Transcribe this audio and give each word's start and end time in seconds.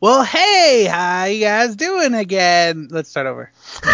Well, 0.00 0.22
hey, 0.22 0.84
how 0.84 1.24
you 1.24 1.40
guys 1.40 1.74
doing 1.74 2.14
again? 2.14 2.88
Let's 2.90 3.08
start 3.10 3.26
over. 3.26 3.50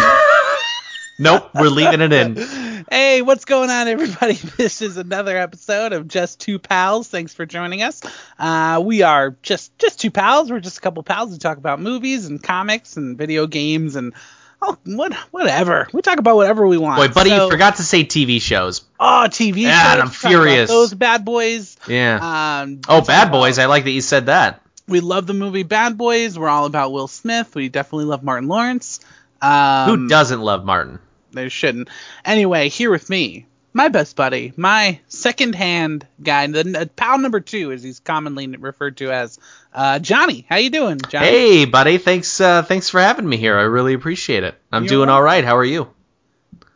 Nope, 1.17 1.51
we're 1.55 1.69
leaving 1.69 2.01
it 2.01 2.11
in. 2.11 2.35
Hey, 2.91 3.21
what's 3.23 3.45
going 3.45 3.69
on, 3.69 3.87
everybody? 3.87 4.33
This 4.57 4.81
is 4.81 4.97
another 4.97 5.35
episode 5.37 5.93
of 5.93 6.09
Just 6.09 6.41
Two 6.41 6.59
Pals. 6.59 7.07
Thanks 7.07 7.33
for 7.33 7.45
joining 7.45 7.81
us. 7.81 8.01
Uh, 8.37 8.83
we 8.85 9.01
are 9.01 9.35
just 9.41 9.75
just 9.79 10.01
two 10.01 10.11
pals. 10.11 10.51
We're 10.51 10.59
just 10.59 10.77
a 10.77 10.81
couple 10.81 11.01
pals 11.03 11.31
who 11.31 11.37
talk 11.37 11.57
about 11.57 11.79
movies 11.79 12.25
and 12.25 12.43
comics 12.43 12.97
and 12.97 13.17
video 13.17 13.47
games 13.47 13.95
and 13.95 14.13
oh, 14.61 14.77
what 14.83 15.13
whatever. 15.31 15.87
We 15.93 16.01
talk 16.01 16.19
about 16.19 16.35
whatever 16.35 16.67
we 16.67 16.77
want. 16.77 16.97
Boy, 16.97 17.07
buddy, 17.07 17.29
So- 17.29 17.45
you 17.45 17.49
forgot 17.51 17.77
to 17.77 17.83
say 17.83 18.03
TV 18.03 18.41
shows. 18.41 18.81
Oh, 18.99 19.25
TV 19.29 19.61
Yeah, 19.61 19.93
shows. 19.93 20.01
I'm 20.01 20.09
furious. 20.09 20.69
Those 20.69 20.93
bad 20.93 21.23
boys. 21.23 21.77
Yeah. 21.87 22.59
Um, 22.61 22.81
oh, 22.89 23.01
Bad 23.01 23.31
Boys. 23.31 23.57
I 23.57 23.65
like 23.67 23.85
that 23.85 23.91
you 23.91 24.01
said 24.01 24.25
that. 24.25 24.61
We 24.87 24.99
love 24.99 25.25
the 25.25 25.33
movie 25.33 25.63
Bad 25.63 25.97
Boys. 25.97 26.37
We're 26.37 26.47
all 26.47 26.65
about 26.65 26.91
Will 26.91 27.07
Smith. 27.07 27.55
We 27.55 27.69
definitely 27.69 28.05
love 28.05 28.23
Martin 28.23 28.47
Lawrence. 28.47 28.99
Um, 29.41 29.89
Who 29.89 30.07
doesn't 30.07 30.41
love 30.41 30.63
Martin? 30.63 30.99
They 31.31 31.49
shouldn't. 31.49 31.89
Anyway, 32.23 32.69
here 32.69 32.91
with 32.91 33.09
me, 33.09 33.47
my 33.73 33.89
best 33.89 34.15
buddy, 34.15 34.53
my 34.55 34.99
second-hand 35.07 36.07
guy, 36.21 36.47
the 36.47 36.79
uh, 36.79 36.85
pal 36.95 37.17
number 37.17 37.41
two, 37.41 37.71
as 37.71 37.83
he's 37.83 37.99
commonly 37.99 38.47
referred 38.47 38.97
to 38.97 39.11
as, 39.11 39.39
uh, 39.73 39.99
Johnny. 39.99 40.45
How 40.47 40.57
you 40.57 40.69
doing, 40.69 40.99
Johnny? 41.09 41.25
Hey, 41.25 41.65
buddy. 41.65 41.97
Thanks. 41.97 42.39
Uh, 42.39 42.61
thanks 42.61 42.89
for 42.89 43.01
having 43.01 43.27
me 43.27 43.37
here. 43.37 43.57
I 43.57 43.63
really 43.63 43.93
appreciate 43.93 44.43
it. 44.43 44.55
I'm 44.71 44.83
You're 44.83 44.89
doing 44.89 45.09
all 45.09 45.21
right. 45.21 45.43
How 45.43 45.57
are 45.57 45.65
you? 45.65 45.89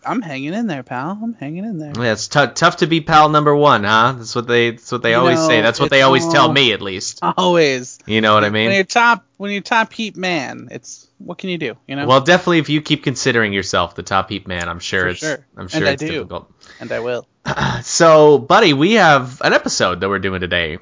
I'm 0.05 0.21
hanging 0.21 0.53
in 0.53 0.67
there, 0.67 0.83
pal. 0.83 1.19
I'm 1.21 1.33
hanging 1.33 1.65
in 1.65 1.77
there. 1.77 1.91
Yeah, 1.97 2.13
it's 2.13 2.27
tou- 2.27 2.47
tough 2.47 2.77
to 2.77 2.87
be 2.87 3.01
pal 3.01 3.29
number 3.29 3.55
one, 3.55 3.83
huh? 3.83 4.13
That's 4.17 4.33
what 4.35 4.47
they. 4.47 4.71
That's 4.71 4.91
what 4.91 5.01
they 5.01 5.11
You 5.11 5.17
always 5.17 5.39
know, 5.39 5.47
say. 5.47 5.61
That's 5.61 5.79
what 5.79 5.89
they 5.89 6.01
always 6.03 6.27
tell 6.27 6.51
me, 6.51 6.71
at 6.73 6.81
least. 6.81 7.19
Always. 7.21 7.99
You 8.05 8.21
know 8.21 8.33
what 8.33 8.43
I 8.43 8.49
mean? 8.49 8.67
When 8.67 8.75
you're 8.75 8.83
top, 8.85 9.25
when 9.37 9.51
you're 9.51 9.61
top 9.61 9.91
heap 9.93 10.15
man, 10.15 10.69
it's 10.71 11.07
what 11.17 11.37
can 11.37 11.49
you 11.49 11.57
do? 11.57 11.75
You 11.87 11.95
know. 11.97 12.07
Well, 12.07 12.21
definitely, 12.21 12.59
if 12.59 12.69
you 12.69 12.81
keep 12.81 13.03
considering 13.03 13.51
yourself 13.53 13.95
the 13.95 14.03
top 14.03 14.29
heap 14.29 14.47
man, 14.47 14.69
I'm 14.69 14.79
sure 14.79 15.01
For 15.03 15.07
it's. 15.09 15.19
sure. 15.19 15.45
I'm 15.57 15.67
sure 15.67 15.79
And 15.79 15.89
I 15.89 15.91
it's 15.91 16.01
do. 16.01 16.07
difficult. 16.11 16.51
and 16.79 16.91
I 16.91 16.99
will. 16.99 17.27
So, 17.81 18.37
buddy, 18.37 18.73
we 18.73 18.93
have 18.93 19.41
an 19.41 19.53
episode 19.53 20.01
that 20.01 20.09
we're 20.09 20.19
doing 20.19 20.41
today. 20.41 20.77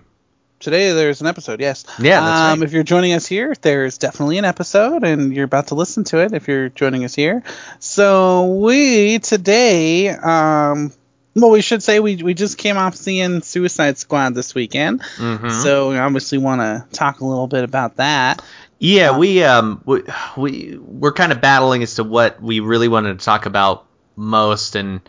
Today 0.60 0.92
there's 0.94 1.22
an 1.22 1.28
episode, 1.28 1.60
yes. 1.60 1.86
Yeah, 2.00 2.20
that's 2.22 2.54
um, 2.54 2.60
right. 2.60 2.68
If 2.68 2.74
you're 2.74 2.84
joining 2.84 3.14
us 3.14 3.28
here, 3.28 3.54
there's 3.62 4.00
definitely 4.00 4.40
an 4.40 4.46
episode, 4.46 5.04
and 5.04 5.34
you're 5.36 5.46
about 5.46 5.68
to 5.68 5.76
listen 5.76 6.04
to 6.06 6.20
it 6.20 6.34
if 6.34 6.48
you're 6.48 6.70
joining 6.70 7.06
us 7.06 7.14
here. 7.14 7.44
So 7.80 8.46
we 8.56 9.20
today, 9.20 10.10
um, 10.10 10.92
well, 11.36 11.52
we 11.52 11.62
should 11.62 11.84
say 11.84 12.00
we 12.00 12.16
we 12.24 12.34
just 12.34 12.58
came 12.58 12.76
off 12.76 12.96
seeing 12.96 13.44
Suicide 13.44 14.00
Squad 14.00 14.34
this 14.34 14.56
weekend, 14.56 15.02
Mhm. 15.18 15.52
so 15.64 15.92
we 15.92 15.98
obviously 16.00 16.40
want 16.40 16.62
to 16.62 16.86
talk 16.92 17.20
a 17.20 17.26
little 17.26 17.48
bit 17.48 17.64
about 17.64 17.98
that. 17.98 18.42
Yeah, 18.80 19.16
we 19.16 19.44
um 19.44 19.82
we, 19.86 20.02
we 20.36 20.80
we're 20.82 21.14
kind 21.14 21.32
of 21.32 21.40
battling 21.40 21.84
as 21.84 21.96
to 21.96 22.04
what 22.04 22.42
we 22.42 22.62
really 22.62 22.88
wanted 22.88 23.20
to 23.20 23.24
talk 23.26 23.46
about 23.46 23.86
most, 24.16 24.76
and 24.76 25.02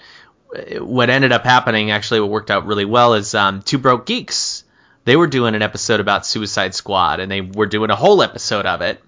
what 0.78 1.08
ended 1.08 1.32
up 1.32 1.44
happening 1.44 1.90
actually 1.90 2.20
what 2.20 2.28
worked 2.28 2.50
out 2.50 2.66
really 2.66 2.84
well 2.84 3.14
is 3.14 3.34
um 3.34 3.62
Two 3.62 3.78
Broke 3.78 4.04
Geeks. 4.04 4.64
They 5.08 5.16
were 5.16 5.26
doing 5.26 5.54
an 5.54 5.62
episode 5.62 6.00
about 6.00 6.26
Suicide 6.26 6.74
Squad, 6.74 7.20
and 7.20 7.32
they 7.32 7.40
were 7.40 7.64
doing 7.64 7.88
a 7.88 7.96
whole 7.96 8.20
episode 8.20 8.66
of 8.66 8.82
it. 8.82 9.00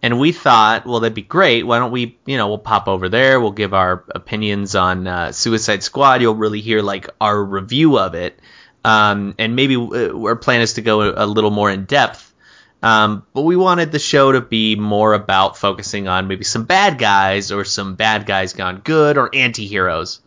And 0.00 0.20
we 0.20 0.30
thought, 0.30 0.86
well, 0.86 1.00
that'd 1.00 1.12
be 1.12 1.22
great. 1.22 1.66
Why 1.66 1.80
don't 1.80 1.90
we, 1.90 2.16
you 2.24 2.36
know, 2.36 2.46
we'll 2.46 2.58
pop 2.58 2.86
over 2.86 3.08
there. 3.08 3.40
We'll 3.40 3.50
give 3.50 3.74
our 3.74 4.04
opinions 4.14 4.76
on 4.76 5.08
uh, 5.08 5.32
Suicide 5.32 5.82
Squad. 5.82 6.22
You'll 6.22 6.36
really 6.36 6.60
hear 6.60 6.82
like 6.82 7.10
our 7.20 7.42
review 7.42 7.98
of 7.98 8.14
it, 8.14 8.38
um, 8.84 9.34
and 9.36 9.56
maybe 9.56 9.74
uh, 9.74 10.16
our 10.20 10.36
plan 10.36 10.60
is 10.60 10.74
to 10.74 10.82
go 10.82 11.02
a, 11.02 11.26
little 11.26 11.50
more 11.50 11.68
in 11.68 11.86
depth. 11.86 12.32
Um, 12.80 13.26
but 13.32 13.42
we 13.42 13.56
wanted 13.56 13.90
the 13.90 13.98
show 13.98 14.30
to 14.30 14.40
be 14.40 14.76
more 14.76 15.14
about 15.14 15.56
focusing 15.56 16.06
on 16.06 16.28
maybe 16.28 16.44
some 16.44 16.62
bad 16.62 16.96
guys 16.96 17.50
or 17.50 17.64
some 17.64 17.96
bad 17.96 18.24
guys 18.24 18.52
gone 18.52 18.82
good 18.84 19.18
or 19.18 19.34
anti-heroes. 19.34 20.20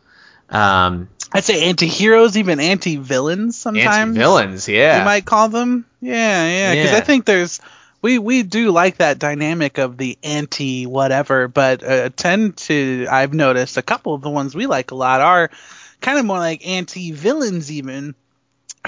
Um, 0.49 1.07
I'd 1.33 1.43
say 1.43 1.69
anti-heroes, 1.69 2.37
even 2.37 2.59
anti-villains 2.59 3.57
sometimes. 3.57 4.17
anti-villains, 4.17 4.67
yeah. 4.67 4.99
You 4.99 5.05
might 5.05 5.25
call 5.25 5.49
them. 5.49 5.85
Yeah, 6.01 6.47
yeah. 6.47 6.75
Because 6.75 6.91
Yeah. 6.91 6.97
I 6.97 7.01
think 7.01 7.25
there's 7.25 7.59
we 8.01 8.19
we 8.19 8.43
do 8.43 8.71
like 8.71 8.97
that 8.97 9.19
dynamic 9.19 9.77
of 9.77 9.97
the 9.97 10.17
anti 10.23 10.85
whatever, 10.85 11.47
but 11.47 11.83
uh, 11.83 12.09
tend 12.15 12.57
to 12.57 13.07
I've 13.09 13.33
noticed 13.33 13.77
a 13.77 13.81
couple 13.81 14.13
of 14.13 14.21
the 14.21 14.29
ones 14.29 14.55
we 14.55 14.67
like 14.67 14.91
a 14.91 14.95
lot 14.95 15.21
are 15.21 15.49
kind 15.99 16.19
of 16.19 16.25
more 16.25 16.37
like 16.37 16.67
anti 16.67 17.11
villains 17.11 17.71
even, 17.71 18.15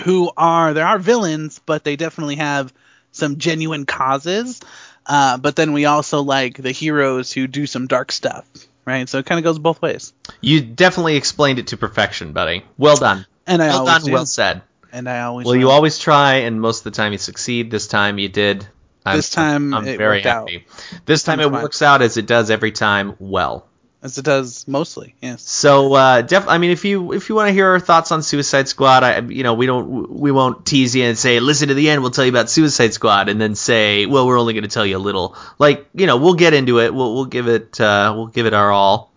who 0.03 0.31
are 0.37 0.73
there 0.73 0.87
are 0.87 0.99
villains, 0.99 1.59
but 1.65 1.83
they 1.83 1.95
definitely 1.95 2.35
have 2.35 2.73
some 3.11 3.37
genuine 3.37 3.85
causes. 3.85 4.61
Uh, 5.05 5.37
but 5.37 5.55
then 5.55 5.73
we 5.73 5.85
also 5.85 6.21
like 6.21 6.55
the 6.55 6.71
heroes 6.71 7.33
who 7.33 7.47
do 7.47 7.65
some 7.65 7.87
dark 7.87 8.11
stuff, 8.11 8.45
right? 8.89 9.07
So 9.07 9.19
it 9.19 9.25
kind 9.25 9.39
of 9.39 9.43
goes 9.43 9.59
both 9.59 9.81
ways. 9.81 10.11
You 10.41 10.61
definitely 10.61 11.15
explained 11.15 11.59
it 11.59 11.67
to 11.67 11.77
perfection, 11.77 12.33
buddy. 12.33 12.65
Well 12.77 12.97
done. 12.97 13.25
And 13.47 13.61
I 13.61 13.67
Well 13.69 13.79
always 13.79 13.93
done, 13.93 14.03
do. 14.05 14.11
well 14.13 14.25
said. 14.25 14.61
and 14.91 15.07
I 15.07 15.21
always 15.21 15.45
Well, 15.45 15.55
you 15.55 15.69
always 15.69 15.97
try, 15.99 16.35
and 16.45 16.59
most 16.59 16.79
of 16.79 16.83
the 16.85 16.91
time 16.97 17.11
you 17.13 17.17
succeed. 17.19 17.71
This 17.71 17.87
time 17.87 18.17
you 18.19 18.27
did. 18.29 18.67
I'm, 19.05 19.15
This 19.15 19.29
time 19.29 19.73
I'm 19.73 19.87
it 19.87 19.97
very 19.97 20.17
worked 20.17 20.25
out. 20.25 20.49
happy. 20.49 20.65
This 21.05 21.23
time 21.23 21.39
it 21.39 21.43
time's 21.43 21.53
fine. 21.53 21.63
works 21.63 21.81
out 21.81 22.01
as 22.01 22.17
it 22.17 22.25
does 22.25 22.51
every 22.51 22.71
time. 22.73 23.15
Well, 23.19 23.68
as 24.01 24.17
it 24.17 24.23
does 24.25 24.67
mostly. 24.67 25.15
Yes. 25.21 25.41
so 25.41 25.93
uh, 25.93 26.21
def- 26.21 26.47
I 26.47 26.57
mean, 26.57 26.71
if 26.71 26.85
you 26.85 27.13
if 27.13 27.29
you 27.29 27.35
want 27.35 27.49
to 27.49 27.53
hear 27.53 27.67
our 27.67 27.79
thoughts 27.79 28.11
on 28.11 28.23
Suicide 28.23 28.67
Squad, 28.67 29.03
I 29.03 29.19
you 29.19 29.43
know 29.43 29.53
we 29.53 29.65
don't 29.65 30.09
we 30.09 30.31
won't 30.31 30.65
tease 30.65 30.95
you 30.95 31.03
and 31.03 31.17
say 31.17 31.39
listen 31.39 31.67
to 31.67 31.73
the 31.73 31.89
end. 31.89 32.01
We'll 32.01 32.11
tell 32.11 32.25
you 32.25 32.31
about 32.31 32.49
Suicide 32.49 32.93
Squad, 32.93 33.29
and 33.29 33.39
then 33.39 33.55
say 33.55 34.05
well 34.05 34.25
we're 34.25 34.39
only 34.39 34.53
going 34.53 34.63
to 34.63 34.69
tell 34.69 34.85
you 34.85 34.97
a 34.97 34.99
little. 34.99 35.35
Like 35.57 35.87
you 35.93 36.07
know 36.07 36.17
we'll 36.17 36.35
get 36.35 36.53
into 36.53 36.79
it. 36.79 36.93
We'll 36.93 37.13
we'll 37.13 37.25
give 37.25 37.47
it 37.47 37.79
uh, 37.79 38.13
we'll 38.15 38.27
give 38.27 38.45
it 38.45 38.53
our 38.53 38.71
all. 38.71 39.11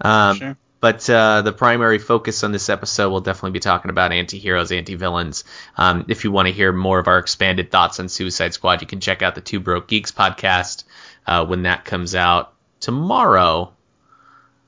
Um, 0.00 0.36
Sure. 0.36 0.56
But 0.80 1.10
uh, 1.10 1.42
the 1.42 1.52
primary 1.52 1.98
focus 1.98 2.44
on 2.44 2.52
this 2.52 2.68
episode 2.68 3.10
will 3.10 3.20
definitely 3.20 3.50
be 3.50 3.58
talking 3.58 3.90
about 3.90 4.12
anti-heroes, 4.12 4.70
anti-villains. 4.70 5.42
Um, 5.76 6.04
if 6.06 6.22
you 6.22 6.30
want 6.30 6.46
to 6.46 6.54
hear 6.54 6.72
more 6.72 7.00
of 7.00 7.08
our 7.08 7.18
expanded 7.18 7.72
thoughts 7.72 7.98
on 7.98 8.08
Suicide 8.08 8.54
Squad, 8.54 8.80
you 8.80 8.86
can 8.86 9.00
check 9.00 9.20
out 9.20 9.34
the 9.34 9.40
Two 9.40 9.58
Broke 9.58 9.88
Geeks 9.88 10.12
podcast 10.12 10.84
uh, 11.26 11.44
when 11.46 11.62
that 11.62 11.84
comes 11.84 12.14
out 12.14 12.52
tomorrow. 12.78 13.72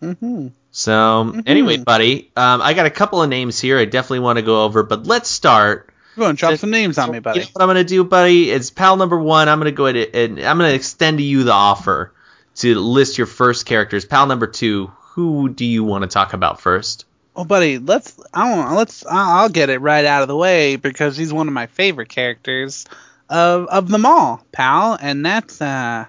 Mm-hmm. 0.03 0.49
So 0.73 1.43
anyway, 1.47 1.79
buddy, 1.79 2.31
um, 2.37 2.63
I 2.63 2.75
got 2.75 2.87
a 2.87 2.91
couple 2.91 3.23
of 3.23 3.29
names 3.29 3.61
here 3.61 3.79
I 3.79 3.85
definitely 3.85 4.21
want 4.21 4.39
to 4.39 4.43
go 4.43 4.65
over, 4.65 4.83
but 4.83 5.07
let's 5.07 5.29
start. 5.29 5.93
Go 6.17 6.27
on, 6.27 6.35
drop 6.35 6.53
Just- 6.53 6.61
some 6.63 6.71
names 6.71 6.99
on 6.99 7.11
me, 7.11 7.19
buddy. 7.19 7.41
You 7.41 7.45
know 7.47 7.51
what 7.55 7.63
I'm 7.63 7.69
gonna 7.69 7.85
do, 7.85 8.05
buddy? 8.05 8.51
Is 8.51 8.71
pal 8.71 8.97
number 8.97 9.19
one. 9.19 9.49
I'm 9.49 9.59
gonna 9.59 9.73
go 9.73 9.87
ahead 9.87 10.11
and 10.15 10.39
I'm 10.41 10.59
gonna 10.59 10.73
extend 10.73 11.19
to 11.19 11.25
you 11.25 11.45
the 11.45 11.53
offer 11.53 12.13
to 12.57 12.75
list 12.79 13.19
your 13.19 13.27
first 13.27 13.67
characters. 13.67 14.05
Pal 14.05 14.27
number 14.27 14.47
two. 14.47 14.93
Who 15.15 15.49
do 15.49 15.65
you 15.65 15.83
want 15.83 16.03
to 16.03 16.09
talk 16.09 16.33
about 16.33 16.61
first? 16.61 17.05
Well, 17.35 17.45
buddy, 17.45 17.79
let's 17.79 18.19
I 18.35 18.55
don't 18.55 18.75
let's 18.77 19.05
I'll 19.07 19.43
I'll 19.43 19.49
get 19.49 19.71
it 19.71 19.81
right 19.81 20.05
out 20.05 20.23
of 20.23 20.29
the 20.29 20.37
way 20.37 20.77
because 20.77 21.17
he's 21.17 21.33
one 21.33 21.49
of 21.49 21.55
my 21.55 21.67
favorite 21.67 22.09
characters 22.09 22.87
of 23.29 23.67
of 23.67 23.89
them 23.89 24.07
all, 24.07 24.45
pal, 24.53 24.99
and 25.01 25.25
that's 25.25 25.61
uh 25.61 26.07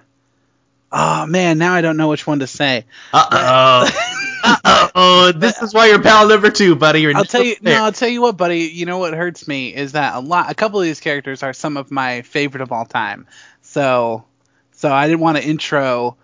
oh 0.92 1.26
man, 1.26 1.58
now 1.58 1.74
I 1.74 1.80
don't 1.80 1.96
know 1.96 2.08
which 2.08 2.26
one 2.26 2.40
to 2.40 2.46
say. 2.46 2.84
Uh 3.12 3.26
oh. 3.30 4.58
uh 4.64 4.88
oh. 4.94 5.32
This 5.32 5.60
is 5.62 5.72
why 5.74 5.86
you're 5.88 6.02
pal 6.02 6.28
number 6.28 6.50
two, 6.50 6.76
buddy. 6.76 7.00
You're 7.00 7.16
I'll 7.16 7.24
tell 7.24 7.42
you 7.42 7.56
there. 7.60 7.78
no, 7.78 7.84
I'll 7.84 7.92
tell 7.92 8.08
you 8.08 8.22
what, 8.22 8.36
buddy. 8.36 8.60
You 8.60 8.86
know 8.86 8.98
what 8.98 9.14
hurts 9.14 9.48
me 9.48 9.74
is 9.74 9.92
that 9.92 10.14
a 10.14 10.20
lot 10.20 10.50
a 10.50 10.54
couple 10.54 10.78
of 10.80 10.84
these 10.84 11.00
characters 11.00 11.42
are 11.42 11.52
some 11.52 11.76
of 11.76 11.90
my 11.90 12.22
favorite 12.22 12.60
of 12.60 12.72
all 12.72 12.84
time. 12.84 13.26
So 13.62 14.24
so 14.72 14.92
I 14.92 15.06
didn't 15.06 15.20
want 15.20 15.38
to 15.38 15.44
intro 15.44 16.16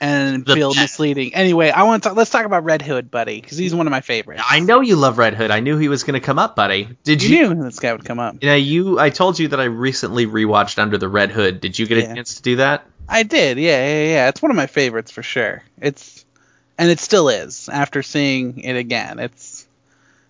and 0.00 0.44
The 0.44 0.54
feel 0.54 0.70
best. 0.70 0.80
misleading. 0.80 1.34
Anyway, 1.34 1.70
I 1.70 1.84
want 1.84 2.02
to 2.02 2.08
talk, 2.10 2.16
let's 2.18 2.30
talk 2.30 2.44
about 2.44 2.64
Red 2.64 2.82
Hood, 2.82 3.10
buddy, 3.10 3.40
because 3.40 3.56
he's 3.56 3.74
one 3.74 3.86
of 3.86 3.90
my 3.90 4.02
favorites. 4.02 4.42
I 4.48 4.60
know 4.60 4.80
you 4.82 4.96
love 4.96 5.16
Red 5.16 5.34
Hood. 5.34 5.50
I 5.50 5.60
knew 5.60 5.78
he 5.78 5.88
was 5.88 6.02
going 6.04 6.20
to 6.20 6.24
come 6.24 6.38
up, 6.38 6.56
buddy. 6.56 6.98
Did 7.04 7.22
you 7.22 7.38
you? 7.38 7.54
knew 7.54 7.62
this 7.62 7.78
guy 7.78 7.92
would 7.92 8.04
come 8.04 8.18
up. 8.18 8.42
Know, 8.42 8.54
you. 8.54 8.98
I 8.98 9.08
told 9.08 9.38
you 9.38 9.48
that 9.48 9.60
I 9.60 9.64
recently 9.64 10.26
rewatched 10.26 10.78
Under 10.78 10.98
the 10.98 11.08
Red 11.08 11.30
Hood. 11.30 11.60
Did 11.60 11.78
you 11.78 11.86
get 11.86 11.98
a 11.98 12.02
chance 12.14 12.34
to 12.34 12.42
do 12.42 12.56
that? 12.56 12.86
I 13.08 13.22
did, 13.22 13.58
yeah, 13.58 13.86
yeah, 13.86 14.04
yeah. 14.04 14.28
It's 14.28 14.42
one 14.42 14.50
of 14.50 14.56
my 14.56 14.66
favorites 14.66 15.10
for 15.10 15.22
sure. 15.22 15.62
It's 15.80 16.24
and 16.78 16.90
it 16.90 16.98
still 16.98 17.28
is 17.28 17.68
after 17.68 18.02
seeing 18.02 18.60
it 18.60 18.76
again. 18.76 19.18
It's 19.18 19.66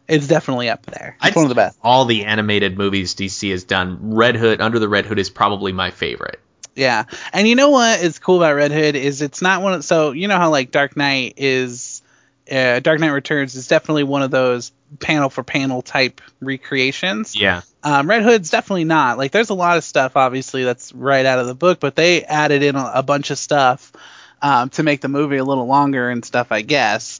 it's 0.06 0.26
definitely 0.26 0.68
up 0.68 0.84
there. 0.86 1.16
It's 1.18 1.28
I'd 1.28 1.36
one 1.36 1.46
of 1.46 1.48
the 1.48 1.54
best. 1.54 1.78
All 1.82 2.04
the 2.04 2.24
animated 2.24 2.76
movies 2.76 3.14
DC 3.14 3.50
has 3.50 3.64
done, 3.64 4.14
Red 4.14 4.36
Hood, 4.36 4.60
Under 4.60 4.78
the 4.78 4.88
Red 4.88 5.06
Hood 5.06 5.18
is 5.18 5.30
probably 5.30 5.72
my 5.72 5.90
favorite. 5.90 6.40
Yeah, 6.76 7.04
and 7.32 7.46
you 7.46 7.54
know 7.54 7.70
what 7.70 8.00
is 8.00 8.18
cool 8.18 8.36
about 8.36 8.56
Red 8.56 8.72
Hood 8.72 8.96
is 8.96 9.22
it's 9.22 9.40
not 9.40 9.62
one 9.62 9.74
of 9.74 9.84
so 9.84 10.10
you 10.10 10.28
know 10.28 10.36
how 10.36 10.50
like 10.50 10.70
Dark 10.72 10.96
Knight 10.96 11.34
is, 11.36 12.02
uh, 12.50 12.80
Dark 12.80 13.00
Knight 13.00 13.10
Returns 13.10 13.54
is 13.54 13.68
definitely 13.68 14.02
one 14.02 14.22
of 14.22 14.30
those 14.30 14.72
panel 14.98 15.30
for 15.30 15.42
panel 15.42 15.82
type 15.82 16.20
recreations. 16.40 17.36
Yeah. 17.36 17.62
Um, 17.84 18.08
Red 18.08 18.22
Hood's 18.22 18.48
definitely 18.48 18.84
not. 18.84 19.18
Like, 19.18 19.30
there's 19.30 19.50
a 19.50 19.54
lot 19.54 19.76
of 19.76 19.84
stuff, 19.84 20.16
obviously, 20.16 20.64
that's 20.64 20.92
right 20.94 21.26
out 21.26 21.38
of 21.38 21.46
the 21.46 21.54
book, 21.54 21.80
but 21.80 21.94
they 21.94 22.24
added 22.24 22.62
in 22.62 22.76
a, 22.76 22.92
a 22.96 23.02
bunch 23.02 23.30
of 23.30 23.38
stuff 23.38 23.92
um, 24.40 24.70
to 24.70 24.82
make 24.82 25.02
the 25.02 25.08
movie 25.08 25.36
a 25.36 25.44
little 25.44 25.66
longer 25.66 26.08
and 26.08 26.24
stuff, 26.24 26.48
I 26.50 26.62
guess. 26.62 27.18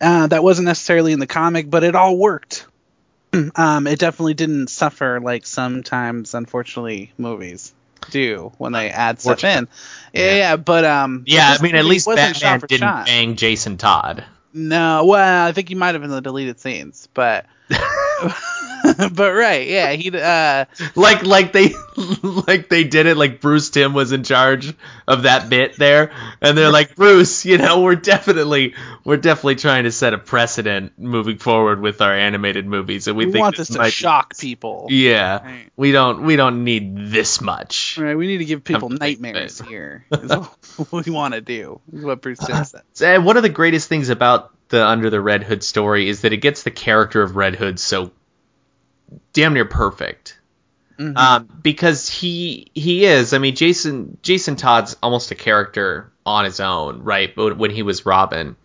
Uh, 0.00 0.26
that 0.26 0.44
wasn't 0.44 0.66
necessarily 0.66 1.12
in 1.12 1.20
the 1.20 1.26
comic, 1.26 1.70
but 1.70 1.84
it 1.84 1.94
all 1.94 2.18
worked. 2.18 2.66
um, 3.56 3.86
it 3.86 3.98
definitely 3.98 4.34
didn't 4.34 4.68
suffer 4.68 5.20
like 5.20 5.46
sometimes, 5.46 6.34
unfortunately, 6.34 7.12
movies. 7.16 7.72
do 8.10 8.52
when 8.58 8.72
they 8.72 8.90
add 8.90 9.20
stuff 9.20 9.42
in. 9.44 9.68
Yeah, 10.12 10.34
yeah, 10.34 10.56
but 10.56 10.84
um. 10.84 11.24
Yeah, 11.26 11.56
I 11.58 11.62
mean, 11.62 11.76
at 11.76 11.84
least 11.86 12.06
wasn't 12.06 12.34
Batman 12.40 12.60
didn't 12.60 12.78
shot. 12.80 13.06
bang 13.06 13.36
Jason 13.36 13.78
Todd. 13.78 14.24
No, 14.52 15.06
well, 15.06 15.48
I 15.48 15.52
think 15.52 15.68
he 15.68 15.74
might 15.74 15.94
have 15.94 16.02
in 16.02 16.10
the 16.10 16.20
deleted 16.20 16.60
scenes, 16.60 17.08
but. 17.14 17.46
but 19.12 19.32
right, 19.34 19.66
yeah, 19.66 19.92
he 19.92 20.10
uh 20.16 20.64
like 20.94 21.22
like 21.24 21.52
they 21.52 21.74
like 22.22 22.68
they 22.68 22.84
did 22.84 23.06
it 23.06 23.16
like 23.16 23.40
Bruce 23.40 23.70
Timm 23.70 23.94
was 23.94 24.12
in 24.12 24.24
charge 24.24 24.74
of 25.08 25.22
that 25.22 25.48
bit 25.48 25.76
there 25.76 26.12
and 26.40 26.56
they're 26.56 26.70
like 26.70 26.94
Bruce 26.96 27.44
you 27.44 27.58
know 27.58 27.82
we're 27.82 27.94
definitely 27.94 28.74
we're 29.04 29.16
definitely 29.16 29.56
trying 29.56 29.84
to 29.84 29.92
set 29.92 30.14
a 30.14 30.18
precedent 30.18 30.92
moving 30.98 31.38
forward 31.38 31.80
with 31.80 32.00
our 32.00 32.14
animated 32.14 32.66
movies 32.66 33.06
and 33.08 33.16
we, 33.16 33.26
we, 33.26 33.32
think 33.32 33.42
want 33.42 33.56
this 33.56 33.68
to 33.68 33.78
might 33.78 33.86
be- 33.86 33.90
shock 33.90 34.36
people. 34.38 34.86
yeah 34.90 35.42
Right. 35.44 35.70
we 35.76 35.92
don't 35.92 36.22
we 36.24 36.36
don't 36.36 36.64
need 36.64 36.96
this 37.10 37.40
much 37.40 37.98
Right, 37.98 38.16
we 38.16 38.26
need 38.26 38.38
to 38.38 38.44
give 38.44 38.64
people 38.64 38.88
Come 38.88 38.98
to 38.98 39.04
think 39.04 39.16
of 39.18 39.22
nightmares 39.22 39.60
here. 39.60 40.04
Is 40.10 40.30
what 40.90 41.06
we 41.06 41.12
want 41.12 41.34
to 41.34 41.40
do. 41.40 41.80
Is 41.92 42.04
what 42.04 42.20
Bruce 42.22 42.38
Timm 42.38 42.64
said. 42.64 42.82
and 43.02 43.24
one 43.24 43.36
of 43.36 43.42
the 43.42 43.48
greatest 43.48 43.88
things 43.88 44.08
about 44.08 44.50
the 44.68 44.84
Under 44.84 45.10
the 45.10 45.20
Red 45.20 45.42
Hood 45.44 45.62
story 45.62 46.08
is 46.08 46.22
that 46.22 46.32
it 46.32 46.38
gets 46.38 46.62
the 46.64 46.70
character 46.70 47.22
of 47.22 47.36
Red 47.36 47.54
Hood 47.56 47.78
so 47.78 48.10
damn 49.32 49.54
near 49.54 49.64
perfect. 49.64 50.38
Mhm. 50.98 51.16
Um, 51.16 51.48
because 51.62 52.08
he 52.08 52.70
he 52.74 53.04
is. 53.04 53.32
I 53.32 53.38
mean, 53.38 53.56
Jason 53.56 54.18
Jason 54.22 54.56
Todd's 54.56 54.96
almost 55.02 55.30
a 55.30 55.34
character 55.34 56.12
on 56.24 56.44
his 56.44 56.60
own, 56.60 57.02
right? 57.02 57.34
But 57.34 57.58
when 57.58 57.70
he 57.70 57.82
was 57.82 58.06
Robin, 58.06 58.56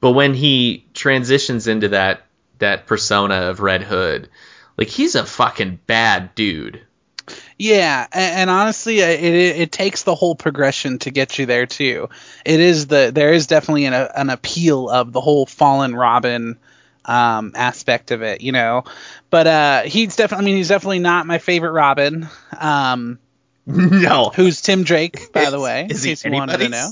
but 0.00 0.12
when 0.12 0.34
he 0.34 0.86
transitions 0.94 1.66
into 1.66 1.88
that 1.88 2.22
that 2.60 2.86
persona 2.86 3.34
of 3.50 3.60
Red 3.60 3.82
Hood, 3.82 4.28
like 4.76 4.88
he's 4.88 5.14
a 5.16 5.24
fucking 5.26 5.80
bad 5.86 6.34
dude. 6.34 6.80
Yeah, 7.58 8.06
and, 8.12 8.40
and 8.40 8.50
honestly, 8.50 9.00
it, 9.00 9.20
it 9.22 9.60
it 9.62 9.72
takes 9.72 10.02
the 10.02 10.14
whole 10.14 10.36
progression 10.36 10.98
to 11.00 11.10
get 11.10 11.38
you 11.38 11.46
there 11.46 11.66
too. 11.66 12.08
It 12.44 12.60
is 12.60 12.86
the 12.86 13.10
there 13.12 13.32
is 13.32 13.46
definitely 13.46 13.86
an 13.86 13.94
an 13.94 14.30
appeal 14.30 14.88
of 14.88 15.12
the 15.12 15.20
whole 15.20 15.46
fallen 15.46 15.94
Robin 15.94 16.58
um 17.04 17.52
aspect 17.54 18.10
of 18.10 18.22
it, 18.22 18.40
you 18.40 18.52
know. 18.52 18.84
But 19.30 19.46
uh 19.46 19.82
he's 19.82 20.16
definitely 20.16 20.44
I 20.44 20.46
mean 20.46 20.56
he's 20.56 20.68
definitely 20.68 21.00
not 21.00 21.26
my 21.26 21.38
favorite 21.38 21.72
Robin. 21.72 22.28
Um 22.58 23.18
no, 23.66 24.30
who's 24.34 24.60
Tim 24.60 24.84
Drake, 24.84 25.32
by 25.32 25.48
the 25.50 25.58
way, 25.58 25.86
is 25.88 26.02
he 26.02 26.10
case 26.10 26.24
wanted 26.26 26.58
to 26.58 26.68
know. 26.68 26.90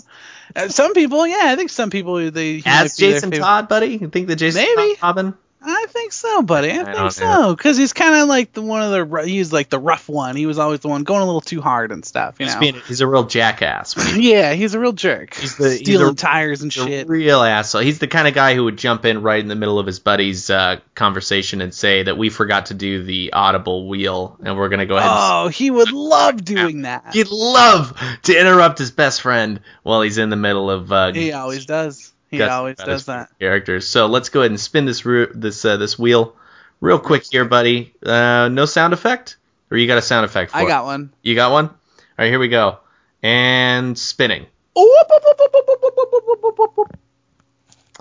Uh, 0.56 0.68
some 0.68 0.94
people, 0.94 1.26
yeah, 1.26 1.40
I 1.42 1.56
think 1.56 1.70
some 1.70 1.90
people 1.90 2.30
they 2.30 2.54
he 2.54 2.62
as 2.64 2.64
might 2.64 2.96
be 2.96 3.10
their 3.10 3.14
Jason 3.14 3.30
Todd, 3.30 3.68
buddy. 3.68 3.86
You 3.88 4.08
think 4.08 4.28
that 4.28 4.36
Jason 4.36 4.64
Maybe. 4.64 4.96
Todd 4.96 5.02
Robin? 5.02 5.34
I 5.64 5.86
think 5.88 6.12
so, 6.12 6.42
buddy. 6.42 6.70
I, 6.70 6.82
I 6.82 6.94
think 6.94 7.12
so, 7.12 7.54
because 7.54 7.76
he's 7.76 7.92
kind 7.92 8.14
of 8.14 8.28
like 8.28 8.52
the 8.52 8.62
one 8.62 8.82
of 8.82 8.90
the 9.10 9.22
he's 9.26 9.52
like 9.52 9.68
the 9.68 9.78
rough 9.78 10.08
one. 10.08 10.36
He 10.36 10.46
was 10.46 10.58
always 10.58 10.80
the 10.80 10.88
one 10.88 11.04
going 11.04 11.22
a 11.22 11.24
little 11.24 11.40
too 11.40 11.60
hard 11.60 11.92
and 11.92 12.04
stuff, 12.04 12.36
you 12.38 12.46
He's, 12.46 12.54
know. 12.54 12.60
being, 12.60 12.74
he's 12.86 13.00
a 13.00 13.06
real 13.06 13.24
jackass. 13.24 13.94
He- 13.94 14.32
yeah, 14.32 14.52
he's 14.54 14.74
a 14.74 14.80
real 14.80 14.92
jerk. 14.92 15.34
He's 15.34 15.56
the- 15.56 15.70
he's 15.70 15.78
stealing 15.80 16.10
a- 16.10 16.14
tires 16.14 16.62
and 16.62 16.72
He's 16.72 16.82
a 16.82 16.86
shit. 16.86 17.08
real 17.08 17.42
asshole. 17.42 17.82
He's 17.82 17.98
the 17.98 18.08
kind 18.08 18.26
of 18.28 18.34
guy 18.34 18.54
who 18.54 18.64
would 18.64 18.76
jump 18.78 19.04
in 19.04 19.22
right 19.22 19.40
in 19.40 19.48
the 19.48 19.54
middle 19.56 19.78
of 19.78 19.86
his 19.86 19.98
buddy's 19.98 20.50
uh, 20.50 20.78
conversation 20.94 21.60
and 21.60 21.72
say 21.74 22.02
that 22.02 22.16
we 22.18 22.28
forgot 22.30 22.66
to 22.66 22.74
do 22.74 23.02
the 23.02 23.32
audible 23.32 23.88
wheel 23.88 24.36
and 24.44 24.56
we're 24.56 24.68
gonna 24.68 24.86
go 24.86 24.96
ahead. 24.96 25.10
and 25.10 25.18
Oh, 25.20 25.48
he 25.48 25.70
would 25.70 25.92
love 25.92 26.44
doing 26.44 26.82
that. 26.82 27.12
He'd 27.14 27.30
love 27.30 27.96
to 28.24 28.38
interrupt 28.38 28.78
his 28.78 28.90
best 28.90 29.20
friend 29.22 29.60
while 29.82 30.02
he's 30.02 30.18
in 30.18 30.30
the 30.30 30.36
middle 30.36 30.70
of. 30.70 30.90
Uh, 30.92 31.12
He 31.12 31.32
always 31.32 31.66
does. 31.66 32.11
He 32.32 32.38
guessing 32.38 32.52
always 32.52 32.74
about 32.78 32.86
does 32.86 33.06
that. 33.06 33.30
Characters. 33.38 33.86
So 33.86 34.06
let's 34.06 34.28
go 34.30 34.40
ahead 34.40 34.50
and 34.50 34.58
spin 34.58 34.84
this 34.86 35.04
ru- 35.04 35.30
this 35.32 35.64
uh, 35.64 35.76
this 35.76 35.96
wheel 35.98 36.34
real 36.80 36.98
quick 36.98 37.24
here, 37.30 37.44
buddy. 37.44 37.94
Uh, 38.04 38.48
no 38.50 38.64
sound 38.66 38.92
effect, 38.92 39.36
or 39.70 39.76
you 39.76 39.86
got 39.86 39.98
a 39.98 40.02
sound 40.02 40.24
effect 40.24 40.50
for 40.50 40.56
I 40.58 40.64
it? 40.64 40.66
got 40.68 40.84
one. 40.84 41.12
You 41.22 41.34
got 41.36 41.52
one. 41.52 41.66
All 41.68 41.74
right, 42.18 42.28
here 42.28 42.40
we 42.40 42.48
go. 42.48 42.78
And 43.22 43.96
spinning. 43.96 44.46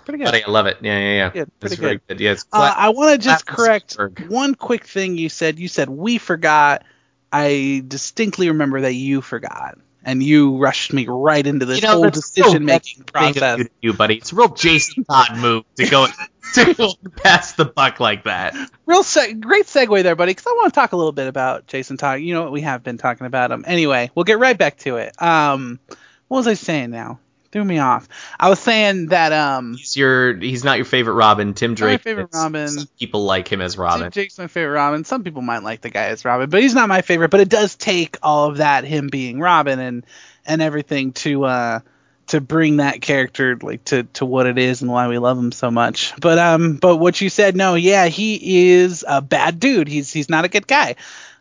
Pretty 0.03 0.17
good. 0.17 0.25
Buddy, 0.25 0.43
I 0.43 0.49
love 0.49 0.65
it. 0.65 0.77
Yeah, 0.81 0.97
yeah, 0.97 1.13
yeah. 1.13 1.29
Good, 1.29 1.41
It's 1.41 1.57
pretty 1.59 1.75
very 1.75 1.93
good. 1.95 2.07
good. 2.07 2.19
Yeah, 2.19 2.31
it's 2.31 2.45
Uh, 2.51 2.73
I 2.75 2.89
want 2.89 3.11
to 3.11 3.17
just 3.23 3.45
correct 3.45 3.97
one 4.27 4.55
quick 4.55 4.85
thing 4.87 5.17
you 5.17 5.29
said. 5.29 5.59
You 5.59 5.67
said 5.67 5.89
we 5.89 6.17
forgot. 6.17 6.83
I 7.31 7.83
distinctly 7.87 8.47
remember 8.49 8.81
that 8.81 8.93
you 8.93 9.21
forgot, 9.21 9.77
and 10.03 10.21
you 10.21 10.57
rushed 10.57 10.93
me 10.93 11.07
right 11.07 11.45
into 11.45 11.65
this 11.65 11.81
you 11.81 11.87
know, 11.87 11.95
whole 11.95 12.09
decision 12.09 12.65
making 12.65 13.03
process. 13.03 13.59
you, 13.59 13.69
you, 13.81 13.93
buddy. 13.93 14.15
It's 14.15 14.31
a 14.31 14.35
real 14.35 14.49
Jason 14.49 15.03
Todd 15.03 15.37
move 15.37 15.63
to 15.75 15.87
go 15.87 16.07
to 16.53 16.73
go 16.73 16.93
pass 17.17 17.53
the 17.53 17.65
buck 17.65 17.99
like 17.99 18.23
that. 18.23 18.55
Real 18.85 19.03
se- 19.03 19.33
great 19.33 19.65
segue 19.65 20.03
there, 20.03 20.15
buddy, 20.15 20.31
because 20.31 20.47
I 20.47 20.51
want 20.51 20.73
to 20.73 20.79
talk 20.79 20.91
a 20.91 20.97
little 20.97 21.11
bit 21.11 21.27
about 21.27 21.67
Jason 21.67 21.97
Todd. 21.97 22.21
You 22.21 22.33
know 22.33 22.43
what? 22.43 22.51
We 22.51 22.61
have 22.61 22.83
been 22.83 22.97
talking 22.97 23.27
about 23.27 23.51
him. 23.51 23.63
Anyway, 23.67 24.11
we'll 24.15 24.25
get 24.25 24.39
right 24.39 24.57
back 24.57 24.77
to 24.79 24.97
it. 24.97 25.21
Um, 25.21 25.79
what 26.27 26.37
was 26.37 26.47
I 26.47 26.55
saying 26.55 26.91
now? 26.91 27.19
Threw 27.51 27.63
me 27.65 27.79
off. 27.79 28.07
I 28.39 28.49
was 28.49 28.59
saying 28.59 29.07
that 29.07 29.33
um, 29.33 29.75
He's 29.75 29.97
your 29.97 30.35
he's 30.37 30.63
not 30.63 30.77
your 30.77 30.85
favorite 30.85 31.15
Robin. 31.15 31.53
Tim 31.53 31.75
Drake. 31.75 31.99
my 31.99 32.03
favorite. 32.03 32.29
Robin. 32.33 32.69
People 32.97 33.25
like 33.25 33.47
him 33.49 33.61
as 33.61 33.73
Tim 33.73 33.83
Robin. 33.83 34.11
Jake's 34.11 34.37
my 34.37 34.47
favorite 34.47 34.73
Robin. 34.73 35.03
Some 35.03 35.23
people 35.23 35.41
might 35.41 35.63
like 35.63 35.81
the 35.81 35.89
guy 35.89 36.05
as 36.05 36.23
Robin, 36.23 36.49
but 36.49 36.61
he's 36.61 36.73
not 36.73 36.87
my 36.87 37.01
favorite. 37.01 37.29
But 37.29 37.41
it 37.41 37.49
does 37.49 37.75
take 37.75 38.17
all 38.23 38.49
of 38.49 38.57
that, 38.57 38.85
him 38.85 39.09
being 39.09 39.39
Robin 39.39 39.79
and 39.79 40.05
and 40.45 40.61
everything 40.61 41.11
to 41.13 41.43
uh 41.43 41.79
to 42.27 42.39
bring 42.39 42.77
that 42.77 43.01
character 43.01 43.57
like 43.61 43.83
to 43.85 44.03
to 44.03 44.25
what 44.25 44.45
it 44.45 44.57
is 44.57 44.81
and 44.81 44.89
why 44.89 45.09
we 45.09 45.17
love 45.17 45.37
him 45.37 45.51
so 45.51 45.69
much. 45.69 46.13
But 46.21 46.39
um 46.39 46.77
but 46.77 46.97
what 46.97 47.19
you 47.19 47.29
said, 47.29 47.57
no, 47.57 47.75
yeah, 47.75 48.07
he 48.07 48.69
is 48.69 49.03
a 49.05 49.21
bad 49.21 49.59
dude. 49.59 49.89
He's 49.89 50.13
he's 50.13 50.29
not 50.29 50.45
a 50.45 50.49
good 50.49 50.67
guy. 50.67 50.95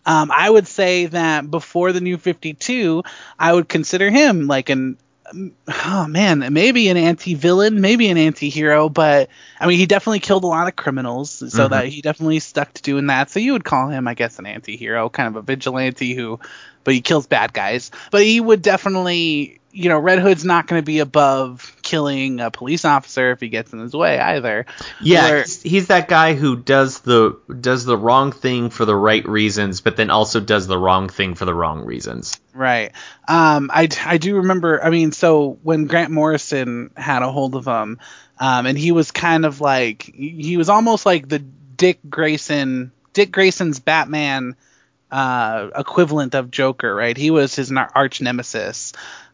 Um, 0.07 0.33
I 0.35 0.49
would 0.49 0.67
say 0.67 1.07
that 1.07 1.51
before 1.51 1.93
the 1.93 2.01
new 2.01 2.17
52, 2.17 3.03
I 3.39 3.53
would 3.53 3.69
consider 3.69 4.11
him 4.11 4.47
like 4.47 4.71
an 4.71 4.97
oh 5.33 6.07
man, 6.09 6.53
maybe 6.53 6.89
an 6.89 6.97
anti-villain, 6.97 7.81
maybe 7.81 8.09
an 8.09 8.19
anti-hero, 8.19 8.89
but 8.89 9.29
I 9.61 9.67
mean, 9.67 9.79
he 9.79 9.87
definitely 9.87 10.21
killed 10.21 10.45
a 10.45 10.49
lot 10.49 10.67
of 10.67 10.77
criminals, 10.77 11.31
so 11.31 11.67
Mhm. 11.67 11.71
that 11.71 11.87
he 11.87 12.03
definitely 12.03 12.41
stuck 12.41 12.73
to 12.75 12.83
doing 12.83 13.07
that. 13.07 13.31
So 13.31 13.39
you 13.41 13.53
would 13.53 13.65
call 13.65 13.89
him, 13.89 14.09
I 14.09 14.15
guess, 14.15 14.39
an 14.39 14.47
anti-hero, 14.47 15.09
kind 15.09 15.29
of 15.29 15.37
a 15.37 15.43
vigilante 15.43 16.15
who, 16.15 16.41
but 16.85 16.95
he 16.95 17.01
kills 17.01 17.27
bad 17.27 17.53
guys. 17.53 17.91
But 18.11 18.25
he 18.25 18.41
would 18.41 18.63
definitely, 18.63 19.60
you 19.73 19.89
know, 19.89 19.99
Red 19.99 20.19
Hood's 20.19 20.45
not 20.45 20.67
going 20.67 20.81
to 20.81 20.85
be 20.87 20.99
above 20.99 21.77
killing 21.83 22.41
a 22.41 22.51
police 22.51 22.85
officer 22.85 23.31
if 23.31 23.41
he 23.41 23.49
gets 23.49 23.73
in 23.73 23.79
his 23.79 23.95
way 23.95 24.19
either. 24.19 24.67
Yeah, 25.01 25.31
Where- 25.31 25.43
he's, 25.43 25.63
he's 25.63 25.87
that 25.89 26.09
guy 26.09 26.35
who 26.35 26.57
does 26.57 27.01
the 27.01 27.39
does 27.61 27.85
the 27.85 27.97
wrong 27.97 28.33
thing 28.33 28.71
for 28.71 28.85
the 28.85 28.97
right 28.97 29.27
reasons, 29.27 29.81
but 29.81 29.97
then 29.97 30.11
also 30.11 30.41
does 30.41 30.67
the 30.67 30.79
wrong 30.79 31.09
thing 31.09 31.35
for 31.35 31.45
the 31.45 31.55
wrong 31.55 31.85
reasons. 31.85 32.41
Right. 32.55 32.93
Um, 33.29 33.71
I, 33.73 33.89
I 34.05 34.19
do 34.19 34.37
remember, 34.37 34.83
I 34.83 34.91
mean, 34.91 35.13
so 35.13 35.59
when 35.63 35.87
Grant 35.87 36.11
Morrison 36.11 36.91
had 36.97 37.23
a 37.23 37.31
hold 37.31 37.55
of 37.55 37.65
him, 37.67 38.01
um, 38.39 38.67
and 38.67 38.77
he 38.77 38.93
was 38.93 39.11
kind 39.11 39.45
of 39.45 39.61
like, 39.61 40.03
he 40.03 40.57
was 40.57 40.69
almost 40.69 41.07
like 41.07 41.29
the 41.29 41.39
Dick 41.39 42.01
Grayson, 42.09 42.93
Dick 43.13 43.31
Grayson's 43.31 43.79
Batman 43.79 44.57
uh, 45.11 45.69
equivalent 45.77 46.35
of 46.35 46.51
Joker, 46.51 46.95
right? 46.95 47.17
He 47.17 47.31
was 47.31 47.55
his 47.55 47.73
arch 47.73 48.21
nemesis. 48.21 48.93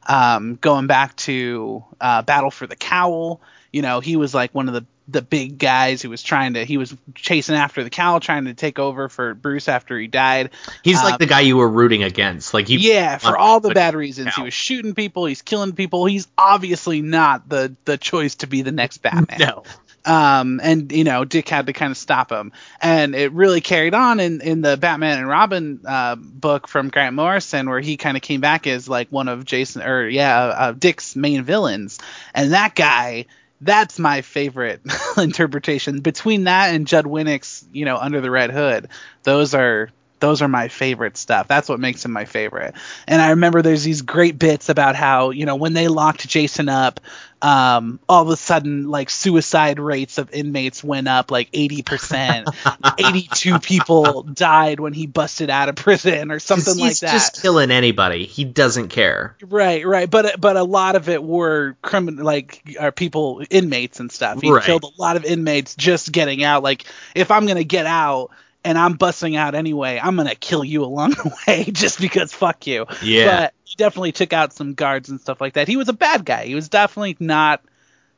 Um, 0.08 0.56
going 0.60 0.86
back 0.86 1.16
to 1.16 1.84
uh, 2.00 2.22
Battle 2.22 2.50
for 2.50 2.66
the 2.66 2.76
Cowl, 2.76 3.40
you 3.72 3.82
know, 3.82 4.00
he 4.00 4.16
was 4.16 4.34
like 4.34 4.54
one 4.54 4.68
of 4.68 4.74
the 4.74 4.84
the 5.08 5.22
big 5.22 5.58
guys 5.58 6.02
who 6.02 6.10
was 6.10 6.22
trying 6.22 6.54
to 6.54 6.64
he 6.64 6.78
was 6.78 6.94
chasing 7.14 7.54
after 7.54 7.84
the 7.84 7.90
cowl 7.90 8.18
trying 8.18 8.46
to 8.46 8.54
take 8.54 8.78
over 8.78 9.08
for 9.08 9.34
Bruce 9.34 9.68
after 9.68 9.96
he 9.98 10.08
died 10.08 10.50
He's 10.82 10.98
Um, 10.98 11.04
like 11.04 11.18
the 11.18 11.26
guy 11.26 11.40
you 11.40 11.56
were 11.56 11.68
rooting 11.68 12.02
against. 12.02 12.52
Like 12.52 12.68
he 12.68 12.76
yeah, 12.76 13.18
for 13.18 13.36
all 13.36 13.60
the 13.60 13.70
bad 13.70 13.94
reasons. 13.94 14.34
He 14.34 14.42
was 14.42 14.54
shooting 14.54 14.94
people, 14.94 15.26
he's 15.26 15.42
killing 15.42 15.74
people. 15.74 16.06
He's 16.06 16.26
obviously 16.36 17.02
not 17.02 17.48
the 17.48 17.76
the 17.84 17.96
choice 17.98 18.36
to 18.36 18.46
be 18.46 18.62
the 18.62 18.72
next 18.72 18.98
Batman. 19.02 19.38
no. 19.38 19.62
Um, 20.06 20.60
and 20.62 20.92
you 20.92 21.04
know, 21.04 21.24
Dick 21.24 21.48
had 21.48 21.66
to 21.66 21.72
kind 21.72 21.90
of 21.90 21.96
stop 21.96 22.30
him, 22.30 22.52
and 22.80 23.14
it 23.14 23.32
really 23.32 23.60
carried 23.60 23.94
on 23.94 24.20
in 24.20 24.40
in 24.40 24.62
the 24.62 24.76
Batman 24.76 25.18
and 25.18 25.28
Robin 25.28 25.80
uh, 25.84 26.14
book 26.16 26.68
from 26.68 26.88
Grant 26.90 27.16
Morrison, 27.16 27.68
where 27.68 27.80
he 27.80 27.96
kind 27.96 28.16
of 28.16 28.22
came 28.22 28.40
back 28.40 28.66
as 28.66 28.88
like 28.88 29.10
one 29.10 29.28
of 29.28 29.44
Jason 29.44 29.82
or 29.82 30.08
yeah, 30.08 30.38
uh, 30.38 30.72
Dick's 30.72 31.16
main 31.16 31.42
villains, 31.42 31.98
and 32.34 32.52
that 32.52 32.74
guy. 32.74 33.26
That's 33.58 33.98
my 33.98 34.20
favorite 34.20 34.82
interpretation. 35.16 36.00
Between 36.00 36.44
that 36.44 36.74
and 36.74 36.86
Judd 36.86 37.06
Winick's, 37.06 37.64
you 37.72 37.86
know, 37.86 37.96
Under 37.96 38.20
the 38.20 38.30
Red 38.30 38.50
Hood, 38.50 38.88
those 39.22 39.54
are 39.54 39.88
those 40.18 40.42
are 40.42 40.48
my 40.48 40.68
favorite 40.68 41.16
stuff. 41.16 41.48
That's 41.48 41.68
what 41.68 41.80
makes 41.80 42.04
him 42.04 42.12
my 42.12 42.24
favorite. 42.24 42.74
And 43.06 43.20
I 43.20 43.30
remember 43.30 43.62
there's 43.62 43.84
these 43.84 44.02
great 44.02 44.38
bits 44.38 44.68
about 44.68 44.96
how, 44.96 45.30
you 45.30 45.46
know, 45.46 45.56
when 45.56 45.72
they 45.72 45.88
locked 45.88 46.26
Jason 46.26 46.68
up, 46.68 47.00
um, 47.42 48.00
all 48.08 48.22
of 48.22 48.30
a 48.30 48.36
sudden 48.36 48.88
like 48.88 49.10
suicide 49.10 49.78
rates 49.78 50.16
of 50.16 50.32
inmates 50.32 50.82
went 50.82 51.06
up 51.06 51.30
like 51.30 51.50
80%. 51.52 52.54
82 52.98 53.58
people 53.60 54.22
died 54.22 54.80
when 54.80 54.94
he 54.94 55.06
busted 55.06 55.50
out 55.50 55.68
of 55.68 55.76
prison 55.76 56.30
or 56.30 56.38
something 56.38 56.78
like 56.78 56.98
that. 57.00 57.12
He's 57.12 57.22
just 57.22 57.42
killing 57.42 57.70
anybody. 57.70 58.24
He 58.24 58.44
doesn't 58.44 58.88
care. 58.88 59.36
Right, 59.42 59.86
right, 59.86 60.08
but 60.08 60.40
but 60.40 60.56
a 60.56 60.62
lot 60.64 60.96
of 60.96 61.08
it 61.10 61.22
were 61.22 61.76
criminal, 61.82 62.24
like 62.24 62.62
are 62.80 62.90
people, 62.92 63.42
inmates 63.50 64.00
and 64.00 64.10
stuff. 64.10 64.40
He 64.40 64.50
Right. 64.50 64.64
killed 64.64 64.84
a 64.84 65.00
lot 65.00 65.16
of 65.16 65.24
inmates 65.26 65.74
just 65.76 66.10
getting 66.10 66.42
out. 66.42 66.62
Like 66.62 66.84
if 67.14 67.30
I'm 67.30 67.46
gonna 67.46 67.64
get 67.64 67.84
out 67.84 68.30
and 68.66 68.76
I'm 68.76 68.94
busting 68.94 69.36
out 69.36 69.54
anyway. 69.54 70.00
I'm 70.02 70.16
gonna 70.16 70.34
kill 70.34 70.64
you 70.64 70.84
along 70.84 71.10
the 71.10 71.32
way 71.46 71.64
just 71.70 72.00
because 72.00 72.32
fuck 72.32 72.66
you. 72.66 72.86
Yeah. 73.00 73.26
But 73.26 73.54
he 73.64 73.76
definitely 73.76 74.10
took 74.10 74.32
out 74.32 74.52
some 74.52 74.74
guards 74.74 75.08
and 75.08 75.20
stuff 75.20 75.40
like 75.40 75.54
that. 75.54 75.68
He 75.68 75.76
was 75.76 75.88
a 75.88 75.92
bad 75.92 76.24
guy. 76.24 76.46
He 76.46 76.56
was 76.56 76.68
definitely 76.68 77.16
not. 77.20 77.62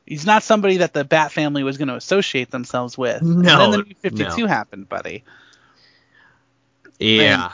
He's 0.07 0.25
not 0.25 0.41
somebody 0.41 0.77
that 0.77 0.91
the 0.91 1.03
Bat 1.05 1.31
family 1.31 1.61
was 1.61 1.77
going 1.77 1.89
to 1.89 1.95
associate 1.95 2.49
themselves 2.49 2.97
with. 2.97 3.21
No, 3.21 3.37
And 3.37 3.73
then 3.73 3.79
the 3.81 3.85
New 3.85 3.93
52 4.01 4.41
no. 4.41 4.47
happened, 4.47 4.89
buddy. 4.89 5.23
Yeah. 6.97 7.51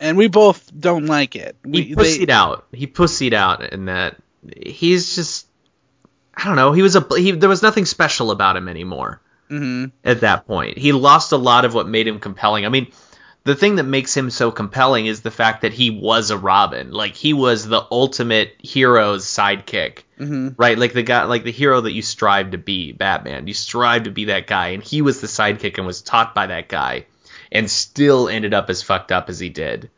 And 0.00 0.16
we 0.16 0.26
both 0.26 0.68
don't 0.76 1.06
like 1.06 1.36
it. 1.36 1.54
he 1.64 1.70
We, 1.70 1.94
pussied 1.94 2.28
out. 2.28 2.66
He 2.72 2.88
pussied 2.88 3.34
out 3.34 3.72
in 3.72 3.84
that 3.84 4.16
he's 4.60 5.14
just 5.14 5.46
I 6.34 6.46
don't 6.46 6.56
know. 6.56 6.72
He 6.72 6.82
was 6.82 6.96
a 6.96 7.06
he. 7.16 7.30
There 7.30 7.48
was 7.48 7.62
nothing 7.62 7.84
special 7.84 8.32
about 8.32 8.56
him 8.56 8.68
anymore 8.68 9.20
hmm 9.52 9.84
at 10.04 10.20
that 10.20 10.46
point. 10.46 10.78
He 10.78 10.92
lost 10.92 11.32
a 11.32 11.36
lot 11.36 11.64
of 11.64 11.74
what 11.74 11.86
made 11.86 12.08
him 12.08 12.18
compelling. 12.18 12.64
I 12.64 12.68
mean, 12.70 12.90
the 13.44 13.54
thing 13.54 13.76
that 13.76 13.84
makes 13.84 14.16
him 14.16 14.30
so 14.30 14.50
compelling 14.50 15.06
is 15.06 15.20
the 15.20 15.30
fact 15.30 15.62
that 15.62 15.72
he 15.72 15.90
was 15.90 16.30
a 16.30 16.38
Robin. 16.38 16.92
Like 16.92 17.14
he 17.14 17.32
was 17.32 17.66
the 17.66 17.86
ultimate 17.90 18.56
hero's 18.62 19.24
sidekick. 19.24 20.04
hmm 20.16 20.50
Right, 20.56 20.78
like 20.78 20.92
the 20.92 21.02
guy, 21.02 21.24
like 21.24 21.44
the 21.44 21.52
hero 21.52 21.80
that 21.80 21.92
you 21.92 22.02
strive 22.02 22.52
to 22.52 22.58
be, 22.58 22.92
Batman. 22.92 23.46
You 23.46 23.54
strive 23.54 24.04
to 24.04 24.10
be 24.10 24.26
that 24.26 24.46
guy, 24.46 24.68
and 24.68 24.82
he 24.82 25.02
was 25.02 25.20
the 25.20 25.26
sidekick 25.26 25.76
and 25.76 25.86
was 25.86 26.02
taught 26.02 26.34
by 26.34 26.46
that 26.46 26.68
guy, 26.68 27.06
and 27.50 27.70
still 27.70 28.28
ended 28.28 28.54
up 28.54 28.70
as 28.70 28.82
fucked 28.82 29.12
up 29.12 29.28
as 29.28 29.38
he 29.38 29.48
did. 29.48 29.90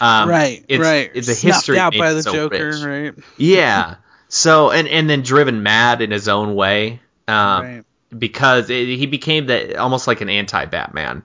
Um, 0.00 0.28
right, 0.28 0.64
it's, 0.68 0.80
right. 0.80 1.10
It's 1.14 1.28
a 1.28 1.34
history 1.34 1.78
out 1.78 1.94
by 1.96 2.12
the 2.12 2.22
so 2.22 2.32
Joker, 2.32 2.66
rich. 2.66 2.82
right? 2.82 3.24
Yeah. 3.36 3.96
So 4.28 4.70
and 4.70 4.88
and 4.88 5.10
then 5.10 5.22
driven 5.22 5.62
mad 5.62 6.02
in 6.02 6.10
his 6.10 6.28
own 6.28 6.54
way, 6.54 7.00
um, 7.26 7.64
right. 7.64 7.84
Because 8.16 8.70
it, 8.70 8.86
he 8.86 9.06
became 9.06 9.46
that 9.46 9.76
almost 9.76 10.06
like 10.06 10.20
an 10.20 10.28
anti-Batman, 10.28 11.22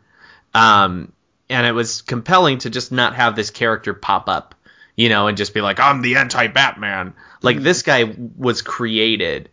um, 0.54 1.12
and 1.50 1.68
it 1.68 1.74
was 1.74 2.02
compelling 2.02 2.60
to 2.60 2.70
just 2.70 2.92
not 2.92 3.16
have 3.16 3.36
this 3.36 3.50
character 3.50 3.94
pop 3.94 4.30
up, 4.30 4.56
you 4.96 5.10
know, 5.10 5.28
and 5.28 5.38
just 5.38 5.54
be 5.54 5.62
like, 5.62 5.80
I'm 5.80 6.02
the 6.02 6.16
anti-Batman. 6.18 7.14
Like 7.42 7.62
this 7.62 7.84
guy 7.84 8.16
was 8.38 8.62
created, 8.64 9.50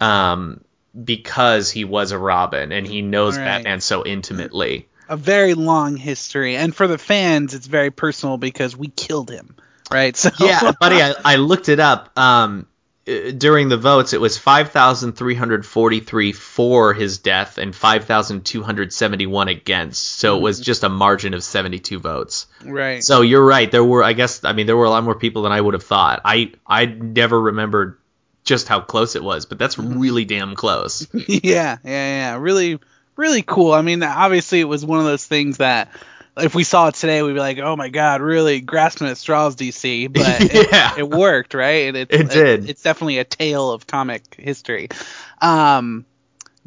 um, 0.00 0.62
because 1.04 1.70
he 1.70 1.84
was 1.84 2.10
a 2.12 2.18
Robin 2.18 2.72
and 2.72 2.86
he 2.86 3.02
knows 3.02 3.36
Right. 3.36 3.44
Batman 3.44 3.80
so 3.80 4.04
intimately. 4.04 4.88
A 5.08 5.16
very 5.16 5.54
long 5.54 5.96
history, 5.96 6.56
and 6.56 6.74
for 6.74 6.86
the 6.86 6.98
fans, 6.98 7.54
it's 7.54 7.66
very 7.66 7.90
personal 7.90 8.36
because 8.36 8.76
we 8.76 8.88
killed 8.88 9.30
him, 9.30 9.56
right? 9.90 10.16
So 10.16 10.30
Yeah, 10.38 10.72
buddy, 10.78 11.00
I, 11.00 11.14
I 11.24 11.36
looked 11.36 11.68
it 11.68 11.80
up. 11.80 12.18
Um, 12.18 12.66
during 13.36 13.68
the 13.68 13.76
votes, 13.76 14.12
it 14.12 14.20
was 14.20 14.36
5,343 14.36 16.32
for 16.32 16.92
his 16.92 17.18
death 17.18 17.58
and 17.58 17.74
5,271 17.74 19.48
against. 19.48 20.04
So 20.04 20.36
it 20.36 20.40
was 20.40 20.58
mm-hmm. 20.58 20.64
just 20.64 20.84
a 20.84 20.88
margin 20.88 21.34
of 21.34 21.42
72 21.42 21.98
votes. 21.98 22.46
right. 22.64 23.02
So 23.02 23.22
you're 23.22 23.44
right. 23.44 23.70
There 23.70 23.84
were, 23.84 24.04
I 24.04 24.12
guess, 24.12 24.44
I 24.44 24.52
mean, 24.52 24.66
there 24.66 24.76
were 24.76 24.84
a 24.84 24.90
lot 24.90 25.04
more 25.04 25.14
people 25.14 25.42
than 25.42 25.52
I 25.52 25.60
would 25.60 25.74
have 25.74 25.84
thought. 25.84 26.20
I 26.24 26.52
I 26.66 26.86
never 26.86 27.40
remembered 27.40 27.98
just 28.44 28.68
how 28.68 28.80
close 28.80 29.16
it 29.16 29.22
was, 29.22 29.46
but 29.46 29.58
that's 29.58 29.76
mm-hmm. 29.76 29.98
really 29.98 30.24
damn 30.24 30.54
close. 30.54 31.06
yeah, 31.12 31.78
yeah, 31.82 31.82
yeah. 31.84 32.36
Really, 32.38 32.78
really 33.16 33.42
cool. 33.42 33.72
I 33.72 33.82
mean, 33.82 34.02
obviously, 34.02 34.60
it 34.60 34.64
was 34.64 34.84
one 34.84 34.98
of 34.98 35.06
those 35.06 35.26
things 35.26 35.58
that 35.58 35.90
if 36.40 36.54
we 36.54 36.64
saw 36.64 36.88
it 36.88 36.94
today, 36.94 37.22
we'd 37.22 37.32
be 37.34 37.38
like, 37.38 37.58
"Oh 37.58 37.76
my 37.76 37.88
god, 37.88 38.20
really 38.20 38.60
grasping 38.60 39.08
at 39.08 39.16
straws, 39.18 39.56
DC." 39.56 40.08
But 40.12 40.40
it, 40.42 40.68
Yeah. 40.70 40.94
it 40.96 41.08
worked, 41.08 41.54
right? 41.54 41.94
It, 41.94 42.08
It 42.10 42.30
did. 42.30 42.68
it's 42.68 42.82
definitely 42.82 43.18
a 43.18 43.24
tale 43.24 43.70
of 43.70 43.86
comic 43.86 44.34
history. 44.38 44.88
Um, 45.40 46.04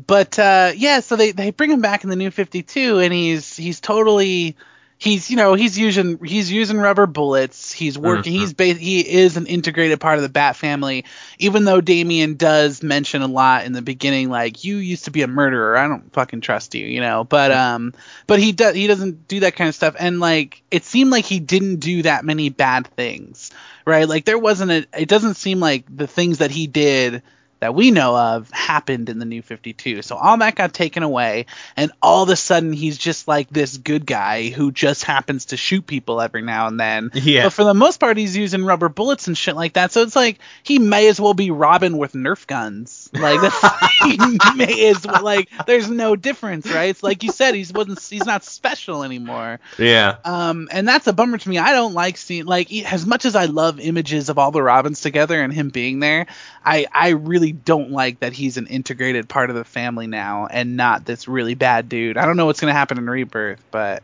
but 0.06 0.38
uh, 0.40 0.72
yeah, 0.76 1.00
so 1.02 1.16
they 1.16 1.32
they 1.32 1.52
bring 1.52 1.72
him 1.72 1.82
back 1.82 2.04
in 2.04 2.10
the 2.10 2.16
New 2.16 2.32
Fifty 2.32 2.64
Two, 2.64 3.00
and 3.00 3.14
he's 3.14 3.56
he's 3.56 3.80
totally. 3.80 4.56
He's 5.02 5.32
you 5.32 5.36
know 5.36 5.56
he's 5.56 5.80
using 5.80 6.24
he's 6.24 6.52
using 6.52 6.78
rubber 6.78 7.08
bullets. 7.08 7.72
He's 7.72 7.98
working. 7.98 8.34
Mhm. 8.34 8.36
He's 8.36 8.54
ba- 8.54 8.66
he 8.76 9.00
is 9.00 9.36
an 9.36 9.48
integrated 9.48 10.00
part 10.00 10.18
of 10.18 10.22
the 10.22 10.30
Bat 10.30 10.56
family. 10.58 11.06
Even 11.40 11.66
though 11.66 11.82
Damian 11.82 12.36
does 12.36 12.84
mention 12.84 13.24
a 13.24 13.28
lot 13.28 13.66
in 13.66 13.74
the 13.74 13.82
beginning, 13.82 14.30
like 14.30 14.64
you 14.64 14.78
used 14.78 15.06
to 15.06 15.12
be 15.12 15.24
a 15.24 15.28
murderer. 15.28 15.76
I 15.76 15.88
don't 15.88 16.14
fucking 16.14 16.42
trust 16.42 16.76
you, 16.76 16.86
you 16.86 17.02
know. 17.02 17.24
But 17.24 17.52
um, 17.52 17.96
but 18.28 18.38
he 18.38 18.52
does 18.52 18.76
he 18.76 18.86
doesn't 18.86 19.28
do 19.28 19.40
that 19.40 19.56
kind 19.56 19.70
of 19.70 19.74
stuff. 19.74 19.96
And 19.98 20.20
like 20.20 20.62
it 20.70 20.84
seemed 20.86 21.10
like 21.10 21.26
he 21.26 21.40
didn't 21.40 21.78
do 21.78 22.04
that 22.04 22.24
many 22.24 22.50
bad 22.50 22.86
things, 22.96 23.50
right? 23.88 24.08
Like 24.08 24.26
there 24.26 24.38
wasn't 24.38 24.70
a. 24.70 24.86
It 24.96 25.10
doesn't 25.10 25.34
seem 25.34 25.60
like 25.60 25.84
the 25.90 26.06
things 26.06 26.38
that 26.38 26.52
he 26.52 26.68
did 26.68 27.24
that 27.62 27.74
we 27.74 27.92
know 27.92 28.18
of 28.18 28.52
happened 28.52 29.08
in 29.08 29.20
the 29.20 29.26
new 29.26 29.42
52. 29.42 30.02
So 30.02 30.18
all 30.18 30.38
that 30.38 30.56
got 30.56 30.74
taken 30.74 31.04
away, 31.04 31.46
and 31.78 31.92
all 32.02 32.24
of 32.24 32.30
a 32.30 32.36
sudden 32.36 32.74
he's 32.74 32.98
just 32.98 33.28
like 33.28 33.50
this 33.50 33.78
good 33.78 34.06
guy 34.06 34.50
who 34.50 34.72
just 34.72 35.06
happens 35.06 35.46
to 35.46 35.58
shoot 35.58 35.88
people 35.88 36.20
every 36.20 36.42
now 36.42 36.68
and 36.68 36.80
then. 36.80 37.12
Yeah. 37.14 37.44
But 37.44 37.54
for 37.54 37.64
the 37.64 37.74
most 37.74 38.00
part, 38.00 38.18
he's 38.18 38.36
using 38.36 38.66
rubber 38.66 38.90
bullets 38.90 39.28
and 39.28 39.38
shit 39.38 39.56
like 39.56 39.74
that. 39.74 39.94
So 39.94 40.02
it's 40.02 40.16
like 40.16 40.40
he 40.64 40.80
may 40.80 41.08
as 41.08 41.22
well 41.22 41.34
be 41.34 41.52
Robin 41.52 41.98
with 41.98 42.14
Nerf 42.14 42.46
guns. 42.46 43.01
Like 43.14 43.42
that's, 43.42 44.56
may 44.56 44.94
well. 45.04 45.24
Like 45.24 45.50
there's 45.66 45.90
no 45.90 46.16
difference, 46.16 46.70
right? 46.70 46.90
It's 46.90 47.04
like 47.04 47.24
you 47.24 47.32
said, 47.32 47.56
he's 47.56 47.74
wasn't 47.74 48.02
he's 48.02 48.26
not 48.26 48.44
special 48.46 49.04
anymore. 49.04 49.60
Yeah. 49.78 50.18
Um, 50.24 50.70
and 50.72 50.88
that's 50.88 51.08
a 51.08 51.14
bummer 51.14 51.38
to 51.38 51.50
me. 51.50 51.58
I 51.58 51.74
don't 51.74 51.94
like 51.94 52.18
seeing 52.18 52.46
like 52.46 52.72
as 52.72 53.06
much 53.06 53.26
as 53.26 53.36
I 53.36 53.46
love 53.46 53.80
images 53.80 54.30
of 54.30 54.38
all 54.38 54.52
the 54.52 54.64
Robins 54.64 55.02
together 55.02 55.42
and 55.42 55.52
him 55.52 55.70
being 55.70 56.00
there. 56.00 56.28
I 56.66 56.88
I 56.94 57.10
really 57.10 57.52
don't 57.52 57.92
like 57.92 58.22
that 58.22 58.32
he's 58.32 58.58
an 58.58 58.68
integrated 58.68 59.28
part 59.28 59.50
of 59.50 59.56
the 59.58 59.66
family 59.66 60.08
now 60.08 60.48
and 60.48 60.78
not 60.78 61.04
this 61.04 61.28
really 61.28 61.56
bad 61.56 61.90
dude. 61.90 62.18
I 62.18 62.26
don't 62.26 62.38
know 62.38 62.46
what's 62.46 62.62
gonna 62.62 62.74
happen 62.74 62.98
in 62.98 63.10
Rebirth, 63.10 63.62
but 63.72 64.04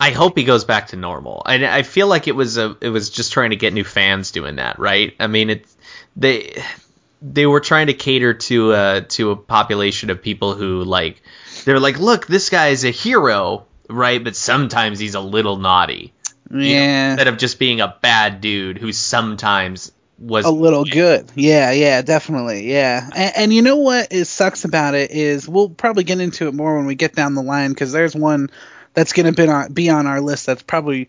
I 0.00 0.10
hope 0.10 0.36
he 0.36 0.42
goes 0.42 0.64
back 0.64 0.88
to 0.88 0.96
normal. 0.96 1.44
And 1.46 1.64
I 1.64 1.82
feel 1.84 2.08
like 2.08 2.26
it 2.26 2.34
was 2.34 2.56
a 2.58 2.76
it 2.80 2.88
was 2.88 3.08
just 3.08 3.32
trying 3.32 3.50
to 3.50 3.56
get 3.56 3.72
new 3.72 3.84
fans 3.84 4.32
doing 4.32 4.56
that, 4.56 4.80
right? 4.80 5.14
I 5.20 5.28
mean, 5.28 5.48
it's 5.48 5.76
they 6.16 6.60
they 7.22 7.46
were 7.46 7.60
trying 7.60 7.86
to 7.86 7.94
cater 7.94 8.34
to 8.34 8.72
a 8.72 9.00
to 9.02 9.30
a 9.30 9.36
population 9.36 10.10
of 10.10 10.20
people 10.20 10.54
who 10.54 10.82
like 10.82 11.22
they're 11.64 11.80
like, 11.80 11.98
look, 11.98 12.26
this 12.26 12.50
guy 12.50 12.68
is 12.68 12.84
a 12.84 12.90
hero, 12.90 13.66
right? 13.88 14.22
But 14.22 14.34
sometimes 14.36 14.98
he's 14.98 15.14
a 15.14 15.20
little 15.20 15.56
naughty. 15.56 16.12
you 16.50 16.58
know, 16.58 17.10
instead 17.10 17.28
of 17.28 17.38
just 17.38 17.58
being 17.58 17.80
a 17.80 17.96
bad 18.02 18.40
dude 18.40 18.78
who 18.78 18.92
sometimes 18.92 19.92
was 20.18 20.44
a 20.44 20.50
little 20.50 20.84
good. 20.84 21.30
Yeah, 21.34 21.72
yeah, 21.72 22.02
definitely. 22.02 22.70
Yeah. 22.70 23.08
And, 23.14 23.32
and 23.36 23.52
you 23.52 23.62
know 23.62 23.76
what 23.76 24.12
is 24.12 24.28
sucks 24.28 24.64
about 24.64 24.94
it 24.94 25.10
is 25.10 25.48
we'll 25.48 25.70
probably 25.70 26.04
get 26.04 26.20
into 26.20 26.48
it 26.48 26.54
more 26.54 26.76
when 26.76 26.86
we 26.86 26.94
get 26.94 27.14
down 27.14 27.34
the 27.34 27.42
line 27.42 27.70
because 27.70 27.92
there's 27.92 28.14
one 28.14 28.50
that's 28.94 29.12
going 29.12 29.26
to 29.26 29.32
be 29.32 29.48
on, 29.48 29.72
be 29.72 29.90
on 29.90 30.06
our 30.06 30.20
list 30.20 30.46
that's 30.46 30.62
probably 30.62 31.08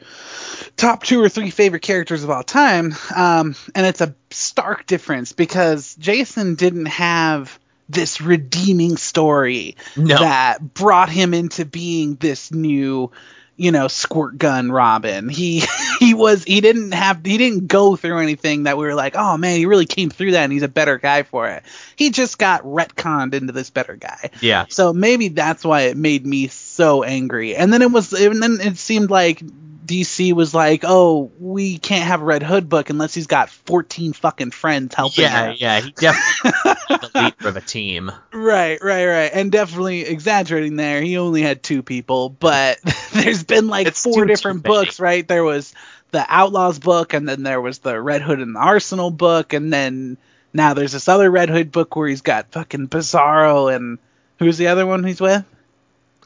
top 0.78 1.04
two 1.04 1.22
or 1.22 1.30
three 1.30 1.50
favorite 1.50 1.82
characters 1.82 2.24
of 2.24 2.30
all 2.30 2.44
time. 2.44 2.96
Um, 3.16 3.56
and 3.76 3.86
it's 3.86 4.02
a 4.02 4.16
stark 4.32 4.86
difference 4.86 5.34
because 5.34 5.96
Jason 5.96 6.56
didn't 6.56 6.88
have 6.88 7.60
this 7.90 8.22
redeeming 8.22 8.98
story 8.98 9.76
No. 9.96 10.18
that 10.18 10.74
brought 10.74 11.10
him 11.10 11.34
into 11.34 11.66
being 11.66 12.16
this 12.16 12.52
new 12.52 13.12
you 13.56 13.72
know 13.72 13.88
squirt 13.88 14.38
gun 14.38 14.72
robin 14.72 15.30
he 15.30 15.64
he 16.00 16.14
was 16.16 16.44
he 16.44 16.60
didn't 16.60 16.92
have 16.94 17.24
he 17.24 17.38
didn't 17.38 17.68
go 17.68 17.96
through 17.96 18.18
anything 18.18 18.64
that 18.64 18.78
we 18.78 18.86
were 18.86 18.96
like 18.96 19.16
oh 19.16 19.38
man 19.38 19.58
he 19.58 19.68
really 19.68 19.86
came 19.86 20.10
through 20.10 20.32
that 20.32 20.44
and 20.44 20.52
he's 20.52 20.64
a 20.64 20.68
better 20.68 20.98
guy 20.98 21.22
for 21.22 21.48
it 21.48 21.64
he 21.96 22.10
just 22.10 22.40
got 22.40 22.64
retconned 22.64 23.36
into 23.36 23.54
this 23.54 23.70
better 23.70 23.96
guy 23.96 24.32
yeah. 24.42 24.66
so 24.70 24.92
maybe 24.92 25.28
that's 25.28 25.64
why 25.64 25.82
it 25.82 25.98
made 25.98 26.26
me 26.26 26.48
so 26.74 27.04
angry 27.04 27.56
and 27.56 27.72
then 27.72 27.82
it 27.82 27.92
was 27.92 28.14
and 28.14 28.42
then 28.42 28.60
it 28.62 28.78
seemed 28.78 29.10
like 29.10 29.42
DC 29.86 30.32
was 30.32 30.54
like, 30.54 30.84
"Oh, 30.86 31.30
we 31.42 31.78
can't 31.78 32.06
have 32.06 32.22
a 32.22 32.24
Red 32.24 32.42
Hood 32.42 32.70
book 32.70 32.90
unless 32.90 33.14
he's 33.14 33.28
got 33.28 33.50
14 33.50 34.14
fucking 34.14 34.52
friends 34.52 34.96
helping 34.96 35.26
Yeah, 35.26 35.48
him." 35.48 35.58
yeah, 35.60 35.76
yeah. 35.78 35.82
he 35.82 35.92
definitely 36.52 36.88
the 36.88 37.12
leader 37.14 37.50
of 37.50 37.58
a 37.58 37.62
team. 37.62 38.10
Right, 38.32 38.82
right, 38.82 39.06
right. 39.06 39.32
And 39.34 39.52
definitely 39.52 40.04
exaggerating 40.06 40.78
there. 40.78 41.02
He 41.02 41.18
only 41.18 41.42
had 41.42 41.62
two 41.62 41.84
people, 41.84 42.30
but 42.30 42.80
there's 43.14 43.44
been 43.44 43.68
like 43.68 43.88
It's 43.88 44.02
four 44.02 44.24
different 44.24 44.64
books, 44.64 45.02
right? 45.02 45.28
There 45.28 45.44
was 45.44 45.74
the 46.12 46.26
Outlaws 46.30 46.80
book, 46.80 47.14
and 47.14 47.28
then 47.28 47.44
there 47.44 47.60
was 47.60 47.80
the 47.80 48.00
Red 48.00 48.22
Hood 48.22 48.40
and 48.40 48.56
the 48.56 48.60
Arsenal 48.62 49.12
book, 49.12 49.52
and 49.52 49.74
then 49.74 50.18
now 50.54 50.76
there's 50.76 50.94
this 50.94 51.10
other 51.10 51.30
Red 51.30 51.50
Hood 51.50 51.74
book 51.74 51.98
where 51.98 52.08
he's 52.08 52.22
got 52.22 52.54
fucking 52.54 52.88
Bizarro 52.88 53.76
and 53.76 54.00
who's 54.40 54.58
the 54.58 54.68
other 54.68 54.86
one 54.86 55.04
he's 55.04 55.20
with? 55.20 55.44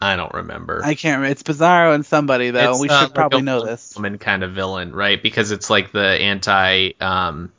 I 0.01 0.16
don't 0.16 0.34
remember. 0.34 0.82
I 0.84 0.96
can't 0.96 1.18
remember. 1.18 1.32
It's 1.32 1.44
Bizarro 1.44 1.96
and 1.96 2.06
somebody 2.06 2.51
though. 2.51 2.72
It's, 2.72 2.80
we 2.82 2.89
uh, 2.89 3.00
should 3.00 3.06
like 3.08 3.13
probably 3.16 3.42
know 3.42 3.66
this. 3.66 3.96
Woman 3.96 4.18
kind 4.18 4.44
of 4.44 4.51
villain, 4.54 4.94
right? 4.94 5.22
Because 5.22 5.51
it's 5.51 5.70
like 5.70 5.92
the 5.92 6.00
anti, 6.06 6.92
um, 7.01 7.51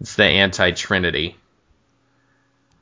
it's 0.00 0.16
the 0.16 0.24
anti 0.24 0.72
Trinity. 0.72 1.36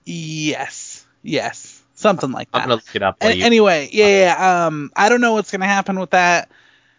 Yes, 0.05 1.05
yes, 1.23 1.81
something 1.95 2.33
like 2.33 2.51
that. 2.51 2.59
I'm 2.59 2.69
gonna 2.69 2.75
look 2.77 2.97
it 2.97 3.03
up. 3.03 3.19
A- 3.21 3.33
you- 3.35 3.45
anyway, 3.45 3.89
yeah, 3.93 4.07
yeah. 4.25 4.67
Um, 4.67 4.91
I 4.97 5.09
don't 5.09 5.21
know 5.21 5.35
what's 5.35 5.51
gonna 5.51 5.67
happen 5.67 5.99
with 5.99 6.11
that. 6.11 6.51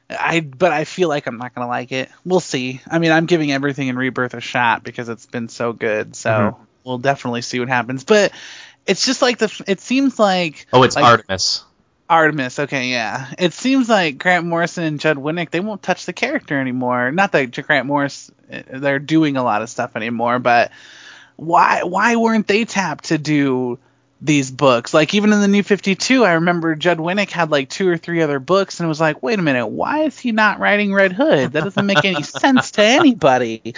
I 0.10 0.40
but 0.42 0.72
I 0.72 0.86
feel 0.86 1.10
like 1.10 1.28
I'm 1.28 1.38
not 1.38 1.54
gonna 1.54 1.68
like 1.68 1.92
it. 1.92 2.10
We'll 2.26 2.40
see. 2.40 2.82
I 2.90 3.00
mean, 3.00 3.12
I'm 3.12 3.26
giving 3.26 3.52
everything 3.52 3.88
in 3.88 3.98
Rebirth 3.98 4.34
a 4.34 4.42
shot 4.42 4.84
because 4.84 5.10
it's 5.10 5.26
been 5.26 5.50
so 5.50 5.74
good. 5.74 6.16
So 6.16 6.30
Mhm. 6.30 6.56
we'll 6.84 6.98
definitely 6.98 7.42
see 7.42 7.60
what 7.60 7.68
happens. 7.70 8.04
But 8.04 8.32
it's 8.86 9.06
just 9.06 9.22
like 9.22 9.38
the. 9.40 9.64
It 9.68 9.82
seems 9.82 10.18
like 10.20 10.68
oh, 10.72 10.84
it's 10.84 10.96
like- 10.96 11.06
Artemis. 11.06 11.64
Artemis. 12.14 12.60
Okay, 12.60 12.90
yeah. 12.90 13.34
It 13.40 13.54
seems 13.54 13.90
like 13.90 14.20
Grant 14.20 14.46
Morrison 14.46 14.84
and 14.84 15.00
Judd 15.00 15.18
Winick 15.18 15.50
they 15.50 15.60
won't 15.60 15.82
touch 15.82 16.06
the 16.06 16.14
character 16.14 16.60
anymore. 16.60 17.12
Not 17.12 17.32
that 17.32 17.52
Grant 17.66 17.88
Morris 17.88 18.32
uh, 18.52 18.62
they're 18.72 19.00
doing 19.00 19.36
a 19.36 19.44
lot 19.44 19.64
of 19.64 19.70
stuff 19.70 19.96
anymore, 19.96 20.38
but 20.38 20.72
why 21.36 21.84
why 21.84 22.16
weren't 22.16 22.48
they 22.48 22.66
tapped 22.66 23.06
to 23.06 23.18
do 23.18 23.80
these 24.22 24.52
books? 24.52 24.94
Like 24.94 25.16
even 25.16 25.34
in 25.34 25.42
the 25.42 25.48
New 25.48 25.64
52, 25.64 26.24
I 26.24 26.34
remember 26.34 26.76
Judd 26.76 27.00
Winick 27.00 27.32
had 27.32 27.50
like 27.50 27.70
two 27.70 27.90
or 27.90 27.98
three 27.98 28.22
other 28.22 28.40
books, 28.40 28.80
and 28.80 28.86
it 28.86 28.90
was 28.90 29.02
like, 29.02 29.24
wait 29.24 29.40
a 29.40 29.42
minute, 29.42 29.68
why 29.68 30.04
is 30.04 30.20
he 30.20 30.32
not 30.32 30.60
writing 30.60 30.94
Red 30.94 31.14
Hood? 31.14 31.54
That 31.54 31.64
doesn't 31.64 31.86
make 31.86 32.06
any 32.06 32.22
sense 32.24 32.72
to 32.72 32.84
anybody. 32.84 33.74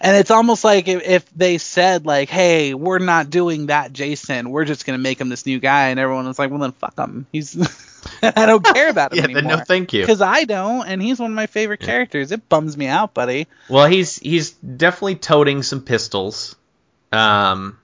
And 0.00 0.16
it's 0.16 0.30
almost 0.30 0.62
like 0.64 0.86
if, 0.88 1.02
if 1.06 1.30
they 1.34 1.58
said 1.58 2.06
like, 2.06 2.28
"Hey, 2.30 2.72
we're 2.74 2.98
not 3.00 3.30
doing 3.30 3.66
that, 3.66 3.92
Jason. 3.92 4.50
We're 4.50 4.64
just 4.64 4.86
gonna 4.86 4.98
make 4.98 5.20
him 5.20 5.28
this 5.28 5.44
new 5.46 5.58
guy," 5.58 5.88
and 5.88 5.98
everyone 5.98 6.26
was 6.26 6.38
like, 6.38 6.50
"Well, 6.50 6.60
then 6.60 6.72
fuck 6.72 6.96
him. 6.96 7.26
He's 7.32 7.56
I 8.22 8.46
don't 8.46 8.64
care 8.64 8.90
about 8.90 9.12
him 9.12 9.18
yeah, 9.18 9.24
anymore." 9.24 9.42
then 9.42 9.58
no, 9.58 9.64
thank 9.64 9.92
you. 9.92 10.02
Because 10.02 10.20
I 10.22 10.44
don't, 10.44 10.86
and 10.86 11.02
he's 11.02 11.18
one 11.18 11.32
of 11.32 11.34
my 11.36 11.46
favorite 11.46 11.80
characters. 11.80 12.30
It 12.30 12.48
bums 12.48 12.76
me 12.76 12.86
out, 12.86 13.12
buddy. 13.12 13.48
Well, 13.68 13.86
he's 13.86 14.16
he's 14.18 14.52
definitely 14.52 15.16
toting 15.16 15.62
some 15.62 15.82
pistols. 15.82 16.54
Um, 17.12 17.78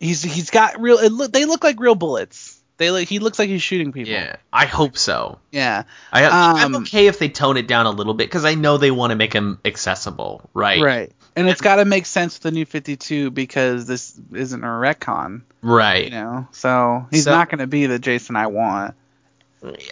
He's 0.00 0.22
he's 0.22 0.50
got 0.50 0.80
real. 0.80 0.96
Look, 1.08 1.32
they 1.32 1.44
look 1.44 1.62
like 1.64 1.78
real 1.80 1.94
bullets. 1.94 2.60
They 2.76 2.90
look. 2.90 3.08
He 3.08 3.20
looks 3.20 3.38
like 3.38 3.48
he's 3.48 3.62
shooting 3.62 3.92
people. 3.92 4.12
yeah, 4.12 4.36
I 4.52 4.66
hope 4.66 4.98
so. 4.98 5.38
Yeah. 5.52 5.84
I, 6.12 6.24
I'm 6.26 6.74
Um, 6.74 6.82
okay 6.82 7.06
if 7.06 7.18
they 7.20 7.28
tone 7.28 7.56
it 7.56 7.68
down 7.68 7.86
a 7.86 7.90
little 7.90 8.12
bit 8.12 8.26
because 8.26 8.44
I 8.44 8.54
know 8.56 8.76
they 8.76 8.90
want 8.90 9.12
to 9.12 9.16
make 9.16 9.32
him 9.32 9.60
accessible, 9.64 10.50
right? 10.52 10.82
Right. 10.82 11.12
And 11.36 11.48
it's 11.48 11.60
got 11.60 11.76
to 11.76 11.84
make 11.84 12.06
sense 12.06 12.34
with 12.36 12.42
the 12.44 12.50
new 12.52 12.64
52 12.64 13.30
because 13.30 13.86
this 13.86 14.18
isn't 14.32 14.62
a 14.62 14.66
retcon, 14.68 15.42
Right. 15.62 16.04
you 16.04 16.10
know. 16.10 16.46
So 16.52 17.06
he's 17.10 17.24
So- 17.24 17.32
not 17.32 17.48
going 17.50 17.58
to 17.58 17.66
be 17.66 17.86
the 17.86 17.98
Jason 17.98 18.36
I 18.36 18.46
want 18.48 18.94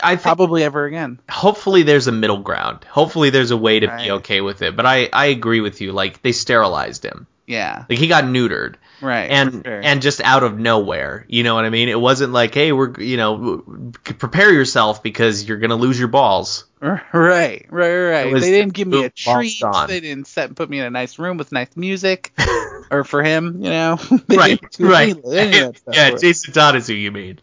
I 0.02 0.16
probably 0.16 0.62
ever 0.64 0.84
again. 0.84 1.18
hopefully 1.30 1.82
there's 1.82 2.06
a 2.06 2.12
middle 2.12 2.38
ground. 2.40 2.84
Hopefully 2.90 3.30
there's 3.30 3.50
a 3.52 3.56
way 3.56 3.80
to 3.80 3.86
Right. 3.86 4.04
be 4.04 4.10
okay 4.12 4.40
with 4.42 4.60
it. 4.62 4.76
But 4.76 4.84
I 4.86 5.08
I 5.12 5.26
agree 5.26 5.60
with 5.60 5.80
you. 5.80 5.92
Like 5.92 6.20
they 6.22 6.32
sterilized 6.32 7.04
him. 7.04 7.26
Yeah. 7.46 7.84
Like 7.88 7.98
he 7.98 8.06
got 8.06 8.24
neutered. 8.24 8.74
Right. 9.02 9.30
and 9.30 9.64
sure. 9.64 9.80
and 9.82 10.00
just 10.00 10.20
out 10.20 10.44
of 10.44 10.58
nowhere. 10.58 11.26
You 11.28 11.42
know 11.42 11.54
what 11.56 11.64
I 11.64 11.70
mean? 11.70 11.88
It 11.88 12.00
wasn't 12.00 12.32
like, 12.32 12.54
hey, 12.54 12.70
we're 12.72 12.98
you 13.00 13.16
know, 13.16 13.92
prepare 14.04 14.52
yourself 14.52 15.02
because 15.02 15.46
you're 15.46 15.58
gonna 15.58 15.76
lose 15.76 15.98
your 15.98 16.08
balls. 16.08 16.64
right, 16.80 17.04
right, 17.12 17.66
right. 17.70 18.32
Was 18.32 18.42
They 18.42 18.50
didn't 18.50 18.72
give 18.74 18.88
me 18.88 19.04
a 19.04 19.10
treat. 19.10 19.60
They 19.88 20.00
didn't 20.00 20.26
set 20.26 20.54
put 20.54 20.70
me 20.70 20.78
in 20.78 20.84
a 20.86 20.90
nice 20.90 21.18
room 21.18 21.36
with 21.36 21.52
nice 21.52 21.76
music, 21.76 22.32
or 22.90 23.04
for 23.04 23.22
him, 23.22 23.62
you 23.62 23.70
know. 23.70 23.98
Right, 24.28 24.60
right. 24.78 25.16
any- 25.26 25.38
any 25.38 25.58
of 25.58 25.74
that 25.74 25.78
stuff 25.78 25.94
yeah, 25.94 26.08
it. 26.08 26.20
Jason 26.20 26.52
Todd 26.54 26.76
is 26.76 26.86
who 26.86 26.94
you 26.94 27.10
mean, 27.12 27.38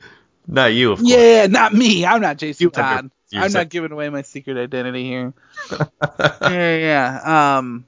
not 0.47 0.73
you, 0.73 0.93
of 0.93 0.99
course. 0.99 1.09
Yeah, 1.11 1.47
not 1.47 1.73
me. 1.73 2.05
I'm 2.05 2.21
not 2.21 2.37
Jason 2.37 2.63
You 2.65 2.69
Todd. 2.69 3.11
I'm 3.33 3.51
not 3.51 3.69
giving 3.69 3.91
away 3.91 4.09
my 4.09 4.23
secret 4.23 4.57
identity 4.57 5.03
here. 5.05 5.33
yeah, 6.41 6.75
yeah. 6.75 7.57
Um, 7.57 7.85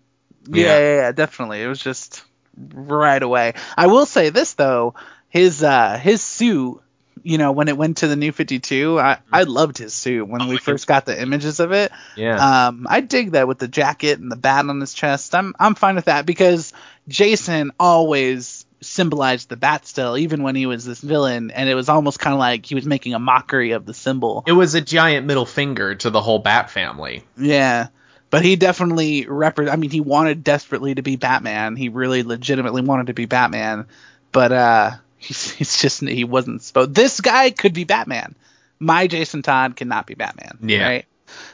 yeah, 0.48 0.66
Yeah. 0.66 0.80
yeah, 0.80 0.96
yeah, 0.96 1.12
definitely. 1.12 1.62
It 1.64 1.68
was 1.68 1.80
just 1.82 2.24
right 2.58 3.22
away. 3.22 3.54
I 3.78 3.88
will 3.88 4.06
say 4.06 4.30
this 4.30 4.54
though, 4.54 4.96
his 5.30 5.64
uh 5.64 5.98
his 5.98 6.22
suit, 6.22 6.82
you 7.24 7.38
know, 7.38 7.52
when 7.52 7.68
it 7.68 7.78
went 7.78 7.98
to 7.98 8.08
the 8.08 8.16
new 8.16 8.32
52, 8.32 9.00
I 9.00 9.18
I 9.32 9.44
loved 9.44 9.78
his 9.78 9.94
suit 9.94 10.28
when 10.28 10.42
Oh, 10.44 10.48
we 10.48 10.58
first 10.58 10.88
got 10.88 11.06
the 11.06 11.20
images 11.22 11.60
of 11.60 11.72
it. 11.72 11.92
Yeah. 12.16 12.68
Um, 12.68 12.88
I 12.90 13.02
dig 13.02 13.32
that 13.32 13.48
with 13.48 13.60
the 13.60 13.68
jacket 13.68 14.20
and 14.20 14.32
the 14.32 14.36
bat 14.36 14.66
on 14.68 14.80
his 14.80 14.94
chest. 14.94 15.36
I'm 15.36 15.54
I'm 15.60 15.76
fine 15.76 15.96
with 15.96 16.06
that 16.06 16.26
because 16.26 16.74
Jason 17.08 17.72
always 17.80 18.66
symbolized 18.84 19.48
the 19.50 19.58
bat 19.58 19.86
still, 19.86 20.18
even 20.18 20.42
when 20.42 20.56
he 20.56 20.66
was 20.66 20.84
this 20.84 21.02
villain, 21.02 21.52
and 21.52 21.70
it 21.70 21.76
was 21.76 21.88
almost 21.88 22.20
kind 22.20 22.34
of 22.34 22.40
like 22.40 22.66
he 22.66 22.74
was 22.74 22.86
making 22.88 23.14
a 23.14 23.20
mockery 23.20 23.72
of 23.74 23.86
the 23.86 23.94
symbol. 23.94 24.44
it 24.48 24.54
was 24.54 24.74
a 24.74 24.82
giant 24.82 25.28
middle 25.28 25.46
finger 25.46 25.94
to 25.94 26.10
the 26.10 26.20
whole 26.20 26.40
Bat 26.40 26.72
family. 26.72 27.24
Yeah. 27.38 27.90
But 28.32 28.44
he 28.44 28.56
definitely 28.56 29.26
repre- 29.26 29.70
I 29.72 29.76
mean, 29.76 29.92
he 29.92 30.00
wanted 30.02 30.44
desperately 30.44 30.96
to 30.96 31.04
be 31.04 31.18
Batman. 31.18 31.76
He 31.76 31.90
really 31.90 32.24
legitimately 32.24 32.82
wanted 32.82 33.08
to 33.08 33.14
be 33.14 33.26
Batman. 33.26 33.86
But 34.32 34.52
uh 34.52 34.92
he's, 35.18 35.52
he's 35.52 35.80
just 35.82 36.02
he 36.02 36.24
wasn't 36.24 36.64
supposed. 36.64 36.96
This 36.96 37.22
guy 37.22 37.52
could 37.52 37.74
be 37.74 37.84
Batman. 37.84 38.34
My 38.80 39.06
Jason 39.06 39.44
Todd 39.44 39.76
cannot 39.76 40.08
be 40.08 40.16
Batman. 40.16 40.58
Yeah. 40.64 40.88
Right. 40.88 41.06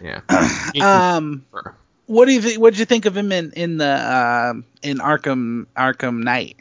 Yeah. 0.01 0.21
Um. 0.81 1.45
What 2.05 2.25
do 2.25 2.31
you 2.31 2.41
think? 2.41 2.61
What 2.61 2.71
did 2.71 2.79
you 2.79 2.85
think 2.85 3.05
of 3.05 3.17
him 3.17 3.31
in 3.33 3.51
in 3.51 3.77
the 3.77 4.51
um 4.51 4.63
in 4.81 4.99
Arkham 4.99 5.65
Arkham 5.75 6.23
Knight? 6.23 6.57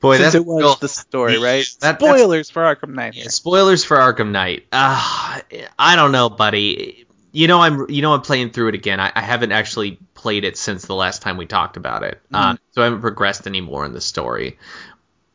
Boy, 0.00 0.16
Since 0.16 0.26
that's 0.26 0.34
it 0.36 0.46
was 0.46 0.62
real- 0.62 0.74
the 0.76 0.88
story, 0.88 1.38
right? 1.42 1.66
That- 1.80 1.98
Spoilers 1.98 2.50
for 2.50 2.62
Arkham 2.62 2.94
Knight 2.94 3.14
here. 3.14 3.28
Spoilers 3.28 3.84
for 3.84 3.96
Arkham 3.96 4.30
Knight. 4.30 4.64
Uh, 4.70 5.40
I 5.78 5.96
don't 5.96 6.12
know, 6.12 6.28
buddy. 6.30 7.04
You 7.32 7.46
know 7.46 7.60
I'm 7.60 7.90
you 7.90 8.02
know 8.02 8.14
I'm 8.14 8.22
playing 8.22 8.50
through 8.50 8.68
it 8.68 8.74
again. 8.74 9.00
I, 9.00 9.12
I 9.14 9.20
haven't 9.20 9.52
actually 9.52 9.98
played 10.14 10.44
it 10.44 10.56
since 10.56 10.86
the 10.86 10.94
last 10.94 11.22
time 11.22 11.36
we 11.36 11.46
talked 11.46 11.76
about 11.76 12.02
it, 12.02 12.20
uh, 12.32 12.56
so 12.72 12.82
I 12.82 12.84
haven't 12.84 13.02
progressed 13.02 13.46
anymore 13.46 13.84
in 13.84 13.92
the 13.92 14.00
story. 14.00 14.58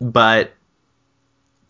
But 0.01 0.53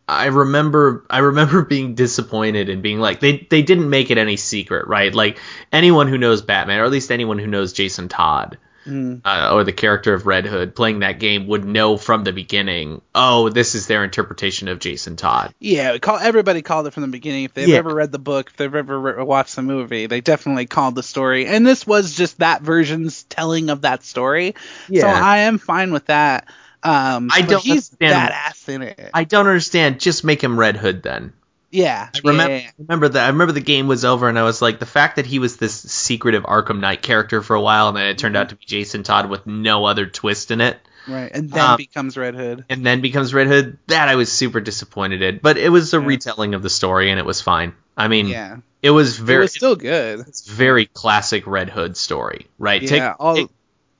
I 0.07 0.27
remember 0.27 1.05
I 1.09 1.19
remember 1.19 1.61
being 1.65 1.95
disappointed 1.95 2.69
and 2.69 2.81
being 2.81 2.99
like 2.99 3.19
they 3.19 3.47
they 3.49 3.61
didn't 3.61 3.89
make 3.89 4.11
it 4.11 4.17
any 4.17 4.37
secret, 4.37 4.87
right? 4.87 5.13
Like 5.13 5.39
anyone 5.71 6.07
who 6.07 6.17
knows 6.17 6.41
Batman, 6.41 6.79
or 6.79 6.85
at 6.85 6.91
least 6.91 7.11
anyone 7.11 7.39
who 7.39 7.47
knows 7.47 7.73
Jason 7.73 8.07
Todd, 8.07 8.57
Mm. 8.85 9.21
uh, 9.23 9.51
or 9.53 9.63
the 9.63 9.71
character 9.71 10.13
of 10.13 10.25
Red 10.27 10.45
Hood 10.45 10.75
playing 10.75 10.99
that 10.99 11.19
game 11.19 11.47
would 11.47 11.63
know 11.63 11.95
from 11.97 12.23
the 12.23 12.33
beginning. 12.33 13.01
Oh, 13.15 13.47
this 13.49 13.75
is 13.75 13.87
their 13.87 14.03
interpretation 14.03 14.67
of 14.67 14.79
Jason 14.79 15.15
Todd. 15.15 15.53
Yeah, 15.59 15.97
call 15.99 16.17
everybody 16.17 16.61
called 16.61 16.87
it 16.87 16.91
from 16.93 17.01
the 17.01 17.07
beginning. 17.07 17.45
If 17.45 17.53
they've 17.53 17.67
Yeah. 17.69 17.77
ever 17.77 17.93
read 17.95 18.11
the 18.11 18.19
book, 18.19 18.49
if 18.51 18.57
they've 18.57 18.75
ever 18.75 18.99
re- 18.99 19.23
watched 19.23 19.55
the 19.55 19.61
movie, 19.61 20.07
they 20.07 20.19
definitely 20.21 20.65
called 20.65 20.95
the 20.95 21.03
story. 21.03 21.45
And 21.45 21.65
this 21.65 21.87
was 21.87 22.13
just 22.15 22.39
that 22.39 22.61
version's 22.61 23.23
telling 23.23 23.69
of 23.69 23.81
that 23.81 24.03
story. 24.03 24.55
Yeah. 24.89 25.01
So 25.01 25.07
I 25.07 25.37
am 25.39 25.59
fine 25.59 25.93
with 25.93 26.07
that. 26.07 26.49
Um, 26.83 27.29
I 27.33 27.41
don't 27.41 27.63
he's 27.63 27.91
understand- 27.93 28.33
badass 28.33 28.69
in 28.69 28.81
it. 28.81 29.09
I 29.13 29.23
don't 29.23 29.47
understand. 29.47 30.01
Just 30.01 30.25
make 30.25 30.43
him 30.43 30.59
Red 30.59 30.75
Hood 30.75 31.01
then. 31.03 31.31
Yeah, 31.73 32.09
Remember, 32.23 32.55
yeah, 32.57 32.69
remember 32.77 33.09
that. 33.09 33.25
I 33.25 33.27
remember 33.29 33.51
the 33.51 33.59
game 33.61 33.87
was 33.87 34.05
over, 34.05 34.29
and 34.29 34.37
I 34.37 34.43
was 34.43 34.61
like, 34.61 34.79
the 34.79 34.85
fact 34.85 35.15
that 35.15 35.25
he 35.25 35.39
was 35.39 35.57
this 35.57 35.73
secretive 35.73 36.43
Arkham 36.43 36.79
Knight 36.79 37.01
character 37.01 37.41
for 37.41 37.55
a 37.55 37.61
while, 37.61 37.87
and 37.89 37.97
then 37.97 38.05
it 38.07 38.17
turned 38.19 38.37
out 38.37 38.49
to 38.49 38.55
be 38.55 38.65
Jason 38.65 39.03
Todd 39.03 39.29
with 39.29 39.45
no 39.47 39.85
other 39.85 40.05
twist 40.05 40.51
in 40.51 40.61
it, 40.61 40.79
right. 41.07 41.31
And 41.33 41.49
then 41.49 41.71
Um, 41.71 41.77
becomes 41.77 42.15
Red 42.15 42.35
Hood. 42.35 42.65
and 42.69 42.85
then 42.85 43.01
becomes 43.01 43.33
Red 43.33 43.47
Hood. 43.47 43.77
That 43.87 44.07
I 44.07 44.15
was 44.15 44.31
super 44.31 44.61
disappointed 44.61 45.21
in. 45.23 45.39
But 45.41 45.57
it 45.57 45.69
was 45.69 45.93
a 45.93 45.99
Yeah. 45.99 46.05
retelling 46.05 46.53
of 46.53 46.61
the 46.61 46.69
story, 46.69 47.09
and 47.09 47.19
it 47.19 47.25
was 47.25 47.41
fine. 47.41 47.73
I 47.97 48.07
mean, 48.07 48.27
Yeah, 48.27 48.57
it 48.81 48.91
was 48.91 49.19
it 49.19 49.23
very, 49.23 49.41
was 49.45 49.53
still 49.53 49.75
good. 49.75 50.19
it's 50.21 50.47
very 50.47 50.85
classic 50.85 51.45
Red 51.47 51.69
Hood 51.69 51.97
story, 51.97 52.47
right? 52.59 52.81
Yeah, 52.81 52.89
take, 52.89 53.03
all- 53.19 53.35
take 53.35 53.49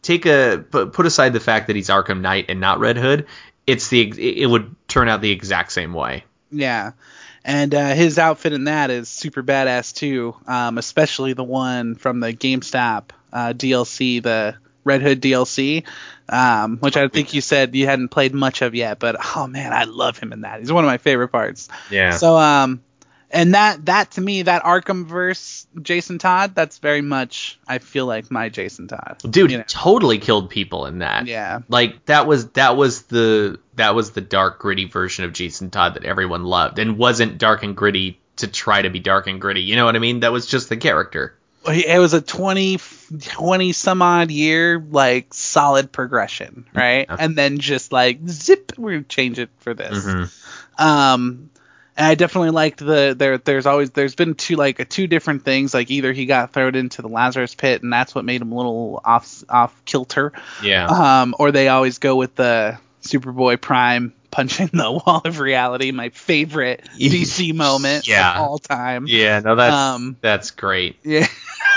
take 0.04 0.26
a 0.26 0.64
put, 0.70 0.94
put 0.94 1.06
aside 1.06 1.34
the 1.34 1.40
fact 1.40 1.68
that 1.68 1.76
he's 1.76 1.90
Arkham 1.90 2.22
Knight 2.22 2.46
and 2.50 2.60
not 2.60 2.80
Red 2.80 2.98
Hood. 2.98 3.26
It's 3.66 3.88
the 3.88 4.02
it 4.02 4.46
would 4.48 4.76
turn 4.88 5.08
out 5.10 5.22
the 5.22 5.32
exact 5.32 5.72
same 5.72 5.94
way. 5.94 6.26
Yeah. 6.52 6.92
And 7.46 7.76
uh, 7.76 7.94
his 7.94 8.18
outfit 8.18 8.54
in 8.54 8.66
that 8.66 8.90
is 8.90 9.10
super 9.10 9.44
badass 9.44 9.94
too, 9.94 10.36
um, 10.48 10.78
especially 10.78 11.34
the 11.34 11.44
one 11.44 11.96
from 11.96 12.20
the 12.20 12.34
GameStop 12.34 13.10
uh, 13.34 13.54
DLC, 13.54 14.24
the 14.24 14.56
Red 14.86 15.02
Hood 15.02 15.22
DLC, 15.22 15.86
um, 16.30 16.78
which 16.78 16.98
I 16.98 17.08
think 17.08 17.34
you 17.34 17.42
said 17.42 17.76
you 17.76 17.86
hadn't 17.86 18.10
played 18.10 18.34
much 18.34 18.62
of 18.62 18.76
yet. 18.76 19.00
But 19.00 19.18
oh 19.36 19.48
man, 19.48 19.74
I 19.74 19.84
love 19.84 20.18
him 20.18 20.32
in 20.34 20.42
that. 20.42 20.60
He's 20.60 20.72
one 20.72 20.84
of 20.84 20.88
my 20.88 20.98
favorite 20.98 21.30
parts. 21.30 21.68
Yeah. 21.90 22.12
So 22.12 22.38
um, 22.38 22.82
and 23.30 23.56
that 23.56 23.86
that 23.88 24.12
to 24.12 24.22
me 24.22 24.44
that 24.44 24.64
Arkham 24.64 25.06
verse 25.06 25.68
Jason 25.82 26.20
Todd, 26.20 26.56
that's 26.56 26.78
very 26.78 27.02
much 27.02 27.60
I 27.68 27.80
feel 27.80 28.06
like 28.06 28.32
my 28.32 28.50
Jason 28.50 28.88
Todd. 28.88 29.18
Dude, 29.24 29.52
you 29.52 29.58
he 29.58 29.58
know? 29.58 29.64
totally 29.68 30.20
killed 30.20 30.50
people 30.50 30.86
in 30.86 31.00
that. 31.00 31.28
Yeah. 31.28 31.60
Like 31.68 32.06
that 32.06 32.28
was 32.28 32.50
that 32.52 32.78
was 32.78 33.04
the 33.04 33.60
that 33.76 33.96
was 33.96 34.12
the 34.12 34.22
dark 34.22 34.60
gritty 34.60 34.86
version 34.86 35.26
of 35.26 35.34
Jason 35.34 35.70
Todd 35.70 35.96
that 35.96 36.04
everyone 36.06 36.44
loved 36.44 36.80
and 36.80 36.98
wasn't 36.98 37.38
dark 37.38 37.64
and 37.64 37.76
gritty 37.76 38.20
to 38.38 38.48
try 38.48 38.82
to 38.82 38.90
be 38.90 39.00
dark 39.00 39.28
and 39.28 39.40
gritty. 39.40 39.62
You 39.62 39.76
know 39.76 39.86
what 39.86 39.96
I 39.96 40.00
mean? 40.00 40.22
That 40.22 40.32
was 40.32 40.46
just 40.46 40.70
the 40.70 40.78
character. 40.78 41.36
it 41.68 42.00
was 42.00 42.14
a 42.14 42.22
20 42.22 42.78
20 43.22 43.72
some 43.72 44.02
odd 44.02 44.32
year 44.32 44.84
like 44.92 45.34
solid 45.34 45.92
progression 45.94 46.66
right 46.74 47.06
Yeah. 47.10 47.16
and 47.20 47.38
then 47.38 47.60
just 47.60 47.94
like 47.94 48.20
zip 48.28 48.74
we're 48.78 48.92
gonna 48.92 49.04
change 49.04 49.40
it 49.40 49.50
for 49.60 49.74
this 49.74 50.04
Mhm. 50.06 50.82
um 50.82 51.50
and 51.96 52.06
i 52.08 52.16
definitely 52.16 52.50
liked 52.50 52.80
the 52.80 53.16
there 53.18 53.38
there's 53.38 53.66
always 53.66 53.92
there's 53.92 54.16
been 54.16 54.34
two 54.36 54.58
like 54.58 54.90
two 54.90 55.08
different 55.08 55.46
things 55.46 55.74
like 55.74 55.90
either 55.90 56.12
he 56.12 56.26
got 56.26 56.52
thrown 56.52 56.76
into 56.76 57.02
the 57.02 57.08
lazarus 57.08 57.56
pit 57.56 57.82
and 57.82 57.94
that's 57.94 58.14
what 58.14 58.26
made 58.26 58.42
him 58.42 58.52
a 58.52 58.56
little 58.58 59.00
off 59.06 59.44
off 59.48 59.74
kilter 59.86 60.34
Yeah. 60.62 60.88
um 61.22 61.34
or 61.40 61.52
they 61.54 61.70
always 61.70 61.98
go 62.00 62.18
with 62.18 62.36
the 62.36 62.78
superboy 63.04 63.60
prime 63.62 64.14
punching 64.32 64.70
the 64.74 64.92
wall 65.06 65.22
of 65.26 65.40
reality 65.40 65.92
my 65.92 66.10
favorite 66.10 66.88
dc 66.98 67.54
moment 67.54 68.08
Yeah. 68.08 68.36
of 68.36 68.42
all 68.42 68.58
time 68.58 69.06
yeah, 69.08 69.40
no 69.40 69.56
that's 69.56 69.74
um 69.76 70.18
that's 70.22 70.52
great. 70.52 70.98
yeah 71.04 71.28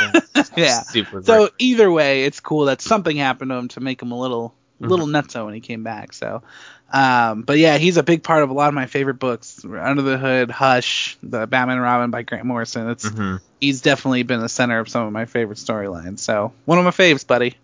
yeah 0.57 0.83
Super 0.83 1.23
so 1.23 1.39
great. 1.39 1.53
either 1.59 1.91
way, 1.91 2.25
it's 2.25 2.41
cool 2.41 2.67
that 2.67 2.81
something 2.81 3.17
happened 3.17 3.51
to 3.51 3.57
him 3.57 3.69
to 3.69 3.81
make 3.81 4.01
him 4.03 4.13
a 4.13 4.19
little 4.19 4.55
little 4.79 5.07
nutso 5.07 5.45
when 5.47 5.55
he 5.55 5.61
came 5.61 5.83
back. 5.83 6.13
So, 6.13 6.43
um, 6.93 7.43
but 7.43 7.59
yeah, 7.59 7.79
he's 7.79 7.97
a 7.97 8.03
big 8.03 8.23
part 8.23 8.43
of 8.43 8.51
a 8.51 8.53
lot 8.53 8.69
of 8.69 8.75
my 8.75 8.87
favorite 8.87 9.19
books. 9.19 9.65
Under 9.65 10.03
the 10.03 10.19
Hood, 10.19 10.51
Hush, 10.51 11.19
the 11.23 11.47
Batman 11.47 11.77
and 11.77 11.83
Robin 11.83 12.11
by 12.11 12.23
Grant 12.23 12.45
Morrison. 12.45 12.89
It's 12.91 13.09
Mhm. 13.09 13.41
he's 13.61 13.81
definitely 13.81 14.23
been 14.23 14.41
the 14.41 14.49
center 14.49 14.79
of 14.79 14.89
some 14.89 15.07
of 15.07 15.13
my 15.13 15.25
favorite 15.25 15.59
storylines. 15.59 16.21
So 16.21 16.53
one 16.65 16.79
of 16.79 16.85
my 16.85 16.91
faves, 16.91 17.27
buddy. 17.27 17.55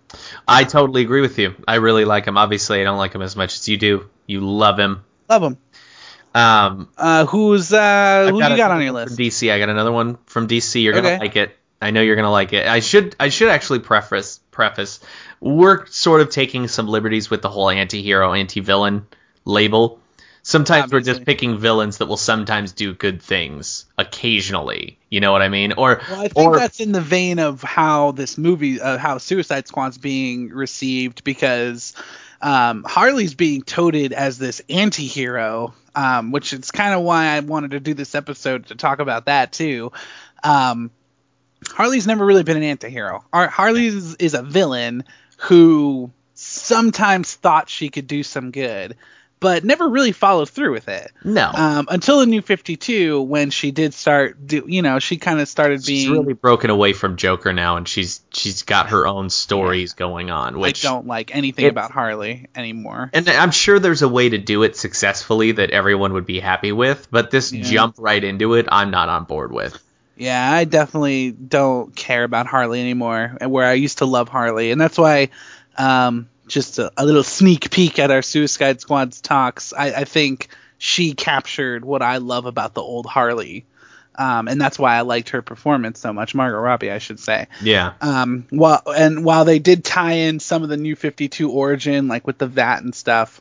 I 0.46 0.64
totally 0.64 1.02
agree 1.02 1.20
with 1.20 1.38
you. 1.38 1.54
I 1.66 1.76
really 1.76 2.04
like 2.04 2.26
him. 2.26 2.37
Obviously, 2.37 2.80
I 2.80 2.85
don't 2.85 2.98
like 2.98 3.14
him 3.14 3.22
as 3.22 3.37
much 3.37 3.54
as 3.54 3.68
you 3.68 3.76
do. 3.76 4.06
You 4.26 4.40
love 4.40 4.78
him. 4.78 5.04
Love 5.28 5.42
him. 5.42 5.58
Um, 6.35 6.88
Uh, 6.96 7.26
who's 7.26 7.72
uh, 7.72 8.24
I've 8.26 8.30
who 8.30 8.42
you 8.42 8.56
got 8.56 8.70
on 8.70 8.82
your 8.82 8.92
list? 8.92 9.16
From 9.16 9.24
DC, 9.24 9.52
I 9.52 9.58
got 9.58 9.68
another 9.68 9.92
one 9.92 10.18
from 10.26 10.48
DC. 10.48 10.82
You're 10.82 10.94
gonna 10.94 11.18
like 11.18 11.37
it. 11.37 11.56
I 11.82 11.90
know 11.90 12.00
you're 12.00 12.16
gonna 12.16 12.30
like 12.30 12.52
it. 12.52 12.66
I 12.66 12.80
should 12.80 13.16
I 13.18 13.28
should 13.28 13.48
actually 13.48 13.80
preface 13.80 14.40
preface. 14.50 15.00
We're 15.40 15.86
sort 15.86 16.20
of 16.20 16.30
taking 16.30 16.68
some 16.68 16.86
liberties 16.86 17.28
with 17.28 17.42
the 17.42 17.48
whole 17.48 17.68
anti-hero, 17.68 18.32
anti-villain 18.32 19.06
label. 19.44 19.98
Sometimes 20.44 20.92
we're 20.92 21.00
just 21.00 21.24
picking 21.24 21.58
villains 21.58 21.98
that 21.98 22.06
will 22.06 22.16
sometimes 22.16 22.72
do 22.72 22.94
good 22.94 23.22
things 23.22 23.84
occasionally. 23.96 24.98
You 25.08 25.20
know 25.20 25.30
what 25.30 25.40
I 25.40 25.48
mean? 25.48 25.72
Or 25.72 26.00
Well, 26.10 26.20
I 26.20 26.28
think 26.28 26.36
or 26.36 26.58
that's 26.58 26.80
in 26.80 26.90
the 26.90 27.00
vein 27.00 27.38
of 27.38 27.62
how 27.62 28.10
this 28.10 28.36
movie, 28.36 28.80
uh, 28.80 28.98
how 28.98 29.18
Suicide 29.18 29.68
Squad's 29.68 29.98
being 29.98 30.48
received, 30.48 31.22
because 31.22 31.94
um, 32.40 32.82
Harley's 32.82 33.34
being 33.34 33.62
toted 33.62 34.12
as 34.12 34.36
this 34.36 34.60
anti-hero, 34.68 35.74
um, 35.94 36.32
which 36.32 36.52
is 36.52 36.72
kind 36.72 36.92
of 36.92 37.02
why 37.02 37.26
I 37.26 37.40
wanted 37.40 37.70
to 37.72 37.80
do 37.80 37.94
this 37.94 38.16
episode 38.16 38.66
to 38.66 38.74
talk 38.74 38.98
about 38.98 39.26
that 39.26 39.52
too. 39.52 39.92
Um, 40.42 40.90
Harley's 41.70 42.07
never 42.07 42.25
really 42.25 42.42
been 42.42 42.57
an 42.57 42.62
anti-hero. 42.62 43.25
Har- 43.33 43.48
Harley 43.48 43.87
is, 43.87 44.14
is 44.16 44.35
a 44.35 44.42
villain 44.42 45.05
who 45.38 46.11
sometimes 46.35 47.35
thought 47.35 47.68
she 47.68 47.88
could 47.88 48.07
do 48.07 48.22
some 48.22 48.51
good, 48.51 48.96
but 49.40 49.64
never 49.64 49.88
really 49.88 50.12
followed 50.12 50.48
through 50.48 50.70
with 50.72 50.88
it 50.88 51.11
no. 51.25 51.51
um, 51.53 51.87
until 51.90 52.20
the 52.20 52.27
new 52.27 52.40
52 52.40 53.20
when 53.22 53.51
she 53.51 53.72
did 53.72 53.92
start 53.92 54.46
do 54.46 54.64
you 54.68 54.83
know 54.83 55.01
she 55.01 55.16
kind 55.16 55.40
of 55.40 55.48
started 55.48 55.85
She's 55.85 56.07
being 56.07 56.12
really 56.12 56.33
broken 56.35 56.70
away 56.70 56.92
from 56.92 57.16
Joker 57.16 57.53
now, 57.53 57.77
and 57.77 57.88
she's 57.88 58.20
she's 58.33 58.62
got 58.62 58.90
her 58.90 59.05
own 59.07 59.31
stories 59.31 59.94
going 59.94 60.31
on, 60.31 60.59
Which 60.61 60.85
i 60.85 60.88
don't 60.88 61.07
like 61.09 61.35
anything 61.35 61.64
It's- 61.66 61.72
about 61.72 61.90
harley 61.90 62.46
anymore 62.55 63.11
And 63.12 63.29
I'm 63.29 63.51
sure 63.51 63.79
there's 63.81 64.03
a 64.03 64.09
way 64.09 64.29
to 64.29 64.38
do 64.38 64.62
it 64.62 64.77
successfully 64.77 65.53
that 65.53 65.70
everyone 65.70 66.12
would 66.12 66.27
be 66.27 66.38
happy 66.38 66.70
with, 66.70 67.09
but 67.11 67.31
this 67.33 67.53
Yeah. 67.53 67.62
jump 67.64 67.96
right 67.98 68.22
into 68.22 68.55
it, 68.55 68.66
I'm 68.70 68.90
not 68.92 69.09
on 69.09 69.25
board 69.25 69.51
with. 69.53 69.77
Yeah 70.22 70.52
i 70.52 70.64
definitely 70.64 71.30
don't 71.32 71.94
care 71.96 72.24
about 72.24 72.46
harley 72.46 72.80
anymore 72.80 73.37
where 73.46 73.66
i 73.66 73.72
used 73.72 73.98
to 73.98 74.06
love 74.06 74.28
harley 74.28 74.70
and 74.70 74.80
that's 74.80 74.98
why 74.98 75.28
um, 75.78 76.28
just 76.48 76.78
a, 76.78 76.92
a 76.96 77.06
little 77.06 77.22
sneak 77.22 77.70
peek 77.70 77.98
at 77.98 78.11
our 78.11 78.22
suicide 78.22 78.80
squad's 78.80 79.20
talks 79.20 79.72
I, 79.72 79.87
I 79.92 80.04
think 80.04 80.48
she 80.78 81.14
captured 81.14 81.85
what 81.85 82.02
i 82.02 82.18
love 82.18 82.46
about 82.46 82.74
the 82.74 82.82
old 82.82 83.06
harley 83.06 83.64
um, 84.14 84.48
and 84.48 84.61
that's 84.61 84.78
why 84.78 84.96
i 84.96 85.00
liked 85.00 85.30
her 85.30 85.40
performance 85.42 85.98
so 85.98 86.12
much 86.12 86.35
margot 86.35 86.58
robbie 86.58 86.90
i 86.90 86.98
should 86.98 87.18
say 87.18 87.46
Yeah. 87.62 87.94
Um, 88.00 88.46
while 88.50 88.82
and 88.87 89.24
while 89.24 89.44
they 89.46 89.58
did 89.58 89.85
tie 89.85 90.12
in 90.12 90.40
some 90.40 90.62
of 90.62 90.68
the 90.68 90.76
New 90.76 90.94
52 90.96 91.50
origin, 91.50 92.08
like 92.08 92.26
with 92.26 92.37
the 92.38 92.46
VAT 92.46 92.82
and 92.82 92.94
stuff, 92.94 93.40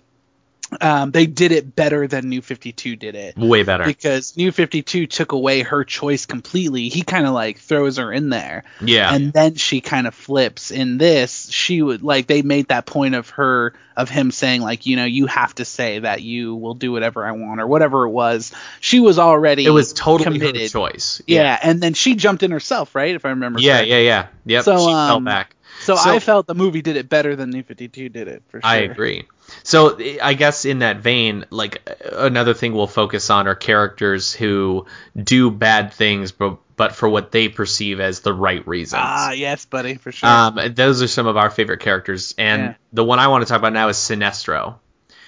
um, 0.79 1.11
they 1.11 1.25
did 1.25 1.51
it 1.51 1.75
better 1.75 2.07
than 2.07 2.29
New 2.29 2.41
52 2.41 2.95
did 2.95 3.15
it 3.15 3.37
Way 3.37 3.63
better. 3.63 3.83
because 3.83 4.37
New 4.37 4.51
52 4.51 5.07
took 5.07 5.33
away 5.33 5.61
her 5.61 5.83
choice 5.83 6.25
completely. 6.25 6.87
He 6.87 7.01
kind 7.01 7.25
of 7.25 7.33
like 7.33 7.59
throws 7.59 7.97
her 7.97 8.13
in 8.13 8.29
there, 8.29 8.63
yeah. 8.81 9.13
and 9.13 9.33
then 9.33 9.55
she 9.55 9.81
kind 9.81 10.07
of 10.07 10.15
flips. 10.15 10.71
In 10.71 10.97
this, 10.97 11.49
she 11.51 11.81
would 11.81 12.03
like 12.03 12.27
they 12.27 12.41
made 12.41 12.69
that 12.69 12.85
point 12.85 13.15
of 13.15 13.29
her 13.31 13.73
of 13.97 14.09
him 14.09 14.31
saying 14.31 14.61
like 14.61 14.85
you 14.85 14.95
know 14.95 15.05
you 15.05 15.27
have 15.27 15.53
to 15.55 15.65
say 15.65 15.99
that 15.99 16.21
you 16.21 16.55
will 16.55 16.73
do 16.73 16.91
whatever 16.91 17.25
I 17.25 17.33
want 17.33 17.59
or 17.59 17.67
whatever 17.67 18.05
it 18.05 18.11
was. 18.11 18.53
She 18.79 18.99
was 18.99 19.19
already 19.19 19.65
it 19.65 19.71
was 19.71 19.91
totally 19.91 20.39
committed. 20.39 20.61
her 20.61 20.67
choice. 20.69 21.21
Yeah, 21.27 21.57
and 21.61 21.81
then 21.81 21.93
she 21.93 22.15
jumped 22.15 22.43
in 22.43 22.51
herself, 22.51 22.95
right? 22.95 23.13
If 23.13 23.25
I 23.25 23.29
remember. 23.29 23.59
Yeah, 23.59 23.77
correctly. 23.77 23.91
yeah, 23.91 23.99
yeah. 23.99 24.27
Yep. 24.45 24.63
So, 24.63 24.77
she 24.77 24.85
fell 24.85 24.95
um, 25.17 25.25
back. 25.25 25.55
So, 25.81 25.95
So- 25.95 26.09
I 26.09 26.19
felt 26.19 26.47
the 26.47 26.55
movie 26.55 26.81
did 26.81 26.95
it 26.95 27.09
better 27.09 27.35
than 27.35 27.49
New 27.49 27.63
52 27.63 28.09
did 28.09 28.27
it 28.27 28.43
for 28.49 28.61
sure. 28.61 28.69
I 28.69 28.77
agree. 28.77 29.27
So 29.63 29.97
I 30.21 30.33
guess 30.33 30.65
in 30.65 30.79
that 30.79 30.97
vein, 30.97 31.45
like 31.49 31.81
another 32.11 32.53
thing 32.53 32.73
we'll 32.73 32.87
focus 32.87 33.29
on 33.29 33.47
are 33.47 33.55
characters 33.55 34.33
who 34.33 34.85
do 35.21 35.51
bad 35.51 35.93
things, 35.93 36.31
but 36.31 36.57
but 36.75 36.95
for 36.95 37.07
what 37.07 37.31
they 37.31 37.47
perceive 37.47 37.99
as 37.99 38.21
the 38.21 38.33
right 38.33 38.67
reasons. 38.67 39.03
Ah, 39.05 39.31
yes, 39.31 39.65
buddy, 39.65 39.95
for 39.95 40.11
sure. 40.11 40.29
um, 40.29 40.59
those 40.73 41.01
are 41.03 41.07
some 41.07 41.27
of 41.27 41.37
our 41.37 41.49
favorite 41.51 41.79
characters, 41.81 42.33
and 42.37 42.61
Yeah. 42.61 42.73
the 42.91 43.03
one 43.03 43.19
I 43.19 43.27
want 43.27 43.43
to 43.45 43.49
talk 43.49 43.59
about 43.59 43.73
now 43.73 43.87
is 43.89 43.97
Sinestro. 43.97 44.75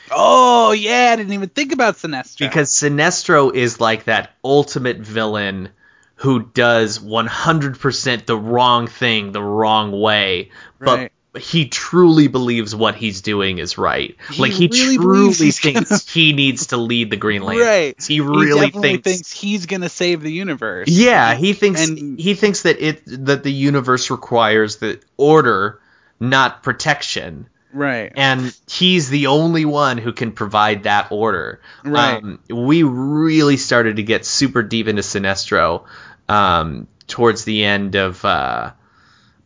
oh 0.09 0.71
yeah, 0.71 1.11
I 1.13 1.15
didn't 1.15 1.33
even 1.33 1.49
think 1.49 1.71
about 1.71 1.95
Sinestro. 1.97 2.39
because 2.39 2.71
Sinestro 2.71 3.53
is 3.53 3.79
like 3.79 4.05
that 4.05 4.31
ultimate 4.43 4.97
villain 4.97 5.69
who 6.15 6.41
does 6.43 6.99
100% 6.99 8.25
the 8.25 8.37
wrong 8.37 8.87
thing 8.87 9.31
the 9.31 9.41
wrong 9.43 9.91
way, 9.91 10.51
Right. 10.79 11.11
He 11.37 11.67
truly 11.67 12.27
believes 12.27 12.75
what 12.75 12.95
he's 12.95 13.21
doing 13.21 13.57
is 13.57 13.77
right. 13.77 14.15
He 14.31 14.41
like 14.41 14.51
he 14.51 14.67
really 14.67 14.97
truly 14.97 15.33
thinks 15.51 15.89
gonna- 15.89 16.01
he 16.13 16.33
needs 16.33 16.67
to 16.67 16.77
lead 16.77 17.09
the 17.09 17.17
Green 17.17 17.41
Lantern. 17.41 17.65
right, 17.65 18.03
He 18.03 18.19
really 18.21 18.67
definitely 18.67 18.97
thinks, 18.97 19.31
he's 19.31 19.65
gonna 19.65 19.89
save 19.89 20.21
the 20.21 20.31
universe. 20.31 20.89
Yeah, 20.89 21.33
he 21.33 21.53
thinks 21.53 21.87
And- 21.87 22.19
he 22.19 22.35
thinks 22.35 22.61
that 22.63 22.79
it 22.79 23.01
that 23.25 23.43
the 23.43 23.51
universe 23.51 24.11
requires 24.11 24.77
the 24.77 24.99
order, 25.17 25.79
not 26.19 26.61
protection 26.61 27.47
right. 27.73 28.11
and 28.15 28.55
he's 28.69 29.09
the 29.09 29.27
only 29.27 29.65
one 29.65 29.97
who 29.97 30.13
can 30.13 30.31
provide 30.33 30.83
that 30.83 31.07
order. 31.11 31.61
Right. 31.83 32.17
Um, 32.23 32.39
we 32.47 32.83
really 32.83 33.57
started 33.57 33.95
to 33.95 34.03
get 34.03 34.23
super 34.25 34.61
deep 34.61 34.87
into 34.87 35.01
Sinestro 35.01 35.85
um, 36.29 36.87
towards 37.07 37.43
the 37.43 37.63
end 37.63 37.95
of. 37.95 38.23
Uh, 38.23 38.73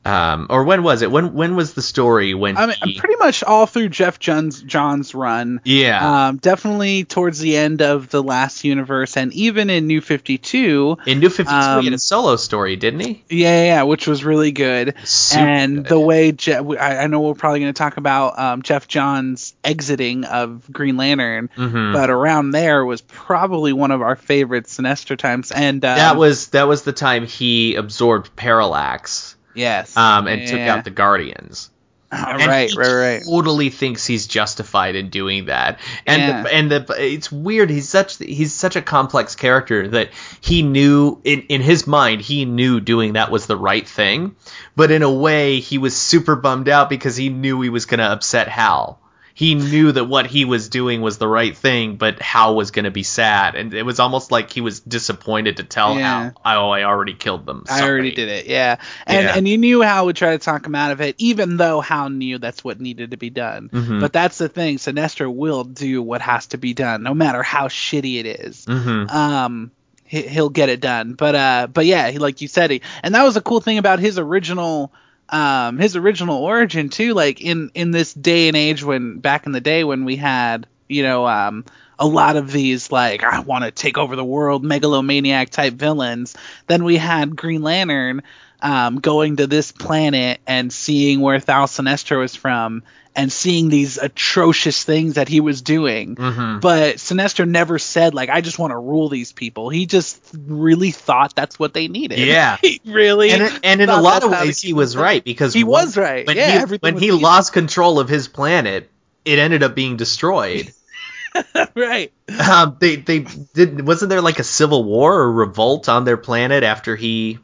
um, 0.07 0.47
or 0.49 0.63
when 0.63 0.83
was 0.83 1.01
it? 1.01 1.11
When 1.11 1.33
when 1.33 1.55
was 1.55 1.73
the 1.73 1.81
story 1.81 2.33
when 2.33 2.57
I 2.57 2.67
mean, 2.67 2.75
he? 2.83 2.99
pretty 2.99 3.15
much 3.17 3.43
all 3.43 3.65
through 3.65 3.89
Geoff 3.89 4.19
John's 4.19 4.61
John's 4.61 5.13
run. 5.13 5.61
yeah. 5.65 6.27
Um, 6.27 6.37
definitely 6.37 7.03
towards 7.03 7.39
the 7.39 7.57
end 7.57 7.81
of 7.81 8.09
the 8.09 8.23
last 8.23 8.63
universe, 8.63 9.17
and 9.17 9.33
even 9.33 9.69
in 9.69 9.87
New 9.87 10.01
52. 10.01 10.97
in 11.05 11.19
New 11.19 11.29
Fifty 11.29 11.51
Two, 11.51 11.79
he 11.79 11.85
had 11.85 11.87
a 11.87 11.87
um, 11.93 11.97
solo 11.97 12.35
story, 12.35 12.75
didn't 12.75 13.01
he? 13.01 13.23
Yeah, 13.29 13.47
yeah, 13.49 13.63
yeah, 13.65 13.83
which 13.83 14.07
was 14.07 14.23
really 14.23 14.51
good. 14.51 14.93
Super 15.03 15.41
and 15.43 15.75
good. 15.77 15.85
the 15.87 15.99
way 15.99 16.31
Je- 16.31 16.53
I, 16.53 17.03
I 17.03 17.07
know 17.07 17.21
we're 17.21 17.33
probably 17.33 17.59
going 17.59 17.73
to 17.73 17.77
talk 17.77 17.97
about 17.97 18.37
um, 18.39 18.61
Geoff 18.61 18.87
Johns 18.87 19.53
exiting 19.63 20.23
of 20.25 20.71
Green 20.71 20.97
Lantern, 20.97 21.49
Mhm. 21.57 21.93
but 21.93 22.09
around 22.09 22.51
there 22.51 22.85
was 22.85 23.01
probably 23.01 23.73
one 23.73 23.91
of 23.91 24.01
our 24.01 24.15
favorite 24.15 24.65
Sinestro 24.65 25.17
times. 25.17 25.51
And 25.51 25.83
um, 25.83 25.97
that 25.97 26.17
was 26.17 26.47
that 26.49 26.67
was 26.67 26.83
the 26.83 26.93
time 26.93 27.25
he 27.25 27.75
absorbed 27.75 28.35
Parallax 28.35 29.35
yes, 29.57 29.95
um, 29.97 30.27
and 30.27 30.41
Yeah, 30.41 30.47
took 30.51 30.59
out 30.61 30.83
the 30.85 30.91
Guardians. 30.91 31.69
And 32.09 32.37
right, 32.47 32.71
right, 32.77 32.93
right. 32.93 33.21
Totally 33.25 33.69
thinks 33.69 34.05
he's 34.05 34.27
justified 34.27 34.95
in 34.95 35.09
doing 35.09 35.47
that, 35.47 35.79
and 36.05 36.21
Yeah. 36.21 36.43
the, 36.43 36.53
and 36.53 36.71
the 36.71 36.85
it's 36.97 37.29
weird. 37.29 37.69
He's 37.69 37.89
such 37.89 38.17
he's 38.19 38.53
such 38.53 38.77
a 38.77 38.81
complex 38.81 39.35
character 39.35 39.89
that 39.89 40.11
he 40.39 40.61
knew 40.61 41.19
in 41.25 41.41
in 41.49 41.59
his 41.61 41.85
mind 41.85 42.21
he 42.21 42.45
knew 42.45 42.79
doing 42.79 43.13
that 43.13 43.29
was 43.29 43.45
the 43.45 43.57
right 43.57 43.85
thing, 43.85 44.37
but 44.73 44.89
in 44.89 45.03
a 45.03 45.11
way 45.11 45.59
he 45.59 45.77
was 45.77 45.97
super 45.97 46.37
bummed 46.37 46.69
out 46.69 46.89
because 46.89 47.17
he 47.17 47.27
knew 47.27 47.59
he 47.59 47.67
was 47.69 47.83
gonna 47.85 48.03
upset 48.03 48.47
Hal. 48.47 49.01
He 49.37 49.53
knew 49.53 49.91
that 49.91 50.05
what 50.05 50.25
he 50.25 50.45
was 50.45 50.67
doing 50.67 51.01
was 51.01 51.19
the 51.19 51.27
right 51.27 51.55
thing, 51.55 51.97
but 51.97 52.19
Hal 52.19 52.55
was 52.55 52.71
gonna 52.71 52.89
be 52.89 53.03
sad, 53.03 53.53
and 53.53 53.71
it 53.71 53.83
was 53.83 53.99
almost 53.99 54.31
like 54.31 54.49
he 54.51 54.61
was 54.61 54.79
disappointed 54.79 55.57
to 55.57 55.63
tell 55.63 55.93
Yeah. 55.95 56.31
Hal, 56.43 56.65
"Oh, 56.65 56.69
I 56.71 56.85
already 56.85 57.13
killed 57.13 57.45
them." 57.45 57.63
I 57.69 57.83
already 57.83 58.13
did 58.15 58.29
it, 58.29 58.47
yeah. 58.47 58.77
And 59.05 59.25
Yeah. 59.25 59.33
and 59.35 59.47
you 59.47 59.59
knew 59.59 59.81
Hal 59.81 60.07
would 60.07 60.15
try 60.15 60.31
to 60.31 60.39
talk 60.39 60.65
him 60.65 60.73
out 60.73 60.89
of 60.89 61.01
it, 61.01 61.13
even 61.19 61.57
though 61.57 61.81
Hal 61.81 62.09
knew 62.09 62.39
that's 62.39 62.63
what 62.63 62.81
needed 62.81 63.11
to 63.11 63.17
be 63.17 63.29
done. 63.29 63.69
Mhm. 63.71 63.99
But 63.99 64.11
that's 64.11 64.39
the 64.39 64.49
thing, 64.49 64.77
Sinestro 64.77 65.31
will 65.31 65.63
do 65.65 66.01
what 66.01 66.21
has 66.23 66.47
to 66.47 66.57
be 66.57 66.73
done, 66.73 67.03
no 67.03 67.13
matter 67.13 67.43
how 67.43 67.67
shitty 67.67 68.19
it 68.19 68.25
is. 68.25 68.65
Mhm. 68.67 69.13
um 69.13 69.69
he, 70.03 70.21
he'll 70.23 70.49
get 70.49 70.69
it 70.69 70.79
done 70.79 71.13
but 71.13 71.35
uh 71.35 71.67
but 71.71 71.85
yeah 71.85 72.09
he, 72.09 72.17
like 72.17 72.41
you 72.41 72.47
said 72.47 72.71
he, 72.71 72.81
and 73.03 73.13
that 73.13 73.23
was 73.23 73.37
a 73.37 73.41
cool 73.41 73.59
thing 73.61 73.77
about 73.77 73.99
his 73.99 74.17
original 74.17 74.91
um 75.29 75.77
his 75.77 75.95
original 75.95 76.37
origin 76.37 76.89
too 76.89 77.13
like 77.13 77.41
in 77.41 77.69
in 77.73 77.91
this 77.91 78.13
day 78.13 78.47
and 78.47 78.55
age 78.55 78.83
when 78.83 79.19
back 79.19 79.45
in 79.45 79.51
the 79.51 79.61
day 79.61 79.83
when 79.83 80.05
we 80.05 80.15
had 80.15 80.67
you 80.87 81.03
know, 81.03 81.27
um, 81.27 81.65
a 81.99 82.07
lot 82.07 82.35
of 82.35 82.51
these 82.51 82.91
like 82.91 83.23
I 83.23 83.39
want 83.39 83.63
to 83.63 83.71
take 83.71 83.97
over 83.97 84.15
the 84.15 84.23
world 84.23 84.63
megalomaniac 84.63 85.49
type 85.49 85.73
villains. 85.73 86.35
Then 86.67 86.83
we 86.83 86.97
had 86.97 87.35
Green 87.35 87.61
Lantern 87.61 88.21
um, 88.61 88.99
going 88.99 89.37
to 89.37 89.47
this 89.47 89.71
planet 89.71 90.39
and 90.47 90.71
seeing 90.73 91.21
where 91.21 91.39
Thaal 91.39 91.67
Sinestro 91.67 92.19
was 92.19 92.35
from 92.35 92.83
and 93.15 93.31
seeing 93.31 93.69
these 93.69 93.97
atrocious 93.97 94.83
things 94.83 95.15
that 95.15 95.27
he 95.27 95.39
was 95.39 95.61
doing. 95.63 96.15
Mhm. 96.15 96.61
But 96.61 96.97
Sinestro 96.97 97.47
never 97.47 97.79
said 97.79 98.13
like 98.13 98.29
I 98.29 98.41
just 98.41 98.59
want 98.59 98.71
to 98.71 98.77
rule 98.77 99.09
these 99.09 99.31
people. 99.31 99.69
He 99.69 99.85
just 99.87 100.19
really 100.47 100.91
thought 100.91 101.35
that's 101.35 101.57
what 101.57 101.73
they 101.73 101.87
needed. 101.87 102.19
Yeah. 102.19 102.57
he 102.61 102.79
really 102.85 103.31
And, 103.31 103.59
and 103.63 103.81
in 103.81 103.89
a 103.89 103.99
lot 104.01 104.23
of 104.23 104.31
ways, 104.31 104.61
he 104.61 104.73
was 104.73 104.95
right 104.95 105.23
because 105.23 105.53
He 105.53 105.63
when- 105.63 105.85
was 105.85 105.97
right. 105.97 106.27
When 106.27 106.37
yeah, 106.37 106.65
he, 106.67 106.75
when 106.75 106.97
he 106.97 107.07
easy. 107.07 107.19
lost 107.19 107.53
control 107.53 107.99
of 107.99 108.07
his 108.07 108.27
planet, 108.27 108.89
it 109.25 109.39
ended 109.39 109.63
up 109.63 109.73
being 109.75 109.97
destroyed. 109.97 110.71
right. 111.75 112.11
um, 112.49 112.77
they 112.79 112.95
they 112.97 113.19
did 113.53 113.85
wasn't 113.85 114.09
there 114.09 114.21
like 114.21 114.39
a 114.39 114.43
civil 114.43 114.83
war 114.83 115.13
or 115.21 115.31
revolt 115.31 115.89
on 115.89 116.05
their 116.05 116.17
planet 116.17 116.63
after 116.63 116.95
he 116.95 117.39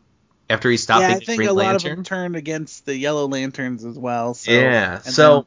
after 0.53 0.69
he 0.69 0.77
stopped 0.77 1.01
yeah, 1.01 1.15
I 1.15 1.19
think 1.19 1.37
Green 1.37 1.49
a 1.49 1.53
lot 1.53 1.65
Lantern? 1.65 1.91
of 1.91 1.97
them 1.97 2.03
turned 2.05 2.35
against 2.35 2.85
the 2.85 2.95
Yellow 2.95 3.27
Lanterns 3.27 3.83
as 3.85 3.97
well. 3.97 4.33
So, 4.33 4.51
yeah. 4.51 4.99
So 4.99 5.33
then- 5.33 5.45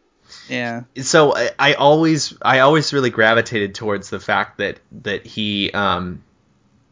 yeah, 0.48 0.82
so 1.02 1.36
I, 1.36 1.50
I 1.58 1.74
always 1.74 2.34
I 2.42 2.58
always 2.60 2.92
really 2.92 3.10
gravitated 3.10 3.74
towards 3.76 4.10
the 4.10 4.18
fact 4.18 4.58
that 4.58 4.80
that 5.02 5.24
he 5.24 5.70
um 5.70 6.22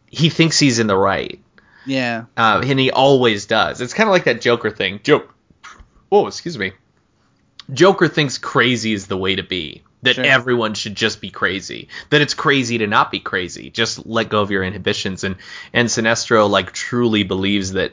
he 0.08 0.28
thinks 0.30 0.58
he's 0.58 0.78
in 0.78 0.86
the 0.86 0.96
right. 0.96 1.40
yeah, 1.84 2.26
Uh, 2.36 2.62
and 2.64 2.78
he 2.78 2.90
always 2.92 3.46
does. 3.46 3.80
It's 3.80 3.92
kind 3.92 4.08
of 4.08 4.12
like 4.12 4.24
that 4.24 4.40
Joker 4.40 4.70
thing. 4.70 5.00
Joke. 5.02 5.34
Oh, 6.12 6.28
excuse 6.28 6.56
me. 6.56 6.72
Joker 7.72 8.06
thinks 8.08 8.38
crazy 8.38 8.92
is 8.92 9.06
the 9.08 9.16
way 9.16 9.34
to 9.36 9.42
be. 9.42 9.82
That 10.02 10.16
Sure. 10.16 10.24
everyone 10.24 10.74
should 10.74 10.94
just 10.94 11.20
be 11.20 11.30
crazy. 11.30 11.88
That 12.10 12.20
it's 12.20 12.34
crazy 12.34 12.78
to 12.78 12.86
not 12.86 13.10
be 13.10 13.20
crazy. 13.20 13.70
Just 13.70 14.04
let 14.06 14.28
go 14.28 14.42
of 14.42 14.50
your 14.50 14.62
inhibitions. 14.62 15.24
And 15.24 15.36
and 15.72 15.88
Sinestro 15.88 16.48
like 16.48 16.72
truly 16.72 17.22
believes 17.24 17.72
that 17.72 17.92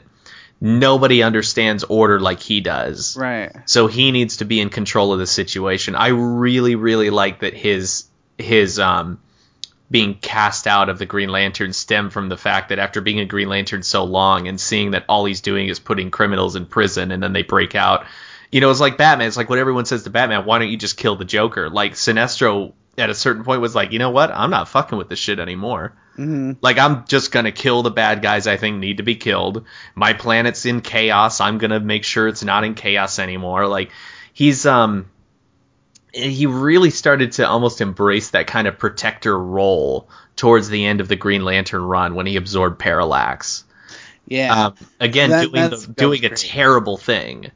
nobody 0.62 1.24
understands 1.24 1.82
order 1.82 2.20
like 2.20 2.38
he 2.40 2.60
does. 2.60 3.16
right. 3.16 3.50
So 3.66 3.88
he 3.88 4.12
needs 4.12 4.36
to 4.36 4.44
be 4.44 4.60
in 4.60 4.70
control 4.70 5.12
of 5.12 5.18
the 5.18 5.26
situation. 5.26 5.96
I 5.96 6.08
really, 6.08 6.76
really 6.76 7.10
like 7.10 7.40
that 7.40 7.52
his 7.52 8.04
his 8.38 8.78
um 8.78 9.20
being 9.90 10.14
cast 10.14 10.66
out 10.66 10.88
of 10.88 10.98
the 10.98 11.04
Green 11.04 11.28
Lantern 11.28 11.72
stem 11.72 12.08
from 12.10 12.28
the 12.28 12.36
fact 12.36 12.70
that 12.70 12.78
after 12.78 13.00
being 13.00 13.18
a 13.18 13.26
Green 13.26 13.48
Lantern 13.48 13.82
so 13.82 14.04
long 14.04 14.48
and 14.48 14.58
seeing 14.58 14.92
that 14.92 15.04
all 15.08 15.24
he's 15.24 15.42
doing 15.42 15.68
is 15.68 15.80
putting 15.80 16.10
criminals 16.10 16.56
in 16.56 16.64
prison 16.64 17.10
and 17.10 17.22
then 17.22 17.32
they 17.32 17.42
break 17.42 17.74
out. 17.74 18.06
You 18.52 18.60
know, 18.60 18.70
it's 18.70 18.80
like 18.80 18.96
Batman. 18.96 19.28
It's 19.28 19.36
like 19.36 19.50
what 19.50 19.58
everyone 19.58 19.84
says 19.84 20.04
to 20.04 20.10
Batman. 20.10 20.44
Why 20.46 20.60
don't 20.60 20.70
you 20.70 20.76
just 20.76 20.96
kill 20.96 21.16
the 21.16 21.24
Joker? 21.24 21.68
Like 21.68 21.94
Sinestro 21.94 22.72
at 22.96 23.10
a 23.10 23.14
certain 23.14 23.42
point 23.44 23.60
was 23.60 23.74
like, 23.74 23.92
you 23.92 23.98
know 23.98 24.10
what? 24.10 24.30
I'm 24.30 24.50
not 24.50 24.68
fucking 24.68 24.96
with 24.96 25.08
this 25.08 25.18
shit 25.18 25.40
anymore. 25.40 25.94
Hmm 26.16 26.52
Like 26.60 26.78
I'm 26.78 27.06
just 27.06 27.32
gonna 27.32 27.52
kill 27.52 27.82
the 27.82 27.90
bad 27.90 28.22
guys 28.22 28.46
I 28.46 28.56
think 28.56 28.78
need 28.78 28.98
to 28.98 29.02
be 29.02 29.16
killed. 29.16 29.64
My 29.94 30.12
planet's 30.12 30.66
in 30.66 30.80
chaos. 30.80 31.40
I'm 31.40 31.58
gonna 31.58 31.80
make 31.80 32.04
sure 32.04 32.28
it's 32.28 32.44
not 32.44 32.64
in 32.64 32.74
chaos 32.74 33.18
anymore. 33.18 33.66
Like 33.66 33.90
he's 34.32 34.66
um 34.66 35.06
he 36.12 36.44
really 36.46 36.90
started 36.90 37.32
to 37.32 37.48
almost 37.48 37.80
embrace 37.80 38.30
that 38.30 38.46
kind 38.46 38.68
of 38.68 38.78
protector 38.78 39.38
role 39.38 40.08
towards 40.36 40.68
the 40.68 40.84
end 40.84 41.00
of 41.00 41.08
the 41.08 41.16
Green 41.16 41.44
Lantern 41.44 41.82
run 41.82 42.14
when 42.14 42.26
he 42.26 42.36
absorbed 42.36 42.78
Parallax. 42.78 43.64
Yeah. 44.26 44.66
Um, 44.66 44.74
again, 45.00 45.30
That- 45.30 45.50
doing 45.50 45.70
the, 45.70 45.86
doing 45.96 46.22
was 46.22 46.32
a 46.32 46.34
terrible 46.34 46.96
thing, 46.98 47.50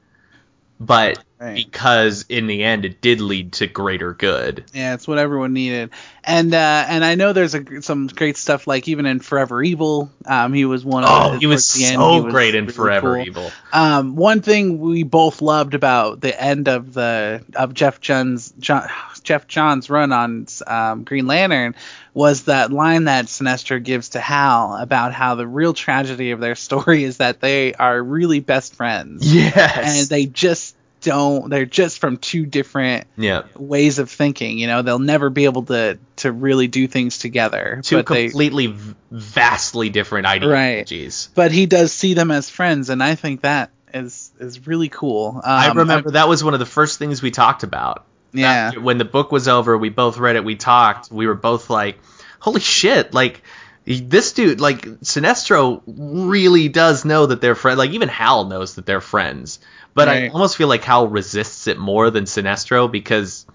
but 0.81 1.23
Right. 1.39 1.55
because 1.55 2.25
in 2.31 2.47
the 2.47 2.65
end 2.65 2.87
it 2.87 3.03
did 3.03 3.21
lead 3.21 3.53
to 3.55 3.67
greater 3.67 4.15
good. 4.15 4.65
Yeah, 4.73 4.95
it's 4.95 5.07
what 5.07 5.19
everyone 5.19 5.53
needed, 5.53 5.91
and 6.25 6.55
uh, 6.55 6.85
and 6.89 7.05
I 7.05 7.15
know 7.15 7.35
there's 7.35 7.55
a, 7.55 7.83
some 7.83 8.07
great 8.07 8.39
stuff 8.39 8.67
like 8.67 8.89
even 8.89 9.05
in 9.05 9.21
Forever 9.21 9.63
Evil, 9.63 10.11
um, 10.25 10.55
he 10.55 10.65
was 10.65 10.83
one 10.83 11.05
of 11.05 11.11
Oh, 11.13 11.33
the, 11.33 11.39
he 11.41 11.47
was 11.47 11.75
the 11.75 11.85
end, 11.85 11.97
so 11.97 12.13
he 12.15 12.21
was 12.23 12.33
great 12.33 12.55
in 12.55 12.65
really 12.65 12.75
Forever 12.75 13.17
cool. 13.17 13.27
Evil. 13.27 13.51
Um, 13.71 14.17
one 14.17 14.41
thing 14.41 14.79
we 14.81 15.03
both 15.03 15.43
loved 15.43 15.75
about 15.75 16.23
the 16.23 16.41
end 16.43 16.69
of 16.69 16.95
the 16.95 17.45
of 17.55 17.75
Geoff 17.75 18.01
Johns 18.01 18.55
John, 18.59 18.89
Geoff 19.23 19.47
Johns 19.47 19.91
run 19.91 20.13
on 20.13 20.47
um, 20.67 21.05
Green 21.05 21.27
Lantern 21.27 21.75
was 22.15 22.45
that 22.45 22.73
line 22.73 23.05
that 23.05 23.27
Sinestro 23.27 23.83
gives 23.83 24.11
to 24.11 24.21
Hal 24.21 24.75
about 24.77 25.13
how 25.13 25.35
the 25.35 25.47
real 25.47 25.75
tragedy 25.75 26.31
of 26.31 26.41
their 26.41 26.55
story 26.55 27.05
is 27.05 27.19
that 27.19 27.41
they 27.41 27.75
are 27.75 28.03
really 28.03 28.41
best 28.41 28.75
friends 28.75 29.35
Yes. 29.35 30.01
and 30.01 30.09
they 30.09 30.25
just 30.25 30.75
don't 31.07 31.49
they're 31.49 31.65
just 31.65 32.01
from 32.01 32.17
two 32.17 32.45
different 32.45 33.07
yeah. 33.17 33.45
ways 33.55 34.01
of 34.01 34.11
thinking 34.11 34.59
you 34.59 34.67
know 34.67 34.83
they'll 34.83 34.99
never 34.99 35.31
be 35.31 35.45
able 35.45 35.63
to 35.63 35.99
to 36.17 36.33
really 36.33 36.67
do 36.67 36.89
things 36.89 37.19
together 37.19 37.81
two 37.85 37.97
but 37.97 38.07
they 38.07 38.25
completely 38.25 38.67
v- 38.67 38.95
vastly 39.13 39.89
different 39.89 40.27
ideologies. 40.27 41.31
but 41.37 41.53
he 41.53 41.67
does 41.67 41.93
see 41.93 42.15
them 42.15 42.33
as 42.33 42.51
friends 42.51 42.91
and 42.91 43.03
i 43.03 43.15
think 43.15 43.43
that 43.43 43.71
is 43.95 44.33
is 44.41 44.67
really 44.67 44.89
cool 44.89 45.37
um, 45.37 45.43
I 45.45 45.73
remember 45.73 46.11
that 46.11 46.29
was 46.29 46.43
one 46.43 46.55
of 46.55 46.61
the 46.61 46.67
first 46.67 46.99
things 46.99 47.23
we 47.23 47.31
talked 47.31 47.63
about. 47.63 48.05
yeah 48.33 48.69
After- 48.69 48.81
when 48.81 48.99
the 48.99 49.05
book 49.05 49.31
was 49.31 49.47
over, 49.47 49.79
we 49.79 49.91
both 49.91 50.19
read 50.19 50.35
it, 50.35 50.45
we 50.45 50.57
talked, 50.57 51.11
we 51.11 51.29
were 51.29 51.37
both 51.37 51.71
like, 51.71 52.01
"Holy 52.41 52.61
shit, 52.61 53.15
like 53.15 53.43
this 53.87 54.33
dude, 54.33 54.61
like 54.61 54.83
Sinestro 54.83 55.83
really 55.87 56.69
does 56.69 57.05
know 57.05 57.27
that 57.27 57.41
they're 57.41 57.55
friends. 57.55 57.79
Like 57.79 57.91
even 57.91 58.09
Hal 58.09 58.47
knows 58.47 58.75
that 58.75 58.85
they're 58.85 59.01
friends. 59.01 59.61
But 59.97 60.09
I 60.11 60.29
almost 60.29 60.59
feel 60.59 60.69
like 60.69 60.85
Hal 60.85 61.09
resists 61.09 61.67
it 61.69 61.79
more 61.79 62.11
than 62.11 62.25
Sinestro 62.25 62.93
because 62.93 63.47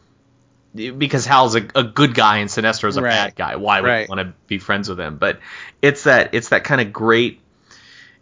because 0.73 1.25
Hal's 1.25 1.55
a, 1.55 1.67
a 1.75 1.83
good 1.83 2.15
guy 2.15 2.37
and 2.37 2.49
Sinestro's 2.49 2.97
a 2.97 3.01
Right. 3.03 3.11
bad 3.11 3.35
guy. 3.35 3.55
Why 3.57 3.79
would 3.81 3.87
Right. 3.87 4.07
you 4.09 4.15
want 4.15 4.27
to 4.27 4.33
be 4.47 4.57
friends 4.57 4.89
with 4.89 4.99
him? 4.99 5.17
But 5.17 5.39
it's 5.83 6.05
that 6.05 6.33
it's 6.33 6.49
that 6.49 6.63
kind 6.63 6.81
of 6.81 6.91
great. 6.91 7.41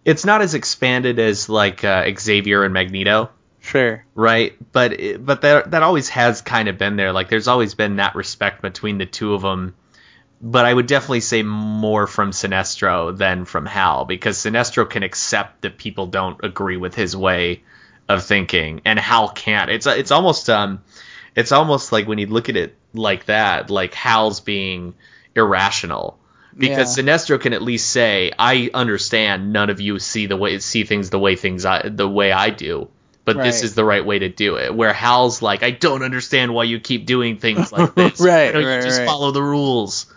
It's 0.03 0.25
not 0.25 0.41
as 0.41 0.53
expanded 0.53 1.17
as 1.17 1.47
like 1.47 1.83
uh, 1.85 2.11
Xavier 2.19 2.63
and 2.65 2.73
Magneto, 2.73 3.29
sure 3.61 4.03
right? 4.15 4.53
But 4.73 4.99
it, 4.99 5.25
but 5.25 5.39
that 5.41 5.71
that 5.71 5.83
always 5.83 6.09
has 6.09 6.41
kind 6.41 6.67
of 6.67 6.77
been 6.77 6.97
there. 6.97 7.13
Like 7.13 7.29
there's 7.29 7.47
always 7.47 7.73
been 7.73 7.95
that 7.97 8.15
respect 8.15 8.61
between 8.61 8.97
the 8.97 9.05
two 9.05 9.33
of 9.33 9.41
them. 9.41 9.75
But 10.41 10.65
I 10.65 10.73
would 10.73 10.87
definitely 10.87 11.21
say 11.21 11.43
more 11.43 12.05
from 12.05 12.31
Sinestro 12.31 13.17
than 13.17 13.45
from 13.45 13.65
Hal 13.65 14.03
because 14.03 14.37
Sinestro 14.37 14.89
can 14.89 15.03
accept 15.03 15.61
that 15.61 15.77
people 15.77 16.07
don't 16.07 16.43
agree 16.43 16.77
with 16.77 16.95
his 16.95 17.15
way 17.15 17.63
of 18.09 18.25
thinking, 18.25 18.81
and 18.85 18.99
Hal 18.99 19.29
can't. 19.29 19.69
It's 19.69 19.85
it's 19.87 20.11
almost 20.11 20.49
um, 20.49 20.81
it's 21.35 21.51
almost 21.51 21.91
like 21.91 22.07
when 22.07 22.17
you 22.17 22.27
look 22.27 22.49
at 22.49 22.57
it 22.57 22.75
like 22.93 23.25
that, 23.25 23.69
like 23.69 23.93
Hal's 23.93 24.41
being 24.41 24.95
irrational 25.35 26.17
because 26.57 26.97
Yeah. 26.97 27.03
Sinestro 27.03 27.39
can 27.39 27.53
at 27.53 27.61
least 27.61 27.89
say, 27.89 28.31
"I 28.37 28.69
understand. 28.73 29.53
None 29.53 29.69
of 29.69 29.79
you 29.79 29.99
see 29.99 30.25
the 30.25 30.35
way 30.35 30.59
see 30.59 30.83
things 30.83 31.09
the 31.11 31.19
way 31.19 31.35
things 31.35 31.65
I, 31.65 31.87
the 31.87 32.09
way 32.09 32.31
I 32.31 32.49
do." 32.49 32.89
But 33.25 33.43
this 33.43 33.61
is 33.61 33.75
the 33.75 33.83
right 33.85 34.03
way 34.03 34.17
to 34.17 34.29
do 34.29 34.55
it. 34.55 34.73
Where 34.73 34.91
Hal's 34.91 35.43
like, 35.43 35.61
I 35.61 35.69
don't 35.69 36.01
understand 36.01 36.51
why 36.51 36.63
you 36.63 36.79
keep 36.79 37.05
doing 37.05 37.37
things 37.37 37.71
like 37.71 37.93
this. 37.95 38.19
Right, 38.19 38.47
Why 38.47 38.51
don't 38.53 38.65
right, 38.65 38.77
you 38.77 38.81
just 38.81 38.99
right. 38.99 39.07
follow 39.07 39.29
the 39.29 39.43
rules? 39.43 40.11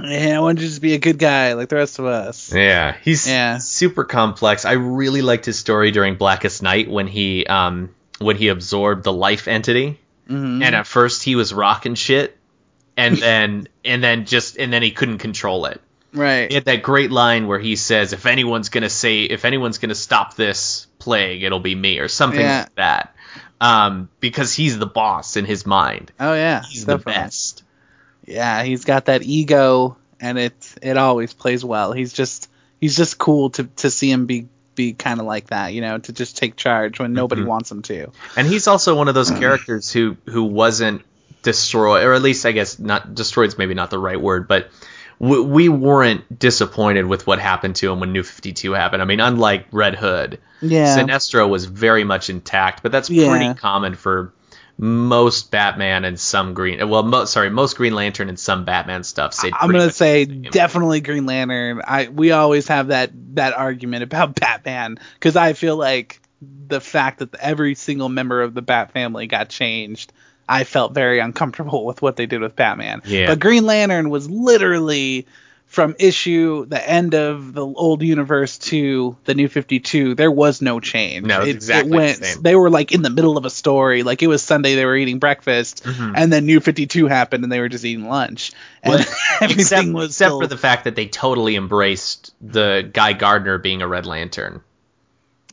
Yeah 0.00 0.36
i 0.36 0.40
want 0.40 0.58
you 0.58 0.64
to 0.64 0.68
just 0.70 0.82
be 0.82 0.94
a 0.94 0.98
good 0.98 1.18
guy 1.18 1.54
like 1.54 1.68
the 1.68 1.76
rest 1.76 1.98
of 1.98 2.04
us 2.06 2.52
Yeah, 2.52 2.96
he's 3.02 3.26
Yeah. 3.28 3.58
super 3.58 4.04
complex. 4.04 4.64
I 4.64 4.72
really 4.72 5.22
liked 5.22 5.44
his 5.46 5.58
story 5.58 5.90
during 5.90 6.14
Blackest 6.16 6.62
Night 6.62 6.88
when 6.90 7.06
he 7.06 7.46
um 7.46 7.90
when 8.18 8.36
he 8.36 8.48
absorbed 8.48 9.02
the 9.04 9.12
life 9.12 9.48
entity. 9.48 9.98
Mhm. 10.28 10.62
And 10.64 10.74
at 10.76 10.86
first 10.86 11.22
he 11.24 11.34
was 11.34 11.52
rocking 11.52 11.94
shit, 11.96 12.36
and 12.96 13.16
then 13.26 13.66
and 13.84 14.02
then 14.02 14.26
just 14.26 14.56
and 14.58 14.72
then 14.72 14.82
he 14.82 14.90
couldn't 14.92 15.18
control 15.18 15.66
it. 15.66 15.80
right 16.12 16.48
He 16.48 16.54
had 16.54 16.66
that 16.66 16.82
great 16.82 17.10
line 17.10 17.46
where 17.48 17.58
he 17.58 17.74
says, 17.76 18.12
"If 18.12 18.26
anyone's 18.26 18.68
gonna 18.68 18.90
say, 18.90 19.22
if 19.24 19.44
anyone's 19.44 19.78
gonna 19.78 19.94
stop 19.96 20.36
this 20.36 20.86
plague, 21.00 21.42
it'll 21.42 21.60
be 21.60 21.74
me," 21.74 21.98
or 21.98 22.08
something 22.08 22.40
Yeah. 22.40 22.60
like 22.60 22.74
that. 22.76 23.14
Um, 23.60 24.08
because 24.20 24.54
he's 24.54 24.78
the 24.78 24.86
boss 24.86 25.36
in 25.36 25.44
his 25.44 25.66
mind. 25.66 26.12
oh 26.20 26.32
yeah 26.34 26.62
He's 26.62 26.84
definitely. 26.84 27.12
the 27.12 27.18
best. 27.18 27.62
Yeah 28.30 28.62
he's 28.62 28.84
got 28.84 29.06
that 29.06 29.22
ego 29.22 29.96
and 30.20 30.38
it 30.38 30.74
it 30.82 30.96
always 30.96 31.32
plays 31.34 31.64
well 31.64 31.92
he's 31.92 32.12
just 32.12 32.50
he's 32.80 32.96
just 32.96 33.18
cool 33.18 33.50
to 33.50 33.64
to 33.76 33.90
see 33.90 34.10
him 34.10 34.26
be 34.26 34.48
be 34.74 34.92
kind 34.92 35.20
of 35.20 35.26
like 35.26 35.48
that 35.48 35.74
you 35.74 35.80
know 35.80 35.98
to 35.98 36.12
just 36.12 36.36
take 36.38 36.56
charge 36.56 36.98
when 37.00 37.12
nobody 37.12 37.42
Mhm. 37.42 37.46
wants 37.46 37.70
him 37.70 37.82
to 37.82 38.12
And 38.36 38.46
he's 38.46 38.66
also 38.68 38.94
one 38.94 39.08
of 39.08 39.14
those 39.14 39.30
characters 39.40 39.90
who 39.92 40.16
who 40.26 40.44
wasn't 40.44 41.02
destroyed, 41.42 42.04
or 42.04 42.12
at 42.14 42.22
least 42.22 42.44
I 42.46 42.52
guess 42.52 42.78
not 42.78 43.14
destroyed 43.14 43.48
is 43.48 43.58
maybe 43.58 43.74
not 43.74 43.90
the 43.90 43.98
right 43.98 44.20
word, 44.20 44.46
but 44.46 44.70
we, 45.18 45.40
we 45.40 45.68
weren't 45.68 46.38
disappointed 46.38 47.04
with 47.06 47.26
what 47.26 47.38
happened 47.38 47.76
to 47.76 47.90
him 47.92 48.00
when 48.00 48.12
New 48.12 48.22
Fifty 48.22 48.52
Two 48.52 48.72
happened. 48.72 49.02
I 49.02 49.04
mean, 49.06 49.20
unlike 49.20 49.66
Red 49.72 49.94
Hood, 49.96 50.38
yeah 50.60 50.96
Sinestro 50.96 51.48
was 51.48 51.64
very 51.66 52.04
much 52.04 52.30
intact, 52.30 52.82
but 52.82 52.92
that's 52.92 53.10
Yeah. 53.10 53.28
pretty 53.28 53.54
common 53.60 53.94
for 53.96 54.32
most 54.80 55.50
Batman 55.50 56.06
and 56.06 56.18
some 56.18 56.54
Green. 56.54 56.88
Well, 56.88 57.02
mo- 57.02 57.26
sorry, 57.26 57.50
most 57.50 57.76
Green 57.76 57.94
Lantern 57.94 58.30
and 58.30 58.38
some 58.38 58.64
Batman 58.64 59.04
stuff. 59.04 59.38
I'm 59.52 59.70
gonna 59.70 59.90
say 59.90 60.24
definitely 60.24 61.02
Green 61.02 61.26
Lantern. 61.26 61.82
I 61.84 62.08
we 62.08 62.32
always 62.32 62.66
have 62.68 62.88
that 62.88 63.10
that 63.34 63.52
argument 63.52 64.02
about 64.04 64.34
Batman 64.40 64.98
because 65.14 65.36
I 65.36 65.52
feel 65.52 65.76
like 65.76 66.22
the 66.40 66.80
fact 66.80 67.18
that 67.18 67.34
every 67.34 67.74
single 67.74 68.08
member 68.08 68.40
of 68.40 68.54
the 68.54 68.62
Bat 68.62 68.92
family 68.92 69.26
got 69.26 69.50
changed. 69.50 70.12
I 70.48 70.64
felt 70.64 70.94
very 70.94 71.20
uncomfortable 71.20 71.84
with 71.86 72.02
what 72.02 72.16
they 72.16 72.26
did 72.26 72.40
with 72.40 72.56
Batman. 72.56 73.02
Yeah. 73.04 73.26
But 73.26 73.38
Green 73.38 73.66
Lantern 73.66 74.08
was 74.08 74.28
literally 74.28 75.26
from 75.70 75.94
issue 76.00 76.66
the 76.66 76.88
end 76.90 77.14
of 77.14 77.52
the 77.54 77.64
old 77.64 78.02
universe 78.02 78.58
to 78.58 79.16
the 79.24 79.34
new 79.34 79.48
52 79.48 80.16
there 80.16 80.30
was 80.30 80.60
no 80.60 80.80
change 80.80 81.24
No, 81.24 81.42
it, 81.42 81.48
exactly 81.48 81.92
it 81.92 81.94
went 81.96 82.18
the 82.18 82.24
same. 82.26 82.42
they 82.42 82.56
were 82.56 82.68
like 82.70 82.90
in 82.90 83.02
the 83.02 83.08
middle 83.10 83.38
of 83.38 83.44
a 83.44 83.50
story 83.50 84.02
like 84.02 84.20
it 84.20 84.26
was 84.26 84.42
sunday 84.42 84.74
they 84.74 84.84
were 84.84 84.96
eating 84.96 85.20
breakfast 85.20 85.84
Mhm. 85.84 86.14
and 86.16 86.32
then 86.32 86.44
new 86.44 86.58
52 86.58 87.06
happened 87.06 87.44
and 87.44 87.52
they 87.52 87.60
were 87.60 87.68
just 87.68 87.84
eating 87.84 88.08
lunch 88.08 88.50
and 88.82 88.94
Well, 88.94 89.04
everything 89.40 89.60
except, 89.60 89.88
was 89.92 90.06
except 90.10 90.28
still, 90.28 90.40
for 90.40 90.48
the 90.48 90.58
fact 90.58 90.84
that 90.84 90.96
they 90.96 91.06
totally 91.06 91.54
embraced 91.54 92.34
the 92.40 92.90
Guy 92.92 93.12
Gardner 93.12 93.58
being 93.58 93.80
a 93.80 93.86
Red 93.86 94.06
Lantern. 94.06 94.62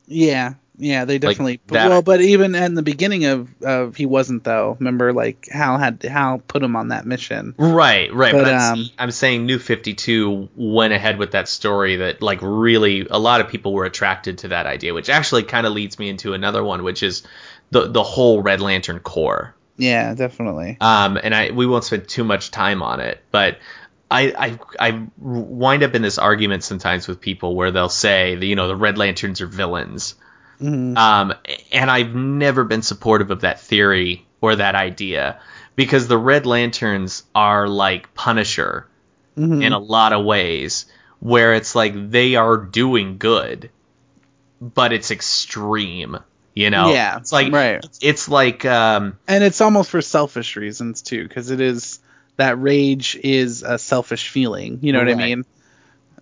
yeah 0.08 0.56
yeah 0.78 1.06
they 1.06 1.18
definitely 1.18 1.60
that- 1.68 1.90
well 1.90 2.02
but 2.02 2.22
even 2.22 2.54
in 2.56 2.76
the 2.76 2.82
beginning 2.84 3.26
of 3.26 3.50
of 3.64 3.96
he 3.96 4.06
wasn't 4.06 4.44
though 4.44 4.78
remember 4.80 5.12
like 5.14 5.48
hal 5.52 5.78
had 5.78 6.02
hal 6.04 6.40
put 6.40 6.62
him 6.62 6.76
on 6.76 6.90
that 6.90 7.06
mission 7.06 7.56
Right, 7.58 8.14
right. 8.14 8.34
But, 8.34 8.44
But, 8.44 8.54
I'm, 8.54 8.74
um, 8.74 8.90
I'm 9.00 9.12
saying 9.12 9.46
New 9.46 9.60
52 9.60 10.50
went 10.56 10.94
ahead 10.94 11.18
with 11.18 11.32
that 11.32 11.48
story 11.48 11.98
that, 11.98 12.22
like, 12.22 12.40
really, 12.42 13.08
a 13.10 13.20
lot 13.20 13.42
of 13.42 13.48
people 13.50 13.74
were 13.74 13.86
attracted 13.86 14.40
to 14.40 14.50
that 14.50 14.66
idea, 14.66 14.94
which 14.94 15.10
actually 15.10 15.44
kind 15.44 15.66
of 15.66 15.74
leads 15.74 15.98
me 16.00 16.10
into 16.10 16.34
another 16.34 16.64
one, 16.64 16.84
which 16.84 17.04
is 17.04 17.24
the 17.72 17.88
the 17.88 18.04
whole 18.04 18.42
Red 18.42 18.62
Lantern 18.62 19.00
Corps. 19.00 19.56
yeah 19.78 20.14
definitely 20.14 20.78
Um, 20.82 21.18
and 21.22 21.34
I 21.36 21.52
we 21.52 21.66
won't 21.66 21.84
spend 21.84 22.08
too 22.08 22.24
much 22.24 22.52
time 22.52 22.82
on 22.84 23.00
it, 23.00 23.24
but 23.32 23.58
I, 24.10 24.58
I 24.80 24.90
I 24.92 25.08
wind 25.18 25.84
up 25.84 25.94
in 25.96 26.02
this 26.02 26.18
argument 26.18 26.64
sometimes 26.64 27.08
with 27.08 27.20
people 27.20 27.56
where 27.56 27.72
they'll 27.72 27.90
say, 27.90 28.36
you 28.36 28.56
know, 28.56 28.68
the 28.68 28.76
Red 28.76 28.98
Lanterns 28.98 29.42
are 29.42 29.48
villains. 29.48 30.16
Mhm. 30.62 30.98
Um, 30.98 31.34
and 31.72 31.90
I've 31.92 32.16
never 32.16 32.64
been 32.64 32.82
supportive 32.82 33.32
of 33.32 33.42
that 33.42 33.60
theory 33.62 34.26
or 34.42 34.56
that 34.56 34.76
idea 34.76 35.40
because 35.76 36.08
the 36.08 36.18
Red 36.18 36.46
Lanterns 36.46 37.24
are 37.36 37.68
like 37.68 38.14
Punisher 38.16 38.88
Mhm. 39.38 39.64
in 39.64 39.74
a 39.74 39.80
lot 39.80 40.14
of 40.14 40.26
ways, 40.26 40.86
where 41.20 41.54
it's 41.54 41.76
like 41.76 42.10
they 42.12 42.36
are 42.36 42.58
doing 42.58 43.18
good, 43.18 43.70
but 44.62 44.94
it's 44.94 45.12
extreme. 45.12 46.18
You 46.56 46.72
know, 46.72 46.92
Yeah, 46.92 47.18
it's 47.18 47.32
like 47.32 47.54
right. 47.54 47.86
it's 48.02 48.28
like 48.28 48.66
um, 48.66 49.20
and 49.28 49.44
it's 49.44 49.62
almost 49.62 49.92
for 49.92 50.02
selfish 50.02 50.56
reasons 50.56 51.04
too 51.04 51.28
because 51.28 51.52
it 51.52 51.62
is 51.62 52.00
that 52.38 52.60
rage 52.60 53.16
is 53.24 53.62
a 53.62 53.78
selfish 53.78 54.30
feeling 54.30 54.80
you 54.82 54.92
know 54.94 55.00
what 55.00 55.10
i 55.10 55.16
mean 55.16 55.44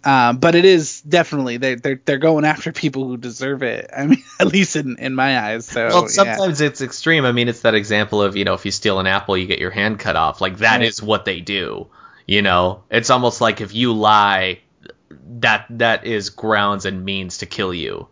um, 0.06 0.38
but 0.38 0.56
it 0.56 0.65
is 0.65 1.02
definitely 1.02 1.58
they're, 1.58 1.76
they're 1.76 2.02
they're 2.06 2.18
going 2.18 2.46
after 2.46 2.72
people 2.72 3.08
who 3.08 3.18
deserve 3.18 3.63
it 3.63 3.89
i 3.96 4.06
mean 4.06 4.24
at 4.39 4.48
least 4.48 4.76
in 4.76 4.98
in 5.00 5.15
my 5.15 5.39
eyes 5.39 5.65
so 5.65 5.88
well, 5.88 6.02
yeah. 6.04 6.08
sometimes 6.08 6.62
it's 6.62 6.82
extreme. 6.82 7.26
I 7.26 7.32
mean, 7.32 7.48
it's 7.48 7.62
that 7.62 7.76
example 7.76 8.22
of 8.22 8.36
you 8.36 8.46
know, 8.46 8.54
if 8.54 8.65
you 8.65 8.72
steal 8.72 9.00
an 9.00 9.08
apple, 9.08 9.38
you 9.38 9.46
get 9.48 9.60
your 9.60 9.72
hand 9.72 10.00
cut 10.00 10.15
off. 10.15 10.41
Like 10.41 10.58
that 10.60 10.82
is 10.82 11.02
Right. 11.02 11.08
what 11.08 11.26
they 11.26 11.41
do. 11.41 11.88
You 12.28 12.41
know, 12.41 12.84
it's 12.89 13.10
almost 13.10 13.41
like 13.41 13.62
if 13.62 13.74
you 13.74 13.94
lie, 13.94 14.60
that 15.39 15.65
that 15.72 16.06
is 16.06 16.30
grounds 16.30 16.86
and 16.86 17.06
means 17.06 17.39
to 17.39 17.46
kill 17.46 17.74
you. 17.74 18.08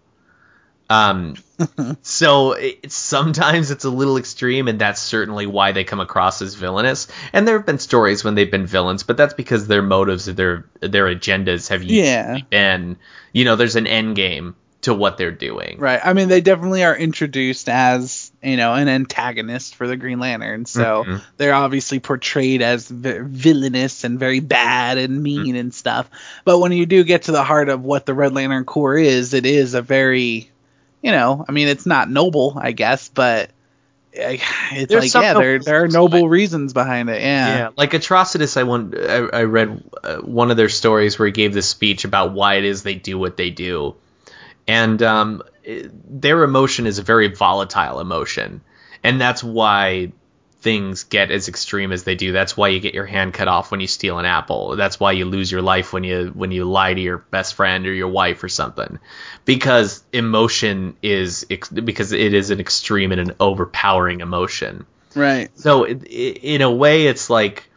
Um, 0.94 1.36
so 2.02 2.54
it, 2.54 2.92
sometimes 2.92 3.72
it's 3.72 3.86
a 3.86 3.90
little 3.90 4.18
extreme, 4.18 4.68
and 4.68 4.80
that's 4.80 5.02
certainly 5.02 5.46
why 5.46 5.72
they 5.72 5.84
come 5.84 6.00
across 6.00 6.42
as 6.42 6.56
villainous. 6.56 7.08
And 7.32 7.48
there 7.48 7.58
have 7.58 7.66
been 7.66 7.80
stories 7.80 8.24
when 8.24 8.36
they've 8.36 8.50
been 8.52 8.66
villains, 8.66 9.04
but 9.04 9.18
that's 9.18 9.34
because 9.34 9.68
their 9.68 9.82
motives, 9.82 10.26
their 10.26 10.66
their 10.82 11.06
agendas 11.06 11.70
have 11.70 11.84
Yeah. 11.84 12.40
been, 12.50 12.98
you 13.32 13.46
know, 13.46 13.56
there's 13.56 13.76
an 13.76 13.88
end 13.88 14.16
game 14.16 14.56
to 14.82 14.94
what 14.94 15.18
they're 15.18 15.32
doing. 15.32 15.78
right 15.80 16.02
i 16.04 16.12
mean 16.12 16.28
they 16.28 16.42
definitely 16.42 16.84
are 16.84 16.94
introduced 16.94 17.70
as 17.70 18.34
you 18.44 18.58
know 18.58 18.74
an 18.74 18.90
antagonist 18.90 19.76
for 19.76 19.88
the 19.88 19.96
green 19.96 20.20
lantern 20.20 20.66
so 20.66 21.06
Mhm. 21.08 21.22
they're 21.38 21.54
obviously 21.54 22.02
portrayed 22.02 22.62
as 22.62 22.90
v- 22.90 23.20
villainous 23.22 24.04
and 24.04 24.20
very 24.20 24.42
bad 24.42 24.98
and 24.98 25.24
mean 25.24 25.56
and 25.56 25.74
stuff 25.74 26.10
but 26.44 26.60
when 26.60 26.74
you 26.74 26.86
do 26.86 27.06
get 27.06 27.24
to 27.24 27.32
the 27.32 27.46
heart 27.46 27.70
of 27.70 27.82
what 27.86 28.06
the 28.06 28.14
red 28.14 28.34
lantern 28.36 28.66
corps 28.66 28.98
is 28.98 29.34
it 29.34 29.46
is 29.46 29.74
a 29.74 29.82
very 29.82 30.52
you 31.04 31.12
know 31.12 31.46
i 31.48 31.52
mean 31.52 31.68
it's 31.68 31.86
not 31.86 32.10
noble 32.10 32.58
i 32.60 32.72
guess 32.72 33.10
but 33.10 33.52
eh, 34.14 34.38
it's 34.72 34.92
There's 34.92 35.14
like 35.14 35.24
yeah 35.24 35.34
there 35.34 35.60
there 35.60 35.84
are 35.84 35.88
noble 35.88 36.10
behind 36.10 36.32
reasons 36.32 36.74
behind 36.74 37.10
it 37.10 37.22
yeah, 37.22 37.58
Yeah, 37.58 37.70
like 37.78 37.92
Atrocitus, 37.92 38.58
I 38.58 38.64
want 38.64 38.98
I, 38.98 39.42
I 39.42 39.44
read 39.44 39.84
uh, 40.04 40.18
one 40.18 40.50
of 40.50 40.58
their 40.58 40.70
stories 40.70 41.20
where 41.20 41.28
he 41.28 41.32
gave 41.32 41.54
this 41.54 41.70
speech 41.70 42.06
about 42.06 42.34
why 42.34 42.56
it 42.56 42.64
is 42.64 42.82
they 42.84 42.96
do 42.96 43.20
what 43.20 43.38
they 43.38 43.50
do, 43.52 43.96
and 44.68 45.02
um, 45.04 45.44
it- 45.64 45.92
their 46.22 46.44
emotion 46.44 46.88
is 46.88 46.98
a 47.00 47.04
very 47.04 47.28
volatile 47.28 48.00
emotion, 48.00 48.62
and 49.04 49.20
that's 49.20 49.44
why 49.44 50.12
things 50.64 51.04
get 51.04 51.30
as 51.30 51.50
extreme 51.50 51.92
as 51.92 52.06
they 52.06 52.16
do. 52.16 52.32
That's 52.32 52.56
why 52.56 52.70
you 52.70 52.80
get 52.80 52.94
your 52.94 53.06
hand 53.06 53.34
cut 53.34 53.50
off 53.50 53.70
when 53.70 53.82
you 53.82 53.88
steal 53.88 54.18
an 54.18 54.26
apple. 54.26 54.78
That's 54.78 54.98
why 54.98 55.12
you 55.12 55.26
lose 55.26 55.52
your 55.52 55.62
life 55.62 55.92
when 55.92 56.06
you 56.06 56.32
when 56.34 56.52
you 56.52 56.64
lie 56.64 56.94
to 56.94 57.02
your 57.02 57.18
best 57.18 57.56
friend 57.56 57.86
or 57.86 57.94
your 57.94 58.08
wife 58.08 58.44
or 58.44 58.50
something, 58.50 58.98
because 59.44 60.04
emotion 60.14 60.96
is 61.04 61.44
because 61.44 62.14
it 62.14 62.34
is 62.34 62.50
an 62.50 62.62
extreme 62.62 63.12
and 63.12 63.22
an 63.22 63.36
overpowering 63.40 64.22
emotion. 64.22 64.86
right 65.16 65.52
So 65.60 65.84
it, 65.84 66.04
i 66.06 66.40
in 66.56 66.62
a 66.62 66.72
way, 66.72 67.08
it's 67.08 67.30
like 67.30 67.70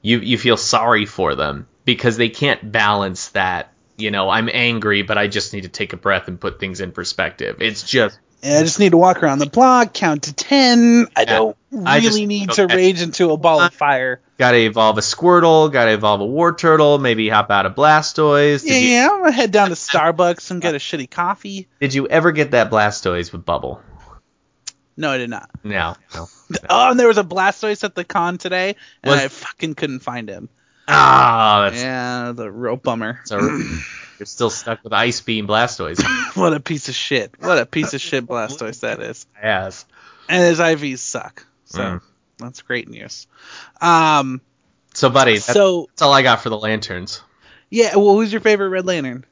you 0.00 0.18
you 0.18 0.38
feel 0.38 0.56
sorry 0.56 1.04
for 1.04 1.34
them 1.34 1.68
because 1.84 2.16
they 2.16 2.30
can't 2.30 2.72
balance 2.72 3.28
that. 3.30 3.70
You 3.96 4.10
know, 4.10 4.28
I'm 4.28 4.48
angry, 4.52 5.02
but 5.02 5.18
I 5.18 5.28
just 5.28 5.52
need 5.52 5.62
to 5.62 5.68
take 5.68 5.92
a 5.92 5.96
breath 5.96 6.26
and 6.26 6.40
put 6.40 6.58
things 6.58 6.80
in 6.80 6.90
perspective. 6.90 7.58
It's 7.60 7.84
just 7.84 8.18
I 8.44 8.62
just 8.62 8.78
need 8.78 8.90
to 8.90 8.96
walk 8.98 9.22
around 9.22 9.38
the 9.38 9.46
block, 9.46 9.94
count 9.94 10.24
to 10.24 10.34
ten. 10.34 11.06
I 11.16 11.24
don't 11.24 11.56
I 11.84 12.00
just- 12.00 12.14
really 12.14 12.26
need 12.26 12.50
to 12.52 12.66
rage 12.66 13.00
into 13.02 13.30
a 13.30 13.36
ball 13.36 13.60
of 13.60 13.66
uh, 13.66 13.70
fire. 13.70 14.20
got 14.38 14.52
to 14.52 14.58
evolve 14.58 14.98
a 14.98 15.00
Squirtle, 15.00 15.72
got 15.72 15.86
to 15.86 15.92
evolve 15.92 16.20
a 16.20 16.24
Wartortle, 16.24 17.00
maybe 17.00 17.28
hop 17.28 17.50
out 17.50 17.64
of 17.66 17.74
Blastoise. 17.74 18.62
Did, 18.62 18.70
Yeah, 18.70 18.76
you, 18.78 18.88
yeah, 18.90 19.08
I'm 19.10 19.18
gonna 19.20 19.32
head 19.32 19.50
down 19.50 19.68
to 19.68 19.72
uh, 19.72 19.76
Starbucks 19.76 20.50
and 20.50 20.60
get 20.60 20.74
a 20.74 20.78
shitty 20.78 21.10
coffee. 21.10 21.68
did 21.80 21.94
you 21.94 22.06
ever 22.06 22.32
get 22.32 22.50
that 22.50 22.70
Blastoise 22.70 23.32
with 23.32 23.44
Bubble? 23.44 23.80
No, 24.96 25.10
I 25.10 25.18
did 25.18 25.30
not. 25.30 25.50
No. 25.64 25.96
no. 26.14 26.26
Oh, 26.70 26.90
and 26.90 27.00
there 27.00 27.08
was 27.08 27.18
a 27.18 27.24
Blastoise 27.24 27.82
at 27.82 27.94
the 27.94 28.04
con 28.04 28.38
today, 28.38 28.76
and 29.02 29.10
Was- 29.10 29.20
I 29.20 29.28
fucking 29.28 29.74
couldn't 29.74 30.00
find 30.00 30.28
him. 30.28 30.48
Ah, 30.88 31.68
that's 31.70 31.80
Yeah, 31.82 32.32
the 32.34 32.50
real 32.50 32.76
bummer. 32.76 33.20
so 33.24 33.38
you're 34.18 34.26
still 34.26 34.50
stuck 34.50 34.82
with 34.84 34.92
Ice 34.92 35.20
Beam 35.20 35.46
Blastoise. 35.46 36.02
what 36.36 36.52
a 36.52 36.60
piece 36.60 36.88
of 36.88 36.94
shit. 36.94 37.32
What 37.40 37.58
a 37.58 37.66
piece 37.66 37.94
of 37.94 38.00
shit 38.00 38.26
Blastoise 38.26 38.80
that 38.80 39.00
is. 39.00 39.26
yes. 39.42 39.86
And 40.28 40.42
his 40.42 40.58
IVs 40.60 40.98
suck. 40.98 41.46
So 41.66 41.80
Mm. 41.80 42.00
that's 42.38 42.62
great 42.62 42.88
news. 42.88 43.26
Um, 43.80 44.40
So, 44.94 45.10
buddy, 45.10 45.32
that's, 45.34 45.44
so 45.46 45.86
that's 45.90 46.02
all 46.02 46.12
I 46.12 46.22
got 46.22 46.42
for 46.42 46.50
the 46.50 46.58
lanterns. 46.58 47.20
yeah, 47.70 47.96
well, 47.96 48.14
who's 48.14 48.32
your 48.32 48.40
favorite 48.40 48.68
Red 48.68 48.86
Lantern? 48.86 49.24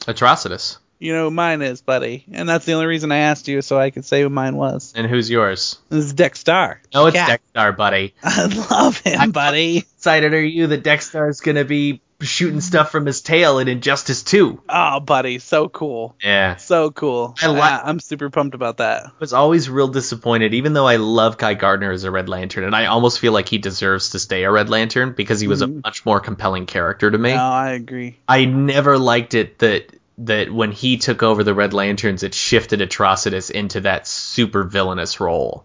Atrocitus. 0.00 0.78
You 0.98 1.12
know 1.12 1.24
who 1.24 1.30
mine 1.30 1.60
is, 1.62 1.82
buddy, 1.82 2.24
and 2.32 2.48
that's 2.48 2.64
the 2.64 2.72
only 2.72 2.86
reason 2.86 3.12
I 3.12 3.18
asked 3.18 3.48
you, 3.48 3.60
so 3.62 3.78
I 3.78 3.90
could 3.90 4.04
say 4.04 4.22
who 4.22 4.28
mine 4.30 4.56
was. 4.56 4.92
And 4.96 5.06
who's 5.06 5.28
yours? 5.28 5.78
This 5.90 6.04
is 6.06 6.12
Dex-Starr. 6.14 6.80
No, 6.94 7.06
it's 7.06 7.16
Cat. 7.16 7.28
Dex-Starr, 7.28 7.72
buddy. 7.72 8.14
I 8.22 8.44
love 8.70 8.98
him, 9.00 9.20
I- 9.20 9.26
buddy. 9.26 9.78
Excited 9.78 10.32
are 10.34 10.40
you 10.42 10.68
that 10.68 10.82
Dex-Starr 10.84 11.28
is 11.28 11.40
gonna 11.40 11.64
be 11.64 12.00
shooting 12.20 12.60
stuff 12.62 12.90
from 12.90 13.04
his 13.06 13.20
tail 13.20 13.58
in 13.58 13.68
Injustice 13.68 14.22
2? 14.22 14.62
Oh, 14.68 15.00
buddy, 15.00 15.40
so 15.40 15.68
cool. 15.68 16.14
Yeah. 16.22 16.56
So 16.56 16.90
cool. 16.90 17.34
I 17.42 17.48
like- 17.48 17.80
I'm 17.84 18.00
super 18.00 18.30
pumped 18.30 18.54
about 18.54 18.78
that. 18.78 19.06
I 19.06 19.10
was 19.18 19.32
always 19.34 19.68
real 19.68 19.88
disappointed, 19.88 20.54
even 20.54 20.72
though 20.74 20.86
I 20.86 20.96
love 20.96 21.36
Guy 21.36 21.52
Gardner 21.54 21.90
as 21.90 22.04
a 22.04 22.10
Red 22.10 22.28
Lantern, 22.30 22.64
and 22.64 22.74
I 22.74 22.86
almost 22.86 23.18
feel 23.18 23.32
like 23.32 23.48
he 23.48 23.58
deserves 23.58 24.10
to 24.10 24.18
stay 24.18 24.44
a 24.44 24.50
Red 24.50 24.70
Lantern 24.70 25.12
because 25.12 25.40
he 25.40 25.48
was 25.48 25.60
a 25.60 25.66
Mhm. 25.66 25.82
much 25.84 26.06
more 26.06 26.20
compelling 26.20 26.66
character 26.66 27.10
to 27.10 27.18
me. 27.18 27.32
No, 27.34 27.42
I 27.42 27.70
agree. 27.72 28.16
I 28.28 28.44
never 28.46 28.96
liked 28.96 29.34
it 29.34 29.58
that 29.58 29.92
that 30.18 30.52
when 30.52 30.72
he 30.72 30.96
took 30.96 31.22
over 31.22 31.42
the 31.42 31.54
Red 31.54 31.72
Lanterns, 31.72 32.22
it 32.22 32.34
shifted 32.34 32.80
Atrocitus 32.80 33.50
into 33.50 33.80
that 33.80 34.06
super 34.06 34.64
villainous 34.64 35.20
role. 35.20 35.64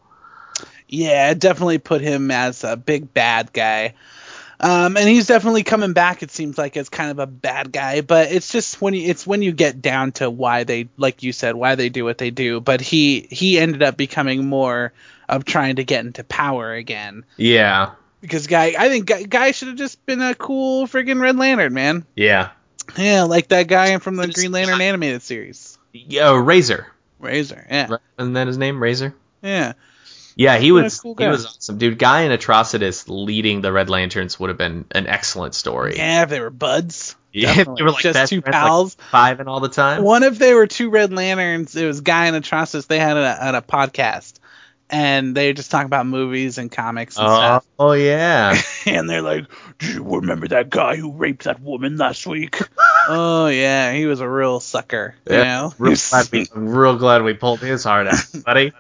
Yeah, 0.88 1.32
it 1.32 1.40
definitely 1.40 1.78
put 1.78 2.02
him 2.02 2.32
as 2.32 2.64
a 2.64 2.76
big 2.76 3.14
bad 3.14 3.54
guy. 3.54 3.94
Um, 4.62 4.98
and 4.98 5.08
he's 5.08 5.28
definitely 5.28 5.64
coming 5.64 5.94
back. 5.94 6.22
It 6.22 6.32
seems 6.32 6.58
like 6.58 6.76
as 6.76 6.90
kind 6.90 7.12
of 7.12 7.20
a 7.20 7.28
bad 7.28 7.72
guy, 7.72 8.02
but 8.02 8.32
it's 8.32 8.52
just 8.52 8.82
when 8.82 8.94
you, 8.94 9.08
it's 9.08 9.26
when 9.26 9.42
you 9.42 9.54
get 9.54 9.82
down 9.82 10.12
to 10.14 10.30
why 10.30 10.66
they, 10.66 10.90
like 10.98 11.24
you 11.24 11.32
said, 11.32 11.56
why 11.56 11.76
they 11.76 11.88
do 11.88 12.04
what 12.04 12.18
they 12.18 12.30
do. 12.30 12.60
But 12.60 12.82
he 12.82 13.28
he 13.30 13.58
ended 13.58 13.84
up 13.84 13.96
becoming 13.96 14.48
more 14.48 14.92
of 15.30 15.46
trying 15.46 15.78
to 15.78 15.86
get 15.86 16.06
into 16.06 16.26
power 16.26 16.74
again. 16.74 17.24
Yeah. 17.38 17.92
Because 18.20 18.48
guy, 18.48 18.74
I 18.78 18.90
think 18.90 19.06
guy, 19.06 19.24
guy 19.24 19.52
should 19.52 19.70
have 19.70 19.78
just 19.78 20.06
been 20.06 20.22
a 20.22 20.36
cool 20.36 20.88
freaking 20.88 21.22
Red 21.22 21.38
Lantern, 21.38 21.74
man. 21.74 22.06
Yeah. 22.16 22.50
Yeah, 22.98 23.24
like 23.24 23.50
that 23.50 23.68
guy 23.68 23.98
from 24.00 24.16
the 24.16 24.28
Green 24.28 24.52
Lantern 24.52 24.82
animated 24.82 25.22
series, 25.22 25.78
Yeah, 25.94 26.30
oh, 26.30 26.36
Razer. 26.36 26.86
Razer. 27.22 27.66
Yeah? 27.70 27.98
Isn't 28.18 28.34
that 28.34 28.48
his 28.48 28.58
name? 28.58 28.80
Razer? 28.80 29.14
yeah. 29.42 29.74
Yeah, 30.36 30.58
he 30.58 30.72
was 30.72 31.02
cool 31.02 31.16
he 31.18 31.28
was 31.28 31.46
awesome, 31.46 31.78
dude. 31.78 32.00
Guy 32.00 32.22
and 32.22 32.32
Atrocitus 32.32 33.10
leading 33.10 33.60
the 33.60 33.74
Red 33.74 33.90
Lanterns 33.90 34.40
would 34.40 34.48
have 34.48 34.58
been 34.58 34.86
an 34.92 35.06
excellent 35.06 35.54
story. 35.54 35.98
Yeah, 35.98 36.24
if 36.24 36.30
they 36.30 36.40
were 36.40 36.50
buds. 36.50 37.18
Yeah, 37.34 37.48
Definitely. 37.56 37.76
they 37.76 37.84
were 37.84 37.92
like 37.92 38.04
just 38.04 38.30
two 38.30 38.40
friends, 38.40 38.54
like, 38.56 38.64
pals. 38.64 38.96
five 39.12 39.42
and 39.42 39.50
all 39.50 39.60
the 39.60 39.68
time. 39.68 40.02
One 40.02 40.24
if 40.24 40.40
they 40.40 40.54
were 40.54 40.66
two 40.66 40.92
Red 40.92 41.12
Lanterns, 41.12 41.76
it 41.76 41.86
was 41.86 42.00
Guy 42.00 42.28
and 42.28 42.42
Atrocitus. 42.42 42.88
They 42.88 43.00
had 43.00 43.18
a, 43.18 43.36
had 43.36 43.56
a 43.56 43.62
podcast, 43.62 44.39
and 44.90 45.36
they 45.36 45.54
just 45.54 45.72
talk 45.72 45.86
about 45.86 46.06
movies 46.08 46.58
and 46.58 46.72
comics 46.72 47.18
and 47.18 47.28
Oh, 47.28 47.36
stuff. 47.36 47.66
oh 47.78 47.92
yeah. 47.94 48.60
And 48.86 49.10
they're 49.10 49.22
like, 49.22 49.46
"Do 49.78 49.88
you 49.92 50.04
remember 50.04 50.48
that 50.48 50.70
guy 50.70 50.96
who 50.96 51.12
raped 51.12 51.44
that 51.44 51.62
woman 51.62 51.98
last 51.98 52.26
week?" 52.26 52.58
oh 53.08 53.48
yeah, 53.48 53.92
he 53.94 54.06
was 54.06 54.20
a 54.22 54.28
real 54.28 54.60
sucker. 54.60 55.16
You 55.30 55.38
know. 55.38 55.74
real 55.78 55.96
glad 56.10 56.32
we, 56.32 56.48
real 56.56 56.98
glad 56.98 57.24
we 57.24 57.34
pulled 57.34 57.60
his 57.60 57.84
heart 57.84 58.08
out, 58.08 58.24
buddy. 58.46 58.72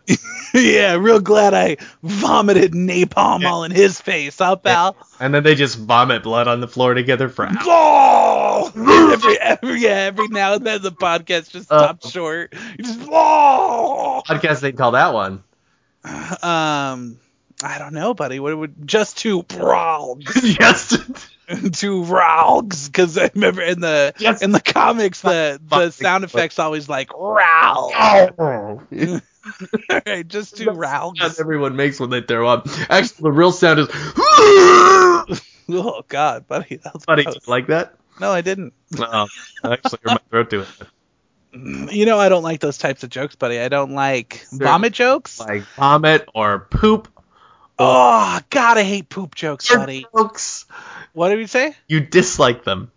yeah, 0.53 0.95
real 0.95 1.19
glad 1.19 1.53
I 1.53 1.77
vomited 2.01 2.71
napalm 2.71 3.45
all 3.45 3.63
in 3.65 3.71
his 3.71 3.99
face, 4.01 4.37
huh, 4.39 4.55
pal? 4.55 4.95
And 5.19 5.33
then 5.33 5.43
they 5.43 5.53
just 5.55 5.77
vomit 5.77 6.23
blood 6.23 6.47
on 6.47 6.59
the 6.61 6.67
floor 6.67 6.93
together 6.95 7.29
for 7.29 7.45
hours. 7.45 7.57
Oh! 7.61 8.71
every, 9.13 9.37
every, 9.39 9.81
yeah, 9.81 9.89
every 10.09 10.27
now 10.29 10.53
and 10.53 10.65
then 10.65 10.81
the 10.81 10.91
podcast 10.91 11.51
just 11.51 11.71
Uh, 11.71 11.83
stops 11.83 12.09
short. 12.09 12.53
You 12.77 12.83
just, 12.85 12.99
oh! 13.11 14.21
podcast 14.25 14.61
they 14.61 14.71
call 14.71 14.91
that 14.91 15.13
one. 15.13 15.43
Um, 16.03 17.19
I 17.61 17.77
don't 17.77 17.93
know, 17.93 18.13
buddy. 18.13 18.39
What 18.39 18.57
would 18.57 18.87
just 18.87 19.17
two 19.17 19.43
frogs, 19.49 20.57
yes. 20.59 20.97
two 21.73 22.05
frogs? 22.05 22.87
Because 22.87 23.17
I 23.17 23.29
remember 23.33 23.61
in 23.61 23.81
the 23.81 24.13
Yes. 24.17 24.41
in 24.41 24.51
the 24.51 24.61
comics, 24.61 25.21
the 25.21 25.59
the 25.67 25.91
sound 25.91 26.23
effects 26.23 26.57
always 26.59 26.87
like 26.87 27.11
row. 27.13 27.41
Oh. 27.41 28.81
right, 30.05 30.27
just 30.27 30.57
two 30.57 30.71
rows. 30.71 31.39
everyone 31.39 31.75
makes 31.75 31.99
when 31.99 32.09
they 32.09 32.21
throw 32.21 32.47
up. 32.47 32.67
Actually, 32.89 33.23
the 33.23 33.31
real 33.31 33.51
sound 33.51 33.79
is. 33.79 33.87
Oh 35.71 36.03
God, 36.07 36.47
buddy, 36.47 36.77
that 36.77 36.93
was 36.93 37.05
Buddy, 37.05 37.27
like 37.45 37.67
that? 37.67 37.93
No, 38.19 38.31
I 38.31 38.41
didn't. 38.41 38.73
Oh, 38.97 39.27
actually 39.63 39.99
my 40.05 40.17
throat 40.29 40.49
do 40.49 40.61
it. 40.61 40.67
You 41.51 42.05
know, 42.05 42.19
I 42.19 42.29
don't 42.29 42.43
like 42.43 42.59
those 42.59 42.77
types 42.77 43.03
of 43.03 43.09
jokes, 43.09 43.35
buddy. 43.35 43.59
I 43.59 43.69
don't 43.69 43.93
like 43.95 44.45
vomit 44.51 44.93
jokes. 44.93 45.39
Like 45.39 45.63
vomit 45.75 46.27
or 46.35 46.59
poop 46.59 47.07
Oh 47.81 48.39
God, 48.49 48.77
I 48.77 48.83
hate 48.83 49.07
poop 49.07 49.35
jokes, 49.35 49.73
buddy. 49.73 50.05
jokes. 50.15 50.65
What 51.13 51.29
did 51.29 51.39
you 51.39 51.47
say? 51.47 51.75
You 51.87 52.01
dislike 52.01 52.65
them. 52.65 52.91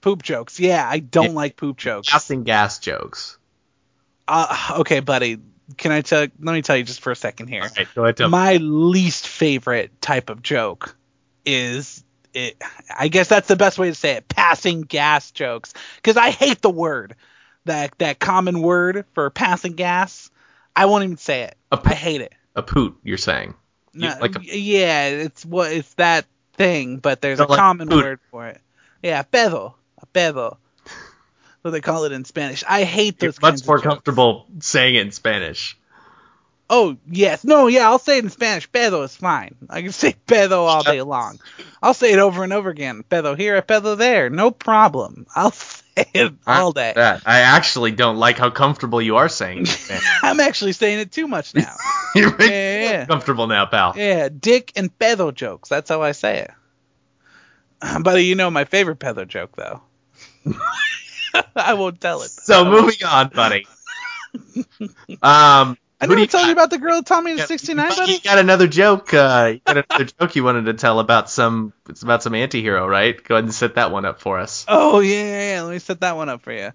Poop 0.00 0.22
jokes. 0.22 0.58
Yeah, 0.58 0.86
I 0.86 0.98
don't 0.98 1.26
Yeah. 1.30 1.30
like 1.32 1.56
poop 1.56 1.76
jokes. 1.78 2.10
Gas 2.10 2.30
and 2.30 2.44
gas 2.44 2.78
jokes. 2.80 3.38
Uh, 4.26 4.76
okay, 4.80 5.00
buddy. 5.00 5.38
Can 5.76 5.92
I 5.92 6.02
tell? 6.02 6.20
Let 6.20 6.52
me 6.52 6.62
tell 6.62 6.76
you 6.76 6.82
just 6.84 7.00
for 7.00 7.12
a 7.12 7.16
second 7.16 7.46
here. 7.46 7.62
All 7.62 7.68
right, 7.76 7.88
go 7.94 8.02
ahead. 8.02 8.18
Me. 8.18 8.26
My 8.26 8.56
least 8.56 9.28
favorite 9.28 10.00
type 10.02 10.28
of 10.30 10.42
joke 10.42 10.94
is 11.46 12.02
it. 12.34 12.60
I 12.94 13.08
guess 13.08 13.28
that's 13.28 13.48
the 13.48 13.56
best 13.56 13.78
way 13.78 13.88
to 13.88 13.94
say 13.94 14.12
it. 14.16 14.28
Passing 14.28 14.82
gas 14.82 15.30
jokes, 15.30 15.72
because 15.96 16.16
I 16.16 16.30
hate 16.30 16.60
the 16.60 16.70
word 16.70 17.14
that 17.64 17.96
that 17.98 18.18
common 18.18 18.60
word 18.60 19.04
for 19.14 19.30
passing 19.30 19.72
gas. 19.74 20.30
I 20.76 20.86
won't 20.86 21.04
even 21.04 21.16
say 21.16 21.42
it. 21.42 21.56
I 21.70 21.94
hate 21.94 22.20
it. 22.20 22.34
A 22.56 22.62
poot, 22.62 22.96
you're 23.02 23.18
saying. 23.18 23.54
You 23.92 24.08
No, 24.08 24.14
like 24.20 24.36
a- 24.36 24.44
yeah, 24.58 25.06
it's 25.08 25.44
what 25.44 25.72
it's 25.72 25.92
that 25.94 26.26
thing, 26.54 26.98
but 26.98 27.20
there's 27.20 27.40
a 27.40 27.46
like 27.46 27.58
common 27.58 27.88
food. 27.88 28.04
word 28.04 28.20
for 28.30 28.46
it. 28.48 28.60
Yeah, 29.02 29.22
pedo, 29.22 29.74
a 30.00 30.06
pedo. 30.06 30.56
What 31.62 31.70
they 31.70 31.80
call 31.80 32.04
it 32.04 32.12
in 32.12 32.24
Spanish. 32.24 32.62
I 32.68 32.84
hate 32.84 33.22
You're 33.22 33.32
those. 33.32 33.38
kinds 33.38 33.62
much 33.62 33.66
more 33.68 33.78
comfortable 33.80 34.46
saying 34.60 34.96
it 34.96 35.00
in 35.00 35.12
Spanish. 35.12 35.78
Oh 36.68 36.96
yes, 37.10 37.44
no, 37.44 37.66
yeah, 37.68 37.88
I'll 37.88 37.98
say 37.98 38.18
it 38.18 38.24
in 38.24 38.30
Spanish. 38.30 38.70
Pedo 38.70 39.04
is 39.04 39.16
fine. 39.16 39.54
I 39.70 39.82
can 39.82 39.92
say 39.92 40.14
pedo 40.26 40.58
all 40.58 40.82
day 40.82 41.00
long. 41.02 41.40
I'll 41.82 41.94
say 41.94 42.12
it 42.12 42.18
over 42.18 42.42
and 42.44 42.52
over 42.52 42.70
again. 42.70 43.04
Pedo 43.08 43.36
here, 43.36 43.60
pedo 43.62 43.96
there, 43.96 44.28
no 44.30 44.50
problem. 44.50 45.26
I'll 45.34 45.52
all 46.46 46.72
day. 46.72 46.92
That 46.94 47.22
I 47.26 47.40
actually 47.40 47.92
don't 47.92 48.16
like 48.16 48.38
how 48.38 48.50
comfortable 48.50 49.00
you 49.00 49.16
are 49.16 49.28
saying 49.28 49.62
it. 49.66 50.02
I'm 50.22 50.40
actually 50.40 50.72
saying 50.72 50.98
it 51.00 51.12
too 51.12 51.26
much 51.28 51.54
now. 51.54 51.76
You're 52.14 52.30
making 52.36 52.50
Yeah, 52.52 52.82
yeah. 52.90 53.06
comfortable 53.06 53.46
now, 53.46 53.66
pal. 53.66 53.94
yeah, 53.96 54.28
dick 54.28 54.72
and 54.76 54.96
pedo 54.98 55.34
jokes. 55.34 55.68
That's 55.68 55.88
how 55.88 56.02
I 56.02 56.12
say 56.12 56.40
it. 56.40 56.50
Buddy, 58.02 58.24
you 58.24 58.34
know 58.34 58.50
my 58.50 58.64
favorite 58.64 58.98
pedo 58.98 59.26
joke 59.26 59.56
though. 59.56 59.82
I 61.56 61.74
won't 61.74 62.00
tell 62.00 62.22
it. 62.22 62.30
So 62.30 62.64
moving 62.64 63.04
on, 63.04 63.28
buddy. 63.30 63.66
Um, 65.22 65.76
I 66.00 66.06
never 66.06 66.26
told 66.26 66.46
you 66.46 66.52
about 66.52 66.70
the 66.70 66.78
girl 66.78 66.96
that 66.96 67.06
taught 67.06 67.24
me 67.24 67.32
to 67.32 67.38
Yeah, 67.38 67.46
69, 67.46 67.92
you 68.08 68.20
got 68.20 68.38
another 68.38 68.66
joke. 68.66 69.14
Uh, 69.14 69.52
you 69.54 69.60
got 69.64 69.84
another 69.88 70.04
joke 70.20 70.36
you 70.36 70.44
wanted 70.44 70.66
to 70.66 70.74
tell 70.74 71.00
about 71.00 71.30
some. 71.30 71.72
It's 71.88 72.02
about 72.02 72.22
some 72.22 72.34
anti-hero, 72.34 72.86
right? 72.86 73.22
Go 73.22 73.36
ahead 73.36 73.44
and 73.44 73.54
set 73.54 73.76
that 73.76 73.90
one 73.90 74.04
up 74.04 74.20
for 74.20 74.38
us. 74.38 74.64
Oh 74.68 75.00
yeah, 75.00 75.22
yeah, 75.22 75.54
yeah. 75.54 75.62
Let 75.62 75.72
me 75.72 75.78
set 75.78 76.00
that 76.00 76.16
one 76.16 76.28
up 76.28 76.42
for 76.42 76.52
you. 76.52 76.72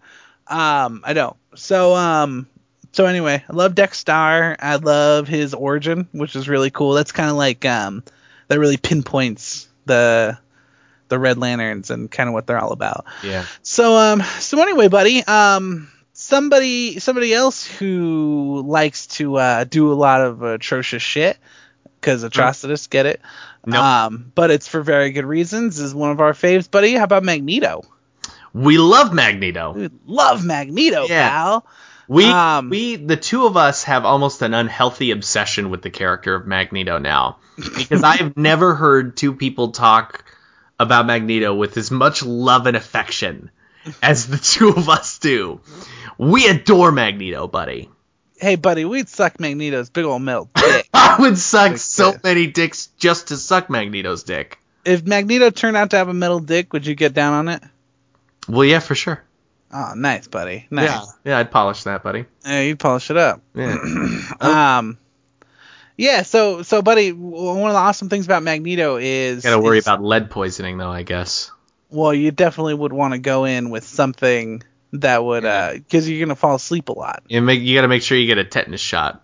Um, 0.47 1.03
I 1.05 1.13
don't. 1.13 1.35
So 1.55 1.95
um, 1.95 2.47
so 2.91 3.05
anyway, 3.05 3.43
I 3.47 3.53
love 3.53 3.75
Dex-Starr. 3.75 4.55
I 4.59 4.75
love 4.77 5.27
his 5.27 5.53
origin, 5.53 6.07
which 6.11 6.35
is 6.35 6.49
really 6.49 6.71
cool. 6.71 6.93
That's 6.93 7.11
kind 7.11 7.29
of 7.29 7.35
like 7.35 7.65
um, 7.65 8.03
that 8.47 8.59
really 8.59 8.77
pinpoints 8.77 9.67
the 9.85 10.37
the 11.09 11.19
Red 11.19 11.37
Lanterns 11.37 11.89
and 11.91 12.09
kind 12.09 12.29
of 12.29 12.33
what 12.33 12.47
they're 12.47 12.59
all 12.59 12.71
about. 12.71 13.05
Yeah. 13.23 13.45
So 13.61 13.95
um, 13.95 14.21
so 14.39 14.61
anyway, 14.61 14.87
buddy, 14.87 15.23
um, 15.23 15.91
somebody 16.29 16.99
somebody 16.99 17.33
else 17.33 17.65
who 17.65 18.63
likes 18.65 19.07
to 19.07 19.35
uh 19.35 19.63
do 19.63 19.91
a 19.91 19.95
lot 19.95 20.21
of 20.21 20.41
atrocious 20.43 21.01
shit 21.01 21.37
because 21.99 22.23
Atrocitus 22.23 22.89
get 22.89 23.05
it. 23.05 23.21
Nope. 23.65 23.83
Um, 23.83 24.31
but 24.35 24.51
it's 24.51 24.67
for 24.67 24.81
very 24.81 25.11
good 25.11 25.25
reasons. 25.25 25.79
Is 25.79 25.93
one 25.93 26.11
of 26.11 26.21
our 26.21 26.31
faves, 26.33 26.69
buddy. 26.71 26.93
How 26.93 27.03
about 27.03 27.23
Magneto? 27.23 27.83
We 28.53 28.77
love 28.77 29.13
Magneto. 29.13 29.73
We 29.73 29.89
love 30.05 30.45
Magneto, 30.45 31.07
Yeah. 31.07 31.29
pal. 31.29 31.65
We 32.07 32.25
Um, 32.25 32.69
we 32.69 32.95
the 32.95 33.17
two 33.17 33.45
of 33.45 33.57
us 33.57 33.83
have 33.83 34.05
almost 34.05 34.41
an 34.41 34.53
unhealthy 34.53 35.11
obsession 35.11 35.69
with 35.69 35.81
the 35.81 35.89
character 35.91 36.33
of 36.35 36.47
Magneto 36.47 36.97
now 36.99 37.37
because 37.55 38.03
I've 38.03 38.37
never 38.37 38.73
heard 38.75 39.17
two 39.17 39.33
people 39.33 39.71
talk 39.71 40.23
about 40.79 41.05
Magneto 41.05 41.53
with 41.53 41.75
as 41.77 41.91
much 41.91 42.23
love 42.23 42.65
and 42.65 42.77
affection 42.77 43.51
as 44.01 44.27
the 44.27 44.37
two 44.37 44.69
of 44.69 44.89
us 44.89 45.19
do. 45.19 45.61
We 46.17 46.47
adore 46.47 46.91
Magneto, 46.91 47.47
buddy. 47.47 47.89
Hey, 48.37 48.55
buddy, 48.55 48.85
we'd 48.85 49.09
suck 49.09 49.39
Magneto's 49.39 49.89
big 49.89 50.05
old 50.05 50.21
milk 50.21 50.49
dick. 50.55 50.87
I 50.93 51.17
would 51.19 51.37
suck 51.37 51.71
Big 51.71 51.77
so 51.79 52.11
dick. 52.13 52.23
many 52.23 52.47
dicks 52.47 52.87
just 52.97 53.29
to 53.29 53.37
suck 53.37 53.69
Magneto's 53.69 54.23
dick. 54.23 54.59
if 54.85 55.03
Magneto 55.05 55.49
turned 55.49 55.75
out 55.77 55.89
to 55.91 55.97
have 55.97 56.07
a 56.07 56.13
metal 56.13 56.39
dick, 56.39 56.71
would 56.73 56.85
you 56.85 56.95
get 56.95 57.13
down 57.13 57.33
on 57.33 57.47
it? 57.49 57.63
Well, 58.47 58.63
yeah, 58.65 58.79
for 58.79 58.95
sure. 58.95 59.21
Oh, 59.71 59.93
nice, 59.95 60.27
buddy. 60.27 60.65
Nice. 60.71 60.89
Yeah, 60.89 61.01
yeah, 61.25 61.37
I'd 61.37 61.51
polish 61.51 61.83
that, 61.83 62.01
buddy. 62.01 62.25
Yeah, 62.45 62.61
you'd 62.61 62.79
polish 62.79 63.11
it 63.11 63.17
up. 63.17 63.41
Yeah. 63.53 63.75
Um, 64.41 64.97
yeah. 65.97 66.21
So, 66.23 66.61
so, 66.63 66.81
buddy, 66.81 67.11
w- 67.11 67.29
one 67.59 67.69
of 67.69 67.73
the 67.73 67.79
awesome 67.79 68.07
things 68.09 68.25
about 68.25 68.41
Magneto 68.41 68.95
is 68.97 69.43
Got 69.43 69.51
to 69.51 69.59
worry 69.59 69.79
is- 69.79 69.85
about 69.85 70.01
lead 70.01 70.29
poisoning, 70.31 70.77
though. 70.77 70.89
I 70.89 71.03
guess. 71.03 71.51
Well, 71.89 72.13
you 72.13 72.31
definitely 72.31 72.75
would 72.75 72.93
want 72.93 73.13
to 73.13 73.19
go 73.19 73.45
in 73.45 73.69
with 73.69 73.83
something 73.83 74.63
that 74.93 75.23
would, 75.23 75.45
uh, 75.45 75.73
because 75.73 76.09
you're 76.09 76.25
gonna 76.25 76.35
fall 76.35 76.55
asleep 76.55 76.89
a 76.89 76.93
lot. 76.93 77.23
You 77.27 77.41
make 77.41 77.61
you 77.61 77.75
got 77.75 77.81
to 77.81 77.87
make 77.87 78.03
sure 78.03 78.17
you 78.17 78.27
get 78.27 78.37
a 78.37 78.43
tetanus 78.43 78.81
shot. 78.81 79.23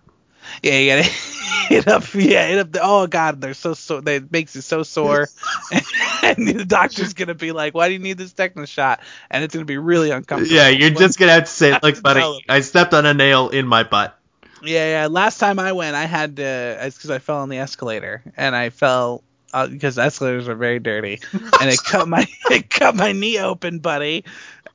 Yeah, 0.63 0.77
you 0.77 0.89
gotta 0.91 1.03
hit 1.67 1.87
up. 1.87 2.13
Yeah, 2.13 2.47
hit 2.47 2.59
up. 2.59 2.71
The, 2.71 2.79
oh 2.83 3.07
God, 3.07 3.41
they're 3.41 3.53
so 3.53 3.73
sore. 3.73 4.01
They 4.01 4.17
it 4.17 4.31
makes 4.31 4.55
you 4.55 4.61
so 4.61 4.83
sore, 4.83 5.27
and 6.23 6.47
the 6.47 6.65
doctor's 6.65 7.13
gonna 7.13 7.35
be 7.35 7.51
like, 7.51 7.73
"Why 7.73 7.87
do 7.87 7.93
you 7.93 7.99
need 7.99 8.17
this 8.17 8.33
tetanus 8.33 8.69
shot?" 8.69 9.01
And 9.29 9.43
it's 9.43 9.53
gonna 9.53 9.65
be 9.65 9.77
really 9.77 10.11
uncomfortable. 10.11 10.55
Yeah, 10.55 10.69
you're 10.69 10.91
just 10.91 11.19
gonna 11.19 11.33
have 11.33 11.45
to 11.45 11.49
say, 11.49 11.77
"Look, 11.81 12.01
buddy. 12.01 12.41
I 12.49 12.61
stepped 12.61 12.93
on 12.93 13.05
a 13.05 13.13
nail 13.13 13.49
in 13.49 13.67
my 13.67 13.83
butt." 13.83 14.17
Yeah, 14.63 15.01
yeah. 15.01 15.07
Last 15.07 15.39
time 15.39 15.59
I 15.59 15.73
went, 15.73 15.95
I 15.95 16.05
had 16.05 16.37
to. 16.37 16.77
It's 16.81 16.97
because 16.97 17.11
I 17.11 17.19
fell 17.19 17.37
on 17.37 17.49
the 17.49 17.57
escalator, 17.57 18.23
and 18.37 18.55
I 18.55 18.69
fell 18.69 19.23
uh, 19.55 19.67
because 19.67 19.97
escalators 19.97 20.47
are 20.47 20.55
very 20.55 20.79
dirty, 20.79 21.19
and 21.33 21.69
it 21.69 21.79
cut 21.83 22.07
my 22.07 22.27
it 22.51 22.69
cut 22.69 22.95
my 22.95 23.11
knee 23.13 23.39
open, 23.39 23.79
buddy. 23.79 24.25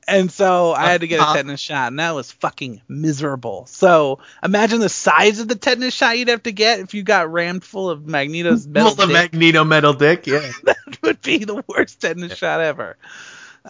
And 0.07 0.31
so 0.31 0.73
I 0.73 0.91
had 0.91 1.01
to 1.01 1.07
get 1.07 1.19
a 1.19 1.23
Uh-huh. 1.23 1.35
tetanus 1.35 1.59
shot, 1.61 1.87
and 1.89 1.99
that 1.99 2.15
was 2.15 2.31
fucking 2.31 2.81
miserable. 2.87 3.65
So 3.67 4.19
imagine 4.43 4.79
the 4.79 4.89
size 4.89 5.39
of 5.39 5.47
the 5.47 5.55
tetanus 5.55 5.93
shot 5.93 6.17
you'd 6.17 6.27
have 6.29 6.43
to 6.43 6.51
get 6.51 6.79
if 6.79 6.93
you 6.95 7.03
got 7.03 7.31
rammed 7.31 7.63
full 7.63 7.89
of 7.89 8.07
Magneto's 8.07 8.67
metal 8.67 8.95
the 8.95 9.05
dick. 9.05 9.13
Magneto 9.31 9.63
metal 9.63 9.93
dick. 9.93 10.25
Yeah. 10.27 10.51
that 10.63 10.77
would 11.03 11.21
be 11.21 11.45
the 11.45 11.63
worst 11.67 12.01
tetanus 12.01 12.35
shot 12.35 12.59
ever. 12.61 12.97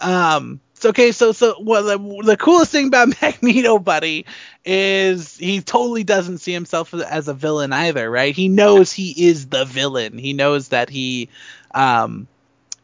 Um. 0.00 0.60
So 0.82 0.88
okay. 0.88 1.12
So 1.12 1.30
so 1.30 1.54
what 1.60 1.82
the, 1.82 2.22
the 2.24 2.36
coolest 2.36 2.72
thing 2.72 2.88
about 2.88 3.08
Magneto, 3.22 3.78
buddy, 3.78 4.26
is 4.64 5.36
he 5.38 5.60
totally 5.60 6.02
doesn't 6.02 6.38
see 6.38 6.52
himself 6.52 6.92
as 6.92 7.28
a 7.28 7.34
villain 7.34 7.72
either, 7.72 8.10
right? 8.10 8.34
He 8.34 8.48
knows 8.48 8.92
he 8.92 9.28
is 9.28 9.46
the 9.46 9.64
villain. 9.64 10.18
He 10.18 10.32
knows 10.32 10.68
that 10.68 10.90
he 10.90 11.28
um 11.72 12.26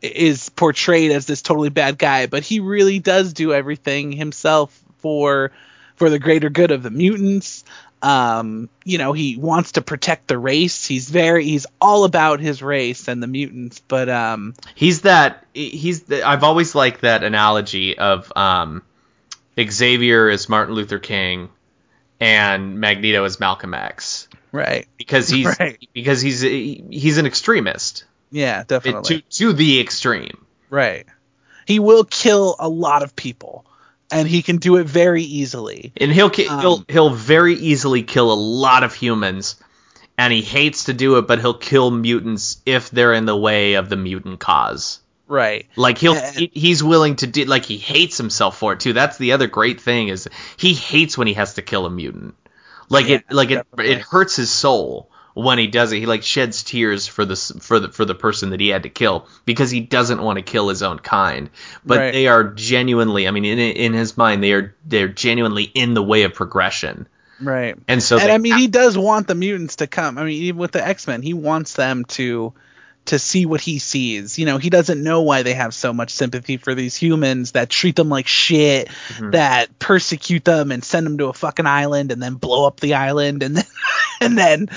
is 0.01 0.49
portrayed 0.51 1.11
as 1.11 1.27
this 1.27 1.43
totally 1.43 1.71
bad 1.71 1.99
guy, 1.99 2.27
but 2.27 2.45
he 2.45 2.61
really 2.61 3.01
does 3.01 3.33
do 3.33 3.53
everything 3.53 4.13
himself 4.13 4.81
for 4.99 5.51
for 5.97 6.09
the 6.09 6.21
greater 6.21 6.51
good 6.51 6.71
of 6.71 6.85
the 6.85 6.91
mutants. 6.91 7.65
Um, 8.01 8.69
you 8.85 8.99
know, 8.99 9.13
he 9.13 9.37
wants 9.37 9.73
to 9.73 9.83
protect 9.83 10.29
the 10.29 10.39
race. 10.39 10.87
He's 10.87 11.09
very 11.11 11.45
he's 11.45 11.67
all 11.81 12.05
about 12.05 12.39
his 12.41 12.63
race 12.63 13.09
and 13.09 13.21
the 13.23 13.27
mutants, 13.27 13.81
but 13.89 14.09
um 14.09 14.55
He's 14.75 15.03
that. 15.03 15.45
He's. 15.53 16.03
The, 16.05 16.23
I've 16.23 16.45
always 16.45 16.75
liked 16.77 17.01
that 17.01 17.25
analogy 17.25 17.99
of 17.99 18.33
um, 18.37 18.83
Xavier 19.61 20.29
is 20.29 20.49
Martin 20.49 20.75
Luther 20.75 20.99
King, 20.99 21.49
and 22.21 22.79
Magneto 22.81 23.25
is 23.25 23.41
Malcolm 23.41 23.75
X 23.75 24.29
Right. 24.53 24.87
because 24.97 25.29
he's 25.29 25.47
Right. 25.61 25.89
because 25.93 26.21
he's 26.21 26.41
he's 26.41 27.19
an 27.19 27.27
extremist 27.27 28.05
Yeah, 28.31 28.61
It- 28.61 28.69
definitely. 28.69 29.23
to 29.23 29.39
to 29.39 29.53
the 29.53 29.81
extreme. 29.81 30.47
Right. 30.71 31.07
He 31.67 31.81
will 31.81 32.05
kill 32.05 32.57
a 32.59 32.69
lot 32.69 33.03
of 33.03 33.15
people, 33.17 33.65
and 34.11 34.27
he 34.29 34.43
can 34.43 34.57
do 34.57 34.77
it 34.77 34.87
very 34.87 35.23
easily. 35.23 35.93
And 35.97 36.13
he'll 36.13 36.31
ki- 36.31 36.49
Um, 36.49 36.61
he'll 36.61 36.85
he'll 36.89 37.11
very 37.11 37.55
easily 37.55 38.03
kill 38.03 38.33
a 38.33 38.35
lot 38.35 38.83
of 38.83 38.95
humans, 38.95 39.57
and 40.17 40.33
he 40.33 40.43
hates 40.43 40.85
to 40.85 40.93
do 40.93 41.19
it, 41.19 41.27
but 41.27 41.41
he'll 41.41 41.55
kill 41.55 41.91
mutants 41.91 42.59
if 42.67 42.91
they're 42.91 43.13
in 43.13 43.27
the 43.27 43.37
way 43.37 43.75
of 43.75 43.89
the 43.89 43.97
mutant 43.97 44.41
cause. 44.41 45.01
Right. 45.27 45.67
Like 45.77 45.99
he'll 45.99 46.15
And- 46.15 46.37
he, 46.37 46.51
he's 46.55 46.83
willing 46.83 47.17
to 47.17 47.27
do 47.27 47.45
like 47.45 47.65
he 47.67 47.77
hates 47.77 48.17
himself 48.17 48.59
for 48.59 48.73
it 48.73 48.81
too. 48.81 48.95
That's 48.95 49.19
the 49.19 49.33
other 49.33 49.47
great 49.47 49.81
thing 49.81 50.09
is 50.09 50.27
he 50.57 50.73
hates 50.75 51.19
when 51.19 51.27
he 51.27 51.35
has 51.35 51.55
to 51.55 51.63
kill 51.63 51.85
a 51.85 51.91
mutant. 51.91 52.35
Like 52.89 53.11
it 53.11 53.25
Yeah, 53.29 53.37
like 53.37 53.51
it 53.51 53.67
it 53.79 54.01
hurts 54.01 54.37
his 54.37 54.51
soul 54.51 55.11
when 55.35 55.59
he 55.59 55.67
does 55.67 55.93
it. 55.93 55.99
He 55.99 56.07
like 56.07 56.23
sheds 56.23 56.63
tears 56.63 57.07
for 57.07 57.25
the 57.25 57.37
for 57.37 57.81
the 57.81 57.89
for 57.91 58.05
the 58.05 58.15
person 58.15 58.51
that 58.51 58.61
he 58.61 58.69
had 58.69 58.83
to 58.85 58.89
kill 58.89 59.27
because 59.45 59.71
he 59.71 59.81
doesn't 59.81 60.23
want 60.23 60.37
to 60.39 60.43
kill 60.43 60.69
his 60.69 60.83
own 60.83 60.99
kind. 60.99 61.51
But 61.85 61.99
Right. 61.99 62.13
they 62.13 62.27
are 62.27 62.45
genuinely, 62.45 63.29
I 63.29 63.31
mean, 63.31 63.45
in 63.45 63.59
in 63.59 63.93
his 63.93 64.17
mind, 64.17 64.43
they 64.43 64.53
are 64.53 64.75
they're 64.85 65.09
genuinely 65.09 65.65
in 65.65 65.95
the 65.95 66.03
way 66.03 66.23
of 66.25 66.35
progression. 66.35 67.07
Right. 67.41 67.77
And 67.87 68.03
so 68.03 68.19
and 68.19 68.29
they, 68.29 68.35
I 68.35 68.39
mean, 68.39 68.57
he 68.57 68.67
does 68.67 68.99
want 68.99 69.29
the 69.29 69.35
mutants 69.35 69.77
to 69.77 69.87
come. 69.87 70.19
I 70.19 70.25
mean, 70.25 70.43
even 70.43 70.59
with 70.59 70.73
the 70.73 70.85
X 70.87 71.07
Men, 71.07 71.23
he 71.23 71.35
wants 71.35 71.75
them 71.75 72.05
to 72.07 72.53
to 73.09 73.19
see 73.19 73.45
what 73.47 73.61
he 73.61 73.79
sees. 73.79 74.39
You 74.39 74.47
know, 74.47 74.59
he 74.59 74.71
doesn't 74.71 75.03
know 75.03 75.23
why 75.23 75.43
they 75.43 75.55
have 75.55 75.75
so 75.75 75.93
much 75.93 76.11
sympathy 76.11 76.57
for 76.57 76.75
these 76.75 76.97
humans 76.97 77.53
that 77.53 77.69
treat 77.69 77.97
them 77.97 78.09
like 78.09 78.27
shit, 78.27 78.89
Mm-hmm. 78.89 79.31
that 79.33 79.79
persecute 79.79 80.45
them 80.45 80.71
and 80.73 80.83
send 80.85 81.05
them 81.07 81.19
to 81.19 81.27
a 81.27 81.33
fucking 81.33 81.67
island 81.67 82.13
and 82.13 82.23
then 82.23 82.35
blow 82.35 82.67
up 82.67 82.81
the 82.81 82.95
island 82.95 83.43
and 83.43 83.57
then 83.57 83.65
and 84.21 84.37
then 84.39 84.69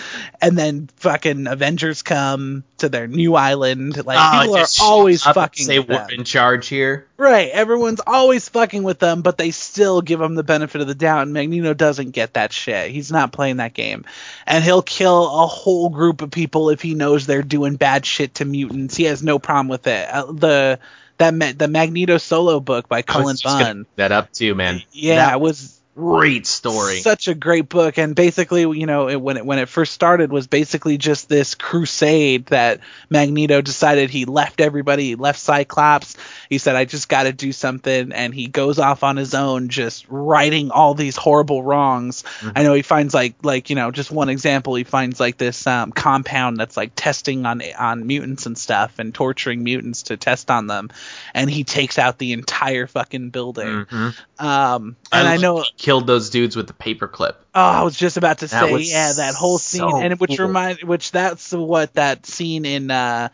and 0.41 0.57
then 0.57 0.89
fucking 0.97 1.47
Avengers 1.47 2.01
come 2.01 2.63
to 2.77 2.89
their 2.89 3.07
new 3.07 3.36
island. 3.36 4.03
Like 4.05 4.17
Oh, 4.19 4.41
people 4.41 4.57
are 4.57 4.65
always 4.82 5.23
fucking 5.23 5.65
say 5.65 5.79
we're 5.79 6.07
in 6.11 6.23
charge 6.23 6.67
here. 6.67 7.07
Right. 7.17 7.49
Everyone's 7.51 8.01
always 8.05 8.49
fucking 8.49 8.82
with 8.84 8.97
them, 8.99 9.21
but 9.21 9.38
they 9.38 9.51
still 9.51 10.01
give 10.01 10.19
them 10.19 10.34
the 10.36 10.43
benefit 10.43 10.82
of 10.82 10.88
the 10.88 10.95
doubt. 10.95 11.23
And 11.23 11.34
Magneto 11.34 11.73
doesn't 11.73 12.11
get 12.11 12.34
that 12.34 12.51
shit. 12.53 12.89
He's 12.91 13.11
not 13.11 13.32
playing 13.32 13.57
that 13.57 13.73
game. 13.75 14.05
And 14.47 14.63
he'll 14.63 14.82
kill 14.82 15.25
a 15.43 15.45
whole 15.47 15.89
group 15.89 16.21
of 16.21 16.32
people 16.32 16.69
if 16.69 16.82
he 16.82 16.95
knows 16.95 17.25
they're 17.27 17.43
doing 17.43 17.75
bad 17.75 18.05
shit 18.05 18.20
to 18.28 18.45
mutants. 18.45 18.95
He 18.95 19.03
has 19.05 19.24
no 19.24 19.39
problem 19.39 19.67
with 19.67 19.88
it. 19.88 20.07
Uh, 20.09 20.32
the 20.32 20.80
that 21.17 21.34
Ma- 21.34 21.51
the 21.55 21.67
Magneto 21.67 22.17
solo 22.17 22.59
book 22.59 22.88
by 22.88 23.01
Cullen 23.01 23.38
Bunn. 23.43 23.86
that 23.95 24.11
up 24.11 24.32
too, 24.32 24.55
man. 24.55 24.82
Yeah, 24.91 25.15
That 25.15 25.34
it 25.34 25.41
was 25.41 25.80
great 25.95 26.47
story. 26.47 27.01
such 27.01 27.27
a 27.27 27.35
great 27.35 27.69
book, 27.69 27.97
and 27.97 28.15
basically, 28.15 28.61
you 28.61 28.85
know, 28.85 29.09
it, 29.09 29.21
when 29.21 29.37
it 29.37 29.45
when 29.45 29.59
it 29.59 29.69
first 29.69 29.93
started, 29.93 30.31
was 30.31 30.47
basically 30.47 30.97
just 30.97 31.29
this 31.29 31.55
crusade 31.55 32.47
that 32.47 32.79
Magneto 33.09 33.61
decided 33.61 34.09
he 34.09 34.25
left 34.25 34.61
everybody, 34.61 35.09
he 35.09 35.15
left 35.15 35.39
Cyclops. 35.39 36.15
He 36.49 36.57
said, 36.57 36.75
"I 36.75 36.85
just 36.85 37.09
got 37.09 37.23
to 37.23 37.33
do 37.33 37.51
something," 37.51 38.11
and 38.11 38.33
he 38.33 38.47
goes 38.47 38.79
off 38.79 39.03
on 39.03 39.17
his 39.17 39.33
own, 39.33 39.69
just 39.69 40.05
righting 40.09 40.71
all 40.71 40.93
these 40.93 41.15
horrible 41.15 41.63
wrongs. 41.63 42.23
I 42.55 42.63
know 42.63 42.73
he 42.73 42.81
finds 42.81 43.13
like 43.13 43.35
like 43.43 43.69
you 43.69 43.75
know, 43.75 43.91
just 43.91 44.11
one 44.11 44.29
example, 44.29 44.75
he 44.75 44.83
finds 44.83 45.19
like 45.19 45.37
this 45.37 45.67
um, 45.67 45.91
compound 45.91 46.57
that's 46.57 46.77
like 46.77 46.91
testing 46.95 47.45
on 47.45 47.61
on 47.77 48.07
mutants 48.07 48.45
and 48.45 48.57
stuff, 48.57 48.99
and 48.99 49.13
torturing 49.13 49.63
mutants 49.63 50.03
to 50.03 50.17
test 50.17 50.49
on 50.49 50.67
them, 50.67 50.89
and 51.33 51.49
he 51.49 51.63
takes 51.63 51.99
out 51.99 52.17
the 52.17 52.33
entire 52.33 52.87
fucking 52.87 53.29
building. 53.29 53.85
Mhm. 53.85 54.15
Um, 54.39 54.95
and 55.11 55.27
I, 55.27 55.33
love 55.33 55.41
know 55.41 55.63
killed 55.82 56.05
those 56.05 56.29
dudes 56.29 56.55
with 56.55 56.67
the 56.67 56.73
paperclip. 56.73 57.34
Oh, 57.55 57.59
I 57.61 57.82
was 57.82 57.97
just 57.97 58.15
about 58.15 58.38
to 58.39 58.47
That 58.47 58.69
say, 58.69 58.77
yeah, 58.82 59.13
that 59.13 59.34
whole 59.34 59.57
scene, 59.57 59.82
so 59.82 59.97
and 59.99 60.19
which 60.19 60.38
cool. 60.38 60.45
remind, 60.45 60.84
which 60.84 61.11
that's 61.11 61.51
what 61.51 61.95
that 61.95 62.27
scene 62.27 62.65
in 62.65 62.91
uh 62.91 63.29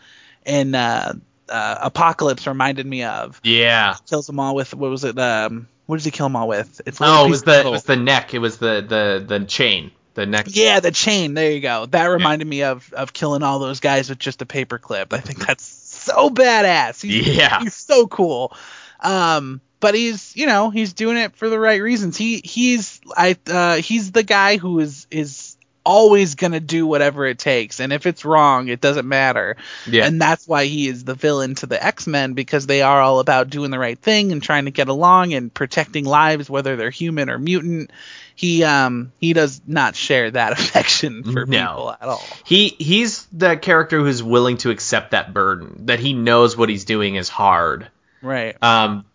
in 0.46 0.74
uh, 0.74 1.14
uh 1.50 1.76
Apocalypse 1.82 2.48
reminded 2.48 2.86
me 2.86 3.04
of. 3.04 3.42
Yeah. 3.44 3.96
Kills 4.10 4.28
them 4.28 4.40
all 4.40 4.56
with 4.56 4.74
what 4.74 4.90
was 4.90 5.04
it? 5.04 5.20
Um, 5.20 5.68
what 5.88 5.98
does 5.98 6.06
he 6.06 6.12
kill 6.12 6.26
them 6.28 6.38
all 6.38 6.48
with? 6.48 6.82
It's 6.86 7.00
Oh, 7.02 7.26
it 7.26 7.30
was 7.30 7.44
the 7.44 7.60
it 7.60 7.70
was 7.70 7.84
the 7.84 7.98
neck. 7.98 8.34
It 8.34 8.40
was 8.40 8.60
the 8.60 8.82
the 8.88 9.26
the 9.40 9.46
chain. 9.46 9.92
The 10.14 10.26
neck. 10.26 10.46
yeah, 10.50 10.80
the 10.80 10.92
chain. 10.92 11.34
There 11.36 11.52
you 11.52 11.60
go. 11.60 11.86
That 11.86 12.06
reminded 12.06 12.48
me 12.48 12.64
of 12.64 12.92
of 12.94 13.12
killing 13.12 13.44
all 13.44 13.60
those 13.60 13.82
guys 13.82 14.10
with 14.10 14.20
just 14.20 14.42
a 14.42 14.46
paperclip. 14.46 15.12
I 15.14 15.20
think 15.20 15.46
that's 15.46 15.66
so 15.66 16.30
badass. 16.30 17.02
He's, 17.04 17.28
Yeah. 17.28 17.60
he's 17.60 17.76
so 17.76 18.08
cool. 18.08 18.56
Um, 19.02 19.62
but 19.80 19.96
he's 19.96 20.36
you 20.36 20.46
know 20.48 20.70
he's 20.70 20.94
doing 20.94 21.18
it 21.18 21.36
for 21.36 21.50
the 21.50 21.60
right 21.60 21.82
reasons. 21.82 22.18
He 22.18 22.42
he's 22.44 23.00
I 23.16 23.36
uh, 23.48 23.76
he's 23.78 24.12
the 24.12 24.24
guy 24.24 24.58
who 24.58 24.80
is 24.80 25.08
is 25.12 25.54
always 25.86 26.36
gonna 26.36 26.60
do 26.60 26.86
whatever 26.86 27.26
it 27.26 27.40
takes, 27.40 27.80
and 27.80 27.94
if 27.94 28.06
it's 28.06 28.26
wrong, 28.26 28.68
it 28.68 28.82
doesn't 28.82 29.08
matter. 29.08 29.56
Yeah. 29.90 30.06
And 30.06 30.20
that's 30.22 30.46
why 30.46 30.66
he 30.66 30.88
is 30.90 31.06
the 31.06 31.14
villain 31.16 31.56
to 31.56 31.66
the 31.66 31.82
X 31.82 32.08
Men 32.08 32.34
because 32.34 32.68
they 32.68 32.82
are 32.82 33.02
all 33.02 33.20
about 33.20 33.50
doing 33.50 33.72
the 33.72 33.80
right 33.80 33.98
thing 33.98 34.34
and 34.34 34.44
trying 34.44 34.66
to 34.66 34.72
get 34.72 34.90
along 34.90 35.34
and 35.34 35.54
protecting 35.54 36.04
lives, 36.04 36.50
whether 36.50 36.76
they're 36.76 36.90
human 36.90 37.30
or 37.30 37.40
mutant. 37.40 37.92
He 38.36 38.64
um 38.66 39.14
he 39.20 39.32
does 39.34 39.62
not 39.66 39.96
share 39.96 40.30
that 40.32 40.52
affection 40.60 41.24
for 41.24 41.46
No. 41.46 41.68
people 41.70 41.92
at 42.02 42.08
all. 42.10 42.24
He 42.46 42.68
he's 42.78 43.26
the 43.32 43.56
character 43.56 44.00
who's 44.00 44.22
willing 44.22 44.58
to 44.58 44.72
accept 44.72 45.12
that 45.12 45.34
burden. 45.34 45.86
That 45.86 46.00
he 46.00 46.12
knows 46.14 46.58
what 46.58 46.68
he's 46.68 46.84
doing 46.86 47.16
is 47.16 47.30
hard. 47.30 47.88
Right. 48.22 48.56
Um. 48.62 49.06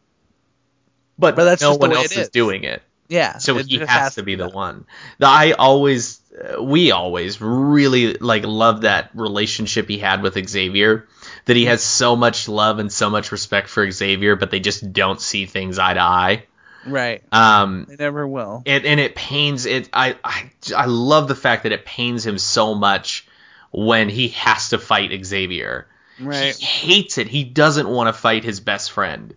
But, 1.23 1.37
But 1.37 1.45
that's 1.45 1.63
no 1.63 1.77
one 1.77 1.93
else 1.93 2.13
is 2.13 2.19
is. 2.19 2.29
doing 2.29 2.65
it. 2.65 2.83
Yeah. 3.09 3.39
So 3.39 3.57
he 3.57 3.79
just 3.79 3.91
has, 3.91 4.17
to 4.17 4.23
be 4.23 4.35
the 4.35 4.49
one. 4.49 4.87
The, 5.19 5.27
I 5.27 5.53
always, 5.53 6.21
uh, 6.33 6.63
we 6.63 6.91
always 6.91 7.41
really 7.41 8.15
like 8.15 8.45
love 8.45 8.83
that 8.83 9.11
relationship 9.15 9.89
he 9.89 9.99
had 9.99 10.23
with 10.23 10.35
Xavier. 10.49 11.07
That 11.45 11.57
he 11.57 11.67
has 11.67 11.83
so 11.83 12.17
much 12.17 12.49
love 12.49 12.79
and 12.79 12.93
so 12.93 13.11
much 13.11 13.33
respect 13.33 13.69
for 13.69 13.91
Xavier, 13.91 14.37
but 14.37 14.51
they 14.51 14.61
just 14.61 14.93
don't 14.93 15.21
see 15.21 15.47
things 15.47 15.79
eye 15.79 15.95
to 15.95 16.01
eye. 16.01 16.45
Right. 16.87 17.23
Um, 17.31 17.87
They 17.89 17.97
never 17.97 18.27
will. 18.27 18.63
it, 18.65 18.85
and 18.85 18.99
it 18.99 19.15
pains 19.15 19.67
it. 19.67 19.89
I, 19.93 20.17
I 20.25 20.51
I 20.77 20.87
love 20.87 21.29
the 21.29 21.35
fact 21.37 21.63
that 21.63 21.73
it 21.73 21.85
pains 21.85 22.27
him 22.27 22.39
so 22.39 22.75
much 22.75 23.27
when 23.71 24.09
he 24.09 24.29
has 24.29 24.71
to 24.71 24.79
fight 24.79 25.25
Xavier. 25.25 25.87
Right. 26.21 26.55
He 26.57 26.65
hates 26.65 27.19
it. 27.19 27.29
He 27.29 27.45
doesn't 27.45 27.89
want 27.89 28.09
to 28.09 28.13
fight 28.21 28.43
his 28.45 28.61
best 28.61 28.91
friend, 28.93 29.35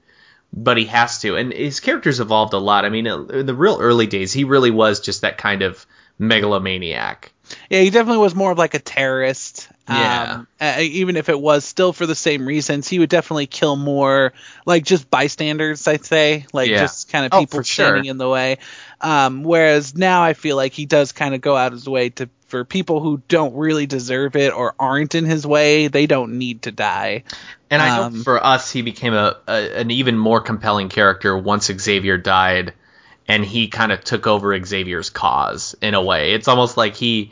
but 0.55 0.77
he 0.77 0.85
has 0.85 1.19
to. 1.19 1.35
And 1.35 1.51
his 1.53 1.79
character's 1.79 2.19
evolved 2.19 2.53
a 2.53 2.57
lot. 2.57 2.85
I 2.85 2.89
mean, 2.89 3.05
in 3.05 3.45
the 3.45 3.53
real 3.53 3.77
early 3.79 4.07
days, 4.07 4.31
he 4.31 4.45
really 4.45 4.71
was 4.71 5.01
just 5.01 5.21
that 5.21 5.37
kind 5.37 5.61
of 5.61 5.85
megalomaniac. 6.17 7.31
Yeah, 7.69 7.81
he 7.81 7.89
definitely 7.91 8.23
was 8.23 8.33
more 8.33 8.51
of 8.51 8.57
like 8.57 8.73
a 8.73 8.79
terrorist. 8.79 9.69
Yeah. 9.87 10.33
Um, 10.33 10.47
uh, 10.59 10.77
even 10.79 11.15
if 11.15 11.29
it 11.29 11.39
was 11.39 11.63
still 11.63 11.93
for 11.93 12.07
the 12.07 12.15
same 12.15 12.47
reasons, 12.47 12.87
he 12.87 12.97
would 12.97 13.09
definitely 13.09 13.45
kill 13.45 13.75
more 13.75 14.33
like 14.65 14.83
just 14.83 15.11
bystanders, 15.11 15.87
I'd 15.87 16.05
say, 16.05 16.47
like 16.53 16.71
Yeah. 16.71 16.79
just 16.79 17.11
kind 17.11 17.25
of 17.25 17.33
Oh, 17.33 17.41
people 17.41 17.61
sure. 17.61 17.85
standing 17.85 18.05
in 18.05 18.17
the 18.17 18.27
way. 18.27 18.57
Um, 18.99 19.43
whereas 19.43 19.95
now 19.95 20.23
I 20.23 20.33
feel 20.33 20.55
like 20.55 20.73
he 20.73 20.87
does 20.87 21.11
kind 21.11 21.35
of 21.35 21.41
go 21.41 21.55
out 21.55 21.67
of 21.67 21.73
his 21.73 21.87
way 21.87 22.09
to 22.11 22.29
for 22.47 22.63
people 22.63 22.99
who 22.99 23.21
don't 23.27 23.55
really 23.55 23.85
deserve 23.85 24.35
it 24.35 24.53
or 24.53 24.75
aren't 24.79 25.15
in 25.15 25.25
his 25.25 25.45
way, 25.45 25.87
they 25.87 26.05
don't 26.05 26.37
need 26.37 26.63
to 26.63 26.71
die. 26.71 27.23
And 27.69 27.81
I 27.81 27.97
know 27.97 28.03
Um, 28.03 28.23
for 28.23 28.43
us, 28.43 28.71
he 28.71 28.81
became 28.81 29.13
a, 29.13 29.37
a 29.47 29.79
an 29.79 29.91
even 29.91 30.17
more 30.17 30.41
compelling 30.41 30.89
character 30.89 31.37
once 31.37 31.71
Xavier 31.71 32.17
died, 32.17 32.73
and 33.27 33.43
he 33.43 33.67
kind 33.67 33.91
of 33.91 34.03
took 34.03 34.27
over 34.27 34.57
Xavier's 34.63 35.09
cause 35.09 35.75
in 35.81 35.95
a 35.95 36.01
way. 36.01 36.33
It's 36.33 36.47
almost 36.47 36.77
like 36.77 36.95
he 36.95 37.31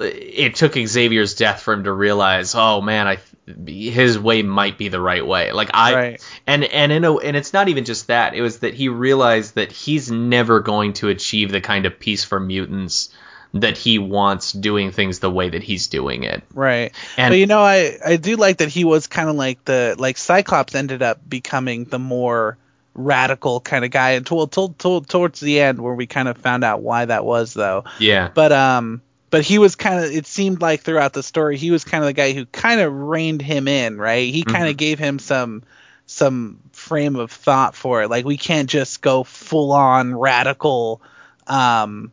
it 0.00 0.54
took 0.54 0.74
Xavier's 0.74 1.34
death 1.34 1.60
for 1.60 1.74
him 1.74 1.84
to 1.84 1.92
realize, 1.92 2.54
oh 2.54 2.80
man, 2.80 3.06
I 3.06 3.18
his 3.66 4.18
way 4.18 4.42
might 4.42 4.78
be 4.78 4.88
the 4.88 5.00
right 5.00 5.26
way. 5.26 5.52
Like 5.52 5.70
I 5.74 5.94
Right. 5.94 6.40
and 6.46 6.64
and 6.64 6.90
in 6.90 7.04
a, 7.04 7.16
and 7.16 7.36
it's 7.36 7.52
not 7.52 7.68
even 7.68 7.84
just 7.84 8.08
that. 8.08 8.34
It 8.34 8.42
was 8.42 8.60
that 8.60 8.74
he 8.74 8.88
realized 8.88 9.56
that 9.56 9.70
he's 9.72 10.10
never 10.10 10.60
going 10.60 10.94
to 10.94 11.08
achieve 11.08 11.52
the 11.52 11.60
kind 11.60 11.86
of 11.86 11.98
peace 12.00 12.24
for 12.24 12.40
mutants 12.40 13.10
that 13.54 13.76
he 13.76 13.98
wants 13.98 14.52
doing 14.52 14.92
things 14.92 15.18
the 15.18 15.30
way 15.30 15.48
that 15.48 15.62
he's 15.62 15.88
doing 15.88 16.22
it. 16.22 16.42
Right. 16.54 16.92
And 17.16 17.32
but 17.32 17.38
you 17.38 17.46
know, 17.46 17.60
I 17.60 17.98
I 18.04 18.16
do 18.16 18.36
like 18.36 18.58
that 18.58 18.68
he 18.68 18.84
was 18.84 19.06
kind 19.06 19.28
of 19.28 19.36
like 19.36 19.64
the 19.64 19.96
like 19.98 20.18
Cyclops 20.18 20.74
ended 20.74 21.02
up 21.02 21.18
becoming 21.28 21.84
the 21.84 21.98
more 21.98 22.58
radical 22.94 23.60
kind 23.60 23.84
of 23.84 23.90
guy, 23.90 24.10
and 24.10 24.26
told, 24.26 24.52
told, 24.52 24.78
told 24.78 25.08
towards 25.08 25.40
the 25.40 25.60
end 25.60 25.80
where 25.80 25.94
we 25.94 26.06
kind 26.06 26.28
of 26.28 26.38
found 26.38 26.64
out 26.64 26.82
why 26.82 27.04
that 27.04 27.24
was 27.24 27.54
though. 27.54 27.84
yeah. 27.98 28.30
But 28.32 28.52
um, 28.52 29.02
but 29.30 29.42
he 29.42 29.58
was 29.58 29.76
kind 29.76 30.04
of. 30.04 30.10
It 30.10 30.26
seemed 30.26 30.60
like 30.60 30.80
throughout 30.80 31.12
the 31.12 31.22
story, 31.22 31.56
he 31.56 31.70
was 31.70 31.84
kind 31.84 32.02
of 32.02 32.08
the 32.08 32.14
guy 32.14 32.32
who 32.32 32.46
kind 32.46 32.80
of 32.80 32.92
reined 32.92 33.42
him 33.42 33.68
in, 33.68 33.96
right? 33.96 34.32
He 34.32 34.42
kind 34.42 34.68
of 34.68 34.76
gave 34.76 34.98
him 34.98 35.18
some 35.18 35.62
some 36.06 36.58
frame 36.72 37.14
of 37.16 37.30
thought 37.30 37.76
for 37.76 38.02
it. 38.02 38.10
Like 38.10 38.24
we 38.24 38.36
can't 38.36 38.68
just 38.68 39.00
go 39.00 39.22
full 39.22 39.72
on 39.72 40.14
radical. 40.14 41.00
Um, 41.46 42.10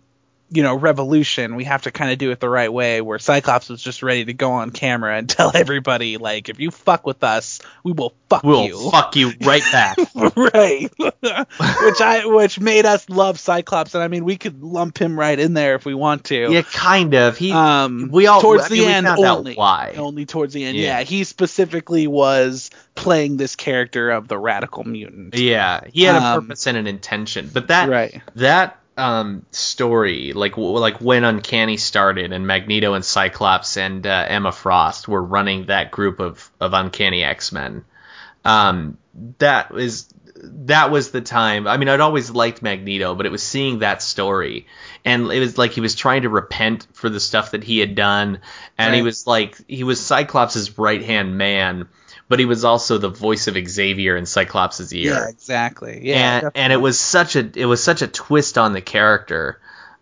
you 0.50 0.64
know, 0.64 0.76
revolution. 0.76 1.56
We 1.56 1.66
have 1.66 1.84
to 1.84 1.92
kind 1.92 2.12
of 2.12 2.18
do 2.18 2.32
it 2.32 2.40
the 2.40 2.50
right 2.50 2.72
way. 2.72 3.02
Where 3.02 3.20
Cyclops 3.20 3.70
was 3.70 3.82
just 3.82 4.02
ready 4.04 4.26
to 4.26 4.34
go 4.34 4.52
on 4.54 4.72
camera 4.72 5.18
and 5.18 5.28
tell 5.38 5.52
everybody, 5.54 6.18
like, 6.18 6.50
if 6.50 6.60
you 6.60 6.72
fuck 6.72 7.06
with 7.06 7.24
us, 7.24 7.60
we 7.84 7.92
will 7.92 8.14
fuck 8.30 8.44
you. 8.44 8.50
We'll 8.50 8.92
fuck 8.92 9.16
you 9.16 9.32
right 9.42 9.64
back. 9.72 9.98
right. 10.36 10.90
which 10.98 12.02
I 12.02 12.22
which 12.26 12.60
made 12.60 12.86
us 12.86 13.10
love 13.10 13.40
Cyclops, 13.40 13.94
and 13.96 14.04
I 14.04 14.08
mean, 14.08 14.24
we 14.26 14.38
could 14.38 14.62
lump 14.64 14.98
him 14.98 15.20
right 15.20 15.38
in 15.38 15.54
there 15.54 15.76
if 15.76 15.86
we 15.86 15.94
want 15.94 16.24
to. 16.26 16.52
yeah, 16.52 16.62
kind 16.62 17.14
of. 17.14 17.38
He. 17.38 17.52
Um, 17.52 18.10
we 18.12 18.28
all 18.28 18.42
towards 18.42 18.66
I 18.66 18.70
the 18.70 18.76
mean, 18.76 18.88
we 18.88 18.94
end 18.94 19.08
only. 19.08 19.56
why. 19.56 19.94
Only 19.98 20.26
towards 20.26 20.54
the 20.54 20.64
end. 20.64 20.78
Yeah. 20.78 21.00
Yeah. 21.00 21.04
he 21.04 21.24
specifically 21.24 22.08
was 22.08 22.70
playing 22.96 23.38
this 23.38 23.56
character 23.56 24.10
of 24.12 24.28
the 24.28 24.38
radical 24.38 24.84
mutant. 24.84 25.36
Yeah, 25.38 25.82
he 25.92 26.04
had 26.04 26.16
a 26.16 26.26
Um, 26.26 26.42
purpose 26.44 26.68
and 26.68 26.78
an 26.78 26.88
intention, 26.88 27.50
but 27.54 27.68
that 27.68 27.90
Right. 27.90 28.22
that 28.36 28.80
um 28.98 29.46
story, 29.52 30.34
like 30.34 30.54
w- 30.54 30.78
like 30.78 31.00
when 31.00 31.24
Uncanny 31.24 31.78
started, 31.78 32.34
and 32.34 32.48
Magneto 32.48 32.94
and 32.94 33.06
Cyclops 33.06 33.78
and 33.78 34.06
uh, 34.06 34.26
Emma 34.28 34.52
Frost 34.52 35.08
were 35.08 35.24
running 35.24 35.68
that 35.68 35.92
group 35.92 36.20
of 36.20 36.50
of 36.60 36.74
Uncanny 36.74 37.24
X 37.24 37.52
Men. 37.52 37.86
Um, 38.44 38.98
that 39.40 39.72
is 39.76 40.14
that 40.42 40.92
was 40.92 41.12
the 41.12 41.22
time. 41.22 41.68
I 41.68 41.78
mean, 41.78 41.90
I'd 41.90 42.00
always 42.00 42.30
liked 42.30 42.62
Magneto, 42.62 43.16
but 43.16 43.26
it 43.26 43.32
was 43.32 43.44
seeing 43.44 43.80
that 43.80 44.02
story, 44.02 44.68
and 45.06 45.32
it 45.32 45.40
was 45.40 45.58
like 45.58 45.72
he 45.72 45.82
was 45.82 45.96
trying 45.96 46.24
to 46.24 46.30
repent 46.30 46.88
for 46.94 47.10
the 47.10 47.20
stuff 47.20 47.52
that 47.52 47.64
he 47.64 47.80
had 47.80 47.96
done, 47.96 48.40
and 48.78 48.96
he 48.96 49.02
was 49.02 49.28
like 49.28 49.58
he 49.68 49.84
was 49.84 50.00
Cyclops' 50.00 50.78
right 50.78 51.04
hand 51.04 51.38
man. 51.38 51.88
But 52.30 52.40
he 52.40 52.46
was 52.46 52.66
also 52.66 52.98
the 52.98 53.10
voice 53.10 53.48
of 53.48 53.56
Xavier 53.56 54.18
in 54.18 54.26
Cyclops' 54.26 54.92
ear 54.92 55.14
Yeah, 55.14 55.30
exactly. 55.30 56.02
Yeah, 56.04 56.16
and 56.16 56.36
definitely. 56.42 56.62
and 56.62 56.74
it 56.74 56.78
was 56.78 57.00
such 57.00 57.36
a 57.38 57.50
it 57.56 57.66
was 57.66 57.82
such 57.84 58.02
a 58.02 58.08
twist 58.08 58.58
on 58.58 58.74
the 58.74 58.82
character. 58.82 59.60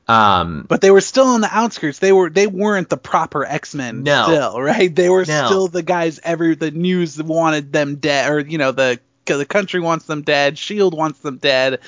Um, 0.08 0.66
but 0.70 0.82
they 0.82 0.92
were 0.92 1.02
still 1.02 1.26
on 1.28 1.42
the 1.42 1.50
outskirts. 1.52 2.00
They 2.00 2.12
were 2.12 2.30
they 2.30 2.48
weren't 2.48 2.90
the 2.90 2.98
proper 2.98 3.44
X 3.44 3.74
Men. 3.74 4.04
No. 4.04 4.26
still 4.28 4.62
right. 4.62 4.94
They 4.96 5.10
were 5.10 5.26
No. 5.26 5.46
still 5.48 5.68
the 5.68 5.82
guys. 5.84 6.20
Every 6.24 6.56
the 6.56 6.72
news 6.72 7.22
wanted 7.22 7.72
them 7.74 7.96
dead, 7.96 8.32
or 8.32 8.40
you 8.40 8.58
know 8.58 8.72
the 8.72 9.00
the 9.26 9.46
country 9.46 9.80
wants 9.80 10.06
them 10.06 10.22
dead. 10.22 10.58
Shield 10.60 10.96
wants 10.96 11.20
them 11.20 11.38
dead. 11.38 11.80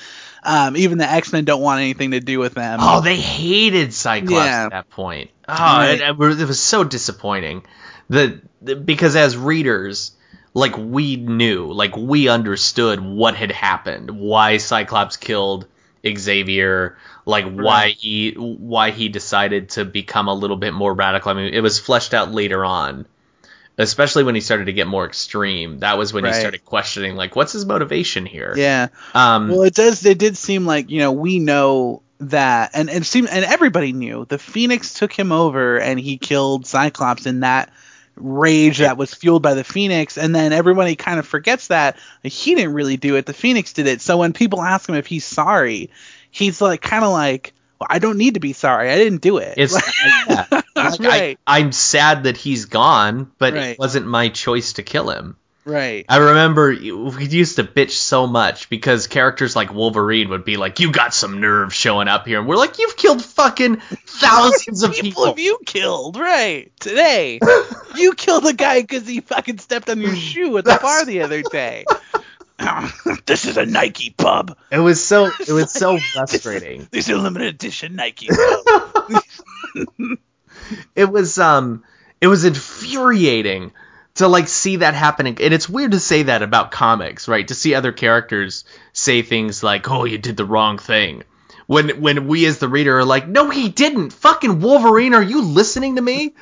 Um, 0.42 0.76
even 0.76 0.98
the 0.98 1.08
X 1.08 1.32
Men 1.32 1.44
don't 1.44 1.60
want 1.62 1.80
anything 1.80 2.10
to 2.12 2.20
do 2.20 2.38
with 2.40 2.54
them. 2.54 2.78
oh, 2.82 3.00
they 3.00 3.16
hated 3.16 3.92
Cyclops 3.94 4.32
Yeah. 4.46 4.64
at 4.66 4.70
that 4.70 4.90
point. 4.90 5.30
Oh, 5.48 5.52
Right. 5.54 5.94
it, 5.94 6.00
it 6.00 6.16
was- 6.16 6.40
it 6.40 6.46
was 6.48 6.60
so 6.60 6.82
disappointing. 6.84 7.62
The, 8.10 8.40
the 8.62 8.74
because 8.74 9.14
as 9.16 9.36
readers, 9.36 10.12
like 10.54 10.76
we 10.76 11.16
knew, 11.16 11.72
like 11.72 11.96
we 11.96 12.28
understood 12.28 13.00
what 13.00 13.34
had 13.36 13.52
happened, 13.52 14.10
why 14.10 14.56
Cyclops 14.58 15.16
killed 15.16 15.66
Xavier, 16.06 16.96
like 17.26 17.50
why 17.52 17.88
he 17.90 18.32
why 18.32 18.90
he 18.90 19.08
decided 19.08 19.70
to 19.70 19.84
become 19.84 20.28
a 20.28 20.34
little 20.34 20.56
bit 20.56 20.72
more 20.74 20.92
radical. 20.94 21.30
I 21.30 21.34
mean, 21.34 21.52
it 21.54 21.60
was 21.60 21.78
fleshed 21.78 22.14
out 22.14 22.32
later 22.32 22.64
on. 22.64 23.06
Especially 23.80 24.24
when 24.24 24.34
he 24.34 24.40
started 24.40 24.64
to 24.64 24.72
get 24.72 24.88
more 24.88 25.06
extreme, 25.06 25.78
that 25.80 25.96
was 25.98 26.12
when 26.12 26.24
Right. 26.24 26.34
he 26.34 26.40
started 26.40 26.64
questioning, 26.64 27.14
like, 27.14 27.36
what's 27.36 27.52
his 27.52 27.64
motivation 27.64 28.26
here? 28.26 28.52
yeah. 28.56 28.88
Um, 29.14 29.48
Well, 29.48 29.62
it 29.62 29.74
does. 29.74 30.04
It 30.04 30.18
did 30.18 30.36
seem 30.36 30.66
like 30.66 30.90
you 30.90 30.98
know 30.98 31.12
we 31.12 31.38
know 31.38 32.02
that, 32.18 32.72
and 32.74 32.90
and 32.90 33.02
it 33.02 33.06
seemed 33.06 33.28
and 33.28 33.44
everybody 33.44 33.92
knew 33.92 34.24
the 34.28 34.38
Phoenix 34.38 34.94
took 34.94 35.12
him 35.12 35.30
over 35.30 35.78
and 35.78 36.00
he 36.00 36.18
killed 36.18 36.66
Cyclops 36.66 37.26
in 37.26 37.40
that 37.40 37.72
rage 38.20 38.78
that 38.78 38.96
was 38.96 39.14
fueled 39.14 39.42
by 39.42 39.54
the 39.54 39.64
Phoenix, 39.64 40.18
and 40.18 40.34
then 40.34 40.52
everybody 40.52 40.96
kind 40.96 41.18
of 41.18 41.26
forgets 41.26 41.68
that 41.68 41.96
he 42.22 42.54
didn't 42.54 42.74
really 42.74 42.96
do 42.96 43.16
it. 43.16 43.26
The 43.26 43.32
Phoenix 43.32 43.72
did 43.72 43.86
it. 43.86 44.00
So 44.00 44.18
when 44.18 44.32
people 44.32 44.62
ask 44.62 44.88
him 44.88 44.94
if 44.94 45.06
he's 45.06 45.24
sorry, 45.24 45.90
he's 46.30 46.60
like 46.60 46.80
kind 46.82 47.04
of 47.04 47.10
like, 47.12 47.52
well, 47.80 47.88
I 47.90 47.98
don't 47.98 48.18
need 48.18 48.34
to 48.34 48.40
be 48.40 48.52
sorry. 48.52 48.90
I 48.90 48.96
didn't 48.96 49.22
do 49.22 49.38
it. 49.38 49.54
It's 49.56 49.74
yeah. 50.28 50.46
Like, 50.78 51.00
right, 51.00 51.38
I, 51.44 51.58
I'm 51.58 51.72
sad 51.72 52.22
that 52.22 52.36
he's 52.36 52.66
gone, 52.66 53.32
but 53.38 53.52
Right. 53.52 53.62
it 53.70 53.78
wasn't 53.80 54.06
my 54.06 54.28
choice 54.28 54.74
to 54.74 54.84
kill 54.84 55.10
him. 55.10 55.36
Right. 55.68 56.04
I 56.08 56.16
remember 56.16 56.70
we 56.70 57.26
used 57.26 57.56
to 57.56 57.64
bitch 57.64 57.90
so 57.90 58.26
much 58.26 58.68
because 58.68 59.06
characters 59.06 59.54
like 59.54 59.72
Wolverine 59.72 60.30
would 60.30 60.44
be 60.44 60.56
like, 60.56 60.80
"You 60.80 60.90
got 60.90 61.14
some 61.14 61.40
nerve 61.40 61.72
showing 61.74 62.08
up 62.08 62.26
here," 62.26 62.38
and 62.38 62.48
we're 62.48 62.56
like, 62.56 62.78
"You've 62.78 62.96
killed 62.96 63.24
fucking 63.24 63.76
thousands 64.06 64.82
of 64.82 64.92
people 64.92 65.02
people." 65.02 65.26
have 65.26 65.38
you 65.38 65.58
killed 65.64 66.16
right 66.16 66.72
today? 66.80 67.40
you 67.96 68.14
killed 68.14 68.46
a 68.46 68.52
guy 68.52 68.80
because 68.80 69.06
he 69.06 69.20
fucking 69.20 69.58
stepped 69.58 69.88
on 69.90 70.00
your 70.00 70.16
shoe 70.16 70.56
at 70.58 70.64
the 70.64 70.78
bar 70.80 71.04
the 71.04 71.22
other 71.22 71.42
day. 71.42 71.84
this 73.26 73.44
is 73.44 73.56
a 73.56 73.66
Nike 73.66 74.10
pub. 74.10 74.56
It 74.70 74.78
was 74.78 75.04
so 75.04 75.26
it 75.26 75.52
was 75.52 75.70
so 75.70 75.98
frustrating. 75.98 76.88
This 76.90 77.08
is 77.08 77.14
a 77.14 77.18
limited 77.18 77.54
edition 77.54 77.94
Nike 77.94 78.28
pub. 78.28 79.22
it 80.96 81.10
was 81.10 81.38
um 81.38 81.84
it 82.20 82.26
was 82.26 82.44
infuriating 82.44 83.72
to 84.18 84.28
like 84.28 84.46
see 84.48 84.76
that 84.76 84.94
happening 84.94 85.36
and 85.40 85.52
it's 85.54 85.68
weird 85.68 85.90
to 85.92 85.98
say 86.00 86.24
that 86.24 86.42
about 86.42 86.70
comics 86.70 87.26
right 87.28 87.48
to 87.48 87.54
see 87.54 87.74
other 87.74 87.92
characters 87.92 88.64
say 88.92 89.22
things 89.22 89.62
like 89.62 89.90
oh 89.90 90.04
you 90.04 90.18
did 90.18 90.36
the 90.36 90.44
wrong 90.44 90.78
thing 90.78 91.22
when 91.66 92.00
when 92.00 92.26
we 92.28 92.46
as 92.46 92.58
the 92.58 92.68
reader 92.68 92.98
are 92.98 93.04
like 93.04 93.26
no 93.28 93.50
he 93.50 93.68
didn't 93.68 94.10
fucking 94.12 94.60
wolverine 94.60 95.14
are 95.14 95.22
you 95.22 95.42
listening 95.42 95.96
to 95.96 96.02
me 96.02 96.34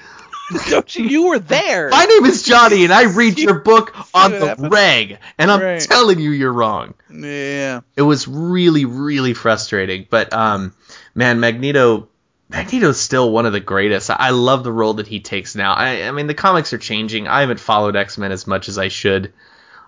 Don't 0.69 0.95
you? 0.95 1.05
You 1.07 1.27
were 1.27 1.41
there. 1.41 1.89
my 1.91 2.05
name 2.05 2.25
is 2.25 2.43
johnny 2.45 2.85
and 2.85 2.93
i 2.93 3.03
read 3.15 3.39
your 3.39 3.55
book 3.61 3.95
on 4.15 4.31
the 4.31 4.47
happened. 4.49 4.71
reg 4.73 5.19
and 5.39 5.51
i'm 5.51 5.61
Right. 5.61 5.81
telling 5.81 6.19
you 6.21 6.31
you're 6.31 6.53
wrong 6.53 6.95
Yeah. 7.13 7.81
it 7.97 8.03
was 8.03 8.29
really 8.29 8.85
really 8.85 9.35
frustrating 9.35 10.07
but 10.09 10.33
um 10.33 10.73
man 11.15 11.41
magneto 11.41 12.09
magneto's 12.49 13.01
still 13.01 13.31
one 13.31 13.47
of 13.47 13.53
the 13.53 13.61
greatest 13.61 14.11
i 14.11 14.31
love 14.31 14.65
the 14.65 14.73
role 14.73 14.95
that 14.95 15.07
he 15.07 15.21
takes 15.21 15.55
now 15.55 15.73
i, 15.73 16.07
I 16.07 16.11
mean 16.13 16.27
the 16.27 16.35
comics 16.35 16.73
are 16.73 16.79
changing 16.79 17.27
i 17.29 17.41
haven't 17.41 17.61
followed 17.61 17.97
x-men 17.97 18.33
as 18.33 18.47
much 18.47 18.69
as 18.69 18.79
i 18.79 18.89
should 18.89 19.33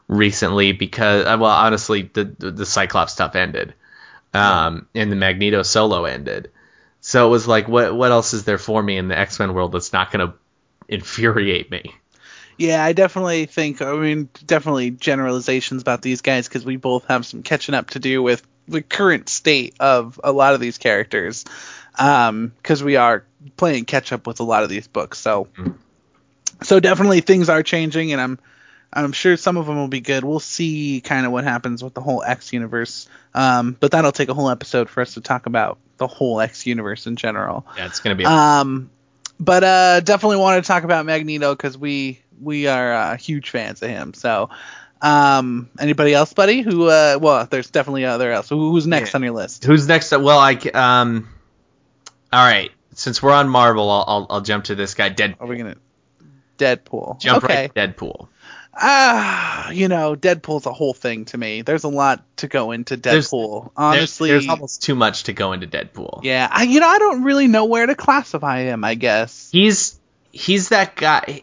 recently 0.09 0.73
because 0.73 1.27
uh, 1.27 1.37
well 1.39 1.51
honestly 1.51 2.11
the 2.13 2.25
the, 2.25 2.67
cyclops 2.67 3.13
stuff 3.13 3.37
ended 3.37 3.75
um 4.35 4.87
and 4.95 5.13
the 5.13 5.17
magneto 5.17 5.63
solo 5.63 6.05
ended 6.05 6.51
so 7.01 7.27
it 7.27 7.31
was 7.31 7.47
like 7.47 7.69
what 7.69 7.95
what 7.95 8.11
else 8.11 8.35
is 8.35 8.45
there 8.45 8.59
for 8.59 8.83
me 8.83 8.97
in 8.97 9.09
the 9.09 9.19
x-men 9.19 9.55
world 9.55 9.73
that's 9.73 9.93
not 9.93 10.11
going 10.11 10.27
to 10.27 10.35
infuriate 10.89 11.71
me 11.71 11.95
Yeah, 12.59 12.85
I 12.85 12.93
definitely 12.93 13.47
think. 13.47 13.81
I 13.81 13.95
mean, 13.95 14.29
definitely 14.45 14.91
generalizations 14.91 15.81
about 15.81 16.03
these 16.03 16.23
guys 16.23 16.49
because 16.49 16.65
we 16.65 16.77
both 16.77 17.05
have 17.07 17.25
some 17.25 17.45
catching 17.45 17.75
up 17.77 17.91
to 17.91 18.01
do 18.01 18.21
with 18.21 18.43
the 18.67 18.83
current 18.83 19.29
state 19.29 19.77
of 19.81 20.21
a 20.23 20.33
lot 20.33 20.55
of 20.55 20.61
these 20.61 20.77
characters. 20.77 21.45
Um, 21.99 22.53
because 22.57 22.83
we 22.83 22.97
are 22.97 23.25
playing 23.57 23.85
catch 23.85 24.13
up 24.13 24.27
with 24.27 24.41
a 24.41 24.45
lot 24.45 24.63
of 24.63 24.69
these 24.69 24.87
books. 24.87 25.19
So, 25.19 25.49
so 26.63 26.81
definitely 26.81 27.21
things 27.21 27.49
are 27.49 27.63
changing, 27.63 28.13
and 28.13 28.21
I'm, 28.21 28.39
I'm 28.93 29.13
sure 29.13 29.37
some 29.37 29.57
of 29.57 29.67
them 29.67 29.77
will 29.77 29.89
be 29.89 30.01
good. 30.01 30.25
We'll 30.25 30.41
see 30.41 31.01
kind 31.01 31.27
of 31.27 31.33
what 31.33 31.45
happens 31.45 31.83
with 31.83 31.95
the 31.95 32.01
whole 32.01 32.23
X 32.23 32.53
universe. 32.53 33.09
Um, 33.35 33.77
but 33.79 33.91
that'll 33.93 34.13
take 34.13 34.29
a 34.29 34.35
whole 34.35 34.51
episode 34.51 34.89
for 34.89 35.01
us 35.01 35.15
to 35.15 35.21
talk 35.21 35.47
about 35.47 35.79
the 35.99 36.07
whole 36.07 36.41
X 36.41 36.67
universe 36.67 37.07
in 37.07 37.17
general. 37.17 37.67
yeah 37.77 37.87
it's 37.87 38.01
going 38.01 38.17
to 38.17 38.19
be 38.19 38.25
Um, 38.25 38.91
but 39.41 39.63
uh, 39.65 40.01
definitely 40.01 40.39
want 40.39 40.63
to 40.63 40.67
talk 40.67 40.85
about 40.85 41.07
Magneto 41.07 41.55
because 41.55 41.77
we 41.79 42.21
we 42.41 42.67
are 42.67 42.93
uh, 42.93 43.17
huge 43.17 43.51
fans 43.51 43.83
of 43.83 43.91
him. 43.91 44.15
So, 44.15 44.51
um, 45.03 45.69
anybody 45.79 46.15
else, 46.15 46.33
buddy? 46.33 46.61
Who? 46.63 46.87
Uh, 46.87 47.19
well, 47.21 47.47
there's 47.47 47.71
definitely 47.71 48.05
other 48.05 48.33
else. 48.33 48.49
Who, 48.49 48.73
who's 48.73 48.87
next 48.87 49.13
Yeah. 49.13 49.19
on 49.19 49.23
your 49.23 49.33
list? 49.33 49.65
Who's 49.65 49.87
next? 49.87 50.11
Well, 50.11 50.39
I 50.39 50.55
um. 50.55 51.29
All 52.33 52.45
right, 52.45 52.71
since 52.95 53.23
we're 53.23 53.33
on 53.33 53.49
Marvel, 53.49 53.91
I'll 53.91 54.05
I'll, 54.07 54.27
I'll 54.31 54.41
jump 54.41 54.65
to 54.65 54.75
this 54.75 54.95
guy. 54.95 55.09
Dead. 55.09 55.37
Are 55.41 55.47
we 55.47 55.57
gonna? 55.57 55.77
Deadpool. 56.59 57.21
Jump 57.21 57.45
okay. 57.45 57.71
right. 57.75 57.75
Deadpool. 57.75 58.29
Ah, 58.81 59.71
you 59.71 59.89
know, 59.89 60.15
Deadpool's 60.15 60.67
a 60.67 60.73
whole 60.73 60.95
thing 60.95 61.25
to 61.27 61.39
me. 61.39 61.63
There's 61.63 61.85
a 61.85 61.89
lot 61.89 62.23
to 62.37 62.49
go 62.49 62.71
into 62.71 62.97
Deadpool. 62.97 63.63
There's- 63.63 63.71
Honestly, 63.77 64.31
there's, 64.31 64.49
almost 64.49 64.83
too 64.83 64.95
much 64.95 65.25
to 65.25 65.33
go 65.33 65.53
into 65.53 65.67
Deadpool. 65.67 66.21
yeah. 66.23 66.49
I, 66.51 66.63
you 66.65 66.79
know, 66.79 66.87
I 66.87 66.99
don't 66.99 67.25
really 67.25 67.49
know 67.49 67.65
where 67.65 67.87
to 67.87 67.95
classify 67.95 68.63
him. 68.63 68.85
I 68.85 68.95
guess. 68.95 69.49
He's 69.51 69.99
he's 70.33 70.69
that 70.69 70.97
guy. 70.97 71.43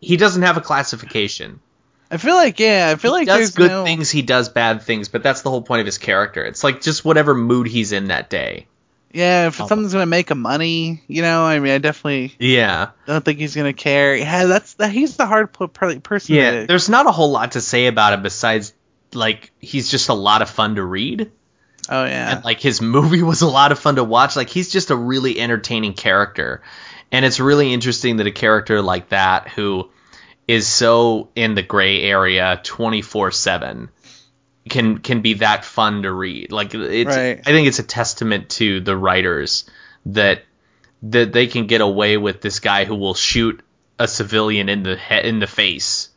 He 0.00 0.16
doesn't 0.16 0.42
have 0.42 0.56
a 0.56 0.62
classification. 0.62 1.60
I 2.10 2.16
feel 2.16 2.34
like 2.34 2.58
yeah. 2.58 2.88
I 2.90 2.96
feel 2.96 3.12
he 3.12 3.20
like 3.20 3.26
does 3.26 3.36
there's 3.36 3.54
good 3.54 3.70
no, 3.70 3.84
things. 3.84 4.10
He 4.10 4.22
does 4.22 4.48
bad 4.48 4.82
things, 4.82 5.08
but 5.08 5.22
that's 5.22 5.42
the 5.42 5.50
whole 5.50 5.62
point 5.62 5.80
of 5.80 5.86
his 5.86 5.98
character. 5.98 6.44
It's 6.44 6.64
like 6.64 6.80
just 6.80 7.04
whatever 7.04 7.34
mood 7.34 7.66
he's 7.66 7.92
in 7.92 8.08
that 8.08 8.30
day. 8.30 8.66
Yeah, 9.12 9.48
if 9.48 9.60
Oh. 9.60 9.66
something's 9.66 9.92
gonna 9.92 10.06
make 10.06 10.30
him 10.30 10.40
money, 10.40 11.02
you 11.08 11.22
know, 11.22 11.42
I 11.44 11.58
mean, 11.58 11.72
I 11.72 11.78
definitely 11.78 12.34
Yeah. 12.38 12.88
don't 13.06 13.24
think 13.24 13.38
he's 13.40 13.54
gonna 13.56 13.72
care. 13.72 14.14
Yeah, 14.14 14.44
that's 14.44 14.74
that. 14.74 14.92
He's 14.92 15.16
the 15.16 15.26
hard 15.26 15.52
person. 15.52 16.34
Yeah. 16.36 16.50
to- 16.60 16.66
There's 16.66 16.88
not 16.88 17.06
a 17.06 17.12
whole 17.12 17.30
lot 17.32 17.52
to 17.52 17.60
say 17.60 17.86
about 17.86 18.12
him 18.12 18.22
besides 18.22 18.72
like 19.12 19.50
he's 19.58 19.90
just 19.90 20.08
a 20.08 20.14
lot 20.14 20.42
of 20.42 20.48
fun 20.50 20.76
to 20.76 20.84
read. 20.84 21.30
oh 21.88 22.04
yeah. 22.04 22.36
and 22.36 22.44
like 22.44 22.60
his 22.60 22.80
movie 22.80 23.22
was 23.24 23.42
a 23.42 23.48
lot 23.48 23.72
of 23.72 23.78
fun 23.80 23.96
to 23.96 24.04
watch. 24.04 24.36
Like 24.36 24.48
he's 24.50 24.70
just 24.70 24.90
a 24.90 24.96
really 24.96 25.40
entertaining 25.40 25.94
character, 25.94 26.62
and 27.10 27.24
it's 27.24 27.40
really 27.40 27.72
interesting 27.72 28.18
that 28.18 28.26
a 28.28 28.30
character 28.30 28.80
like 28.80 29.08
that 29.08 29.48
who 29.48 29.88
is 30.46 30.68
so 30.68 31.30
in 31.34 31.54
the 31.56 31.62
gray 31.62 32.02
area 32.02 32.60
24 32.62 33.30
seven 33.32 33.88
can 34.70 34.98
can 34.98 35.20
be 35.20 35.34
that 35.34 35.64
fun 35.64 36.02
to 36.04 36.12
read. 36.12 36.52
Like 36.52 36.74
it's 36.74 37.14
Right. 37.14 37.40
I 37.40 37.50
think 37.50 37.68
it's 37.68 37.78
a 37.78 37.82
testament 37.84 38.48
to 38.50 38.80
the 38.80 38.96
writers 38.96 39.68
that 40.06 40.42
that 41.02 41.32
they 41.32 41.46
can 41.46 41.66
get 41.66 41.80
away 41.80 42.16
with 42.16 42.40
this 42.40 42.60
guy 42.60 42.84
who 42.84 42.94
will 42.94 43.14
shoot 43.14 43.60
a 43.98 44.08
civilian 44.08 44.68
in 44.68 44.82
the 44.82 44.96
he- 44.96 45.28
in 45.28 45.38
the 45.40 45.46
face. 45.46 46.08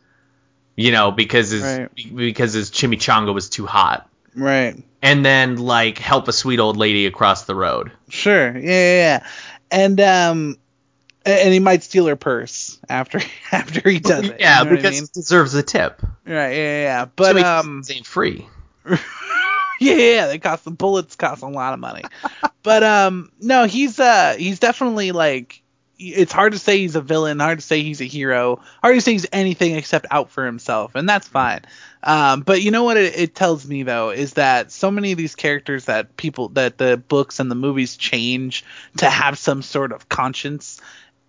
You 0.76 0.92
know, 0.92 1.12
because 1.12 1.50
his 1.50 1.64
Right. 1.64 2.16
because 2.16 2.54
his 2.54 2.72
chimichanga 2.72 3.34
was 3.34 3.50
too 3.50 3.66
hot. 3.66 4.10
Right. 4.36 4.76
And 5.02 5.24
then 5.26 5.58
like 5.58 5.98
help 6.00 6.28
a 6.28 6.34
sweet 6.34 6.60
old 6.60 6.78
lady 6.78 7.06
across 7.06 7.44
the 7.46 7.56
road. 7.56 7.92
Sure. 8.10 8.58
Yeah, 8.58 8.62
yeah, 8.62 8.96
yeah. 8.96 9.24
And 9.70 10.00
um 10.02 10.58
and 11.26 11.54
he 11.54 11.60
might 11.60 11.84
steal 11.84 12.06
her 12.08 12.16
purse 12.16 12.80
after 12.90 13.20
after 13.52 13.90
he 13.90 14.00
does 14.00 14.30
it. 14.30 14.40
yeah, 14.40 14.60
you 14.60 14.66
know 14.66 14.72
what 14.72 14.80
I 14.80 14.82
because 14.82 14.92
mean? 14.92 15.04
he 15.14 15.20
deserves 15.20 15.54
a 15.54 15.64
tip. 15.64 16.02
Right, 16.26 16.52
yeah, 16.52 16.56
yeah, 16.56 16.82
yeah. 16.84 17.06
But 17.16 17.36
Chimichangas 17.36 17.60
um 17.60 17.84
ain't 17.92 18.06
free. 18.06 18.48
yeah, 18.86 18.98
yeah, 19.80 20.28
they 20.28 20.40
cost 20.40 20.66
the 20.66 20.72
bullets 20.72 21.16
cost 21.16 21.42
a 21.42 21.48
lot 21.48 21.74
of 21.74 21.80
money. 21.80 22.04
but 22.64 22.84
um 22.84 23.32
no, 23.40 23.66
he's 23.66 24.00
uh 24.00 24.36
he's 24.38 24.60
definitely 24.60 25.12
like 25.12 25.62
it's 26.00 26.34
hard 26.34 26.54
to 26.54 26.60
say 26.60 26.80
he's 26.80 26.96
a 26.96 27.02
villain, 27.02 27.40
hard 27.40 27.60
to 27.60 27.66
say 27.66 27.82
he's 27.82 28.02
a 28.02 28.06
hero, 28.06 28.60
hard 28.82 28.96
to 28.96 29.02
say 29.02 29.14
he's 29.14 29.28
anything 29.32 29.76
except 29.76 30.06
out 30.12 30.32
for 30.32 30.46
himself, 30.46 30.96
and 30.96 31.08
that's 31.08 31.28
fine. 31.28 31.62
Um, 32.02 32.42
but 32.42 32.62
you 32.62 32.72
know 32.72 32.84
what 32.84 32.98
it, 32.98 33.18
it 33.18 33.36
tells 33.36 33.66
me 33.66 33.84
though 33.84 34.10
is 34.10 34.34
that 34.34 34.72
so 34.72 34.92
many 34.92 35.12
of 35.14 35.18
these 35.18 35.36
characters 35.36 35.86
that 35.86 36.18
people 36.18 36.50
that 36.50 36.78
the 36.78 36.98
books 36.98 37.40
and 37.40 37.50
the 37.50 37.56
movies 37.56 37.96
change 37.96 38.66
to 38.98 39.10
have 39.10 39.38
some 39.38 39.62
sort 39.62 39.92
of 39.94 40.10
conscience, 40.10 40.82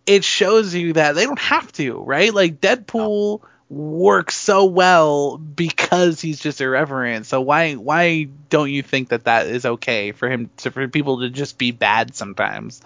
it 0.06 0.24
shows 0.24 0.74
you 0.74 0.94
that 0.94 1.14
they 1.14 1.24
don't 1.24 1.38
have 1.38 1.70
to, 1.72 1.94
right? 2.02 2.32
Like 2.32 2.60
Deadpool 2.60 3.40
works 3.70 4.36
so 4.36 4.66
well 4.66 5.38
because 5.38 6.20
he's 6.20 6.38
just 6.40 6.60
irreverent. 6.60 7.26
So 7.26 7.40
why 7.40 7.74
why 7.74 8.24
don't 8.50 8.70
you 8.70 8.82
think 8.82 9.08
that 9.08 9.24
that 9.24 9.46
is 9.46 9.64
okay 9.64 10.12
for 10.12 10.28
him 10.28 10.50
to 10.58 10.70
for 10.70 10.86
people 10.88 11.20
to 11.20 11.30
just 11.30 11.58
be 11.58 11.70
bad 11.70 12.14
sometimes? 12.14 12.82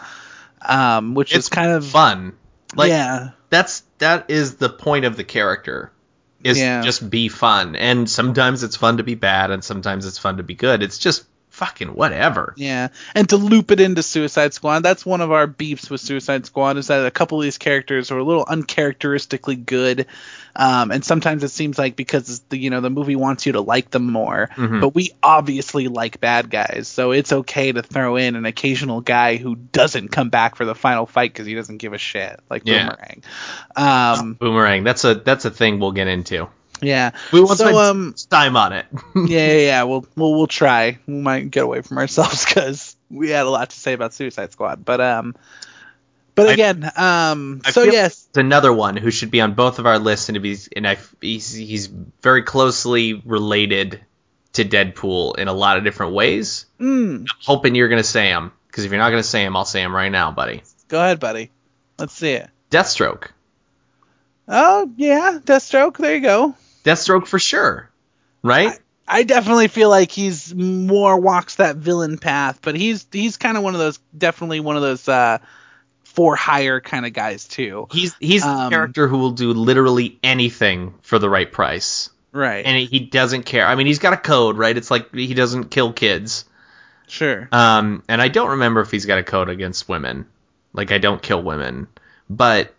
Um, 0.63 1.15
which 1.15 1.35
It's 1.35 1.47
is 1.47 1.49
kind 1.49 1.71
of 1.73 1.87
fun. 1.87 2.35
Like 2.77 2.91
yeah, 2.91 3.31
that's 3.51 3.83
that 3.99 4.31
is 4.31 4.57
the 4.57 4.69
point 4.69 5.05
of 5.05 5.17
the 5.17 5.25
character 5.25 5.93
is 6.45 6.59
Yeah. 6.59 6.83
just 6.83 7.09
be 7.11 7.29
fun 7.29 7.75
and 7.75 8.09
sometimes 8.09 8.63
it's 8.63 8.77
fun 8.77 8.99
to 8.99 9.03
be 9.03 9.17
bad 9.17 9.51
and 9.51 9.65
sometimes 9.65 10.07
it's 10.07 10.19
fun 10.19 10.37
to 10.37 10.45
be 10.45 10.55
good 10.55 10.85
it's 10.85 10.99
just 10.99 11.25
fucking 11.59 11.89
whatever 11.89 12.55
Yeah, 12.57 12.89
and 13.17 13.29
to 13.31 13.37
loop 13.37 13.71
it 13.73 13.81
into 13.81 14.03
Suicide 14.03 14.55
Squad, 14.55 14.81
that's 14.85 15.05
one 15.05 15.21
of 15.21 15.33
our 15.33 15.47
beefs 15.49 15.91
with 15.91 16.01
Suicide 16.01 16.47
Squad 16.47 16.77
is 16.77 16.87
that 16.87 17.05
a 17.05 17.11
couple 17.11 17.39
of 17.39 17.43
these 17.43 17.59
characters 17.59 18.11
are 18.13 18.19
a 18.19 18.23
little 18.25 18.45
uncharacteristically 18.49 19.57
good, 19.57 20.07
um, 20.55 20.91
and 20.93 21.05
sometimes 21.05 21.43
it 21.43 21.49
seems 21.49 21.77
like 21.79 21.97
because 21.97 22.41
the 22.49 22.57
you 22.57 22.71
know 22.71 22.81
the 22.81 22.91
movie 22.91 23.17
wants 23.17 23.45
you 23.45 23.53
to 23.53 23.61
like 23.61 23.91
them 23.91 24.07
more, 24.11 24.49
Mhm. 24.57 24.81
but 24.81 24.95
we 24.95 25.11
obviously 25.23 25.89
like 25.89 26.21
bad 26.21 26.49
guys, 26.49 26.87
so 26.89 27.11
it's 27.11 27.33
okay 27.33 27.73
to 27.73 27.83
throw 27.83 28.17
in 28.17 28.37
an 28.37 28.47
occasional 28.47 29.01
guy 29.01 29.37
who 29.37 29.57
doesn't 29.57 30.09
come 30.09 30.29
back 30.31 30.55
for 30.57 30.65
the 30.65 30.75
final 30.77 31.07
fight 31.07 31.33
because 31.33 31.47
he 31.47 31.55
doesn't 31.55 31.79
give 31.79 31.93
a 31.93 31.99
shit, 31.99 32.39
like 32.49 32.63
Yeah. 32.65 32.89
Boomerang. 32.91 33.23
Um, 33.77 34.35
boomerang 34.35 34.85
that's 34.85 35.05
a 35.05 35.15
that's 35.17 35.45
a 35.45 35.51
thing 35.51 35.81
we'll 35.81 35.93
get 35.93 36.07
into 36.07 36.49
yeah. 36.81 37.11
we 37.33 37.41
won't 37.41 37.59
So, 37.59 37.65
spend 37.65 37.77
um, 37.77 38.15
time 38.31 38.57
on 38.57 38.73
it 38.73 38.87
yeah, 39.17 39.23
yeah, 39.27 39.53
yeah. 39.59 39.83
We'll, 39.85 40.07
we'll 40.17 40.35
we'll 40.35 40.47
try. 40.47 40.99
We 41.07 41.15
might 41.15 41.51
get 41.51 41.65
away 41.65 41.83
from 41.83 41.99
ourselves 41.99 42.45
because 42.49 42.97
we 43.11 43.31
had 43.31 43.47
a 43.47 43.51
lot 43.51 43.71
to 43.71 43.77
say 43.79 43.93
about 43.93 44.15
Suicide 44.15 44.53
Squad. 44.53 44.85
But 44.85 45.01
um, 45.01 45.35
but 46.35 46.49
I- 46.49 46.53
again, 46.53 46.85
um, 46.97 47.63
I 47.65 47.71
so 47.71 47.83
yes, 47.83 48.27
it's 48.29 48.39
another 48.39 48.73
one 48.73 48.97
who 48.97 49.11
should 49.11 49.31
be 49.31 49.41
on 49.41 49.55
both 49.55 49.79
of 49.79 49.87
our 49.87 49.99
lists 49.99 50.29
and 50.29 50.37
if 50.37 50.43
he's 50.43 50.69
and 50.69 50.87
I, 50.87 50.99
he's 51.21 51.53
he's 51.53 51.87
very 52.23 52.43
closely 52.43 53.15
related 53.25 54.01
to 54.55 54.65
Deadpool 54.65 55.39
in 55.39 55.49
a 55.49 55.53
lot 55.53 55.77
of 55.77 55.85
different 55.85 56.15
ways 56.15 56.67
mm, 56.81 57.21
I'm 57.21 57.27
hoping 57.43 57.75
you're 57.75 57.89
gonna 57.89 58.03
say 58.03 58.29
him 58.29 58.51
because 58.67 58.85
if 58.85 58.91
you're 58.91 58.99
not 59.01 59.11
gonna 59.11 59.23
say 59.23 59.45
him 59.45 59.55
I'll 59.57 59.65
say 59.67 59.83
him 59.83 59.95
right 59.95 60.11
now 60.11 60.31
buddy 60.33 60.63
go 60.89 60.99
ahead, 60.99 61.21
buddy. 61.21 61.51
Let's 61.99 62.15
see 62.15 62.33
it. 62.33 62.49
Deathstroke 62.71 63.29
Oh 64.49 64.91
yeah, 64.97 65.39
Deathstroke. 65.45 65.99
There 65.99 66.15
you 66.15 66.23
go. 66.23 66.55
Deathstroke 66.89 67.27
for 67.27 67.39
sure 67.39 67.91
right 68.43 68.79
I 69.11 69.23
definitely 69.23 69.69
feel 69.69 69.89
like 69.89 70.11
he's 70.11 70.55
more 70.55 71.19
walks 71.19 71.55
that 71.57 71.77
villain 71.77 72.19
path, 72.19 72.59
but 72.61 72.75
he's 72.77 73.07
he's 73.11 73.39
kind 73.39 73.57
of 73.57 73.63
one 73.63 73.75
of 73.75 73.81
those 73.81 73.99
definitely 74.17 74.61
one 74.61 74.77
of 74.77 74.83
those 74.83 75.09
uh 75.09 75.39
for 76.05 76.37
hire 76.37 76.81
kind 76.81 77.07
of 77.07 77.13
guys 77.15 77.47
too. 77.49 77.87
He's 77.91 78.15
he's 78.21 78.43
the 78.43 78.49
Um, 78.51 78.71
character 78.71 79.09
who 79.09 79.17
will 79.19 79.31
do 79.31 79.53
literally 79.55 80.19
anything 80.23 80.93
for 81.03 81.19
the 81.19 81.29
right 81.31 81.51
price, 81.51 82.11
Right. 82.33 82.67
and 82.67 82.77
he 82.87 83.01
doesn't 83.01 83.45
care. 83.45 83.67
I 83.67 83.77
mean, 83.77 83.87
he's 83.87 83.99
got 83.99 84.13
a 84.13 84.17
code, 84.19 84.59
right? 84.59 84.77
It's 84.77 84.91
like 84.91 85.15
he 85.15 85.33
doesn't 85.33 85.71
kill 85.71 85.93
kids. 85.95 86.45
sure. 87.07 87.49
Um, 87.51 88.03
and 88.09 88.21
I 88.21 88.29
don't 88.29 88.51
remember 88.51 88.81
if 88.83 88.91
he's 88.91 89.07
got 89.07 89.19
a 89.19 89.23
code 89.25 89.49
against 89.49 89.89
women. 89.89 90.27
Like 90.75 90.93
I 90.93 90.99
don't 90.99 91.23
kill 91.23 91.43
women, 91.43 91.87
but 92.29 92.75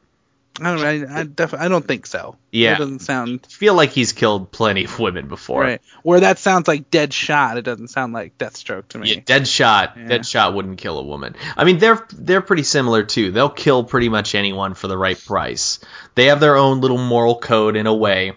I 0.62 0.76
don't. 0.76 1.10
I, 1.12 1.20
I, 1.20 1.24
def- 1.24 1.53
I 1.53 1.68
don't 1.68 1.86
think 1.88 2.05
so. 2.05 2.36
Yeah. 2.51 2.72
That 2.72 2.80
doesn't 2.80 2.99
sound 2.99 3.41
I 3.45 3.51
feel 3.51 3.74
like 3.74 3.91
he's 3.91 4.12
killed 4.14 4.51
plenty 4.51 4.86
of 4.86 4.99
women 4.99 5.28
before. 5.28 5.62
right. 5.62 5.82
Where 6.03 6.20
that 6.22 6.39
sounds 6.39 6.68
like 6.68 6.89
dead 6.89 7.14
shot. 7.14 7.57
It 7.57 7.64
doesn't 7.64 7.89
sound 7.89 8.14
like 8.14 8.38
Deathstroke 8.38 8.88
to 8.89 8.97
me. 8.99 9.10
Yeah, 9.16 9.20
Deadshot. 9.22 9.95
Yeah. 9.95 10.07
Deadshot 10.18 10.53
wouldn't 10.53 10.78
kill 10.78 10.99
a 10.99 11.03
woman. 11.03 11.36
I 11.55 11.64
mean, 11.64 11.78
they're 11.80 12.05
they're 12.14 12.41
pretty 12.41 12.64
similar 12.64 13.03
too. 13.03 13.32
They'll 13.32 13.49
kill 13.49 13.84
pretty 13.84 14.10
much 14.10 14.36
anyone 14.36 14.74
for 14.74 14.88
the 14.88 14.97
right 14.97 15.20
price. 15.20 15.80
They 16.16 16.26
have 16.26 16.39
their 16.39 16.55
own 16.57 16.82
little 16.82 16.97
moral 16.97 17.39
code 17.39 17.76
in 17.76 17.88
a 17.88 17.93
way. 17.93 18.34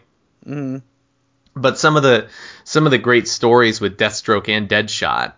Mhm. 0.47 0.83
But 1.55 1.79
some 1.79 1.97
of 1.97 2.03
the 2.03 2.29
some 2.64 2.87
of 2.87 2.91
the 2.93 2.99
great 2.99 3.29
stories 3.29 3.81
with 3.81 3.99
Deathstroke 3.99 4.49
and 4.49 4.68
Deadshot, 4.68 5.35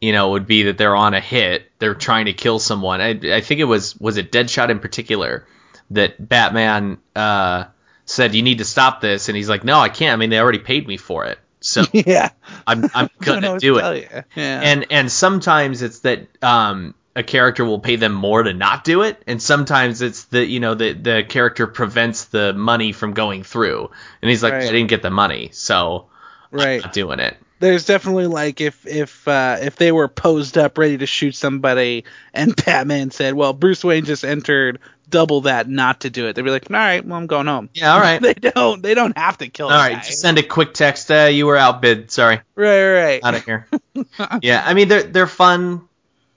you 0.00 0.12
know, 0.12 0.30
would 0.30 0.46
be 0.46 0.64
that 0.64 0.78
they're 0.78 0.94
on 0.94 1.14
a 1.14 1.20
hit, 1.20 1.70
they're 1.80 1.94
trying 1.94 2.26
to 2.26 2.32
kill 2.32 2.58
someone. 2.60 3.00
I, 3.00 3.10
I 3.10 3.40
think 3.40 3.60
it 3.60 3.64
was 3.64 3.96
was 3.96 4.16
it 4.18 4.30
Deadshot 4.30 4.70
in 4.70 4.78
particular 4.78 5.46
that 5.90 6.26
Batman 6.28 6.98
uh, 7.16 7.64
said 8.04 8.34
you 8.34 8.42
need 8.42 8.58
to 8.58 8.64
stop 8.64 9.00
this, 9.00 9.28
and 9.28 9.36
he's 9.36 9.48
like, 9.48 9.64
no, 9.64 9.78
I 9.78 9.88
can't. 9.88 10.12
I 10.12 10.16
mean, 10.16 10.30
they 10.30 10.38
already 10.38 10.58
paid 10.58 10.86
me 10.86 10.96
for 10.96 11.26
it, 11.26 11.38
so 11.60 11.84
yeah. 11.92 12.30
I'm 12.66 12.84
I'm 12.94 13.08
gonna 13.20 13.58
do 13.58 13.78
it. 13.78 14.24
Yeah. 14.34 14.60
and 14.62 14.86
and 14.90 15.10
sometimes 15.12 15.82
it's 15.82 16.00
that 16.00 16.26
um 16.42 16.94
a 17.16 17.22
character 17.22 17.64
will 17.64 17.80
pay 17.80 17.96
them 17.96 18.12
more 18.12 18.44
to 18.44 18.52
not 18.52 18.84
do 18.84 19.02
it 19.02 19.20
and 19.26 19.42
sometimes 19.42 20.02
it's 20.02 20.24
the 20.26 20.44
you 20.46 20.60
know 20.60 20.74
the 20.74 20.92
the 20.92 21.24
character 21.28 21.66
prevents 21.66 22.26
the 22.26 22.52
money 22.52 22.92
from 22.92 23.12
going 23.12 23.42
through 23.42 23.90
and 24.22 24.30
he's 24.30 24.40
like 24.40 24.52
Right. 24.52 24.62
I 24.62 24.66
didn't 24.70 24.86
get 24.86 25.02
the 25.02 25.10
money 25.10 25.48
so 25.52 26.06
I'm 26.52 26.58
right. 26.60 26.82
not 26.82 26.92
doing 26.92 27.18
it 27.18 27.36
There's 27.58 27.86
definitely 27.86 28.28
like 28.28 28.60
if 28.60 28.86
if 28.86 29.26
uh, 29.26 29.56
if 29.60 29.74
they 29.76 29.90
were 29.90 30.06
posed 30.06 30.56
up 30.56 30.78
ready 30.78 30.98
to 30.98 31.06
shoot 31.06 31.34
somebody 31.34 32.04
and 32.32 32.54
Batman 32.64 33.10
said, 33.10 33.34
"Well, 33.34 33.52
Bruce 33.52 33.82
Wayne 33.82 34.04
just 34.04 34.24
entered 34.24 34.78
double 35.08 35.42
that 35.42 35.68
not 35.68 36.00
to 36.00 36.10
do 36.10 36.26
it," 36.26 36.34
they'd 36.34 36.42
be 36.42 36.50
like, 36.50 36.70
"All 36.70 36.76
right, 36.76 37.04
well, 37.04 37.16
I'm 37.16 37.26
going 37.26 37.46
home." 37.46 37.70
yeah 37.74 37.94
all 37.94 38.00
right 38.00 38.20
they 38.22 38.34
don't. 38.34 38.82
They 38.82 38.94
don't 38.94 39.16
have 39.16 39.38
to 39.38 39.48
kill. 39.48 39.68
All 39.68 39.76
right, 39.76 39.96
guy. 39.96 40.02
just 40.02 40.20
send 40.20 40.38
a 40.38 40.42
quick 40.42 40.74
text 40.74 41.10
uh, 41.10 41.24
you 41.24 41.46
were 41.46 41.56
outbid 41.56 42.10
sorry 42.10 42.40
right, 42.54 42.92
right. 42.92 43.20
out 43.24 43.34
of 43.34 43.44
here 43.44 43.68
yeah 44.42 44.62
I 44.64 44.74
mean 44.74 44.88
they're 44.88 45.02
they're 45.02 45.26
fun 45.26 45.88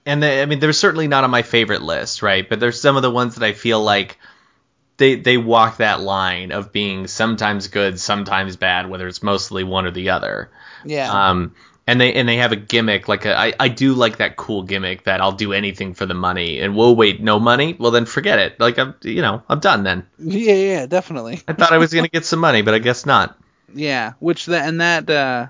and 0.06 0.22
they, 0.22 0.42
I 0.42 0.46
mean 0.46 0.60
they're 0.60 0.72
certainly 0.72 1.08
not 1.08 1.24
on 1.24 1.30
my 1.30 1.42
favorite 1.42 1.82
list 1.82 2.22
right 2.22 2.48
but 2.48 2.60
there's 2.60 2.80
some 2.80 2.96
of 2.96 3.02
the 3.02 3.10
ones 3.10 3.36
that 3.36 3.44
I 3.44 3.52
feel 3.52 3.82
like 3.82 4.18
they 4.96 5.16
they 5.16 5.36
walk 5.36 5.78
that 5.78 6.00
line 6.00 6.52
of 6.52 6.72
being 6.72 7.06
sometimes 7.06 7.68
good 7.68 7.98
sometimes 8.00 8.56
bad 8.56 8.88
whether 8.88 9.06
it's 9.08 9.22
mostly 9.22 9.64
one 9.64 9.86
or 9.86 9.90
the 9.90 10.10
other 10.10 10.50
yeah. 10.84 11.30
Um, 11.30 11.54
and 11.86 12.00
they 12.00 12.12
and 12.14 12.28
they 12.28 12.36
have 12.36 12.52
a 12.52 12.56
gimmick 12.56 13.08
like 13.08 13.24
a, 13.24 13.36
I, 13.38 13.52
I 13.58 13.68
do 13.68 13.94
like 13.94 14.18
that 14.18 14.36
cool 14.36 14.62
gimmick 14.62 15.04
that 15.04 15.20
I'll 15.20 15.32
do 15.32 15.52
anything 15.52 15.94
for 15.94 16.06
the 16.06 16.14
money 16.14 16.60
and 16.60 16.76
we'll 16.76 16.94
wait 16.96 17.20
no 17.20 17.38
money 17.40 17.74
well 17.78 17.90
then 17.90 18.06
forget 18.06 18.38
it 18.38 18.58
like 18.60 18.78
I'm 18.78 18.94
you 19.02 19.22
know 19.22 19.42
I'm 19.48 19.60
done 19.60 19.82
then 19.82 20.06
yeah, 20.18 20.54
yeah, 20.54 20.86
definitely. 20.86 21.42
I 21.48 21.52
thought 21.52 21.72
I 21.72 21.78
was 21.78 21.92
gonna 21.92 22.08
get 22.08 22.24
some 22.24 22.38
money 22.40 22.62
but 22.62 22.74
I 22.74 22.78
guess 22.78 23.04
not 23.06 23.36
Yeah, 23.74 24.12
which 24.20 24.46
that 24.46 24.68
and 24.68 24.80
that 24.80 25.10
uh 25.10 25.46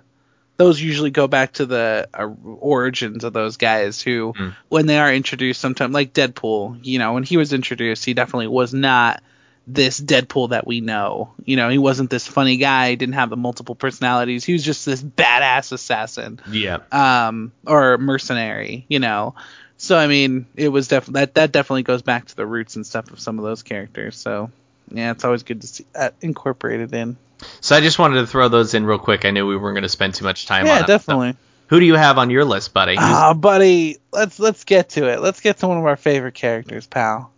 those 0.58 0.80
usually 0.80 1.10
go 1.10 1.26
back 1.26 1.54
to 1.54 1.66
the 1.66 2.08
uh, 2.14 2.28
origins 2.60 3.24
of 3.24 3.32
those 3.32 3.56
guys 3.56 4.00
who 4.00 4.32
Mm. 4.36 4.54
when 4.68 4.86
they 4.86 4.98
are 4.98 5.12
introduced 5.12 5.60
sometimes 5.60 5.92
like 5.92 6.12
Deadpool, 6.12 6.78
you 6.82 6.98
know, 6.98 7.14
when 7.14 7.24
he 7.24 7.36
was 7.36 7.52
introduced, 7.52 8.04
he 8.04 8.14
definitely 8.14 8.46
was 8.48 8.72
not 8.72 9.22
this 9.66 10.00
Deadpool 10.00 10.50
that 10.50 10.66
we 10.66 10.80
know. 10.80 11.32
You 11.44 11.56
know, 11.56 11.68
he 11.68 11.78
wasn't 11.78 12.10
this 12.10 12.26
funny 12.26 12.56
guy, 12.56 12.94
didn't 12.96 13.14
have 13.14 13.30
the 13.30 13.36
multiple 13.36 13.74
personalities. 13.74 14.44
He 14.44 14.52
was 14.52 14.64
just 14.64 14.84
this 14.86 15.02
badass 15.02 15.72
assassin 15.72 16.40
yeah 16.50 16.78
um 16.90 17.52
or 17.66 17.98
mercenary, 17.98 18.84
you 18.88 18.98
know. 18.98 19.34
So 19.76 19.96
I 19.96 20.06
mean, 20.06 20.46
it 20.56 20.68
was 20.68 20.88
definitely 20.88 21.20
that 21.20 21.34
that 21.34 21.52
definitely 21.52 21.82
goes 21.84 22.02
back 22.02 22.26
to 22.26 22.36
the 22.36 22.46
roots 22.46 22.76
and 22.76 22.86
stuff 22.86 23.10
of 23.12 23.20
some 23.20 23.38
of 23.38 23.44
those 23.44 23.62
characters. 23.62 24.16
So 24.16 24.50
yeah, 24.90 25.12
it's 25.12 25.24
always 25.24 25.42
good 25.44 25.60
to 25.62 25.66
see 25.66 25.86
that 25.94 26.14
incorporated 26.20 26.92
in. 26.92 27.16
so 27.60 27.74
I 27.76 27.80
just 27.80 27.98
wanted 27.98 28.16
to 28.20 28.26
throw 28.26 28.48
those 28.48 28.74
in 28.74 28.84
real 28.84 28.98
quick 28.98 29.24
I 29.24 29.30
knew 29.30 29.46
we 29.46 29.56
weren't 29.56 29.76
gonna 29.76 29.88
spend 29.88 30.14
too 30.14 30.24
much 30.24 30.46
time 30.46 30.66
Yeah, 30.66 30.78
on 30.78 30.84
it 30.84 30.86
definitely. 30.86 31.36
who 31.68 31.80
do 31.80 31.86
you 31.86 31.94
have 31.94 32.18
on 32.18 32.30
your 32.30 32.44
list 32.44 32.74
buddy 32.74 32.96
Ah, 32.98 33.32
buddy, 33.32 33.98
let's 34.12 34.38
let's 34.38 34.64
get 34.64 34.90
to 34.90 35.06
it. 35.08 35.20
Let's 35.20 35.40
get 35.40 35.58
to 35.58 35.68
one 35.68 35.78
of 35.78 35.86
our 35.86 35.96
favorite 35.96 36.34
characters, 36.34 36.86
pal. 36.86 37.32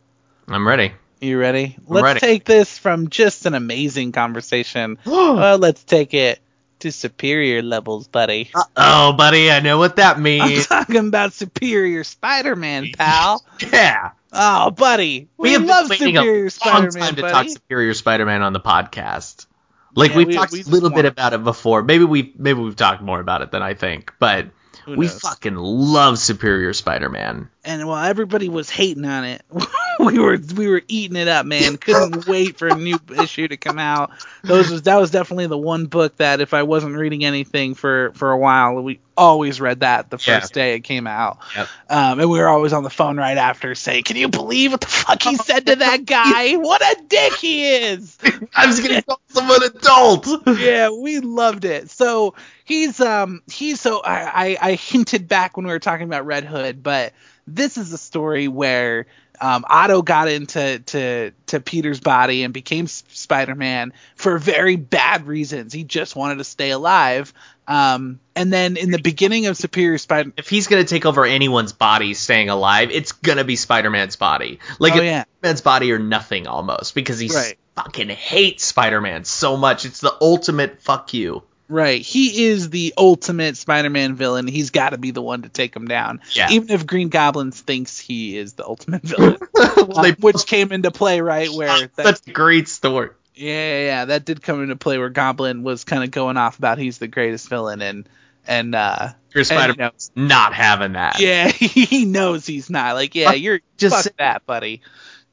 I'm 0.48 0.66
ready 0.66 0.92
You 1.24 1.38
ready? 1.38 1.76
let's 1.86 2.04
ready. 2.04 2.20
take 2.20 2.44
this 2.44 2.76
from 2.78 3.08
just 3.08 3.46
an 3.46 3.54
amazing 3.54 4.12
conversation. 4.12 4.98
uh, 5.06 5.56
let's 5.58 5.82
take 5.82 6.12
it 6.12 6.38
to 6.80 6.92
superior 6.92 7.62
levels, 7.62 8.08
buddy. 8.08 8.50
Oh, 8.76 9.14
buddy, 9.14 9.50
I 9.50 9.60
know 9.60 9.78
what 9.78 9.96
that 9.96 10.20
means. 10.20 10.66
I'm 10.70 10.84
talking 10.86 11.08
about 11.08 11.32
superior 11.32 12.04
Spider-Man, 12.04 12.90
pal. 12.98 13.42
yeah. 13.72 14.10
Oh, 14.32 14.70
buddy, 14.70 15.28
we, 15.38 15.52
have 15.52 15.62
been 15.62 15.68
love 15.68 15.88
waiting 15.88 16.16
superior 16.16 16.50
Spider-Man, 16.50 17.02
time 17.02 17.14
to 17.16 17.22
buddy. 17.22 17.32
talk 17.32 17.48
Superior 17.48 17.94
Spider-Man 17.94 18.42
on 18.42 18.52
the 18.52 18.60
podcast. 18.60 19.46
Like 19.94 20.10
Yeah, 20.10 20.16
we've 20.18 20.26
we- 20.26 20.34
talked 20.34 20.52
we 20.52 20.60
a 20.62 20.66
little 20.66 20.90
bit 20.90 21.06
about 21.06 21.32
it 21.32 21.42
before. 21.44 21.82
Maybe 21.82 22.04
we 22.04 22.34
maybe 22.36 22.60
we've 22.60 22.76
talked 22.76 23.00
more 23.00 23.20
about 23.20 23.42
it 23.42 23.50
than 23.52 23.62
I 23.62 23.74
think, 23.74 24.12
but 24.18 24.48
we 24.86 25.08
fucking 25.08 25.54
love 25.56 26.18
Superior 26.18 26.72
Spider-Man. 26.74 27.48
and 27.64 27.86
while 27.88 28.04
everybody 28.04 28.48
was 28.50 28.68
hating 28.68 29.04
on 29.06 29.24
it, 29.24 29.42
we 30.01 30.18
were 30.18 30.38
we 30.57 30.68
were 30.68 30.82
eating 30.88 31.16
it 31.16 31.28
up, 31.28 31.47
man. 31.47 31.76
Couldn't 31.76 32.26
wait 32.26 32.59
for 32.59 32.68
a 32.68 32.74
new 32.74 32.99
issue 33.14 33.49
to 33.49 33.57
come 33.57 33.78
out. 33.78 34.11
Those 34.47 34.70
was 34.70 34.82
that 34.82 34.97
was 34.97 35.11
definitely 35.11 35.47
the 35.47 35.59
one 35.59 35.86
book 35.86 36.16
that 36.18 36.40
if 36.40 36.55
I 36.55 36.62
wasn't 36.64 36.97
reading 36.97 37.24
anything 37.24 37.74
for 37.74 38.12
for 38.14 38.30
a 38.30 38.38
while, 38.38 38.80
we 38.82 39.01
always 39.16 39.61
read 39.61 39.80
that 39.80 40.11
the 40.11 40.18
Yeah. 40.26 40.40
first 40.40 40.53
day 40.55 40.74
it 40.74 40.80
came 40.80 41.07
out. 41.07 41.38
Yep. 41.55 41.68
Um, 41.88 42.20
and 42.20 42.30
we 42.30 42.38
were 42.38 42.49
always 42.49 42.72
on 42.72 42.82
the 42.82 42.90
phone 42.90 43.16
right 43.16 43.36
after 43.36 43.74
saying, 43.74 44.05
"Can 44.05 44.16
you 44.16 44.28
believe 44.28 44.72
what 44.72 44.80
the 44.80 44.86
fuck 44.88 45.22
he 45.22 45.36
said 45.36 45.66
to 45.66 45.76
that 45.76 46.05
guy? 46.07 46.55
What 46.57 46.82
a 46.82 47.03
dick 47.09 47.32
he 47.34 47.74
is!" 47.76 48.18
I 48.55 48.66
was 48.66 48.80
gonna 48.80 49.03
call 49.03 49.20
someone 49.28 49.62
adult. 49.62 50.26
yeah, 50.59 50.90
we 50.90 51.20
loved 51.20 51.64
it. 51.64 51.90
So 51.90 52.34
he's 52.64 53.01
um 53.01 53.42
he's 53.51 53.80
so 53.80 54.01
I, 54.03 54.57
I 54.61 54.70
I 54.70 54.72
hinted 54.74 55.28
back 55.28 55.57
when 55.57 55.66
we 55.66 55.72
were 55.72 55.78
talking 55.78 56.07
about 56.07 56.26
Red 56.26 56.45
Hood, 56.45 56.82
but 56.82 57.12
this 57.47 57.76
is 57.76 57.92
a 57.92 57.99
story 57.99 58.49
where 58.49 59.07
um, 59.41 59.64
Otto 59.68 60.03
got 60.03 60.28
into 60.28 60.78
to 60.78 61.32
to 61.47 61.61
Peter's 61.61 62.01
body 62.01 62.43
and 62.45 62.55
became 62.55 62.87
Spider-Man 62.87 63.93
for 64.16 64.39
very 64.39 64.76
bad 64.76 65.26
reasons. 65.26 65.72
He 65.72 65.85
just 65.85 66.16
wanted 66.16 66.37
to 66.39 66.45
stay 66.45 66.70
alive. 66.70 67.32
Um, 67.66 68.20
and 68.37 68.53
then 68.53 68.76
in 68.76 68.91
the 68.91 68.99
beginning 68.99 69.47
of 69.47 69.57
Superior 69.57 69.99
Spider, 69.99 70.28
Man. 70.28 70.35
If 70.37 70.49
he's 70.51 70.66
gonna 70.66 70.85
take 70.85 71.07
over 71.07 71.24
anyone's 71.24 71.72
body 71.72 72.14
staying 72.14 72.51
alive, 72.51 72.91
it's 72.91 73.12
gonna 73.12 73.45
be 73.45 73.57
Spider-Man's 73.57 74.16
body. 74.16 74.59
Like 74.78 74.95
Oh, 74.95 75.01
yeah. 75.01 75.22
Spider-Man's 75.22 75.61
body 75.62 75.93
or 75.93 75.99
nothing 75.99 76.47
almost 76.47 76.95
because 76.95 77.18
he 77.18 77.28
Right. 77.28 77.57
fucking 77.76 78.11
hates 78.11 78.64
Spider-Man 78.66 79.24
so 79.24 79.57
much. 79.57 79.85
It's 79.85 80.01
the 80.01 80.14
ultimate 80.20 80.82
fuck 80.82 81.14
you. 81.14 81.43
Right. 81.74 82.00
He 82.00 82.46
is 82.46 82.70
the 82.70 82.94
ultimate 82.96 83.56
Spider-Man 83.56 84.14
villain. 84.14 84.46
He's 84.46 84.70
got 84.70 84.90
to 84.90 84.98
be 84.98 85.10
the 85.10 85.20
one 85.22 85.42
to 85.42 85.48
take 85.48 85.74
him 85.74 85.86
down. 85.88 86.20
Yeah. 86.30 86.48
Even 86.50 86.70
if 86.70 86.86
Green 86.86 87.08
Goblin 87.08 87.50
thinks 87.50 87.98
he 87.98 88.36
is 88.38 88.52
the 88.52 88.64
ultimate 88.64 89.02
villain. 89.04 89.38
Well, 89.56 90.06
Um, 90.06 90.14
which 90.20 90.46
came 90.46 90.70
into 90.72 90.90
play, 90.90 91.20
right? 91.20 91.50
Where 91.50 91.66
that, 91.80 91.96
That's 91.96 92.26
a 92.26 92.30
great 92.30 92.68
story. 92.68 93.10
yeah, 93.34 93.50
yeah, 93.52 93.84
yeah, 93.86 94.04
that 94.06 94.24
did 94.24 94.40
come 94.42 94.62
into 94.62 94.76
play 94.76 94.98
where 94.98 95.10
Goblin 95.10 95.62
was 95.62 95.84
kind 95.84 96.04
of 96.04 96.10
going 96.10 96.36
off 96.36 96.58
about 96.58 96.78
he's 96.78 96.96
the 96.98 97.08
greatest 97.08 97.48
villain, 97.48 97.82
and 97.82 98.08
and 98.46 98.74
uh, 98.74 99.08
you 99.34 99.42
Spider-Man's 99.44 100.10
not 100.14 100.54
having 100.54 100.92
that. 100.92 101.18
yeah, 101.20 101.48
he 101.50 102.04
knows 102.06 102.46
he's 102.46 102.70
not. 102.70 102.94
Like, 102.94 103.14
yeah, 103.14 103.32
you're 103.32 103.60
just 103.76 104.16
that, 104.16 104.46
buddy. 104.46 104.80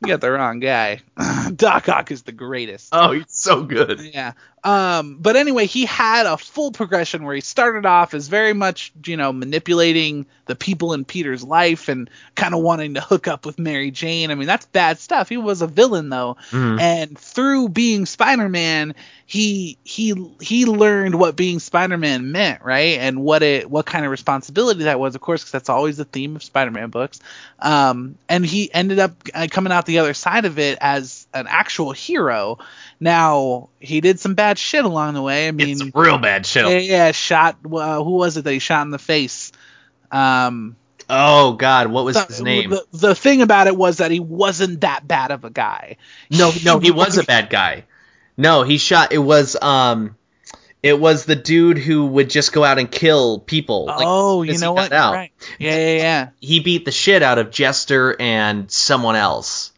You 0.02 0.08
got 0.08 0.20
the 0.22 0.32
wrong 0.32 0.60
guy. 0.60 1.00
Doc 1.56 1.88
Ock 1.88 2.10
is 2.12 2.24
the 2.24 2.32
greatest. 2.32 2.90
Oh, 2.92 3.12
he's 3.12 3.26
so 3.30 3.64
good. 3.64 4.02
Yeah. 4.02 4.34
Um, 4.64 5.18
but 5.20 5.36
anyway, 5.36 5.66
he 5.66 5.86
had 5.86 6.28
a 6.28 6.38
full 6.38 6.72
progression 6.72 7.24
where 7.24 7.34
he 7.34 7.42
started 7.42 7.86
off 7.86 8.14
as 8.14 8.28
very 8.28 8.54
much, 8.54 8.92
you 9.06 9.18
know, 9.18 9.34
manipulating 9.34 10.28
the 10.46 10.56
people 10.56 10.94
in 10.94 11.06
Peter's 11.06 11.44
life 11.44 11.88
and 11.88 12.10
kind 12.36 12.54
of 12.54 12.62
wanting 12.62 12.96
to 12.96 13.02
hook 13.02 13.28
up 13.28 13.46
with 13.46 13.58
Mary 13.58 13.90
Jane. 13.90 14.30
I 14.30 14.36
mean, 14.36 14.48
that's 14.48 14.66
bad 14.68 15.00
stuff. 15.00 15.30
He 15.30 15.38
was 15.38 15.62
a 15.62 15.68
villain 15.68 16.10
though. 16.10 16.38
Mhm. 16.52 16.80
And 16.80 17.18
through 17.18 17.70
being 17.70 18.06
Spider-Man, 18.06 18.94
he 19.26 19.78
he 19.84 20.14
he 20.42 20.66
learned 20.66 21.16
what 21.16 21.38
being 21.38 21.60
Spider-Man 21.60 22.32
meant, 22.32 22.64
right? 22.64 23.00
And 23.00 23.24
what 23.24 23.44
it 23.44 23.70
what 23.70 23.86
kind 23.86 24.04
of 24.04 24.12
responsibility 24.12 24.84
that 24.84 25.00
was, 25.00 25.16
of 25.16 25.22
course, 25.22 25.42
because 25.42 25.54
that's 25.54 25.70
always 25.70 25.98
the 25.98 26.06
theme 26.06 26.36
of 26.36 26.44
Spider-Man 26.44 26.90
books. 26.90 27.20
Um, 27.60 28.16
and 28.28 28.46
he 28.46 28.72
ended 28.74 29.00
up 29.00 29.14
uh, 29.34 29.48
coming 29.50 29.72
out 29.72 29.86
the 29.86 30.00
other 30.00 30.14
side 30.14 30.46
of 30.46 30.60
it 30.60 30.78
as 30.82 31.26
an 31.34 31.48
actual 31.48 31.94
hero. 31.94 32.60
Now 33.00 33.70
he 33.80 34.02
did 34.02 34.20
some 34.20 34.36
bad 34.36 34.51
shit 34.58 34.86
along 34.86 35.14
the 35.14 35.22
way. 35.22 35.48
I 35.48 35.52
mean, 35.52 35.70
It's 35.70 35.96
real 35.96 36.18
bad 36.18 36.46
shit. 36.46 36.66
yeah, 36.66 36.78
yeah, 36.78 37.12
shot. 37.12 37.58
Uh, 37.66 38.04
who 38.04 38.12
was 38.12 38.38
it 38.38 38.44
that 38.44 38.52
he 38.54 38.60
shot 38.60 38.84
in 38.86 38.92
the 38.92 39.00
face? 39.00 39.52
Um, 40.12 40.76
Oh 41.14 41.54
God, 41.54 41.88
what 41.88 42.06
was 42.06 42.16
so- 42.16 42.26
his 42.26 42.42
name? 42.42 42.70
The, 42.70 42.86
the 42.94 43.16
thing 43.16 43.42
about 43.42 43.68
it 43.68 43.76
was 43.76 43.98
that 43.98 44.12
he 44.12 44.22
wasn't 44.22 44.82
that 44.82 45.06
bad 45.08 45.32
of 45.32 45.44
a 45.44 45.50
guy. 45.50 45.98
No, 46.30 46.52
no, 46.64 46.80
he 46.80 46.92
was 46.92 47.18
a 47.18 47.24
bad 47.24 47.50
guy. 47.50 47.84
No, 48.38 48.64
he 48.64 48.78
shot. 48.78 49.12
It 49.12 49.18
was 49.18 49.62
um, 49.62 50.16
it 50.82 50.98
was 50.98 51.26
the 51.26 51.36
dude 51.36 51.78
who 51.78 52.06
would 52.08 52.30
just 52.30 52.54
go 52.54 52.64
out 52.64 52.80
and 52.80 52.90
kill 52.90 53.40
people. 53.40 53.86
like, 53.86 53.98
oh, 54.00 54.42
you 54.44 54.58
know 54.58 54.72
what? 54.72 54.94
out. 54.94 55.14
Right. 55.14 55.32
Yeah, 55.60 55.76
yeah, 55.76 55.98
yeah. 55.98 56.30
He 56.40 56.62
beat 56.62 56.86
the 56.86 56.92
shit 56.92 57.22
out 57.24 57.38
of 57.40 57.52
Jester 57.52 58.16
and 58.20 58.72
someone 58.72 59.18
else. 59.18 59.71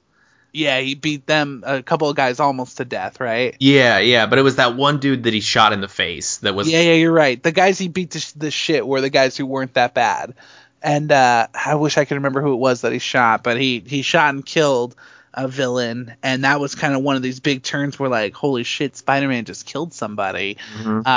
Yeah, 0.54 0.80
he 0.80 0.94
beat 0.94 1.26
them 1.26 1.64
a 1.66 1.82
couple 1.82 2.10
of 2.10 2.16
guys 2.16 2.40
almost 2.40 2.78
to 2.78 2.86
death, 2.86 3.20
right? 3.20 3.56
Yeah, 3.60 3.98
yeah, 3.98 4.28
but 4.28 4.38
it 4.38 4.44
was 4.44 4.58
that 4.58 4.76
one 4.76 5.00
dude 5.00 5.24
that 5.24 5.34
he 5.34 5.40
shot 5.42 5.74
in 5.74 5.82
the 5.82 5.88
face 5.88 6.38
that 6.38 6.54
was. 6.54 6.70
Yeah, 6.70 6.82
yeah, 6.82 6.94
you're 6.94 7.12
right. 7.12 7.42
The 7.42 7.52
guys 7.52 7.80
he 7.80 7.88
beat 7.88 8.14
sh- 8.14 8.32
the 8.34 8.52
shit 8.52 8.86
were 8.86 9.02
the 9.02 9.10
guys 9.10 9.36
who 9.36 9.48
weren't 9.48 9.74
that 9.74 9.96
bad. 9.96 10.36
And 10.84 11.12
uh, 11.12 11.48
I 11.54 11.76
wish 11.76 11.98
I 11.98 12.06
could 12.06 12.16
remember 12.16 12.42
who 12.42 12.54
it 12.54 12.58
was 12.58 12.82
that 12.82 12.92
he 12.92 13.00
shot, 13.00 13.42
but 13.44 13.60
he 13.60 13.84
he 13.86 14.04
shot 14.04 14.34
and 14.34 14.46
killed 14.46 14.96
a 15.34 15.48
villain, 15.48 16.14
and 16.22 16.44
that 16.44 16.60
was 16.60 16.76
kind 16.76 16.94
of 16.94 17.02
one 17.02 17.16
of 17.16 17.24
these 17.24 17.40
big 17.40 17.64
turns 17.64 17.98
where 17.98 18.10
like, 18.10 18.36
holy 18.36 18.64
shit, 18.64 18.96
Spider-Man 18.96 19.46
just 19.46 19.66
killed 19.66 19.94
somebody, 19.94 20.58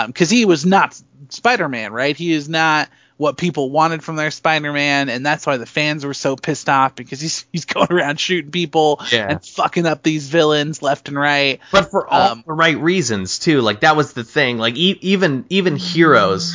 because 0.07 0.30
he 0.30 0.47
was 0.47 0.64
not 0.64 0.99
Spider-Man, 1.28 1.93
right? 1.93 2.16
He 2.16 2.32
is 2.32 2.49
not 2.49 2.89
what 3.19 3.37
people 3.39 3.71
wanted 3.71 4.05
from 4.05 4.17
their 4.17 4.31
Spider-Man, 4.31 5.09
and 5.09 5.25
that's 5.25 5.47
why 5.47 5.57
the 5.57 5.67
fans 5.67 6.05
were 6.05 6.12
so 6.14 6.37
pissed 6.37 6.69
off 6.69 6.95
because 6.95 7.21
he's 7.21 7.47
he's 7.53 7.64
going 7.64 7.91
around 7.91 8.21
shooting 8.21 8.51
people 8.51 9.01
Yeah. 9.11 9.29
and 9.31 9.45
fucking 9.45 9.87
up 9.87 10.03
these 10.03 10.29
villains 10.29 10.83
left 10.83 11.09
and 11.09 11.19
right. 11.19 11.61
But 11.73 11.91
for 11.91 12.07
all 12.07 12.33
Um, 12.33 12.45
the 12.47 12.53
right 12.53 12.79
reasons 12.79 13.39
too. 13.39 13.61
Like 13.62 13.81
that 13.81 13.97
was 13.97 14.12
the 14.12 14.25
thing. 14.25 14.59
Like 14.59 14.77
e- 14.77 14.99
even 15.01 15.45
even 15.49 15.77
heroes. 15.77 16.53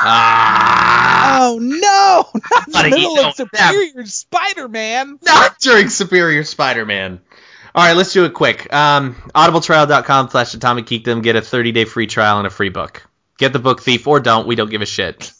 Ah, 0.00 1.38
Oh 1.40 1.58
no! 1.60 2.40
Not 2.68 2.84
in 2.86 2.90
the 2.90 2.96
middle 2.96 3.18
of 3.20 3.34
Superior 3.34 4.06
Spider-Man. 4.06 5.18
not 5.22 5.58
during 5.60 5.88
Superior 5.88 6.42
Spider-Man. 6.44 7.20
All 7.74 7.84
right, 7.84 7.92
let's 7.96 8.12
do 8.12 8.24
it 8.24 8.34
quick. 8.34 8.72
Um, 8.72 9.14
audibletrial.com 9.34 10.30
slash 10.30 10.54
atomic 10.54 10.86
geekdom. 10.86 11.22
Get 11.22 11.36
a 11.36 11.40
30-day 11.40 11.84
free 11.84 12.06
trial 12.06 12.38
and 12.38 12.46
a 12.46 12.50
free 12.50 12.70
book. 12.70 13.06
Get 13.38 13.52
the 13.52 13.58
book 13.60 13.82
thief 13.82 14.06
or 14.08 14.18
don't. 14.20 14.48
We 14.48 14.56
don't 14.56 14.70
give 14.70 14.82
a 14.82 14.86
shit. 14.86 15.32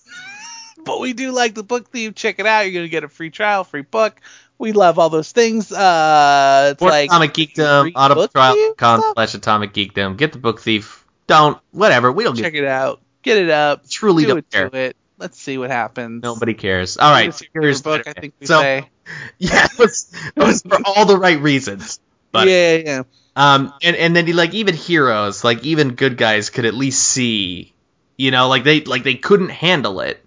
But 0.89 1.01
we 1.01 1.13
do 1.13 1.33
like 1.33 1.55
the 1.55 1.63
book 1.63 1.91
thief. 1.91 2.15
Check 2.15 2.39
it 2.39 2.47
out. 2.47 2.61
You're 2.61 2.73
gonna 2.73 2.89
get 2.89 3.05
a 3.05 3.09
free 3.09 3.29
trial, 3.29 3.63
free 3.63 3.83
book. 3.83 4.19
We 4.57 4.73
love 4.73 4.99
all 4.99 5.11
those 5.11 5.31
things. 5.31 5.71
Uh, 5.71 6.71
it's 6.73 6.81
like 6.81 7.11
Atomic 7.11 7.35
Geekdom. 7.35 7.93
Audibletrial.com 7.93 9.13
slash 9.13 9.35
atomic 9.35 9.75
geekdom. 9.75 10.17
Get 10.17 10.33
the 10.33 10.39
book 10.39 10.63
thief. 10.63 11.05
Don't. 11.27 11.59
Whatever. 11.73 12.11
We 12.11 12.25
don't. 12.25 12.37
Check 12.37 12.55
it 12.55 12.65
out. 12.65 13.03
Get 13.23 13.37
it 13.37 13.51
up. 13.51 13.87
Truly 13.87 14.23
do 14.23 14.29
don't 14.29 14.39
it 14.39 14.51
care. 14.51 14.71
to 14.71 14.77
it. 14.79 14.97
Let's 15.19 15.39
see 15.39 15.59
what 15.59 15.71
happens. 15.71 16.23
Nobody 16.23 16.55
cares. 16.55 16.97
All 16.97 17.11
right. 17.11 17.39
Here's 17.53 17.83
book. 17.83 18.09
I 18.09 18.15
think 18.15 18.33
we 18.41 18.47
so, 18.47 18.59
say. 18.63 18.89
Yeah, 19.39 19.65
it 19.65 19.79
was, 19.79 20.13
it 20.37 20.43
was 20.43 20.63
for 20.63 20.79
all 20.85 21.07
the 21.07 21.17
right 21.17 21.41
reasons. 21.41 21.99
But 22.33 22.49
yeah, 22.49 22.77
yeah. 22.77 23.03
Um, 23.37 23.73
and 23.83 23.97
and 23.97 24.17
then 24.17 24.27
he 24.27 24.33
like 24.33 24.55
even 24.55 24.75
heroes, 24.75 25.45
like 25.45 25.65
even 25.65 25.95
good 25.95 26.17
guys, 26.17 26.51
could 26.51 26.67
at 26.67 26.75
least 26.75 27.03
see, 27.03 27.75
you 28.17 28.31
know, 28.31 28.49
like 28.49 28.65
they 28.65 28.83
like 28.83 29.05
they 29.05 29.15
couldn't 29.15 29.49
handle 29.49 30.01
it 30.01 30.23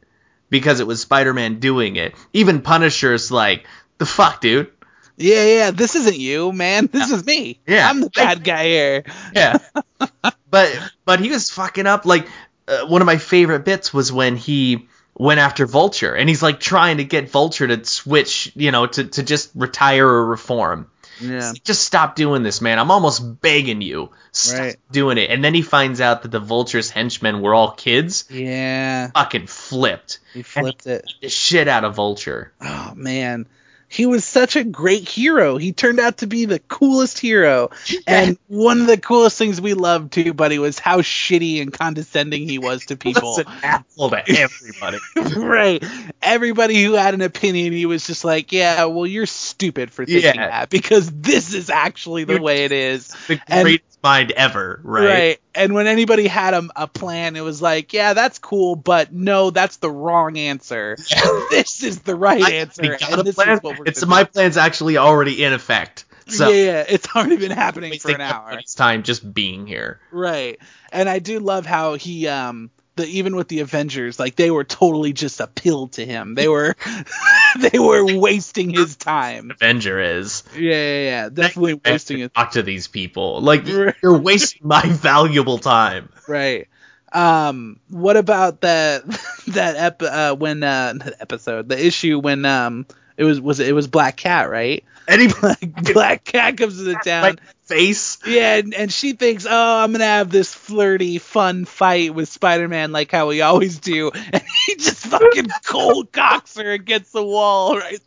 because 0.52 0.80
it 0.80 0.86
was 0.86 1.02
Spider-Man 1.02 1.60
doing 1.60 1.96
it. 1.96 2.14
Even 2.34 2.62
Punisher's 2.62 3.32
like, 3.32 3.66
the 3.98 4.06
fuck, 4.06 4.42
dude. 4.42 4.72
Yeah, 5.18 5.46
yeah. 5.46 5.72
This 5.72 5.96
isn't 5.96 6.18
you, 6.18 6.52
man. 6.52 6.90
This 6.92 7.10
is 7.10 7.26
me. 7.26 7.60
Yeah. 7.66 7.90
I'm 7.90 8.02
the 8.02 8.10
bad 8.10 8.44
guy 8.44 8.66
here. 8.66 9.04
Yeah. 9.34 9.58
but 10.50 10.92
but 11.06 11.20
he 11.20 11.30
was 11.30 11.50
fucking 11.50 11.88
up. 11.88 12.06
Like 12.06 12.28
uh, 12.68 12.86
one 12.86 13.02
of 13.02 13.06
my 13.06 13.18
favorite 13.18 13.66
bits 13.66 13.94
was 13.94 14.12
when 14.12 14.36
he 14.36 14.88
went 15.16 15.40
after 15.40 15.66
Vulture, 15.66 16.16
and 16.16 16.28
he's 16.28 16.42
like 16.42 16.60
trying 16.60 16.98
to 16.98 17.04
get 17.04 17.30
Vulture 17.30 17.68
to 17.68 17.86
switch, 17.86 18.52
you 18.56 18.72
know, 18.72 18.88
to 18.88 19.06
to 19.06 19.24
just 19.24 19.52
retire 19.56 20.08
or 20.08 20.26
reform. 20.26 20.90
Yeah. 21.22 21.54
just 21.64 21.84
stop 21.84 22.16
doing 22.16 22.44
this, 22.44 22.62
man. 22.62 22.80
I'm 22.80 22.92
almost 22.92 23.42
begging 23.42 23.82
you. 23.82 24.10
Stop 24.32 24.60
Right. 24.60 24.76
doing 24.92 25.18
it. 25.18 25.30
And 25.30 25.44
then 25.44 25.54
he 25.54 25.62
finds 25.62 26.02
out 26.02 26.24
that 26.24 26.32
the 26.32 26.40
Vulture's 26.40 26.90
henchmen 26.90 27.42
were 27.42 27.54
all 27.54 27.72
kids. 27.72 28.26
Yeah. 28.30 29.12
Fucking 29.12 29.48
flipped. 29.48 30.20
He 30.34 30.42
flipped 30.44 30.88
it. 30.88 31.06
The 31.22 31.30
shit 31.30 31.68
out 31.68 31.84
of 31.84 31.96
Vulture. 31.96 32.52
Oh 32.62 32.94
man. 32.96 33.46
He 33.92 34.06
was 34.06 34.24
such 34.24 34.56
a 34.56 34.64
great 34.64 35.08
hero. 35.08 35.58
He 35.58 35.74
turned 35.74 36.00
out 36.00 36.20
to 36.20 36.28
be 36.28 36.46
the 36.46 36.60
coolest 36.60 37.20
hero. 37.20 37.72
And 38.08 38.38
one 38.48 38.80
of 38.80 38.88
the 38.88 38.98
coolest 38.98 39.38
things 39.38 39.60
we 39.60 39.74
loved 39.74 40.14
too, 40.14 40.34
buddy, 40.34 40.60
was 40.60 40.80
how 40.80 41.02
shitty 41.02 41.62
and 41.62 41.74
condescending 41.74 42.48
he 42.48 42.58
was 42.58 42.86
to 42.86 42.96
people. 42.96 43.32
Was 43.32 43.40
an 43.40 43.46
asshole 43.64 44.10
to 44.12 44.24
everybody. 44.30 45.00
right. 45.36 45.84
Everybody 46.22 46.82
who 46.82 46.94
had 46.94 47.14
an 47.14 47.22
opinion, 47.22 47.74
he 47.74 47.86
was 47.86 48.08
just 48.08 48.24
like, 48.24 48.54
"Yeah, 48.54 48.86
well, 48.86 49.06
you're 49.06 49.26
stupid 49.26 49.92
for 49.92 50.06
thinking 50.06 50.36
Yeah. 50.36 50.48
that 50.48 50.70
because 50.70 51.12
this 51.12 51.54
is 51.54 51.70
actually 51.70 52.24
the 52.24 52.34
You're 52.36 52.42
way 52.42 52.64
it 52.64 52.72
is." 52.72 53.10
the 53.28 53.42
And- 53.48 53.80
mind 54.04 54.32
ever, 54.32 54.80
right? 54.84 55.06
Right. 55.06 55.40
and 55.56 55.74
when 55.74 55.88
anybody 55.88 56.28
had 56.28 56.54
a, 56.54 56.68
a 56.76 56.88
plan, 56.88 57.36
it 57.36 57.42
was 57.42 57.62
like, 57.62 57.94
yeah, 57.94 58.14
that's 58.14 58.40
cool, 58.40 58.76
but 58.76 59.14
no, 59.14 59.50
that's 59.52 59.78
the 59.78 59.92
wrong 59.92 60.38
answer. 60.38 60.98
this 61.52 61.84
is 61.84 62.02
the 62.02 62.16
right 62.16 62.42
I 62.42 62.52
answer. 62.54 62.82
already 62.84 62.98
got 62.98 63.12
and 63.12 63.22
a 63.22 63.24
this 63.24 63.36
plan. 63.36 63.50
is 63.50 63.62
what 63.62 63.78
we're 63.78 63.86
It's 63.86 64.06
my 64.06 64.24
do. 64.24 64.30
plan's 64.32 64.58
actually 64.58 64.98
already 64.98 65.44
in 65.44 65.54
effect. 65.54 66.06
So 66.28 66.50
yeah, 66.50 66.66
yeah, 66.66 66.86
it's 66.88 67.08
already 67.16 67.38
been 67.38 67.52
happening 67.52 68.00
for 68.00 68.12
an 68.12 68.22
hour. 68.22 68.44
everybody's 68.48 68.74
time 68.76 69.04
just 69.04 69.34
being 69.34 69.68
here. 69.68 70.00
Right. 70.12 70.60
And 70.92 71.10
I 71.10 71.20
do 71.20 71.40
love 71.40 71.66
how 71.66 71.96
he 71.96 72.28
um 72.28 72.72
the 72.96 73.06
even 73.06 73.36
with 73.36 73.48
the 73.48 73.62
Avengers, 73.62 74.20
like 74.20 74.36
they 74.36 74.52
were 74.52 74.64
totally 74.64 75.14
just 75.14 75.40
a 75.40 75.48
pill 75.48 75.88
to 75.90 76.06
him. 76.06 76.36
They 76.36 76.48
were 76.48 76.76
they 77.60 77.80
were 77.80 78.18
wasting 78.18 78.70
his 78.72 78.96
time. 78.96 79.52
Avenger 79.52 80.00
is. 80.00 80.44
Yeah, 80.56 80.72
yeah, 80.72 81.00
yeah. 81.04 81.30
Definitely 81.30 81.82
I 81.86 81.92
wasting 81.92 82.18
to 82.18 82.24
his 82.24 82.32
talk 82.32 82.52
to 82.52 82.64
these 82.64 82.88
people. 82.88 83.42
Like 83.42 83.66
you're 84.02 84.18
wasting 84.18 84.68
my 84.68 84.82
valuable 84.86 85.58
time. 85.58 86.10
right. 86.28 86.68
Um 87.14 87.80
what 87.90 88.16
about 88.18 88.62
that 88.62 89.04
that 89.48 89.76
ep- 89.76 90.02
uh 90.02 90.36
when 90.36 90.64
uh 90.64 90.94
episode, 91.20 91.68
the 91.70 91.86
issue 91.86 92.20
when 92.20 92.46
um 92.46 92.86
it 93.18 93.24
was 93.26 93.40
was 93.42 93.60
it 93.60 93.76
was 93.76 93.88
Black 93.88 94.18
Cat, 94.18 94.50
right? 94.50 94.84
Any 95.08 95.28
Like 95.28 95.94
Black 95.94 96.24
Cat 96.24 96.58
comes 96.58 96.78
to 96.78 96.84
the 96.84 96.96
town. 96.96 97.24
like 97.24 97.40
face. 97.72 98.18
Yeah, 98.26 98.56
and, 98.58 98.74
and 98.74 98.92
she 98.94 99.14
thinks, 99.14 99.46
oh, 99.50 99.78
I'm 99.84 99.92
gonna 99.92 100.06
have 100.06 100.30
this 100.30 100.54
flirty, 100.54 101.18
fun 101.18 101.66
fight 101.66 102.14
with 102.14 102.30
Spider-Man 102.30 102.92
like 102.92 103.12
how 103.12 103.28
we 103.28 103.42
always 103.42 103.80
do, 103.80 104.12
and 104.34 104.44
he 104.66 104.76
just 104.76 105.06
fucking 105.08 105.48
cold 105.66 106.12
cocks 106.12 106.58
her 106.58 106.72
against 106.72 107.14
the 107.14 107.24
wall, 107.24 107.78
right? 107.78 108.00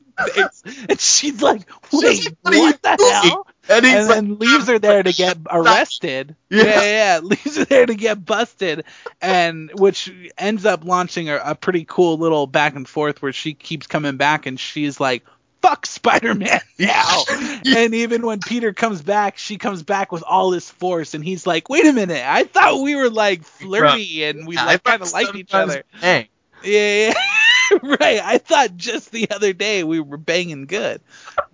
And 0.88 1.00
she's 1.00 1.42
like, 1.42 1.62
wait, 1.92 2.16
She's 2.22 2.26
like, 2.44 2.54
what, 2.54 2.54
"What 2.54 2.82
the 2.82 3.20
hell? 3.22 3.46
And 3.68 3.84
he's 3.84 4.08
And 4.08 4.30
like, 4.30 4.40
leaves 4.40 4.68
her 4.68 4.78
there 4.78 5.02
to 5.02 5.12
get 5.12 5.38
arrested. 5.50 6.36
Yeah. 6.50 6.62
Yeah. 6.62 6.64
yeah, 6.64 6.82
yeah, 6.82 7.20
leaves 7.22 7.56
her 7.56 7.64
there 7.64 7.86
to 7.86 7.94
get 7.94 8.24
busted, 8.24 8.84
and 9.20 9.70
which 9.74 10.12
ends 10.38 10.64
up 10.66 10.84
launching 10.84 11.30
a, 11.30 11.36
a 11.38 11.54
pretty 11.54 11.84
cool 11.84 12.18
little 12.18 12.46
back 12.46 12.76
and 12.76 12.88
forth 12.88 13.22
where 13.22 13.32
she 13.32 13.54
keeps 13.54 13.86
coming 13.86 14.16
back 14.16 14.46
and 14.46 14.60
she's 14.60 15.00
like, 15.00 15.24
fuck 15.64 15.86
Spider-Man 15.86 16.60
now. 16.78 17.24
and 17.66 17.94
even 17.94 18.26
when 18.26 18.40
Peter 18.40 18.72
comes 18.72 19.00
back, 19.02 19.38
she 19.38 19.56
comes 19.56 19.82
back 19.82 20.12
with 20.12 20.22
all 20.22 20.50
this 20.50 20.70
force, 20.70 21.14
and 21.14 21.24
he's 21.24 21.46
like, 21.46 21.68
"Wait 21.68 21.86
a 21.86 21.92
minute, 21.92 22.22
I 22.24 22.44
thought 22.44 22.82
we 22.82 22.94
were 22.94 23.10
like 23.10 23.44
flirty 23.44 24.24
and 24.24 24.46
we 24.46 24.56
like 24.56 24.82
kind 24.84 25.02
of 25.02 25.12
liked 25.12 25.34
each 25.34 25.54
other." 25.54 25.84
Hey, 26.00 26.28
Yeah, 26.62 27.08
yeah. 27.08 27.78
right. 27.82 28.20
I 28.22 28.38
thought 28.38 28.76
just 28.76 29.10
the 29.10 29.30
other 29.30 29.52
day 29.52 29.84
we 29.84 30.00
were 30.00 30.18
banging 30.18 30.66
good. 30.66 31.00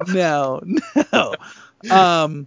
No, 0.09 0.61
no. 1.13 1.35
Um. 1.89 2.47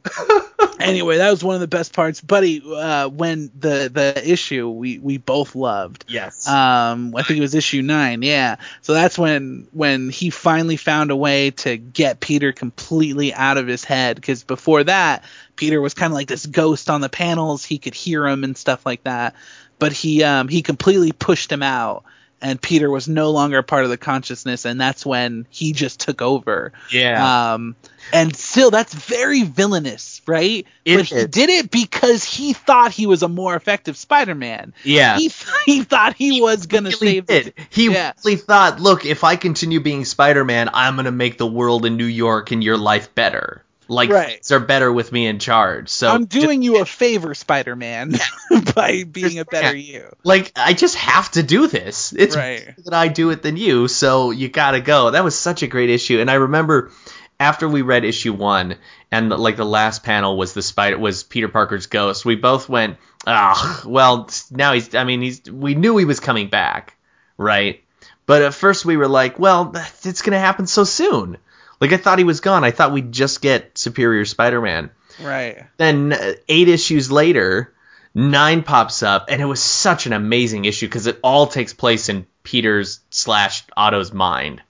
Anyway, 0.80 1.18
that 1.18 1.32
was 1.32 1.44
one 1.44 1.56
of 1.56 1.62
the 1.62 1.68
best 1.68 1.94
parts, 1.94 2.20
buddy. 2.20 2.62
Uh, 2.66 3.08
when 3.08 3.50
the 3.58 3.90
the 3.94 4.22
issue 4.30 4.70
we 4.70 5.00
we 5.00 5.18
both 5.18 5.56
loved. 5.56 6.04
yes. 6.10 6.48
Um, 6.48 7.16
I 7.16 7.24
think 7.24 7.38
it 7.38 7.42
was 7.42 7.56
issue 7.56 7.82
nine. 7.82 8.22
Yeah. 8.22 8.58
So 8.82 8.94
that's 8.94 9.18
when 9.18 9.68
when 9.72 10.10
he 10.10 10.30
finally 10.30 10.76
found 10.76 11.12
a 11.12 11.16
way 11.16 11.52
to 11.52 11.78
get 11.78 12.20
Peter 12.20 12.52
completely 12.52 13.34
out 13.34 13.58
of 13.58 13.68
his 13.68 13.84
head. 13.84 14.18
Because 14.18 14.44
before 14.44 14.84
that, 14.84 15.24
Peter 15.56 15.80
was 15.80 15.94
kind 15.94 16.12
of 16.12 16.16
like 16.16 16.28
this 16.28 16.46
ghost 16.46 16.90
on 16.90 17.02
the 17.02 17.10
panels. 17.10 17.64
He 17.64 17.78
could 17.78 17.96
hear 17.96 18.28
him 18.28 18.44
and 18.44 18.58
stuff 18.58 18.86
like 18.86 19.04
that. 19.04 19.36
But 19.80 19.94
he 19.94 20.24
um 20.24 20.48
he 20.50 20.62
completely 20.62 21.12
pushed 21.14 21.52
him 21.52 21.64
out. 21.64 22.04
And 22.44 22.62
Peter 22.62 22.92
was 22.92 23.08
no 23.08 23.32
longer 23.32 23.62
part 23.64 23.86
of 23.86 23.90
the 23.90 23.98
consciousness, 23.98 24.66
and 24.66 24.80
that's 24.80 25.06
when 25.06 25.48
he 25.50 25.72
just 25.72 26.00
took 26.00 26.22
over. 26.22 26.74
yeah. 26.92 27.54
Um, 27.54 27.76
and 28.12 28.36
still, 28.36 28.70
that's 28.70 28.94
very 28.94 29.44
villainous, 29.44 30.22
right? 30.28 30.68
It 30.86 30.98
but 30.98 31.06
he 31.06 31.26
did 31.28 31.50
it 31.50 31.72
because 31.72 32.24
he 32.26 32.52
thought 32.54 32.92
he 32.92 33.08
was 33.08 33.24
a 33.24 33.30
more 33.30 33.56
effective 33.56 33.96
Spider-Man 33.96 34.74
yeah. 34.84 35.18
he 35.18 35.32
he 35.66 35.84
thought 35.84 36.14
he 36.16 36.42
was 36.42 36.66
gonna 36.66 36.90
really 36.90 37.16
save 37.16 37.26
did. 37.28 37.54
He 37.70 37.90
Yeah. 37.90 38.12
really 38.24 38.38
thought, 38.38 38.80
look, 38.80 39.06
if 39.06 39.24
I 39.24 39.36
continue 39.36 39.80
being 39.80 40.06
Spider-Man, 40.06 40.70
I'm 40.74 40.96
gonna 40.96 41.12
make 41.12 41.38
the 41.38 41.48
world 41.48 41.86
in 41.86 41.98
New 41.98 42.06
York 42.06 42.52
and 42.52 42.64
your 42.64 42.78
life 42.78 43.14
better. 43.16 43.64
Like 43.88 44.10
Right. 44.10 44.32
things 44.34 44.52
are 44.52 44.60
better 44.60 44.92
with 44.92 45.12
me 45.12 45.28
in 45.28 45.40
charge. 45.40 45.90
So 45.90 46.10
I'm 46.10 46.28
just- 46.28 46.46
doing 46.46 46.62
you 46.62 46.80
a 46.82 46.86
favor, 46.86 47.34
Spider-Man, 47.34 48.16
by 48.76 49.04
being 49.04 49.40
a 49.40 49.46
better 49.46 49.76
you. 49.76 50.06
like 50.24 50.52
I 50.56 50.74
just 50.74 50.96
have 50.96 51.32
to 51.32 51.44
do 51.44 51.68
this. 51.68 52.14
It's 52.18 52.36
Right. 52.36 52.60
better 52.66 52.76
that 52.86 52.94
I 52.94 53.08
do 53.10 53.30
it 53.32 53.42
than 53.42 53.58
you, 53.58 53.88
so 53.88 54.32
you 54.32 54.48
gotta 54.50 54.80
go. 54.82 55.12
That 55.12 55.24
was 55.24 55.38
such 55.38 55.64
a 55.64 55.68
great 55.68 55.90
issue, 55.90 56.20
and 56.20 56.30
I 56.32 56.36
remember 56.36 56.92
after 57.40 57.68
we 57.68 57.82
read 57.82 58.06
issue 58.06 58.32
one, 58.34 58.76
and 59.12 59.30
like 59.30 59.58
the 59.58 59.66
last 59.66 60.04
panel 60.04 60.38
was 60.38 60.54
the 60.54 60.62
spider 60.62 60.98
was 60.98 61.24
Peter 61.24 61.48
Parker's 61.50 61.88
ghost. 61.88 62.24
We 62.26 62.36
both 62.36 62.70
went, 62.70 62.98
ah, 63.28 63.82
well 63.86 64.30
now 64.52 64.74
he's. 64.74 64.96
I 64.96 65.04
mean 65.04 65.22
he's. 65.22 65.42
We 65.50 65.76
knew 65.76 65.98
he 65.98 66.06
was 66.06 66.20
coming 66.20 66.48
back, 66.50 66.96
right? 67.38 67.84
But 68.26 68.44
at 68.44 68.54
first 68.54 68.86
we 68.86 68.96
were 68.96 69.10
like, 69.10 69.38
well, 69.40 69.74
it's 70.04 70.22
gonna 70.22 70.40
happen 70.40 70.68
so 70.68 70.84
soon. 70.86 71.38
Like 71.84 71.92
I 71.92 71.98
thought 71.98 72.18
he 72.18 72.24
was 72.24 72.40
gone. 72.40 72.64
I 72.64 72.72
thought 72.72 72.94
we'd 72.94 73.12
just 73.12 73.42
get 73.42 73.78
Superior 73.78 74.24
Spider-Man 74.24 74.90
Right. 75.22 75.66
then 75.76 76.14
uh, 76.14 76.34
eight 76.48 76.70
issues 76.70 77.12
later, 77.12 77.74
nine 78.16 78.64
pops 78.64 79.04
up, 79.04 79.26
and 79.30 79.42
it 79.42 79.46
was 79.46 79.62
such 79.62 80.06
an 80.06 80.14
amazing 80.14 80.64
issue 80.64 80.88
because 80.88 81.08
it 81.08 81.20
all 81.22 81.48
takes 81.48 81.74
place 81.74 82.08
in 82.08 82.26
Peter's 82.42 83.02
slash 83.10 83.64
Otto's 83.76 84.14
mind, 84.14 84.62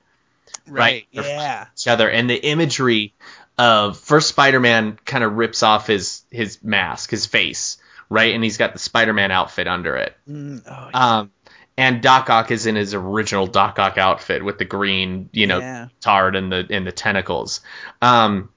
Right. 0.67 1.05
They're 1.13 1.23
Yeah. 1.23 1.65
each 1.77 1.87
other, 1.87 2.09
and 2.09 2.27
the 2.29 2.35
imagery 2.43 3.13
of 3.59 3.99
first 3.99 4.29
Spider-Man 4.29 4.97
kind 5.05 5.23
of 5.23 5.33
rips 5.33 5.61
off 5.61 5.85
his 5.85 6.23
his 6.31 6.63
mask, 6.63 7.11
his 7.11 7.27
face, 7.27 7.77
right, 8.09 8.33
and 8.33 8.43
he's 8.43 8.57
got 8.57 8.73
the 8.73 8.79
Spider-Man 8.79 9.29
outfit 9.29 9.67
under 9.67 9.95
it. 9.97 10.17
Mm, 10.27 10.63
oh, 10.67 10.89
yeah. 10.91 11.17
Um, 11.19 11.31
and 11.77 12.01
Doc 12.01 12.29
Ock 12.29 12.51
is 12.51 12.65
in 12.65 12.75
his 12.75 12.93
original 12.93 13.47
Doc 13.47 13.79
Ock 13.79 13.97
outfit 13.97 14.43
with 14.43 14.57
the 14.57 14.65
green, 14.65 15.29
you 15.33 15.47
know, 15.47 15.59
Yeah. 15.59 15.87
tard 16.01 16.35
and 16.35 16.51
the 16.51 16.67
and 16.69 16.85
the 16.85 16.91
tentacles. 16.91 17.61
Um, 18.01 18.49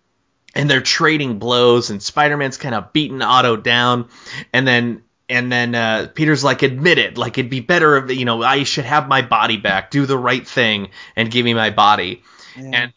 and 0.55 0.71
they're 0.71 0.81
trading 0.81 1.39
blows, 1.39 1.91
and 1.91 2.03
Spider-Man's 2.03 2.57
kind 2.57 2.75
of 2.75 2.93
beating 2.93 3.21
Otto 3.23 3.57
down, 3.57 4.09
and 4.53 4.67
then 4.67 5.03
and 5.29 5.51
then 5.51 5.75
uh, 5.75 6.09
Peter's 6.15 6.45
like, 6.45 6.63
admit 6.63 6.99
it, 6.99 7.19
like 7.19 7.37
it'd 7.37 7.51
be 7.51 7.61
better 7.61 7.97
if 7.99 8.17
you 8.17 8.25
know 8.25 8.43
I 8.43 8.63
should 8.63 8.85
have 8.85 9.09
my 9.09 9.23
body 9.23 9.57
back, 9.57 9.91
do 9.91 10.07
the 10.07 10.17
right 10.19 10.47
thing, 10.47 10.89
and 11.17 11.31
give 11.31 11.45
me 11.45 11.53
my 11.55 11.71
body. 11.71 12.23
Yeah. 12.57 12.71
And 12.73 12.93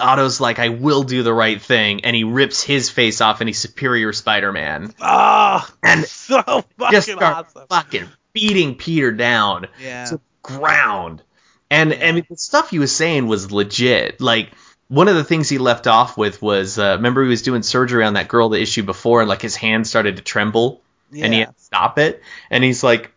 Otto's 0.00 0.40
like, 0.40 0.58
I 0.58 0.70
will 0.70 1.02
do 1.02 1.22
the 1.22 1.34
right 1.34 1.60
thing, 1.60 2.04
and 2.04 2.16
he 2.16 2.24
rips 2.24 2.62
his 2.62 2.88
face 2.88 3.20
off, 3.20 3.40
and 3.42 3.48
he's 3.48 3.58
Superior 3.58 4.12
Spider-Man, 4.14 4.94
Ah, 5.00 5.70
and 5.82 6.04
so 6.06 6.40
fucking 6.78 6.92
just 6.92 7.10
awesome. 7.10 7.66
fucking 7.68 8.08
beating 8.32 8.74
Peter 8.76 9.12
down 9.12 9.66
Yeah. 9.80 10.04
to 10.06 10.16
the 10.16 10.20
ground. 10.42 11.22
And 11.70 11.90
Yeah. 11.92 12.06
I 12.08 12.12
mean, 12.12 12.26
the 12.28 12.36
stuff 12.36 12.70
he 12.70 12.78
was 12.78 12.94
saying 12.94 13.26
was 13.26 13.50
legit. 13.52 14.20
Like 14.20 14.50
one 14.88 15.08
of 15.08 15.14
the 15.16 15.24
things 15.24 15.48
he 15.48 15.58
left 15.58 15.86
off 15.86 16.16
with 16.18 16.42
was, 16.42 16.78
uh, 16.78 16.94
remember 16.96 17.22
he 17.22 17.28
was 17.28 17.42
doing 17.42 17.62
surgery 17.62 18.04
on 18.04 18.14
that 18.14 18.28
girl 18.28 18.48
the 18.50 18.60
issue 18.60 18.82
before, 18.82 19.20
and 19.20 19.28
like 19.28 19.40
his 19.42 19.56
hand 19.56 19.86
started 19.86 20.16
to 20.16 20.22
tremble, 20.22 20.82
and 21.14 21.32
he 21.32 21.40
had 21.40 21.56
to 21.56 21.62
stop 21.62 21.98
it. 21.98 22.22
And 22.50 22.62
he's 22.64 22.82
like, 22.82 23.10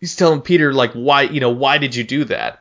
he's 0.00 0.16
telling 0.16 0.40
Peter 0.40 0.72
like, 0.72 0.92
why, 0.92 1.22
you 1.22 1.40
know, 1.40 1.50
why 1.50 1.78
did 1.78 1.94
you 1.94 2.04
do 2.04 2.24
that? 2.24 2.60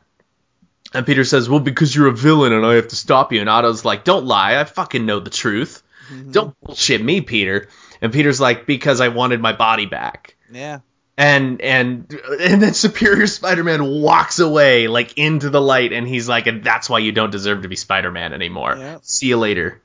And 0.93 1.05
Peter 1.05 1.23
says, 1.23 1.49
well, 1.49 1.59
because 1.59 1.95
you're 1.95 2.07
a 2.07 2.11
villain 2.11 2.53
and 2.53 2.63
I 2.65 2.75
have 2.75 2.89
to 2.89 2.95
stop 2.95 3.33
you. 3.33 3.39
And 3.41 3.49
Otto's 3.49 3.83
like, 3.83 4.03
don't 4.03 4.25
lie, 4.25 4.59
I 4.59 4.63
fucking 4.63 5.05
know 5.05 5.19
the 5.19 5.31
truth. 5.31 5.81
Mhm. 6.11 6.31
Don't 6.31 6.55
bullshit 6.61 7.03
me, 7.03 7.21
Peter. 7.21 7.69
And 8.01 8.13
Peter's 8.13 8.39
like, 8.39 8.67
because 8.67 9.01
I 9.01 9.07
wanted 9.07 9.41
my 9.41 9.53
body 9.53 9.87
back 9.87 10.35
Yeah. 10.51 10.79
And 11.17 11.61
and 11.61 12.11
and 12.39 12.61
then 12.61 12.73
Superior 12.73 13.27
Spider-Man 13.27 13.85
walks 14.01 14.39
away 14.39 14.87
like 14.87 15.17
into 15.17 15.49
the 15.49 15.61
light, 15.61 15.93
and 15.93 16.07
he's 16.07 16.27
like, 16.27 16.47
and 16.47 16.63
that's 16.63 16.89
why 16.89 16.99
you 16.99 17.11
don't 17.11 17.29
deserve 17.31 17.61
to 17.63 17.67
be 17.67 17.75
Spider-Man 17.75 18.33
anymore. 18.33 18.75
Yeah. 18.77 18.97
See 19.03 19.27
you 19.27 19.37
later. 19.37 19.79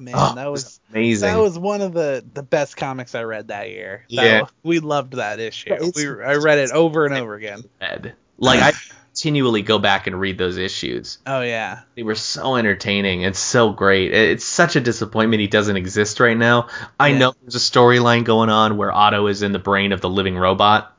Man, 0.00 0.14
Oh, 0.16 0.34
that 0.36 0.48
was 0.50 0.78
amazing. 0.90 1.28
that 1.28 1.38
was 1.40 1.58
one 1.58 1.80
of 1.80 1.92
the 1.92 2.24
the 2.32 2.42
best 2.44 2.76
comics 2.76 3.14
I 3.16 3.24
read 3.24 3.48
that 3.48 3.70
year. 3.70 4.04
That 4.10 4.24
Yeah. 4.24 4.40
was- 4.42 4.50
we 4.62 4.78
loved 4.78 5.14
that 5.14 5.40
issue. 5.40 5.72
It's- 5.72 5.92
we 5.96 6.06
I 6.06 6.34
read 6.36 6.58
it 6.58 6.70
over 6.70 7.04
and 7.04 7.14
over 7.14 7.34
again. 7.34 7.64
Like 8.38 8.60
I 8.62 8.72
continually 9.18 9.62
go 9.62 9.80
back 9.80 10.06
and 10.06 10.18
read 10.20 10.38
those 10.38 10.56
issues. 10.58 11.18
Oh 11.26 11.40
yeah. 11.40 11.80
They 11.96 12.04
were 12.04 12.14
so 12.14 12.54
entertaining 12.54 13.24
and 13.24 13.34
so 13.34 13.72
great. 13.72 14.14
It's 14.14 14.44
such 14.44 14.76
a 14.76 14.80
disappointment 14.80 15.40
he 15.40 15.48
doesn't 15.48 15.76
exist 15.76 16.20
right 16.20 16.36
now. 16.36 16.68
I 17.00 17.08
Yeah. 17.08 17.18
know 17.18 17.34
there's 17.42 17.56
a 17.56 17.58
storyline 17.58 18.24
going 18.24 18.48
on 18.48 18.76
where 18.76 18.92
Otto 18.92 19.26
is 19.26 19.42
in 19.42 19.50
the 19.50 19.58
brain 19.58 19.90
of 19.90 20.00
the 20.00 20.08
living 20.08 20.36
robot, 20.36 20.96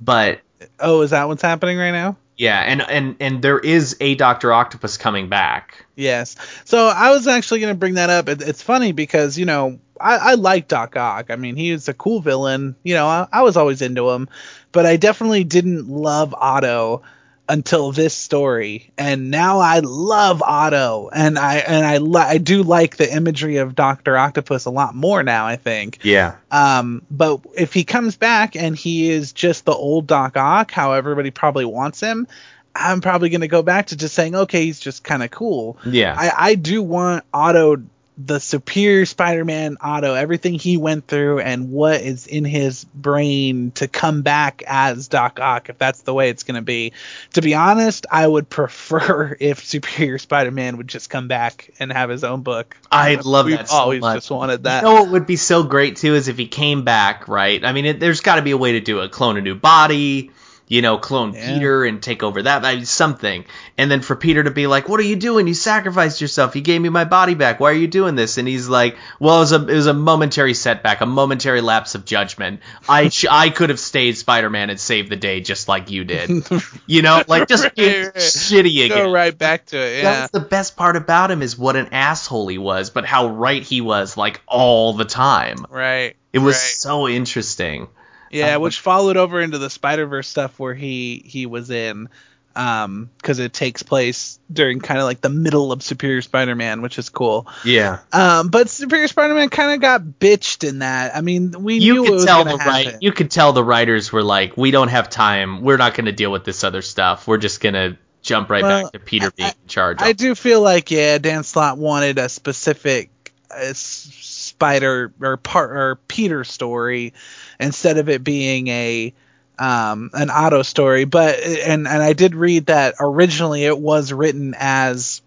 but 0.00 0.40
Oh, 0.80 1.02
is 1.02 1.10
that 1.10 1.28
what's 1.28 1.42
happening 1.42 1.76
right 1.76 1.90
now? 1.90 2.16
yeah, 2.38 2.60
and 2.60 2.80
and 2.80 3.16
and 3.20 3.42
there 3.42 3.58
is 3.58 3.96
a 4.00 4.14
Doctor 4.14 4.50
Octopus 4.52 4.96
coming 4.96 5.28
back. 5.28 5.84
Yes. 5.94 6.36
So 6.64 6.86
I 6.88 7.10
was 7.10 7.26
actually 7.26 7.60
going 7.60 7.74
to 7.74 7.78
bring 7.78 7.94
that 7.94 8.08
up. 8.08 8.28
It, 8.30 8.40
it's 8.40 8.62
funny 8.62 8.92
because, 8.92 9.38
you 9.38 9.44
know, 9.44 9.78
I, 10.00 10.16
I 10.16 10.34
like 10.34 10.68
Doc 10.68 10.96
Ock. 10.96 11.30
I 11.30 11.36
mean, 11.36 11.56
he 11.56 11.72
was 11.72 11.88
a 11.88 11.94
cool 11.94 12.20
villain. 12.20 12.76
You 12.82 12.94
know, 12.94 13.06
I, 13.06 13.26
I 13.32 13.42
was 13.42 13.56
always 13.58 13.82
into 13.82 14.08
him. 14.10 14.28
But 14.72 14.84
I 14.86 14.96
definitely 14.96 15.44
didn't 15.44 15.88
love 15.88 16.34
Otto 16.34 17.02
until 17.48 17.92
this 17.92 18.14
story 18.14 18.90
and 18.98 19.30
now 19.30 19.60
I 19.60 19.78
love 19.80 20.42
Otto 20.42 21.10
and 21.12 21.38
I 21.38 21.56
and 21.58 21.86
I 21.86 21.98
li- 21.98 22.20
I 22.20 22.38
do 22.38 22.62
like 22.62 22.96
the 22.96 23.12
imagery 23.12 23.58
of 23.58 23.74
Dr. 23.74 24.16
Octopus 24.16 24.64
a 24.64 24.70
lot 24.70 24.94
more 24.94 25.22
now 25.22 25.46
I 25.46 25.56
think. 25.56 25.98
Yeah. 26.02 26.36
Um 26.50 27.02
but 27.10 27.40
if 27.56 27.72
he 27.72 27.84
comes 27.84 28.16
back 28.16 28.56
and 28.56 28.76
he 28.76 29.10
is 29.10 29.32
just 29.32 29.64
the 29.64 29.74
old 29.74 30.06
Doc 30.06 30.36
Ock 30.36 30.72
how 30.72 30.92
everybody 30.92 31.30
probably 31.30 31.64
wants 31.64 32.00
him, 32.00 32.26
I'm 32.74 33.00
probably 33.00 33.28
going 33.28 33.40
to 33.40 33.48
go 33.48 33.62
back 33.62 33.86
to 33.86 33.96
just 33.96 34.14
saying 34.14 34.34
okay, 34.34 34.64
he's 34.64 34.80
just 34.80 35.04
kind 35.04 35.22
of 35.22 35.30
cool. 35.30 35.78
Yeah. 35.86 36.14
I 36.18 36.50
I 36.50 36.54
do 36.56 36.82
want 36.82 37.24
Otto 37.32 37.82
the 38.18 38.38
superior 38.38 39.04
Spider-Man 39.04 39.76
Otto, 39.80 40.14
everything 40.14 40.54
he 40.54 40.78
went 40.78 41.06
through 41.06 41.40
and 41.40 41.70
what 41.70 42.00
is 42.00 42.26
in 42.26 42.44
his 42.44 42.84
brain 42.84 43.72
to 43.72 43.88
come 43.88 44.22
back 44.22 44.62
as 44.66 45.08
Doc 45.08 45.38
Ock, 45.38 45.68
if 45.68 45.76
that's 45.78 46.00
the 46.02 46.14
way 46.14 46.30
it's 46.30 46.42
going 46.42 46.54
to 46.54 46.62
be. 46.62 46.92
To 47.34 47.42
be 47.42 47.54
honest, 47.54 48.06
I 48.10 48.26
would 48.26 48.48
prefer 48.50 49.36
if 49.38 49.64
Superior 49.64 50.18
Spider-Man 50.18 50.78
would 50.78 50.88
just 50.88 51.10
come 51.10 51.28
back 51.28 51.70
and 51.78 51.92
have 51.92 52.08
his 52.08 52.24
own 52.24 52.42
book. 52.42 52.76
I 52.90 53.16
love 53.16 53.46
We've 53.46 53.58
that 53.58 53.68
so 53.68 53.76
always 53.76 54.00
much. 54.00 54.16
just 54.16 54.30
wanted 54.30 54.64
that. 54.64 54.82
You 54.82 54.88
know 54.88 54.94
what 55.02 55.10
would 55.10 55.26
be 55.26 55.36
so 55.36 55.62
great 55.62 55.96
too 55.96 56.14
is 56.14 56.28
if 56.28 56.38
he 56.38 56.48
came 56.48 56.84
back, 56.84 57.28
right? 57.28 57.62
I 57.62 57.72
mean, 57.72 57.84
it, 57.84 58.00
there's 58.00 58.20
got 58.20 58.36
to 58.36 58.42
be 58.42 58.52
a 58.52 58.56
way 58.56 58.72
to 58.72 58.80
do 58.80 59.00
it. 59.00 59.10
Clone 59.12 59.36
a 59.36 59.42
new 59.42 59.54
body, 59.54 60.30
you 60.68 60.82
know, 60.82 60.98
clone 60.98 61.32
Yeah. 61.32 61.54
Peter 61.54 61.84
and 61.84 62.02
take 62.02 62.22
over 62.22 62.42
that, 62.42 62.64
I 62.64 62.76
mean, 62.76 62.84
something. 62.86 63.44
And 63.78 63.90
then 63.90 64.00
for 64.00 64.16
Peter 64.16 64.42
to 64.42 64.50
be 64.50 64.66
like, 64.66 64.88
"What 64.88 64.98
are 65.00 65.04
you 65.04 65.16
doing? 65.16 65.46
You 65.46 65.54
sacrificed 65.54 66.20
yourself. 66.20 66.56
You 66.56 66.62
gave 66.62 66.80
me 66.80 66.88
my 66.88 67.04
body 67.04 67.34
back. 67.34 67.60
Why 67.60 67.70
are 67.70 67.74
you 67.74 67.86
doing 67.86 68.14
this?" 68.16 68.38
And 68.38 68.48
he's 68.48 68.68
like, 68.68 68.96
"Well, 69.20 69.36
it 69.36 69.40
was 69.40 69.52
a 69.52 69.66
it 69.66 69.74
was 69.74 69.86
a 69.86 69.94
momentary 69.94 70.54
setback, 70.54 71.00
a 71.02 71.06
momentary 71.06 71.60
lapse 71.60 71.94
of 71.94 72.04
judgment. 72.04 72.60
I 72.88 73.08
sh- 73.10 73.26
I 73.30 73.50
could 73.50 73.70
have 73.70 73.78
stayed 73.78 74.16
Spider-Man 74.16 74.70
and 74.70 74.80
saved 74.80 75.10
the 75.10 75.16
day 75.16 75.40
just 75.40 75.68
like 75.68 75.90
you 75.90 76.04
did. 76.04 76.30
You 76.86 77.02
know, 77.02 77.22
like 77.28 77.48
just 77.48 77.64
Right, 77.64 77.76
right. 77.76 78.14
shitty 78.14 78.86
again." 78.86 78.96
Go 78.98 79.12
right 79.12 79.36
back 79.36 79.66
to 79.66 79.76
it. 79.78 80.02
Yeah. 80.02 80.22
was 80.22 80.30
the 80.30 80.40
best 80.40 80.76
part 80.76 80.96
about 80.96 81.30
him 81.30 81.42
is 81.42 81.56
what 81.58 81.76
an 81.76 81.88
asshole 81.92 82.48
he 82.48 82.58
was, 82.58 82.90
but 82.90 83.04
how 83.04 83.28
right 83.28 83.62
he 83.62 83.80
was 83.80 84.16
like 84.16 84.40
all 84.46 84.94
the 84.94 85.04
time. 85.04 85.66
Right. 85.68 86.16
It 86.32 86.38
was 86.40 86.54
right. 86.56 86.60
so 86.60 87.08
interesting. 87.08 87.88
Yeah, 88.30 88.56
Um, 88.56 88.62
which 88.62 88.80
followed 88.80 89.16
over 89.16 89.40
into 89.40 89.58
the 89.58 89.70
Spider 89.70 90.06
Verse 90.06 90.28
stuff 90.28 90.58
where 90.58 90.74
he 90.74 91.22
he 91.24 91.46
was 91.46 91.70
in, 91.70 92.08
um, 92.54 93.10
because 93.18 93.38
it 93.38 93.52
takes 93.52 93.82
place 93.82 94.38
during 94.52 94.80
kind 94.80 94.98
of 94.98 95.04
like 95.04 95.20
the 95.20 95.28
middle 95.28 95.72
of 95.72 95.82
Superior 95.82 96.22
Spider 96.22 96.54
Man, 96.54 96.80
which 96.82 96.98
is 96.98 97.08
cool. 97.08 97.46
Yeah. 97.64 97.98
Um, 98.12 98.48
but 98.48 98.68
Superior 98.70 99.08
Spider 99.08 99.34
Man 99.34 99.48
kind 99.50 99.72
of 99.72 99.80
got 99.80 100.02
bitched 100.02 100.66
in 100.68 100.78
that. 100.80 101.14
I 101.14 101.20
mean, 101.20 101.52
we 101.62 101.78
You 101.78 101.94
knew 101.94 102.02
it 102.04 102.06
could 102.06 102.14
was 102.14 102.24
tell 102.24 102.44
the 102.44 102.56
right 102.56 102.96
you 103.00 103.12
could 103.12 103.30
tell 103.30 103.52
the 103.52 103.64
writers 103.64 104.10
were 104.12 104.22
like, 104.22 104.56
We 104.56 104.70
don't 104.70 104.88
have 104.88 105.10
time. 105.10 105.62
We're 105.62 105.76
not 105.76 105.94
gonna 105.94 106.12
deal 106.12 106.32
with 106.32 106.44
this 106.44 106.64
other 106.64 106.82
stuff. 106.82 107.28
We're 107.28 107.36
just 107.38 107.60
gonna 107.60 107.98
jump 108.22 108.50
right 108.50 108.62
Well, 108.62 108.84
back 108.84 108.92
to 108.92 108.98
Peter 108.98 109.26
I- 109.26 109.30
being 109.36 109.48
in 109.50 109.68
charge. 109.68 109.98
I 110.00 110.12
do 110.12 110.34
feel 110.34 110.60
like 110.62 110.90
yeah, 110.90 111.18
Dan 111.18 111.44
Slott 111.44 111.78
wanted 111.78 112.18
a 112.18 112.28
specific 112.28 113.10
uh, 113.50 113.72
Spider 113.74 115.12
or 115.20 115.36
part 115.36 115.70
or 115.70 115.96
Peter 116.08 116.42
story 116.44 117.12
instead 117.60 117.98
of 117.98 118.08
it 118.08 118.22
being 118.24 118.68
a 118.68 119.14
um, 119.58 120.10
an 120.12 120.30
Otto 120.30 120.62
story. 120.62 121.04
But 121.04 121.40
and 121.40 121.88
and 121.88 122.02
I 122.02 122.12
did 122.12 122.34
read 122.34 122.66
that 122.66 122.96
originally 123.00 123.64
it 123.64 123.78
was 123.78 124.12
written 124.12 124.54
as 124.58 125.22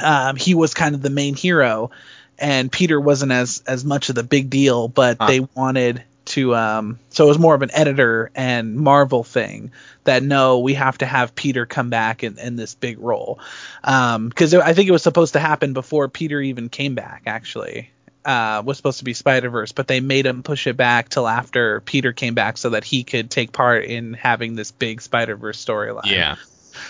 um, 0.00 0.36
he 0.36 0.54
was 0.54 0.74
kind 0.74 0.94
of 0.94 1.02
the 1.02 1.10
main 1.10 1.34
hero, 1.34 1.90
and 2.38 2.70
Peter 2.70 3.00
wasn't 3.00 3.32
as 3.32 3.62
as 3.66 3.84
much 3.84 4.08
of 4.08 4.14
the 4.14 4.24
big 4.24 4.50
deal. 4.50 4.88
But 4.88 5.18
Huh. 5.20 5.26
they 5.26 5.40
wanted 5.40 6.02
to 6.24 6.54
um, 6.54 6.98
so 7.10 7.24
it 7.24 7.28
was 7.28 7.38
more 7.38 7.54
of 7.54 7.62
an 7.62 7.70
editor 7.72 8.30
and 8.34 8.76
Marvel 8.76 9.24
thing 9.24 9.72
that 10.04 10.22
no, 10.22 10.60
we 10.60 10.74
have 10.74 10.98
to 10.98 11.06
have 11.06 11.34
Peter 11.34 11.66
come 11.66 11.90
back 11.90 12.22
in, 12.24 12.38
in 12.38 12.56
this 12.56 12.74
big 12.74 12.98
role. 13.00 13.38
Because 13.82 14.54
I 14.54 14.72
think 14.72 14.88
it 14.88 14.92
was 14.92 15.02
supposed 15.02 15.34
to 15.34 15.40
happen 15.40 15.72
before 15.72 16.08
Peter 16.08 16.40
even 16.40 16.68
came 16.68 16.94
back, 16.94 17.22
actually. 17.26 17.90
Uh, 18.24 18.62
was 18.64 18.76
supposed 18.76 18.98
to 18.98 19.04
be 19.04 19.14
Spider 19.14 19.50
Verse, 19.50 19.72
but 19.72 19.88
they 19.88 20.00
made 20.00 20.26
him 20.26 20.42
push 20.42 20.66
it 20.66 20.76
back 20.76 21.08
till 21.08 21.26
after 21.26 21.80
Peter 21.80 22.12
came 22.12 22.34
back 22.34 22.56
so 22.56 22.70
that 22.70 22.84
he 22.84 23.02
could 23.02 23.30
take 23.30 23.52
part 23.52 23.84
in 23.84 24.12
having 24.14 24.54
this 24.54 24.70
big 24.70 25.00
Spider 25.00 25.36
Verse 25.36 25.62
storyline. 25.64 26.06
yeah. 26.06 26.36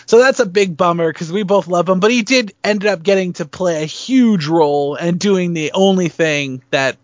So 0.07 0.18
that's 0.18 0.41
a 0.41 0.47
big 0.47 0.76
bummer 0.76 1.12
because 1.12 1.33
we 1.33 1.43
both 1.43 1.66
love 1.66 1.89
him, 1.89 2.01
but 2.01 2.11
he 2.11 2.22
did 2.22 2.55
ended 2.62 2.89
up 2.89 3.03
getting 3.03 3.33
to 3.35 3.47
play 3.47 3.83
a 3.83 3.87
huge 3.87 4.47
role 4.47 4.95
and 4.95 5.18
doing 5.18 5.55
the 5.55 5.72
only 5.72 6.09
thing 6.09 6.62
that 6.70 6.97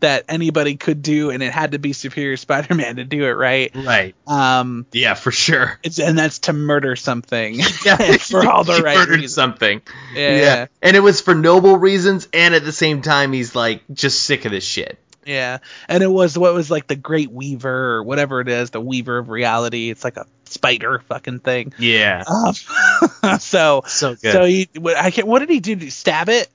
that 0.00 0.24
anybody 0.28 0.76
could 0.76 1.02
do, 1.02 1.30
and 1.30 1.42
it 1.42 1.52
had 1.52 1.72
to 1.72 1.78
be 1.78 1.92
Superior 1.92 2.36
Spider-Man 2.38 2.96
to 2.96 3.04
do 3.04 3.24
it, 3.24 3.32
right? 3.32 3.70
Right. 3.74 4.14
Um, 4.26 4.86
Yeah, 4.92 5.14
for 5.14 5.30
sure. 5.32 5.78
it's 5.82 5.98
and 5.98 6.18
that's 6.18 6.40
to 6.40 6.52
murder 6.52 6.96
something 6.96 7.54
Yeah, 7.84 8.16
for 8.18 8.46
all 8.48 8.64
the 8.64 8.80
right 8.82 8.96
murdered 8.96 9.20
reasons. 9.20 9.34
something. 9.34 9.82
Yeah. 10.14 10.66
And 10.82 10.96
it 10.96 11.00
was 11.00 11.20
for 11.20 11.34
noble 11.34 11.76
reasons 11.76 12.28
and 12.32 12.54
at 12.54 12.64
the 12.64 12.72
same 12.72 13.02
time 13.02 13.32
he's 13.32 13.54
like 13.54 13.82
just 13.92 14.22
sick 14.24 14.44
of 14.44 14.52
this 14.52 14.64
shit. 14.64 14.98
Yeah, 15.26 15.58
and 15.88 16.02
it 16.02 16.08
was 16.10 16.36
what 16.36 16.52
was 16.52 16.70
like 16.70 16.86
the 16.86 16.96
Great 16.96 17.30
Weaver 17.32 17.94
or 17.94 18.02
whatever 18.02 18.42
it 18.42 18.48
is, 18.48 18.68
the 18.70 18.80
Weaver 18.80 19.16
of 19.16 19.30
Reality. 19.30 19.88
It's 19.88 20.04
like 20.04 20.18
a 20.18 20.26
spider 20.44 20.98
fucking 21.08 21.38
thing. 21.38 21.72
Yeah. 21.78 22.24
Um, 22.26 23.38
so 23.38 23.82
So 23.86 24.16
good. 24.16 24.32
so 24.32 24.44
he 24.44 24.68
what, 24.78 24.98
I 24.98 25.10
can't. 25.10 25.26
What 25.26 25.38
did 25.38 25.48
he 25.48 25.60
do? 25.60 25.76
Did 25.76 25.84
he 25.84 25.88
stab 25.90 26.28
it? 26.28 26.50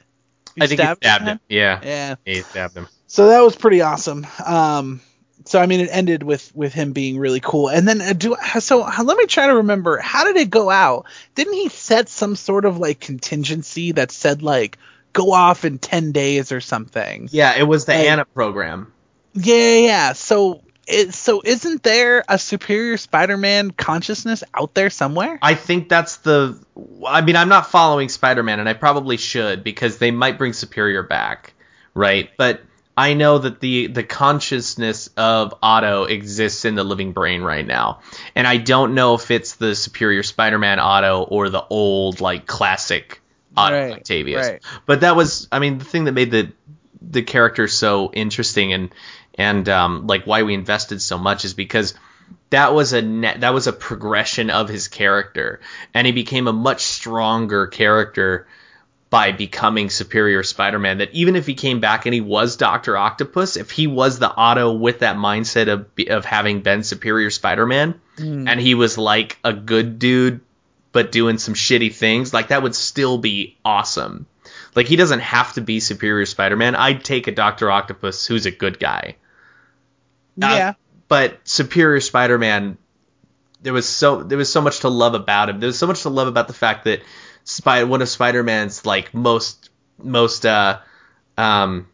He 0.59 0.63
I 0.65 0.67
think 0.67 0.79
he 0.81 0.85
stabbed 0.85 1.03
stabbed 1.03 1.23
it? 1.23 1.31
him. 1.31 1.39
Yeah. 1.49 1.79
Yeah. 1.83 2.15
He 2.25 2.41
stabbed 2.41 2.75
him. 2.77 2.87
So 3.07 3.27
that 3.29 3.39
was 3.41 3.55
pretty 3.55 3.81
awesome. 3.81 4.27
Um, 4.45 5.01
so 5.45 5.59
I 5.59 5.65
mean, 5.65 5.79
it 5.79 5.89
ended 5.91 6.21
with 6.23 6.51
with 6.55 6.73
him 6.73 6.91
being 6.93 7.17
really 7.17 7.39
cool. 7.39 7.69
And 7.69 7.87
then 7.87 8.01
uh, 8.01 8.13
do 8.13 8.35
so. 8.59 8.83
how- 8.83 9.03
Let 9.03 9.17
me 9.17 9.25
try 9.25 9.47
to 9.47 9.55
remember. 9.55 9.97
How 9.99 10.25
did 10.25 10.35
it 10.37 10.49
go 10.49 10.69
out? 10.69 11.05
Didn't 11.35 11.53
he 11.53 11.69
set 11.69 12.07
some 12.09 12.35
sort 12.35 12.65
of 12.65 12.77
like 12.77 12.99
contingency 12.99 13.93
that 13.93 14.11
said 14.11 14.41
like 14.43 14.77
go 15.13 15.31
off 15.31 15.65
in 15.65 15.79
ten 15.79 16.11
days 16.11 16.51
or 16.51 16.61
something? 16.61 17.29
Yeah, 17.31 17.55
it 17.57 17.63
was 17.63 17.85
the 17.85 17.93
Like- 17.93 18.07
Anna 18.07 18.25
program. 18.25 18.93
Yeah, 19.33 19.55
yeah. 19.55 19.79
yeah. 19.87 20.13
So 20.13 20.61
it 20.89 21.13
so 21.13 21.41
isn't 21.45 21.83
there 21.83 22.23
a 22.27 22.37
superior 22.37 22.97
Spider-Man 22.97 23.71
consciousness 23.71 24.43
out 24.53 24.73
there 24.73 24.89
somewhere? 24.89 25.39
I 25.41 25.55
think 25.55 25.89
that's 25.89 26.17
the. 26.17 26.59
I 27.07 27.21
mean, 27.21 27.35
I'm 27.35 27.49
not 27.49 27.67
following 27.67 28.09
Spider-Man, 28.09 28.59
and 28.59 28.67
I 28.67 28.73
probably 28.73 29.17
should 29.17 29.63
because 29.63 29.97
they 29.97 30.11
might 30.11 30.37
bring 30.37 30.53
Superior 30.53 31.03
back, 31.03 31.53
right? 31.93 32.29
But 32.37 32.61
I 32.97 33.13
know 33.13 33.37
that 33.37 33.59
the 33.61 33.87
the 33.87 34.03
consciousness 34.03 35.09
of 35.15 35.53
Otto 35.63 36.03
exists 36.03 36.65
in 36.65 36.75
the 36.75 36.83
living 36.83 37.13
brain 37.13 37.41
right 37.41 37.65
now, 37.65 38.01
and 38.35 38.45
I 38.45 38.57
don't 38.57 38.95
know 38.95 39.13
if 39.15 39.31
it's 39.31 39.55
the 39.55 39.75
Superior 39.75 40.23
Spider-Man 40.23 40.79
Otto 40.79 41.23
or 41.23 41.49
the 41.49 41.63
old 41.69 42.19
like 42.19 42.45
classic 42.45 43.21
Otto 43.55 43.75
Right, 43.75 43.93
Octavius. 43.93 44.47
right. 44.47 44.63
But 44.85 45.01
that 45.01 45.15
was, 45.15 45.47
I 45.51 45.59
mean, 45.59 45.77
the 45.77 45.85
thing 45.85 46.05
that 46.05 46.13
made 46.13 46.31
the 46.31 46.51
the 47.01 47.21
character 47.21 47.67
so 47.67 48.11
interesting 48.11 48.73
and 48.73 48.89
and 49.39 49.69
um, 49.69 50.05
like 50.05 50.25
why 50.25 50.43
we 50.43 50.53
invested 50.53 51.01
so 51.01 51.17
much 51.17 51.45
is 51.45 51.53
because 51.53 51.93
that 52.49 52.73
was 52.73 52.93
a 52.93 53.01
that 53.37 53.53
was 53.53 53.67
a 53.67 53.73
progression 53.73 54.49
of 54.49 54.67
his 54.67 54.87
character, 54.89 55.61
and 55.93 56.05
he 56.05 56.11
became 56.11 56.47
a 56.47 56.53
much 56.53 56.81
stronger 56.81 57.65
character 57.65 58.47
by 59.09 59.31
becoming 59.31 59.89
Superior 59.89 60.43
Spider-Man. 60.43 60.99
That 60.99 61.13
even 61.13 61.35
if 61.37 61.47
he 61.47 61.55
came 61.55 61.79
back 61.79 62.05
and 62.05 62.13
he 62.13 62.21
was 62.21 62.57
Doctor 62.57 62.97
Octopus, 62.97 63.55
if 63.55 63.71
he 63.71 63.87
was 63.87 64.19
the 64.19 64.31
Otto 64.31 64.73
with 64.73 64.99
that 64.99 65.15
mindset 65.15 65.69
of 65.69 65.87
of 66.09 66.25
having 66.25 66.59
been 66.59 66.83
Superior 66.83 67.29
Spider-Man, 67.29 67.99
and 68.47 68.59
he 68.59 68.75
was 68.75 68.97
like 68.97 69.37
a 69.43 69.53
good 69.53 69.99
dude 69.99 70.41
but 70.91 71.11
doing 71.13 71.37
some 71.37 71.53
shitty 71.53 71.93
things, 71.93 72.33
like 72.33 72.49
that 72.49 72.61
would 72.61 72.75
still 72.75 73.17
be 73.17 73.55
awesome. 73.63 74.25
Like 74.75 74.87
he 74.87 74.97
doesn't 74.97 75.21
have 75.21 75.53
to 75.53 75.61
be 75.61 75.79
Superior 75.79 76.25
Spider-Man. 76.25 76.75
I'd 76.75 77.05
take 77.05 77.27
a 77.27 77.31
Doctor 77.31 77.71
Octopus 77.71 78.25
who's 78.25 78.45
a 78.45 78.51
good 78.51 78.79
guy. 78.79 79.15
Uh, 80.43 80.47
yeah. 80.55 80.73
but 81.07 81.39
Superior 81.43 81.99
Spider-Man, 82.01 82.77
there 83.61 83.73
was 83.73 83.87
so 83.87 84.23
there 84.23 84.37
was 84.37 84.51
so 84.51 84.61
much 84.61 84.79
to 84.81 84.89
love 84.89 85.13
about 85.13 85.49
him. 85.49 85.59
There 85.59 85.67
was 85.67 85.77
so 85.77 85.87
much 85.87 86.03
to 86.03 86.09
love 86.09 86.27
about 86.27 86.47
the 86.47 86.53
fact 86.53 86.85
that 86.85 87.01
Spy, 87.43 87.83
one 87.83 88.01
of 88.01 88.09
Spider-Man's 88.09 88.85
like 88.85 89.13
most 89.13 89.69
most 90.01 90.45
uh 90.45 90.79
um 91.37 91.87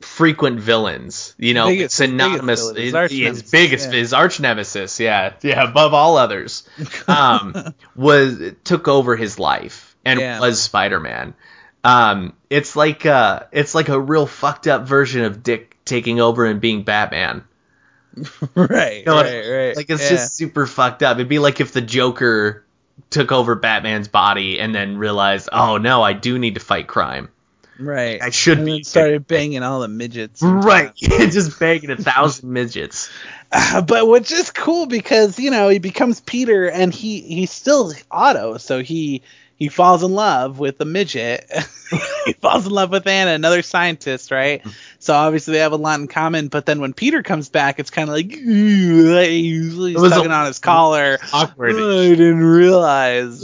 frequent 0.00 0.58
villains, 0.60 1.34
you 1.38 1.54
know, 1.54 1.68
Biggest- 1.68 1.94
synonymous 1.96 2.72
biggest 2.72 2.76
his 2.76 2.84
his, 2.86 2.94
arch 2.94 3.10
his 3.10 3.20
nemesis, 3.20 3.50
biggest 3.50 3.92
yeah. 3.92 3.98
his 3.98 4.12
arch 4.12 4.40
nemesis, 4.40 5.00
yeah, 5.00 5.32
yeah, 5.42 5.62
above 5.68 5.94
all 5.94 6.16
others, 6.16 6.68
um, 7.08 7.54
was 7.94 8.52
took 8.64 8.88
over 8.88 9.16
his 9.16 9.38
life 9.38 9.96
and 10.04 10.18
Yeah. 10.20 10.40
was 10.40 10.60
Spider-Man. 10.60 11.34
Um, 11.84 12.34
it's 12.50 12.76
like 12.76 13.06
uh, 13.06 13.44
it's 13.52 13.74
like 13.74 13.88
a 13.88 13.98
real 14.00 14.26
fucked 14.26 14.66
up 14.66 14.86
version 14.86 15.24
of 15.24 15.42
Dick 15.42 15.71
taking 15.92 16.20
over 16.20 16.46
and 16.46 16.58
being 16.58 16.84
Batman. 16.84 17.44
right. 18.54 19.00
You 19.00 19.04
know 19.04 19.14
what 19.14 19.26
I- 19.26 19.40
right. 19.40 19.48
Right. 19.48 19.76
Like 19.76 19.90
it's 19.90 20.02
yeah. 20.02 20.08
just 20.08 20.34
super 20.34 20.66
fucked 20.66 21.02
up. 21.02 21.18
It'd 21.18 21.28
be 21.28 21.38
like 21.38 21.60
if 21.60 21.72
the 21.72 21.82
Joker 21.82 22.64
took 23.10 23.30
over 23.30 23.54
Batman's 23.54 24.08
body 24.08 24.58
and 24.58 24.74
then 24.74 24.96
realized, 24.96 25.50
oh 25.52 25.76
no, 25.76 26.02
I 26.02 26.14
do 26.14 26.38
need 26.38 26.54
to 26.54 26.60
fight 26.60 26.86
crime. 26.88 27.28
Right. 27.78 28.22
I 28.22 28.30
should 28.30 28.58
and 28.58 28.66
be. 28.66 28.82
started 28.84 29.26
banging 29.26 29.62
all 29.62 29.80
the 29.80 29.88
midgets. 29.88 30.42
Right, 30.42 30.94
just 30.96 31.58
banging 31.58 31.90
a 31.90 31.96
thousand 31.96 32.50
midgets. 32.52 33.10
Uh, 33.50 33.82
but 33.82 34.08
which 34.08 34.32
is 34.32 34.50
cool 34.50 34.86
because 34.86 35.38
you 35.38 35.50
know 35.50 35.68
he 35.68 35.78
becomes 35.78 36.20
Peter 36.20 36.70
and 36.70 36.92
he 36.94 37.20
he's 37.20 37.50
still 37.50 37.92
Otto, 38.10 38.56
so 38.56 38.82
he 38.82 39.22
he 39.62 39.68
falls 39.68 40.02
in 40.02 40.10
love 40.12 40.58
with 40.58 40.80
a 40.80 40.84
midget. 40.84 41.48
he 42.24 42.32
falls 42.32 42.66
in 42.66 42.72
love 42.72 42.90
with 42.90 43.06
Anna, 43.06 43.30
another 43.30 43.62
scientist, 43.62 44.32
right? 44.32 44.60
So 44.98 45.14
obviously 45.14 45.52
they 45.52 45.60
have 45.60 45.70
a 45.70 45.76
lot 45.76 46.00
in 46.00 46.08
common. 46.08 46.48
But 46.48 46.66
then 46.66 46.80
when 46.80 46.92
Peter 46.92 47.22
comes 47.22 47.48
back, 47.48 47.78
it's 47.78 47.90
kind 47.90 48.08
of 48.08 48.16
like 48.16 48.28
he's, 48.32 49.76
was 49.76 49.94
a- 50.02 50.10
tugging 50.10 50.32
on 50.32 50.46
his 50.46 50.58
collar. 50.58 51.18
Awkward. 51.32 51.76
I 51.76 52.08
didn't 52.08 52.42
realize. 52.42 53.40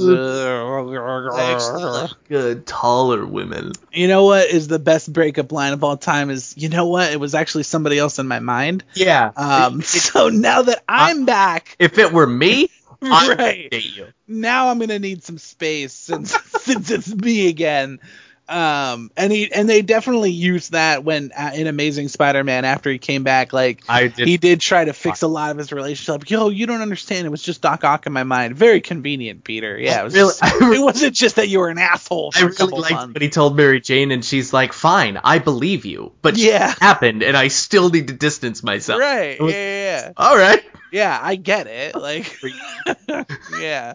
Actually, 1.38 2.08
good 2.28 2.66
taller 2.66 3.24
women. 3.24 3.74
you 3.92 4.08
know 4.08 4.24
what 4.24 4.48
is 4.48 4.66
the 4.66 4.80
best 4.80 5.12
breakup 5.12 5.52
line 5.52 5.72
of 5.72 5.84
all 5.84 5.96
time? 5.96 6.30
Is 6.30 6.52
you 6.56 6.68
know 6.68 6.88
what? 6.88 7.12
It 7.12 7.20
was 7.20 7.36
actually 7.36 7.62
somebody 7.62 7.96
else 7.96 8.18
in 8.18 8.26
my 8.26 8.40
mind. 8.40 8.82
Yeah. 8.94 9.30
Um, 9.36 9.82
so 9.82 10.30
now 10.30 10.62
that 10.62 10.82
I'm 10.88 11.26
back, 11.26 11.76
if 11.78 11.96
it 11.98 12.12
were 12.12 12.26
me, 12.26 12.70
I 13.02 13.34
right 13.38 13.70
date 13.70 13.96
you. 13.96 14.06
now, 14.26 14.68
I'm 14.68 14.78
gonna 14.78 14.98
need 14.98 15.22
some 15.22 15.38
space 15.38 15.92
since 15.92 16.32
since 16.62 16.90
it's 16.90 17.14
me 17.14 17.48
again. 17.48 18.00
Um, 18.48 19.10
and 19.16 19.30
he 19.30 19.52
and 19.52 19.68
they 19.68 19.82
definitely 19.82 20.30
used 20.30 20.72
that 20.72 21.04
when 21.04 21.32
uh, 21.36 21.50
in 21.54 21.66
Amazing 21.66 22.08
Spider-Man 22.08 22.64
after 22.64 22.90
he 22.90 22.98
came 22.98 23.22
back, 23.22 23.52
like 23.52 23.86
did. 23.86 24.16
he 24.26 24.36
did 24.38 24.60
try 24.60 24.84
to 24.86 24.92
fix 24.94 25.20
a 25.22 25.26
lot 25.28 25.50
of 25.50 25.58
his 25.58 25.70
relationship. 25.70 26.22
Like, 26.22 26.30
Yo, 26.30 26.48
you 26.48 26.66
don't 26.66 26.80
understand. 26.80 27.26
It 27.26 27.30
was 27.30 27.42
just 27.42 27.60
Doc 27.60 27.84
Ock 27.84 28.06
in 28.06 28.12
my 28.14 28.24
mind. 28.24 28.56
Very 28.56 28.80
convenient, 28.80 29.44
Peter. 29.44 29.78
Yeah, 29.78 30.00
it 30.00 30.04
was. 30.04 30.14
Really- 30.14 30.28
just- 30.38 30.42
it 30.62 30.82
wasn't 30.82 31.14
just 31.14 31.36
that 31.36 31.48
you 31.48 31.58
were 31.58 31.68
an 31.68 31.78
asshole 31.78 32.32
I 32.34 32.40
really 32.42 32.56
liked 32.78 32.92
months. 32.94 33.14
what 33.14 33.22
he 33.22 33.28
told 33.28 33.56
Mary 33.56 33.80
Jane, 33.80 34.10
and 34.12 34.24
she's 34.24 34.52
like, 34.52 34.72
"Fine, 34.72 35.20
I 35.22 35.38
believe 35.40 35.84
you, 35.84 36.12
but 36.22 36.36
Yeah. 36.38 36.74
happened, 36.80 37.22
and 37.22 37.36
I 37.36 37.48
still 37.48 37.90
need 37.90 38.08
to 38.08 38.14
distance 38.14 38.62
myself." 38.62 38.98
Right. 39.00 39.38
Was- 39.40 39.52
Yeah, 39.52 39.58
yeah, 39.58 40.00
yeah. 40.06 40.12
All 40.16 40.36
right. 40.36 40.64
Yeah, 40.90 41.18
I 41.22 41.36
get 41.36 41.66
it. 41.66 41.94
Like, 41.94 42.34
yeah. 43.60 43.92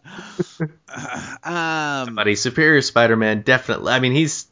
Um. 1.43 2.15
Buddy, 2.15 2.35
Superior 2.35 2.81
Spider-Man 2.81 3.41
definitely. 3.41 3.91
I 3.93 3.99
mean, 3.99 4.11
he's 4.11 4.43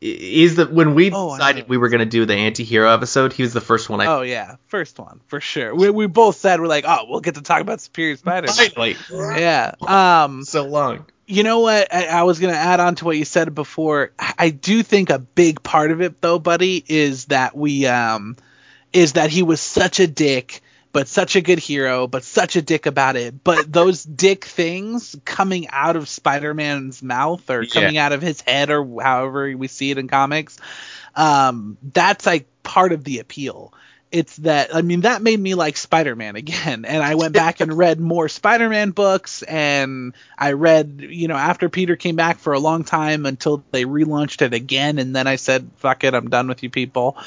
he's 0.00 0.56
the 0.56 0.66
when 0.66 0.94
we 0.94 1.10
Oh, 1.12 1.30
decided 1.36 1.68
we 1.68 1.76
were 1.78 1.88
gonna 1.88 2.04
do 2.06 2.26
the 2.26 2.34
anti-hero 2.34 2.90
episode, 2.92 3.32
he 3.32 3.42
was 3.42 3.52
the 3.52 3.60
first 3.60 3.88
one 3.88 4.00
I 4.00 4.06
Oh 4.06 4.22
yeah, 4.22 4.56
first 4.68 4.98
one 4.98 5.20
for 5.26 5.40
sure. 5.40 5.74
We 5.74 5.90
we 5.90 6.06
both 6.06 6.36
said 6.36 6.60
we're 6.60 6.66
like, 6.66 6.84
oh, 6.86 7.06
we'll 7.08 7.20
get 7.20 7.36
to 7.36 7.42
talk 7.42 7.60
about 7.60 7.80
Superior 7.80 8.16
Spider. 8.16 8.48
finally. 8.48 8.96
Yeah. 9.10 9.74
Um. 9.80 10.44
So 10.44 10.64
long. 10.66 11.06
You 11.28 11.42
know 11.42 11.58
what? 11.60 11.92
I, 11.92 12.06
I 12.06 12.22
was 12.22 12.38
gonna 12.38 12.52
add 12.52 12.78
on 12.78 12.94
to 12.96 13.04
what 13.04 13.16
you 13.16 13.24
said 13.24 13.54
before. 13.54 14.12
I 14.18 14.34
I 14.38 14.50
do 14.50 14.82
think 14.82 15.10
a 15.10 15.18
big 15.18 15.62
part 15.62 15.90
of 15.90 16.00
it, 16.00 16.20
though, 16.20 16.38
buddy, 16.38 16.84
is 16.86 17.24
that 17.26 17.56
we 17.56 17.86
um, 17.86 18.36
is 18.92 19.14
that 19.14 19.30
he 19.30 19.42
was 19.42 19.60
such 19.60 19.98
a 19.98 20.06
dick, 20.06 20.60
but 20.96 21.08
such 21.08 21.36
a 21.36 21.42
good 21.42 21.58
hero, 21.58 22.06
but 22.06 22.24
such 22.24 22.56
a 22.56 22.62
dick 22.62 22.86
about 22.86 23.16
it. 23.16 23.44
But 23.44 23.70
those 23.70 24.02
dick 24.02 24.46
things 24.46 25.14
coming 25.26 25.68
out 25.68 25.94
of 25.94 26.08
Spider-Man's 26.08 27.02
mouth 27.02 27.50
or 27.50 27.64
Yeah. 27.64 27.68
coming 27.70 27.98
out 27.98 28.12
of 28.12 28.22
his 28.22 28.40
head 28.40 28.70
or 28.70 29.02
however 29.02 29.54
we 29.54 29.68
see 29.68 29.90
it 29.90 29.98
in 29.98 30.08
comics, 30.08 30.56
um, 31.14 31.76
that's 31.82 32.24
like 32.24 32.46
part 32.62 32.92
of 32.92 33.04
the 33.04 33.18
appeal. 33.18 33.74
It's 34.10 34.36
that 34.38 34.74
I 34.74 34.80
mean 34.80 35.02
that 35.02 35.20
made 35.20 35.38
me 35.38 35.54
like 35.54 35.76
Spider-Man 35.76 36.36
again, 36.36 36.86
and 36.86 37.02
I 37.02 37.16
went 37.16 37.34
back 37.34 37.60
and 37.60 37.76
read 37.76 38.00
more 38.00 38.30
Spider-Man 38.30 38.92
books, 38.92 39.42
and 39.42 40.14
I 40.38 40.52
read 40.52 41.04
you 41.10 41.28
know 41.28 41.36
after 41.36 41.68
Peter 41.68 41.96
came 41.96 42.16
back 42.16 42.38
for 42.38 42.54
a 42.54 42.58
long 42.58 42.84
time 42.84 43.26
until 43.26 43.62
they 43.70 43.84
relaunched 43.84 44.40
it 44.40 44.54
again, 44.54 44.98
and 44.98 45.14
then 45.14 45.26
I 45.26 45.36
said 45.36 45.68
fuck 45.76 46.04
it, 46.04 46.14
I'm 46.14 46.30
done 46.30 46.48
with 46.48 46.62
you 46.62 46.70
people. 46.70 47.18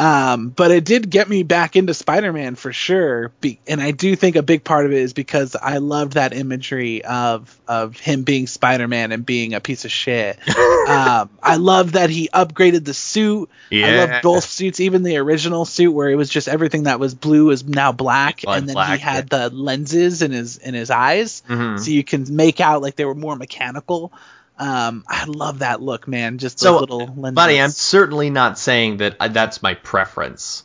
Um, 0.00 0.50
but 0.50 0.70
it 0.70 0.84
did 0.84 1.10
get 1.10 1.28
me 1.28 1.42
back 1.42 1.74
into 1.74 1.92
Spider-Man 1.92 2.54
for 2.54 2.72
sure, 2.72 3.32
be- 3.40 3.58
and 3.66 3.80
I 3.80 3.90
do 3.90 4.14
think 4.14 4.36
a 4.36 4.42
big 4.42 4.62
part 4.62 4.86
of 4.86 4.92
it 4.92 4.98
is 4.98 5.12
because 5.12 5.56
I 5.56 5.78
loved 5.78 6.12
that 6.12 6.32
imagery 6.32 7.04
of 7.04 7.58
of 7.66 7.98
him 7.98 8.22
being 8.22 8.46
Spider-Man 8.46 9.10
and 9.10 9.26
being 9.26 9.54
a 9.54 9.60
piece 9.60 9.84
of 9.84 9.90
shit. 9.90 10.38
um, 10.88 11.30
I 11.42 11.56
love 11.56 11.92
that 11.92 12.10
he 12.10 12.28
upgraded 12.32 12.84
the 12.84 12.94
suit. 12.94 13.50
Yeah. 13.70 13.86
I 13.86 13.90
love 14.12 14.22
both 14.22 14.44
suits, 14.44 14.78
even 14.78 15.02
the 15.02 15.16
original 15.16 15.64
suit 15.64 15.90
where 15.90 16.08
it 16.08 16.14
was 16.14 16.30
just 16.30 16.46
everything 16.46 16.84
that 16.84 17.00
was 17.00 17.14
blue 17.16 17.50
is 17.50 17.64
now 17.66 17.90
black, 17.90 18.42
Blood 18.42 18.58
and 18.58 18.68
then 18.68 18.74
black, 18.74 18.98
he 19.00 19.04
had 19.04 19.28
the 19.28 19.50
lenses 19.50 20.22
in 20.22 20.30
his 20.30 20.58
in 20.58 20.74
his 20.74 20.90
eyes, 20.90 21.42
Mhm. 21.48 21.80
so 21.80 21.90
you 21.90 22.04
can 22.04 22.24
make 22.36 22.60
out 22.60 22.82
like 22.82 22.94
they 22.94 23.04
were 23.04 23.16
more 23.16 23.34
mechanical. 23.34 24.12
Um, 24.58 25.04
I 25.08 25.24
love 25.26 25.60
that 25.60 25.80
look, 25.80 26.08
man. 26.08 26.38
Just 26.38 26.58
So, 26.58 26.78
little 26.78 27.06
lenses. 27.16 27.34
buddy, 27.34 27.60
I'm 27.60 27.70
certainly 27.70 28.30
not 28.30 28.58
saying 28.58 28.98
that 28.98 29.16
that's 29.32 29.62
my 29.62 29.74
preference. 29.74 30.64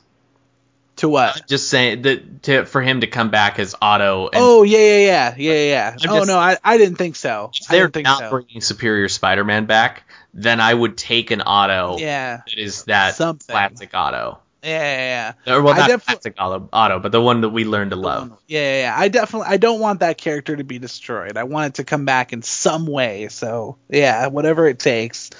to 0.98 1.10
what? 1.10 1.48
Just 1.48 1.70
saying 1.70 2.02
that 2.04 2.44
to, 2.44 2.66
for 2.66 2.82
him 2.82 3.02
to 3.02 3.08
come 3.08 3.30
back 3.30 3.60
as 3.60 3.76
Otto. 3.82 4.26
And 4.28 4.36
Oh 4.36 4.64
yeah, 4.64 4.78
yeah, 4.80 5.36
yeah, 5.38 5.54
yeah, 5.54 5.54
yeah. 5.66 5.90
I'm 6.02 6.10
oh 6.10 6.18
just- 6.20 6.28
no, 6.28 6.38
I, 6.38 6.58
I 6.64 6.78
didn't 6.78 6.96
think 6.98 7.16
so. 7.16 7.52
if 7.54 7.70
I 7.70 7.74
they're 7.76 7.84
didn't 7.86 7.94
think 7.94 8.06
not 8.06 8.20
so. 8.20 8.30
bringing 8.32 8.62
Superior 8.62 9.10
Spider-Man 9.10 9.66
back, 9.66 10.04
then 10.34 10.60
I 10.60 10.74
would 10.74 10.98
take 10.98 11.32
an 11.32 11.42
Otto 11.46 11.98
Yeah, 12.00 12.42
that 12.48 12.58
is 12.60 12.84
that 12.86 13.16
Something. 13.16 13.54
classic 13.54 13.90
Otto. 13.94 14.40
Yeah, 14.64 15.34
yeah, 15.46 15.54
Or 15.54 15.62
well, 15.62 15.76
not 15.76 15.90
defi- 15.90 16.06
classic 16.06 16.36
Otto, 16.38 17.00
but 17.00 17.12
the 17.12 17.22
one 17.22 17.42
that 17.42 17.50
we 17.50 17.66
learned 17.66 17.92
to 17.92 17.98
love. 17.98 18.32
Yeah, 18.48 18.60
yeah, 18.60 18.82
yeah. 18.82 18.96
I 18.98 19.08
definitely, 19.10 19.48
I 19.50 19.58
don't 19.58 19.80
want 19.80 20.00
that 20.00 20.18
character 20.18 20.56
to 20.56 20.64
be 20.64 20.80
destroyed. 20.80 21.38
I 21.38 21.44
want 21.44 21.68
it 21.68 21.74
to 21.76 21.84
come 21.84 22.06
back 22.06 22.34
in 22.34 22.42
some 22.42 22.86
way. 22.86 23.28
So 23.28 23.78
yeah, 23.90 24.28
whatever 24.28 24.68
it 24.68 24.80
takes. 24.80 25.32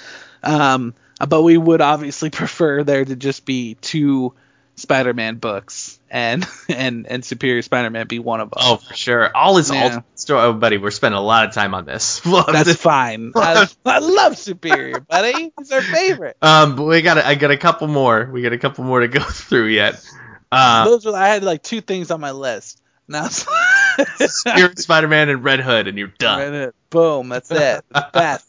Um, 0.44 0.94
but 1.28 1.42
we 1.42 1.58
would 1.58 1.82
obviously 1.82 2.30
prefer 2.32 2.84
there 2.84 3.06
to 3.06 3.16
just 3.16 3.46
be 3.46 3.76
two 3.76 4.34
Spider-Man 4.76 5.36
books, 5.36 6.00
and 6.10 6.46
and 6.70 7.06
and 7.08 7.24
Superior 7.24 7.62
Spider-Man 7.62 8.08
be 8.08 8.20
one 8.20 8.40
of 8.42 8.50
them. 8.50 8.60
Oh, 8.62 8.78
for 8.78 8.94
sure. 8.96 9.36
All 9.36 9.58
his 9.58 9.70
Yeah. 9.70 9.84
alternate 9.84 10.20
story. 10.20 10.42
Oh, 10.42 10.54
buddy, 10.54 10.78
we're 10.78 10.92
spending 10.92 11.18
a 11.18 11.22
lot 11.24 11.48
of 11.48 11.54
time 11.54 11.74
on 11.74 11.86
this. 11.86 12.20
That's 12.48 12.76
fine. 12.76 13.32
I, 13.36 13.68
I 13.86 14.00
love 14.00 14.38
Superior, 14.38 15.00
buddy. 15.02 15.52
He's 15.58 15.72
our 15.72 15.82
favorite. 15.82 16.38
um, 16.42 16.76
but 16.76 16.84
we 16.84 17.02
got 17.02 17.18
I 17.18 17.36
got 17.36 17.52
a 17.52 17.58
couple 17.58 17.88
more. 17.88 18.30
We 18.32 18.42
got 18.42 18.54
a 18.54 18.58
couple 18.58 18.84
more 18.84 19.00
to 19.02 19.08
go 19.08 19.20
through 19.22 19.68
yet. 19.68 20.04
Uh, 20.52 20.86
Those 20.86 21.06
were 21.06 21.16
I 21.16 21.28
had 21.30 21.44
like 21.44 21.64
two 21.64 21.82
things 21.82 22.12
on 22.12 22.20
my 22.22 22.32
list. 22.32 22.80
Now 23.08 23.28
Spirit 23.28 24.80
Spider-Man 24.80 25.30
and 25.30 25.44
Red 25.44 25.60
Hood, 25.60 25.88
and 25.88 25.98
you're 25.98 26.14
done. 26.18 26.72
Boom, 26.90 27.30
that's 27.30 27.52
it. 27.52 27.84
The 27.90 28.08
best. 28.14 28.48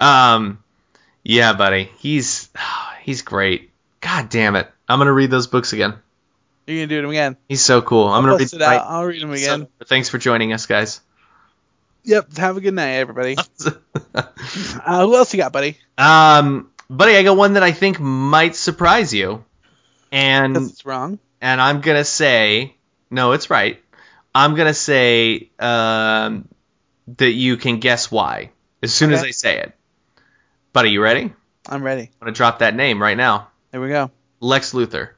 Um, 0.00 0.62
yeah, 1.22 1.52
buddy, 1.52 1.90
he's 1.98 2.48
he's 3.02 3.22
great. 3.22 3.70
God 4.00 4.28
damn 4.28 4.56
it, 4.56 4.68
I'm 4.92 4.98
gonna 4.98 5.12
read 5.12 5.30
those 5.30 5.46
books 5.46 5.72
again. 5.72 5.94
You're 6.66 6.86
gonna 6.86 6.86
do 6.86 7.06
it 7.08 7.10
again. 7.10 7.36
He's 7.48 7.62
so 7.62 7.80
cool. 7.82 8.08
I'm 8.08 8.22
gonna 8.24 8.36
read 8.36 8.42
it 8.52 8.58
them 8.58 8.62
out. 8.62 8.86
I'll 8.86 9.04
read 9.04 9.22
them 9.22 9.32
again. 9.32 9.66
So, 9.78 9.84
thanks 9.86 10.08
for 10.08 10.18
joining 10.18 10.52
us, 10.52 10.66
guys. 10.66 11.00
Yep. 12.04 12.36
Have 12.36 12.56
a 12.56 12.60
good 12.60 12.74
night, 12.74 12.94
everybody. 12.94 13.36
Uh, 14.14 15.06
who 15.06 15.16
else 15.16 15.32
you 15.32 15.38
got, 15.38 15.52
buddy? 15.52 15.78
um, 15.96 16.70
buddy, 16.90 17.16
I 17.16 17.22
got 17.22 17.36
one 17.36 17.54
that 17.54 17.62
I 17.62 17.72
think 17.72 17.98
might 18.00 18.54
surprise 18.54 19.14
you, 19.14 19.44
and 20.10 20.56
it's 20.56 20.84
wrong. 20.84 21.18
and 21.40 21.60
I'm 21.60 21.80
gonna 21.80 22.04
say 22.04 22.74
no, 23.10 23.32
it's 23.32 23.48
right. 23.48 23.82
I'm 24.34 24.54
gonna 24.54 24.74
say 24.74 25.50
um, 25.58 26.48
that 27.16 27.30
you 27.30 27.56
can 27.56 27.78
guess 27.80 28.10
why 28.10 28.50
as 28.82 28.92
soon 28.92 29.12
as 29.12 29.22
I 29.22 29.30
say 29.30 29.58
it. 29.60 29.72
Buddy, 30.72 30.90
you 30.90 31.02
ready? 31.02 31.32
I'm 31.68 31.82
ready. 31.82 32.02
I'm 32.02 32.26
gonna 32.26 32.32
drop 32.32 32.58
that 32.58 32.74
name 32.74 33.00
right 33.00 33.16
now. 33.16 33.48
Here 33.70 33.80
we 33.80 33.88
go. 33.88 34.10
Lex 34.42 34.72
Luthor. 34.74 35.10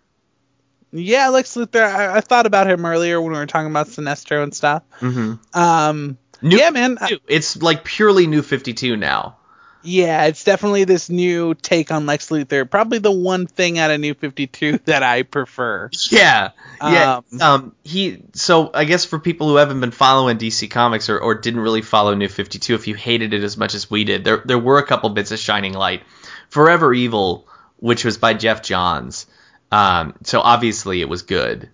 Yeah, 0.93 1.29
Lex 1.31 1.57
Luthor. 1.57 1.83
I, 1.83 2.19
I 2.19 2.21
thought 2.21 2.47
about 2.47 2.69
him 2.71 2.85
earlier 2.87 3.21
when 3.21 3.33
we 3.33 3.39
were 3.39 3.47
talking 3.47 3.71
about 3.71 3.89
Sinestro 3.89 4.45
and 4.45 4.55
stuff. 4.55 4.85
Mm-hmm. 5.01 5.59
Um, 5.59 6.19
New 6.41 6.57
yeah, 6.59 6.71
man. 6.71 6.99
I- 7.01 7.19
It's 7.27 7.61
like 7.61 7.83
purely 7.85 8.27
New 8.29 8.43
52 8.43 8.97
now. 8.97 9.39
yeah, 9.83 10.27
it's 10.27 10.45
definitely 10.45 10.85
this 10.85 11.11
new 11.11 11.55
take 11.55 11.91
on 11.91 12.07
Lex 12.07 12.29
Luthor. 12.31 12.69
Probably 12.71 12.99
the 12.99 13.11
one 13.11 13.47
thing 13.47 13.79
out 13.79 13.91
of 13.91 13.99
New 14.01 14.15
52 14.15 14.79
that 14.85 15.03
I 15.03 15.23
prefer. 15.25 15.91
Yeah, 16.11 16.51
yeah. 16.81 17.21
Um, 17.33 17.41
Um, 17.43 17.75
he. 17.83 18.23
So 18.35 18.71
I 18.73 18.85
guess 18.85 19.05
for 19.05 19.19
people 19.19 19.49
who 19.49 19.57
haven't 19.57 19.81
been 19.81 19.91
following 19.91 20.39
DC 20.39 20.71
Comics 20.71 21.09
or, 21.09 21.19
or 21.19 21.35
didn't 21.35 21.61
really 21.61 21.83
follow 21.83 22.15
New 22.15 22.29
52, 22.29 22.75
if 22.75 22.87
you 22.87 22.95
hated 22.95 23.35
it 23.35 23.43
as 23.43 23.57
much 23.57 23.75
as 23.75 23.91
we 23.91 24.05
did, 24.05 24.25
there 24.25 24.43
there 24.45 24.59
were 24.61 24.79
a 24.79 24.87
couple 24.87 25.11
bits 25.11 25.33
of 25.33 25.39
shining 25.41 25.73
light. 25.75 26.03
Forever 26.51 26.95
Evil, 26.95 27.49
which 27.85 28.03
was 28.03 28.17
by 28.17 28.33
Geoff 28.33 28.63
Johns. 28.63 29.27
Um, 29.71 30.15
so 30.23 30.41
obviously 30.41 31.03
it 31.03 31.09
was 31.09 31.21
good. 31.21 31.69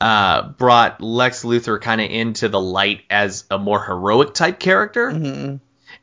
Uh, 0.00 0.50
brought 0.50 1.00
Lex 1.00 1.42
Luthor 1.42 1.80
kind 1.80 2.00
of 2.00 2.08
into 2.08 2.48
the 2.48 2.60
light 2.60 3.00
as 3.10 3.44
a 3.50 3.58
more 3.58 3.82
heroic 3.82 4.34
type 4.34 4.60
character. 4.60 5.10
Mhm. 5.10 5.58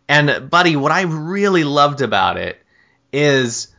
And 0.10 0.50
buddy, 0.50 0.76
what 0.76 0.92
I 0.92 1.04
really 1.04 1.64
loved 1.64 2.02
about 2.02 2.36
it 2.36 2.62
is 3.14 3.70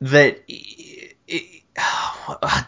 that 0.00 0.44
it, 0.46 1.16
it- 1.26 1.62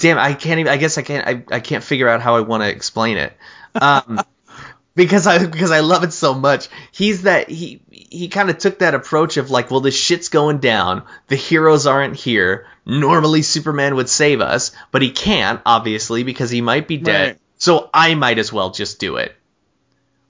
damn, 0.01 0.19
I 0.19 0.35
can't 0.35 0.59
even 0.59 0.73
I 0.73 0.78
guess 0.78 0.98
I 0.98 1.03
can't 1.03 1.28
I, 1.28 1.44
I 1.55 1.61
can't 1.61 1.85
figure 1.85 2.09
out 2.09 2.23
how 2.23 2.35
I 2.35 2.40
want 2.40 2.65
to 2.65 2.69
explain 2.69 3.19
it. 3.19 3.36
Um 3.81 4.20
because 4.97 5.28
I 5.28 5.47
because 5.47 5.70
I 5.70 5.81
love 5.81 6.03
it 6.03 6.12
so 6.12 6.35
much. 6.35 6.69
He's 6.90 7.23
that 7.23 7.48
he 7.51 7.82
he 8.10 8.28
kind 8.28 8.50
of 8.50 8.58
took 8.58 8.78
that 8.80 8.94
approach 8.94 9.36
of 9.36 9.50
like, 9.50 9.70
well, 9.70 9.80
this 9.80 9.96
shit's 9.96 10.28
going 10.28 10.58
down. 10.58 11.02
The 11.28 11.36
heroes 11.36 11.86
aren't 11.86 12.16
here. 12.16 12.66
Normally 12.84 13.42
Superman 13.42 13.96
would 13.96 14.08
save 14.08 14.40
us, 14.40 14.72
but 14.92 15.02
he 15.02 15.10
can't 15.10 15.60
obviously 15.66 16.22
because 16.22 16.50
he 16.50 16.60
might 16.60 16.86
be 16.88 16.96
dead. 16.98 17.26
Right. 17.28 17.38
So 17.58 17.90
I 17.92 18.14
might 18.14 18.38
as 18.38 18.52
well 18.52 18.70
just 18.70 19.00
do 19.00 19.16
it. 19.16 19.34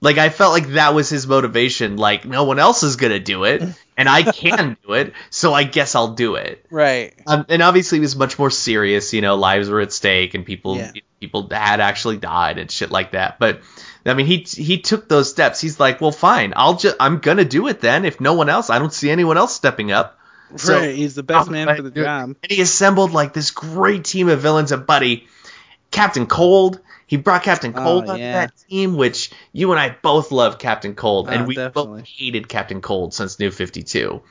Like 0.01 0.19
I 0.19 0.29
felt 0.29 0.53
like 0.53 0.69
that 0.75 0.95
was 0.95 1.09
his 1.09 1.27
motivation. 1.27 1.97
Like 1.97 2.25
no 2.25 2.45
one 2.45 2.59
else 2.59 2.83
is 2.83 2.97
gonna 2.97 3.19
do 3.19 3.45
it, 3.45 3.63
and 3.97 4.09
I 4.09 4.23
can 4.23 4.77
do 4.87 4.93
it, 4.93 5.15
so 5.31 5.55
I 5.55 5.65
guess 5.65 5.95
I'll 5.95 6.13
do 6.15 6.35
it. 6.35 6.65
Right. 6.71 7.15
Um, 7.27 7.47
and 7.49 7.63
obviously, 7.63 7.99
it 7.99 8.03
was 8.03 8.15
much 8.15 8.39
more 8.39 8.51
serious. 8.51 9.15
You 9.15 9.23
know, 9.23 9.37
lives 9.37 9.71
were 9.71 9.81
at 9.81 9.93
stake, 9.93 10.35
and 10.35 10.45
people 10.45 10.77
Yeah. 10.77 10.93
people 11.19 11.49
had 11.51 11.81
actually 11.81 12.19
died 12.19 12.59
and 12.59 12.71
shit 12.71 12.91
like 12.91 13.13
that. 13.13 13.39
But 13.39 13.63
I 14.07 14.15
mean, 14.15 14.27
he 14.27 14.39
he 14.49 14.79
took 14.79 15.09
those 15.09 15.29
steps. 15.29 15.61
He's 15.61 15.81
like, 15.81 16.01
well, 16.01 16.13
fine, 16.13 16.53
I'll 16.57 16.77
just 16.77 16.97
I'm 17.01 17.19
gonna 17.19 17.45
do 17.45 17.67
it 17.69 17.81
then. 17.81 18.05
If 18.05 18.21
no 18.21 18.35
one 18.35 18.49
else, 18.49 18.71
I 18.71 18.79
don't 18.79 18.93
see 18.93 19.11
anyone 19.11 19.37
else 19.37 19.55
stepping 19.55 19.91
up. 19.93 20.19
So- 20.57 20.79
right. 20.79 20.95
He's 20.95 21.15
the 21.17 21.23
best 21.25 21.49
I'm 21.49 21.53
man 21.53 21.75
for 21.77 21.83
the 21.83 21.91
job. 21.91 22.37
And 22.43 22.53
he 22.53 22.61
assembled 22.61 23.13
like 23.13 23.33
this 23.33 23.51
great 23.51 24.05
team 24.05 24.29
of 24.29 24.41
villains. 24.41 24.71
And 24.73 24.87
buddy, 24.87 25.27
Captain 25.91 26.27
Cold. 26.27 26.81
He 27.09 27.17
brought 27.17 27.45
Captain 27.45 27.73
Oh, 27.77 27.81
Cold 27.85 28.09
onto 28.11 28.21
yeah. 28.21 28.33
that 28.47 28.53
team, 28.69 28.97
which 28.97 29.31
you 29.53 29.71
and 29.71 29.79
I 29.79 29.91
both 30.03 30.33
love 30.33 30.59
Captain 30.59 30.97
Cold, 30.97 31.29
and 31.29 31.43
Oh, 31.43 31.45
we 31.45 31.55
definitely. 31.55 32.01
both 32.01 32.09
hated 32.09 32.49
Captain 32.49 32.81
Cold 32.81 33.15
since 33.15 33.39
New 33.39 33.53
52. 33.53 34.23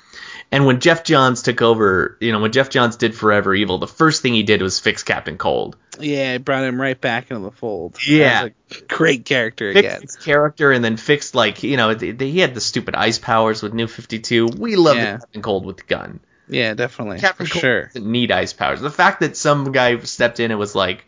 And 0.51 0.65
when 0.65 0.81
Geoff 0.81 1.05
Johns 1.05 1.41
took 1.41 1.61
over, 1.61 2.17
you 2.19 2.33
know, 2.33 2.39
when 2.41 2.51
Geoff 2.51 2.69
Johns 2.69 2.97
did 2.97 3.15
Forever 3.15 3.55
Evil, 3.55 3.77
the 3.77 3.87
first 3.87 4.21
thing 4.21 4.33
he 4.33 4.43
did 4.43 4.61
was 4.61 4.77
fix 4.81 5.03
Captain 5.03 5.37
Cold. 5.37 5.77
Yeah, 5.99 6.33
it 6.33 6.45
brought 6.45 6.63
him 6.63 6.79
right 6.79 6.99
back 6.99 7.31
into 7.31 7.43
the 7.43 7.51
fold. 7.51 7.97
Yeah. 8.05 8.45
A 8.45 8.81
great 8.87 9.25
character 9.25 9.71
Fixed 9.73 9.85
again. 9.87 10.01
his 10.01 10.15
character 10.15 10.71
and 10.71 10.83
then 10.83 10.97
fixed 10.97 11.35
like 11.35 11.63
you 11.63 11.77
know 11.77 11.93
th- 11.93 12.19
he 12.19 12.39
had 12.39 12.53
the 12.53 12.61
stupid 12.61 12.95
ice 12.95 13.19
powers 13.19 13.61
with 13.61 13.73
New 13.73 13.87
52. 13.87 14.47
We 14.57 14.75
love 14.75 14.97
Yeah. 14.97 15.17
Captain 15.17 15.41
Cold 15.41 15.65
with 15.65 15.77
the 15.77 15.83
gun. 15.83 16.19
Yeah, 16.47 16.73
definitely. 16.75 17.19
Captain 17.19 17.45
for 17.47 17.53
Cold 17.53 17.61
sure. 17.61 17.85
doesn't 17.87 18.05
need 18.11 18.31
ice 18.31 18.53
powers. 18.53 18.79
The 18.81 18.91
fact 18.91 19.21
that 19.21 19.35
some 19.35 19.71
guy 19.71 19.97
stepped 19.99 20.39
in 20.39 20.51
and 20.51 20.59
was 20.59 20.75
like, 20.75 21.05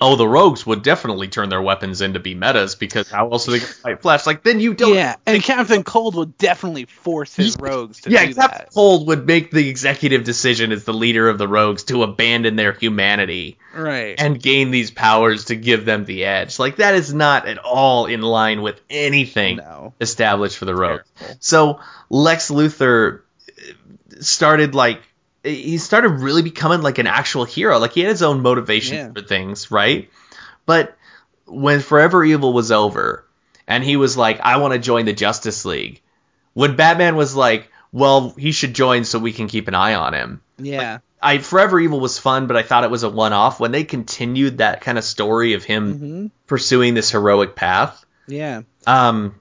"Oh, 0.00 0.16
the 0.16 0.28
rogues 0.28 0.66
would 0.66 0.82
definitely 0.82 1.28
turn 1.28 1.48
their 1.48 1.62
weapons 1.62 2.00
into 2.00 2.20
be 2.20 2.34
metas 2.34 2.74
because 2.74 3.08
how 3.10 3.30
else 3.30 3.48
are 3.48 3.52
they 3.52 3.58
gonna 3.60 3.72
fight 3.82 4.02
Flash?" 4.02 4.26
Like 4.26 4.42
then 4.42 4.60
you 4.60 4.74
don't. 4.74 4.94
Yeah, 4.94 5.16
and 5.26 5.42
Captain 5.42 5.82
Cold 5.82 6.14
would 6.16 6.36
definitely 6.38 6.84
force 6.84 7.34
his 7.34 7.56
rogues 7.58 8.00
to 8.02 8.10
yeah, 8.10 8.26
do 8.26 8.34
Captain 8.34 8.58
that. 8.66 8.74
Cold 8.74 9.06
would 9.08 9.26
make 9.26 9.50
the 9.50 9.68
executive 9.68 10.24
decision 10.24 10.72
as 10.72 10.84
the 10.84 10.94
leader 10.94 11.28
of 11.28 11.38
the 11.38 11.48
rogues 11.48 11.84
to 11.84 12.02
abandon 12.02 12.56
their 12.56 12.72
humanity 12.72 13.58
Right. 13.74 14.14
and 14.18 14.42
gain 14.42 14.70
these 14.70 14.90
powers 14.90 15.46
to 15.46 15.54
give 15.56 15.84
them 15.84 16.04
the 16.04 16.24
edge. 16.24 16.58
Like 16.58 16.76
that 16.76 16.94
is 16.94 17.12
not 17.12 17.46
at 17.46 17.58
all 17.58 18.06
in 18.06 18.22
line 18.22 18.62
with 18.62 18.80
anything 18.88 19.56
no. 19.58 19.92
established 20.00 20.56
for 20.58 20.64
the 20.64 20.74
rogues. 20.74 21.04
Terrible. 21.18 21.36
So 21.40 21.80
Lex 22.08 22.50
Luthor 22.50 23.20
started 24.20 24.74
like 24.74 25.00
he 25.46 25.78
started 25.78 26.08
really 26.08 26.42
becoming 26.42 26.82
like 26.82 26.98
an 26.98 27.06
actual 27.06 27.44
hero. 27.44 27.78
Like 27.78 27.92
he 27.92 28.00
had 28.00 28.10
his 28.10 28.22
own 28.22 28.42
motivation 28.42 28.96
Yeah. 28.96 29.12
for 29.12 29.22
things, 29.22 29.70
right? 29.70 30.10
But 30.66 30.96
when 31.46 31.80
Forever 31.80 32.24
Evil 32.24 32.52
was 32.52 32.72
over 32.72 33.24
and 33.66 33.82
he 33.84 33.96
was 33.96 34.16
like, 34.16 34.40
I 34.40 34.56
want 34.58 34.72
to 34.74 34.78
join 34.78 35.04
the 35.06 35.12
Justice 35.12 35.64
League, 35.64 36.02
when 36.54 36.76
Batman 36.76 37.16
was 37.16 37.34
like, 37.36 37.70
well, 37.92 38.30
he 38.36 38.52
should 38.52 38.74
join 38.74 39.04
so 39.04 39.18
we 39.18 39.32
can 39.32 39.46
keep 39.48 39.68
an 39.68 39.74
eye 39.74 39.94
on 39.94 40.12
him. 40.12 40.40
Yeah. 40.58 40.98
I 41.22 41.38
Forever 41.38 41.80
Evil 41.80 42.00
was 42.00 42.18
fun, 42.18 42.46
but 42.46 42.56
I 42.56 42.62
thought 42.62 42.84
it 42.84 42.90
was 42.90 43.02
a 43.02 43.08
one 43.08 43.32
off. 43.32 43.58
When 43.60 43.72
they 43.72 43.84
continued 43.84 44.58
that 44.58 44.80
kind 44.82 44.98
of 44.98 45.04
story 45.04 45.54
of 45.54 45.64
him 45.64 45.94
hmm 45.94 46.26
pursuing 46.46 46.94
this 46.94 47.10
heroic 47.10 47.56
path, 47.56 48.04
Yeah. 48.28 48.62
um, 48.86 49.34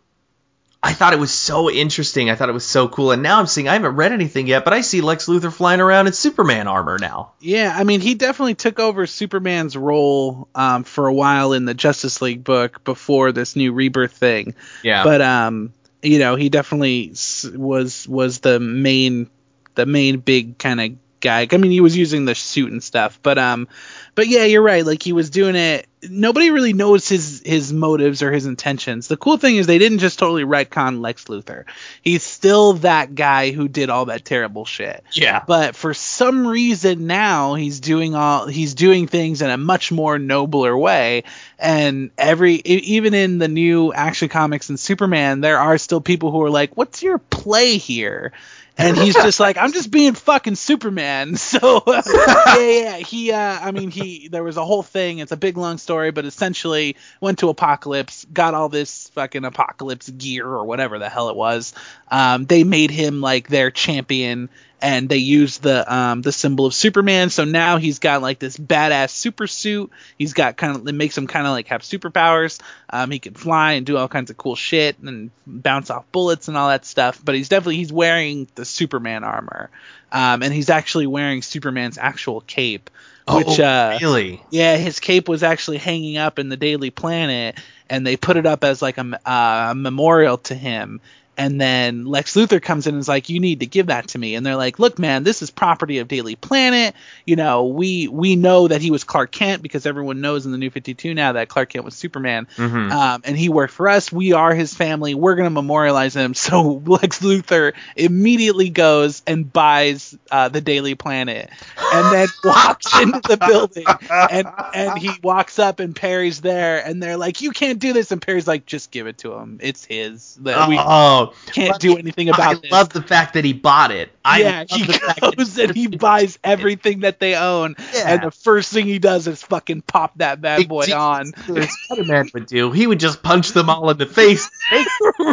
I 0.85 0.93
thought 0.93 1.13
it 1.13 1.19
was 1.19 1.33
so 1.33 1.67
interesting. 1.67 2.29
I 2.29 2.35
thought 2.35 2.47
it 2.47 2.53
was 2.53 2.63
so 2.63 2.87
cool. 2.87 3.11
And 3.11 3.23
now 3.23 3.39
I'm 3.39 3.47
seeing 3.47 3.67
I 3.67 3.73
haven't 3.73 3.95
read 3.95 4.11
anything 4.11 4.45
yet, 4.45 4.63
but 4.63 4.71
I 4.71 4.81
see 4.81 5.01
Lex 5.01 5.25
Luthor 5.25 5.51
flying 5.51 5.81
around 5.81 6.05
in 6.05 6.13
Superman 6.13 6.67
armor 6.67 6.99
now. 6.99 7.31
Yeah, 7.39 7.73
I 7.75 7.83
mean, 7.83 8.01
he 8.01 8.13
definitely 8.13 8.53
took 8.53 8.79
over 8.79 9.07
Superman's 9.07 9.75
role 9.75 10.47
um, 10.53 10.83
for 10.83 11.07
a 11.07 11.13
while 11.13 11.53
in 11.53 11.65
the 11.65 11.73
Justice 11.73 12.21
League 12.21 12.43
book 12.43 12.83
before 12.83 13.31
this 13.31 13.55
new 13.55 13.73
rebirth 13.73 14.11
thing. 14.11 14.53
Yeah. 14.83 15.03
But 15.03 15.21
um, 15.21 15.73
you 16.03 16.19
know, 16.19 16.35
he 16.35 16.49
definitely 16.49 17.15
was 17.55 18.07
was 18.07 18.41
the 18.41 18.59
main 18.59 19.27
the 19.73 19.87
main 19.87 20.19
big 20.19 20.59
kind 20.59 20.79
of 20.79 20.91
guy. 21.19 21.47
I 21.51 21.57
mean, 21.57 21.71
he 21.71 21.81
was 21.81 21.97
using 21.97 22.25
the 22.25 22.35
suit 22.35 22.71
and 22.71 22.83
stuff, 22.83 23.19
but 23.23 23.39
um, 23.39 23.67
but 24.13 24.27
yeah, 24.27 24.43
you're 24.43 24.61
right. 24.61 24.85
Like 24.85 25.01
he 25.01 25.13
was 25.13 25.31
doing 25.31 25.55
it. 25.55 25.87
Nobody 26.09 26.51
really 26.51 26.73
knows 26.73 27.07
his 27.07 27.41
his 27.45 27.71
motives 27.73 28.21
or 28.21 28.31
his 28.31 28.45
intentions. 28.45 29.07
The 29.07 29.17
cool 29.17 29.37
thing 29.37 29.55
is 29.55 29.67
they 29.67 29.79
didn't 29.79 29.99
just 29.99 30.19
totally 30.19 30.43
retcon 30.43 31.01
Lex 31.01 31.25
Luthor. 31.25 31.65
He's 32.01 32.23
still 32.23 32.73
that 32.73 33.15
guy 33.15 33.51
who 33.51 33.67
did 33.67 33.89
all 33.89 34.05
that 34.05 34.25
terrible 34.25 34.65
shit 34.65 35.03
yeah. 35.13 35.43
but 35.45 35.75
for 35.75 35.93
some 35.93 36.45
reason 36.47 37.07
now 37.07 37.55
he's 37.55 37.79
doing 37.79 38.15
all 38.15 38.47
he's 38.47 38.73
doing 38.73 39.07
things 39.07 39.41
in 39.41 39.49
a 39.49 39.57
much 39.57 39.91
more 39.91 40.19
nobler 40.19 40.77
way 40.77 41.23
and 41.59 42.11
every 42.17 42.55
even 42.55 43.13
in 43.13 43.37
the 43.37 43.47
new 43.47 43.93
action 43.93 44.29
comics 44.29 44.69
and 44.69 44.79
superman 44.79 45.41
there 45.41 45.59
are 45.59 45.77
still 45.77 46.01
people 46.01 46.31
who 46.31 46.41
are 46.43 46.49
like 46.49 46.75
what's 46.75 47.03
your 47.03 47.17
play 47.17 47.77
here 47.77 48.33
and 48.77 48.97
he's 48.97 49.13
just 49.13 49.39
like 49.39 49.57
i'm 49.57 49.71
just 49.71 49.89
being 49.91 50.13
fucking 50.13 50.55
superman. 50.55 51.35
So 51.45 51.83
yeah 51.87 52.57
yeah. 52.57 52.97
He 52.97 53.31
uh 53.31 53.59
i 53.61 53.71
mean 53.71 53.91
he 53.91 54.27
there 54.27 54.43
was 54.43 54.57
a 54.57 54.65
whole 54.65 54.83
thing. 54.83 55.19
It's 55.19 55.31
a 55.31 55.37
big 55.37 55.57
long 55.57 55.77
story 55.77 56.11
but 56.11 56.25
essentially 56.25 56.95
went 57.21 57.39
to 57.39 57.53
Apokolips 57.53 58.31
got 58.31 58.53
all 58.53 58.69
this 58.69 59.09
fucking 59.09 59.43
Apokolips 59.43 60.15
gear 60.17 60.45
or 60.47 60.65
whatever 60.65 60.99
the 60.99 61.09
hell 61.09 61.29
it 61.29 61.35
was. 61.35 61.73
Um 62.09 62.45
they 62.45 62.63
made 62.63 62.91
him 62.91 63.21
like 63.21 63.47
their 63.47 63.71
champion 63.71 64.49
and 64.85 65.09
they 65.09 65.17
use 65.17 65.57
the 65.57 65.91
um 65.91 66.21
the 66.21 66.31
symbol 66.31 66.67
of 66.67 66.73
Superman. 66.75 67.31
So 67.31 67.43
now 67.43 67.77
he's 67.77 67.97
got 67.97 68.21
like 68.21 68.37
this 68.37 68.55
badass 68.55 69.09
super 69.09 69.47
suit. 69.47 69.91
He's 70.15 70.33
got 70.33 70.57
kind 70.57 70.75
of 70.75 70.87
it 70.87 70.93
makes 70.93 71.17
him 71.17 71.25
kind 71.25 71.47
of 71.47 71.53
like 71.53 71.67
have 71.69 71.81
superpowers. 71.81 72.61
Um, 72.87 73.09
he 73.09 73.17
can 73.17 73.33
fly 73.33 73.73
and 73.73 73.85
do 73.85 73.97
all 73.97 74.07
kinds 74.07 74.29
of 74.29 74.37
cool 74.37 74.55
shit 74.55 74.99
and 74.99 75.31
bounce 75.47 75.89
off 75.89 76.05
bullets 76.11 76.49
and 76.49 76.55
all 76.55 76.69
that 76.69 76.85
stuff. 76.85 77.19
But 77.23 77.33
he's 77.33 77.49
definitely 77.49 77.77
he's 77.77 77.91
wearing 77.91 78.47
the 78.53 78.63
Superman 78.63 79.23
armor, 79.23 79.71
um, 80.11 80.43
and 80.43 80.53
he's 80.53 80.69
actually 80.69 81.07
wearing 81.07 81.41
Superman's 81.41 81.97
actual 81.97 82.41
cape. 82.41 82.91
Which 83.27 83.59
oh, 83.59 83.63
uh, 83.63 83.97
really? 83.99 84.39
yeah, 84.51 84.77
his 84.77 84.99
cape 84.99 85.27
was 85.27 85.41
actually 85.41 85.77
hanging 85.77 86.17
up 86.17 86.37
in 86.37 86.49
the 86.49 86.57
Daily 86.57 86.91
Planet, 86.91 87.59
and 87.89 88.05
they 88.05 88.17
put 88.17 88.37
it 88.37 88.45
up 88.45 88.63
as 88.63 88.83
like 88.83 88.99
a, 88.99 89.19
uh, 89.27 89.71
a 89.71 89.75
memorial 89.75 90.37
to 90.37 90.53
him. 90.53 91.01
And 91.37 91.59
then 91.59 92.05
Lex 92.05 92.35
Luthor 92.35 92.61
comes 92.61 92.87
in 92.87 92.95
and 92.95 93.01
is 93.01 93.07
like, 93.07 93.29
"You 93.29 93.39
need 93.39 93.59
to 93.59 93.65
give 93.65 93.87
that 93.87 94.09
to 94.09 94.17
me." 94.17 94.35
And 94.35 94.45
they're 94.45 94.55
like, 94.55 94.79
"Look, 94.79 94.97
man, 94.99 95.23
this 95.23 95.41
is 95.41 95.51
property 95.51 95.99
of 95.99 96.07
Daily 96.07 96.35
Planet. 96.35 96.95
You 97.25 97.35
know, 97.35 97.65
we 97.65 98.07
we 98.07 98.35
know 98.35 98.67
that 98.67 98.81
he 98.81 98.91
was 98.91 99.03
Clark 99.03 99.31
Kent 99.31 99.61
because 99.61 99.85
everyone 99.85 100.21
knows 100.21 100.45
in 100.45 100.51
the 100.51 100.57
New 100.57 100.69
52 100.69 101.13
now 101.13 101.33
that 101.33 101.49
Clark 101.49 101.69
Kent 101.69 101.85
was 101.85 101.95
Superman, 101.95 102.47
Mhm. 102.57 102.91
um, 102.91 103.21
and 103.25 103.37
he 103.37 103.49
worked 103.49 103.73
for 103.73 103.89
us. 103.89 104.11
We 104.11 104.33
are 104.33 104.53
his 104.53 104.73
family. 104.73 105.13
We're 105.15 105.35
gonna 105.35 105.49
memorialize 105.49 106.15
him." 106.15 106.33
So 106.45 106.83
Lex 106.85 107.19
Luthor 107.21 107.73
immediately 107.95 108.69
goes 108.69 109.23
and 109.25 109.51
buys 109.51 110.15
uh, 110.31 110.49
the 110.49 110.61
Daily 110.61 110.95
Planet, 110.95 111.49
and 111.93 112.13
then 112.13 112.27
walks 112.43 112.99
into 112.99 113.19
the 113.27 113.37
building 113.37 113.85
and 114.31 114.47
and 114.73 114.97
he 114.99 115.09
walks 115.23 115.59
up 115.59 115.79
and 115.79 115.95
Perry's 115.95 116.41
there 116.41 116.85
and 116.85 117.01
they're 117.01 117.17
like, 117.17 117.41
You 117.41 117.51
can't 117.51 117.79
do 117.79 117.93
this 117.93 118.11
and 118.11 118.21
Perry's 118.21 118.47
like, 118.47 118.65
just 118.65 118.91
give 118.91 119.07
it 119.07 119.17
to 119.19 119.33
him. 119.33 119.59
It's 119.61 119.83
his. 119.85 120.35
That 120.41 120.69
we 120.69 120.77
oh, 120.79 121.24
can't 121.47 121.79
do 121.79 121.97
anything 121.97 122.29
I 122.29 122.33
about 122.33 122.61
this. 122.61 122.71
love 122.71 122.89
the 122.89 123.01
fact 123.01 123.33
that 123.35 123.43
he 123.45 123.53
bought 123.53 123.91
it. 123.91 124.11
I 124.23 124.39
yeah, 124.41 124.63
he 124.67 124.83
that 124.83 125.19
goes 125.37 125.57
and 125.59 125.75
he 125.75 125.87
buys 125.97 126.39
everything 126.43 127.01
that 127.01 127.19
they 127.19 127.35
own, 127.35 127.75
Yeah. 127.93 128.13
and 128.13 128.23
the 128.23 128.31
first 128.31 128.71
thing 128.73 128.85
he 128.85 128.99
does 128.99 129.27
is 129.27 129.41
fucking 129.43 129.81
pop 129.83 130.17
that 130.17 130.41
bad 130.41 130.67
boy 130.67 130.85
on. 130.95 131.31
Spider-Man 131.33 132.29
would 132.33 132.47
do. 132.47 132.71
He 132.71 132.87
would 132.87 132.99
just 132.99 133.21
punch 133.23 133.51
them 133.53 133.69
all 133.69 133.89
in 133.89 133.97
the 133.97 134.05
face. 134.05 134.49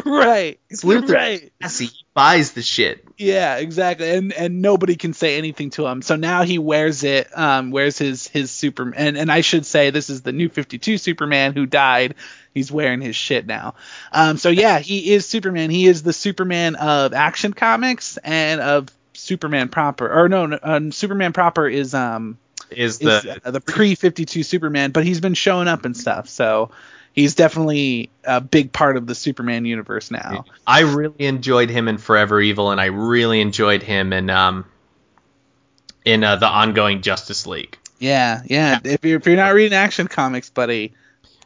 Right, 0.05 0.59
Luthor. 0.73 1.11
right. 1.15 1.53
Jesse, 1.61 1.87
he 1.87 2.05
buys 2.15 2.53
the 2.53 2.63
shit. 2.63 3.05
Yeah, 3.19 3.57
exactly. 3.57 4.11
And 4.11 4.33
and 4.33 4.63
nobody 4.63 4.97
can 4.97 5.13
say 5.13 5.39
anything 5.39 5.71
to 5.71 5.87
him. 5.87 6.03
So 6.03 6.17
now 6.17 6.43
he 6.43 6.59
wears 6.59 7.05
it, 7.05 7.29
um, 7.37 7.71
wears 7.71 7.99
his 7.99 8.27
his 8.29 8.51
Superman. 8.51 8.95
And, 8.97 9.17
and 9.17 9.33
I 9.33 9.41
should 9.43 9.67
say 9.67 9.91
this 9.91 10.11
is 10.11 10.23
the 10.23 10.33
new 10.33 10.49
52 10.49 10.99
Superman 10.99 11.53
who 11.55 11.67
died. 11.67 12.15
He's 12.55 12.71
wearing 12.71 13.01
his 13.01 13.17
shit 13.17 13.47
now. 13.47 13.75
Um, 14.13 14.37
so 14.37 14.51
yeah, 14.51 14.79
he 14.79 15.13
is 15.13 15.27
Superman. 15.27 15.71
He 15.71 15.87
is 15.87 16.03
the 16.03 16.13
Superman 16.13 16.75
of 16.77 17.15
Action 17.15 17.53
Comics 17.53 18.19
and 18.19 18.61
of 18.61 18.89
Superman 19.15 19.69
proper. 19.69 20.11
Or 20.13 20.29
no, 20.29 20.47
no 20.47 20.59
um, 20.63 20.93
Superman 20.93 21.33
proper 21.33 21.67
is 21.69 21.95
um 21.95 22.39
Is 22.71 23.01
is 23.01 23.23
the 23.23 23.41
uh, 23.45 23.51
the 23.51 23.61
pre 23.61 23.95
52 23.95 24.43
Superman, 24.43 24.91
but 24.91 25.05
he's 25.05 25.21
been 25.21 25.35
showing 25.35 25.69
up 25.69 25.85
and 25.85 25.97
stuff. 25.97 26.29
So 26.29 26.71
he's 27.13 27.35
definitely 27.35 28.11
a 28.25 28.41
big 28.41 28.73
part 28.73 28.97
of 28.97 29.07
the 29.07 29.15
Superman 29.15 29.65
universe 29.65 30.11
now. 30.11 30.45
I 30.67 30.81
really 30.81 31.25
enjoyed 31.25 31.71
him 31.71 31.89
in 31.89 31.99
Forever 31.99 32.41
Evil, 32.41 32.71
and 32.71 32.81
I 32.81 32.87
really 32.87 33.41
enjoyed 33.41 33.83
him 33.83 34.13
in 34.13 34.29
um 34.29 34.67
in 36.05 36.25
uh, 36.25 36.37
the 36.37 36.49
ongoing 36.49 37.03
Justice 37.03 37.47
League. 37.47 37.79
Yeah, 37.99 38.43
yeah. 38.47 38.81
If 38.85 39.05
you're 39.05 39.19
if 39.19 39.27
you're 39.27 39.37
not 39.37 39.55
reading 39.55 39.75
Action 39.75 40.09
Comics, 40.09 40.51
buddy, 40.51 40.95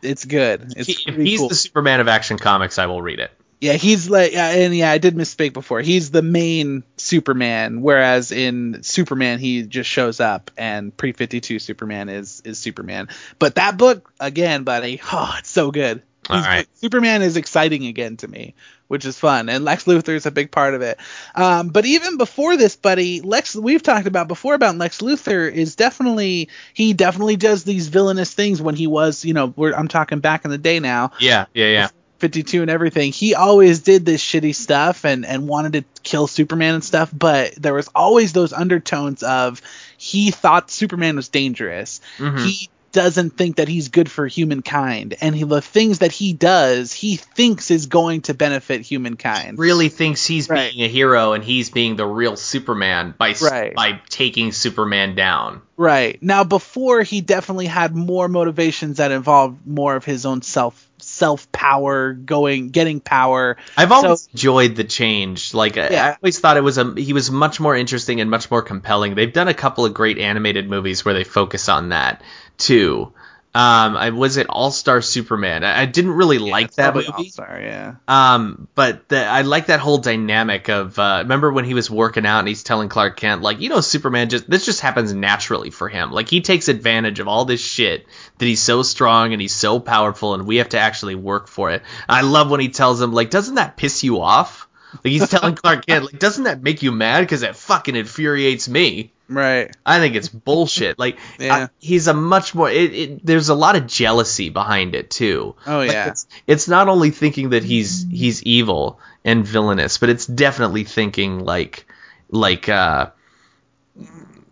it's 0.06 0.24
good. 0.24 0.72
It's 0.76 0.88
He- 0.88 1.10
if 1.10 1.16
he's 1.16 1.40
cool. 1.40 1.48
the 1.48 1.54
Superman 1.54 2.00
of 2.00 2.08
Action 2.08 2.38
Comics, 2.38 2.78
I 2.78 2.86
will 2.86 3.02
read 3.02 3.18
it. 3.20 3.30
Yeah, 3.58 3.72
he's 3.72 4.10
like, 4.10 4.34
and 4.34 4.76
yeah, 4.76 4.90
I 4.90 4.98
did 4.98 5.14
misspeak 5.14 5.54
before. 5.54 5.80
He's 5.80 6.10
the 6.10 6.20
main 6.20 6.82
Superman, 6.98 7.80
whereas 7.80 8.30
in 8.30 8.82
Superman 8.82 9.38
he 9.38 9.62
just 9.62 9.88
shows 9.88 10.20
up, 10.20 10.50
and 10.58 10.94
pre 10.94 11.12
fifty 11.12 11.40
two 11.40 11.58
Superman 11.58 12.10
is 12.10 12.42
is 12.44 12.58
Superman. 12.58 13.08
But 13.38 13.54
that 13.54 13.78
book 13.78 14.12
again, 14.20 14.64
buddy, 14.64 15.00
oh, 15.12 15.34
it's 15.38 15.50
so 15.50 15.70
good. 15.70 16.02
All 16.28 16.40
right. 16.40 16.66
Superman 16.74 17.22
is 17.22 17.36
exciting 17.36 17.86
again 17.86 18.16
to 18.18 18.28
me, 18.28 18.54
which 18.88 19.04
is 19.04 19.18
fun, 19.18 19.48
and 19.48 19.64
Lex 19.64 19.84
Luthor 19.84 20.14
is 20.14 20.26
a 20.26 20.30
big 20.30 20.50
part 20.50 20.74
of 20.74 20.82
it. 20.82 20.98
Um, 21.34 21.68
but 21.68 21.84
even 21.86 22.16
before 22.16 22.56
this, 22.56 22.76
buddy, 22.76 23.20
Lex, 23.20 23.54
we've 23.56 23.82
talked 23.82 24.06
about 24.06 24.28
before 24.28 24.54
about 24.54 24.76
Lex 24.76 24.98
Luthor 24.98 25.50
is 25.50 25.76
definitely 25.76 26.48
he 26.74 26.92
definitely 26.92 27.36
does 27.36 27.64
these 27.64 27.88
villainous 27.88 28.32
things 28.32 28.62
when 28.62 28.76
he 28.76 28.86
was, 28.86 29.24
you 29.24 29.34
know, 29.34 29.52
we're, 29.56 29.74
I'm 29.74 29.88
talking 29.88 30.20
back 30.20 30.44
in 30.44 30.50
the 30.50 30.58
day 30.58 30.80
now. 30.80 31.12
Yeah, 31.18 31.46
yeah, 31.54 31.66
yeah. 31.66 31.88
52 32.18 32.62
and 32.62 32.70
everything, 32.70 33.12
he 33.12 33.34
always 33.34 33.80
did 33.80 34.06
this 34.06 34.22
shitty 34.22 34.54
stuff 34.54 35.04
and 35.04 35.26
and 35.26 35.46
wanted 35.46 35.74
to 35.74 35.84
kill 36.02 36.26
Superman 36.26 36.74
and 36.74 36.82
stuff, 36.84 37.10
but 37.12 37.54
there 37.56 37.74
was 37.74 37.88
always 37.94 38.32
those 38.32 38.54
undertones 38.54 39.22
of 39.22 39.60
he 39.98 40.30
thought 40.30 40.70
Superman 40.70 41.16
was 41.16 41.28
dangerous. 41.28 42.00
Mhm. 42.18 42.46
He 42.46 42.70
doesn't 42.96 43.36
think 43.36 43.56
that 43.56 43.68
he's 43.68 43.88
good 43.90 44.10
for 44.10 44.26
humankind 44.26 45.14
and 45.20 45.34
he, 45.36 45.44
the 45.44 45.60
things 45.60 45.98
that 45.98 46.12
he 46.12 46.32
does, 46.32 46.92
he 46.94 47.16
thinks 47.16 47.70
is 47.70 47.84
going 47.86 48.22
to 48.22 48.32
benefit 48.34 48.80
humankind. 48.80 49.58
Really 49.58 49.90
thinks 49.90 50.24
he's 50.24 50.48
Right. 50.48 50.72
being 50.72 50.82
a 50.84 50.88
hero 50.88 51.34
and 51.34 51.44
he's 51.44 51.68
being 51.68 51.96
the 51.96 52.06
real 52.06 52.36
Superman 52.36 53.14
by 53.18 53.34
Right. 53.42 53.74
by 53.74 54.00
taking 54.08 54.52
Superman 54.52 55.14
down. 55.14 55.60
Right. 55.76 56.18
Now 56.22 56.42
before 56.44 57.02
he 57.02 57.20
definitely 57.20 57.66
had 57.66 57.94
more 57.94 58.28
motivations 58.28 58.96
that 58.96 59.10
involved 59.12 59.66
more 59.66 59.94
of 59.94 60.06
his 60.06 60.24
own 60.24 60.40
self 60.40 60.82
self 60.98 61.52
power, 61.52 62.14
going 62.14 62.70
getting 62.70 63.00
power. 63.00 63.58
I've 63.76 63.90
So- 63.90 63.94
always 63.96 64.28
enjoyed 64.32 64.76
the 64.76 64.84
change. 64.84 65.52
Like 65.52 65.76
I- 65.76 65.88
I 65.94 66.16
always 66.22 66.38
thought 66.38 66.56
it 66.56 66.62
was 66.64 66.78
a 66.78 66.94
he 66.96 67.12
was 67.12 67.30
much 67.30 67.60
more 67.60 67.76
interesting 67.76 68.22
and 68.22 68.30
much 68.30 68.50
more 68.50 68.62
compelling. 68.62 69.14
They've 69.14 69.30
done 69.32 69.48
a 69.48 69.54
couple 69.54 69.84
of 69.84 69.92
great 69.92 70.16
animated 70.18 70.70
movies 70.70 71.04
where 71.04 71.12
they 71.12 71.24
focus 71.24 71.68
on 71.68 71.90
that 71.90 72.22
too. 72.58 73.12
Um, 73.56 73.96
I 73.96 74.10
was 74.10 74.36
it 74.36 74.48
All 74.50 74.70
Star 74.70 75.00
Superman. 75.00 75.64
I, 75.64 75.80
I 75.80 75.86
didn't 75.86 76.10
really 76.10 76.38
like 76.38 76.74
that 76.74 76.94
movie. 76.94 77.06
All-Star, 77.06 77.58
yeah. 77.58 77.94
Um, 78.06 78.68
but 78.74 79.08
the, 79.08 79.24
I 79.24 79.42
like 79.42 79.68
that 79.68 79.80
whole 79.80 79.96
dynamic 79.96 80.68
of 80.68 80.98
uh, 80.98 81.20
remember 81.22 81.50
when 81.50 81.64
he 81.64 81.72
was 81.72 81.90
working 81.90 82.26
out 82.26 82.40
and 82.40 82.48
he's 82.48 82.62
telling 82.62 82.90
Clark 82.90 83.16
Kent 83.16 83.40
like 83.40 83.62
you 83.62 83.70
know 83.70 83.80
Superman 83.80 84.28
just 84.28 84.50
this 84.50 84.66
just 84.66 84.80
happens 84.80 85.14
naturally 85.14 85.70
for 85.70 85.88
him 85.88 86.12
like 86.12 86.28
he 86.28 86.42
takes 86.42 86.68
advantage 86.68 87.18
of 87.18 87.28
all 87.28 87.46
this 87.46 87.62
shit 87.62 88.06
that 88.36 88.44
he's 88.44 88.60
so 88.60 88.82
strong 88.82 89.32
and 89.32 89.40
he's 89.40 89.54
so 89.54 89.80
powerful 89.80 90.34
and 90.34 90.46
we 90.46 90.56
have 90.56 90.68
to 90.70 90.78
actually 90.78 91.14
work 91.14 91.48
for 91.48 91.70
it. 91.70 91.82
I 92.06 92.20
love 92.20 92.50
when 92.50 92.60
he 92.60 92.68
tells 92.68 93.00
him 93.00 93.14
like 93.14 93.30
doesn't 93.30 93.54
that 93.54 93.78
piss 93.78 94.04
you 94.04 94.20
off? 94.20 94.68
Like 94.92 95.12
he's 95.12 95.30
telling 95.30 95.54
Clark 95.54 95.86
Kent 95.86 96.04
like 96.04 96.18
doesn't 96.18 96.44
that 96.44 96.62
make 96.62 96.82
you 96.82 96.92
mad 96.92 97.22
because 97.22 97.40
that 97.40 97.56
fucking 97.56 97.96
infuriates 97.96 98.68
me. 98.68 99.14
Right. 99.28 99.74
I 99.84 99.98
think 99.98 100.14
it's 100.14 100.28
bullshit. 100.28 100.98
Like 100.98 101.18
Yeah. 101.38 101.54
I- 101.54 101.68
he's 101.78 102.06
a 102.06 102.14
much 102.14 102.54
more. 102.54 102.70
It, 102.70 102.94
it, 102.94 103.26
there's 103.26 103.48
a 103.48 103.54
lot 103.54 103.74
of 103.76 103.86
jealousy 103.86 104.48
behind 104.50 104.94
it 104.94 105.10
too. 105.10 105.56
Oh, 105.66 105.78
Like, 105.78 105.90
yeah. 105.92 106.08
It's, 106.08 106.26
it's 106.46 106.68
not 106.68 106.88
only 106.88 107.10
thinking 107.10 107.50
that 107.50 107.64
he's 107.64 108.06
he's 108.10 108.42
evil 108.44 109.00
and 109.24 109.44
villainous, 109.46 109.98
but 109.98 110.08
it's 110.08 110.26
definitely 110.26 110.84
thinking 110.84 111.40
like 111.40 111.86
like 112.30 112.68
uh 112.68 113.10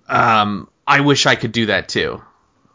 um 0.09 0.69
I 0.87 1.01
wish 1.01 1.27
I 1.27 1.35
could 1.37 1.53
do 1.53 1.67
that 1.67 1.89
too. 1.89 2.23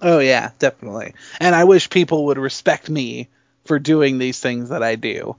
Oh 0.02 0.20
yeah, 0.20 0.52
definitely. 0.60 1.14
And 1.40 1.54
I 1.54 1.66
wish 1.66 1.90
people 1.90 2.26
would 2.28 2.38
respect 2.38 2.90
me 2.90 3.28
for 3.66 3.78
doing 3.80 4.18
these 4.18 4.40
things 4.40 4.70
that 4.70 4.82
I 4.82 4.96
do. 4.96 5.36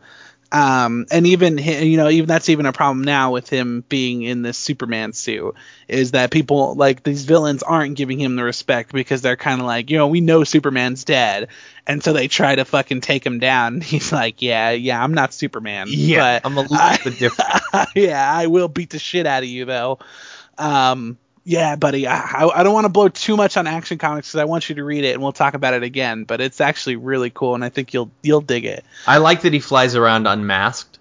Um, 0.52 1.06
and 1.12 1.28
even 1.28 1.58
you 1.58 1.96
know, 1.96 2.08
even 2.08 2.26
that's 2.26 2.48
even 2.48 2.66
a 2.66 2.72
problem 2.72 3.04
now 3.04 3.30
with 3.32 3.48
him 3.48 3.84
being 3.88 4.22
in 4.22 4.42
this 4.42 4.58
Superman 4.58 5.12
suit 5.12 5.54
is 5.86 6.10
that 6.10 6.32
people 6.32 6.74
like 6.74 7.04
these 7.04 7.24
villains 7.24 7.62
aren't 7.62 7.96
giving 7.96 8.20
him 8.20 8.34
the 8.34 8.42
respect 8.42 8.92
because 8.92 9.22
they're 9.22 9.36
kind 9.36 9.60
of 9.60 9.66
like, 9.66 9.90
you 9.90 9.96
know, 9.98 10.08
we 10.08 10.20
know 10.20 10.42
Superman's 10.42 11.04
dead, 11.04 11.48
and 11.86 12.02
so 12.02 12.12
they 12.12 12.26
try 12.26 12.56
to 12.56 12.64
fucking 12.64 13.00
take 13.00 13.24
him 13.24 13.38
down. 13.38 13.80
He's 13.80 14.10
like, 14.12 14.42
yeah, 14.42 14.70
yeah, 14.70 15.00
I'm 15.02 15.14
not 15.14 15.32
Superman, 15.32 15.86
but 16.18 16.44
I'm 16.44 16.56
a 16.56 16.62
little 16.62 16.76
I- 16.76 16.98
bit 17.04 17.18
different. 17.18 17.88
yeah, 17.94 18.32
I 18.32 18.48
will 18.48 18.68
beat 18.68 18.90
the 18.90 18.98
shit 18.98 19.26
out 19.26 19.44
of 19.44 19.48
you 19.48 19.66
though. 19.66 20.00
Um, 20.58 21.16
yeah, 21.44 21.76
buddy, 21.76 22.06
I, 22.06 22.46
I, 22.46 22.62
don't 22.62 22.74
want 22.74 22.84
to 22.84 22.90
blow 22.90 23.08
too 23.08 23.36
much 23.36 23.56
on 23.56 23.66
Action 23.66 23.98
Comics 23.98 24.28
because 24.28 24.40
I 24.40 24.44
want 24.44 24.68
you 24.68 24.74
to 24.76 24.84
read 24.84 25.04
it 25.04 25.14
and 25.14 25.22
we'll 25.22 25.32
talk 25.32 25.54
about 25.54 25.74
it 25.74 25.82
again. 25.82 26.24
But 26.24 26.40
it's 26.40 26.60
actually 26.60 26.96
really 26.96 27.30
cool 27.30 27.54
and 27.54 27.64
I 27.64 27.70
think 27.70 27.94
you'll 27.94 28.10
you'll 28.22 28.40
dig 28.40 28.64
it. 28.64 28.84
I 29.06 29.18
like 29.18 29.42
that 29.42 29.52
he 29.52 29.60
flies 29.60 29.94
around 29.96 30.26
unmasked. 30.26 30.98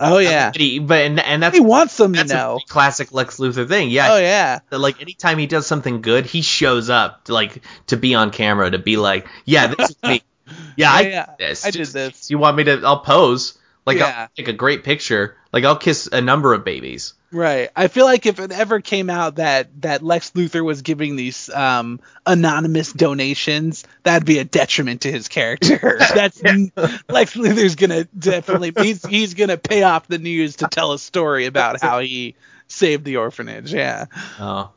Oh 0.00 0.18
yeah, 0.18 0.50
But, 0.50 0.60
he, 0.60 0.78
but 0.78 1.00
and, 1.00 1.20
and 1.20 1.42
that's 1.42 1.54
he 1.54 1.60
wants 1.60 1.96
them, 1.96 2.14
you 2.14 2.20
that's 2.20 2.32
know. 2.32 2.58
a 2.62 2.68
classic 2.68 3.12
Lex 3.12 3.36
Luthor 3.36 3.68
thing. 3.68 3.90
Yeah, 3.90 4.08
Oh 4.12 4.18
yeah, 4.18 4.60
that, 4.70 4.78
like 4.78 5.00
anytime 5.02 5.38
he 5.38 5.46
does 5.46 5.66
something 5.66 6.00
good, 6.00 6.24
he 6.26 6.42
shows 6.42 6.88
up 6.88 7.24
to, 7.24 7.34
like 7.34 7.62
to 7.88 7.96
be 7.96 8.14
on 8.14 8.30
camera 8.30 8.70
to 8.70 8.78
be 8.78 8.96
like, 8.96 9.26
yeah, 9.44 9.68
this 9.68 9.90
is 9.90 9.96
me. 10.02 10.22
Yeah, 10.76 10.92
I 10.92 11.00
Yeah, 11.02 11.26
did 11.26 11.34
this. 11.38 11.64
I 11.64 11.70
did 11.70 11.86
this. 11.86 12.30
You 12.30 12.36
want 12.36 12.56
me 12.56 12.64
to? 12.64 12.82
I'll 12.84 12.98
pose. 12.98 13.56
Like 13.86 13.98
Yeah. 13.98 14.22
I'll 14.22 14.28
take 14.36 14.48
a 14.48 14.52
great 14.52 14.84
picture. 14.84 15.36
Like 15.52 15.64
I'll 15.64 15.76
kiss 15.76 16.08
a 16.10 16.20
number 16.20 16.54
of 16.54 16.64
babies. 16.64 17.14
right. 17.30 17.68
I 17.76 17.88
feel 17.88 18.04
like 18.04 18.26
if 18.26 18.38
it 18.38 18.52
ever 18.52 18.80
came 18.80 19.10
out 19.10 19.36
that 19.36 19.68
that 19.82 20.02
Lex 20.02 20.30
Luthor 20.32 20.64
was 20.64 20.82
giving 20.82 21.16
these 21.16 21.48
um 21.50 22.00
anonymous 22.26 22.92
donations, 22.92 23.84
that'd 24.02 24.24
be 24.26 24.38
a 24.38 24.44
detriment 24.44 25.02
to 25.02 25.10
his 25.12 25.28
character. 25.28 25.98
That's 26.14 26.42
Lex 26.42 27.34
Luthor's 27.34 27.74
gonna 27.74 28.04
definitely 28.18 28.72
he's 28.76 29.04
he's 29.04 29.34
gonna 29.34 29.58
pay 29.58 29.82
off 29.82 30.06
the 30.08 30.18
news 30.18 30.56
to 30.56 30.68
tell 30.68 30.92
a 30.92 30.98
story 30.98 31.46
about 31.46 31.80
how 31.82 32.00
he 32.00 32.34
saved 32.68 33.04
the 33.04 33.16
orphanage. 33.18 33.72
Yeah. 33.74 34.06
Oh. 34.38 34.70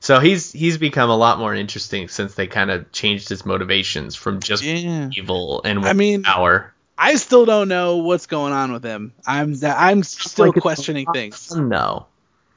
So 0.00 0.20
he's 0.20 0.52
he's 0.52 0.78
become 0.78 1.10
a 1.10 1.16
lot 1.16 1.38
more 1.38 1.54
interesting 1.54 2.08
since 2.08 2.34
they 2.34 2.46
kind 2.46 2.70
of 2.70 2.90
changed 2.92 3.28
his 3.28 3.44
motivations 3.46 4.14
from 4.14 4.40
just 4.40 4.62
Yeah. 4.62 5.08
evil 5.16 5.60
and 5.64 5.84
I 5.84 5.92
mean- 5.92 6.22
power. 6.22 6.72
I 6.98 7.16
still 7.16 7.44
don't 7.44 7.68
know 7.68 7.98
what's 7.98 8.26
going 8.26 8.52
on 8.52 8.72
with 8.72 8.84
him. 8.84 9.12
I'm 9.26 9.54
I'm 9.64 10.02
still 10.02 10.46
Like, 10.46 10.54
questioning 10.56 11.06
things. 11.12 11.54
No. 11.54 12.06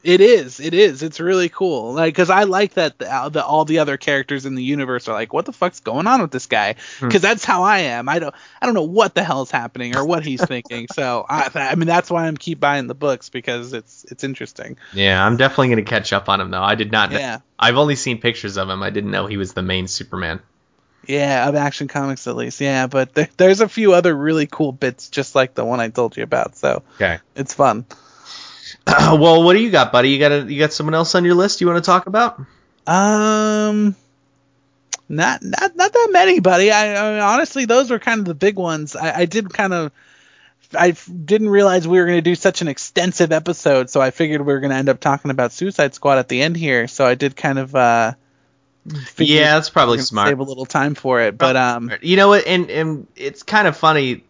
It 0.01 0.21
is. 0.21 0.61
It 0.61 0.73
is. 0.73 1.03
It's 1.03 1.19
really 1.19 1.49
cool. 1.49 1.91
Like, 1.91 2.15
cause 2.15 2.29
I 2.29 2.43
like 2.43 2.75
that 2.75 2.99
the, 2.99 3.29
the 3.33 3.43
all 3.45 3.65
the 3.65 3.79
other 3.79 3.97
characters 3.97 4.45
in 4.45 4.55
the 4.55 4.63
universe 4.63 5.09
are 5.09 5.13
like, 5.13 5.33
what 5.33 5.45
the 5.45 5.51
fuck's 5.51 5.81
going 5.81 6.07
on 6.07 6.21
with 6.21 6.31
this 6.31 6.45
guy? 6.45 6.75
Hmm. 6.99 7.07
Because 7.07 7.21
that's 7.21 7.43
how 7.43 7.63
I 7.63 7.79
am. 7.79 8.07
I 8.07 8.19
don't. 8.19 8.33
I 8.61 8.65
don't 8.65 8.75
know 8.75 8.83
what 8.83 9.13
the 9.13 9.25
hell's 9.25 9.51
happening 9.51 9.97
or 9.97 10.05
what 10.05 10.23
he's 10.23 10.41
thinking. 10.41 10.87
So 10.93 11.25
I, 11.29 11.49
I 11.53 11.75
mean, 11.75 11.87
that's 11.87 12.09
why 12.09 12.27
I'm 12.27 12.37
keep 12.37 12.61
buying 12.61 12.87
the 12.87 12.95
books 12.95 13.27
because 13.27 13.73
it's 13.73 14.05
it's 14.09 14.23
interesting. 14.23 14.77
Yeah, 14.93 15.21
I'm 15.21 15.35
definitely 15.35 15.67
gonna 15.69 15.81
catch 15.83 16.13
up 16.13 16.29
on 16.29 16.39
him 16.39 16.49
though. 16.49 16.63
I 16.63 16.75
did 16.75 16.93
not. 16.93 17.11
know- 17.11 17.19
Yeah. 17.19 17.39
I've 17.59 17.75
only 17.75 17.97
seen 17.97 18.21
pictures 18.21 18.57
of 18.57 18.69
him. 18.69 18.81
I 18.81 18.91
didn't 18.91 19.11
know 19.11 19.27
he 19.27 19.35
was 19.35 19.51
the 19.51 19.63
main 19.63 19.87
Superman. 19.87 20.39
Yeah, 21.07 21.47
of 21.49 21.55
Action 21.55 21.87
Comics 21.87 22.27
at 22.27 22.35
least. 22.35 22.61
Yeah, 22.61 22.87
but 22.87 23.13
there, 23.13 23.29
there's 23.37 23.61
a 23.61 23.69
few 23.69 23.93
other 23.93 24.15
really 24.15 24.45
cool 24.47 24.71
bits 24.71 25.09
just 25.09 25.33
like 25.33 25.55
the 25.55 25.65
one 25.65 25.79
I 25.79 25.89
told 25.89 26.15
you 26.17 26.23
about. 26.23 26.55
So 26.55 26.83
Okay. 26.95 27.19
it's 27.35 27.53
fun. 27.53 27.85
well, 28.87 29.43
what 29.43 29.53
do 29.53 29.59
you 29.59 29.71
got, 29.71 29.91
buddy? 29.91 30.09
You 30.11 30.19
got 30.19 30.31
a, 30.31 30.51
you 30.51 30.59
got 30.59 30.73
someone 30.73 30.93
else 30.93 31.15
on 31.15 31.25
your 31.25 31.35
list 31.35 31.61
you 31.61 31.67
want 31.67 31.83
to 31.83 31.87
talk 31.87 32.05
about? 32.07 32.39
Um, 32.85 33.95
not 35.07 35.41
not 35.43 35.75
not 35.75 35.93
that 35.93 36.09
many, 36.11 36.39
buddy. 36.39 36.71
I, 36.71 36.95
I 36.95 37.11
mean, 37.13 37.21
honestly, 37.21 37.65
those 37.65 37.89
were 37.89 37.99
kind 37.99 38.19
of 38.19 38.25
the 38.25 38.35
big 38.35 38.57
ones. 38.57 38.95
I, 38.95 39.21
I 39.21 39.25
did 39.25 39.51
kind 39.51 39.73
of. 39.73 39.91
I 40.77 40.91
didn't 40.91 41.49
realize 41.49 41.87
we 41.87 41.97
were 41.99 42.05
going 42.05 42.19
to 42.19 42.21
do 42.29 42.35
such 42.35 42.61
an 42.61 42.67
extensive 42.67 43.31
episode, 43.31 43.89
so 43.89 44.01
I 44.01 44.11
figured 44.11 44.41
we 44.41 44.53
were 44.53 44.59
going 44.59 44.69
to 44.69 44.75
end 44.75 44.89
up 44.89 44.99
talking 44.99 45.31
about 45.31 45.51
Suicide 45.51 45.95
Squad 45.95 46.19
at 46.19 46.27
the 46.29 46.43
end 46.43 46.55
here. 46.55 46.87
So 46.87 47.07
I 47.07 47.15
did 47.15 47.35
kind 47.35 47.57
of 47.57 47.73
uh, 47.75 48.13
Yeah, 49.17 49.55
that's 49.55 49.69
probably 49.69 49.99
smart. 49.99 50.29
Save 50.29 50.39
a 50.39 50.43
little 50.43 50.65
time 50.65 50.95
for 50.95 51.21
it, 51.21 51.37
but 51.37 51.55
um, 51.55 51.91
You 52.01 52.17
know 52.17 52.29
what? 52.29 52.47
And 52.47 52.69
and 52.69 53.07
it's 53.15 53.43
kind 53.43 53.67
of 53.67 53.77
funny. 53.77 54.23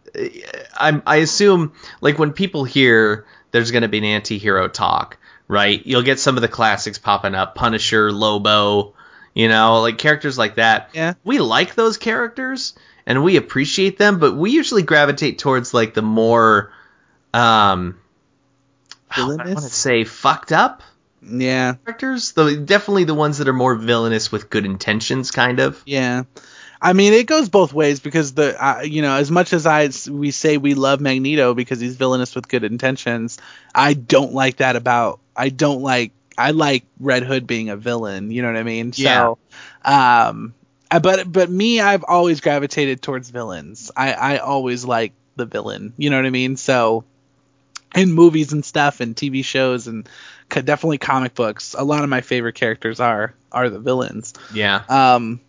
I'm 0.76 1.02
I 1.06 1.16
assume 1.16 1.72
like 2.00 2.18
when 2.18 2.32
people 2.32 2.64
hear 2.64 3.26
there's 3.52 3.70
going 3.70 3.82
to 3.82 3.88
be 3.88 3.98
an 3.98 4.04
anti-hero 4.04 4.68
talk, 4.68 5.18
right? 5.48 5.84
You'll 5.84 6.02
get 6.02 6.18
some 6.18 6.36
of 6.36 6.42
the 6.42 6.48
classics 6.48 6.98
popping 6.98 7.34
up, 7.34 7.54
Punisher, 7.54 8.12
Lobo, 8.12 8.94
you 9.34 9.48
know, 9.48 9.80
like 9.80 9.98
characters 9.98 10.38
like 10.38 10.56
that. 10.56 10.90
Yeah. 10.92 11.14
We 11.24 11.38
like 11.40 11.74
those 11.74 11.96
characters 11.96 12.74
and 13.06 13.24
we 13.24 13.36
appreciate 13.36 13.98
them, 13.98 14.18
but 14.18 14.36
we 14.36 14.50
usually 14.50 14.82
gravitate 14.82 15.38
towards 15.38 15.74
like 15.74 15.94
the 15.94 16.02
more 16.02 16.72
um 17.32 17.98
I 19.10 19.26
want 19.26 19.42
to 19.44 19.60
say 19.60 20.04
fucked 20.04 20.52
up 20.52 20.82
yeah, 21.22 21.74
characters. 21.84 22.32
The 22.32 22.56
definitely 22.56 23.04
the 23.04 23.14
ones 23.14 23.38
that 23.38 23.48
are 23.48 23.52
more 23.52 23.74
villainous 23.74 24.32
with 24.32 24.50
good 24.50 24.64
intentions 24.64 25.30
kind 25.30 25.60
of. 25.60 25.82
Yeah. 25.86 26.24
I 26.82 26.94
mean, 26.94 27.12
it 27.12 27.26
goes 27.26 27.50
both 27.50 27.74
ways 27.74 28.00
because 28.00 28.32
the 28.32 28.56
uh, 28.62 28.80
you 28.80 29.02
know 29.02 29.14
as 29.16 29.30
much 29.30 29.52
as 29.52 29.66
I 29.66 29.90
we 30.10 30.30
say 30.30 30.56
we 30.56 30.74
love 30.74 31.00
Magneto 31.00 31.52
because 31.52 31.78
he's 31.78 31.96
villainous 31.96 32.34
with 32.34 32.48
good 32.48 32.64
intentions, 32.64 33.38
I 33.74 33.92
don't 33.94 34.32
like 34.32 34.56
that 34.56 34.76
about 34.76 35.20
I 35.36 35.50
don't 35.50 35.82
like 35.82 36.12
I 36.38 36.52
like 36.52 36.84
Red 36.98 37.24
Hood 37.24 37.46
being 37.46 37.68
a 37.68 37.76
villain. 37.76 38.30
You 38.30 38.40
know 38.40 38.48
what 38.48 38.56
I 38.56 38.62
mean? 38.62 38.92
Yeah. 38.96 39.34
So, 39.34 39.38
um, 39.84 40.54
but 41.02 41.30
but 41.30 41.50
me, 41.50 41.80
I've 41.80 42.04
always 42.04 42.40
gravitated 42.40 43.02
towards 43.02 43.28
villains. 43.28 43.90
I 43.94 44.14
I 44.14 44.38
always 44.38 44.82
like 44.84 45.12
the 45.36 45.44
villain. 45.44 45.92
You 45.98 46.08
know 46.08 46.16
what 46.16 46.24
I 46.24 46.30
mean? 46.30 46.56
So 46.56 47.04
in 47.94 48.12
movies 48.12 48.52
and 48.52 48.64
stuff 48.64 49.00
and 49.00 49.14
TV 49.14 49.44
shows 49.44 49.86
and 49.86 50.08
definitely 50.50 50.98
comic 50.98 51.34
books, 51.34 51.74
a 51.76 51.84
lot 51.84 52.04
of 52.04 52.10
my 52.10 52.20
favorite 52.20 52.54
characters 52.54 53.00
are 53.00 53.34
are 53.52 53.68
the 53.68 53.80
villains. 53.80 54.34
Yeah. 54.52 54.82
Um, 54.88 55.40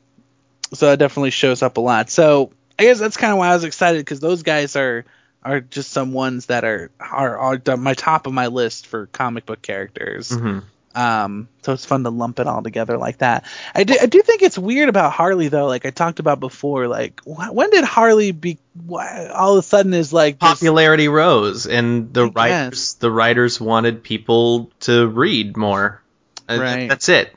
so 0.73 0.91
it 0.91 0.97
definitely 0.97 1.31
shows 1.31 1.61
up 1.61 1.77
a 1.77 1.81
lot. 1.81 2.09
So 2.09 2.51
I 2.79 2.83
guess 2.83 2.99
that's 2.99 3.17
kind 3.17 3.31
of 3.33 3.39
why 3.39 3.49
I 3.49 3.53
was 3.53 3.63
excited 3.63 3.99
because 3.99 4.19
those 4.19 4.43
guys 4.43 4.75
are 4.75 5.05
are 5.43 5.59
just 5.59 5.91
some 5.91 6.13
ones 6.13 6.47
that 6.47 6.63
are 6.63 6.91
are, 6.99 7.37
are 7.37 7.77
my 7.77 7.93
top 7.93 8.27
of 8.27 8.33
my 8.33 8.47
list 8.47 8.87
for 8.87 9.07
comic 9.07 9.45
book 9.45 9.61
characters. 9.61 10.31
hmm 10.31 10.59
Um, 10.93 11.47
so 11.61 11.71
it's 11.73 11.85
fun 11.85 12.03
to 12.03 12.09
lump 12.09 12.39
it 12.39 12.47
all 12.47 12.61
together 12.61 12.97
like 12.97 13.19
that. 13.19 13.45
I 13.73 13.83
do, 13.85 13.95
I 14.01 14.07
do 14.07 14.21
think 14.21 14.41
it's 14.41 14.57
weird 14.57 14.89
about 14.89 15.13
Harley 15.13 15.47
though. 15.47 15.67
Like 15.67 15.85
I 15.85 15.89
talked 15.91 16.19
about 16.19 16.39
before. 16.39 16.87
Like 16.87 17.21
wh- 17.23 17.53
when 17.53 17.69
did 17.69 17.83
Harley 17.85 18.31
be? 18.31 18.57
Why, 18.85 19.27
all 19.27 19.53
of 19.53 19.59
a 19.59 19.67
sudden 19.67 19.93
is 19.93 20.11
like 20.11 20.39
this- 20.39 20.49
Popularity 20.49 21.07
rose, 21.07 21.65
and 21.67 22.13
the 22.13 22.27
I 22.27 22.29
writers 22.29 22.69
guess. 22.69 22.93
the 22.95 23.11
writers 23.11 23.61
wanted 23.61 24.03
people 24.03 24.69
to 24.81 25.07
read 25.07 25.55
more. 25.57 26.01
Uh, 26.49 26.57
Right. 26.59 26.89
That's 26.89 27.07
it. 27.07 27.33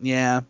Yeah, 0.00 0.40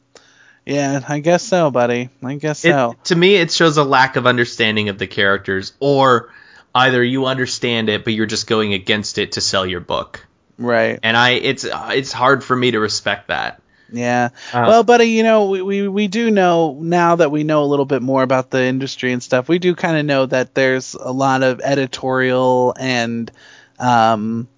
yeah. 0.66 1.00
I 1.08 1.20
guess 1.20 1.42
so, 1.44 1.70
buddy. 1.70 2.08
I 2.22 2.34
guess 2.36 2.64
It, 2.64 2.70
so. 2.70 2.96
To 3.04 3.14
me, 3.14 3.36
it 3.36 3.52
shows 3.52 3.76
a 3.76 3.84
lack 3.84 4.16
of 4.16 4.26
understanding 4.26 4.88
of 4.88 4.98
the 4.98 5.06
characters, 5.06 5.72
or 5.78 6.32
either 6.74 7.04
you 7.04 7.26
understand 7.26 7.88
it, 7.88 8.02
but 8.02 8.12
you're 8.14 8.26
just 8.26 8.46
going 8.48 8.72
against 8.74 9.18
it 9.18 9.32
to 9.32 9.40
sell 9.40 9.64
your 9.64 9.80
book. 9.80 10.26
Right. 10.58 10.98
And 11.02 11.16
I, 11.16 11.30
it's 11.30 11.66
it's 11.70 12.12
hard 12.12 12.44
for 12.44 12.54
me 12.54 12.70
to 12.72 12.80
respect 12.80 13.28
that. 13.28 13.60
Yeah. 13.92 14.30
Uh, 14.52 14.64
well, 14.66 14.82
buddy, 14.82 15.06
you 15.06 15.22
know, 15.22 15.48
we, 15.50 15.62
we, 15.62 15.88
we 15.88 16.08
do 16.08 16.30
know 16.30 16.78
now 16.80 17.16
that 17.16 17.30
we 17.30 17.44
know 17.44 17.62
a 17.62 17.66
little 17.66 17.84
bit 17.84 18.02
more 18.02 18.22
about 18.22 18.50
the 18.50 18.62
industry 18.62 19.12
and 19.12 19.22
stuff, 19.22 19.48
we 19.48 19.58
do 19.58 19.74
kind 19.74 19.96
of 19.96 20.04
know 20.04 20.26
that 20.26 20.54
there's 20.54 20.94
a 20.94 21.12
lot 21.12 21.42
of 21.42 21.60
editorial 21.60 22.74
and, 22.78 23.30
um, 23.78 24.48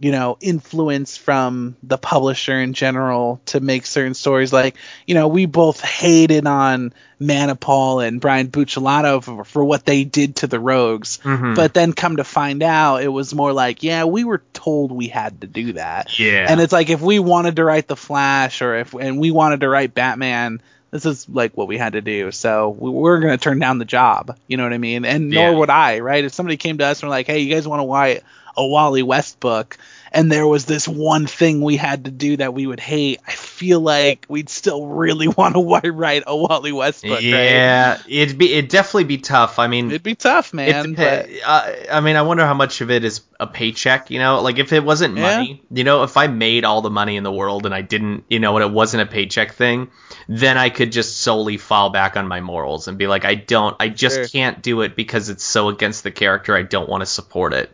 you 0.00 0.12
know, 0.12 0.36
influence 0.40 1.16
from 1.16 1.76
the 1.82 1.98
publisher 1.98 2.58
in 2.60 2.72
general 2.72 3.40
to 3.46 3.60
make 3.60 3.84
certain 3.86 4.14
stories. 4.14 4.52
Like, 4.52 4.76
you 5.06 5.14
know, 5.14 5.28
we 5.28 5.46
both 5.46 5.80
hated 5.80 6.46
on 6.46 6.92
Manapul 7.20 8.06
and 8.06 8.20
Brian 8.20 8.48
Buccellato 8.48 9.22
for, 9.22 9.44
for 9.44 9.64
what 9.64 9.84
they 9.84 10.04
did 10.04 10.36
to 10.36 10.46
the 10.46 10.60
Rogues. 10.60 11.18
Mhm. 11.22 11.54
But 11.56 11.74
then 11.74 11.92
come 11.92 12.16
to 12.16 12.24
find 12.24 12.62
out, 12.62 13.02
it 13.02 13.08
was 13.08 13.34
more 13.34 13.52
like, 13.52 13.82
yeah, 13.82 14.04
we 14.04 14.24
were 14.24 14.42
told 14.52 14.92
we 14.92 15.08
had 15.08 15.40
to 15.40 15.46
do 15.46 15.72
that. 15.74 16.18
yeah, 16.18 16.46
And 16.48 16.60
it's 16.60 16.72
like 16.72 16.90
if 16.90 17.00
we 17.00 17.18
wanted 17.18 17.56
to 17.56 17.64
write 17.64 17.88
the 17.88 17.96
Flash 17.96 18.62
or 18.62 18.76
if 18.76 18.94
and 18.94 19.18
we 19.18 19.30
wanted 19.30 19.60
to 19.60 19.68
write 19.68 19.94
Batman, 19.94 20.60
this 20.90 21.04
is 21.04 21.28
like 21.28 21.56
what 21.56 21.68
we 21.68 21.76
had 21.76 21.92
to 21.94 22.00
do. 22.00 22.30
So 22.32 22.70
we, 22.70 22.90
we're 22.90 23.20
gonna 23.20 23.36
turn 23.36 23.58
down 23.58 23.78
the 23.78 23.84
job. 23.84 24.38
You 24.46 24.56
know 24.56 24.62
what 24.62 24.72
I 24.72 24.78
mean? 24.78 25.04
And 25.04 25.32
Yeah. 25.32 25.50
nor 25.50 25.60
would 25.60 25.70
I, 25.70 25.98
right? 26.00 26.24
If 26.24 26.32
somebody 26.32 26.56
came 26.56 26.78
to 26.78 26.86
us 26.86 27.02
and 27.02 27.08
were 27.08 27.14
like, 27.14 27.26
"Hey, 27.26 27.40
you 27.40 27.54
guys 27.54 27.68
want 27.68 27.82
to 27.82 27.86
write 27.92 28.22
a 28.58 28.66
Wally 28.66 29.02
West 29.02 29.40
book?" 29.40 29.78
and 30.10 30.32
there 30.32 30.46
was 30.46 30.64
this 30.64 30.88
one 30.88 31.26
thing 31.26 31.60
we 31.60 31.76
had 31.76 32.06
to 32.06 32.10
do 32.10 32.38
that 32.38 32.54
we 32.54 32.66
would 32.66 32.80
hate, 32.80 33.20
I 33.26 33.32
feel 33.32 33.78
like 33.78 34.24
we'd 34.26 34.48
still 34.48 34.86
really 34.86 35.28
want 35.38 35.54
to 35.54 35.90
write 35.92 36.22
a 36.26 36.34
Wally 36.34 36.72
West 36.72 37.02
book, 37.02 37.10
right? 37.12 37.22
yeah, 37.22 37.98
it'd 38.08 38.38
be 38.38 38.54
it'd 38.54 38.70
definitely 38.70 39.04
be 39.04 39.18
tough. 39.18 39.58
I 39.58 39.66
mean, 39.66 39.88
It'd 39.90 40.02
be 40.02 40.14
tough, 40.14 40.54
man. 40.54 40.94
but 40.94 41.28
uh, 41.46 41.72
I 41.92 42.00
mean, 42.00 42.16
I 42.16 42.22
wonder 42.22 42.46
how 42.46 42.54
much 42.54 42.80
of 42.80 42.90
it 42.90 43.04
is 43.04 43.20
a 43.38 43.46
paycheck. 43.46 44.10
You 44.10 44.18
know, 44.18 44.40
like 44.40 44.58
if 44.58 44.72
it 44.72 44.82
wasn't 44.82 45.14
Yeah. 45.14 45.36
money, 45.36 45.62
you 45.70 45.84
know, 45.84 46.02
if 46.04 46.16
I 46.16 46.26
made 46.26 46.64
all 46.64 46.80
the 46.80 46.90
money 46.90 47.16
in 47.16 47.22
the 47.22 47.32
world 47.32 47.66
and 47.66 47.74
I 47.74 47.82
didn't, 47.82 48.24
you 48.30 48.38
know, 48.40 48.56
and 48.56 48.64
it 48.64 48.72
wasn't 48.72 49.02
a 49.02 49.06
paycheck 49.06 49.52
thing, 49.52 49.90
then 50.26 50.56
I 50.56 50.70
could 50.70 50.90
just 50.90 51.18
solely 51.18 51.58
fall 51.58 51.90
back 51.90 52.16
on 52.16 52.26
my 52.26 52.40
morals 52.40 52.88
and 52.88 52.96
be 52.96 53.06
like, 53.06 53.26
I 53.26 53.34
don't, 53.34 53.76
I 53.78 53.90
just 53.90 54.16
Sure. 54.16 54.26
can't 54.28 54.62
do 54.62 54.80
it 54.80 54.96
because 54.96 55.28
it's 55.28 55.44
so 55.44 55.68
against 55.68 56.02
the 56.02 56.10
character. 56.10 56.56
I 56.56 56.62
don't 56.62 56.88
want 56.88 57.02
to 57.02 57.06
support 57.06 57.52
it. 57.52 57.70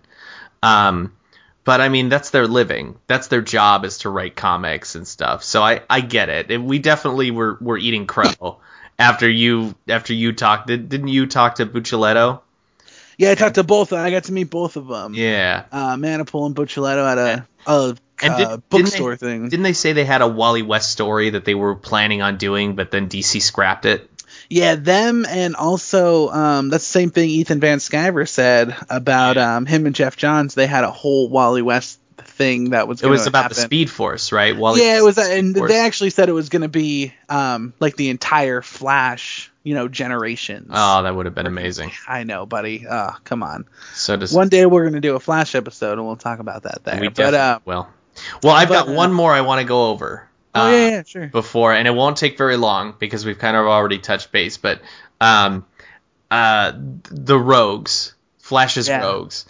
Um, 0.65 1.13
but 1.65 1.81
I 1.81 1.89
mean, 1.89 2.09
that's 2.09 2.31
their 2.31 2.47
living. 2.47 2.97
That's 3.07 3.29
their 3.29 3.41
job 3.43 3.85
is 3.85 3.99
to 3.99 4.11
write 4.11 4.37
comics 4.37 4.95
and 4.97 5.07
stuff. 5.09 5.43
So 5.45 5.63
I, 5.63 5.83
I 5.89 6.01
get 6.01 6.29
it. 6.29 6.51
And 6.51 6.67
we 6.67 6.79
definitely 6.79 7.31
were, 7.31 7.57
were 7.61 7.79
eating 7.79 8.07
crow 8.07 8.59
after 8.99 9.29
you, 9.29 9.75
after 9.89 10.13
you 10.13 10.33
talked. 10.33 10.67
Did, 10.67 10.89
didn't 10.89 11.09
you 11.09 11.27
talk 11.27 11.57
to 11.57 11.67
Buccellato? 11.67 12.41
yeah, 13.17 13.31
I 13.31 13.35
talked 13.35 13.55
to 13.55 13.63
both. 13.65 13.93
I 13.93 14.11
got 14.11 14.25
to 14.25 14.33
meet 14.33 14.51
both 14.51 14.77
of 14.77 14.89
them. 14.89 15.15
Yeah. 15.15 15.65
Uh, 15.73 15.97
Manapul 15.97 16.47
and 16.47 16.55
Buccellato 16.57 17.11
at 17.11 17.19
a, 17.19 17.47
a 17.67 17.97
And 18.23 18.37
did- 18.37 18.47
uh, 18.47 18.49
didn't 18.57 18.69
bookstore 18.69 19.17
they- 19.17 19.27
thing. 19.27 19.49
Didn't 19.49 19.63
they 19.63 19.73
say 19.73 19.93
they 19.95 20.05
had 20.05 20.21
a 20.21 20.29
Wally 20.29 20.63
West 20.63 20.93
story 20.93 21.31
that 21.31 21.45
they 21.47 21.55
were 21.55 21.75
planning 21.77 22.21
on 22.23 22.37
doing, 22.39 22.75
but 22.75 22.91
then 22.91 23.09
DC 23.09 23.41
scrapped 23.41 23.87
it? 23.87 24.11
Yeah, 24.51 24.75
them 24.75 25.25
and 25.29 25.57
also 25.57 26.29
um, 26.29 26.71
that's 26.71 26.85
the 26.85 26.93
same 26.93 27.11
thing 27.11 27.31
Ethan 27.31 27.61
Van 27.61 27.79
Sciver 27.79 28.29
said 28.29 28.77
about 28.91 29.37
Yeah. 29.37 29.57
um, 29.57 29.67
him 29.67 29.87
and 29.87 29.95
Geoff 29.95 30.17
Johns. 30.17 30.55
They 30.55 30.67
had 30.67 30.85
a 30.85 30.91
whole 30.91 31.29
Wally 31.29 31.63
West 31.63 32.01
thing 32.19 32.71
that 32.71 32.87
was. 32.89 33.03
It 33.03 33.09
was 33.09 33.27
about 33.27 33.51
the. 33.51 33.55
Speed 33.57 33.91
Force, 33.91 34.33
right? 34.33 34.57
Wally 34.57 34.83
Yeah, 34.83 34.99
it 34.99 35.03
was, 35.05 35.19
and 35.19 35.57
Force. 35.57 35.71
they 35.71 35.79
actually 35.79 36.11
said 36.11 36.29
it 36.29 36.33
was 36.33 36.49
going 36.49 36.63
to 36.63 36.69
be 36.69 37.13
um, 37.29 37.73
like 37.81 37.97
the 37.97 38.11
entire 38.11 38.63
Flash, 38.63 39.51
you 39.63 39.75
know, 39.75 39.89
generations. 39.89 40.71
Oh, 40.73 41.03
that 41.03 41.15
would 41.15 41.27
have 41.27 41.35
been 41.35 41.47
amazing. 41.47 41.93
I 42.07 42.25
know, 42.25 42.47
buddy. 42.47 42.87
Uh, 42.87 43.13
come 43.25 43.43
on. 43.43 43.67
So 43.95 44.17
does 44.17 44.33
One 44.33 44.49
day 44.49 44.67
we're 44.67 44.83
going 44.83 44.95
to 44.95 45.01
do 45.01 45.17
a 45.17 45.21
Flash 45.21 45.55
episode, 45.55 45.93
and 45.99 46.07
we'll 46.07 46.17
talk 46.17 46.39
about 46.39 46.65
that 46.65 46.85
there. 46.85 47.01
we 47.01 47.09
but 47.09 47.35
uh, 47.35 47.59
will. 47.65 47.89
Well, 48.43 48.55
I've 48.55 48.69
but, 48.69 48.87
got 48.87 48.89
uh, 48.91 48.97
one 48.97 49.13
more 49.13 49.33
I 49.33 49.41
want 49.41 49.61
to 49.61 49.67
go 49.67 49.91
over. 49.91 50.29
Oh 50.55 50.67
uh, 50.67 50.71
yeah, 50.71 50.89
yeah, 50.89 51.03
sure. 51.05 51.27
Before, 51.29 51.73
and 51.73 51.87
it 51.89 51.93
won't 51.93 52.17
take 52.17 52.39
very 52.39 52.57
long 52.57 52.95
because 52.99 53.25
we've 53.25 53.39
kind 53.39 53.57
of 53.57 53.67
already 53.67 53.99
touched 53.99 54.33
base. 54.33 54.57
But 54.57 54.81
um, 55.21 55.67
uh, 56.31 56.73
the 57.11 57.39
Rogues, 57.39 58.15
Flash's 58.39 58.89
Yeah. 58.89 59.03
Rogues, 59.03 59.47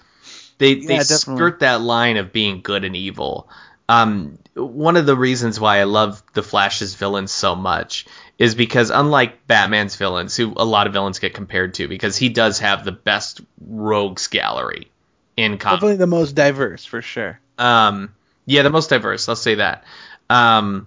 they 0.58 0.74
they 0.74 0.80
Yeah, 0.94 0.98
definitely. 0.98 1.36
skirt 1.36 1.60
that 1.60 1.80
line 1.80 2.16
of 2.16 2.32
being 2.32 2.60
good 2.62 2.84
and 2.84 2.96
evil. 2.96 3.48
Um, 3.88 4.38
one 4.54 4.96
of 4.96 5.04
the 5.04 5.16
reasons 5.16 5.60
why 5.60 5.78
I 5.78 5.84
love 5.84 6.22
the 6.32 6.42
Flash's 6.42 6.94
villains 6.94 7.32
so 7.32 7.54
much 7.54 8.06
is 8.38 8.54
because 8.54 8.90
unlike 8.90 9.46
Batman's 9.46 9.96
villains, 9.96 10.36
who 10.36 10.54
a 10.56 10.64
lot 10.64 10.86
of 10.86 10.92
villains 10.92 11.18
get 11.18 11.34
compared 11.34 11.74
to, 11.74 11.86
because 11.86 12.16
he 12.16 12.28
does 12.30 12.60
have 12.60 12.84
the 12.84 12.92
best 12.92 13.40
rogues 13.60 14.26
gallery 14.28 14.88
in 15.36 15.58
comics. 15.58 15.80
Definitely 15.80 15.96
the 15.96 16.06
most 16.06 16.34
diverse 16.34 16.84
for 16.84 17.02
sure. 17.02 17.38
Um, 17.58 18.14
yeah, 18.46 18.62
the 18.62 18.70
most 18.70 18.90
diverse. 18.90 19.28
I'll 19.28 19.36
say 19.36 19.56
that. 19.56 19.84
Um, 20.30 20.86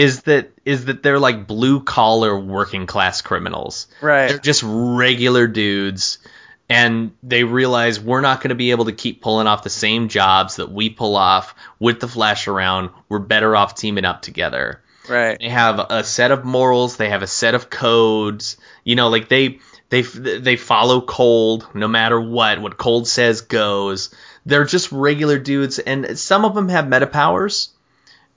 is 0.00 0.22
that 0.22 0.50
is 0.64 0.86
that 0.86 1.02
they're 1.02 1.18
like 1.18 1.46
blue 1.46 1.82
collar 1.82 2.38
working 2.38 2.86
class 2.86 3.20
criminals. 3.20 3.86
Right. 4.00 4.28
They're 4.28 4.38
just 4.38 4.62
regular 4.64 5.46
dudes, 5.46 6.20
and 6.70 7.12
they 7.22 7.44
realize 7.44 8.00
we're 8.00 8.22
not 8.22 8.40
going 8.40 8.48
to 8.48 8.54
be 8.54 8.70
able 8.70 8.86
to 8.86 8.92
keep 8.92 9.20
pulling 9.20 9.46
off 9.46 9.62
the 9.62 9.68
same 9.68 10.08
jobs 10.08 10.56
that 10.56 10.72
we 10.72 10.88
pull 10.88 11.16
off 11.16 11.54
with 11.78 12.00
the 12.00 12.08
Flash 12.08 12.48
around. 12.48 12.88
We're 13.10 13.18
better 13.18 13.54
off 13.54 13.74
teaming 13.74 14.06
up 14.06 14.22
together. 14.22 14.82
Right. 15.06 15.38
They 15.38 15.50
have 15.50 15.78
a 15.78 16.02
set 16.02 16.30
of 16.30 16.46
morals. 16.46 16.96
They 16.96 17.10
have 17.10 17.22
a 17.22 17.26
set 17.26 17.54
of 17.54 17.68
codes. 17.68 18.56
You 18.84 18.96
know, 18.96 19.10
like 19.10 19.28
they 19.28 19.58
they 19.90 20.00
they 20.00 20.56
follow 20.56 21.02
Cold 21.02 21.68
no 21.74 21.88
matter 21.88 22.18
what. 22.18 22.62
What 22.62 22.78
Cold 22.78 23.06
says 23.06 23.42
goes. 23.42 24.14
They're 24.46 24.64
just 24.64 24.92
regular 24.92 25.38
dudes, 25.38 25.78
and 25.78 26.18
some 26.18 26.46
of 26.46 26.54
them 26.54 26.70
have 26.70 26.88
meta 26.88 27.06
powers. 27.06 27.68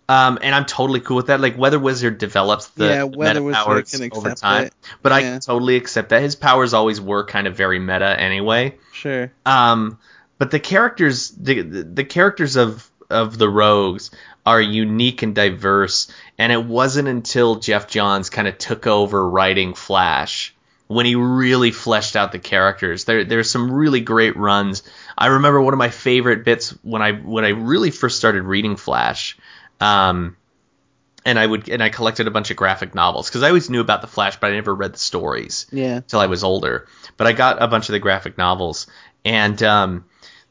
Um, 0.10 0.38
and 0.42 0.54
I'm 0.54 0.66
totally 0.66 1.00
cool 1.00 1.16
with 1.18 1.28
that. 1.28 1.40
Like 1.40 1.58
Weather 1.58 1.80
Wizard 1.80 2.18
develops 2.18 2.68
the 2.70 2.86
Yeah, 2.86 3.04
Weather 3.04 3.40
meta 3.40 3.44
Wizard 3.44 3.66
powers 3.66 3.92
can 3.92 4.10
over 4.14 4.34
time, 4.36 4.66
it. 4.66 4.74
but 5.02 5.12
I 5.12 5.22
can 5.22 5.40
totally 5.40 5.76
accept 5.76 6.10
that. 6.10 6.22
His 6.22 6.36
powers 6.36 6.74
always 6.74 7.00
were 7.00 7.26
kind 7.26 7.48
of 7.48 7.56
very 7.56 7.80
meta 7.80 8.20
anyway. 8.20 8.76
Sure. 8.92 9.32
Um, 9.46 9.98
but 10.38 10.52
the 10.52 10.60
characters, 10.60 11.30
the 11.30 11.62
the 11.62 12.04
characters 12.04 12.58
of 12.58 12.90
of 13.10 13.38
the 13.38 13.50
Rogues 13.50 14.12
are 14.46 14.62
unique 14.62 15.22
and 15.22 15.34
diverse, 15.34 16.12
and 16.38 16.52
it 16.52 16.64
wasn't 16.64 17.08
until 17.08 17.56
Geoff 17.56 17.88
Johns 17.88 18.30
kind 18.30 18.48
of 18.48 18.58
took 18.58 18.88
over 18.88 19.28
writing 19.30 19.74
Flash 19.74 20.54
when 20.88 21.06
he 21.06 21.16
really 21.16 21.72
fleshed 21.72 22.16
out 22.16 22.32
the 22.32 22.40
characters. 22.40 23.06
There 23.06 23.24
there's 23.24 23.50
some 23.50 23.72
really 23.72 24.02
great 24.02 24.36
runs. 24.36 24.84
I 25.18 25.28
remember 25.28 25.62
one 25.62 25.74
of 25.74 25.78
my 25.78 25.90
favorite 25.90 26.44
bits 26.44 26.72
when 26.84 27.02
I 27.02 27.14
when 27.14 27.46
I 27.46 27.50
really 27.50 27.92
first 27.92 28.18
started 28.18 28.44
reading 28.44 28.76
Flash. 28.76 29.38
Um, 29.80 30.38
and 31.26 31.40
I 31.40 31.46
would 31.46 31.70
and 31.70 31.82
I 31.82 31.90
collected 31.90 32.28
a 32.28 32.32
bunch 32.32 32.52
of 32.52 32.58
graphic 32.58 32.94
novels 32.96 33.30
because 33.30 33.44
I 33.44 33.48
always 33.48 33.70
knew 33.70 33.80
about 33.82 34.02
the 34.02 34.08
Flash, 34.08 34.38
but 34.40 34.52
I 34.52 34.54
never 34.56 34.76
read 34.76 34.94
the 34.94 35.00
stories 35.00 35.68
Yeah. 35.72 36.02
till 36.02 36.20
I 36.20 36.26
was 36.28 36.44
older. 36.44 36.88
But 37.18 37.28
I 37.28 37.32
got 37.34 37.62
a 37.62 37.68
bunch 37.68 37.88
of 37.90 37.94
the 37.94 38.00
graphic 38.00 38.38
novels, 38.38 38.88
and 39.24 39.62
um, 39.64 40.06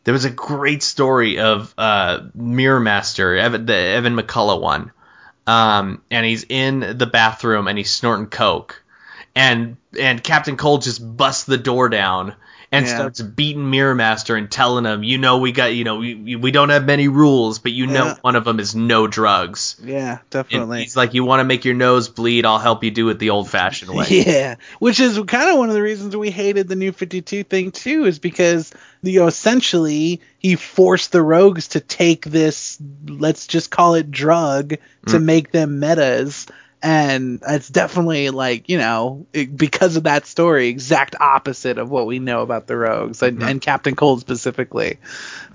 there 0.04 0.14
was 0.14 0.24
a 0.24 0.30
great 0.30 0.82
story 0.82 1.38
of 1.38 1.74
uh, 1.76 2.20
Mirror 2.34 2.80
Master, 2.80 3.36
Evan, 3.36 3.66
the 3.66 3.74
Evan 3.76 4.16
McCulloch 4.16 4.60
one, 4.62 4.92
um, 5.46 6.02
and 6.10 6.24
he's 6.24 6.44
in 6.48 6.80
the 6.96 7.06
bathroom 7.06 7.68
and 7.68 7.76
he's 7.76 7.90
snorting 7.90 8.26
coke, 8.26 8.82
and 9.34 9.76
and 10.00 10.22
Captain 10.24 10.56
Cold 10.56 10.82
just 10.82 11.16
busts 11.16 11.44
the 11.44 11.58
door 11.58 11.88
down. 11.90 12.34
And 12.72 12.86
Yeah. 12.86 12.94
starts 12.94 13.20
beating 13.20 13.70
Mirror 13.70 13.94
Master 13.94 14.34
and 14.34 14.50
telling 14.50 14.84
him, 14.86 15.02
you 15.02 15.18
know, 15.18 15.38
we 15.38 15.52
got, 15.52 15.74
you 15.74 15.84
know, 15.84 15.96
we, 15.98 16.36
we 16.36 16.50
don't 16.50 16.70
have 16.70 16.86
many 16.86 17.08
rules, 17.08 17.58
but 17.58 17.72
you 17.72 17.86
know, 17.86 18.16
one 18.22 18.34
of 18.34 18.44
them 18.44 18.58
is 18.60 18.74
no 18.74 19.06
drugs. 19.06 19.76
Yeah, 19.82 20.12
And 20.12 20.20
definitely. 20.30 20.82
he's 20.82 20.96
like, 20.96 21.14
you 21.14 21.24
want 21.24 21.40
to 21.40 21.44
make 21.44 21.64
your 21.64 21.74
nose 21.74 22.08
bleed? 22.08 22.46
I'll 22.46 22.58
help 22.58 22.82
you 22.82 22.90
do 22.90 23.08
it 23.10 23.18
the 23.18 23.30
old-fashioned 23.30 23.90
way. 23.90 24.06
Yeah, 24.10 24.56
which 24.78 25.00
is 25.00 25.18
kind 25.26 25.50
of 25.50 25.58
one 25.58 25.68
of 25.68 25.74
the 25.74 25.82
reasons 25.82 26.16
we 26.16 26.30
hated 26.30 26.66
the 26.68 26.76
new 26.76 26.92
52 26.92 27.44
thing 27.44 27.70
too, 27.72 28.06
is 28.06 28.18
because 28.18 28.72
you 29.02 29.20
know 29.20 29.26
essentially 29.26 30.20
he 30.38 30.56
forced 30.56 31.12
the 31.12 31.22
rogues 31.22 31.68
to 31.68 31.80
take 31.80 32.24
this, 32.24 32.78
let's 33.06 33.46
just 33.46 33.70
call 33.70 33.94
it 33.94 34.10
drug, 34.10 34.70
to 35.06 35.18
Mm. 35.18 35.24
make 35.24 35.50
them 35.52 35.78
metas, 35.80 36.46
and 36.82 37.42
it's 37.46 37.68
definitely 37.68 38.30
like 38.30 38.68
you 38.68 38.78
know 38.78 39.26
it- 39.32 39.56
because 39.56 39.96
of 39.96 40.04
that 40.04 40.26
story, 40.26 40.68
exact 40.68 41.14
opposite 41.20 41.78
of 41.78 41.90
what 41.90 42.06
we 42.06 42.18
know 42.18 42.42
about 42.42 42.66
the 42.66 42.76
rogues 42.76 43.22
and, 43.22 43.38
Mhm. 43.38 43.50
and 43.50 43.60
Captain 43.60 43.94
Cold 43.94 44.20
specifically. 44.20 44.98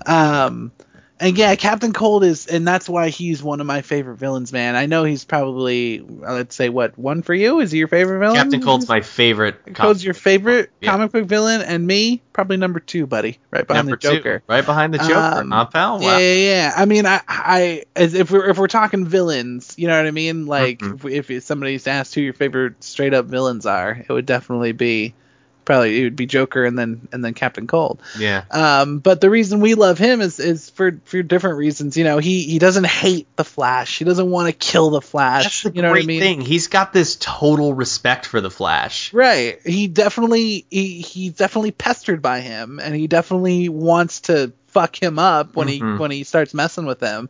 Um, 0.06 0.72
and 1.20 1.38
yeah, 1.38 1.56
Captain 1.56 1.94
Cold 1.94 2.24
is, 2.24 2.48
and 2.48 2.68
that's 2.68 2.88
why 2.88 3.10
he's 3.10 3.42
one 3.42 3.60
of 3.62 3.68
my 3.68 3.82
favorite 3.82 4.18
villains, 4.18 4.54
man. 4.54 4.76
I 4.76 4.86
know 4.86 5.04
he's 5.04 5.26
probably, 5.26 6.00
uh, 6.00 6.34
let's 6.34 6.56
say, 6.56 6.70
what 6.70 6.98
one 6.98 7.22
for 7.22 7.34
you? 7.34 7.60
Is 7.60 7.72
he 7.72 7.80
your 7.80 7.88
favorite 7.88 8.20
villain? 8.20 8.36
Captain 8.36 8.62
Cold's 8.62 8.88
my 8.88 9.02
favorite. 9.02 9.74
Cold's 9.74 10.04
your 10.04 10.14
favorite 10.14 10.70
Yeah. 10.80 10.92
comic 10.92 11.12
book 11.12 11.26
villain, 11.26 11.62
and 11.62 11.86
me 11.86 12.22
probably 12.34 12.58
number 12.58 12.80
two, 12.80 13.08
buddy, 13.08 13.40
right 13.52 13.66
behind 13.66 13.88
number 13.88 13.98
the 13.98 14.02
Joker. 14.16 14.40
two, 14.40 14.44
right 14.48 14.66
behind 14.66 14.94
the 14.94 15.00
Joker, 15.00 15.40
Um, 15.42 15.52
huh, 15.52 15.66
pal? 15.66 16.02
Yeah, 16.02 16.08
Wow. 16.14 16.18
yeah, 16.20 16.34
yeah. 16.34 16.74
I 16.76 16.86
mean, 16.86 17.06
I, 17.06 17.22
I, 17.28 17.84
as 17.96 18.14
if 18.14 18.30
we're 18.32 18.50
if 18.50 18.58
we're 18.58 18.68
talking 18.68 19.06
villains, 19.06 19.74
you 19.78 19.88
know 19.88 19.98
what 19.98 20.06
I 20.08 20.12
mean? 20.12 20.46
Like, 20.46 20.80
Mhm. 20.80 21.12
if, 21.12 21.32
if 21.32 21.44
somebody's 21.44 21.88
asked 21.88 22.14
who 22.16 22.22
your 22.22 22.34
favorite 22.34 22.84
straight 22.84 23.14
up 23.14 23.26
villains 23.26 23.66
are, 23.66 24.04
it 24.08 24.12
would 24.12 24.26
definitely 24.28 24.72
be, 24.74 25.16
probably 25.68 26.00
it 26.00 26.04
would 26.06 26.16
be 26.16 26.26
Joker 26.26 26.64
and 26.66 26.80
then 26.80 27.08
and 27.12 27.24
then 27.24 27.34
Captain 27.36 27.68
Cold. 27.68 28.02
yeah. 28.18 28.46
Um, 28.50 29.00
but 29.00 29.22
the 29.22 29.30
reason 29.30 29.60
we 29.60 29.76
love 29.76 29.98
him 30.00 30.22
is 30.22 30.40
is 30.40 30.70
for 30.72 31.00
for 31.06 31.22
different 31.22 31.58
reasons. 31.58 31.98
You 31.98 32.06
know, 32.06 32.18
he 32.18 32.44
he 32.44 32.58
doesn't 32.58 32.88
hate 32.88 33.28
the 33.36 33.44
Flash. 33.44 34.00
He 34.00 34.06
doesn't 34.06 34.32
want 34.32 34.48
to 34.48 34.54
kill 34.54 34.90
the 34.90 35.02
Flash. 35.02 35.44
That's 35.44 35.64
the 35.64 35.72
you 35.76 35.82
know 35.82 35.92
great 35.92 36.00
what 36.00 36.04
I 36.06 36.08
mean? 36.08 36.20
thing. 36.22 36.42
He's 36.42 36.68
got 36.68 36.94
this 36.94 37.18
total 37.20 37.74
respect 37.74 38.26
for 38.26 38.40
the 38.42 38.50
Flash. 38.50 39.14
Right. 39.14 39.60
He 39.64 39.88
definitely 39.88 40.66
he 40.70 41.02
he's 41.02 41.34
definitely 41.34 41.72
pestered 41.72 42.22
by 42.22 42.40
him, 42.40 42.80
and 42.82 42.96
he 42.96 43.08
definitely 43.08 43.70
wants 43.70 44.22
to 44.22 44.54
fuck 44.68 45.02
him 45.02 45.20
up 45.20 45.56
when 45.56 45.68
he 45.68 45.80
Mhm. 45.82 46.00
when 46.00 46.12
he 46.12 46.24
starts 46.24 46.54
messing 46.54 46.86
with 46.86 47.00
him. 47.02 47.30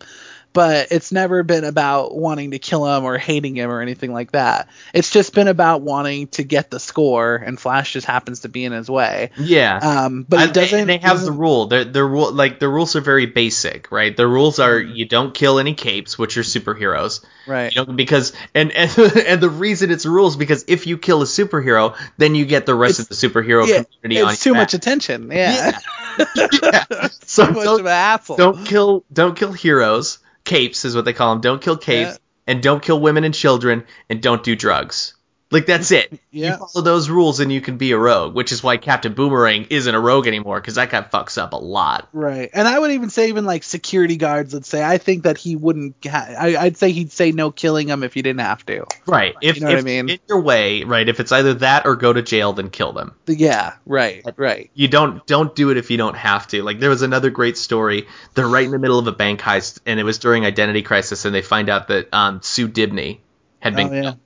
But 0.57 0.87
it's 0.89 1.11
never 1.11 1.43
been 1.43 1.65
about 1.65 2.15
wanting 2.15 2.49
to 2.51 2.57
kill 2.57 2.83
him 2.83 3.03
or 3.03 3.19
hating 3.19 3.55
him 3.55 3.69
or 3.69 3.79
anything 3.79 4.11
like 4.11 4.31
that. 4.31 4.69
It's 4.91 5.11
just 5.11 5.35
been 5.35 5.47
about 5.47 5.81
wanting 5.83 6.29
to 6.29 6.43
get 6.43 6.71
the 6.71 6.79
score, 6.79 7.35
and 7.35 7.59
Flash 7.59 7.93
just 7.93 8.07
happens 8.07 8.39
to 8.39 8.49
be 8.49 8.65
in 8.65 8.71
his 8.71 8.89
way. 8.89 9.29
Yeah. 9.37 9.77
Um, 9.77 10.25
but 10.27 10.39
it 10.39 10.43
And 10.45 10.53
doesn't. 10.53 10.87
They, 10.87 10.97
have 10.97 11.21
the 11.21 11.31
rule. 11.31 11.67
Their 11.67 11.85
their 11.85 12.07
rule 12.07 12.31
like 12.31 12.59
the 12.59 12.67
rules 12.67 12.95
are 12.95 13.01
very 13.01 13.27
basic, 13.27 13.91
right? 13.91 14.17
The 14.17 14.25
rules 14.25 14.57
are 14.57 14.79
you 14.79 15.05
don't 15.05 15.31
kill 15.31 15.59
any 15.59 15.75
capes, 15.75 16.17
which 16.17 16.35
are 16.37 16.41
superheroes. 16.41 17.23
right. 17.45 17.71
You 17.75 17.85
know, 17.85 17.93
because 17.93 18.33
and 18.55 18.71
and, 18.71 18.89
and 19.27 19.39
the 19.39 19.49
reason 19.51 19.91
it's 19.91 20.07
rules 20.07 20.37
because 20.37 20.65
if 20.67 20.87
you 20.87 20.97
kill 20.97 21.21
a 21.21 21.25
superhero, 21.25 21.95
then 22.17 22.33
you 22.33 22.45
get 22.47 22.65
the 22.65 22.73
rest 22.73 22.97
of 22.99 23.07
the 23.09 23.13
superhero 23.15 23.67
yeah, 23.67 23.83
community 24.01 24.21
on 24.21 24.33
it's 24.33 24.41
too 24.43 24.55
much 24.55 24.71
back. 24.71 24.79
attention. 24.79 25.29
Yeah. 25.31 25.79
Yeah. 26.13 26.83
So 27.27 27.45
too 27.45 27.51
much 27.51 27.63
don't- 27.65 27.79
of 27.81 27.85
an 27.85 27.91
asshole. 27.91 28.37
Don't 28.37 28.65
kill 28.65 29.05
don't 29.13 29.37
kill 29.37 29.51
heroes. 29.53 30.17
Capes 30.47 30.85
is 30.85 30.95
what 30.95 31.05
they 31.05 31.13
call 31.13 31.33
them. 31.33 31.41
Don't 31.41 31.61
kill 31.61 31.77
capes 31.77 32.11
Yeah. 32.11 32.17
and 32.47 32.63
don't 32.63 32.81
kill 32.81 32.99
women 32.99 33.23
and 33.25 33.33
children 33.33 33.83
and 34.09 34.21
don't 34.21 34.43
do 34.43 34.55
drugs. 34.55 35.13
Like 35.49 35.65
that's 35.65 35.91
it. 35.91 36.19
Yeah. 36.29 36.57
You 36.59 36.67
follow 36.67 36.83
those 36.83 37.09
rules 37.09 37.39
and 37.39 37.51
you 37.51 37.61
can 37.61 37.77
be 37.77 37.91
a 37.91 37.97
rogue, 37.97 38.35
which 38.35 38.51
is 38.51 38.61
why 38.61 38.75
Captain 38.77 39.13
Boomerang 39.13 39.67
isn't 39.69 39.95
a 39.95 39.99
rogue 39.99 40.27
anymore 40.27 40.59
because 40.59 40.75
that 40.75 40.89
guy 40.89 41.01
fucks 41.01 41.37
up 41.41 41.53
a 41.53 41.57
lot. 41.57 42.09
Right, 42.11 42.49
and 42.53 42.67
I 42.67 42.77
would 42.77 42.91
even 42.91 43.09
say 43.09 43.29
even 43.29 43.45
like 43.45 43.63
security 43.63 44.17
guards 44.17 44.53
would 44.53 44.65
say 44.65 44.83
I 44.83 44.97
think 44.97 45.23
that 45.23 45.37
he 45.37 45.55
wouldn't. 45.55 45.95
Ha- 46.05 46.35
I, 46.37 46.57
I'd 46.57 46.75
say 46.77 46.91
he'd 46.91 47.13
say 47.13 47.31
no 47.31 47.49
killing 47.51 47.87
him 47.87 48.03
if 48.03 48.17
you 48.17 48.23
didn't 48.23 48.41
have 48.41 48.65
to. 48.65 48.85
Right. 49.05 49.35
If, 49.41 49.55
You 49.55 49.61
know 49.61 49.69
what 49.69 49.79
I 49.79 49.81
mean? 49.83 50.09
in 50.09 50.19
your 50.27 50.41
way, 50.41 50.83
right, 50.83 51.07
if 51.07 51.21
it's 51.21 51.31
either 51.31 51.53
that 51.55 51.85
or 51.85 51.95
go 51.95 52.11
to 52.11 52.21
jail, 52.21 52.51
then 52.51 52.69
kill 52.69 52.91
them. 52.91 53.13
Yeah, 53.25 53.75
right, 53.85 54.25
right. 54.35 54.69
You 54.73 54.89
don't 54.89 55.25
don't 55.27 55.55
do 55.55 55.69
it 55.69 55.77
if 55.77 55.89
you 55.91 55.97
don't 55.97 56.17
have 56.17 56.47
to. 56.47 56.61
Like 56.61 56.79
there 56.81 56.89
was 56.89 57.03
another 57.03 57.29
great 57.29 57.57
story. 57.57 58.07
They're 58.33 58.47
right 58.49 58.65
in 58.65 58.71
the 58.71 58.79
middle 58.79 58.99
of 58.99 59.07
a 59.07 59.13
bank 59.13 59.39
heist, 59.39 59.79
and 59.85 59.97
it 59.97 60.03
was 60.03 60.17
during 60.19 60.45
Identity 60.45 60.81
Crisis, 60.81 61.23
and 61.23 61.33
they 61.33 61.41
find 61.41 61.69
out 61.69 61.87
that 61.87 62.13
um, 62.13 62.41
Sue 62.41 62.67
Dibney 62.67 63.19
had 63.59 63.75
been 63.77 63.87
Oh 63.87 63.93
yeah, 63.93 64.01
killed, 64.01 64.19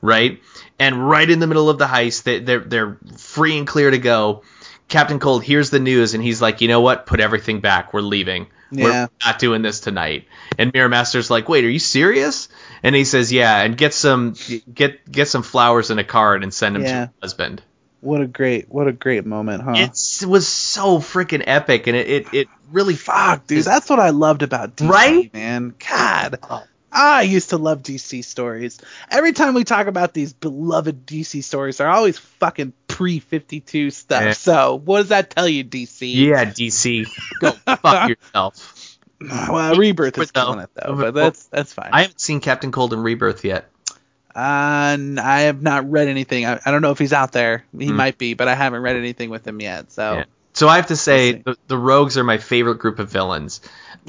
right? 0.00 0.40
And 0.82 1.08
right 1.08 1.28
in 1.28 1.38
the 1.38 1.46
middle 1.46 1.70
of 1.70 1.78
the 1.78 1.86
heist, 1.86 2.24
they, 2.24 2.38
they're 2.40 2.60
they're 2.60 2.98
free 3.16 3.56
and 3.58 3.66
clear 3.66 3.90
to 3.90 3.98
go. 3.98 4.42
Captain 4.88 5.18
Cold 5.18 5.42
hears 5.42 5.70
the 5.70 5.78
news, 5.78 6.14
and 6.14 6.22
he's 6.22 6.42
like, 6.42 6.60
you 6.60 6.68
know 6.68 6.80
what? 6.80 7.06
Put 7.06 7.20
everything 7.20 7.60
back. 7.60 7.92
We're 7.94 8.00
leaving. 8.02 8.48
Yeah. 8.70 8.84
We're 8.84 9.08
not 9.24 9.38
doing 9.38 9.62
this 9.62 9.80
tonight. 9.80 10.26
And 10.58 10.72
Mirror 10.72 10.88
Master's 10.88 11.30
like, 11.30 11.48
wait, 11.48 11.64
are 11.64 11.70
you 11.70 11.78
serious? 11.78 12.48
And 12.82 12.94
he 12.94 13.04
says, 13.04 13.32
yeah, 13.32 13.60
and 13.62 13.76
get 13.76 13.94
some 13.94 14.34
get 14.72 15.10
get 15.10 15.28
some 15.28 15.42
flowers 15.42 15.90
and 15.90 16.00
a 16.00 16.04
card 16.04 16.42
and 16.42 16.52
send 16.52 16.74
them 16.76 16.82
to 16.82 16.88
Yeah. 16.88 16.98
your 17.00 17.10
husband. 17.22 17.62
what 18.00 18.20
a 18.20 18.26
great, 18.26 18.68
what 18.68 18.88
a 18.88 18.92
great 18.92 19.24
moment, 19.24 19.62
huh? 19.62 19.74
It's, 19.76 20.22
it 20.22 20.28
was 20.28 20.48
so 20.48 20.98
freaking 20.98 21.44
epic, 21.46 21.86
and 21.86 21.96
it, 21.96 22.08
it, 22.08 22.34
it 22.34 22.48
really 22.72 22.96
Fuck, 22.96 23.46
dude, 23.46 23.64
that's 23.64 23.88
what 23.88 24.00
I 24.00 24.10
loved 24.10 24.42
about 24.42 24.76
DC, 24.76 24.88
Right? 24.90 25.32
man. 25.32 25.74
God, 25.88 26.38
Oh. 26.50 26.64
I 26.92 27.22
used 27.22 27.50
to 27.50 27.56
love 27.56 27.82
DC 27.82 28.24
stories. 28.24 28.78
Every 29.10 29.32
time 29.32 29.54
we 29.54 29.64
talk 29.64 29.86
about 29.86 30.12
these 30.12 30.32
beloved 30.32 31.06
DC 31.06 31.42
stories, 31.42 31.78
they're 31.78 31.88
always 31.88 32.18
fucking 32.18 32.72
pre 32.86 33.18
52 33.18 33.90
stuff. 33.90 34.22
Yeah. 34.22 34.32
So, 34.32 34.76
what 34.76 34.98
does 34.98 35.08
that 35.08 35.30
tell 35.30 35.48
you, 35.48 35.64
DC? 35.64 36.12
Yeah, 36.14 36.44
DC, 36.44 37.08
go 37.38 37.52
fuck 37.52 38.08
yourself. 38.34 38.98
Well, 39.20 39.76
Rebirth 39.76 40.18
is 40.18 40.30
killing 40.32 40.58
it 40.58 40.70
though, 40.74 40.96
but 40.96 41.14
that's 41.14 41.46
that's 41.46 41.72
fine. 41.72 41.90
I 41.92 42.02
haven't 42.02 42.20
seen 42.20 42.40
Captain 42.40 42.72
Cold 42.72 42.92
in 42.92 43.00
Rebirth 43.00 43.44
yet. 43.44 43.68
Uh, 44.34 44.96
I 45.18 45.42
have 45.42 45.62
not 45.62 45.90
read 45.90 46.08
anything. 46.08 46.46
I, 46.46 46.58
I 46.64 46.70
don't 46.70 46.82
know 46.82 46.90
if 46.90 46.98
he's 46.98 47.12
out 47.12 47.32
there. 47.32 47.64
He 47.78 47.86
Hmm. 47.88 47.96
might 47.96 48.18
be, 48.18 48.34
but 48.34 48.48
I 48.48 48.54
haven't 48.54 48.82
read 48.82 48.96
anything 48.96 49.30
with 49.30 49.46
him 49.46 49.60
yet. 49.60 49.92
So 49.92 50.14
Yeah. 50.14 50.24
So 50.54 50.68
I 50.68 50.76
have 50.76 50.88
to 50.88 50.96
say, 50.96 51.32
the, 51.32 51.56
the 51.66 51.78
Rogues 51.78 52.18
are 52.18 52.24
my 52.24 52.38
favorite 52.38 52.78
group 52.78 52.98
of 52.98 53.08
villains. 53.10 53.60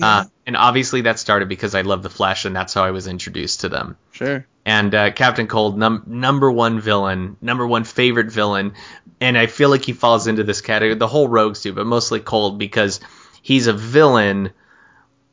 Uh, 0.02 0.26
and 0.48 0.57
obviously 0.57 1.02
that 1.02 1.20
started 1.20 1.48
because 1.48 1.76
I 1.76 1.82
love 1.82 2.02
the 2.03 2.10
Flash, 2.10 2.45
and 2.45 2.56
that's 2.56 2.74
how 2.74 2.84
I 2.84 2.91
was 2.91 3.07
introduced 3.07 3.61
to 3.61 3.70
them. 3.70 3.95
sure. 4.11 4.45
And 4.65 4.94
uh, 4.95 5.11
Captain 5.11 5.48
Cold, 5.48 5.78
num- 5.78 6.03
number 6.07 6.52
one 6.52 6.80
villain, 6.80 7.38
number 7.41 7.65
one 7.68 7.84
favorite 7.84 8.32
villain, 8.32 8.74
and 9.22 9.38
I 9.38 9.45
feel 9.45 9.70
like 9.70 9.86
he 9.86 9.94
falls 9.94 10.26
into 10.28 10.44
this 10.44 10.61
category. 10.61 10.95
The 10.95 11.07
whole 11.07 11.28
Rogues 11.28 11.61
do, 11.61 11.74
but 11.74 11.86
mostly 11.86 12.20
Cold 12.22 12.57
because 12.57 12.99
he's 13.41 13.68
a 13.68 13.74
villain, 13.74 14.52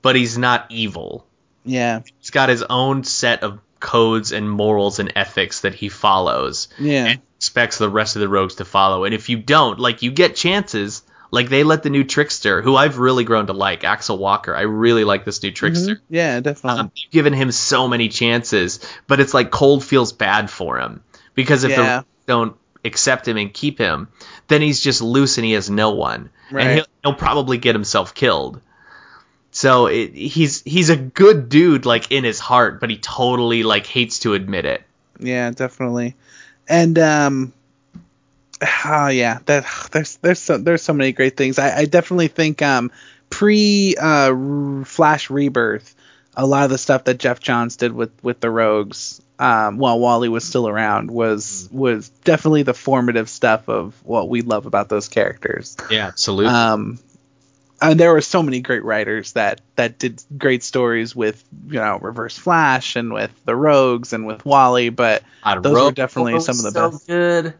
but 0.03 0.15
he's 0.17 0.37
not 0.37 0.67
evil. 0.71 1.27
Yeah. 1.65 2.01
He's 2.19 2.31
got 2.31 2.49
his 2.49 2.63
own 2.63 3.05
set 3.05 3.43
of 3.43 3.61
codes 3.79 4.33
and 4.33 4.51
morals 4.51 4.99
and 4.99 5.13
ethics 5.17 5.61
that 5.63 5.75
he 5.75 5.89
follows 5.89 6.69
Yeah. 6.79 7.07
and 7.07 7.21
expects 7.41 7.79
the 7.79 7.89
rest 7.89 8.17
of 8.17 8.21
the 8.21 8.29
rogues 8.29 8.57
to 8.57 8.67
follow. 8.67 9.05
And 9.05 9.15
if 9.15 9.31
you 9.31 9.39
don't, 9.39 9.81
like 9.81 10.03
you 10.03 10.11
get 10.11 10.37
chances, 10.37 11.03
like 11.31 11.49
they 11.49 11.65
let 11.65 11.83
the 11.83 11.89
new 11.89 12.05
trickster, 12.05 12.61
who 12.61 12.77
I've 12.77 12.99
really 12.99 13.25
grown 13.25 13.47
to 13.47 13.55
like, 13.55 13.83
Axel 13.83 14.19
Walker. 14.19 14.55
I 14.55 14.63
really 14.63 15.05
like 15.05 15.25
this 15.25 15.43
new 15.43 15.51
trickster. 15.51 15.95
Mhm. 15.95 16.01
Yeah, 16.11 16.41
definitely. 16.41 16.81
Um, 16.81 16.93
they've 16.95 17.11
given 17.11 17.33
him 17.33 17.51
so 17.51 17.89
many 17.89 18.11
chances, 18.11 18.79
but 19.07 19.21
it's 19.21 19.33
like 19.33 19.51
Cold 19.51 19.83
feels 19.83 20.13
bad 20.13 20.51
for 20.51 20.79
him 20.81 21.03
because 21.35 21.65
if 21.65 21.75
the 21.75 21.81
Yeah. 21.83 21.95
rogues 21.97 22.07
don't 22.27 22.57
accept 22.85 23.27
him 23.27 23.39
and 23.39 23.51
keep 23.55 23.79
him, 23.79 24.09
then 24.49 24.61
he's 24.61 24.79
just 24.83 25.01
loose 25.01 25.39
and 25.39 25.45
he 25.47 25.53
has 25.53 25.71
no 25.71 25.93
one, 25.93 26.29
Right. 26.53 26.67
and 26.67 26.75
he'll, 26.75 26.87
he'll 27.03 27.15
probably 27.15 27.57
get 27.57 27.75
himself 27.75 28.15
killed. 28.15 28.61
So 29.51 29.87
it, 29.87 30.13
he's 30.15 30.61
he's 30.63 30.91
a 30.91 30.97
good 30.97 31.49
dude, 31.49 31.87
like 31.87 32.13
in 32.13 32.23
his 32.23 32.39
heart, 32.39 32.81
but 32.81 32.91
he 32.91 32.99
totally 32.99 33.63
like 33.63 33.87
hates 33.87 34.19
to 34.21 34.35
admit 34.35 34.67
it. 34.67 34.83
yeah, 35.19 35.51
definitely. 35.51 36.17
And 36.71 36.99
um, 37.01 37.53
oh 38.87 39.09
yeah, 39.09 39.41
that 39.47 39.67
there's 39.91 40.17
there's 40.19 40.39
so 40.39 40.57
there's 40.57 40.83
so 40.83 40.93
many 40.93 41.13
great 41.13 41.37
things. 41.37 41.59
I, 41.59 41.79
I 41.79 41.85
definitely 41.85 42.29
think 42.29 42.63
um 42.63 42.91
pre 43.29 43.97
uh 44.01 44.85
Flash 44.85 45.31
Rebirth, 45.31 45.95
a 46.37 46.47
lot 46.47 46.65
of 46.65 46.71
the 46.71 46.79
stuff 46.79 47.05
that 47.05 47.19
Geoff 47.19 47.41
Johns 47.41 47.77
did 47.77 47.93
with 47.93 48.13
with 48.23 48.41
the 48.41 48.51
Rogues. 48.51 49.21
Um, 49.41 49.79
while 49.79 49.99
Wally 49.99 50.29
was 50.29 50.45
still 50.45 50.69
around, 50.69 51.11
was 51.11 51.69
was 51.73 52.11
definitely 52.25 52.63
the 52.63 52.75
formative 52.75 53.29
stuff 53.29 53.69
of 53.69 53.95
what 54.05 54.29
we 54.29 54.43
love 54.43 54.67
about 54.67 54.91
those 54.91 55.09
characters. 55.09 55.79
Yeah, 55.91 56.09
absolutely. 56.09 56.53
Um, 56.53 56.99
and 57.83 57.99
there 57.99 58.13
were 58.13 58.21
so 58.21 58.43
many 58.43 58.61
great 58.61 58.85
writers 58.85 59.33
that 59.33 59.61
that 59.77 59.99
did 59.99 60.23
great 60.37 60.63
stories 60.63 61.15
with 61.17 61.43
you 61.67 61.75
know 61.81 61.99
Reverse 62.01 62.37
Flash 62.39 62.97
and 62.97 63.13
with 63.13 63.31
the 63.45 63.57
Rogues 63.57 64.13
and 64.13 64.27
with 64.27 64.45
Wally, 64.45 64.91
but 64.91 65.23
those 65.63 65.73
were 65.87 65.93
definitely 65.93 66.41
some 66.41 66.57
of 66.59 66.63
the 66.63 66.71
so 66.73 66.91
best. 66.91 67.07
good. 67.07 67.55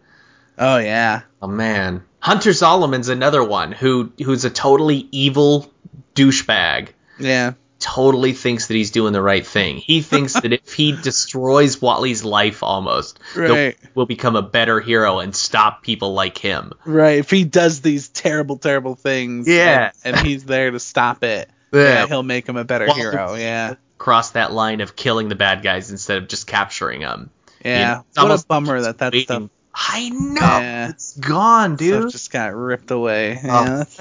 oh 0.59 0.79
yeah, 0.79 1.23
Oh 1.43 1.47
man, 1.49 2.03
Hunter 2.21 2.53
Zolomon's 2.53 3.09
another 3.09 3.43
one 3.43 3.73
who 3.73 4.13
who's 4.23 4.45
a 4.45 4.51
totally 4.51 5.09
evil 5.11 5.73
douchebag. 6.15 6.89
yeah, 7.19 7.53
totally 7.81 8.33
thinks 8.35 8.67
that 8.69 8.75
he's 8.75 8.91
doing 8.91 9.13
the 9.13 9.23
right 9.23 9.47
thing. 9.47 9.79
He 9.79 10.03
thinks 10.03 10.35
that 10.35 10.53
if 10.53 10.73
he 10.73 10.93
destroys 11.03 11.81
Wally's 11.83 12.23
life 12.25 12.63
almost, 12.63 13.19
Right. 13.35 13.77
will 13.95 14.07
become 14.07 14.37
a 14.37 14.43
better 14.43 14.81
hero 14.81 15.19
and 15.19 15.35
stop 15.35 15.83
people 15.83 16.13
like 16.15 16.39
him. 16.39 16.73
Right. 16.85 17.19
If 17.19 17.31
he 17.31 17.45
does 17.45 17.81
these 17.81 18.09
terrible, 18.09 18.59
terrible 18.59 18.95
things, 18.95 19.49
Yeah. 19.49 19.91
and, 20.05 20.17
and 20.17 20.27
he's 20.27 20.45
there 20.45 20.71
to 20.71 20.79
stop 20.79 21.25
it, 21.25 21.49
Yeah. 21.73 21.81
yeah, 21.83 22.07
he'll 22.07 22.23
make 22.23 22.49
him 22.49 22.57
a 22.57 22.65
better 22.65 22.93
hero. 22.93 23.35
Yeah. 23.35 23.75
Cross 23.99 24.31
that 24.33 24.53
line 24.53 24.81
of 24.81 24.95
killing 24.97 25.29
the 25.29 25.35
bad 25.35 25.63
guys 25.63 25.91
instead 25.91 26.19
of 26.19 26.29
just 26.29 26.47
capturing 26.47 27.01
them. 27.01 27.31
Yeah. 27.65 28.01
it's 28.09 28.23
what 28.23 28.31
a 28.31 28.45
bummer 28.47 28.81
that 28.83 28.99
that 28.99 29.13
Waiting. 29.13 29.25
stuff, 29.27 29.51
I 29.75 30.09
know. 30.09 30.41
Yeah. 30.41 30.89
It's 30.91 31.17
gone, 31.17 31.77
dude. 31.77 32.03
stuff 32.03 32.13
just 32.13 32.33
got 32.33 32.55
ripped 32.55 32.91
away. 32.91 33.39
Oh, 33.45 33.47
Yeah, 33.47 33.65
that's, 33.77 33.97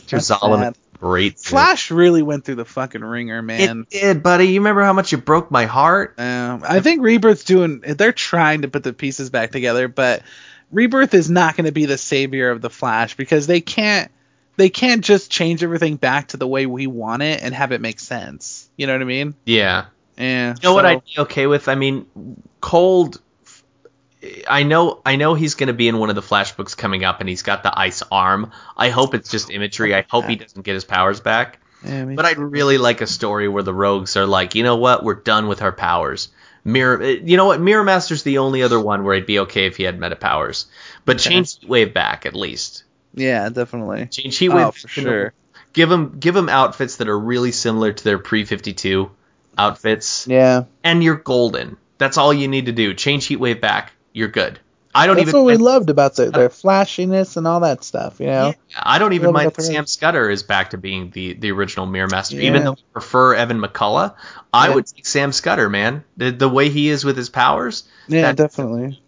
that's. 0.62 0.80
Great. 1.00 1.36
dude. 1.38 1.46
Flash 1.46 1.92
really 1.92 2.22
went 2.22 2.46
through 2.46 2.56
the 2.56 2.66
fucking 2.66 3.04
ringer, 3.04 3.42
man. 3.42 3.86
It 3.92 4.02
did, 4.02 4.24
buddy. 4.24 4.46
You 4.48 4.60
remember 4.60 4.84
how 4.84 4.94
much 4.94 5.12
you 5.12 5.18
broke 5.18 5.52
my 5.52 5.66
heart? 5.66 6.16
Um, 6.20 6.64
I 6.68 6.80
think 6.82 7.02
Rebirth's 7.02 7.44
doing. 7.44 7.80
They're 7.82 8.14
trying 8.14 8.62
to 8.64 8.68
put 8.68 8.84
the 8.84 8.94
pieces 8.94 9.30
back 9.30 9.52
together, 9.52 9.88
but 9.88 10.24
Rebirth 10.72 11.14
is 11.14 11.30
not 11.30 11.56
going 11.56 11.66
to 11.66 11.72
be 11.72 11.86
the 11.86 11.98
savior 11.98 12.52
of 12.52 12.62
the 12.62 12.70
Flash 12.70 13.16
because 13.16 13.48
they 13.48 13.62
can't. 13.62 14.12
They 14.58 14.70
can't 14.70 15.06
just 15.06 15.32
change 15.32 15.64
everything 15.64 15.96
back 15.96 16.30
to 16.30 16.38
the 16.38 16.48
way 16.48 16.66
we 16.66 16.86
want 16.86 17.22
it 17.22 17.42
and 17.42 17.56
have 17.56 17.72
it 17.72 17.80
make 17.80 17.98
sense. 17.98 18.70
You 18.76 18.88
know 18.88 18.94
what 18.94 19.02
I 19.02 19.06
mean? 19.06 19.36
Yeah. 19.46 19.86
Yeah. 20.18 20.50
You 20.50 20.56
know 20.62 20.74
what 20.74 20.86
I'd 20.86 21.02
be 21.06 21.20
okay 21.20 21.48
with? 21.48 21.70
I 21.70 21.76
mean, 21.76 22.06
Cold. 22.60 23.22
I 24.50 24.64
know, 24.64 25.02
I 25.06 25.16
know 25.16 25.34
he's 25.34 25.56
going 25.56 25.68
to 25.68 25.74
be 25.74 25.88
in 25.88 25.98
one 25.98 26.10
of 26.10 26.16
the 26.16 26.22
Flash 26.22 26.52
books 26.54 26.76
coming 26.76 27.04
up, 27.06 27.20
and 27.22 27.30
he's 27.30 27.42
got 27.44 27.64
the 27.64 27.78
ice 27.78 28.04
arm. 28.12 28.52
I 28.76 28.90
hope 28.90 29.14
it's 29.14 29.30
just 29.30 29.50
imagery. 29.50 29.96
I 29.96 30.06
hope 30.10 30.26
he 30.26 30.36
doesn't 30.36 30.62
get 30.64 30.74
his 30.74 30.84
powers 30.84 31.22
back. 31.22 31.60
Yeah, 31.86 32.04
But 32.04 32.26
I'd 32.26 32.38
really 32.38 32.78
like 32.78 33.00
a 33.00 33.08
story 33.08 33.48
where 33.48 33.64
the 33.64 33.74
Rogues 33.74 34.18
are 34.18 34.26
like, 34.26 34.56
you 34.56 34.64
know 34.64 34.76
what, 34.76 35.04
we're 35.06 35.16
done 35.16 35.48
with 35.48 35.62
our 35.62 35.72
powers. 35.72 36.28
Mirror, 36.66 37.02
you 37.06 37.38
know 37.38 37.46
what, 37.46 37.62
Mirror 37.62 37.86
Master's 37.86 38.24
the 38.24 38.40
only 38.40 38.62
other 38.64 38.78
one 38.80 39.06
where 39.06 39.16
I'd 39.16 39.26
be 39.26 39.40
okay 39.40 39.66
if 39.68 39.78
he 39.78 39.84
had 39.84 39.98
meta 39.98 40.18
powers. 40.18 40.66
But 41.06 41.16
Okay. 41.16 41.30
change 41.30 41.62
Heatwave 41.62 41.94
back 41.94 42.26
at 42.26 42.36
least. 42.36 42.84
Yeah, 43.14 43.48
definitely. 43.48 44.08
Change 44.08 44.38
Heatwave. 44.38 44.66
Oh, 44.66 44.72
for 44.72 44.88
sure. 44.90 45.34
Give 45.72 45.90
him, 45.90 46.20
give 46.20 46.36
him 46.36 46.50
outfits 46.50 46.98
that 46.98 47.08
are 47.08 47.18
really 47.18 47.54
similar 47.54 47.94
to 47.94 48.04
their 48.04 48.20
pre 48.20 48.44
fifty 48.44 48.74
two 48.74 49.12
outfits. 49.58 50.28
Yeah. 50.28 50.66
and 50.84 51.02
you're 51.02 51.16
golden. 51.16 51.78
That's 51.98 52.18
all 52.18 52.34
you 52.34 52.48
need 52.50 52.66
to 52.66 52.72
do. 52.74 52.94
Change 52.94 53.28
Heatwave 53.30 53.62
back. 53.62 53.94
You're 54.14 54.28
good. 54.30 54.60
I 54.96 55.06
don't 55.06 55.18
That's 55.18 55.30
even. 55.30 55.42
what 55.44 55.46
we 55.46 55.58
loved 55.58 55.92
about 55.92 56.16
their, 56.16 56.32
their 56.32 56.50
flashiness 56.50 57.38
and 57.38 57.48
all 57.48 57.60
that 57.60 57.84
stuff. 57.84 58.20
You 58.20 58.26
know. 58.26 58.48
Yeah, 58.70 58.80
I 58.82 58.98
don't 58.98 59.14
even 59.14 59.32
mind 59.34 59.54
the 59.54 59.62
Sam. 59.62 59.86
Scudder 59.86 60.32
is 60.32 60.42
back 60.42 60.72
to 60.72 60.80
being 60.80 61.12
the, 61.12 61.34
the 61.34 61.52
original 61.52 61.86
Mirror 61.86 62.08
Master. 62.08 62.38
Yeah. 62.38 62.48
Even 62.50 62.64
though 62.64 62.72
I 62.74 62.78
prefer 62.94 63.36
Evan 63.36 63.62
McCulloch, 63.62 64.16
I 64.52 64.70
Yeah. 64.70 64.76
would 64.76 64.88
take 64.88 65.06
Sam 65.06 65.32
Scudder, 65.32 65.70
man. 65.70 66.04
The, 66.18 66.32
the 66.32 66.50
way 66.50 66.70
he 66.70 66.90
is 66.90 67.06
with 67.06 67.18
his 67.18 67.30
powers. 67.30 67.84
Yeah, 68.08 68.24
That- 68.24 68.38
definitely. 68.38 69.00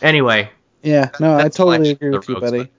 Anyway, 0.00 0.50
Yeah, 0.82 1.10
no, 1.20 1.36
I 1.36 1.48
totally 1.50 1.90
agree 1.90 2.10
the 2.10 2.16
with 2.18 2.28
you, 2.28 2.40
buddy. 2.40 2.70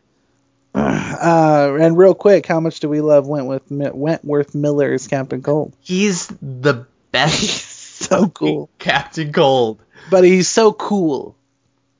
Uh, 0.76 1.78
and 1.82 1.98
real 1.98 2.14
quick, 2.14 2.46
how 2.46 2.60
much 2.60 2.80
do 2.80 2.88
we 2.90 3.02
love 3.02 3.28
Wentworth 3.28 3.64
Wentworth 3.70 4.56
Miller 4.56 4.94
as 4.94 5.08
Captain 5.08 5.42
Cold? 5.42 5.74
he's 5.82 6.28
the 6.42 6.86
best 7.12 7.66
So 8.00 8.30
cool, 8.30 8.70
Captain 8.80 9.34
Cold. 9.34 9.80
But 10.10 10.23
he's 10.23 10.48
so 10.48 10.72
cool. 10.73 11.36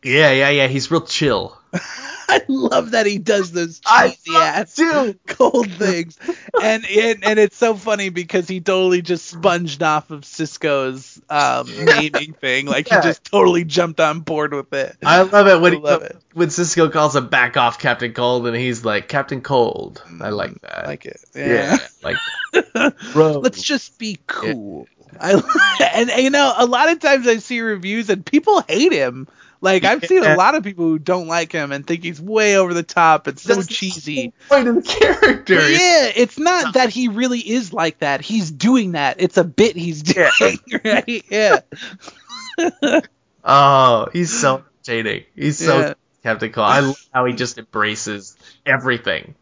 Yeah, 0.04 0.32
yeah, 0.32 0.50
yeah. 0.50 0.68
He's 0.68 0.90
real 0.92 1.02
chill. 1.02 1.58
I 2.32 2.44
love 2.48 2.92
that 2.92 3.08
he 3.08 3.18
does 3.18 3.52
those 3.52 3.80
cheesy 3.80 4.36
ass 4.36 4.80
cold 5.26 5.72
things, 5.72 6.16
and, 6.62 6.86
and 6.86 7.24
and 7.24 7.40
it's 7.40 7.58
so 7.58 7.74
funny 7.74 8.10
because 8.10 8.48
he 8.48 8.62
totally 8.62 9.02
just 9.02 9.26
sponged 9.26 9.82
off 9.82 10.12
of 10.12 10.24
Cisco's 10.26 11.20
um, 11.28 11.68
naming 11.86 12.34
thing. 12.34 12.68
Like 12.68 12.88
Yeah. 12.88 13.02
he 13.02 13.08
just 13.08 13.24
totally 13.26 13.64
jumped 13.64 14.00
on 14.00 14.20
board 14.20 14.54
with 14.54 14.72
it. 14.74 14.96
I 15.04 15.24
love 15.24 15.48
it 15.48 15.60
when 15.60 15.74
I 15.74 15.98
he, 15.98 16.04
it. 16.06 16.18
when 16.34 16.50
Cisco 16.52 16.88
calls 16.90 17.16
him 17.16 17.30
back 17.30 17.58
off 17.58 17.80
Captain 17.80 18.14
Cold 18.14 18.46
and 18.46 18.56
he's 18.56 18.86
like 18.86 19.08
Captain 19.08 19.42
Cold. 19.42 20.04
I 20.22 20.30
like 20.30 20.62
that. 20.62 20.84
I 20.86 20.88
like 20.88 21.06
it. 21.08 21.20
yeah, 21.36 21.78
Yeah. 21.78 21.78
like 22.04 22.94
Bro. 23.14 23.40
Let's 23.40 23.64
just 23.64 23.98
be 23.98 24.20
cool. 24.28 24.88
I 25.20 25.34
and, 25.94 26.10
and, 26.10 26.22
you 26.22 26.30
know 26.30 26.54
a 26.58 26.66
lot 26.66 26.90
of 26.90 27.00
times 27.00 27.28
I 27.28 27.38
see 27.38 27.62
reviews 27.62 28.10
and 28.10 28.26
people 28.26 28.62
hate 28.68 28.92
him. 28.92 29.28
Like 29.62 29.84
I've 29.84 30.06
seen 30.06 30.24
a 30.24 30.36
lot 30.36 30.56
of 30.56 30.64
people 30.64 30.86
who 30.86 31.00
don't 31.00 31.28
like 31.28 31.52
him 31.52 31.74
and 31.74 31.86
think 31.86 32.04
he's 32.04 32.22
way 32.22 32.56
over 32.56 32.74
the 32.74 32.84
top. 32.84 33.28
It's 33.28 33.42
so 33.42 33.56
That's 33.56 33.68
cheesy. 33.68 34.34
point 34.48 34.70
of 34.70 34.76
the 34.76 34.82
character. 34.82 35.56
Yeah, 35.70 36.12
it's 36.16 36.40
not 36.40 36.76
that 36.76 36.90
he 36.90 37.10
really 37.10 37.40
is 37.40 37.74
like 37.74 38.00
that. 38.00 38.22
He's 38.22 38.52
doing 38.52 38.94
that. 38.94 39.18
It's 39.20 39.36
a 39.36 39.44
bit 39.44 39.76
he's 39.76 40.02
doing, 40.02 40.60
right? 40.86 41.26
Yeah. 41.30 41.60
Oh, 43.44 44.08
he's 44.14 44.32
so 44.32 44.64
entertaining. 44.86 45.26
He's 45.36 45.58
so 45.58 45.80
Yeah. 45.80 45.94
Captain 46.24 46.52
Cold. 46.52 46.68
I 46.68 46.80
love 46.82 47.08
how 47.14 47.26
he 47.26 47.34
just 47.34 47.58
embraces 47.58 48.38
everything. 48.66 49.36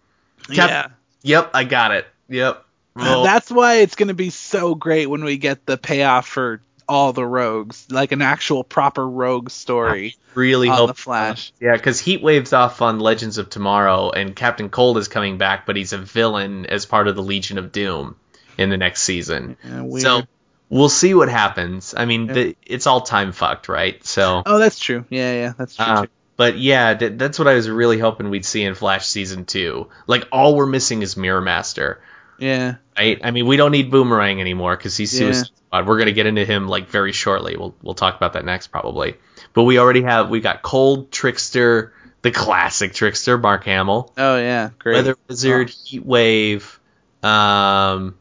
Cap- 0.52 0.69
yeah. 0.69 0.88
Yep, 1.23 1.52
I 1.53 1.64
got 1.64 1.91
it. 1.91 2.06
Yep. 2.30 2.64
Well, 2.98 3.24
That's 3.24 3.49
why 3.52 3.76
it's 3.76 3.95
going 3.95 4.07
to 4.10 4.14
be 4.14 4.30
so 4.30 4.76
great 4.76 5.06
when 5.07 5.24
we 5.24 5.38
get 5.38 5.65
the 5.65 5.78
payoff 5.78 6.28
for 6.28 6.61
all 6.90 7.11
the 7.14 7.26
rogues, 7.26 7.86
like 7.91 8.11
an 8.14 8.22
actual 8.22 8.64
proper 8.64 9.06
rogue 9.07 9.49
story 9.49 10.15
really 10.36 10.69
on 10.69 10.88
the 10.88 10.94
Flash. 10.94 11.52
Yeah, 11.60 11.74
because 11.74 11.99
Heat 11.99 12.22
Wave's 12.22 12.53
off 12.53 12.82
on 12.82 12.99
Legends 12.99 13.38
of 13.38 13.49
Tomorrow, 13.49 14.11
and 14.11 14.34
Captain 14.36 14.69
Cold 14.69 14.98
is 14.98 15.07
coming 15.10 15.38
back, 15.38 15.65
but 15.65 15.76
he's 15.76 15.91
a 15.94 15.98
villain 15.98 16.65
as 16.65 16.86
part 16.86 17.07
of 17.10 17.15
the 17.18 17.22
Legion 17.24 17.57
of 17.57 17.72
Doom 17.74 18.15
in 18.57 18.69
the 18.69 18.78
next 18.78 19.02
season. 19.03 19.57
Yeah. 19.65 19.99
So 19.99 20.22
we'll 20.69 20.88
see 20.90 21.14
what 21.14 21.28
happens. 21.28 21.94
I 21.95 22.06
mean, 22.06 22.28
Yeah. 22.28 22.34
the, 22.34 22.56
it's 22.65 22.88
all 22.88 23.02
time 23.02 23.34
fucked, 23.34 23.68
right? 23.68 24.02
So, 24.06 24.41
oh, 24.45 24.57
that's 24.57 24.80
true. 24.80 25.03
Yeah, 25.10 25.34
yeah, 25.34 25.53
that's 25.57 25.76
true. 25.76 25.86
uh, 25.86 26.06
but 26.38 26.57
yeah, 26.57 26.94
th- 26.94 27.14
that's 27.18 27.38
what 27.38 27.49
I 27.49 27.56
was 27.56 27.69
really 27.69 27.99
hoping 27.99 28.30
we'd 28.30 28.45
see 28.45 28.64
in 28.64 28.76
Flash 28.76 29.07
season 29.07 29.44
two. 29.44 29.90
Like, 30.07 30.24
all 30.32 30.56
we're 30.56 30.65
missing 30.68 31.02
is 31.02 31.18
Mirror 31.18 31.41
Master. 31.41 31.99
Yeah. 32.40 32.76
Right? 32.98 33.20
I 33.24 33.32
mean, 33.32 33.46
we 33.46 33.58
don't 33.58 33.72
need 33.72 33.92
Boomerang 33.92 34.42
anymore 34.42 34.76
because 34.76 34.96
he's 34.98 35.14
Yeah. 35.14 35.32
Suicide 35.32 35.52
Squad. 35.68 35.88
We're 35.88 35.98
gonna 36.00 36.12
get 36.12 36.26
into 36.26 36.46
him 36.46 36.68
like 36.68 36.90
very 36.90 37.12
shortly. 37.12 37.58
We'll 37.58 37.76
we'll 37.82 37.96
talk 37.96 38.16
about 38.16 38.34
that 38.34 38.46
next 38.46 38.68
probably. 38.68 39.16
But 39.54 39.64
we 39.64 39.80
already 39.80 40.02
have 40.04 40.30
we 40.30 40.40
got 40.40 40.62
Cold 40.62 41.12
Trickster, 41.12 41.94
the 42.22 42.32
classic 42.32 42.94
Trickster, 42.94 43.38
Mark 43.38 43.64
Hamill, 43.66 44.14
Oh 44.18 44.38
yeah, 44.38 44.70
great. 44.80 44.96
Weather 44.96 45.18
Wizard, 45.28 45.70
Heat 45.70 46.06
Wave. 46.06 46.80
Um, 47.24 48.16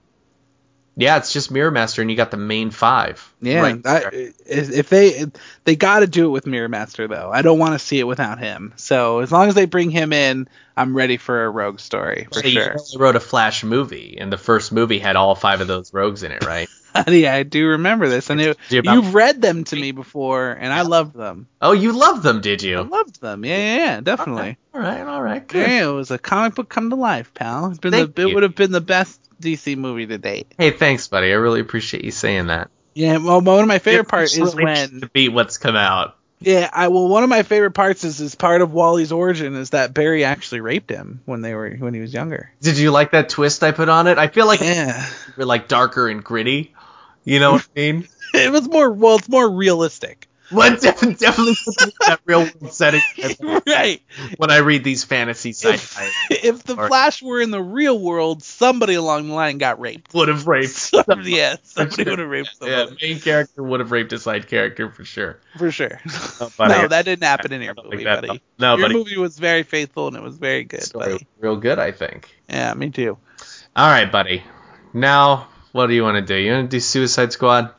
yeah, 0.96 1.18
it's 1.18 1.32
just 1.32 1.50
Mirror 1.50 1.72
Master, 1.72 2.00
and 2.00 2.10
you 2.10 2.16
got 2.16 2.30
the 2.30 2.38
main 2.38 2.70
five. 2.70 3.32
Yeah, 3.42 3.60
right 3.60 3.86
I, 3.86 4.32
if 4.46 4.88
they 4.88 5.26
they 5.64 5.76
got 5.76 6.00
to 6.00 6.06
do 6.06 6.26
it 6.26 6.30
with 6.30 6.46
Mirror 6.46 6.70
Master 6.70 7.06
though. 7.06 7.30
I 7.32 7.42
don't 7.42 7.58
want 7.58 7.74
to 7.74 7.78
see 7.78 8.00
it 8.00 8.04
without 8.06 8.38
him. 8.38 8.72
So 8.76 9.20
as 9.20 9.30
long 9.30 9.48
as 9.48 9.54
they 9.54 9.66
bring 9.66 9.90
him 9.90 10.12
in, 10.14 10.48
I'm 10.74 10.96
ready 10.96 11.18
for 11.18 11.44
a 11.44 11.50
rogue 11.50 11.80
story 11.80 12.26
for 12.32 12.40
So 12.40 12.48
sure. 12.48 12.70
only 12.70 12.96
wrote 12.98 13.16
a 13.16 13.20
Flash 13.20 13.62
movie, 13.62 14.16
and 14.18 14.32
the 14.32 14.38
first 14.38 14.72
movie 14.72 14.98
had 14.98 15.16
all 15.16 15.34
five 15.34 15.60
of 15.60 15.68
those 15.68 15.92
rogues 15.92 16.22
in 16.22 16.32
it, 16.32 16.44
right? 16.46 16.68
yeah, 17.08 17.34
I 17.34 17.42
do 17.42 17.68
remember 17.68 18.08
this, 18.08 18.30
and 18.30 18.40
it, 18.40 18.56
you 18.68 18.82
you've 18.84 19.14
read 19.14 19.40
them 19.42 19.64
to 19.64 19.76
me 19.76 19.92
before, 19.92 20.50
and 20.50 20.72
I 20.72 20.82
loved 20.82 21.14
them. 21.14 21.48
oh, 21.60 21.72
you 21.72 21.92
loved 21.92 22.22
them, 22.22 22.40
did 22.40 22.62
you? 22.62 22.78
I 22.78 22.82
loved 22.82 23.20
them. 23.20 23.44
Yeah, 23.44 23.56
yeah, 23.56 23.76
yeah 23.76 24.00
definitely. 24.00 24.58
All 24.74 24.80
right, 24.80 25.02
all 25.02 25.22
right, 25.22 25.46
good. 25.46 25.66
Yeah, 25.66 25.88
it 25.88 25.92
was 25.92 26.10
a 26.10 26.18
comic 26.18 26.54
book 26.54 26.68
come 26.68 26.90
to 26.90 26.96
life, 26.96 27.32
pal. 27.34 27.70
It's 27.70 27.78
been 27.78 27.92
Thank 27.92 28.14
the, 28.14 28.28
it 28.28 28.34
would 28.34 28.42
have 28.42 28.54
been 28.54 28.72
the 28.72 28.80
best 28.80 29.20
DC 29.40 29.76
movie 29.76 30.06
to 30.06 30.18
date. 30.18 30.52
Hey, 30.58 30.70
thanks, 30.70 31.08
buddy. 31.08 31.28
I 31.28 31.36
really 31.36 31.60
appreciate 31.60 32.04
you 32.04 32.10
saying 32.10 32.48
that. 32.48 32.70
Yeah, 32.94 33.18
well, 33.18 33.40
one 33.40 33.60
of 33.60 33.68
my 33.68 33.78
favorite 33.78 34.08
parts 34.08 34.36
is 34.38 34.54
when 34.54 35.00
to 35.00 35.08
beat 35.08 35.28
what's 35.28 35.58
come 35.58 35.76
out. 35.76 36.16
Yeah, 36.38 36.68
I 36.72 36.88
well 36.88 37.08
one 37.08 37.22
of 37.22 37.30
my 37.30 37.42
favorite 37.42 37.72
parts 37.72 38.04
is 38.04 38.20
is 38.20 38.34
part 38.34 38.60
of 38.60 38.72
Wally's 38.72 39.10
origin 39.10 39.54
is 39.54 39.70
that 39.70 39.94
Barry 39.94 40.24
actually 40.24 40.60
raped 40.60 40.90
him 40.90 41.20
when 41.24 41.40
they 41.40 41.54
were 41.54 41.70
when 41.78 41.94
he 41.94 42.00
was 42.00 42.12
younger. 42.12 42.52
Did 42.60 42.76
you 42.76 42.90
like 42.90 43.12
that 43.12 43.30
twist 43.30 43.62
I 43.62 43.72
put 43.72 43.88
on 43.88 44.06
it? 44.06 44.18
I 44.18 44.28
feel 44.28 44.46
like 44.46 44.60
Yeah. 44.60 45.06
we're 45.36 45.46
like 45.46 45.68
darker 45.68 46.08
and 46.08 46.22
gritty. 46.22 46.74
You 47.26 47.40
know 47.40 47.52
what 47.52 47.68
I 47.76 47.80
mean? 47.80 48.08
It 48.34 48.50
was 48.52 48.68
more 48.68 48.90
well 48.90 49.16
it's 49.16 49.28
more 49.30 49.48
realistic. 49.48 50.28
What 50.50 50.80
definitely 50.80 51.14
definitely 51.14 51.54
puts 51.64 51.80
me 51.80 51.86
in 51.86 51.92
that 52.06 52.20
real 52.26 52.40
world 52.42 52.72
setting 52.72 53.00
right. 53.66 54.00
when 54.36 54.50
I 54.50 54.58
read 54.58 54.84
these 54.84 55.02
fantasy 55.04 55.50
If, 55.50 55.56
sci-fi 55.56 56.08
if 56.30 56.62
the 56.64 56.76
Or- 56.76 56.88
Flash 56.88 57.22
were 57.22 57.40
in 57.40 57.50
the 57.50 57.62
real 57.62 57.98
world, 57.98 58.42
somebody 58.42 58.94
along 58.94 59.28
the 59.28 59.34
line 59.34 59.58
got 59.58 59.80
raped. 59.80 60.12
would 60.14 60.28
have 60.28 60.46
raped. 60.46 60.70
Somebody, 60.70 61.32
yeah, 61.32 61.56
somebody 61.62 62.04
sure. 62.04 62.12
would 62.12 62.18
have 62.18 62.28
raped 62.28 62.50
Yeah, 62.60 62.84
somebody 62.86 63.08
main 63.14 63.20
character 63.20 63.62
would 63.62 63.80
have 63.80 63.90
raped 63.90 64.12
a 64.12 64.18
side 64.18 64.46
character 64.48 64.90
for 64.90 65.04
sure. 65.04 65.40
for 65.56 65.70
sure. 65.72 65.98
Oh, 66.40 66.50
no, 66.60 66.86
that 66.88 67.04
didn't 67.06 67.24
happen 67.24 67.52
in 67.52 67.62
your 67.62 67.74
movie, 67.82 68.04
buddy. 68.04 68.42
No, 68.58 68.76
your 68.76 68.84
buddy. 68.88 68.94
movie 68.94 69.16
was 69.16 69.38
very 69.38 69.62
faithful 69.62 70.08
and 70.08 70.16
it 70.16 70.22
was 70.22 70.36
very 70.36 70.62
good, 70.64 70.82
Story 70.82 71.12
buddy. 71.12 71.26
real 71.40 71.56
good, 71.56 71.78
I 71.78 71.90
think. 71.90 72.28
Yeah, 72.50 72.72
me 72.74 72.90
too. 72.90 73.16
All 73.74 73.90
right, 73.90 74.12
buddy. 74.12 74.42
Now, 74.92 75.48
what 75.72 75.86
do 75.88 75.94
you 75.94 76.02
want 76.02 76.16
to 76.16 76.22
do? 76.22 76.34
You 76.38 76.52
want 76.52 76.70
to 76.70 76.76
do 76.76 76.80
Suicide 76.80 77.32
Squad? 77.32 77.70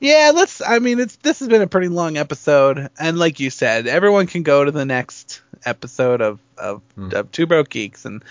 Yeah, 0.00 0.32
let's. 0.34 0.60
I 0.60 0.80
mean, 0.80 0.98
it's 1.00 1.16
this 1.16 1.38
has 1.38 1.48
been 1.48 1.62
a 1.62 1.66
pretty 1.66 1.88
long 1.88 2.16
episode, 2.16 2.90
and 2.98 3.18
like 3.18 3.40
you 3.40 3.50
said, 3.50 3.86
everyone 3.86 4.26
can 4.26 4.42
go 4.42 4.64
to 4.64 4.70
the 4.70 4.84
next 4.84 5.40
episode 5.64 6.20
of 6.20 6.40
of, 6.58 6.82
Hmm. 6.94 7.10
of 7.14 7.30
Two 7.32 7.46
Broke 7.46 7.68
Geeks, 7.70 8.04
and 8.04 8.22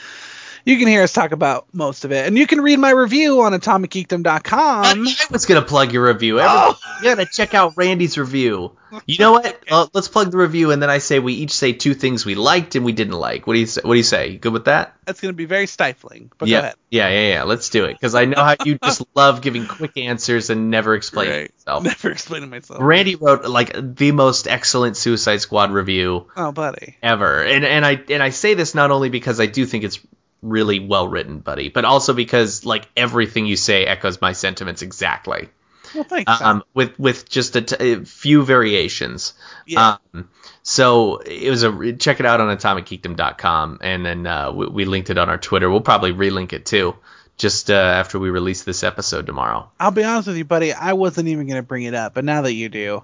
you 0.65 0.77
can 0.77 0.87
hear 0.87 1.03
us 1.03 1.13
talk 1.13 1.31
about 1.31 1.65
most 1.73 2.05
of 2.05 2.11
it, 2.11 2.25
and 2.27 2.37
you 2.37 2.47
can 2.47 2.61
read 2.61 2.79
my 2.79 2.91
review 2.91 3.41
on 3.41 3.53
atomicgeekdom.com. 3.53 5.07
I 5.07 5.15
was 5.31 5.45
gonna 5.45 5.61
plug 5.61 5.91
your 5.93 6.05
review. 6.07 6.39
Everybody, 6.39 6.75
Oh. 6.77 6.97
You 7.01 7.15
gotta 7.15 7.25
check 7.25 7.53
out 7.53 7.73
Randy's 7.75 8.17
review. 8.17 8.77
You 9.07 9.17
know 9.17 9.31
what? 9.33 9.59
Uh, 9.73 9.87
let's 9.93 10.07
plug 10.07 10.29
the 10.29 10.37
review, 10.37 10.69
and 10.71 10.81
then 10.83 10.89
I 10.91 10.99
say 10.99 11.17
we 11.19 11.33
each 11.33 11.51
say 11.53 11.73
two 11.73 11.95
things 11.95 12.25
we 12.25 12.35
liked 12.35 12.75
and 12.75 12.85
we 12.85 12.91
didn't 12.91 13.13
like. 13.15 13.47
What 13.47 13.53
do 13.53 13.59
you 13.59 13.65
say? 13.65 13.81
What 13.83 13.93
do 13.93 13.97
you 13.97 14.03
say? 14.03 14.27
You 14.31 14.37
good 14.37 14.53
with 14.53 14.65
that? 14.65 14.93
That's 15.05 15.19
going 15.19 15.33
to 15.33 15.35
be 15.35 15.45
very 15.45 15.65
stifling, 15.65 16.31
but 16.37 16.47
yeah, 16.47 16.57
go 16.59 16.63
ahead. 16.65 16.75
yeah, 16.91 17.09
yeah, 17.09 17.27
yeah. 17.33 17.43
Let's 17.43 17.69
do 17.69 17.85
it 17.85 17.93
because 17.93 18.13
I 18.13 18.25
know 18.25 18.43
how 18.43 18.55
you 18.63 18.77
just 18.83 19.01
love 19.15 19.41
giving 19.41 19.65
quick 19.65 19.97
answers 19.97 20.51
and 20.51 20.69
never 20.69 20.93
explaining 20.93 21.33
Right. 21.33 21.51
yourself. 21.57 21.83
Never 21.85 22.11
explaining 22.11 22.49
myself. 22.51 22.81
Randy 22.83 23.15
wrote 23.15 23.45
like 23.45 23.73
the 23.95 24.11
most 24.11 24.47
excellent 24.47 24.95
Suicide 24.95 25.37
Squad 25.41 25.71
review 25.71 26.27
Oh, 26.37 26.51
buddy. 26.51 26.97
ever, 27.01 27.41
and 27.41 27.65
and 27.65 27.83
I 27.85 27.99
and 28.09 28.21
I 28.21 28.29
say 28.29 28.53
this 28.53 28.75
not 28.75 28.91
only 28.91 29.09
because 29.09 29.39
I 29.39 29.47
do 29.47 29.65
think 29.65 29.85
it's 29.85 29.99
really 30.43 30.79
well 30.79 31.07
written, 31.07 31.39
buddy, 31.39 31.69
but 31.69 31.85
also 31.85 32.13
because 32.13 32.65
like 32.65 32.87
everything 32.95 33.45
you 33.45 33.55
say 33.55 33.85
echoes 33.85 34.21
my 34.21 34.33
sentiments 34.33 34.81
exactly. 34.81 35.49
Well, 35.93 36.03
thanks. 36.03 36.41
Um, 36.41 36.63
with 36.73 36.97
with 36.99 37.29
just 37.29 37.55
a, 37.55 37.61
t- 37.61 37.75
a 37.93 38.05
few 38.05 38.43
variations. 38.43 39.33
Yeah. 39.65 39.97
Um, 40.13 40.29
so 40.63 41.17
it 41.17 41.49
was 41.49 41.63
a 41.63 41.93
check 41.93 42.19
it 42.19 42.25
out 42.25 42.39
on 42.39 42.55
atomicgeekdom.com, 42.55 43.79
and 43.81 44.05
then 44.05 44.27
uh, 44.27 44.51
we, 44.51 44.67
we 44.67 44.85
linked 44.85 45.09
it 45.09 45.17
on 45.17 45.29
our 45.29 45.37
Twitter. 45.37 45.69
We'll 45.69 45.81
probably 45.81 46.13
relink 46.13 46.53
it 46.53 46.65
too, 46.65 46.95
just 47.37 47.69
uh, 47.69 47.73
after 47.73 48.17
we 48.17 48.29
release 48.29 48.63
this 48.63 48.83
episode 48.83 49.25
tomorrow. 49.25 49.69
I'll 49.79 49.91
be 49.91 50.03
honest 50.03 50.27
with 50.27 50.37
you, 50.37 50.45
buddy. 50.45 50.73
I 50.73 50.93
wasn't 50.93 51.27
even 51.27 51.47
going 51.47 51.61
to 51.61 51.67
bring 51.67 51.83
it 51.83 51.93
up, 51.93 52.13
but 52.13 52.25
now 52.25 52.41
that 52.41 52.53
you 52.53 52.69
do, 52.69 53.03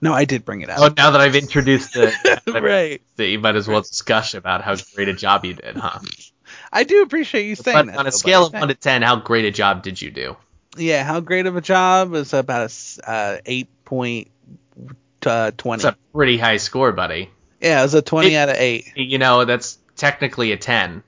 no, 0.00 0.14
I 0.14 0.24
did 0.24 0.44
bring 0.44 0.62
it 0.62 0.70
up. 0.70 0.78
Oh, 0.80 0.94
now 0.96 1.10
that 1.10 1.20
I've 1.20 1.36
introduced 1.36 1.96
it, 1.96 2.14
right. 2.46 3.02
you 3.18 3.38
might 3.38 3.56
as 3.56 3.68
well 3.68 3.82
discuss 3.82 4.34
about 4.34 4.62
how 4.62 4.76
great 4.94 5.08
a 5.08 5.14
job 5.14 5.44
you 5.44 5.54
did, 5.54 5.76
huh? 5.76 5.98
I 6.72 6.84
do 6.84 7.02
appreciate 7.02 7.46
you 7.46 7.56
saying 7.56 7.76
But 7.76 7.86
that. 7.86 7.96
on 7.98 8.06
a 8.06 8.10
though, 8.10 8.16
scale 8.16 8.46
of 8.46 8.52
one 8.52 8.68
to 8.68 8.74
ten, 8.74 9.02
how 9.02 9.16
great 9.16 9.44
a 9.44 9.50
job 9.50 9.82
did 9.82 10.00
you 10.00 10.10
do? 10.10 10.36
yeah, 10.76 11.02
how 11.02 11.18
great 11.20 11.46
of 11.46 11.56
a 11.56 11.60
job 11.60 12.14
is 12.14 12.32
about 12.32 12.60
a 12.62 12.64
s- 12.64 13.00
uh, 13.04 13.38
eight 13.44 13.68
point 13.84 14.28
uh, 15.26 15.50
twenty. 15.56 15.80
It's 15.86 15.96
a 15.96 15.96
pretty 16.14 16.38
high 16.38 16.58
score, 16.58 16.92
buddy. 16.92 17.30
Yeah, 17.60 17.80
it 17.80 17.82
was 17.82 17.94
a 17.94 18.02
twenty 18.02 18.34
It- 18.34 18.38
out 18.38 18.48
of 18.50 18.56
eight. 18.56 18.92
You 18.94 19.18
know, 19.18 19.44
that's 19.44 19.78
technically 19.96 20.52
a 20.52 20.56
ten. 20.56 21.02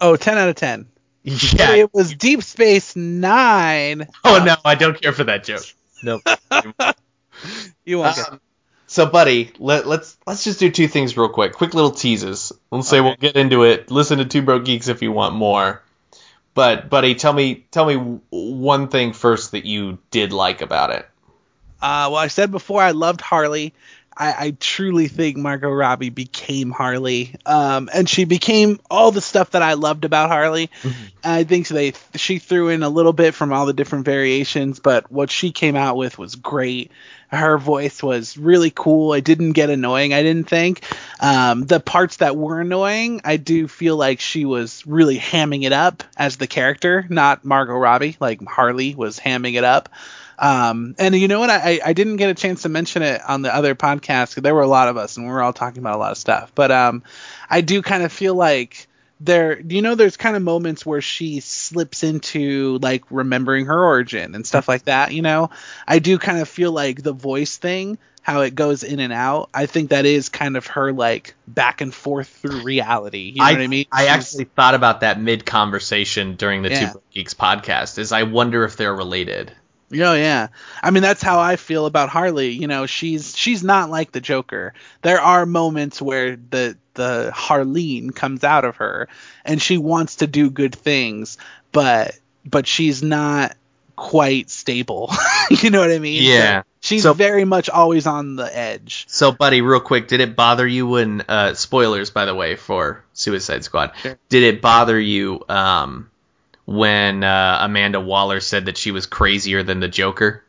Oh, 0.00 0.16
10 0.16 0.36
out 0.38 0.48
of 0.48 0.56
ten. 0.56 0.86
Yeah. 1.22 1.66
But 1.68 1.78
it 1.78 1.94
was 1.94 2.12
Deep 2.14 2.42
Space 2.42 2.94
Nine. 2.96 4.06
Oh 4.24 4.42
no, 4.44 4.56
I 4.64 4.74
don't 4.74 5.00
care 5.00 5.12
for 5.12 5.24
that 5.24 5.44
joke. 5.44 5.64
Nope. 6.02 6.20
You 7.84 7.98
won't 7.98 8.16
get. 8.16 8.28
Um, 8.32 8.40
so, 8.94 9.06
buddy, 9.06 9.50
let, 9.58 9.88
let's 9.88 10.16
let's 10.24 10.44
just 10.44 10.60
do 10.60 10.70
two 10.70 10.86
things 10.86 11.16
real 11.16 11.28
quick. 11.28 11.52
Quick 11.54 11.74
little 11.74 11.90
teases. 11.90 12.52
Let's 12.70 12.88
say 12.88 12.98
Okay. 12.98 13.04
we'll 13.08 13.16
get 13.16 13.36
into 13.36 13.64
it. 13.64 13.90
Listen 13.90 14.18
to 14.18 14.24
Two 14.24 14.42
Broke 14.42 14.64
Geeks 14.64 14.86
if 14.86 15.02
you 15.02 15.10
want 15.10 15.34
more. 15.34 15.82
But, 16.54 16.88
buddy, 16.90 17.16
tell 17.16 17.32
me 17.32 17.66
tell 17.72 17.84
me 17.86 18.20
one 18.30 18.86
thing 18.86 19.12
first 19.12 19.50
that 19.50 19.64
you 19.64 19.98
did 20.12 20.32
like 20.32 20.62
about 20.62 20.90
it. 20.90 21.08
Uh, 21.82 22.06
well, 22.12 22.16
I 22.16 22.28
said 22.28 22.52
before 22.52 22.80
I 22.80 22.92
loved 22.92 23.20
Harley. 23.20 23.74
I, 24.16 24.46
I 24.46 24.56
truly 24.58 25.08
think 25.08 25.36
Margot 25.36 25.70
Robbie 25.70 26.10
became 26.10 26.70
Harley, 26.70 27.34
um, 27.46 27.90
and 27.92 28.08
she 28.08 28.24
became 28.24 28.80
all 28.90 29.10
the 29.10 29.20
stuff 29.20 29.50
that 29.50 29.62
I 29.62 29.74
loved 29.74 30.04
about 30.04 30.30
Harley. 30.30 30.70
I 31.24 31.44
think 31.44 31.68
they 31.68 31.94
she 32.14 32.38
threw 32.38 32.68
in 32.68 32.82
a 32.82 32.88
little 32.88 33.12
bit 33.12 33.34
from 33.34 33.52
all 33.52 33.66
the 33.66 33.72
different 33.72 34.04
variations, 34.04 34.78
but 34.78 35.10
what 35.10 35.30
she 35.30 35.50
came 35.50 35.76
out 35.76 35.96
with 35.96 36.18
was 36.18 36.34
great. 36.36 36.90
Her 37.28 37.58
voice 37.58 38.02
was 38.02 38.36
really 38.36 38.70
cool. 38.70 39.12
It 39.14 39.24
didn't 39.24 39.52
get 39.52 39.70
annoying. 39.70 40.14
I 40.14 40.22
didn't 40.22 40.48
think 40.48 40.84
um, 41.20 41.64
the 41.66 41.80
parts 41.80 42.18
that 42.18 42.36
were 42.36 42.60
annoying. 42.60 43.22
I 43.24 43.38
do 43.38 43.66
feel 43.66 43.96
like 43.96 44.20
she 44.20 44.44
was 44.44 44.86
really 44.86 45.18
hamming 45.18 45.64
it 45.64 45.72
up 45.72 46.04
as 46.16 46.36
the 46.36 46.46
character, 46.46 47.04
not 47.08 47.44
Margot 47.44 47.74
Robbie. 47.74 48.16
Like 48.20 48.44
Harley 48.46 48.94
was 48.94 49.18
hamming 49.18 49.54
it 49.54 49.64
up. 49.64 49.88
Um, 50.38 50.94
and 50.98 51.14
you 51.14 51.28
know 51.28 51.40
what? 51.40 51.50
I, 51.50 51.80
I 51.84 51.92
didn't 51.92 52.16
get 52.16 52.30
a 52.30 52.34
chance 52.34 52.62
to 52.62 52.68
mention 52.68 53.02
it 53.02 53.20
on 53.26 53.42
the 53.42 53.54
other 53.54 53.74
podcast 53.74 54.34
there 54.42 54.54
were 54.54 54.62
a 54.62 54.68
lot 54.68 54.88
of 54.88 54.96
us 54.96 55.16
and 55.16 55.26
we 55.26 55.32
were 55.32 55.42
all 55.42 55.52
talking 55.52 55.78
about 55.78 55.94
a 55.94 55.98
lot 55.98 56.12
of 56.12 56.18
stuff. 56.18 56.52
But 56.54 56.70
um, 56.70 57.02
I 57.48 57.60
do 57.60 57.82
kind 57.82 58.02
of 58.02 58.12
feel 58.12 58.34
like 58.34 58.88
there, 59.20 59.60
you 59.60 59.82
know, 59.82 59.94
there's 59.94 60.16
kind 60.16 60.36
of 60.36 60.42
moments 60.42 60.84
where 60.84 61.00
she 61.00 61.40
slips 61.40 62.02
into 62.02 62.78
like 62.82 63.04
remembering 63.10 63.66
her 63.66 63.84
origin 63.84 64.34
and 64.34 64.46
stuff 64.46 64.68
like 64.68 64.84
that. 64.84 65.12
You 65.12 65.22
know, 65.22 65.50
I 65.86 65.98
do 65.98 66.18
kind 66.18 66.38
of 66.38 66.48
feel 66.48 66.72
like 66.72 67.02
the 67.02 67.12
voice 67.12 67.56
thing, 67.56 67.98
how 68.22 68.40
it 68.40 68.54
goes 68.54 68.82
in 68.82 69.00
and 69.00 69.12
out. 69.12 69.50
I 69.54 69.66
think 69.66 69.90
that 69.90 70.04
is 70.04 70.28
kind 70.28 70.56
of 70.56 70.66
her 70.68 70.92
like 70.92 71.34
back 71.46 71.80
and 71.80 71.94
forth 71.94 72.28
through 72.28 72.62
reality. 72.62 73.32
You 73.34 73.40
know 73.40 73.44
I, 73.44 73.52
what 73.52 73.60
I 73.62 73.66
mean? 73.66 73.86
I 73.92 74.06
actually 74.06 74.44
thought 74.44 74.74
about 74.74 75.00
that 75.00 75.20
mid 75.20 75.46
conversation 75.46 76.36
during 76.36 76.62
the 76.62 76.70
Yeah. 76.70 76.92
Two 76.92 77.02
Geeks 77.12 77.34
podcast. 77.34 77.98
Is 77.98 78.12
I 78.12 78.24
wonder 78.24 78.64
if 78.64 78.76
they're 78.76 78.94
related. 78.94 79.52
Oh 79.92 80.14
yeah. 80.14 80.48
I 80.82 80.90
mean 80.90 81.02
that's 81.02 81.22
how 81.22 81.38
I 81.40 81.56
feel 81.56 81.86
about 81.86 82.08
Harley. 82.08 82.50
You 82.50 82.66
know, 82.66 82.86
she's 82.86 83.36
she's 83.36 83.62
not 83.62 83.90
like 83.90 84.12
the 84.12 84.20
Joker. 84.20 84.74
There 85.02 85.20
are 85.20 85.46
moments 85.46 86.00
where 86.02 86.36
the 86.36 86.76
the 86.94 87.32
Harleen 87.34 88.14
comes 88.14 88.44
out 88.44 88.64
of 88.64 88.76
her 88.76 89.08
and 89.44 89.60
she 89.60 89.78
wants 89.78 90.16
to 90.16 90.26
do 90.26 90.50
good 90.50 90.74
things, 90.74 91.38
but 91.72 92.18
but 92.44 92.66
she's 92.66 93.02
not 93.02 93.56
quite 93.96 94.50
stable. 94.50 95.12
you 95.50 95.70
know 95.70 95.80
what 95.80 95.90
I 95.92 95.98
mean? 96.00 96.22
Yeah. 96.24 96.62
So 96.62 96.66
she's 96.80 97.02
So- 97.04 97.12
very 97.12 97.44
much 97.44 97.68
always 97.70 98.06
on 98.06 98.34
the 98.36 98.56
edge. 98.56 99.04
So, 99.08 99.30
buddy, 99.32 99.60
real 99.60 99.80
quick, 99.80 100.08
did 100.08 100.20
it 100.20 100.34
bother 100.34 100.66
you 100.66 100.86
when 100.88 101.22
uh, 101.28 101.54
spoilers, 101.54 102.10
by 102.10 102.24
the 102.24 102.34
way, 102.34 102.56
for 102.56 103.04
Suicide 103.12 103.62
Squad? 103.64 103.92
Sure. 104.02 104.18
Did 104.28 104.42
it 104.42 104.60
bother 104.60 104.98
you 104.98 105.44
um, 105.48 106.10
when 106.64 107.22
uh, 107.24 107.58
Amanda 107.62 108.00
Waller 108.00 108.40
said 108.40 108.66
that 108.66 108.78
she 108.78 108.90
was 108.90 109.06
crazier 109.06 109.62
than 109.62 109.80
the 109.80 109.88
Joker? 109.88 110.42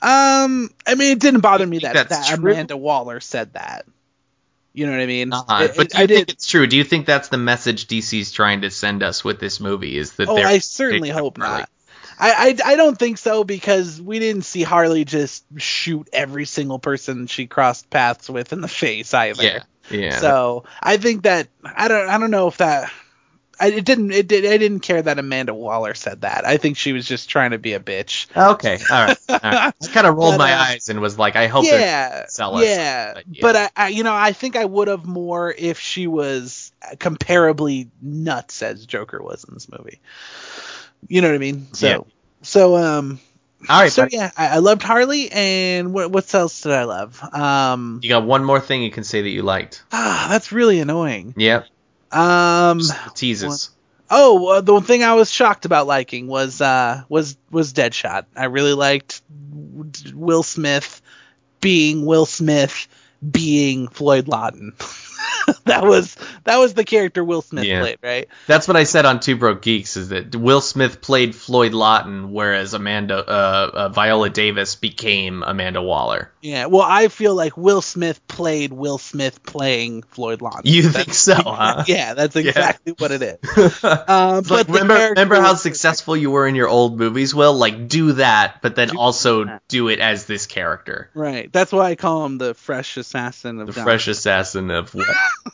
Um 0.00 0.70
I 0.84 0.96
mean 0.96 1.12
it 1.12 1.20
didn't 1.20 1.40
bother 1.40 1.66
me 1.66 1.78
that, 1.80 2.08
that 2.08 2.26
true? 2.26 2.50
Amanda 2.52 2.76
Waller 2.76 3.20
said 3.20 3.52
that. 3.52 3.86
You 4.72 4.86
know 4.86 4.92
what 4.92 5.00
I 5.00 5.06
mean? 5.06 5.32
Uh-huh. 5.32 5.64
It- 5.64 5.76
but 5.76 5.90
do 5.90 5.98
you 5.98 6.04
I 6.04 6.06
think 6.06 6.26
did 6.26 6.30
it's 6.30 6.46
true? 6.46 6.66
Do 6.66 6.76
you 6.76 6.84
think 6.84 7.06
that's 7.06 7.28
the 7.28 7.38
message 7.38 7.86
DC's 7.86 8.32
trying 8.32 8.62
to 8.62 8.70
send 8.70 9.02
us 9.02 9.22
with 9.22 9.38
this 9.38 9.60
movie? 9.60 9.96
Is 9.96 10.12
that 10.14 10.28
Oh, 10.28 10.36
I 10.36 10.58
certainly 10.58 11.10
hope 11.10 11.38
not. 11.38 11.68
I, 12.18 12.56
I 12.64 12.72
I 12.72 12.76
don't 12.76 12.98
think 12.98 13.18
so 13.18 13.44
because 13.44 14.00
we 14.00 14.18
didn't 14.18 14.42
see 14.42 14.62
Harley 14.62 15.04
just 15.04 15.44
shoot 15.56 16.08
every 16.12 16.46
single 16.46 16.78
person 16.78 17.26
she 17.26 17.46
crossed 17.46 17.88
paths 17.90 18.28
with 18.28 18.52
in 18.52 18.60
the 18.60 18.68
face 18.68 19.14
either. 19.14 19.42
Yeah, 19.42 19.62
yeah. 19.90 20.18
So 20.18 20.64
I 20.82 20.96
think 20.96 21.22
that 21.22 21.48
I 21.64 21.88
don't 21.88 22.08
I 22.08 22.18
don't 22.18 22.30
know 22.30 22.48
if 22.48 22.58
that 22.58 22.90
I 23.62 23.66
it 23.68 23.84
didn't 23.84 24.10
it 24.10 24.26
did 24.26 24.44
I 24.44 24.58
didn't 24.58 24.80
care 24.80 25.00
that 25.00 25.18
Amanda 25.20 25.54
Waller 25.54 25.94
said 25.94 26.22
that. 26.22 26.44
I 26.44 26.56
think 26.56 26.76
she 26.76 26.92
was 26.92 27.06
just 27.06 27.28
trying 27.30 27.52
to 27.52 27.58
be 27.58 27.74
a 27.74 27.80
bitch. 27.80 28.26
okay, 28.36 28.78
all 28.90 29.06
right. 29.06 29.18
All 29.28 29.38
right. 29.42 29.72
I 29.82 29.86
kind 29.92 30.06
of 30.06 30.16
rolled 30.16 30.32
But, 30.34 30.38
my 30.38 30.52
uh, 30.52 30.64
eyes 30.64 30.88
and 30.88 31.00
was 31.00 31.16
like, 31.18 31.36
I 31.36 31.46
hope 31.46 31.64
yeah, 31.64 32.26
sell 32.26 32.56
us. 32.56 32.64
yeah, 32.64 33.12
But, 33.14 33.24
yeah. 33.30 33.38
but 33.40 33.56
I, 33.56 33.70
I, 33.76 33.88
you 33.88 34.02
know, 34.02 34.14
I 34.14 34.32
think 34.32 34.56
I 34.56 34.64
would 34.64 34.88
have 34.88 35.06
more 35.06 35.54
if 35.56 35.78
she 35.78 36.08
was 36.08 36.72
comparably 36.96 37.88
nuts 38.02 38.62
as 38.62 38.84
Joker 38.84 39.22
was 39.22 39.44
in 39.44 39.54
this 39.54 39.68
movie. 39.70 40.00
You 41.08 41.20
know 41.20 41.28
what 41.28 41.34
I 41.36 41.38
mean? 41.38 41.68
So, 41.72 41.86
Yeah. 41.86 41.98
so, 42.42 42.76
um, 42.76 43.20
all 43.68 43.80
right. 43.80 43.92
so 43.92 44.02
buddy. 44.02 44.16
yeah, 44.16 44.30
I, 44.36 44.48
I 44.48 44.58
loved 44.58 44.82
Harley, 44.82 45.30
and 45.30 45.94
what, 45.94 46.10
what 46.10 46.34
else 46.34 46.62
did 46.62 46.72
I 46.72 46.82
love? 46.84 47.22
Um, 47.32 48.00
You 48.02 48.08
got 48.08 48.24
one 48.24 48.44
more 48.44 48.58
thing 48.60 48.82
you 48.82 48.90
can 48.90 49.04
say 49.04 49.22
that 49.22 49.28
you 49.30 49.42
liked. 49.42 49.84
ah, 49.92 50.26
that's 50.30 50.50
really 50.50 50.80
annoying. 50.80 51.34
Yep. 51.36 51.66
Um, 52.12 52.80
Just 52.80 53.16
teases. 53.16 53.70
oh, 54.10 54.46
uh, 54.48 54.60
the 54.60 54.74
one 54.74 54.82
thing 54.82 55.02
I 55.02 55.14
was 55.14 55.30
shocked 55.30 55.64
about 55.64 55.86
liking 55.86 56.26
was 56.26 56.60
uh 56.60 57.02
was 57.08 57.36
was 57.50 57.72
Deadshot. 57.72 58.26
I 58.36 58.44
really 58.44 58.74
liked 58.74 59.22
Will 60.12 60.42
Smith 60.42 61.00
being 61.60 62.04
Will 62.04 62.26
Smith 62.26 62.88
being 63.28 63.88
Floyd 63.88 64.28
Lawton. 64.28 64.74
that 65.66 65.84
was 65.84 66.16
that 66.44 66.58
was 66.58 66.74
the 66.74 66.84
character 66.84 67.22
Will 67.24 67.42
Smith 67.42 67.64
Yeah. 67.64 67.80
played, 67.80 67.98
right? 68.02 68.28
That's 68.46 68.66
what 68.68 68.76
I 68.76 68.84
said 68.84 69.04
on 69.06 69.20
Two 69.20 69.36
Broke 69.36 69.62
Geeks 69.62 69.96
is 69.96 70.08
that 70.10 70.34
Will 70.34 70.60
Smith 70.60 71.00
played 71.00 71.34
Floyd 71.34 71.72
Lawton, 71.74 72.32
whereas 72.32 72.74
Amanda 72.74 73.16
uh, 73.18 73.70
uh, 73.74 73.88
Viola 73.90 74.30
Davis 74.30 74.74
became 74.76 75.42
Amanda 75.42 75.82
Waller. 75.82 76.30
Yeah. 76.40 76.66
Well, 76.66 76.82
I 76.82 77.08
feel 77.08 77.34
like 77.34 77.56
Will 77.56 77.82
Smith 77.82 78.26
played 78.26 78.72
Will 78.72 78.98
Smith 78.98 79.42
playing 79.44 80.02
Floyd 80.02 80.42
Lawton. 80.42 80.62
You 80.64 80.82
That's- 80.82 81.04
think 81.04 81.14
so, 81.14 81.34
huh? 81.36 81.84
Yeah, 81.86 82.14
that's 82.14 82.34
Yeah. 82.36 82.42
exactly 82.48 82.94
what 82.98 83.10
it 83.12 83.22
is. 83.22 83.84
Um, 83.84 84.38
It's 84.38 84.50
like, 84.50 84.66
but 84.66 84.80
remember, 84.80 85.08
remember 85.10 85.40
how 85.40 85.54
successful 85.54 86.16
you 86.16 86.30
were 86.30 86.46
in 86.46 86.54
your 86.54 86.68
old 86.68 86.98
movies? 86.98 87.34
Will 87.34 87.54
like 87.54 87.88
do 87.88 88.12
that, 88.12 88.60
but 88.62 88.74
then 88.76 88.88
Do 88.88 88.98
also 88.98 89.44
that. 89.44 89.62
do 89.68 89.88
it 89.88 90.00
as 90.00 90.26
this 90.26 90.46
character, 90.46 91.10
Right. 91.14 91.52
That's 91.52 91.72
why 91.72 91.90
I 91.90 91.94
call 91.94 92.24
him 92.26 92.38
the 92.38 92.54
fresh 92.54 92.96
assassin 92.96 93.60
of 93.60 93.66
the 93.68 93.72
Dom. 93.74 93.84
fresh 93.84 94.08
assassin 94.08 94.70
of 94.70 94.94
what? 94.94 95.06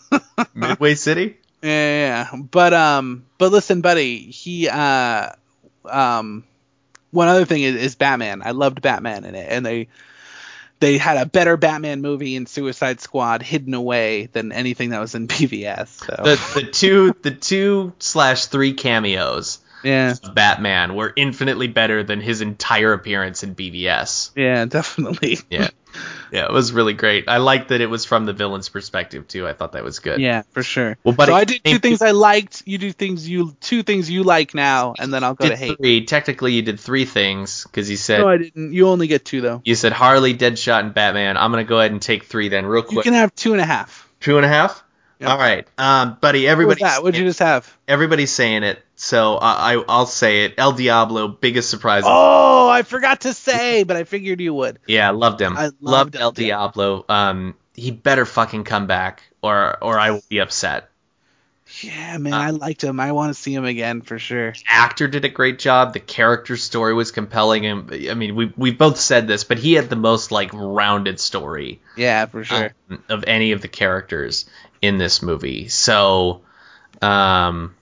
Midway 0.54 0.94
City. 0.94 1.36
Yeah, 1.62 1.70
yeah, 1.70 2.28
yeah. 2.32 2.40
But 2.50 2.74
um, 2.74 3.24
but 3.38 3.52
listen, 3.52 3.80
buddy, 3.80 4.18
he 4.18 4.68
uh, 4.68 5.30
um, 5.84 6.44
one 7.10 7.28
other 7.28 7.44
thing 7.44 7.62
is, 7.62 7.76
is 7.76 7.94
Batman. 7.94 8.42
I 8.44 8.52
loved 8.52 8.82
Batman 8.82 9.24
in 9.24 9.34
it, 9.34 9.46
and 9.50 9.64
they 9.64 9.88
they 10.80 10.98
had 10.98 11.16
a 11.16 11.26
better 11.26 11.56
Batman 11.56 12.00
movie 12.00 12.36
in 12.36 12.46
Suicide 12.46 13.00
Squad 13.00 13.42
hidden 13.42 13.74
away 13.74 14.26
than 14.26 14.52
anything 14.52 14.90
that 14.90 15.00
was 15.00 15.14
in 15.14 15.26
BVS. 15.28 15.88
So. 15.88 16.22
The 16.22 16.60
the 16.60 16.70
two 16.70 17.14
the 17.22 17.30
two 17.32 17.92
slash 17.98 18.46
three 18.46 18.74
cameos 18.74 19.58
yeah, 19.82 20.14
Batman 20.34 20.94
were 20.94 21.12
infinitely 21.14 21.68
better 21.68 22.02
than 22.02 22.20
his 22.20 22.40
entire 22.40 22.92
appearance 22.92 23.42
in 23.42 23.54
BVS. 23.54 24.30
yeah, 24.36 24.64
definitely. 24.66 25.38
Yeah. 25.50 25.68
Yeah, 26.30 26.44
it 26.44 26.52
was 26.52 26.72
really 26.72 26.92
great. 26.92 27.28
I 27.28 27.38
liked 27.38 27.68
that 27.68 27.80
it 27.80 27.88
was 27.88 28.04
from 28.04 28.26
the 28.26 28.34
villain's 28.34 28.68
perspective 28.68 29.26
too. 29.26 29.48
I 29.48 29.54
thought 29.54 29.72
that 29.72 29.82
was 29.82 29.98
good. 30.00 30.20
Yeah, 30.20 30.42
for 30.52 30.62
sure. 30.62 30.98
Well, 31.02 31.14
but 31.14 31.28
so 31.28 31.34
I 31.34 31.44
did 31.44 31.64
two 31.64 31.78
things 31.78 32.02
I 32.02 32.10
liked. 32.10 32.62
You 32.66 32.76
do 32.76 32.92
things 32.92 33.26
you 33.28 33.56
two 33.60 33.82
things 33.82 34.10
you 34.10 34.22
like 34.22 34.54
now, 34.54 34.94
and 34.98 35.12
then 35.12 35.24
I'll 35.24 35.34
go 35.34 35.48
to 35.48 35.56
hate. 35.56 35.78
three. 35.78 36.04
Technically, 36.04 36.52
you 36.52 36.62
did 36.62 36.78
three 36.78 37.06
things 37.06 37.64
because 37.64 37.88
you 37.90 37.96
said 37.96 38.20
No, 38.20 38.28
I 38.28 38.36
didn't. 38.36 38.72
You 38.74 38.88
only 38.88 39.06
get 39.06 39.24
two 39.24 39.40
though. 39.40 39.62
you 39.64 39.74
said 39.74 39.92
Harley, 39.92 40.34
Deadshot, 40.34 40.80
and 40.80 40.94
Batman. 40.94 41.38
I'm 41.38 41.50
gonna 41.50 41.64
go 41.64 41.78
ahead 41.78 41.92
and 41.92 42.02
take 42.02 42.24
three 42.24 42.48
then, 42.48 42.66
real 42.66 42.82
quick. 42.82 42.96
You 42.96 43.02
can 43.02 43.14
have 43.14 43.34
two 43.34 43.52
and 43.52 43.60
a 43.60 43.66
half. 43.66 44.08
Two 44.20 44.36
and 44.36 44.44
a 44.44 44.48
half. 44.48 44.84
Yep. 45.20 45.30
All 45.30 45.38
right, 45.38 45.66
um, 45.78 46.16
buddy. 46.20 46.46
What 46.46 46.58
was 46.58 46.78
that? 46.78 47.02
What'd 47.02 47.18
you 47.18 47.26
just 47.26 47.40
have? 47.40 47.76
everybody's 47.88 48.30
saying 48.30 48.62
it, 48.62 48.80
so 48.94 49.34
I, 49.34 49.74
I 49.74 49.84
I'll 49.88 50.06
say 50.06 50.44
it. 50.44 50.54
El 50.58 50.72
Diablo, 50.72 51.26
biggest 51.26 51.70
surprise. 51.70 52.04
Oh, 52.06 52.68
I 52.68 52.82
forgot 52.82 53.22
to 53.22 53.34
say, 53.34 53.82
but 53.82 53.96
I 53.96 54.04
figured 54.04 54.40
you 54.40 54.54
would. 54.54 54.78
Yeah, 54.86 55.10
loved 55.10 55.40
him. 55.40 55.56
I 55.56 55.64
loved 55.64 55.82
loved 55.82 56.16
El 56.16 56.22
El 56.22 56.32
Diablo. 56.32 57.04
Um, 57.08 57.54
he 57.74 57.90
better 57.90 58.26
fucking 58.26 58.62
come 58.62 58.86
back, 58.86 59.22
or 59.42 59.82
or 59.82 59.98
I 59.98 60.12
will 60.12 60.22
be 60.28 60.38
upset. 60.38 60.88
Yeah, 61.82 62.16
man, 62.16 62.32
I 62.32 62.50
liked 62.50 62.82
him. 62.82 62.98
I 62.98 63.12
want 63.12 63.34
to 63.34 63.40
see 63.40 63.52
him 63.52 63.66
again 63.66 64.00
for 64.00 64.18
sure. 64.18 64.54
actor 64.68 65.06
did 65.06 65.26
a 65.26 65.28
great 65.28 65.58
job. 65.58 65.92
The 65.92 66.00
character 66.00 66.56
story 66.56 66.94
was 66.94 67.10
compelling, 67.10 67.66
and 67.66 67.92
I 68.10 68.14
mean, 68.14 68.34
we 68.36 68.52
we 68.56 68.70
both 68.70 68.98
said 68.98 69.26
this, 69.26 69.44
but 69.44 69.58
he 69.58 69.74
had 69.74 69.90
the 69.90 69.96
most 69.96 70.32
like 70.32 70.50
rounded 70.54 71.20
story 71.20 71.80
Yeah, 71.96 72.24
for 72.26 72.42
sure. 72.42 72.74
um, 72.90 73.02
of 73.10 73.24
any 73.26 73.52
of 73.52 73.60
the 73.60 73.68
characters 73.68 74.48
in 74.82 74.98
this 74.98 75.22
movie. 75.22 75.68
So, 75.68 76.42
um, 77.02 77.74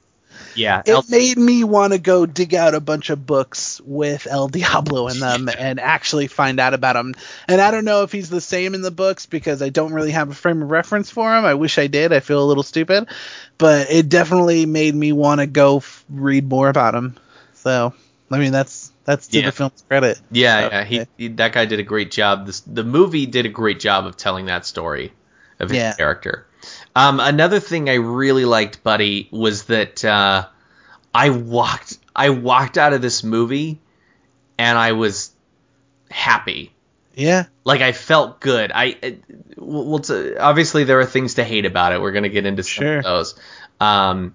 yeah, 0.55 0.83
El- 0.87 1.01
it 1.01 1.11
made 1.11 1.37
me 1.39 1.65
want 1.65 1.93
to 1.93 1.99
go 1.99 2.25
dig 2.27 2.55
out 2.55 2.75
a 2.75 2.81
bunch 2.81 3.11
of 3.11 3.27
books 3.27 3.81
with 3.85 4.27
El 4.27 4.49
Diablo 4.49 5.09
in 5.09 5.19
them 5.21 5.49
and 5.59 5.79
actually 5.79 6.27
find 6.29 6.59
out 6.61 6.73
about 6.75 6.97
him. 6.97 7.15
And 7.49 7.61
I 7.61 7.71
don't 7.71 7.85
know 7.85 8.03
if 8.03 8.13
he's 8.13 8.31
the 8.31 8.41
same 8.41 8.75
in 8.75 8.81
the 8.83 8.91
books 8.91 9.27
because 9.27 9.61
I 9.63 9.69
don't 9.69 9.93
really 9.93 10.13
have 10.13 10.31
a 10.31 10.35
frame 10.35 10.63
of 10.63 10.71
reference 10.71 11.11
for 11.11 11.35
him. 11.37 11.45
I 11.45 11.55
wish 11.55 11.79
I 11.79 11.87
did. 11.89 12.13
I 12.13 12.21
feel 12.21 12.43
a 12.43 12.47
little 12.47 12.63
stupid, 12.63 13.09
but 13.59 13.91
it 13.91 14.09
definitely 14.09 14.65
made 14.67 14.95
me 14.95 15.13
want 15.13 15.41
to 15.41 15.47
go 15.47 15.79
f- 15.79 16.05
read 16.09 16.49
more 16.49 16.69
about 16.71 16.95
him. 16.95 17.17
So, 17.55 17.93
I 18.31 18.39
mean, 18.39 18.53
that's 18.53 18.91
that's 19.05 19.29
to 19.29 19.39
Yeah. 19.41 19.47
the 19.47 19.53
film's 19.53 19.85
credit. 19.87 20.21
yeah, 20.31 20.61
So, 20.69 20.75
yeah. 20.75 20.85
He, 20.85 21.07
he 21.19 21.29
that 21.29 21.53
guy 21.53 21.67
did 21.67 21.81
a 21.81 21.85
great 21.85 22.11
job. 22.11 22.47
This 22.47 22.61
the 22.61 22.85
movie 22.85 23.27
did 23.27 23.45
a 23.47 23.51
great 23.51 23.79
job 23.79 24.07
of 24.07 24.17
telling 24.17 24.47
that 24.47 24.65
story 24.67 25.13
of 25.61 25.69
his 25.69 25.77
Yeah. 25.79 25.95
character. 25.95 26.46
Um, 26.97 27.21
another 27.21 27.61
thing 27.61 27.89
I 27.91 27.95
really 27.95 28.45
liked, 28.47 28.83
Buddy, 28.83 29.29
was 29.31 29.65
that 29.65 30.05
uh, 30.05 30.47
I 31.15 31.31
walked 31.31 31.99
I 32.15 32.31
walked 32.31 32.79
out 32.79 32.93
of 32.95 33.03
this 33.03 33.23
movie 33.23 33.79
and 34.59 34.79
I 34.79 34.93
was 34.93 35.31
happy. 36.11 36.73
yeah, 37.15 37.45
like 37.65 37.83
I 37.83 37.93
felt 37.93 38.41
good. 38.41 38.73
I 38.73 38.97
it- 39.03 39.23
well, 39.59 39.99
t- 39.99 40.37
obviously 40.37 40.85
there 40.85 40.99
are 41.01 41.07
things 41.07 41.35
to 41.35 41.45
hate 41.45 41.67
about 41.67 41.93
it. 41.93 42.01
We're 42.01 42.13
gonna 42.13 42.29
get 42.31 42.47
into 42.47 42.63
some 42.63 42.83
Sure. 42.85 42.99
of 42.99 43.05
those. 43.05 43.35
Um, 43.81 44.35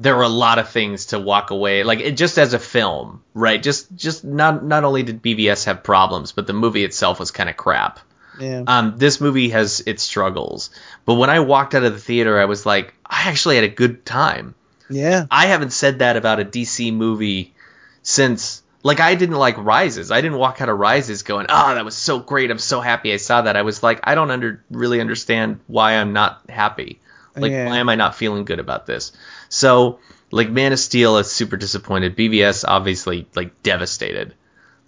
there 0.00 0.16
were 0.16 0.22
a 0.22 0.28
lot 0.28 0.58
of 0.58 0.70
things 0.70 1.06
to 1.06 1.18
walk 1.18 1.50
away 1.50 1.82
like 1.82 2.00
it, 2.00 2.12
just 2.16 2.38
as 2.38 2.54
a 2.54 2.58
film, 2.58 3.22
right? 3.34 3.62
Just 3.62 3.94
just 3.94 4.24
not 4.24 4.64
not 4.64 4.84
only 4.84 5.02
did 5.02 5.20
BVS 5.22 5.66
have 5.66 5.82
problems, 5.82 6.32
but 6.32 6.46
the 6.46 6.52
movie 6.54 6.84
itself 6.84 7.18
was 7.20 7.30
kind 7.30 7.50
of 7.50 7.56
crap. 7.58 8.00
Yeah, 8.38 8.62
Um, 8.66 8.94
this 8.96 9.20
movie 9.20 9.50
has 9.50 9.82
its 9.86 10.02
struggles, 10.02 10.70
but 11.04 11.14
when 11.14 11.30
I 11.30 11.40
walked 11.40 11.74
out 11.74 11.84
of 11.84 11.92
the 11.92 11.98
theater, 12.00 12.38
I 12.40 12.44
was 12.46 12.64
like, 12.66 12.94
I 13.04 13.28
actually 13.28 13.56
had 13.56 13.64
a 13.64 13.68
good 13.68 14.04
time. 14.06 14.54
yeah. 14.90 15.26
I 15.30 15.46
haven't 15.46 15.72
said 15.72 15.98
that 16.00 16.16
about 16.16 16.40
a 16.40 16.44
DC 16.44 16.92
movie 16.94 17.54
since 18.02 18.62
like 18.82 19.00
I 19.00 19.16
didn't 19.16 19.36
like 19.36 19.56
Rises. 19.58 20.10
I 20.12 20.20
didn't 20.20 20.38
walk 20.38 20.60
out 20.60 20.68
of 20.68 20.78
Rises 20.78 21.22
going, 21.22 21.46
"Ah, 21.48 21.74
that 21.74 21.84
was 21.84 21.96
so 21.96 22.20
great. 22.20 22.50
I'm 22.50 22.58
so 22.60 22.80
happy 22.80 23.12
I 23.12 23.16
saw 23.16 23.42
that." 23.42 23.56
I 23.56 23.62
was 23.62 23.82
like, 23.82 24.00
I 24.04 24.14
don't 24.14 24.30
under 24.30 24.62
really 24.70 25.00
understand 25.00 25.60
why 25.66 25.94
I'm 25.94 26.12
not 26.12 26.42
happy. 26.48 27.00
Like 27.36 27.50
Yeah. 27.52 27.66
why 27.66 27.78
am 27.78 27.88
I 27.88 27.96
not 27.96 28.14
feeling 28.14 28.44
good 28.44 28.60
about 28.60 28.86
this? 28.86 29.12
So, 29.48 29.98
like 30.30 30.48
Man 30.50 30.72
of 30.72 30.78
Steel 30.78 31.18
is 31.18 31.30
super 31.30 31.56
disappointed. 31.56 32.16
BVS 32.16 32.64
obviously 32.66 33.26
like 33.34 33.62
devastated 33.62 34.34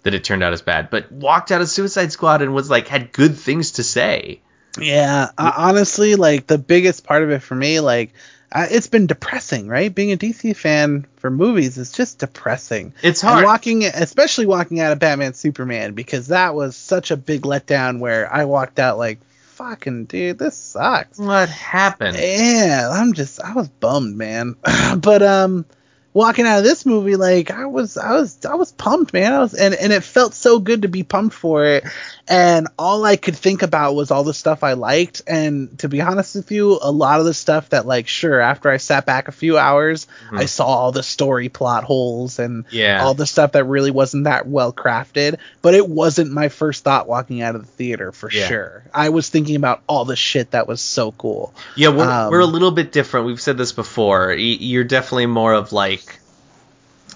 that 0.03 0.13
it 0.13 0.23
turned 0.23 0.43
out 0.43 0.53
as 0.53 0.61
bad, 0.61 0.89
but 0.89 1.11
walked 1.11 1.51
out 1.51 1.61
of 1.61 1.69
Suicide 1.69 2.11
Squad 2.11 2.41
and 2.41 2.53
was 2.53 2.69
like 2.69 2.87
had 2.87 3.11
good 3.11 3.37
things 3.37 3.73
to 3.73 3.83
say. 3.83 4.41
Yeah, 4.79 5.29
uh, 5.37 5.51
honestly, 5.57 6.15
like 6.15 6.47
the 6.47 6.57
biggest 6.57 7.03
part 7.03 7.23
of 7.23 7.29
it 7.29 7.39
for 7.43 7.55
me, 7.55 7.79
like 7.81 8.13
uh, 8.53 8.67
it's 8.69 8.87
been 8.87 9.07
depressing, 9.07 9.67
right? 9.67 9.93
Being 9.93 10.11
a 10.11 10.17
DC 10.17 10.55
fan 10.55 11.05
for 11.17 11.29
movies 11.29 11.77
is 11.77 11.91
just 11.91 12.19
depressing. 12.19 12.93
It's 13.01 13.21
And 13.23 13.31
hard. 13.31 13.45
walking, 13.45 13.85
especially 13.85 14.45
walking 14.45 14.79
out 14.79 14.91
of 14.91 14.99
Batman 14.99 15.33
Superman, 15.33 15.93
because 15.93 16.27
that 16.27 16.55
was 16.55 16.75
such 16.75 17.11
a 17.11 17.17
big 17.17 17.41
letdown. 17.43 17.99
Where 17.99 18.31
I 18.33 18.45
walked 18.45 18.79
out 18.79 18.97
like, 18.97 19.19
"Fucking 19.55 20.05
dude, 20.05 20.39
this 20.39 20.57
sucks." 20.57 21.17
what 21.19 21.49
happened? 21.49 22.17
Yeah, 22.19 22.89
I'm 22.91 23.13
just, 23.13 23.41
I 23.41 23.53
was 23.53 23.67
bummed, 23.69 24.17
man. 24.17 24.55
but 24.97 25.21
um, 25.21 25.65
walking 26.13 26.45
out 26.45 26.59
of 26.59 26.63
this 26.63 26.85
movie, 26.85 27.15
like 27.15 27.51
I 27.51 27.65
was, 27.65 27.97
I 27.97 28.13
was, 28.13 28.43
I 28.45 28.55
was 28.55 28.71
pumped, 28.71 29.13
man. 29.13 29.33
I 29.33 29.39
was, 29.39 29.53
and 29.53 29.73
and 29.73 29.93
it 29.93 30.03
felt 30.03 30.33
so 30.33 30.59
good 30.59 30.81
to 30.83 30.87
be 30.87 31.03
pumped 31.03 31.35
for 31.35 31.65
it. 31.65 31.83
And 32.27 32.67
all 32.79 33.03
I 33.03 33.17
could 33.17 33.35
think 33.35 33.61
about 33.61 33.93
was 33.95 34.09
all 34.11 34.23
the 34.23 34.33
stuff 34.33 34.63
I 34.63 34.73
liked. 34.73 35.21
And 35.27 35.77
to 35.79 35.89
be 35.89 35.99
honest 36.01 36.35
with 36.35 36.51
you, 36.51 36.79
a 36.81 36.91
lot 36.91 37.19
of 37.19 37.25
the 37.25 37.33
stuff 37.33 37.69
that, 37.69 37.85
like, 37.85 38.07
sure, 38.07 38.39
after 38.39 38.69
I 38.69 38.77
sat 38.77 39.05
back 39.05 39.27
a 39.27 39.31
few 39.33 39.57
hours, 39.57 40.07
I 40.31 40.45
saw 40.45 40.65
all 40.65 40.91
the 40.93 41.03
story 41.03 41.49
plot 41.49 41.83
holes 41.83 42.39
and 42.39 42.65
Yeah. 42.71 43.03
all 43.03 43.13
the 43.15 43.25
stuff 43.25 43.53
that 43.53 43.65
really 43.65 43.91
wasn't 43.91 44.25
that 44.25 44.47
well 44.47 44.71
crafted. 44.71 45.39
But 45.61 45.73
it 45.73 45.89
wasn't 45.89 46.31
my 46.31 46.47
first 46.49 46.83
thought 46.85 47.07
walking 47.07 47.41
out 47.41 47.55
of 47.55 47.61
the 47.61 47.71
theater 47.71 48.11
for 48.13 48.31
Yeah. 48.31 48.47
sure. 48.47 48.83
I 48.93 49.09
was 49.09 49.27
thinking 49.27 49.55
about 49.57 49.81
all 49.87 50.05
the 50.05 50.15
shit 50.15 50.51
that 50.51 50.67
was 50.67 50.79
so 50.79 51.11
cool. 51.11 51.53
Yeah, 51.75 51.89
we're 51.89 52.09
Um, 52.09 52.31
we're 52.31 52.39
a 52.39 52.45
little 52.45 52.71
bit 52.71 52.91
different. 52.93 53.25
We've 53.25 53.41
said 53.41 53.57
this 53.57 53.73
before. 53.73 54.31
You're 54.33 54.83
definitely 54.85 55.25
more 55.25 55.53
of 55.53 55.73
like 55.73 56.00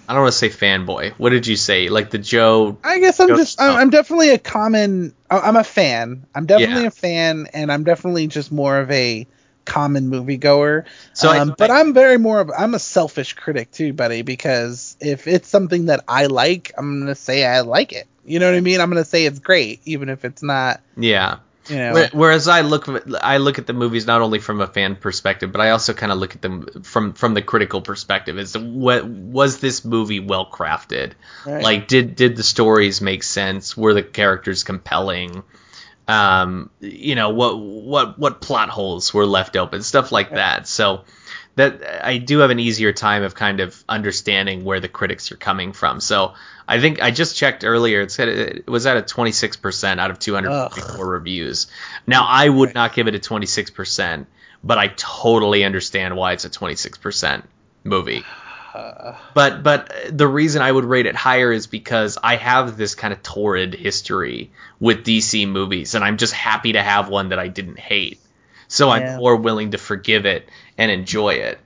I 0.08 0.14
don't 0.14 0.22
want 0.24 0.34
to 0.34 0.38
say 0.38 0.50
fanboy. 0.50 1.14
What 1.14 1.32
did 1.32 1.48
you 1.48 1.56
say? 1.56 1.90
Like 1.90 2.10
the 2.12 2.18
Joe? 2.18 2.78
I 2.84 3.00
guess 3.00 3.20
I'm 3.20 3.28
Go- 3.30 3.38
just 3.38 3.60
I'm, 3.60 3.72
oh. 3.72 3.76
I'm 3.76 3.90
definitely 3.90 4.30
a 4.30 4.38
common 4.38 5.14
I- 5.30 5.40
I'm 5.40 5.56
a 5.56 5.64
fan. 5.64 6.26
I'm 6.36 6.46
definitely 6.46 6.84
Yeah. 6.84 6.88
a 6.88 6.92
fan 6.92 7.48
and 7.54 7.72
I'm 7.72 7.84
definitely 7.84 8.28
just 8.28 8.52
more 8.52 8.78
of 8.80 8.92
a 8.92 9.26
common 9.66 10.12
moviegoer. 10.12 10.86
So 11.14 11.30
I- 11.30 11.40
um, 11.40 11.56
but 11.58 11.72
I'm 11.72 11.94
very 11.94 12.18
more 12.20 12.40
of 12.40 12.52
I'm 12.56 12.76
a 12.76 12.80
selfish 12.80 13.34
critic 13.34 13.72
too, 13.72 13.94
buddy, 13.94 14.22
because 14.22 14.96
if 15.00 15.28
it's 15.28 15.50
something 15.50 15.88
that 15.88 16.04
I 16.08 16.28
like, 16.28 16.72
I'm 16.78 17.00
gonna 17.00 17.16
say 17.16 17.44
I 17.46 17.62
like 17.62 17.92
it. 17.94 18.08
You 18.26 18.40
know 18.40 18.48
what 18.50 18.56
I 18.58 18.62
mean? 18.62 18.80
I'm 18.82 18.90
gonna 18.90 19.06
say 19.06 19.26
it's 19.26 19.40
great, 19.40 19.82
even 19.86 20.10
if 20.10 20.24
it's 20.26 20.44
not. 20.44 20.82
Yeah. 20.98 21.38
You 21.68 21.78
know. 21.78 22.08
Whereas 22.14 22.48
I 22.48 22.62
look 22.62 22.88
I 23.22 23.38
look 23.38 23.58
at 23.58 23.68
the 23.68 23.74
movies 23.74 24.06
not 24.06 24.22
only 24.22 24.40
from 24.40 24.62
a 24.62 24.68
fan 24.68 24.96
perspective, 24.96 25.52
but 25.52 25.62
I 25.62 25.72
also 25.72 25.94
kind 25.94 26.12
of 26.12 26.20
look 26.20 26.36
at 26.36 26.42
them 26.42 26.84
from 26.84 27.14
from 27.14 27.34
the 27.34 27.42
critical 27.42 27.82
perspective. 27.82 28.38
Is 28.38 28.58
what 28.58 29.06
was 29.06 29.60
this 29.60 29.84
movie 29.84 30.20
well 30.20 30.46
crafted? 30.46 31.14
Right. 31.46 31.64
Like 31.64 31.88
did 31.88 32.16
did 32.16 32.36
the 32.36 32.44
stories 32.44 33.02
make 33.02 33.24
sense? 33.24 33.76
Were 33.76 33.94
the 33.94 34.04
characters 34.04 34.64
compelling? 34.64 35.44
Um, 36.08 36.70
you 36.82 37.16
know 37.16 37.30
what 37.30 37.58
what 37.58 38.20
what 38.20 38.42
plot 38.42 38.70
holes 38.70 39.14
were 39.14 39.26
left 39.26 39.56
open, 39.56 39.82
stuff 39.82 40.12
like 40.12 40.32
that. 40.32 40.68
So 40.68 41.04
that 41.56 42.06
I 42.06 42.18
do 42.18 42.40
have 42.40 42.49
an 42.49 42.60
easier 42.60 42.91
time 42.91 43.23
of 43.23 43.34
kind 43.34 43.60
of 43.60 43.82
understanding 43.88 44.65
where 44.65 44.80
the 44.80 44.90
critics 44.90 45.32
are 45.32 45.38
coming 45.38 45.72
from. 45.72 46.02
So 46.02 46.34
I 46.68 46.82
think 46.82 47.02
I 47.02 47.11
just 47.11 47.38
checked 47.38 47.64
earlier. 47.64 48.02
It 48.02 48.11
said 48.11 48.27
it 48.27 48.68
was 48.68 48.86
at 48.86 48.98
a 48.98 49.02
26% 49.02 49.99
out 49.99 50.11
of 50.11 50.19
254 50.19 51.06
reviews. 51.07 51.68
Now 52.06 52.26
I 52.27 52.49
would 52.49 52.73
not 52.73 52.94
give 52.94 53.07
it 53.07 53.15
a 53.15 53.19
26%, 53.19 54.26
but 54.64 54.77
I 54.77 54.88
totally 54.88 55.64
understand 55.64 56.15
why 56.18 56.34
it's 56.34 56.45
a 56.45 56.49
26% 56.49 57.44
movie. 57.84 58.23
But 59.34 59.64
but 59.64 59.90
the 60.11 60.27
reason 60.27 60.61
I 60.61 60.69
would 60.69 60.84
rate 60.84 61.06
it 61.06 61.15
higher 61.15 61.49
is 61.49 61.65
because 61.65 62.18
I 62.22 62.36
have 62.36 62.76
this 62.76 62.94
kind 62.94 63.14
of 63.14 63.23
torrid 63.23 63.73
history 63.73 64.52
with 64.82 65.06
DC 65.06 65.48
movies, 65.48 65.95
and 65.95 66.03
I'm 66.03 66.18
just 66.18 66.34
happy 66.34 66.73
to 66.73 66.84
have 66.84 67.07
one 67.07 67.30
that 67.30 67.40
I 67.40 67.48
didn't 67.48 67.80
hate. 67.80 68.19
So 68.68 68.90
Yeah. 68.90 68.94
I'm 68.94 69.18
more 69.18 69.36
willing 69.36 69.72
to 69.72 69.78
forgive 69.78 70.26
it 70.26 70.50
and 70.78 70.92
enjoy 70.92 71.36
it. 71.36 71.60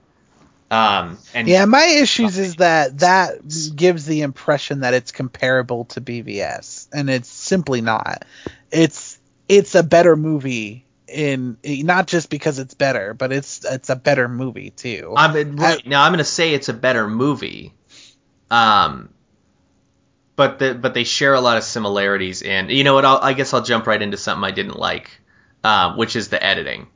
Um, 0.72 1.18
and 1.34 1.48
Yeah, 1.48 1.66
my 1.66 1.84
issues 1.84 2.38
is 2.38 2.56
that 2.58 3.00
that 3.00 3.40
gives 3.76 4.06
the 4.06 4.22
impression 4.22 4.82
that 4.82 4.94
it's 4.94 5.12
comparable 5.12 5.86
to 5.86 6.02
BVS, 6.02 6.88
and 6.94 7.10
it's 7.10 7.30
simply 7.30 7.82
not. 7.82 8.26
It's 8.72 9.18
it's 9.48 9.74
a 9.74 9.82
better 9.82 10.16
movie 10.16 10.86
in 11.08 11.58
not 11.66 12.06
just 12.08 12.30
because 12.30 12.60
it's 12.60 12.76
better, 12.76 13.16
but 13.16 13.32
it's 13.32 13.66
it's 13.66 13.90
a 13.90 13.96
better 13.96 14.28
movie 14.28 14.70
too. 14.70 15.14
I'm 15.18 15.56
right 15.56 15.86
now. 15.88 16.04
I'm 16.04 16.12
going 16.12 16.20
to 16.20 16.24
say 16.24 16.54
it's 16.54 16.70
a 16.70 16.74
better 16.74 17.08
movie. 17.08 17.74
Um, 18.52 19.10
but 20.36 20.60
the, 20.60 20.74
but 20.74 20.94
they 20.94 21.04
share 21.04 21.34
a 21.34 21.42
lot 21.42 21.58
of 21.58 21.64
similarities. 21.64 22.44
And 22.44 22.72
you 22.72 22.84
know 22.84 22.94
what? 22.94 23.06
I'll, 23.06 23.18
I 23.18 23.34
guess 23.34 23.54
I'll 23.54 23.64
jump 23.64 23.88
right 23.88 24.02
into 24.02 24.18
something 24.18 24.44
I 24.44 24.52
didn't 24.52 24.78
like, 24.80 25.19
uh, 25.64 25.96
which 25.96 26.16
is 26.16 26.30
the 26.30 26.44
editing. 26.44 26.88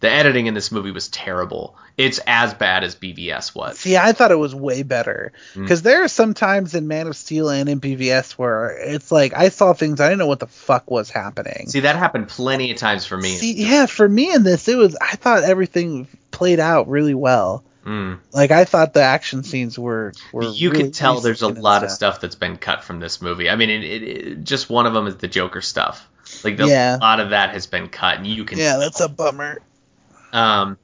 The 0.00 0.10
editing 0.10 0.46
in 0.46 0.54
this 0.54 0.72
movie 0.72 0.92
was 0.92 1.08
terrible. 1.08 1.76
It's 1.98 2.20
as 2.26 2.54
bad 2.54 2.84
as 2.84 2.94
BVS 2.94 3.54
was. 3.54 3.78
See, 3.78 3.98
I 3.98 4.12
thought 4.12 4.30
it 4.30 4.38
was 4.38 4.54
way 4.54 4.82
better 4.82 5.32
Mm. 5.54 5.62
because 5.62 5.82
there 5.82 6.02
are 6.02 6.08
some 6.08 6.32
times 6.32 6.74
in 6.74 6.88
Man 6.88 7.06
of 7.06 7.14
Steel 7.16 7.50
and 7.50 7.68
in 7.68 7.80
BVS 7.80 8.32
where 8.32 8.70
it's 8.70 9.12
like 9.12 9.34
I 9.36 9.50
saw 9.50 9.74
things 9.74 10.00
I 10.00 10.06
didn't 10.08 10.20
know 10.20 10.26
what 10.26 10.40
the 10.40 10.46
fuck 10.46 10.90
was 10.90 11.10
happening. 11.10 11.66
See, 11.68 11.80
that 11.80 11.96
happened 11.96 12.28
plenty 12.28 12.70
of 12.70 12.78
times 12.78 13.04
for 13.04 13.18
me. 13.18 13.28
See, 13.36 13.52
yeah, 13.52 13.84
for 13.84 14.08
me 14.08 14.32
in 14.32 14.42
this, 14.42 14.68
it 14.68 14.78
was 14.78 14.96
I 14.98 15.16
thought 15.16 15.42
everything 15.44 16.08
played 16.30 16.60
out 16.60 16.88
really 16.88 17.14
well. 17.14 17.62
Mm. 17.84 18.20
Like 18.32 18.52
I 18.52 18.64
thought 18.64 18.94
the 18.94 19.02
action 19.02 19.42
scenes 19.42 19.78
were 19.78 20.14
were. 20.32 20.44
You 20.44 20.70
really 20.70 20.84
can 20.84 20.92
tell 20.92 21.20
there's 21.20 21.42
a 21.42 21.48
lot 21.48 21.84
of 21.84 21.90
stuff 21.90 22.22
that's 22.22 22.36
been 22.36 22.56
cut 22.56 22.84
from 22.84 23.00
this 23.00 23.20
movie. 23.20 23.50
I 23.50 23.56
mean, 23.56 23.68
it, 23.68 23.84
it, 23.84 24.02
it, 24.02 24.44
just 24.44 24.70
one 24.70 24.86
of 24.86 24.94
them 24.94 25.06
is 25.06 25.16
the 25.16 25.28
Joker 25.28 25.60
stuff. 25.60 26.08
Like 26.44 26.56
the, 26.56 26.66
Yeah. 26.66 26.96
a 26.96 26.98
lot 26.98 27.20
of 27.20 27.30
that 27.30 27.50
has 27.50 27.66
been 27.66 27.88
cut, 27.88 28.18
and 28.18 28.26
you 28.26 28.44
can. 28.44 28.58
Yeah, 28.58 28.76
that's 28.78 29.00
a 29.00 29.08
bummer. 29.08 29.58
Um, 30.32 30.78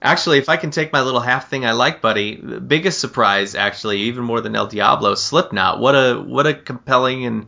actually, 0.00 0.38
if 0.38 0.48
I 0.48 0.56
can 0.56 0.70
take 0.70 0.92
my 0.92 1.02
little 1.02 1.20
half 1.20 1.50
thing 1.50 1.64
I 1.66 1.72
like, 1.72 2.00
buddy, 2.00 2.36
biggest 2.36 3.00
surprise, 3.00 3.54
actually, 3.54 3.98
even 4.02 4.24
more 4.24 4.40
than 4.40 4.54
El 4.54 4.66
Diablo, 4.66 5.14
Slipknot. 5.14 5.80
What 5.80 5.94
a 5.94 6.14
what 6.20 6.46
a 6.46 6.54
compelling 6.54 7.24
and 7.26 7.46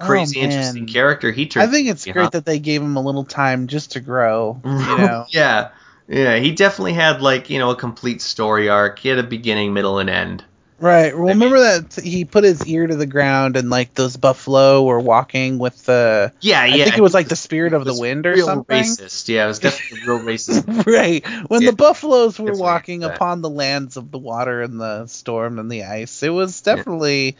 crazy, 0.00 0.40
Oh, 0.40 0.42
interesting 0.44 0.86
character 0.86 1.30
he 1.30 1.46
turned. 1.46 1.68
I 1.68 1.72
think 1.72 1.88
it's 1.88 2.04
great 2.06 2.32
that 2.32 2.44
they 2.44 2.58
gave 2.58 2.82
him 2.82 2.96
a 2.96 3.00
little 3.00 3.24
time 3.24 3.68
just 3.68 3.92
to 3.92 4.00
grow. 4.00 4.60
You 4.64 4.70
know. 4.98 5.26
yeah, 5.30 5.70
yeah. 6.08 6.36
He 6.36 6.52
definitely 6.52 6.94
had 6.94 7.22
like 7.22 7.50
you 7.50 7.58
know 7.58 7.70
a 7.70 7.76
complete 7.76 8.20
story 8.20 8.68
arc. 8.68 8.98
He 8.98 9.08
had 9.08 9.18
a 9.18 9.22
beginning, 9.22 9.72
middle, 9.72 9.98
and 9.98 10.10
end. 10.10 10.44
Right. 10.82 11.16
Well, 11.16 11.28
remember 11.28 11.60
that 11.60 12.00
he 12.02 12.24
put 12.24 12.42
his 12.42 12.66
ear 12.66 12.88
to 12.88 12.96
the 12.96 13.06
ground 13.06 13.56
and 13.56 13.70
like 13.70 13.94
those 13.94 14.16
buffalo 14.16 14.82
were 14.82 14.98
walking 14.98 15.58
with 15.58 15.84
the. 15.84 16.32
Yeah, 16.40 16.64
yeah. 16.64 16.74
I 16.74 16.84
think 16.84 16.98
it 16.98 17.02
was 17.02 17.14
like 17.14 17.28
the 17.28 17.36
spirit 17.36 17.72
of 17.72 17.84
the 17.84 17.94
wind 17.94 18.26
or 18.26 18.32
real 18.32 18.46
something. 18.46 18.82
Racist. 18.82 19.28
Yeah, 19.28 19.44
it 19.44 19.48
was 19.48 19.60
definitely 19.60 20.08
real 20.08 20.18
racist. 20.24 20.86
right. 20.86 21.24
When 21.48 21.62
Yeah, 21.62 21.70
the 21.70 21.76
buffaloes 21.76 22.36
were 22.36 22.46
definitely 22.46 22.62
walking 22.62 23.00
that. 23.00 23.14
upon 23.14 23.42
the 23.42 23.48
lands 23.48 23.96
of 23.96 24.10
the 24.10 24.18
water 24.18 24.60
and 24.60 24.80
the 24.80 25.06
storm 25.06 25.60
and 25.60 25.70
the 25.70 25.84
ice, 25.84 26.24
it 26.24 26.30
was 26.30 26.60
definitely 26.62 27.36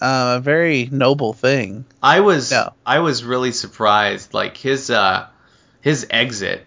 uh, 0.00 0.36
a 0.38 0.40
very 0.40 0.88
noble 0.88 1.32
thing. 1.32 1.84
I 2.00 2.20
was 2.20 2.52
No. 2.52 2.74
I 2.86 3.00
was 3.00 3.24
really 3.24 3.50
surprised 3.50 4.32
like 4.34 4.56
his 4.56 4.88
uh 4.88 5.26
his 5.80 6.06
exit 6.10 6.64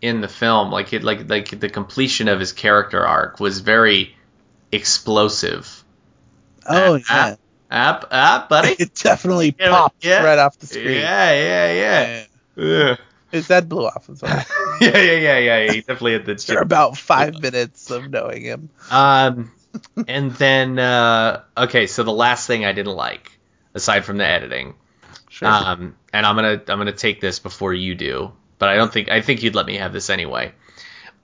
in 0.00 0.22
the 0.22 0.28
film 0.28 0.70
like 0.70 0.94
it 0.94 1.04
like 1.04 1.28
like 1.28 1.60
the 1.60 1.68
completion 1.68 2.28
of 2.28 2.40
his 2.40 2.52
character 2.52 3.04
arc 3.06 3.40
was 3.40 3.60
very 3.60 4.15
explosive. 4.76 5.84
Oh 6.68 6.98
Ah, 7.08 7.28
yeah. 7.30 7.36
Up 7.90 8.06
up 8.10 8.48
buddy. 8.48 8.76
It 8.78 8.94
definitely 8.94 9.54
Yeah, 9.58 9.70
popped 9.70 10.04
yeah. 10.04 10.22
right 10.22 10.38
off 10.38 10.58
the 10.58 10.66
yeah, 10.66 10.70
screen. 10.70 11.00
yeah, 11.00 11.72
yeah. 11.72 12.24
Yeah. 12.56 12.96
His 13.32 13.48
head 13.48 13.68
blew 13.68 13.86
off 13.86 14.08
as 14.08 14.22
well. 14.22 14.44
yeah, 14.80 14.98
yeah, 14.98 15.18
yeah, 15.18 15.38
yeah. 15.38 15.72
He 15.72 15.80
definitely 15.80 16.12
had 16.12 16.26
the 16.26 16.32
After 16.38 16.60
about 16.60 16.96
five 16.98 17.40
minutes 17.42 17.90
of 17.90 18.08
knowing 18.10 18.42
him. 18.42 18.70
Um, 18.90 19.52
and 20.06 20.30
then 20.32 20.78
uh, 20.78 21.42
okay, 21.56 21.86
so 21.88 22.02
the 22.04 22.12
last 22.12 22.46
thing 22.46 22.64
I 22.64 22.72
didn't 22.72 22.94
like, 22.94 23.30
aside 23.74 24.04
from 24.04 24.16
the 24.18 24.26
editing, 24.26 24.74
Sure. 25.28 25.48
um, 25.48 25.96
and 26.12 26.24
I'm 26.24 26.34
gonna 26.36 26.62
I'm 26.68 26.78
gonna 26.78 26.92
take 26.92 27.20
this 27.20 27.40
before 27.40 27.74
you 27.74 27.94
do, 27.94 28.32
but 28.58 28.68
I 28.70 28.76
don't 28.76 28.92
think 28.92 29.10
I 29.10 29.20
think 29.20 29.42
you'd 29.42 29.54
let 29.56 29.66
me 29.66 29.76
have 29.76 29.92
this 29.92 30.08
anyway. 30.08 30.52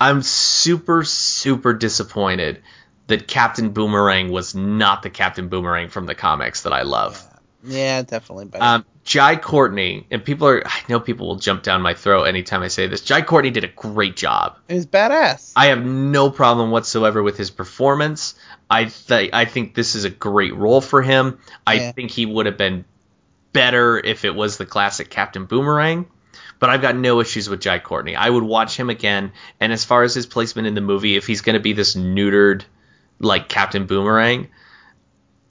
I'm 0.00 0.22
super 0.22 1.04
super 1.04 1.72
disappointed 1.72 2.62
that 3.08 3.26
Captain 3.28 3.70
Boomerang 3.70 4.30
was 4.30 4.54
not 4.54 5.02
the 5.02 5.10
Captain 5.10 5.48
Boomerang 5.48 5.88
from 5.88 6.06
the 6.06 6.14
comics 6.14 6.62
that 6.62 6.72
I 6.72 6.82
love. 6.82 7.22
yeah, 7.64 8.02
definitely 8.02 8.46
better. 8.46 8.64
Um, 8.64 8.84
Jai 9.04 9.34
Courtney, 9.36 10.06
and 10.12 10.24
people 10.24 10.46
are 10.46 10.62
I 10.66 10.80
know 10.88 11.00
people 11.00 11.26
will 11.26 11.36
jump 11.36 11.62
down 11.64 11.82
my 11.82 11.94
throat 11.94 12.24
anytime 12.24 12.62
I 12.62 12.68
say 12.68 12.86
this. 12.86 13.00
Jai 13.00 13.22
Courtney 13.22 13.50
did 13.50 13.64
a 13.64 13.68
great 13.68 14.14
job. 14.16 14.56
was 14.68 14.86
badass. 14.86 15.52
I 15.56 15.66
have 15.66 15.84
no 15.84 16.30
problem 16.30 16.70
whatsoever 16.70 17.20
with 17.22 17.36
his 17.36 17.50
performance. 17.50 18.34
I 18.70 18.84
th- 18.84 19.30
I 19.32 19.44
think 19.44 19.74
this 19.74 19.96
is 19.96 20.04
a 20.04 20.10
great 20.10 20.54
role 20.56 20.80
for 20.80 21.02
him. 21.02 21.38
I 21.66 21.74
Yeah. 21.74 21.92
think 21.92 22.10
he 22.12 22.26
would 22.26 22.46
have 22.46 22.56
been 22.56 22.84
better 23.52 23.98
if 23.98 24.24
it 24.24 24.34
was 24.34 24.56
the 24.56 24.66
classic 24.66 25.10
Captain 25.10 25.46
Boomerang. 25.46 26.06
But 26.60 26.70
I've 26.70 26.80
got 26.80 26.94
no 26.96 27.20
issues 27.20 27.48
with 27.48 27.60
Jai 27.60 27.80
Courtney. 27.80 28.14
I 28.14 28.30
would 28.30 28.44
watch 28.44 28.76
him 28.76 28.88
again. 28.88 29.32
And 29.60 29.72
as 29.72 29.84
far 29.84 30.04
as 30.04 30.14
his 30.14 30.26
placement 30.26 30.68
in 30.68 30.74
the 30.76 30.80
movie, 30.80 31.16
if 31.16 31.26
he's 31.26 31.40
going 31.40 31.54
to 31.54 31.60
be 31.60 31.72
this 31.72 31.96
neutered 31.96 32.62
like 33.22 33.48
Captain 33.48 33.86
Boomerang, 33.86 34.48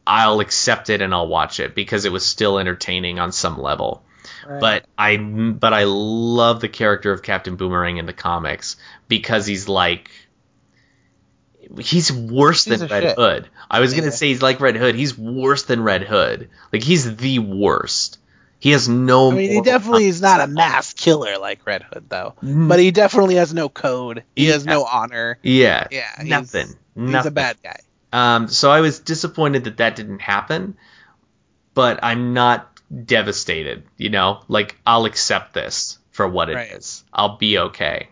I'll 0.06 0.40
accept 0.40 0.90
it 0.90 1.02
and 1.02 1.14
I'll 1.14 1.28
watch 1.28 1.60
it 1.60 1.74
because 1.74 2.06
it 2.06 2.12
was 2.12 2.26
still 2.26 2.60
entertaining 2.60 3.20
on 3.20 3.32
some 3.32 3.60
level. 3.60 4.04
Right. 4.48 4.60
But 4.60 4.86
I 4.98 5.18
but 5.18 5.74
I 5.74 5.86
love 5.86 6.62
the 6.62 6.70
character 6.70 7.12
of 7.12 7.24
Captain 7.24 7.56
Boomerang 7.56 7.98
in 7.98 8.06
the 8.06 8.14
comics 8.14 8.78
because 9.08 9.46
he's 9.46 9.68
like 9.68 10.12
he's 11.80 12.12
worse 12.12 12.66
Piece 12.66 12.80
than 12.80 12.90
Red 12.90 13.04
shit. 13.04 13.16
Hood. 13.16 13.50
I 13.70 13.80
was 13.80 13.94
gonna 13.94 14.12
say 14.12 14.28
he's 14.28 14.42
like 14.42 14.60
Red 14.60 14.76
Hood. 14.76 14.96
He's 14.96 15.18
worse 15.18 15.64
than 15.64 15.82
Red 15.84 16.04
Hood. 16.04 16.50
Like 16.74 16.84
he's 16.84 17.16
the 17.16 17.40
worst. 17.40 18.18
He 18.60 18.72
has 18.72 18.88
no. 18.88 19.32
I 19.32 19.36
mean, 19.36 19.52
he 19.52 19.62
definitely 19.62 20.06
is 20.06 20.22
not 20.22 20.40
a 20.40 20.46
mass 20.48 20.94
killer 20.94 21.40
like 21.40 21.66
Red 21.66 21.82
Hood, 21.82 22.06
though. 22.10 22.36
Mm. 22.44 22.68
But 22.70 22.78
he 22.80 22.92
definitely 22.92 23.36
has 23.36 23.52
no 23.56 23.70
code. 23.70 24.24
He 24.36 24.48
has 24.48 24.66
Yeah. 24.66 24.74
no 24.74 24.84
honor. 24.84 25.40
Yeah. 25.42 25.88
Yeah, 25.90 26.22
he's- 26.22 26.76
Nothing. 26.96 27.16
He's 27.18 27.26
a 27.26 27.32
bad 27.32 27.58
guy. 27.64 27.80
Um, 28.14 28.48
so 28.48 28.70
I 28.72 28.82
was 28.82 29.00
disappointed 29.00 29.64
that 29.66 29.78
that 29.78 29.96
didn't 29.96 30.20
happen, 30.20 30.78
but 31.74 32.00
I'm 32.04 32.34
not 32.34 32.68
devastated. 33.06 33.84
You 33.98 34.10
know, 34.10 34.42
like 34.48 34.78
I'll 34.86 35.06
accept 35.06 35.54
this 35.54 35.98
for 36.12 36.28
what 36.28 36.50
it 36.50 36.58
is. 36.74 37.04
Right. 37.14 37.20
I'll 37.20 37.38
be 37.38 37.58
okay. 37.58 38.10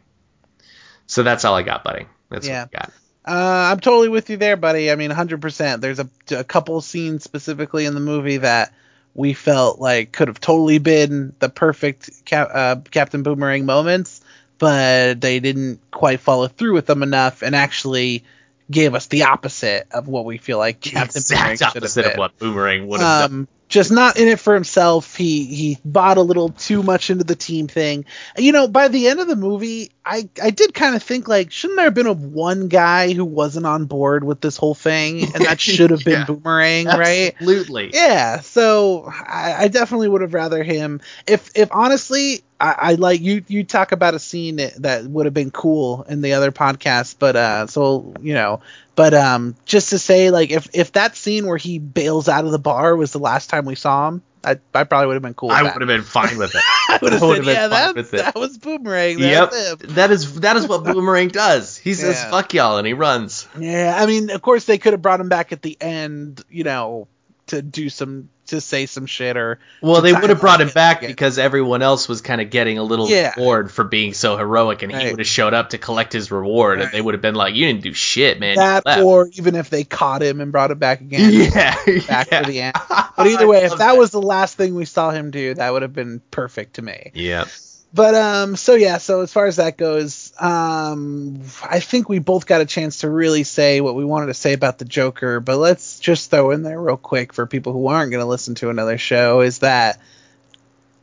So 1.07 1.23
that's 1.23 1.43
all 1.43 1.55
I 1.55 1.63
got, 1.63 1.83
buddy. 1.83 2.05
That's 2.29 2.47
Yeah. 2.47 2.61
what 2.63 2.69
I 2.75 2.77
got. 2.79 2.93
Uh, 3.25 3.71
I'm 3.71 3.79
totally 3.79 4.09
with 4.09 4.29
you 4.29 4.37
there, 4.37 4.55
buddy. 4.55 4.89
I 4.91 4.95
mean, 4.95 5.11
100%. 5.11 5.81
There's 5.81 5.99
a, 5.99 6.09
a 6.31 6.43
couple 6.43 6.79
scenes 6.81 7.23
specifically 7.23 7.85
in 7.85 7.93
the 7.93 7.99
movie 7.99 8.37
that 8.37 8.73
we 9.13 9.33
felt 9.33 9.79
like 9.79 10.11
could 10.13 10.29
have 10.29 10.39
totally 10.39 10.77
been 10.77 11.33
the 11.39 11.49
perfect 11.49 12.25
Cap, 12.25 12.49
uh, 12.53 12.75
Captain 12.89 13.21
Boomerang 13.21 13.65
moments, 13.65 14.21
but 14.57 15.19
they 15.19 15.39
didn't 15.39 15.79
quite 15.91 16.21
follow 16.21 16.47
through 16.47 16.73
with 16.73 16.85
them 16.85 17.03
enough 17.03 17.41
and 17.41 17.55
actually 17.55 18.23
gave 18.69 18.95
us 18.95 19.07
the 19.07 19.23
opposite 19.23 19.87
of 19.91 20.07
what 20.07 20.25
we 20.25 20.37
feel 20.37 20.57
like 20.57 20.81
Captain 20.81 21.21
Boomerang 21.27 21.51
exact 21.51 21.75
have 21.75 21.83
opposite 21.83 22.05
of 22.05 22.17
what 22.17 22.37
Boomerang 22.37 22.87
would 22.87 22.99
have 22.99 23.31
um, 23.31 23.31
done. 23.31 23.47
Just 23.69 23.91
not 23.91 24.17
in 24.17 24.27
it 24.27 24.39
for 24.39 24.55
himself. 24.55 25.15
He 25.15 25.45
he 25.45 25.77
bought 25.85 26.17
a 26.17 26.21
little 26.21 26.49
too 26.49 26.83
much 26.83 27.09
into 27.11 27.23
the 27.23 27.35
team 27.35 27.67
thing. 27.67 28.05
You 28.35 28.51
know, 28.51 28.67
by 28.67 28.87
the 28.87 29.07
end 29.07 29.19
of 29.19 29.27
the 29.27 29.35
movie, 29.35 29.91
I 30.03 30.27
I 30.41 30.49
did 30.49 30.73
kind 30.73 30.95
of 30.95 31.03
think 31.03 31.27
like, 31.27 31.51
shouldn't 31.51 31.77
there 31.77 31.85
have 31.85 31.93
been 31.93 32.07
a 32.07 32.13
one 32.13 32.67
guy 32.67 33.13
who 33.13 33.23
wasn't 33.23 33.67
on 33.67 33.85
board 33.85 34.23
with 34.23 34.41
this 34.41 34.57
whole 34.57 34.73
thing, 34.73 35.23
and 35.23 35.45
that 35.45 35.61
should 35.61 35.91
have 35.91 36.03
been 36.03 36.21
Yeah. 36.21 36.25
Boomerang, 36.25 36.87
right? 36.87 37.33
Absolutely. 37.39 37.91
Yeah, 37.93 38.39
so 38.41 39.05
I, 39.07 39.55
I 39.59 39.67
definitely 39.67 40.09
would 40.09 40.21
have 40.21 40.33
rather 40.33 40.63
him. 40.63 40.99
If 41.27 41.51
if 41.55 41.69
honestly, 41.71 42.41
I, 42.59 42.75
I 42.77 42.93
like 42.95 43.21
you. 43.21 43.43
You 43.47 43.63
talk 43.63 43.91
about 43.91 44.15
a 44.15 44.19
scene 44.19 44.55
that, 44.55 44.81
that 44.81 45.05
would 45.05 45.27
have 45.27 45.33
been 45.35 45.51
cool 45.51 46.07
in 46.09 46.21
the 46.21 46.33
other 46.33 46.51
podcast, 46.51 47.17
but 47.19 47.35
uh, 47.35 47.67
so 47.67 48.15
you 48.19 48.33
know, 48.33 48.61
but 48.99 49.13
um, 49.13 49.55
just 49.63 49.91
to 49.91 49.97
say 49.97 50.29
like 50.29 50.51
if 50.51 50.67
if 50.73 50.91
that 50.91 51.15
scene 51.15 51.47
where 51.47 51.55
he 51.55 51.79
bails 51.79 52.27
out 52.27 52.43
of 52.43 52.51
the 52.51 52.59
bar 52.59 52.97
was 52.97 53.13
the 53.13 53.19
last 53.19 53.49
time 53.49 53.63
we 53.63 53.75
saw 53.75 54.09
him, 54.09 54.21
I 54.43 54.57
I 54.75 54.83
probably 54.83 55.07
would 55.07 55.13
have 55.13 55.23
been 55.23 55.35
cool. 55.35 55.47
With 55.47 55.57
I 55.57 55.63
would 55.63 55.79
have 55.79 55.87
been 55.87 56.01
fine 56.01 56.37
with 56.37 56.53
it. 56.53 56.61
I 56.89 56.99
would 57.01 57.13
have 57.13 57.21
said, 57.21 57.35
been 57.37 57.45
yeah, 57.45 57.67
that 57.69 58.11
that 58.11 58.35
was 58.35 58.57
Boomerang. 58.57 59.19
yep. 59.19 59.51
That's 59.51 59.81
him. 59.83 59.95
That 59.95 60.11
is 60.11 60.41
that 60.41 60.57
is 60.57 60.67
what 60.67 60.83
Boomerang 60.83 61.29
does. 61.29 61.77
He 61.77 61.93
says 61.93 62.17
Yeah. 62.17 62.29
fuck 62.29 62.53
y'all 62.53 62.77
and 62.77 62.85
he 62.85 62.91
runs. 62.91 63.47
Yeah, 63.57 63.95
I 63.97 64.05
mean, 64.05 64.31
of 64.31 64.41
course 64.41 64.65
they 64.65 64.77
could 64.77 64.91
have 64.91 65.01
brought 65.01 65.21
him 65.21 65.29
back 65.29 65.53
at 65.53 65.61
the 65.61 65.77
end, 65.79 66.43
you 66.49 66.65
know, 66.65 67.07
to 67.47 67.61
do 67.61 67.87
some 67.87 68.27
to 68.49 68.61
say 68.61 68.85
some 68.85 69.05
shit 69.07 69.35
or 69.37 69.59
Well, 69.81 70.01
they 70.01 70.13
would 70.13 70.29
have 70.29 70.39
brought 70.39 70.61
him 70.61 70.69
back 70.69 71.01
because 71.01 71.37
everyone 71.39 71.81
else 71.81 72.07
was 72.07 72.21
kind 72.21 72.39
of 72.41 72.49
getting 72.49 72.77
a 72.77 72.83
little 72.83 73.09
Yeah. 73.09 73.33
bored 73.35 73.71
for 73.71 73.83
being 73.83 74.13
so 74.13 74.37
heroic, 74.37 74.83
and 74.83 74.91
he 74.95 75.09
would 75.09 75.19
have 75.19 75.27
showed 75.27 75.53
up 75.53 75.71
to 75.71 75.77
collect 75.77 76.13
his 76.13 76.29
reward, 76.31 76.77
Right. 76.79 76.85
and 76.85 76.91
they 76.93 77.01
would 77.01 77.13
have 77.13 77.21
been 77.21 77.35
like, 77.35 77.55
"You 77.55 77.65
didn't 77.67 77.81
do 77.83 77.93
shit, 77.93 78.39
man." 78.39 78.55
That, 78.57 79.01
or 79.01 79.29
even 79.33 79.55
if 79.55 79.69
they 79.69 79.83
caught 79.83 80.21
him 80.21 80.41
and 80.41 80.51
brought 80.51 80.71
him 80.71 80.77
back 80.79 81.01
again. 81.01 81.31
yeah, 81.53 81.75
back 82.07 82.27
yeah. 82.31 82.41
for 82.43 82.45
the 82.51 82.61
end. 82.61 82.75
But 83.19 83.27
either 83.27 83.47
way, 83.47 83.63
if 83.63 83.71
love 83.71 83.79
that 83.79 83.97
was 83.97 84.11
the 84.11 84.21
last 84.21 84.55
thing 84.55 84.75
we 84.75 84.85
saw 84.85 85.09
him 85.11 85.29
do, 85.31 85.53
that 85.53 85.73
would 85.73 85.81
have 85.81 85.91
been 85.93 86.21
perfect 86.31 86.75
to 86.75 86.81
me. 86.81 87.11
yeah, 87.13 87.45
But 87.93 88.15
um, 88.15 88.55
so 88.55 88.75
yeah, 88.75 88.97
so 88.97 89.21
as 89.21 89.33
far 89.33 89.45
as 89.45 89.57
that 89.57 89.77
goes, 89.77 90.28
um, 90.39 91.41
I 91.63 91.79
think 91.79 92.09
we 92.09 92.19
both 92.19 92.45
got 92.45 92.61
a 92.61 92.65
chance 92.65 92.99
to 92.99 93.09
really 93.09 93.43
say 93.43 93.81
what 93.81 93.95
we 93.95 94.05
wanted 94.05 94.27
to 94.27 94.33
say 94.33 94.53
about 94.53 94.77
the 94.77 94.85
Joker. 94.85 95.39
But 95.39 95.57
let's 95.57 95.99
just 95.99 96.29
throw 96.31 96.51
in 96.51 96.63
there 96.63 96.79
real 96.79 96.97
quick 96.97 97.33
for 97.33 97.45
people 97.45 97.73
who 97.73 97.87
aren't 97.87 98.11
going 98.11 98.23
to 98.23 98.27
listen 98.29 98.55
to 98.55 98.69
another 98.69 98.97
show 98.97 99.41
is 99.41 99.59
that 99.59 99.99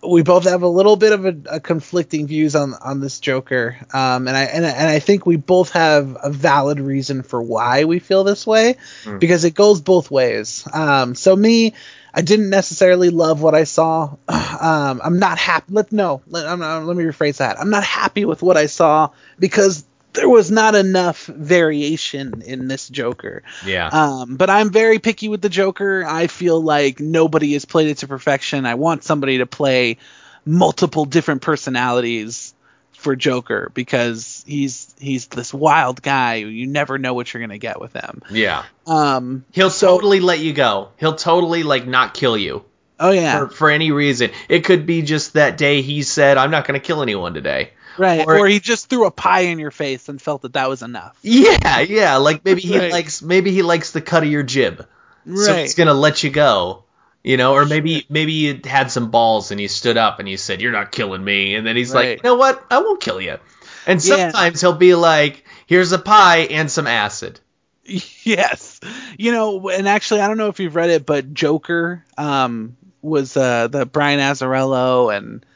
we 0.06 0.22
both 0.22 0.44
have 0.44 0.62
a 0.62 0.68
little 0.68 0.94
bit 0.96 1.12
of 1.12 1.24
a, 1.26 1.36
a 1.56 1.60
conflicting 1.60 2.26
views 2.26 2.54
on 2.54 2.74
on 2.74 3.00
this 3.00 3.18
Joker, 3.18 3.76
um, 3.92 4.28
and 4.28 4.36
I 4.36 4.42
and, 4.44 4.64
I- 4.64 4.70
and 4.70 4.88
I 4.88 4.98
think 5.00 5.26
we 5.26 5.36
both 5.36 5.70
have 5.70 6.16
a 6.22 6.30
valid 6.30 6.78
reason 6.78 7.22
for 7.22 7.42
why 7.42 7.84
we 7.84 7.98
feel 7.98 8.22
this 8.22 8.46
way 8.46 8.76
Mm. 9.04 9.18
because 9.18 9.44
it 9.44 9.54
goes 9.54 9.80
both 9.80 10.10
ways. 10.10 10.68
Um, 10.72 11.14
so 11.14 11.34
me, 11.34 11.74
I 12.16 12.22
didn't 12.22 12.48
necessarily 12.48 13.10
love 13.10 13.42
what 13.42 13.54
I 13.54 13.64
saw. 13.64 14.16
Um, 14.58 15.02
I'm 15.04 15.18
not 15.18 15.36
happy. 15.36 15.66
Let 15.68 15.92
no. 15.92 16.22
Let, 16.28 16.46
I'm, 16.46 16.60
let 16.60 16.96
me 16.96 17.04
rephrase 17.04 17.36
that. 17.36 17.60
I'm 17.60 17.68
not 17.68 17.84
happy 17.84 18.24
with 18.24 18.40
what 18.40 18.56
I 18.56 18.66
saw 18.66 19.10
because 19.38 19.84
there 20.14 20.30
was 20.30 20.50
not 20.50 20.74
enough 20.74 21.26
variation 21.26 22.40
in 22.40 22.68
this 22.68 22.88
Joker. 22.88 23.42
Yeah. 23.66 23.88
Um, 23.88 24.36
but 24.36 24.48
I'm 24.48 24.70
very 24.70 24.98
picky 24.98 25.28
with 25.28 25.42
the 25.42 25.50
Joker. 25.50 26.04
I 26.06 26.26
feel 26.26 26.58
like 26.58 27.00
nobody 27.00 27.52
has 27.52 27.66
played 27.66 27.88
it 27.88 27.98
to 27.98 28.08
perfection. 28.08 28.64
I 28.64 28.76
want 28.76 29.04
somebody 29.04 29.38
to 29.38 29.46
play 29.46 29.98
multiple 30.46 31.04
different 31.04 31.42
personalities 31.42 32.54
for 32.92 33.14
Joker 33.14 33.70
because 33.74 34.42
he's 34.46 34.85
he's 34.98 35.26
this 35.28 35.52
wild 35.52 36.02
guy. 36.02 36.36
You 36.36 36.66
never 36.66 36.98
know 36.98 37.14
what 37.14 37.32
you're 37.32 37.40
gonna 37.42 37.58
get 37.58 37.80
with 37.80 37.92
him. 37.92 38.22
Yeah. 38.30 38.64
Um, 38.86 39.44
He'll 39.52 39.70
so- 39.70 39.88
totally 39.88 40.20
let 40.20 40.38
you 40.40 40.52
go. 40.52 40.90
He'll 40.98 41.16
totally 41.16 41.62
like 41.62 41.86
not 41.86 42.14
kill 42.14 42.36
you 42.36 42.64
oh 42.98 43.10
yeah, 43.10 43.40
for, 43.40 43.48
for 43.48 43.70
any 43.70 43.90
reason. 43.90 44.30
It 44.48 44.64
could 44.64 44.86
be 44.86 45.02
just 45.02 45.34
that 45.34 45.56
day 45.58 45.82
he 45.82 46.02
said, 46.02 46.38
"I'm 46.38 46.50
not 46.50 46.66
going 46.66 46.80
to 46.80 46.84
kill 46.86 47.02
anyone 47.02 47.34
today." 47.34 47.70
right. 47.98 48.26
or- 48.26 48.40
Or, 48.40 48.46
he 48.46 48.60
just 48.60 48.90
threw 48.90 49.06
a 49.06 49.10
pie 49.10 49.40
in 49.40 49.58
your 49.58 49.70
face 49.70 50.08
and 50.10 50.20
felt 50.20 50.42
that 50.42 50.52
that 50.52 50.68
was 50.68 50.82
enough. 50.82 51.16
Yeah, 51.22 51.80
yeah. 51.80 52.16
Like 52.16 52.44
maybe 52.44 52.60
he 52.60 52.78
Right. 52.78 52.92
likes 52.92 53.22
maybe 53.22 53.52
he 53.52 53.62
likes 53.62 53.92
the 53.92 54.00
cut 54.02 54.22
of 54.22 54.28
your 54.30 54.42
jib, 54.42 54.86
right. 55.24 55.38
so 55.44 55.54
he's 55.56 55.74
gonna 55.74 55.94
let 55.94 56.22
you 56.22 56.30
go. 56.30 56.82
You 57.24 57.36
know, 57.36 57.54
or 57.54 57.64
maybe 57.66 58.06
maybe 58.08 58.32
you 58.34 58.60
had 58.64 58.90
some 58.92 59.10
balls 59.10 59.50
and 59.50 59.60
you 59.60 59.66
stood 59.66 59.96
up 59.96 60.20
and 60.20 60.28
you 60.28 60.36
said, 60.36 60.60
"You're 60.60 60.70
not 60.72 60.92
killing 60.92 61.24
me," 61.24 61.56
and 61.56 61.66
then 61.66 61.74
he's 61.74 61.92
Right. 61.92 62.10
like, 62.10 62.22
"You 62.22 62.30
know 62.30 62.36
what? 62.36 62.64
I 62.70 62.78
won't 62.78 63.00
kill 63.00 63.20
you." 63.20 63.38
And 63.86 64.04
Yeah. 64.04 64.30
sometimes 64.30 64.60
he'll 64.60 64.72
be 64.74 64.94
like, 64.94 65.44
"Here's 65.66 65.92
a 65.92 65.98
pie 65.98 66.40
and 66.50 66.70
some 66.70 66.86
acid." 66.86 67.40
yes. 67.84 68.80
You 69.18 69.32
know, 69.32 69.68
and 69.68 69.88
actually, 69.88 70.20
I 70.20 70.28
don't 70.28 70.38
know 70.38 70.48
if 70.48 70.60
you've 70.60 70.74
read 70.76 70.90
it, 70.90 71.06
but 71.06 71.32
Joker 71.32 72.04
um, 72.18 72.76
was 73.02 73.36
uh, 73.36 73.68
the 73.68 73.86
Brian 73.86 74.20
Azzarello 74.20 75.16
and 75.16 75.46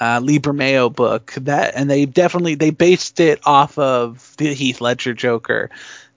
uh, 0.00 0.20
Lee 0.22 0.38
Bermejo 0.38 0.94
book 0.94 1.32
that, 1.38 1.74
and 1.76 1.88
they 1.90 2.06
definitely 2.06 2.54
they 2.56 2.70
based 2.70 3.20
it 3.20 3.40
off 3.44 3.78
of 3.78 4.34
the 4.38 4.52
Heath 4.54 4.80
Ledger 4.80 5.14
Joker. 5.14 5.70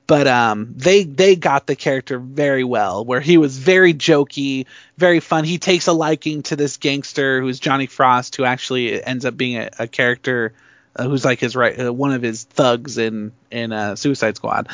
But 0.07 0.25
um, 0.27 0.73
they 0.77 1.03
they 1.03 1.35
got 1.35 1.67
the 1.67 1.75
character 1.75 2.17
very 2.17 2.63
well, 2.63 3.03
where 3.03 3.19
he 3.19 3.37
was 3.37 3.57
very 3.57 3.93
jokey, 3.93 4.65
very 4.97 5.19
fun. 5.19 5.43
He 5.43 5.57
takes 5.57 5.87
a 5.87 5.93
liking 5.93 6.43
to 6.43 6.55
this 6.55 6.77
gangster 6.77 7.41
who's 7.41 7.59
Johnny 7.59 7.87
Frost, 7.87 8.37
who 8.37 8.45
actually 8.45 9.03
ends 9.03 9.25
up 9.25 9.35
being 9.35 9.57
a, 9.57 9.69
a 9.79 9.87
character 9.87 10.53
who's 11.03 11.25
like 11.25 11.39
his 11.39 11.55
right 11.55 11.79
uh, 11.79 11.93
one 11.93 12.11
of 12.11 12.21
his 12.21 12.43
thugs 12.43 12.97
in 12.97 13.31
in 13.51 13.71
uh, 13.71 13.95
Suicide 13.95 14.35
Squad. 14.35 14.67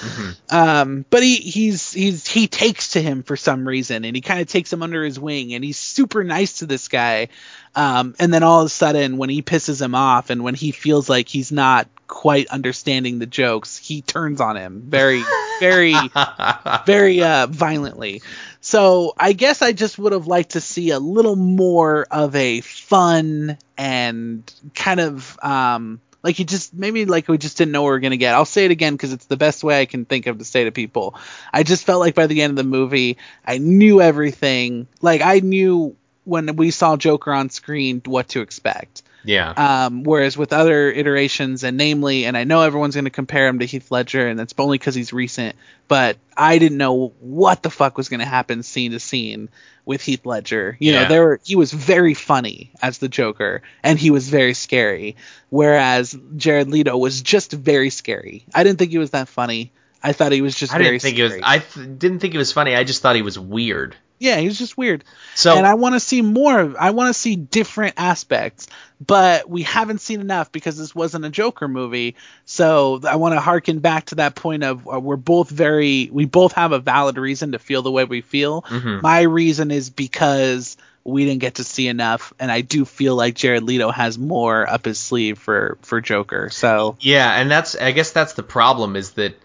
Um, 0.50 1.06
but 1.10 1.24
he 1.24 1.38
he's 1.38 1.94
he's 1.94 2.28
he 2.28 2.48
takes 2.48 2.92
to 2.92 3.02
him 3.02 3.24
for 3.24 3.36
some 3.36 3.68
reason, 3.68 4.06
and 4.06 4.16
he 4.16 4.22
kind 4.22 4.42
of 4.42 4.48
takes 4.48 4.72
him 4.72 4.84
under 4.84 5.04
his 5.04 5.20
wing, 5.20 5.54
and 5.54 5.64
he's 5.64 5.78
super 5.78 6.24
nice 6.24 6.60
to 6.60 6.66
this 6.66 6.88
guy. 6.88 7.30
Um, 7.76 8.14
and 8.20 8.34
then 8.34 8.44
all 8.44 8.62
of 8.62 8.68
a 8.68 8.70
sudden, 8.70 9.18
when 9.18 9.30
he 9.30 9.42
pisses 9.42 9.82
him 9.82 9.96
off, 9.96 10.30
and 10.30 10.44
when 10.44 10.54
he 10.54 10.72
feels 10.72 11.10
like 11.10 11.28
he's 11.28 11.52
not 11.52 11.88
quite 12.08 12.48
understanding 12.48 13.18
the 13.18 13.26
jokes, 13.26 13.78
he 13.78 14.02
turns 14.02 14.40
on 14.40 14.56
him 14.56 14.84
very, 14.86 15.24
very, 15.60 15.96
very 16.86 17.24
uh, 17.24 17.48
violently. 17.48 18.22
So 18.62 19.14
I 19.18 19.34
guess 19.34 19.62
I 19.62 19.72
just 19.72 19.98
would 19.98 20.14
have 20.14 20.28
liked 20.28 20.52
to 20.52 20.62
see 20.62 20.92
a 20.92 21.00
little 21.00 21.36
more 21.36 22.06
of 22.12 22.36
a 22.36 22.62
fun 22.62 23.58
and 23.78 24.54
kind 24.76 25.00
of 25.00 25.40
um, 25.42 26.00
like 26.24 26.40
you 26.40 26.46
just 26.46 26.74
maybe 26.74 27.06
like 27.06 27.28
we 27.28 27.38
just 27.38 27.58
didn't 27.58 27.74
know 27.74 27.82
what 27.82 27.90
we 27.90 27.92
were 27.92 28.00
gonna 28.00 28.18
get. 28.18 28.34
I'll 28.34 28.46
say 28.46 28.66
it 28.66 28.72
again 28.72 28.94
because 28.94 29.14
it's 29.14 29.26
the 29.26 29.38
best 29.38 29.64
way 29.64 29.82
I 29.82 29.86
can 29.86 30.06
think 30.06 30.26
of 30.28 30.40
to 30.40 30.46
say 30.46 30.64
to 30.64 30.72
people. 30.72 31.16
I 31.52 31.64
just 31.64 31.86
felt 31.86 32.00
like 32.00 32.16
by 32.16 32.28
the 32.28 32.42
end 32.42 32.52
of 32.52 32.58
the 32.58 32.64
movie, 32.64 33.18
I 33.46 33.58
knew 33.58 34.02
everything. 34.02 34.88
Like 35.02 35.22
I 35.22 35.40
knew 35.40 35.96
when 36.24 36.56
we 36.56 36.72
saw 36.72 36.96
Joker 36.96 37.34
on 37.34 37.50
screen 37.50 38.02
what 38.06 38.30
to 38.30 38.42
expect. 38.42 39.04
Yeah. 39.26 39.50
Um, 39.86 40.04
whereas 40.04 40.38
with 40.38 40.54
other 40.54 40.92
iterations, 40.92 41.64
and 41.64 41.78
namely, 41.78 42.26
and 42.26 42.36
I 42.38 42.44
know 42.44 42.62
everyone's 42.62 42.96
going 42.96 43.06
to 43.06 43.12
compare 43.12 43.48
him 43.48 43.60
to 43.60 43.66
Heath 43.66 43.90
Ledger, 43.92 44.28
and 44.28 44.38
that's 44.40 44.54
only 44.58 44.78
because 44.78 44.96
he's 44.96 45.14
recent, 45.14 45.56
but 45.88 46.18
I 46.36 46.58
didn't 46.58 46.78
know 46.78 47.14
what 47.20 47.64
the 47.64 47.70
fuck 47.70 47.98
was 47.98 48.10
going 48.10 48.20
to 48.20 48.26
happen 48.26 48.64
scene 48.64 48.92
to 48.92 49.00
scene 49.00 49.50
with 49.86 50.02
Heath 50.02 50.26
Ledger. 50.26 50.78
You 50.80 50.92
Yeah. 50.94 51.04
know, 51.04 51.10
there 51.10 51.24
were, 51.24 51.40
he 51.44 51.56
was 51.56 51.72
very 51.72 52.14
funny 52.14 52.72
as 52.82 52.98
the 53.00 53.08
Joker, 53.10 53.62
and 53.84 53.98
he 54.00 54.10
was 54.12 54.30
very 54.30 54.54
scary, 54.54 55.16
whereas 55.50 56.16
Jared 56.36 56.70
Leto 56.70 56.98
was 56.98 57.22
just 57.22 57.52
very 57.52 57.90
scary. 57.90 58.46
I 58.54 58.64
didn't 58.64 58.80
think 58.80 58.92
he 58.92 58.98
was 58.98 59.12
that 59.12 59.28
funny. 59.28 59.72
I 60.06 60.12
thought 60.12 60.34
he 60.34 60.42
was 60.42 60.56
just 60.56 60.74
I 60.74 60.80
very 60.80 60.98
didn't 60.98 61.02
think 61.02 61.16
scary. 61.16 61.30
it 61.30 61.34
was. 61.36 61.42
I 61.46 61.60
th- 61.60 62.00
didn't 62.00 62.20
think 62.20 62.36
it 62.36 62.38
was 62.38 62.52
funny. 62.52 62.76
I 62.76 62.84
just 62.84 63.02
thought 63.02 63.16
he 63.16 63.22
was 63.22 63.40
weird. 63.40 63.96
Yeah, 64.24 64.38
he 64.38 64.48
was 64.48 64.58
just 64.58 64.78
weird. 64.78 65.04
So 65.36 65.58
and 65.58 65.68
I 65.68 65.74
want 65.74 65.96
to 65.96 66.00
see 66.00 66.22
more. 66.22 66.74
I 66.80 66.92
want 66.92 67.14
to 67.14 67.20
see 67.20 67.36
different 67.36 67.96
aspects, 67.98 68.68
but 69.06 69.50
we 69.50 69.64
haven't 69.64 70.00
seen 70.00 70.22
enough 70.22 70.50
because 70.54 70.78
this 70.78 70.96
wasn't 70.96 71.26
a 71.26 71.30
Joker 71.30 71.68
movie. 71.68 72.16
So 72.46 73.02
I 73.06 73.18
want 73.18 73.34
to 73.34 73.42
harken 73.42 73.80
back 73.80 74.06
to 74.08 74.16
that 74.16 74.36
point 74.36 74.64
of 74.64 74.88
uh, 74.88 74.98
we're 74.98 75.18
both 75.18 75.50
very, 75.50 76.10
we 76.10 76.24
both 76.24 76.54
have 76.54 76.72
a 76.72 76.80
valid 76.80 77.18
reason 77.18 77.52
to 77.52 77.60
feel 77.60 77.82
the 77.82 77.92
way 77.92 78.06
we 78.06 78.22
feel. 78.22 78.62
Mhm. 78.62 79.02
My 79.02 79.22
reason 79.24 79.72
is 79.72 79.90
because 79.90 80.78
we 81.04 81.26
didn't 81.26 81.42
get 81.42 81.56
to 81.56 81.66
see 81.66 81.90
enough, 81.90 82.32
and 82.40 82.50
I 82.50 82.62
do 82.62 82.86
feel 82.86 83.18
like 83.18 83.36
Jared 83.36 83.64
Leto 83.64 83.92
has 83.92 84.18
more 84.18 84.66
up 84.70 84.86
his 84.86 85.00
sleeve 85.00 85.38
for 85.38 85.78
for 85.82 86.00
Joker. 86.00 86.50
So 86.50 86.96
Yeah, 87.02 87.30
and 87.30 87.52
that's 87.52 87.76
I 87.76 87.92
guess 87.92 88.12
that's 88.12 88.34
the 88.34 88.44
problem 88.44 88.96
is 88.96 89.12
that 89.12 89.38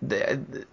the, 0.00 0.64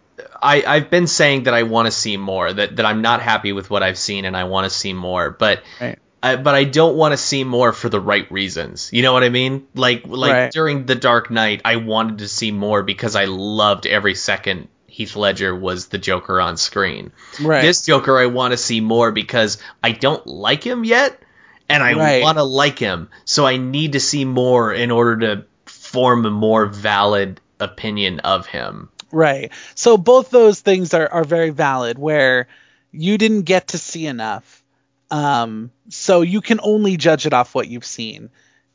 I 0.41 0.64
I've 0.66 0.90
been 0.90 1.08
saying 1.08 1.44
that 1.44 1.54
I 1.54 1.64
want 1.64 1.86
to 1.88 1.91
see 1.91 2.18
more 2.18 2.52
that 2.52 2.76
that 2.76 2.86
I'm 2.86 3.02
not 3.02 3.22
happy 3.22 3.54
with 3.54 3.70
what 3.70 3.84
I've 3.84 3.98
seen 3.98 4.26
and 4.26 4.36
I 4.36 4.46
want 4.46 4.66
to 4.66 4.70
see 4.70 4.94
more, 4.94 5.30
but 5.32 5.64
Right. 5.80 5.98
I, 6.22 6.36
but 6.36 6.54
I 6.54 6.66
don't 6.66 6.98
want 6.98 7.14
to 7.14 7.18
see 7.18 7.46
more 7.46 7.72
for 7.72 7.88
the 7.88 8.00
right 8.02 8.30
reasons. 8.30 8.90
You 8.91 9.04
know 9.04 9.14
what 9.14 9.24
I 9.24 9.30
mean? 9.30 9.68
Like 9.74 10.04
like 10.06 10.34
Right. 10.34 10.52
during 10.52 10.86
The 10.86 10.96
Dark 10.96 11.32
Knight, 11.32 11.62
I 11.64 11.78
wanted 11.78 12.20
to 12.20 12.28
see 12.28 12.52
more 12.52 12.84
because 12.84 13.16
I 13.16 13.26
loved 13.26 13.86
every 13.88 14.16
second 14.16 14.68
Heath 14.88 15.16
Ledger 15.16 15.56
was 15.56 15.88
the 15.88 15.98
Joker 15.98 16.41
on 16.41 16.58
screen. 16.58 17.14
right, 17.41 17.62
This 17.62 17.86
Joker 17.86 18.18
I 18.20 18.26
want 18.26 18.52
to 18.52 18.58
see 18.58 18.82
more 18.82 19.12
because 19.12 19.60
I 19.82 19.91
don't 19.94 20.26
like 20.28 20.64
him 20.64 20.84
yet 20.84 21.18
and 21.70 21.82
I 21.82 21.94
Right. 21.94 22.22
want 22.22 22.38
to 22.38 22.44
like 22.44 22.80
him. 22.80 23.10
So 23.24 23.46
I 23.46 23.56
need 23.58 23.94
to 23.94 24.00
see 24.02 24.26
more 24.26 24.74
in 24.74 24.91
order 24.91 25.18
to 25.36 25.46
form 25.68 26.26
a 26.26 26.32
more 26.32 26.66
valid 26.66 27.40
opinion 27.60 28.20
of 28.22 28.46
him. 28.46 28.90
Right. 29.11 29.52
So 29.76 29.98
both 29.98 30.30
those 30.30 30.60
things 30.60 30.94
are, 30.94 31.07
are 31.07 31.23
very 31.23 31.49
valid 31.49 31.98
where 31.98 32.48
you 32.91 33.18
didn't 33.18 33.44
get 33.44 33.69
to 33.69 33.77
see 33.77 34.06
enough. 34.06 34.64
Um, 35.11 35.72
so 35.90 36.22
you 36.22 36.41
can 36.41 36.60
only 36.61 36.98
judge 36.98 37.26
it 37.26 37.34
off 37.34 37.56
what 37.56 37.68
you've 37.68 37.86
seen 37.86 38.30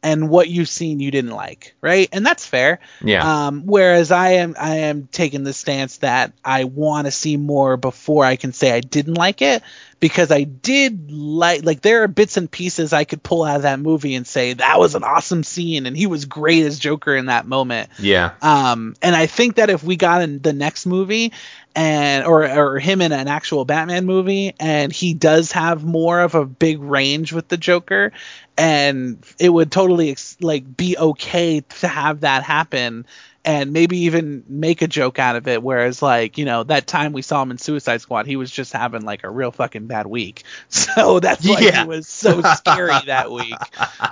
and 0.04 0.28
what 0.28 0.48
you've 0.48 0.68
seen 0.68 1.00
you 1.00 1.10
didn't 1.10 1.30
like, 1.30 1.74
right? 1.80 2.08
And 2.12 2.24
that's 2.24 2.46
fair. 2.46 2.78
Yeah. 3.02 3.46
Um, 3.46 3.62
whereas 3.64 4.12
I 4.12 4.32
am 4.32 4.54
I 4.60 4.76
am 4.76 5.08
taking 5.10 5.44
the 5.44 5.54
stance 5.54 5.96
that 5.98 6.32
I 6.44 6.64
want 6.64 7.06
to 7.06 7.10
see 7.10 7.38
more 7.38 7.78
before 7.78 8.24
I 8.24 8.36
can 8.36 8.52
say 8.52 8.70
I 8.70 8.80
didn't 8.80 9.14
like 9.14 9.40
it 9.40 9.62
because 10.00 10.30
I 10.30 10.44
did 10.44 11.10
like 11.10 11.64
like 11.64 11.80
there 11.80 12.02
are 12.02 12.08
bits 12.08 12.36
and 12.36 12.50
pieces 12.50 12.92
I 12.92 13.04
could 13.04 13.22
pull 13.22 13.44
out 13.44 13.56
of 13.56 13.62
that 13.62 13.80
movie 13.80 14.14
and 14.14 14.26
say 14.26 14.52
that 14.52 14.78
was 14.78 14.94
an 14.94 15.04
awesome 15.04 15.42
scene 15.42 15.86
and 15.86 15.96
he 15.96 16.06
was 16.06 16.26
great 16.26 16.66
as 16.66 16.78
Joker 16.78 17.16
in 17.16 17.26
that 17.26 17.46
moment. 17.46 17.88
yeah. 17.98 18.32
Um, 18.42 18.94
and 19.00 19.16
I 19.16 19.24
think 19.24 19.56
that 19.56 19.70
if 19.70 19.82
we 19.82 19.96
got 19.96 20.20
in 20.20 20.40
the 20.42 20.52
next 20.52 20.84
movie 20.84 21.32
and 21.74 22.24
or 22.26 22.48
or 22.48 22.78
him 22.78 23.00
in 23.00 23.12
an 23.12 23.28
actual 23.28 23.64
Batman 23.64 24.06
movie 24.06 24.54
and 24.60 24.92
he 24.92 25.14
does 25.14 25.52
have 25.52 25.84
more 25.84 26.20
of 26.20 26.34
a 26.34 26.44
big 26.44 26.80
range 26.80 27.32
with 27.32 27.48
the 27.48 27.56
Joker 27.56 28.12
and 28.56 29.24
it 29.40 29.48
would 29.48 29.72
totally 29.72 30.16
like 30.40 30.76
be 30.76 30.96
okay 30.96 31.60
to 31.60 31.88
have 31.88 32.20
that 32.20 32.44
happen 32.44 33.06
and 33.44 33.72
maybe 33.72 33.98
even 34.04 34.42
make 34.48 34.80
a 34.82 34.86
joke 34.86 35.18
out 35.18 35.36
of 35.36 35.46
it 35.48 35.62
whereas 35.62 36.00
like 36.00 36.38
you 36.38 36.44
know 36.44 36.62
that 36.64 36.86
time 36.86 37.12
we 37.12 37.22
saw 37.22 37.42
him 37.42 37.50
in 37.50 37.58
Suicide 37.58 38.00
Squad 38.00 38.26
he 38.26 38.36
was 38.36 38.50
just 38.50 38.72
having 38.72 39.02
like 39.02 39.24
a 39.24 39.30
real 39.30 39.50
fucking 39.50 39.86
bad 39.86 40.06
week 40.06 40.44
so 40.68 41.20
that's 41.20 41.46
why 41.46 41.60
Yeah. 41.60 41.82
he 41.82 41.88
was 41.88 42.08
so 42.08 42.40
scary 42.42 42.98
that 43.06 43.30
week 43.30 43.54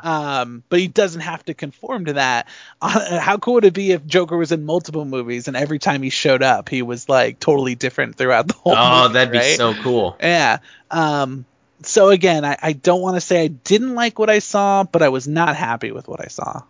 um, 0.03 0.63
but 0.69 0.81
he 0.81 0.89
doesn't 0.89 1.21
have 1.23 1.45
to 1.47 1.55
conform 1.55 2.07
to 2.07 2.15
that. 2.15 2.49
Uh, 2.85 3.21
how 3.21 3.37
cool 3.39 3.55
would 3.55 3.65
it 3.65 3.75
be 3.75 3.93
if 3.93 4.05
Joker 4.05 4.37
was 4.37 4.51
in 4.51 4.65
multiple 4.65 5.05
movies 5.05 5.47
and 5.47 5.57
every 5.57 5.79
time 5.79 6.03
he 6.03 6.11
showed 6.11 6.43
up, 6.43 6.69
he 6.69 6.83
was 6.83 7.09
like 7.09 7.39
totally 7.39 7.77
different 7.77 8.17
throughout 8.17 8.49
the 8.49 8.55
whole 8.55 8.75
Oh, 8.77 9.03
movie? 9.05 9.13
that'd 9.15 9.33
be 9.33 9.55
so 9.55 9.73
cool. 9.75 10.17
Yeah. 10.19 10.59
Um, 10.91 11.45
so 11.85 12.09
again, 12.09 12.45
I, 12.45 12.57
I 12.61 12.73
don't 12.73 13.01
want 13.01 13.15
to 13.17 13.21
say 13.21 13.45
I 13.45 13.47
didn't 13.47 13.95
like 13.95 14.19
what 14.19 14.31
I 14.31 14.41
saw, 14.41 14.83
but 14.83 15.01
I 15.01 15.11
was 15.11 15.29
not 15.29 15.55
happy 15.55 15.93
with 15.93 16.09
what 16.09 16.21
I 16.21 16.27
saw. 16.27 16.63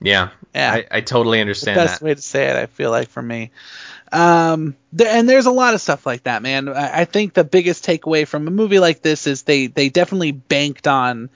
Yeah. 0.00 0.30
Yeah. 0.54 0.72
I, 0.72 0.86
I 0.90 1.00
totally 1.00 1.42
the 1.42 1.48
best 1.48 2.00
that. 2.00 2.02
way 2.02 2.14
to 2.14 2.22
say 2.22 2.48
it, 2.48 2.56
I 2.56 2.66
feel 2.66 2.90
like 2.90 3.08
for 3.08 3.22
me. 3.22 3.50
Um, 4.12 4.76
there, 4.92 5.08
and 5.08 5.28
there's 5.28 5.46
a 5.46 5.52
lot 5.52 5.74
of 5.74 5.80
stuff 5.80 6.04
like 6.04 6.24
that, 6.24 6.42
man. 6.42 6.68
I, 6.68 7.02
I 7.02 7.04
think 7.04 7.34
the 7.34 7.44
biggest 7.44 7.84
takeaway 7.84 8.26
from 8.26 8.48
a 8.48 8.50
movie 8.50 8.80
like 8.80 9.02
this 9.02 9.26
is 9.26 9.42
they 9.42 9.68
they 9.68 9.88
definitely 9.88 10.32
banked 10.32 10.88
on 10.88 11.30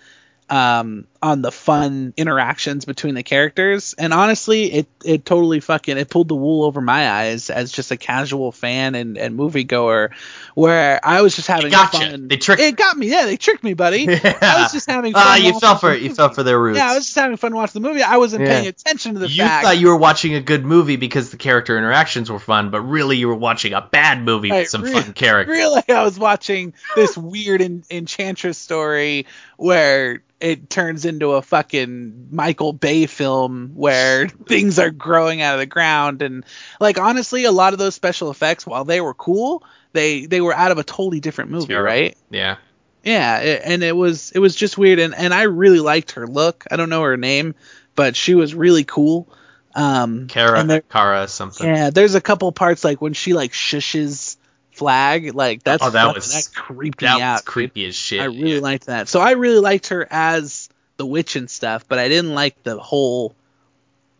um 0.50 1.06
on 1.24 1.40
the 1.40 1.51
fun 1.51 2.12
interactions 2.18 2.84
between 2.84 3.14
the 3.14 3.22
characters. 3.22 3.94
And 3.96 4.12
honestly, 4.12 4.70
it 4.70 4.86
it 5.02 5.24
totally 5.24 5.60
fucking 5.60 5.96
it 5.96 6.10
pulled 6.10 6.28
the 6.28 6.34
wool 6.34 6.64
over 6.64 6.82
my 6.82 7.09
eyes 7.10 7.48
as 7.48 7.72
just 7.72 7.90
a 7.90 7.96
casual 7.96 8.52
fan 8.52 8.94
and 8.94 9.16
and 9.16 9.38
moviegoer, 9.38 10.10
where 10.55 11.01
I 11.02 11.22
was 11.22 11.34
just 11.34 11.48
having 11.48 11.70
gotcha. 11.70 11.98
fun. 11.98 12.28
They 12.28 12.36
tricked- 12.36 12.60
It 12.60 12.76
got 12.76 12.98
me. 12.98 13.09
Yeah, 13.09 13.24
they 13.24 13.38
tricked 13.38 13.64
me, 13.64 13.72
buddy. 13.74 14.05
Yeah. 14.24 14.38
I 14.42 14.62
was 14.62 14.72
just 14.72 14.88
having 14.88 15.14
fun. 15.14 15.22
Ah, 15.24 15.36
you 15.36 15.44
watching 15.55 15.60
fell 15.60 15.78
for 15.78 15.92
it. 15.92 16.02
You 16.02 16.14
fell 16.14 16.28
for 16.28 16.42
their 16.42 16.60
roots. 16.60 16.76
Yeah, 16.78 16.90
I 16.90 16.94
was 16.94 17.05
just 17.06 17.16
having 17.16 17.36
fun 17.38 17.55
watching 17.55 17.80
the 17.82 17.88
movie. 17.88 18.02
I 18.02 18.18
wasn't 18.18 18.42
Yeah. 18.42 18.48
paying 18.60 18.66
attention 18.68 19.14
to 19.14 19.20
the 19.20 19.28
you 19.28 19.42
fact. 19.42 19.64
thought 19.64 19.78
you 19.78 19.88
were 19.88 19.96
watching 19.96 20.34
a 20.34 20.40
good 20.42 20.64
movie 20.64 20.96
because 20.96 21.30
the 21.30 21.36
character 21.38 21.78
interactions 21.78 22.30
were 22.30 22.38
fun, 22.38 22.70
but 22.70 22.82
really 22.82 23.16
you 23.16 23.28
were 23.28 23.34
watching 23.34 23.72
a 23.72 23.80
bad 23.80 24.22
movie 24.22 24.51
Right, 24.51 24.59
with 24.60 24.68
some 24.68 24.82
re- 24.82 24.92
fun 24.92 25.14
characters. 25.14 25.56
Really, 25.56 25.82
I 25.88 26.02
was 26.05 26.18
watching 26.18 26.74
this 26.96 27.16
weird 27.16 27.62
en- 27.62 27.82
enchantress 27.90 28.59
story 28.59 29.26
where 29.56 30.22
it 30.40 30.68
turns 30.68 31.05
into 31.06 31.13
a 31.22 31.42
fucking 31.42 32.28
Michael 32.30 32.72
Bay 32.72 33.06
film 33.06 33.70
where 33.74 34.28
things 34.46 34.78
are 34.78 34.90
growing 34.90 35.40
out 35.42 35.54
of 35.54 35.60
the 35.60 35.66
ground 35.66 36.22
and 36.22 36.44
like 36.80 36.98
honestly, 36.98 37.44
a 37.44 37.52
lot 37.52 37.72
of 37.72 37.78
those 37.78 37.94
special 37.94 38.30
effects, 38.30 38.66
while 38.66 38.84
they 38.84 39.00
were 39.00 39.14
cool, 39.14 39.62
they 39.92 40.26
they 40.26 40.40
were 40.40 40.54
out 40.54 40.70
of 40.70 40.78
a 40.78 40.84
totally 40.84 41.20
different 41.20 41.50
movie, 41.50 41.74
right? 41.74 42.16
Yeah. 42.30 42.56
Yeah, 43.02 43.40
it, 43.40 43.62
and 43.64 43.82
it 43.82 43.94
was 43.94 44.30
it 44.32 44.38
was 44.38 44.56
just 44.56 44.78
weird, 44.78 44.98
and 44.98 45.14
and 45.14 45.34
I 45.34 45.42
really 45.42 45.80
liked 45.80 46.12
her 46.12 46.26
look. 46.26 46.64
I 46.70 46.76
don't 46.76 46.88
know 46.88 47.02
her 47.02 47.16
name, 47.18 47.54
but 47.94 48.16
she 48.16 48.34
was 48.34 48.54
really 48.54 48.84
cool. 48.84 49.28
Um, 49.74 50.28
Cara, 50.28 50.64
there- 50.64 50.80
Cara 50.82 51.28
something. 51.28 51.66
yeah, 51.66 51.90
there's 51.90 52.14
a 52.14 52.20
couple 52.20 52.50
parts 52.52 52.82
like 52.84 53.02
when 53.02 53.12
she 53.12 53.34
like 53.34 53.52
shushes 53.52 54.36
Flag, 54.72 55.34
like 55.34 55.62
that's 55.62 55.84
Oh, 55.84 55.90
that 55.90 56.14
was- 56.14 56.32
that 56.32 56.54
creeped 56.54 57.00
that 57.00 57.16
me 57.16 57.22
out. 57.22 57.44
creepy 57.44 57.84
as 57.86 57.94
shit. 57.94 58.20
I 58.20 58.24
really 58.24 58.58
liked 58.60 58.86
that. 58.86 59.08
So 59.08 59.20
I 59.20 59.32
really 59.32 59.60
liked 59.60 59.88
her 59.88 60.04
as 60.10 60.68
the 60.96 61.06
witch 61.06 61.36
and 61.36 61.48
stuff, 61.50 61.86
but 61.88 61.98
I 61.98 62.08
didn't 62.08 62.34
like 62.34 62.62
the 62.62 62.78
whole 62.78 63.34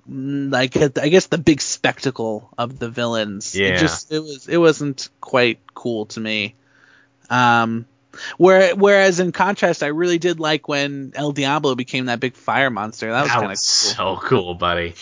like 0.07 0.77
I 0.77 1.09
guess 1.09 1.27
the 1.29 1.39
big 1.39 1.61
spectacle 1.63 2.51
of 2.59 2.79
the 2.79 2.89
villains. 2.91 3.55
Yeah. 3.55 3.69
It 3.69 3.79
just 3.79 4.13
it 4.13 4.19
was 4.21 4.49
it 4.49 4.59
wasn't 4.59 5.09
quite 5.21 5.59
cool 5.75 6.07
to 6.07 6.21
me. 6.21 6.55
Um 7.31 7.87
where, 8.37 8.77
whereas 8.77 9.19
in 9.19 9.33
contrast, 9.33 9.83
I 9.83 9.89
really 9.89 10.19
did 10.19 10.39
like 10.39 10.69
when 10.69 11.13
El 11.17 11.33
Diablo 11.33 11.75
became 11.75 12.07
that 12.07 12.21
big 12.21 12.35
fire 12.37 12.71
monster. 12.71 13.11
That 13.11 13.23
was 13.23 13.31
that 13.31 13.35
kind 13.35 13.45
of 13.47 13.51
was 13.51 13.95
cool. 13.97 14.19
so 14.19 14.29
cool, 14.29 14.55
buddy. 14.55 14.95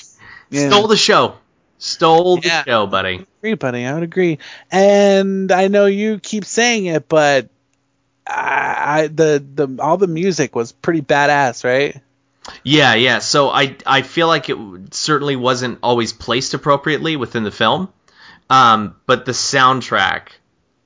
Yeah. 0.50 0.68
Stole 0.68 0.86
the 0.88 0.96
show. 0.96 1.36
Stole 1.78 2.36
the 2.38 2.46
Yeah. 2.48 2.64
show, 2.64 2.86
buddy. 2.86 3.26
agree, 3.40 3.54
buddy. 3.54 3.84
I 3.84 3.92
would 3.94 4.02
agree. 4.02 4.38
And 4.70 5.50
I 5.52 5.68
know 5.68 5.86
you 5.86 6.20
keep 6.20 6.44
saying 6.44 6.86
it, 6.86 7.08
but 7.08 7.48
I, 8.32 9.02
I 9.02 9.06
the 9.08 9.44
the 9.54 9.78
all 9.82 9.96
the 9.96 10.06
music 10.06 10.54
was 10.56 10.72
pretty 10.72 11.02
badass, 11.02 11.64
right? 11.64 12.00
Yeah, 12.64 12.94
yeah. 12.94 13.20
So 13.20 13.50
I 13.50 13.76
I 13.86 14.02
feel 14.02 14.26
like 14.26 14.48
it 14.48 14.58
certainly 14.94 15.36
wasn't 15.36 15.78
always 15.82 16.12
placed 16.12 16.54
appropriately 16.54 17.16
within 17.16 17.44
the 17.44 17.50
film, 17.52 17.88
um, 18.50 18.96
but 19.06 19.24
the 19.26 19.32
soundtrack, 19.32 20.28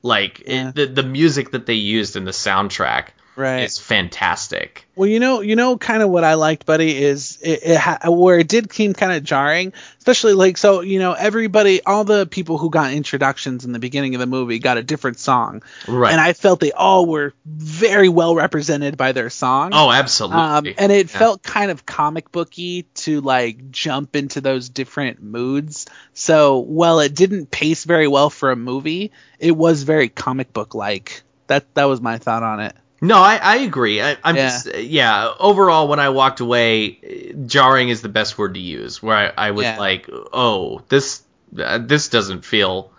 like 0.02 0.42
Yeah. 0.46 0.68
it, 0.68 0.74
the 0.74 0.86
the 0.86 1.02
music 1.02 1.52
that 1.52 1.66
they 1.66 1.74
used 1.74 2.16
in 2.16 2.24
the 2.24 2.32
soundtrack, 2.32 3.08
Right. 3.36 3.64
is 3.64 3.78
fantastic. 3.78 4.86
Well, 4.96 5.06
you 5.08 5.20
know, 5.20 5.42
you 5.42 5.56
know, 5.56 5.76
kind 5.76 6.02
of 6.02 6.08
what 6.08 6.24
I 6.24 6.34
liked, 6.34 6.64
buddy, 6.64 6.96
is 7.04 7.38
it, 7.42 7.60
it 7.64 7.76
ha- 7.76 7.98
where 8.10 8.38
it 8.38 8.48
did 8.48 8.72
seem 8.72 8.94
kind 8.94 9.12
of 9.12 9.22
jarring, 9.24 9.74
especially 9.98 10.32
like 10.32 10.56
so, 10.56 10.80
you 10.80 10.98
know, 10.98 11.12
everybody, 11.12 11.82
all 11.84 12.04
the 12.04 12.24
people 12.26 12.56
who 12.56 12.70
got 12.70 12.92
introductions 12.94 13.66
in 13.66 13.72
the 13.72 13.78
beginning 13.78 14.14
of 14.14 14.20
the 14.20 14.26
movie 14.26 14.58
got 14.58 14.78
a 14.78 14.82
different 14.82 15.18
song, 15.18 15.62
Right. 15.86 16.12
and 16.12 16.20
I 16.20 16.32
felt 16.32 16.60
they 16.60 16.72
all 16.72 17.04
were 17.04 17.34
very 17.44 18.08
well 18.08 18.34
represented 18.34 18.96
by 18.96 19.12
their 19.12 19.28
song. 19.28 19.70
oh, 19.74 19.90
absolutely. 19.90 20.40
Um, 20.40 20.66
and 20.78 20.90
it 20.90 21.12
Yeah. 21.12 21.18
felt 21.18 21.42
kind 21.42 21.70
of 21.70 21.84
comic 21.84 22.32
booky 22.32 22.84
to 22.94 23.20
like 23.20 23.70
jump 23.70 24.16
into 24.16 24.40
those 24.40 24.70
different 24.70 25.22
moods. 25.22 25.84
So 26.14 26.58
while 26.60 27.00
it 27.00 27.14
didn't 27.14 27.50
pace 27.50 27.84
very 27.84 28.08
well 28.08 28.30
for 28.30 28.50
a 28.50 28.56
movie, 28.56 29.12
it 29.38 29.54
was 29.54 29.82
very 29.82 30.08
comic 30.08 30.54
book 30.54 30.74
like. 30.74 31.22
That 31.48 31.66
that 31.74 31.84
was 31.84 32.00
my 32.00 32.16
thought 32.18 32.42
on 32.42 32.60
it. 32.60 32.74
No, 33.06 33.18
I, 33.18 33.36
I 33.36 33.56
agree. 33.58 34.02
I, 34.02 34.16
I'm 34.24 34.36
Yeah. 34.36 34.48
just 34.48 34.74
yeah. 34.74 35.32
Overall, 35.38 35.88
when 35.88 36.00
I 36.00 36.08
walked 36.10 36.40
away, 36.40 37.34
jarring 37.46 37.88
is 37.88 38.02
the 38.02 38.08
best 38.08 38.36
word 38.38 38.54
to 38.54 38.60
use. 38.60 39.02
Where 39.02 39.16
I, 39.16 39.48
I 39.48 39.50
was 39.52 39.64
Yeah. 39.64 39.78
like, 39.78 40.08
oh, 40.32 40.82
this 40.88 41.22
uh, 41.58 41.78
this 41.78 42.08
doesn't 42.08 42.44
feel 42.44 42.90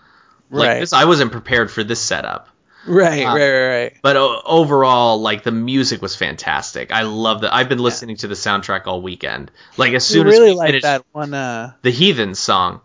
like 0.50 0.68
Right. 0.70 0.80
this. 0.80 0.94
I 0.94 1.06
wasn't 1.06 1.32
prepared 1.32 1.70
for 1.72 1.84
this 1.84 2.00
setup. 2.02 2.50
Right, 2.86 3.26
Uh, 3.26 3.36
right, 3.36 3.52
right, 3.52 3.68
right. 3.84 3.94
But 4.02 4.16
o- 4.16 4.42
overall, 4.46 5.20
like 5.20 5.44
the 5.44 5.52
music 5.52 6.02
was 6.02 6.16
fantastic. 6.16 6.92
I 6.94 7.02
love 7.02 7.42
that. 7.42 7.54
I've 7.54 7.68
been 7.68 7.80
listening 7.80 8.16
to 8.18 8.28
the 8.30 8.36
soundtrack 8.36 8.88
all 8.88 9.02
weekend. 9.02 9.52
Like 9.76 9.92
as 9.94 10.06
soon 10.06 10.26
really 10.26 10.52
as 10.52 10.54
we 10.54 10.58
like 10.58 10.68
finished 10.70 10.84
that 10.84 11.04
one. 11.12 11.34
Uh, 11.34 11.74
the 11.82 11.92
Heathens 11.92 12.40
song, 12.40 12.80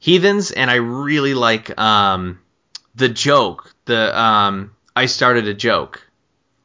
Heathens, 0.00 0.50
and 0.50 0.68
I 0.70 0.76
really 0.76 1.34
like 1.34 1.78
um 1.78 2.40
the 2.96 3.08
joke. 3.08 3.72
The 3.84 4.18
um 4.20 4.72
I 4.96 5.06
started 5.06 5.46
a 5.46 5.54
joke 5.54 6.02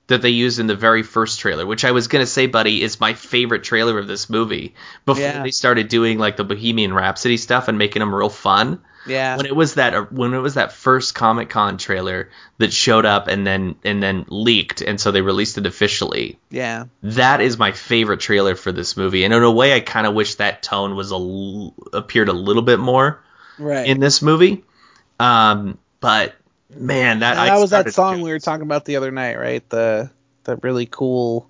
that 0.09 0.21
they 0.21 0.29
used 0.29 0.59
in 0.59 0.67
the 0.67 0.75
very 0.75 1.01
first 1.03 1.39
trailer, 1.39 1.65
which 1.65 1.85
I 1.85 1.91
was 1.91 2.07
gonna 2.07 2.25
say, 2.25 2.45
buddy, 2.45 2.83
is 2.83 2.99
my 2.99 3.13
favorite 3.13 3.63
trailer 3.63 3.97
of 3.97 4.07
this 4.07 4.29
movie. 4.29 4.75
Before 5.05 5.23
Yeah. 5.23 5.41
they 5.43 5.51
started 5.51 5.87
doing 5.87 6.19
like 6.19 6.37
the 6.37 6.43
Bohemian 6.43 6.93
Rhapsody 6.93 7.37
stuff 7.37 7.67
and 7.67 7.77
making 7.77 8.01
them 8.01 8.13
real 8.13 8.29
fun 8.29 8.81
yeah, 9.07 9.37
when 9.37 9.45
it 9.45 9.55
was 9.55 9.75
that 9.75 10.11
when 10.11 10.33
it 10.33 10.39
was 10.39 10.55
that 10.55 10.73
first 10.73 11.15
Comic 11.15 11.49
Con 11.49 11.77
trailer 11.77 12.29
that 12.57 12.73
showed 12.73 13.05
up 13.05 13.27
and 13.29 13.47
then 13.47 13.75
and 13.85 14.03
then 14.03 14.25
leaked, 14.27 14.81
and 14.81 14.99
so 14.99 15.11
they 15.11 15.21
released 15.21 15.57
it 15.57 15.65
officially. 15.65 16.37
yeah, 16.51 16.83
That 17.01 17.39
is 17.39 17.57
my 17.57 17.71
favorite 17.71 18.19
trailer 18.19 18.55
for 18.55 18.71
this 18.73 18.97
movie, 18.97 19.23
and 19.23 19.33
in 19.33 19.41
a 19.41 19.49
way, 19.51 19.73
I 19.73 19.79
kind 19.79 20.05
of 20.05 20.13
wish 20.13 20.35
that 20.35 20.61
tone 20.61 20.95
was 20.95 21.11
a 21.11 21.15
l- 21.15 21.73
appeared 21.93 22.27
a 22.29 22.33
little 22.33 22.61
bit 22.61 22.77
more 22.77 23.23
right. 23.57 23.87
in 23.87 23.99
this 24.01 24.21
movie. 24.21 24.63
Um, 25.19 25.77
but 26.01 26.35
man, 26.75 27.19
that 27.19 27.35
that 27.35 27.57
was 27.59 27.71
that 27.71 27.93
song 27.93 28.17
to- 28.17 28.23
we 28.23 28.31
were 28.31 28.39
talking 28.39 28.63
about 28.63 28.85
the 28.85 28.95
other 28.97 29.11
night, 29.11 29.37
right? 29.37 29.67
The 29.69 30.09
the 30.43 30.55
really 30.57 30.85
cool. 30.85 31.47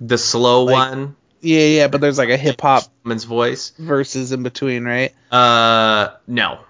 the 0.00 0.16
slow 0.18 0.64
like- 0.64 0.74
one, 0.90 1.16
Yeah, 1.42 1.60
yeah, 1.66 1.88
but 1.88 2.00
there's 2.00 2.18
like 2.18 2.28
a 2.30 2.36
hip 2.36 2.60
hop 2.60 2.84
woman's 3.04 3.24
voice. 3.24 3.72
verses 3.78 4.32
in 4.32 4.42
between, 4.42 4.84
right? 4.84 5.12
Uh, 5.30 6.10
no, 6.26 6.60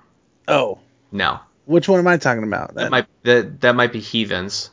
Oh, 0.49 0.79
no, 1.13 1.41
which 1.67 1.89
one 1.89 1.99
am 2.01 2.07
I 2.09 2.17
talking 2.17 2.43
about? 2.45 2.75
that 2.75 2.91
might 2.91 3.07
that 3.25 3.61
that 3.61 3.75
might 3.77 3.93
be 3.93 4.01
Heathens. 4.01 4.71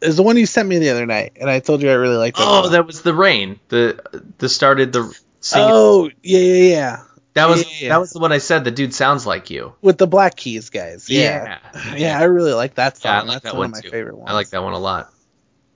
is 0.00 0.16
the 0.16 0.22
one 0.22 0.36
you 0.36 0.46
sent 0.46 0.68
me 0.68 0.78
the 0.78 0.90
other 0.90 1.06
night, 1.06 1.32
and 1.40 1.48
I 1.50 1.60
told 1.60 1.82
you 1.82 1.90
I 1.90 1.94
really 1.94 2.16
liked 2.16 2.36
that. 2.36 2.44
Oh, 2.46 2.62
song. 2.64 2.72
that 2.72 2.86
was 2.86 3.02
the 3.02 3.14
rain. 3.14 3.58
The 3.68 4.00
the 4.38 4.48
started 4.48 4.92
the 4.92 5.12
singing. 5.40 5.68
Oh, 5.70 6.10
yeah, 6.22 6.38
yeah, 6.38 6.70
yeah. 6.70 7.02
That 7.34 7.48
was 7.48 7.62
Yeah, 7.62 7.68
yeah, 7.70 7.76
yeah. 7.80 7.88
that 7.90 8.00
was 8.00 8.10
the 8.12 8.20
one 8.20 8.32
I 8.32 8.38
said. 8.38 8.64
The 8.64 8.70
dude 8.70 8.94
sounds 8.94 9.26
like 9.26 9.50
you. 9.50 9.74
With 9.82 9.98
the 9.98 10.06
Black 10.06 10.36
Keys 10.36 10.70
guys. 10.70 11.08
Yeah. 11.10 11.58
Yeah. 11.74 11.94
Yeah, 11.96 12.18
I 12.18 12.24
really 12.24 12.52
like 12.52 12.74
that 12.76 12.96
song. 12.98 13.10
Yeah, 13.12 13.18
I 13.18 13.22
like 13.22 13.32
that's 13.42 13.42
that 13.44 13.52
one, 13.54 13.58
one 13.58 13.66
of 13.70 13.72
my 13.72 13.80
too. 13.80 13.90
favorite 13.90 14.16
ones. 14.16 14.30
I 14.30 14.34
like 14.34 14.50
that 14.50 14.62
one 14.62 14.72
a 14.72 14.78
lot. 14.78 15.12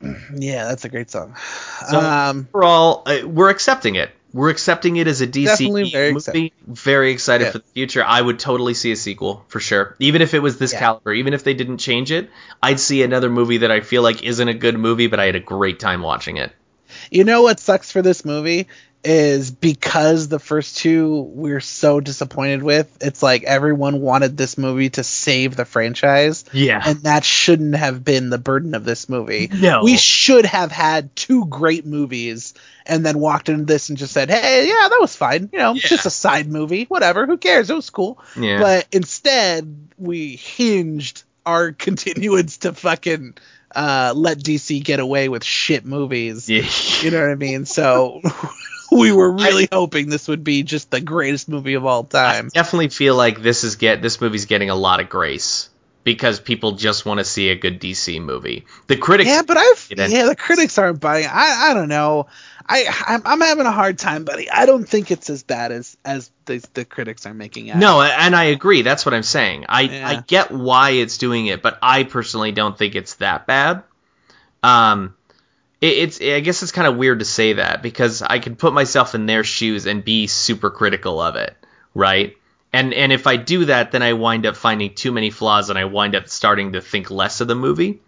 Yeah, 0.35 0.67
that's 0.69 0.85
a 0.85 0.89
great 0.89 1.11
song. 1.11 1.35
So- 1.91 1.99
um, 2.01 2.49
Overall, 2.55 3.03
uh, 3.07 3.27
we're 3.27 3.51
accepting 3.51 3.97
it. 3.97 4.11
We're 4.33 4.51
accepting 4.51 4.97
it 4.97 5.09
as 5.09 5.21
a 5.23 5.27
DC 5.27 5.47
Definitely 5.47 5.91
very 5.91 6.13
movie. 6.13 6.53
Very 6.67 7.13
excited 7.13 7.45
Yeah. 7.47 7.51
for 7.53 7.59
the 7.59 7.65
future. 7.75 8.05
I 8.05 8.21
would 8.21 8.39
totally 8.39 8.75
see 8.75 8.93
a 8.93 8.97
sequel 8.97 9.45
for 9.49 9.59
sure. 9.59 9.97
Even 10.01 10.21
if 10.23 10.35
it 10.35 10.41
was 10.41 10.59
this 10.59 10.73
Yeah. 10.75 10.81
caliber, 10.81 11.13
even 11.15 11.33
if 11.33 11.45
they 11.45 11.55
didn't 11.55 11.79
change 11.79 12.13
it, 12.13 12.29
I'd 12.63 12.79
see 12.79 13.03
another 13.03 13.31
movie 13.31 13.59
that 13.59 13.71
I 13.71 13.81
feel 13.81 14.03
like 14.03 14.23
isn't 14.23 14.47
a 14.49 14.55
good 14.55 14.79
movie, 14.79 15.07
but 15.07 15.19
I 15.19 15.25
had 15.25 15.35
a 15.35 15.41
great 15.41 15.81
time 15.81 16.03
watching 16.03 16.37
it. 16.37 16.53
you 17.11 17.25
know 17.25 17.43
what 17.43 17.59
sucks 17.61 17.91
for 17.93 18.01
this 18.03 18.25
movie 18.25 18.67
is 19.05 19.51
because 19.53 20.27
the 20.29 20.41
first 20.41 20.79
two 20.79 21.21
we're 21.23 21.61
so 21.61 22.01
disappointed 22.01 22.63
with. 22.63 22.95
It's 23.01 23.23
like 23.23 23.45
everyone 23.45 24.01
wanted 24.01 24.37
this 24.37 24.59
movie 24.59 24.91
to 24.91 25.05
save 25.05 25.55
the 25.57 25.65
franchise. 25.65 26.45
Yeah. 26.53 26.83
and 26.85 27.03
that 27.05 27.25
shouldn't 27.25 27.77
have 27.77 28.05
been 28.05 28.29
the 28.31 28.39
burden 28.39 28.75
of 28.75 28.85
this 28.85 29.09
movie. 29.09 29.49
No. 29.53 29.85
We 29.85 29.97
should 29.97 30.45
have 30.47 30.73
had 30.73 31.15
two 31.15 31.47
great 31.47 31.87
movies 31.87 32.55
and 32.87 33.07
then 33.07 33.19
walked 33.19 33.49
into 33.49 33.65
this 33.65 33.89
and 33.89 33.97
just 33.99 34.13
said, 34.13 34.31
"Hey, 34.31 34.67
yeah, 34.67 34.89
that 34.89 34.99
was 35.01 35.15
fine. 35.15 35.49
You 35.53 35.59
know, 35.59 35.75
Yeah. 35.75 35.83
just 35.87 36.07
a 36.07 36.11
side 36.11 36.49
movie. 36.49 36.85
Whatever. 36.85 37.27
Who 37.27 37.37
cares? 37.39 37.71
It 37.71 37.75
was 37.75 37.91
cool." 37.91 38.23
Yeah. 38.37 38.59
But 38.61 38.87
instead, 38.93 39.89
we 39.97 40.37
hinged 40.37 41.23
our 41.47 41.73
continuance 41.87 42.59
to 42.59 42.73
fucking 42.73 43.35
uh, 43.75 44.13
let 44.17 44.39
DC 44.39 44.83
get 44.83 44.99
away 44.99 45.29
with 45.29 45.45
shit 45.45 45.85
movies. 45.85 46.49
yeah. 46.49 46.69
You 47.03 47.11
know 47.11 47.21
what 47.21 47.31
I 47.31 47.35
mean? 47.37 47.65
So 47.67 48.23
we 48.93 49.13
were 49.13 49.33
really 49.33 49.69
hoping 49.71 50.09
this 50.09 50.29
would 50.29 50.45
be 50.45 50.63
just 50.63 50.91
the 50.91 51.01
greatest 51.01 51.49
movie 51.49 51.75
of 51.75 51.85
all 51.85 52.05
time. 52.05 52.47
I 52.47 52.49
definitely 52.49 52.89
feel 52.89 53.15
like 53.17 53.43
this 53.43 53.65
is 53.65 53.77
get 53.77 54.03
this 54.03 54.21
movie's 54.21 54.47
getting 54.47 54.71
a 54.71 54.75
lot 54.75 55.01
of 55.01 55.09
grace 55.09 55.69
because 56.05 56.41
people 56.41 56.73
just 56.73 57.05
want 57.05 57.19
to 57.19 57.25
see 57.25 57.51
a 57.51 57.55
good 57.55 57.81
DC 57.81 58.21
movie. 58.23 58.65
The 58.87 58.97
critics 58.97 59.29
Yeah, 59.29 59.43
but 59.43 59.59
I've 59.59 59.93
yeah, 59.95 60.25
the 60.27 60.37
critics 60.37 60.79
aren't 60.79 61.01
buying. 61.01 61.27
I 61.27 61.71
I 61.71 61.75
don't 61.75 61.89
know. 61.89 62.29
I 62.67 62.87
I'm, 63.07 63.23
I'm 63.27 63.41
having 63.41 63.67
a 63.67 63.73
hard 63.73 63.99
time, 63.99 64.25
buddy. 64.25 64.51
I 64.51 64.65
don't 64.65 64.89
think 64.89 65.11
it's 65.11 65.29
as 65.29 65.43
bad 65.43 65.71
as 65.71 65.97
as 66.07 66.31
the 66.47 66.67
the 66.75 66.85
critics 66.87 67.27
are 67.27 67.35
making 67.35 67.67
it. 67.67 67.77
No, 67.77 68.01
and 68.01 68.35
I 68.35 68.45
agree. 68.45 68.81
That's 68.83 69.05
what 69.05 69.15
I'm 69.15 69.23
saying. 69.23 69.67
I 69.69 69.83
Yeah. 69.83 70.09
I 70.09 70.21
get 70.21 70.51
why 70.51 70.91
it's 70.93 71.19
doing 71.19 71.47
it, 71.47 71.61
but 71.61 71.79
I 71.83 72.05
personally 72.05 72.53
don't 72.53 72.77
think 72.77 72.95
it's 72.95 73.17
that 73.17 73.47
bad. 73.47 73.83
Um, 74.63 75.15
it, 75.81 75.87
it's 75.87 76.21
I 76.21 76.41
guess 76.41 76.63
it's 76.63 76.73
kind 76.73 76.87
of 76.87 76.97
weird 76.97 77.21
to 77.21 77.25
say 77.25 77.55
that 77.55 77.83
because 77.83 78.23
I 78.23 78.39
can 78.39 78.57
put 78.57 78.73
myself 78.73 79.15
in 79.15 79.27
their 79.27 79.45
shoes 79.45 79.87
and 79.87 80.05
be 80.05 80.27
super 80.27 80.71
critical 80.71 81.21
of 81.21 81.37
it, 81.37 81.57
right? 81.95 82.37
And 82.73 82.93
and 82.95 83.13
if 83.13 83.27
I 83.27 83.37
do 83.37 83.67
that, 83.67 83.93
then 83.93 84.03
I 84.03 84.13
wind 84.15 84.47
up 84.47 84.57
finding 84.57 84.95
too 84.95 85.13
many 85.13 85.31
flaws 85.31 85.71
and 85.71 85.79
I 85.79 85.85
wind 85.87 86.15
up 86.17 86.29
starting 86.29 86.73
to 86.73 86.81
think 86.81 87.11
less 87.11 87.41
of 87.41 87.49
the 87.49 87.55
movie. 87.55 88.01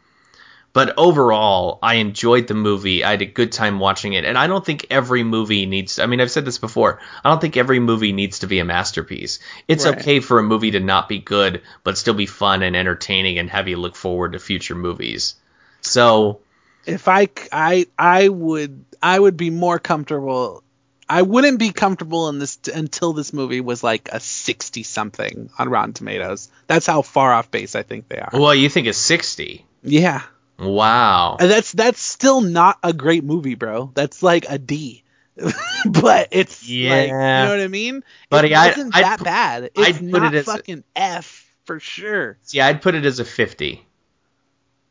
But 0.73 0.95
overall, 0.99 1.81
I 1.83 1.95
enjoyed 1.95 2.47
the 2.47 2.55
movie. 2.55 3.03
I 3.03 3.11
had 3.11 3.23
a 3.23 3.27
good 3.27 3.51
time 3.51 3.81
watching 3.81 4.13
it. 4.13 4.25
And 4.25 4.39
I 4.39 4.47
don't 4.47 4.65
think 4.65 4.87
every 4.89 5.25
movie 5.25 5.67
needs 5.67 5.99
I 5.99 6.07
mean, 6.07 6.21
I've 6.21 6.31
said 6.31 6.45
this 6.45 6.59
before. 6.59 7.01
I 7.25 7.31
don't 7.31 7.41
think 7.41 7.57
every 7.57 7.81
movie 7.81 8.13
needs 8.13 8.41
to 8.41 8.47
be 8.47 8.61
a 8.61 8.65
masterpiece. 8.65 9.41
It's 9.67 9.85
Right. 9.85 9.99
okay 9.99 10.21
for 10.21 10.39
a 10.39 10.45
movie 10.45 10.71
to 10.73 10.81
not 10.81 11.09
be 11.09 11.19
good, 11.19 11.63
but 11.83 11.99
still 11.99 12.15
be 12.15 12.27
fun 12.27 12.63
and 12.63 12.77
entertaining 12.77 13.39
and 13.39 13.51
have 13.51 13.67
you 13.69 13.79
look 13.79 13.97
forward 13.97 14.33
to 14.33 14.39
future 14.39 14.77
movies. 14.77 15.35
So, 15.81 16.41
if 16.87 17.09
I, 17.09 17.29
I 17.53 17.87
I 17.99 18.29
would 18.29 18.85
I 19.03 19.19
would 19.19 19.37
be 19.37 19.51
more 19.51 19.79
comfortable. 19.79 20.63
I 21.09 21.23
wouldn't 21.23 21.59
be 21.59 21.73
comfortable 21.73 22.29
in 22.29 22.39
this 22.39 22.57
t- 22.57 22.71
until 22.73 23.13
this 23.13 23.33
movie 23.33 23.61
was 23.61 23.83
like 23.83 24.09
a 24.13 24.21
sixty 24.21 24.83
something 24.85 25.51
on 25.59 25.69
Rotten 25.69 25.93
Tomatoes. 25.93 26.49
That's 26.69 26.87
how 26.87 27.03
far 27.03 27.33
off 27.33 27.51
base 27.51 27.75
I 27.75 27.83
think 27.83 28.09
they 28.09 28.19
are. 28.19 28.31
well, 28.33 28.55
you 28.55 28.69
think 28.69 28.87
it's 28.87 28.99
60. 28.99 29.65
Yeah, 29.83 30.23
Wow. 30.59 31.37
and 31.41 31.51
that's 31.51 31.73
that's 31.73 32.01
still 32.01 32.41
not 32.43 32.79
a 32.83 32.93
great 32.93 33.25
movie, 33.25 33.55
bro. 33.57 33.91
That's 33.95 34.23
like 34.23 34.47
a 34.49 34.59
D. 34.59 35.03
but 35.87 36.29
it's 36.33 36.63
like, 36.63 36.69
you 36.71 36.89
know 36.89 37.49
what 37.51 37.61
I 37.61 37.69
mean? 37.69 38.05
Buddy, 38.29 38.53
it 38.53 38.57
wasn't 38.57 38.95
I'd 38.95 39.05
that 39.05 39.19
pu- 39.19 39.25
bad. 39.25 39.65
It's 39.75 39.79
I'd 39.79 39.95
put 40.11 40.23
not 40.23 40.35
it 40.35 40.39
as 40.39 40.45
fucking 40.45 40.85
F 40.95 41.51
for 41.65 41.81
sure. 41.81 42.37
Yeah, 42.51 42.67
I'd 42.67 42.83
put 42.83 42.95
it 42.95 43.05
as 43.07 43.19
a 43.21 43.25
50. 43.25 43.85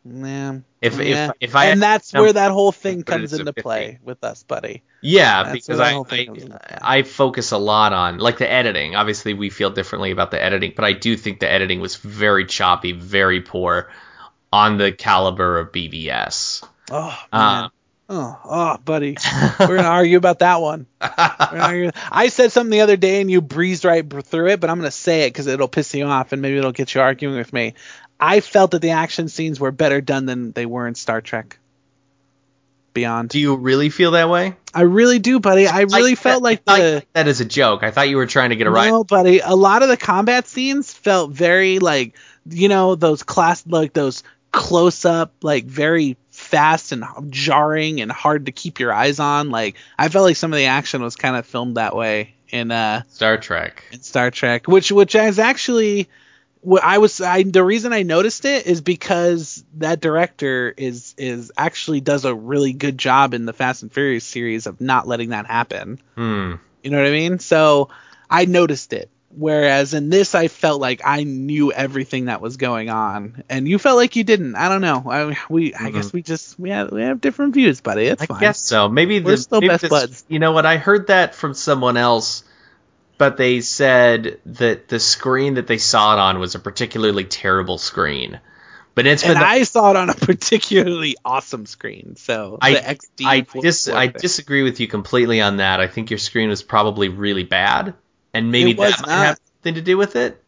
Yeah. 0.05 0.59
If 0.81 0.97
yeah. 0.99 1.27
if 1.27 1.31
if 1.41 1.55
I 1.55 1.65
and 1.65 1.81
that's 1.81 2.13
where 2.13 2.31
that 2.33 2.51
whole 2.51 2.71
thing 2.71 3.03
comes 3.03 3.33
into 3.33 3.45
50. 3.53 3.61
play 3.61 3.99
with 4.03 4.23
us, 4.23 4.43
buddy. 4.43 4.81
yeah, 5.01 5.43
That's 5.43 5.53
because 5.67 5.79
I 5.79 5.89
I, 5.89 6.25
comes 6.25 6.43
into 6.43 6.57
play. 6.57 6.77
I 6.81 7.03
focus 7.03 7.51
a 7.51 7.57
lot 7.57 7.91
on 7.93 8.17
like 8.17 8.37
the 8.37 8.49
editing. 8.49 8.95
Obviously, 8.95 9.33
we 9.33 9.49
feel 9.49 9.69
differently 9.71 10.11
about 10.11 10.31
the 10.31 10.41
editing, 10.41 10.73
but 10.75 10.85
I 10.85 10.93
do 10.93 11.17
think 11.17 11.41
the 11.41 11.51
editing 11.51 11.81
was 11.81 11.97
very 11.97 12.45
choppy, 12.45 12.93
very 12.93 13.41
poor, 13.41 13.91
on 14.53 14.77
the 14.77 14.91
caliber 14.93 15.59
of 15.59 15.71
BvS. 15.73 16.63
Oh 16.89 17.19
Uh, 17.33 17.37
man. 17.61 17.69
oh, 18.09 18.39
oh, 18.45 18.77
buddy. 18.83 19.17
We're 19.59 19.75
gonna 19.75 19.83
argue 19.83 20.17
about 20.17 20.39
that 20.39 20.61
one. 20.61 20.87
Argue- 21.01 21.91
I 22.09 22.29
said 22.29 22.51
something 22.53 22.71
the 22.71 22.81
other 22.81 22.97
day 22.97 23.19
and 23.21 23.29
you 23.29 23.41
breezed 23.41 23.83
right 23.85 24.09
through 24.23 24.47
it, 24.47 24.59
but 24.61 24.69
I'm 24.69 24.77
gonna 24.77 24.91
say 24.91 25.23
it 25.25 25.31
because 25.33 25.47
it'll 25.47 25.67
piss 25.67 25.93
you 25.93 26.05
off 26.05 26.31
and 26.31 26.41
maybe 26.41 26.57
it'll 26.57 26.71
get 26.71 26.95
you 26.95 27.01
arguing 27.01 27.35
with 27.37 27.51
me. 27.51 27.73
I 28.19 28.41
felt 28.41 28.71
that 28.71 28.81
the 28.81 28.91
action 28.91 29.29
scenes 29.29 29.59
were 29.59 29.71
better 29.71 30.01
done 30.01 30.25
than 30.25 30.51
they 30.51 30.65
were 30.65 30.87
in 30.87 30.95
Star 30.95 31.21
Trek. 31.21 31.57
Beyond. 32.91 33.29
do 33.29 33.39
you 33.39 33.55
really 33.55 33.89
feel 33.89 34.11
that 34.11 34.29
way? 34.29 34.55
I 34.73 34.81
really 34.81 35.19
do, 35.19 35.39
buddy. 35.39 35.67
I 35.67 35.81
really 35.81 36.15
felt 36.15 36.41
like 36.41 36.63
I 36.67 36.79
the 36.79 37.03
that 37.13 37.27
is 37.27 37.39
a 37.39 37.45
joke. 37.45 37.83
I 37.83 37.91
thought 37.91 38.09
you 38.09 38.17
were 38.17 38.25
trying 38.25 38.49
to 38.49 38.55
get 38.55 38.65
a 38.65 38.71
right. 38.71 38.89
No, 38.89 39.03
buddy. 39.03 39.39
A 39.39 39.55
lot 39.55 39.83
of 39.83 39.89
the 39.89 39.95
combat 39.95 40.47
scenes 40.47 40.91
felt 40.91 41.31
very 41.31 41.77
like 41.79 42.15
you 42.49 42.67
know 42.67 42.95
those 42.95 43.21
class 43.21 43.63
like 43.67 43.93
those 43.93 44.23
close 44.51 45.05
up 45.05 45.33
like 45.43 45.65
very 45.65 46.17
fast 46.31 46.91
and 46.91 47.05
jarring 47.29 48.01
and 48.01 48.11
hard 48.11 48.47
to 48.47 48.51
keep 48.51 48.79
your 48.79 48.91
eyes 48.91 49.19
on. 49.19 49.51
Like 49.51 49.75
I 49.97 50.09
felt 50.09 50.23
like 50.25 50.35
some 50.35 50.51
of 50.51 50.57
the 50.57 50.65
action 50.65 51.01
was 51.03 51.15
kind 51.15 51.35
of 51.35 51.45
filmed 51.45 51.77
that 51.77 51.95
way 51.95 52.33
in 52.49 52.71
uh 52.71 53.03
Star 53.09 53.37
Trek. 53.37 53.83
in 53.91 54.01
Star 54.01 54.31
Trek, 54.31 54.67
which 54.67 54.91
which 54.91 55.15
is 55.15 55.39
actually 55.39 56.09
I 56.81 56.97
was 56.97 57.21
I 57.21 57.43
the 57.43 57.63
reason 57.63 57.93
I 57.93 58.03
noticed 58.03 58.43
it 58.45 58.67
is 58.67 58.81
because 58.81 59.63
that 59.77 60.01
director 60.01 60.73
is 60.75 61.15
is 61.17 61.51
actually 61.57 62.01
does 62.01 62.25
a 62.25 62.35
really 62.35 62.73
good 62.73 62.97
job 62.97 63.33
in 63.33 63.45
the 63.45 63.53
Fast 63.53 63.81
and 63.83 63.91
Furious 63.91 64.25
series 64.25 64.67
of 64.67 64.81
not 64.81 65.07
letting 65.07 65.29
that 65.29 65.45
happen. 65.45 65.99
Hmm. 66.15 66.55
You 66.83 66.91
know 66.91 66.97
what 66.97 67.07
I 67.07 67.11
mean? 67.11 67.39
So 67.39 67.89
I 68.29 68.45
noticed 68.45 68.93
it. 68.93 69.09
Whereas 69.31 69.93
in 69.93 70.09
this, 70.09 70.33
I 70.33 70.47
felt 70.47 70.81
like 70.81 71.01
I 71.05 71.23
knew 71.23 71.71
everything 71.71 72.25
that 72.25 72.41
was 72.41 72.57
going 72.57 72.89
on, 72.89 73.43
and 73.47 73.67
you 73.67 73.77
felt 73.77 73.95
like 73.95 74.15
you 74.15 74.23
didn't. 74.23 74.55
I 74.55 74.69
don't 74.69 74.81
know. 74.81 75.03
I, 75.07 75.37
we, 75.49 75.75
I 75.75 75.91
guess 75.91 76.11
we 76.11 76.23
just 76.23 76.59
we 76.59 76.71
have 76.71 76.91
we 76.91 77.03
have 77.03 77.21
different 77.21 77.53
views, 77.53 77.79
buddy. 77.79 78.07
It's 78.07 78.23
Mm-hmm. 78.23 78.33
I 78.33 78.35
fine. 78.35 78.41
guess 78.41 78.59
so. 78.59 78.89
Maybe 78.89 79.19
We're 79.21 79.31
the, 79.31 79.37
still 79.37 79.61
maybe 79.61 79.69
best 79.69 79.81
this- 79.83 79.89
buds. 79.91 80.25
You 80.29 80.39
know 80.39 80.51
what? 80.51 80.65
I 80.65 80.77
heard 80.77 81.07
that 81.07 81.35
from 81.35 81.53
someone 81.53 81.95
else, 81.95 82.43
but 83.19 83.37
they 83.37 83.61
said 83.61 84.39
that 84.47 84.87
the 84.87 84.99
screen 84.99 85.53
that 85.55 85.67
they 85.67 85.77
saw 85.77 86.13
it 86.13 86.19
on 86.19 86.39
was 86.39 86.55
a 86.55 86.59
particularly 86.59 87.25
terrible 87.25 87.77
screen. 87.77 88.39
But 88.95 89.05
it's 89.05 89.23
And 89.23 89.35
the- 89.39 89.45
I 89.45 89.63
saw 89.63 89.91
it 89.91 89.95
on 89.95 90.09
a 90.09 90.13
particularly 90.15 91.15
awesome 91.23 91.65
screen. 91.67 92.15
So 92.15 92.57
I, 92.59 92.73
the 92.73 92.79
XD 92.79 93.25
I, 93.25 93.41
dis- 93.61 93.87
I 93.87 94.07
disagree 94.07 94.63
with 94.63 94.79
you 94.79 94.87
completely 94.87 95.41
on 95.41 95.57
that. 95.57 95.79
I 95.79 95.87
think 95.87 96.09
your 96.09 96.17
screen 96.17 96.49
was 96.49 96.63
probably 96.63 97.09
really 97.09 97.43
bad, 97.43 97.93
and 98.33 98.51
maybe 98.51 98.73
that 98.73 98.79
might 99.01 99.07
not. 99.07 99.09
have 99.27 99.39
something 99.57 99.75
to 99.75 99.81
do 99.81 99.97
with 99.97 100.15
it. 100.15 100.43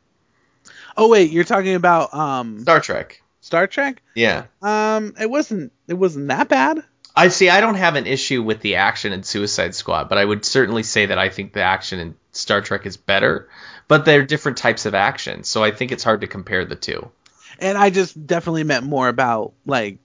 Oh 0.97 1.07
wait, 1.09 1.31
you're 1.31 1.43
talking 1.43 1.75
about 1.75 2.13
um 2.13 2.61
Star 2.61 2.79
Trek. 2.79 3.21
Star 3.41 3.67
Trek? 3.67 4.01
Yeah. 4.15 4.45
Um, 4.61 5.13
it 5.19 5.29
wasn't 5.29 5.71
it 5.87 5.93
wasn't 5.93 6.29
that 6.29 6.47
bad. 6.49 6.83
I 7.15 7.27
see. 7.27 7.49
I 7.49 7.59
don't 7.59 7.75
have 7.75 7.95
an 7.95 8.05
issue 8.07 8.41
with 8.41 8.61
the 8.61 8.75
action 8.75 9.11
in 9.11 9.23
Suicide 9.23 9.75
Squad, 9.75 10.07
but 10.09 10.17
I 10.17 10.23
would 10.23 10.45
certainly 10.45 10.83
say 10.83 11.07
that 11.07 11.17
I 11.19 11.27
think 11.29 11.51
the 11.53 11.61
action 11.61 11.99
in 11.99 12.15
Star 12.31 12.61
Trek 12.61 12.85
is 12.85 12.97
better. 12.97 13.49
But 13.87 14.05
they're 14.05 14.23
different 14.25 14.57
types 14.57 14.85
of 14.85 14.95
action, 14.95 15.43
so 15.43 15.63
I 15.63 15.71
think 15.71 15.91
it's 15.91 16.03
hard 16.03 16.21
to 16.21 16.27
compare 16.27 16.63
the 16.65 16.75
two. 16.75 17.11
and 17.59 17.77
I 17.77 17.89
just 17.89 18.25
definitely 18.25 18.63
meant 18.63 18.85
more 18.85 19.07
about 19.09 19.53
like 19.65 19.97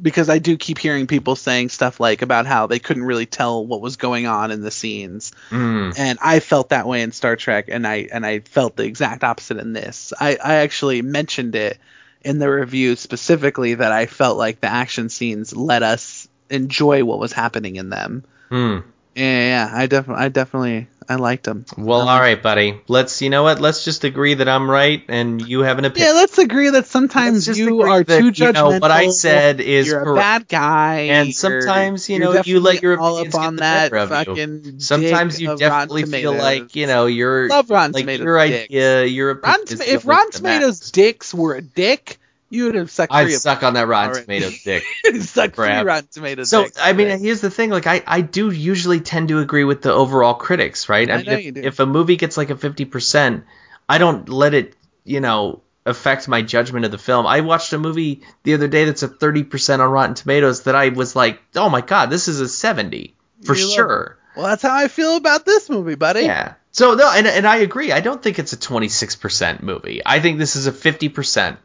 because 0.00 0.28
I 0.30 0.38
do 0.38 0.56
keep 0.56 0.78
hearing 0.78 1.08
people 1.08 1.34
saying 1.34 1.70
stuff 1.70 1.98
like 1.98 2.22
about 2.22 2.46
how 2.46 2.68
they 2.68 2.78
couldn't 2.78 3.02
really 3.02 3.26
tell 3.26 3.66
what 3.66 3.80
was 3.80 3.96
going 3.96 4.26
on 4.28 4.52
in 4.52 4.62
the 4.62 4.70
scenes, 4.70 5.32
Mm. 5.50 5.98
and 5.98 6.18
I 6.22 6.38
felt 6.38 6.68
that 6.68 6.86
way 6.86 7.02
in 7.02 7.10
Star 7.10 7.34
Trek, 7.34 7.64
and 7.68 7.84
I 7.84 8.06
and 8.12 8.24
I 8.24 8.38
felt 8.40 8.76
the 8.76 8.84
exact 8.84 9.24
opposite 9.24 9.56
in 9.58 9.72
this. 9.72 10.12
I 10.20 10.38
I 10.42 10.54
actually 10.56 11.02
mentioned 11.02 11.56
it 11.56 11.78
in 12.22 12.38
the 12.38 12.48
review 12.50 12.94
specifically 12.94 13.74
that 13.74 13.90
I 13.90 14.06
felt 14.06 14.38
like 14.38 14.60
the 14.60 14.68
action 14.70 15.08
scenes 15.08 15.54
let 15.56 15.82
us 15.82 16.28
enjoy 16.50 17.04
what 17.04 17.18
was 17.18 17.32
happening 17.32 17.74
in 17.76 17.90
them. 17.90 18.24
Hmm. 18.50 18.78
Yeah, 19.14 19.68
yeah, 19.68 19.70
I 19.72 19.86
definitely 19.86 20.24
I 20.24 20.28
definitely 20.28 20.88
I 21.08 21.16
liked 21.16 21.46
him. 21.46 21.64
Well, 21.76 22.02
um, 22.02 22.08
all 22.08 22.20
right, 22.20 22.40
buddy. 22.40 22.80
Let's. 22.86 23.22
You 23.22 23.30
know 23.30 23.42
what? 23.42 23.60
Let's 23.60 23.84
just 23.84 24.04
agree 24.04 24.34
that 24.34 24.48
I'm 24.48 24.70
right 24.70 25.02
and 25.08 25.40
you 25.40 25.60
have 25.60 25.78
an 25.78 25.86
opinion. 25.86 26.14
Yeah, 26.14 26.20
let's 26.20 26.38
agree 26.38 26.70
that 26.70 26.86
sometimes 26.86 27.48
you 27.58 27.82
are 27.82 28.04
that, 28.04 28.18
too 28.20 28.26
you 28.26 28.30
judgmental. 28.30 28.72
know, 28.72 28.78
what 28.78 28.90
I 28.90 29.08
said 29.08 29.60
is 29.60 29.86
you're 29.86 30.12
a 30.12 30.14
bad 30.16 30.48
guy, 30.48 31.00
And 31.00 31.34
sometimes, 31.34 32.08
you 32.10 32.18
know, 32.18 32.40
you 32.44 32.60
let 32.60 32.82
your 32.82 32.98
all 33.00 33.16
opinions 33.16 33.34
up 33.34 33.40
get 33.40 33.46
on 33.48 33.56
the 33.56 33.60
that 33.62 33.92
of 33.92 34.10
you. 34.10 34.16
fucking 34.16 34.80
Sometimes 34.80 35.40
you 35.40 35.56
definitely 35.56 36.04
feel 36.04 36.32
like 36.34 36.76
you 36.76 36.86
know 36.86 37.06
your 37.06 37.48
Love 37.48 37.70
Rotten 37.70 37.92
like 37.92 38.02
Tomatoes 38.02 38.24
your 38.24 38.38
idea, 38.38 39.04
your 39.06 39.34
Rotten 39.34 39.62
opinion 39.62 39.66
Toma- 39.66 39.84
is 39.84 39.90
if 39.94 40.04
least 40.04 40.32
Tomatoes 40.32 40.90
dicks 40.90 41.34
were 41.34 41.54
a 41.54 41.62
dick, 41.62 42.18
you 42.50 42.64
would 42.64 42.74
have 42.76 42.90
sucked 42.90 43.12
I'd 43.12 43.30
suck 43.32 43.62
on 43.62 43.74
that 43.74 43.88
Rotten 43.88 44.10
Alright. 44.10 44.22
Tomatoes 44.24 44.62
dick. 44.64 44.82
sucked 45.20 45.56
three. 45.56 45.68
Rotten 45.68 46.08
Tomatoes. 46.10 46.48
So 46.48 46.64
dicks 46.64 46.78
I 46.80 46.92
mean, 46.92 47.08
today. 47.08 47.22
here's 47.22 47.40
the 47.40 47.50
thing: 47.50 47.70
like, 47.70 47.86
I, 47.86 48.02
I 48.06 48.20
do 48.22 48.50
usually 48.50 49.00
tend 49.00 49.28
to 49.28 49.38
agree 49.40 49.64
with 49.64 49.82
the 49.82 49.92
overall 49.92 50.34
critics, 50.34 50.88
right? 50.88 51.10
I 51.10 51.16
mean, 51.18 51.26
know 51.26 51.32
if, 51.32 51.44
you 51.44 51.52
do. 51.52 51.60
if 51.62 51.80
a 51.80 51.86
movie 51.86 52.16
gets 52.16 52.36
like 52.36 52.50
a 52.50 52.56
fifty 52.56 52.84
percent, 52.84 53.44
I 53.88 53.98
don't 53.98 54.28
let 54.28 54.54
it, 54.54 54.74
you 55.04 55.20
know, 55.20 55.62
affect 55.84 56.28
my 56.28 56.42
judgment 56.42 56.84
of 56.84 56.90
the 56.90 56.98
film. 56.98 57.26
I 57.26 57.40
watched 57.40 57.72
a 57.72 57.78
movie 57.78 58.22
the 58.44 58.54
other 58.54 58.68
day 58.68 58.84
that's 58.84 59.02
a 59.02 59.08
thirty 59.08 59.42
percent 59.42 59.82
on 59.82 59.90
Rotten 59.90 60.14
Tomatoes 60.14 60.62
that 60.62 60.74
I 60.74 60.88
was 60.88 61.14
like, 61.14 61.42
oh 61.54 61.68
my 61.68 61.80
god, 61.82 62.10
this 62.10 62.28
is 62.28 62.40
a 62.40 62.48
seventy 62.48 63.14
for 63.44 63.54
You 63.54 63.64
love 63.64 63.74
sure. 63.74 64.18
well, 64.36 64.46
that's 64.46 64.62
how 64.62 64.74
I 64.74 64.88
feel 64.88 65.16
about 65.16 65.44
this 65.44 65.68
movie, 65.68 65.96
buddy. 65.96 66.22
Yeah. 66.22 66.54
So 66.70 66.94
no, 66.94 67.10
and 67.10 67.26
and 67.26 67.46
I 67.46 67.56
agree. 67.58 67.92
I 67.92 68.00
don't 68.00 68.22
think 68.22 68.38
it's 68.38 68.52
a 68.52 68.58
twenty 68.58 68.88
six 68.88 69.16
percent 69.16 69.62
movie. 69.62 70.02
I 70.04 70.20
think 70.20 70.38
this 70.38 70.56
is 70.56 70.66
a 70.66 70.72
fifty 70.72 71.08
percent. 71.08 71.58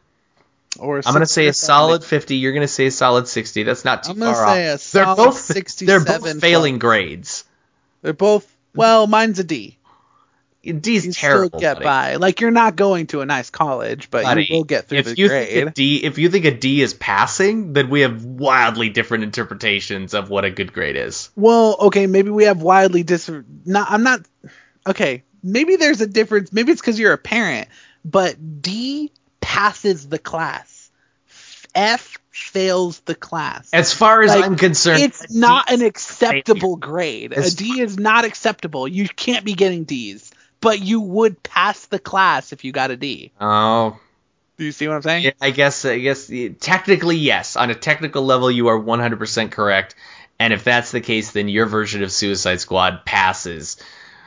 Or 0.79 0.97
I'm 1.05 1.13
gonna 1.13 1.25
say 1.25 1.47
a 1.47 1.53
solid 1.53 2.03
fifty. 2.03 2.37
You're 2.37 2.53
gonna 2.53 2.67
say 2.67 2.87
a 2.87 2.91
solid 2.91 3.27
sixty. 3.27 3.63
That's 3.63 3.85
not 3.85 4.03
too 4.03 4.11
I'm 4.13 4.19
gonna 4.19 4.33
far 4.33 4.55
say 4.55 4.69
off. 4.71 4.75
a 4.75 4.79
solid 4.79 5.05
they're 5.17 5.25
both 5.25 5.39
67 5.39 5.87
they're 6.05 6.19
both 6.19 6.41
failing 6.41 6.79
grades. 6.79 7.43
They're 8.01 8.13
both 8.13 8.51
well, 8.75 9.05
mine's 9.05 9.37
a 9.39 9.43
D. 9.43 9.77
D's 10.63 11.05
You 11.05 11.11
terrible. 11.11 11.49
still 11.49 11.59
get 11.59 11.73
buddy. 11.75 11.83
by. 11.83 12.15
Like 12.15 12.39
you're 12.39 12.49
not 12.49 12.75
going 12.77 13.07
to 13.07 13.19
a 13.21 13.25
nice 13.25 13.49
college, 13.49 14.09
but 14.09 14.23
Buddy, 14.23 14.45
you 14.49 14.55
will 14.55 14.63
get 14.63 14.87
through 14.87 14.99
if 14.99 15.05
the 15.05 15.15
you 15.17 15.27
grade. 15.27 15.49
think 15.49 15.69
a 15.69 15.71
D, 15.73 16.03
if 16.03 16.17
you 16.17 16.29
think 16.29 16.45
a 16.45 16.51
D 16.51 16.81
is 16.81 16.93
passing, 16.93 17.73
then 17.73 17.89
we 17.89 18.01
have 18.01 18.23
wildly 18.23 18.87
different 18.89 19.25
interpretations 19.25 20.13
of 20.13 20.29
what 20.29 20.45
a 20.45 20.49
good 20.49 20.71
grade 20.71 20.95
is. 20.95 21.29
Well, 21.35 21.75
okay, 21.81 22.07
maybe 22.07 22.29
we 22.29 22.45
have 22.45 22.61
wildly 22.61 23.03
different. 23.03 23.67
Not, 23.67 23.91
I'm 23.91 24.03
not. 24.03 24.21
Okay, 24.87 25.23
maybe 25.43 25.75
there's 25.75 25.99
a 25.99 26.07
difference. 26.07 26.53
Maybe 26.53 26.71
it's 26.71 26.79
because 26.81 26.97
you're 26.97 27.13
a 27.13 27.17
parent, 27.17 27.67
but 28.05 28.61
D 28.61 29.11
passes 29.43 30.07
the 30.07 30.19
class. 30.19 30.89
F 31.75 32.17
fails 32.29 32.99
the 33.01 33.15
class. 33.15 33.69
As 33.73 33.93
far 33.93 34.21
as 34.21 34.29
Like, 34.31 34.45
I'm 34.45 34.55
concerned, 34.55 35.01
it's 35.01 35.33
not 35.33 35.67
D 35.67 35.75
an 35.75 35.81
acceptable 35.81 36.75
grade. 36.77 37.33
A 37.33 37.37
As- 37.37 37.55
D 37.55 37.81
is 37.81 37.97
not 37.97 38.25
acceptable. 38.25 38.87
You 38.87 39.07
can't 39.07 39.45
be 39.45 39.53
getting 39.53 39.83
D's, 39.83 40.31
but 40.61 40.79
you 40.79 41.01
would 41.01 41.41
pass 41.43 41.85
the 41.87 41.99
class 41.99 42.53
if 42.53 42.63
you 42.63 42.71
got 42.71 42.91
a 42.91 42.97
D. 42.97 43.31
Oh, 43.39 43.99
Do 44.57 44.65
you 44.65 44.71
see 44.71 44.87
what 44.87 44.95
I'm 44.95 45.01
saying? 45.01 45.23
Yeah, 45.23 45.31
I 45.41 45.49
guess 45.51 45.83
I 45.85 45.99
guess 45.99 46.31
technically 46.59 47.17
yes. 47.17 47.55
On 47.55 47.69
a 47.69 47.75
technical 47.75 48.23
level, 48.23 48.49
you 48.51 48.67
are 48.67 48.79
100% 48.79 49.51
correct. 49.51 49.95
And 50.39 50.53
if 50.53 50.63
that's 50.63 50.91
the 50.91 51.01
case, 51.01 51.31
then 51.31 51.47
your 51.47 51.65
version 51.65 52.03
of 52.03 52.11
Suicide 52.11 52.59
Squad 52.59 53.05
passes. 53.05 53.77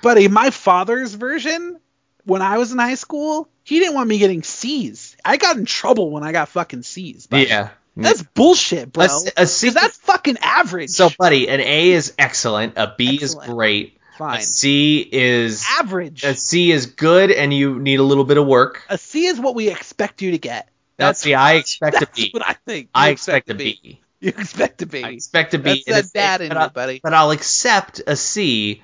Buddy, 0.03 0.29
my 0.29 0.51
father's 0.51 1.15
version, 1.15 1.81
when 2.27 2.43
I 2.43 2.59
was 2.59 2.73
in 2.73 2.79
high 2.79 2.95
school, 2.97 3.49
he 3.65 3.79
didn't 3.79 3.95
want 3.95 4.09
me 4.09 4.19
getting 4.19 4.43
C's. 4.43 5.17
I 5.25 5.39
got 5.39 5.57
in 5.57 5.65
trouble 5.65 6.11
when 6.11 6.23
I 6.23 6.33
got 6.33 6.49
fucking 6.51 6.83
C's. 6.83 7.27
buddy. 7.27 7.45
Yeah. 7.47 7.71
That's 7.97 8.23
bullshit, 8.23 8.93
bro. 8.93 9.07
A 9.07 9.43
a 9.43 9.47
C- 9.47 9.71
that's 9.71 9.97
fucking 9.97 10.37
average. 10.43 10.91
So, 10.91 11.09
buddy, 11.19 11.49
an 11.49 11.61
A 11.61 11.93
is 11.93 12.13
excellent. 12.19 12.75
A 12.77 12.95
B 12.99 13.15
Excellent. 13.23 13.49
is 13.49 13.55
great. 13.55 13.99
fine. 14.19 14.41
A 14.41 14.43
C 14.43 15.09
is 15.11 15.65
Average. 15.81 16.23
a 16.23 16.35
C 16.35 16.71
is 16.73 16.85
good, 16.87 17.31
and 17.31 17.55
you 17.55 17.79
need 17.79 17.99
a 17.99 18.03
little 18.03 18.25
bit 18.25 18.37
of 18.37 18.47
work. 18.47 18.83
A 18.91 18.99
C 18.99 19.25
is 19.25 19.41
what 19.41 19.55
we 19.55 19.71
expect 19.71 20.21
you 20.21 20.33
to 20.33 20.39
get. 20.39 20.69
That's 20.99 21.23
the 21.23 21.37
I 21.37 21.55
expect 21.55 21.95
to 21.95 22.01
That's 22.07 22.21
be. 22.21 22.31
what 22.33 22.47
I 22.47 22.55
think. 22.67 22.91
I 22.95 23.07
You 23.07 23.13
expect 23.13 23.49
to 23.49 23.55
be. 23.55 24.01
You 24.21 24.29
expect 24.37 24.79
to 24.79 24.87
be. 24.87 25.03
I 25.05 25.09
expect 25.11 25.51
to 25.53 25.59
be. 25.59 25.83
That's 25.87 26.11
that 26.13 26.19
dad 26.19 26.41
in 26.43 26.53
you, 26.53 26.59
I- 26.59 26.69
buddy. 26.69 27.01
But 27.03 27.15
I'll 27.15 27.31
accept 27.31 28.03
a 28.07 28.15
C 28.17 28.83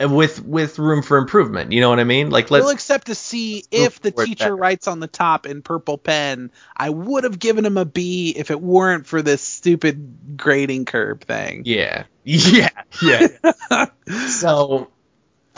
with 0.00 0.44
with 0.44 0.78
room 0.78 1.02
for 1.02 1.18
improvement. 1.18 1.72
You 1.72 1.80
know 1.80 1.90
what 1.90 1.98
I 1.98 2.04
mean? 2.04 2.30
Like 2.30 2.50
let's 2.50 2.64
We'll 2.64 2.72
accept 2.72 3.14
C 3.16 3.64
move 3.72 3.86
if 3.86 4.00
the 4.00 4.10
teacher 4.12 4.44
better. 4.44 4.56
writes 4.56 4.86
on 4.86 5.00
the 5.00 5.06
top 5.08 5.46
in 5.46 5.62
purple 5.62 5.98
pen. 5.98 6.50
I 6.76 6.90
would 6.90 7.24
have 7.24 7.38
given 7.38 7.64
him 7.66 7.76
a 7.76 7.84
B 7.84 8.32
if 8.36 8.50
it 8.50 8.60
weren't 8.60 9.06
for 9.06 9.22
this 9.22 9.42
stupid 9.42 10.36
grading 10.36 10.84
curve 10.84 11.20
thing. 11.22 11.62
yeah, 11.64 12.04
yeah, 12.24 12.68
yeah. 13.02 13.86
so 14.28 14.88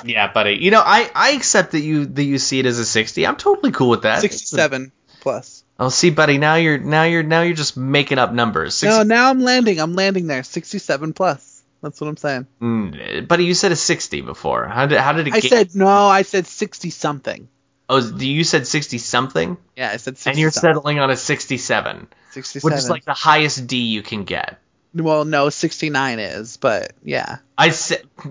yeah, 0.05 0.33
buddy. 0.33 0.53
You 0.55 0.71
know, 0.71 0.83
I 0.85 1.11
I 1.15 1.31
accept 1.33 1.73
that 1.73 1.81
you 1.81 2.07
that 2.07 2.25
you 2.25 2.39
see 2.39 2.59
it 2.61 2.67
as 2.67 2.79
a 2.79 2.85
sixty. 2.87 3.27
I'm 3.27 3.37
totally 3.37 3.73
cool 3.73 3.91
with 3.91 4.03
that. 4.03 4.21
67 4.23 4.93
plus. 5.21 5.65
Oh, 5.79 5.89
see, 5.89 6.11
buddy. 6.11 6.39
Now 6.39 6.55
you're 6.57 6.79
now 6.79 7.05
you're 7.05 7.23
now 7.23 7.43
you're 7.43 7.55
just 7.55 7.77
making 7.77 8.19
up 8.19 8.33
numbers. 8.33 8.75
60, 8.75 8.99
No, 8.99 9.03
now 9.03 9.31
I'm 9.31 9.41
landing. 9.41 9.81
I'm 9.81 9.95
landing 9.95 10.27
there. 10.27 10.43
67 10.43 11.13
plus. 11.13 11.50
That's 11.83 12.01
what 12.01 12.09
I'm 12.09 12.17
saying. 12.17 12.47
Mm, 12.61 13.27
buddy, 13.27 13.45
you 13.45 13.55
said 13.55 13.73
a 13.73 13.77
sixty 13.77 14.21
before. 14.21 14.67
How 14.67 14.87
did 14.87 14.99
how 14.99 15.13
did 15.13 15.29
it 15.29 15.35
I 15.35 15.41
get? 15.41 15.51
said 15.51 15.75
no. 15.75 15.87
I 15.89 16.23
said 16.23 16.47
60 16.47 16.91
something. 16.91 17.49
oh, 17.89 17.99
you 18.19 18.45
said 18.45 18.67
sixty 18.67 18.99
something, 18.99 19.57
Yeah, 19.77 19.91
I 19.91 19.97
said 19.97 20.17
60. 20.19 20.31
and 20.31 20.39
you're 20.39 20.51
settling 20.51 20.99
on 21.01 21.11
a 21.11 21.17
sixty-seven, 21.17 22.07
67. 22.33 22.65
which 22.65 22.79
is 22.79 22.91
like 22.91 23.05
the 23.05 23.15
highest 23.15 23.67
D 23.67 23.79
you 23.79 24.03
can 24.03 24.25
get. 24.25 24.59
well, 24.95 25.25
no, 25.25 25.49
69 25.51 26.19
is, 26.19 26.57
but 26.59 26.93
yeah. 27.03 27.39
I 27.57 27.71
said 27.71 28.03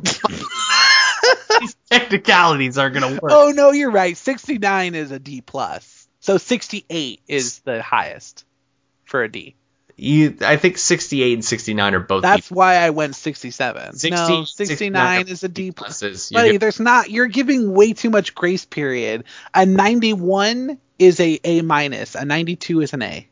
these 1.60 1.76
technicalities 1.90 2.78
aren't 2.78 2.94
gonna 2.94 3.14
work. 3.22 3.32
Oh 3.32 3.52
no, 3.56 3.72
you're 3.72 3.92
right. 3.92 4.16
69 4.16 4.96
is 4.96 5.12
a 5.12 5.20
D 5.20 5.42
plus. 5.42 6.08
So 6.22 6.38
68 6.38 7.22
is 7.28 7.60
the 7.60 7.82
highest 7.82 8.46
for 9.06 9.24
a 9.24 9.32
D. 9.32 9.56
You, 10.00 10.38
I 10.42 10.58
think 10.58 10.78
68 10.78 11.34
and 11.34 11.46
69 11.46 11.94
are 11.94 12.00
both 12.00 12.22
That's 12.22 12.50
D 12.50 12.56
why 12.56 12.76
I 12.76 12.90
went 12.92 13.16
67. 13.16 13.96
60, 13.96 14.10
no, 14.10 14.46
69 14.46 14.48
69 14.56 15.28
is 15.28 15.44
a 15.44 15.50
D 15.50 15.72
plus. 15.72 16.02
pluses. 16.02 16.32
Buddy, 16.32 16.58
there's 16.58 16.80
not. 16.80 17.10
You're 17.10 17.28
giving 17.28 17.74
way 17.74 17.94
too 17.94 18.10
much 18.10 18.34
grace 18.34 18.66
period. 18.66 19.26
A 19.54 19.66
91 19.66 20.80
is 20.98 21.20
a 21.20 21.40
A 21.44 21.62
minus. 21.62 22.16
A 22.16 22.26
92 22.26 22.82
is 22.82 22.94
an 22.94 23.02
A. 23.02 23.28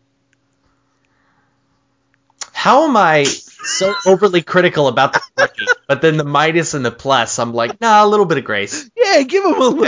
How 2.52 2.86
am 2.86 2.98
I 2.98 3.24
so 3.24 3.94
overly 4.06 4.42
critical 4.42 4.88
about 4.88 5.14
the 5.14 5.22
three, 5.56 5.68
but 5.88 6.02
then 6.02 6.18
the 6.18 6.24
minus 6.24 6.74
and 6.74 6.84
the 6.84 6.92
plus, 6.92 7.40
I'm 7.40 7.54
like, 7.54 7.80
nah, 7.80 8.04
a 8.04 8.08
little 8.08 8.26
bit 8.26 8.38
of 8.40 8.44
grace. 8.44 8.90
Yeah, 8.96 9.22
give 9.22 9.46
him 9.46 9.54
a 9.54 9.60
little. 9.60 9.88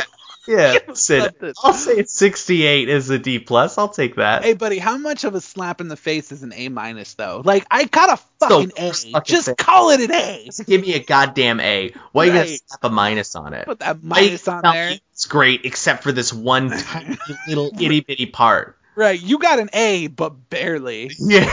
Yeah, 0.49 0.73
Give 0.79 0.89
'em 0.89 0.95
Sid. 0.95 1.35
I'll 1.63 1.73
say 1.73 2.03
68 2.03 2.89
is 2.89 3.11
a 3.11 3.19
D 3.19 3.37
plus. 3.37 3.77
I'll 3.77 3.87
take 3.89 4.15
that. 4.15 4.43
Hey, 4.43 4.53
buddy, 4.55 4.79
how 4.79 4.97
much 4.97 5.23
of 5.23 5.35
a 5.35 5.41
slap 5.41 5.79
in 5.79 5.89
the 5.89 5.95
face 5.95 6.31
is 6.31 6.41
an 6.41 6.53
A 6.55 6.69
minus 6.69 7.13
though? 7.13 7.43
Like, 7.45 7.67
I 7.69 7.85
got 7.85 8.09
a 8.09 8.17
fucking 8.39 8.71
A. 8.75 8.91
fucking 8.91 9.21
Just 9.25 9.45
thing. 9.45 9.55
call 9.55 9.91
it 9.91 10.01
an 10.01 10.11
A. 10.11 10.45
Just 10.45 10.65
give 10.65 10.81
me 10.81 10.95
a 10.95 10.99
goddamn 11.03 11.59
A. 11.59 11.93
Why 12.13 12.25
you 12.25 12.33
gotta 12.33 12.57
slap 12.57 12.83
a 12.83 12.89
minus 12.89 13.35
on 13.35 13.53
it? 13.53 13.65
Put 13.65 13.79
that 13.79 13.97
Why 14.03 14.21
you 14.21 14.25
minus 14.27 14.47
on 14.47 14.63
tell 14.63 14.73
there. 14.73 14.97
It's 15.13 15.27
great, 15.27 15.65
except 15.65 16.01
for 16.01 16.11
this 16.11 16.33
one 16.33 16.71
tiny 16.77 17.17
little 17.47 17.71
itty 17.79 17.99
bitty 18.01 18.25
part. 18.25 18.75
Right, 18.95 19.21
you 19.21 19.37
got 19.37 19.59
an 19.59 19.69
A, 19.73 20.07
but 20.07 20.49
barely. 20.49 21.11
Yeah. 21.19 21.47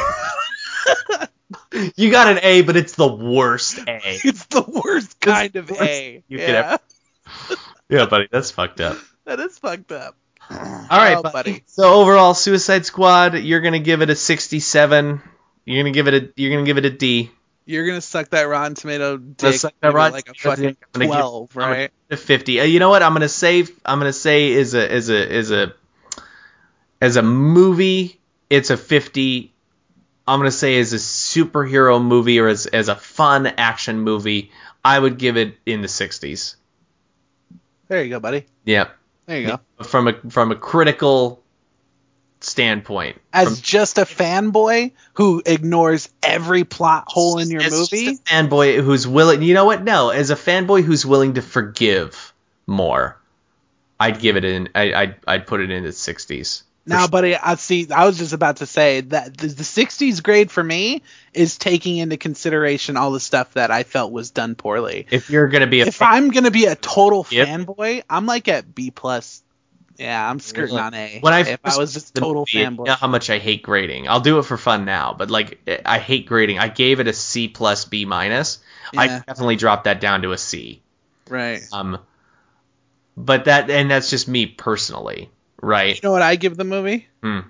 you 1.96 2.10
got 2.10 2.28
an 2.28 2.38
A, 2.42 2.62
but 2.62 2.76
it's 2.76 2.94
the 2.94 3.06
worst 3.12 3.78
A. 3.86 4.00
It's 4.24 4.46
the 4.46 4.62
worst 4.84 5.20
kind 5.20 5.54
of 5.56 5.68
worst 5.70 5.82
A. 5.82 6.24
you 6.28 6.38
could 6.38 6.48
yeah, 6.48 6.76
Yeah, 7.88 8.06
buddy, 8.06 8.28
that's 8.30 8.50
fucked 8.50 8.80
up. 8.80 8.96
that 9.24 9.38
is 9.40 9.58
fucked 9.58 9.92
up. 9.92 10.16
All 10.50 10.56
right, 10.90 11.16
Oh, 11.16 11.22
buddy. 11.22 11.32
buddy. 11.32 11.62
So 11.66 11.94
overall, 11.94 12.34
Suicide 12.34 12.86
Squad, 12.86 13.34
you're 13.38 13.60
gonna 13.60 13.78
give 13.78 14.02
it 14.02 14.10
a 14.10 14.16
67. 14.16 15.20
You're 15.64 15.82
gonna 15.82 15.92
give 15.92 16.08
it 16.08 16.14
a 16.14 16.32
you're 16.36 16.50
gonna 16.52 16.66
give 16.66 16.78
it 16.78 16.84
a 16.84 16.90
D. 16.90 17.30
You're 17.64 17.86
gonna 17.86 18.00
suck 18.00 18.28
that 18.30 18.42
Rotten 18.42 18.74
Tomato 18.76 19.16
dick 19.16 19.42
Let's 19.42 19.60
suck 19.60 19.74
that 19.80 19.92
Rotten 19.92 20.12
like 20.12 20.28
a 20.28 20.34
fucking 20.34 20.62
dick. 20.64 20.76
I'm 20.94 21.00
gonna 21.00 21.04
give- 21.06 21.12
twelve, 21.16 21.56
I'm 21.56 21.60
gonna 21.62 21.72
right? 21.74 21.90
a 22.10 22.16
50. 22.16 22.60
Uh, 22.60 22.64
you 22.64 22.78
know 22.78 22.90
what? 22.90 23.02
I'm 23.02 23.12
gonna 23.12 23.28
say 23.28 23.64
I'm 23.84 23.98
gonna 23.98 24.12
say 24.12 24.50
is 24.52 24.74
a 24.74 24.92
is 24.92 25.10
a 25.10 25.32
is 25.34 25.50
a 25.50 25.74
as 27.00 27.16
a 27.16 27.22
movie, 27.22 28.20
it's 28.48 28.70
a 28.70 28.76
50. 28.76 29.52
I'm 30.28 30.38
gonna 30.38 30.50
say 30.52 30.78
as 30.78 30.92
a 30.92 30.96
superhero 30.96 32.02
movie 32.02 32.38
or 32.38 32.46
as 32.48 32.66
as 32.66 32.88
a 32.88 32.94
fun 32.96 33.46
action 33.46 34.00
movie, 34.00 34.52
I 34.84 34.98
would 34.98 35.18
give 35.18 35.36
it 35.36 35.56
in 35.66 35.82
the 35.82 35.88
60s. 35.88 36.54
There 37.88 38.02
you 38.02 38.10
go, 38.10 38.20
buddy. 38.20 38.46
Yep. 38.64 38.96
There 39.26 39.40
you 39.40 39.46
go. 39.48 39.84
From 39.84 40.08
a 40.08 40.30
from 40.30 40.52
a 40.52 40.56
critical 40.56 41.42
standpoint. 42.40 43.20
As 43.32 43.48
From- 43.48 43.56
just 43.62 43.98
a 43.98 44.02
fanboy 44.02 44.92
who 45.14 45.42
ignores 45.44 46.08
every 46.22 46.64
plot 46.64 47.04
hole 47.08 47.38
in 47.38 47.50
your 47.50 47.62
as 47.62 47.72
just 47.72 47.92
movie, 47.92 48.08
a 48.08 48.14
fanboy 48.14 48.82
who's 48.82 49.06
willing. 49.06 49.42
You 49.42 49.54
know 49.54 49.64
what? 49.64 49.82
No, 49.82 50.10
as 50.10 50.30
a 50.30 50.36
fanboy 50.36 50.82
who's 50.82 51.04
willing 51.04 51.34
to 51.34 51.42
forgive 51.42 52.32
more, 52.66 53.20
I'd 53.98 54.20
give 54.20 54.36
it 54.36 54.44
in. 54.44 54.68
I, 54.74 54.92
I'd 54.92 55.16
I'd 55.26 55.46
put 55.46 55.60
it 55.60 55.70
in 55.70 55.82
the 55.82 55.90
60s. 55.90 56.62
Now, 56.86 57.02
sure. 57.02 57.08
buddy, 57.08 57.34
I 57.36 57.56
see. 57.56 57.88
I 57.90 58.06
was 58.06 58.16
just 58.16 58.32
about 58.32 58.58
to 58.58 58.66
say 58.66 59.00
that 59.02 59.36
the, 59.36 59.48
the 59.48 59.64
60s 59.64 60.20
grade 60.20 60.50
for 60.50 60.62
me 60.62 61.02
is 61.34 61.58
taking 61.58 61.96
into 61.98 62.16
consideration 62.16 62.96
all 62.96 63.10
the 63.10 63.20
stuff 63.20 63.54
that 63.54 63.70
I 63.72 63.82
felt 63.82 64.12
was 64.12 64.30
done 64.30 64.54
poorly. 64.54 65.06
if 65.10 65.28
you're 65.28 65.48
gonna 65.48 65.66
be 65.66 65.80
a 65.80 65.86
If 65.86 66.00
fan, 66.00 66.08
I'm 66.12 66.30
gonna 66.30 66.50
be 66.52 66.66
a 66.66 66.76
total 66.76 67.24
Yep. 67.30 67.48
fanboy, 67.48 68.02
I'm 68.08 68.26
like 68.26 68.48
at 68.48 68.72
B 68.74 68.90
plus. 68.92 69.42
Yeah, 69.98 70.30
I'm 70.30 70.38
skirting 70.40 70.76
on 70.76 70.94
A. 70.94 71.18
when 71.22 71.32
I 71.32 71.40
if 71.40 71.60
I 71.64 71.76
was 71.76 71.94
just 71.94 72.14
total 72.14 72.44
movie, 72.44 72.60
you 72.60 72.68
fanboy. 72.70 72.86
know 72.86 72.94
how 72.94 73.08
much 73.08 73.30
I 73.30 73.38
hate 73.38 73.62
grading. 73.62 74.08
I'll 74.08 74.20
do 74.20 74.38
it 74.38 74.44
for 74.44 74.56
fun 74.56 74.84
now, 74.84 75.14
but 75.18 75.30
like 75.30 75.58
I 75.84 75.98
hate 75.98 76.26
grading. 76.26 76.58
I 76.58 76.68
gave 76.68 77.00
it 77.00 77.08
a 77.08 77.12
C 77.12 77.48
plus 77.48 77.84
B 77.84 78.04
minus. 78.04 78.58
I 78.96 79.08
definitely 79.08 79.56
dropped 79.56 79.84
that 79.84 80.00
down 80.00 80.22
to 80.22 80.32
a 80.32 80.38
C. 80.38 80.82
Right. 81.28 81.62
Um, 81.72 81.98
but 83.16 83.44
that 83.46 83.70
and 83.70 83.90
that's 83.90 84.10
just 84.10 84.28
me 84.28 84.46
personally, 84.46 85.30
right? 85.62 85.94
You 85.94 86.00
know 86.02 86.12
what 86.12 86.22
I 86.22 86.36
give 86.36 86.56
the 86.56 86.64
movie? 86.64 87.06
Hmm. 87.22 87.40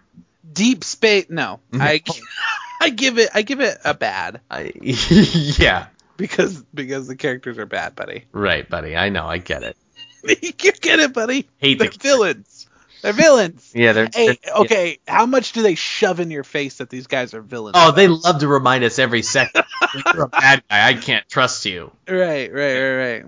Deep 0.52 0.84
Space. 0.84 1.26
No, 1.28 1.60
I 1.72 2.02
I 2.80 2.90
give 2.90 3.18
it 3.18 3.30
I 3.34 3.42
give 3.42 3.60
it 3.60 3.78
a 3.84 3.94
bad 3.94 4.40
I, 4.50 4.72
yeah, 4.80 5.86
because 6.16 6.62
because 6.74 7.06
the 7.08 7.16
characters 7.16 7.58
are 7.58 7.66
bad, 7.66 7.94
buddy. 7.96 8.24
right, 8.32 8.68
buddy. 8.68 8.96
I 8.96 9.08
know, 9.08 9.26
I 9.26 9.38
get 9.38 9.62
it. 9.62 9.76
you 10.24 10.52
get 10.52 10.98
it, 11.00 11.12
buddy. 11.12 11.48
Hate 11.58 11.78
They're 11.78 11.88
the 11.90 11.98
villains. 11.98 12.68
They're 13.02 13.12
villains. 13.12 13.70
Yeah, 13.74 13.92
they're. 13.92 14.08
Hey, 14.12 14.26
they're- 14.26 14.36
yeah. 14.46 14.60
okay, 14.62 14.98
how 15.06 15.26
much 15.26 15.52
do 15.52 15.62
they 15.62 15.74
shove 15.74 16.18
in 16.18 16.30
your 16.30 16.42
face 16.42 16.78
that 16.78 16.90
these 16.90 17.06
guys 17.06 17.34
are 17.34 17.42
villains? 17.42 17.76
Oh, 17.78 17.92
they 17.92 18.08
love 18.08 18.40
to 18.40 18.48
remind 18.48 18.82
us 18.82 18.98
every 18.98 19.22
second. 19.22 19.64
You're 20.12 20.24
a 20.24 20.28
bad 20.28 20.64
guy. 20.68 20.88
I 20.88 20.94
can't 20.94 21.28
trust 21.28 21.64
you. 21.66 21.92
Right, 22.08 22.52
right, 22.52 22.80
right, 22.80 22.96
right. 22.96 23.24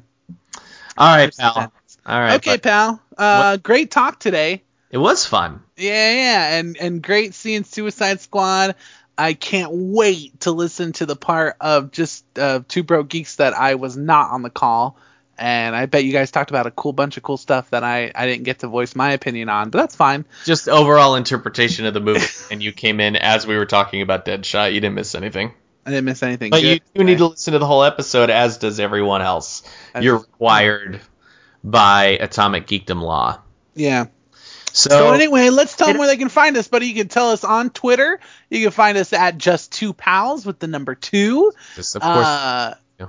All 0.96 1.16
right, 1.16 1.36
pal. 1.36 1.72
All 2.06 2.20
right. 2.20 2.34
okay, 2.36 2.59
pal. 2.59 3.00
Uh, 3.16 3.56
great 3.59 3.90
talk 3.90 4.18
today. 4.18 4.62
It 4.90 4.98
was 4.98 5.27
fun. 5.27 5.62
Yeah, 5.77 6.12
yeah, 6.15 6.59
and 6.59 6.77
and 6.78 7.02
great 7.02 7.35
seeing 7.35 7.65
Suicide 7.65 8.20
Squad. 8.20 8.74
I 9.16 9.32
can't 9.35 9.70
wait 9.73 10.40
to 10.43 10.52
listen 10.52 10.93
to 10.94 11.06
the 11.06 11.16
part 11.16 11.56
of 11.60 11.90
just 11.90 12.24
uh, 12.39 12.60
two 12.69 12.85
broke 12.85 13.09
geeks 13.09 13.36
that 13.36 13.52
I 13.52 13.74
was 13.74 13.97
not 13.97 14.31
on 14.31 14.43
the 14.43 14.51
call, 14.51 14.97
and 15.36 15.74
I 15.74 15.86
bet 15.86 16.05
you 16.05 16.12
guys 16.12 16.31
talked 16.31 16.51
about 16.51 16.66
a 16.66 16.70
cool 16.70 16.93
bunch 16.93 17.16
of 17.16 17.23
cool 17.24 17.36
stuff 17.36 17.69
that 17.70 17.82
I 17.85 18.12
I 18.15 18.27
didn't 18.27 18.44
get 18.44 18.60
to 18.60 18.69
voice 18.69 18.94
my 18.94 19.10
opinion 19.12 19.48
on, 19.48 19.70
but 19.70 19.78
that's 19.78 19.97
fine. 19.97 20.24
Just 20.44 20.69
overall 20.69 21.16
interpretation 21.16 21.85
of 21.85 21.94
the 21.94 22.01
movie, 22.01 22.24
and 22.51 22.62
you 22.62 22.73
came 22.73 23.01
in 23.01 23.16
as 23.16 23.47
we 23.47 23.56
were 23.59 23.66
talking 23.66 24.02
about 24.02 24.24
Deadshot. 24.24 24.73
You 24.73 24.81
didn't 24.81 24.94
miss 24.94 25.15
anything. 25.15 25.52
I 25.85 25.90
didn't 25.90 26.05
miss 26.05 26.23
anything. 26.23 26.51
But 26.51 26.62
you 26.62 26.81
do 26.94 27.02
need 27.05 27.19
to 27.19 27.27
listen 27.27 27.52
to 27.55 27.59
the 27.59 27.66
whole 27.66 27.82
episode, 27.82 28.31
as 28.31 28.59
does 28.59 28.78
everyone 28.78 29.20
else. 29.23 29.62
That's- 29.93 30.05
You're 30.05 30.19
required 30.19 31.01
by 31.65 32.19
Atomic 32.20 32.66
Geekdom 32.66 33.01
law. 33.02 33.40
Yeah. 33.74 34.06
So, 34.73 34.90
So 34.90 35.12
anyway, 35.12 35.51
let's 35.51 35.74
tell 35.77 35.89
them 35.89 35.99
where 35.99 36.07
they 36.09 36.16
can 36.16 36.28
find 36.28 36.57
us, 36.57 36.69
buddy. 36.69 36.86
You 36.86 36.95
can 36.95 37.09
tell 37.09 37.31
us 37.31 37.45
on 37.45 37.70
Twitter. 37.70 38.20
You 38.51 38.62
can 38.62 38.70
find 38.70 38.97
us 38.99 39.12
at 39.12 39.39
just 39.39 39.73
two 39.73 39.93
pals 39.93 40.45
with 40.47 40.59
the 40.59 40.66
number 40.66 40.95
two. 40.95 41.53
just 41.74 41.97
of 41.97 42.03
course, 42.03 42.16
Uh, 42.27 42.74
Yeah. 42.99 43.07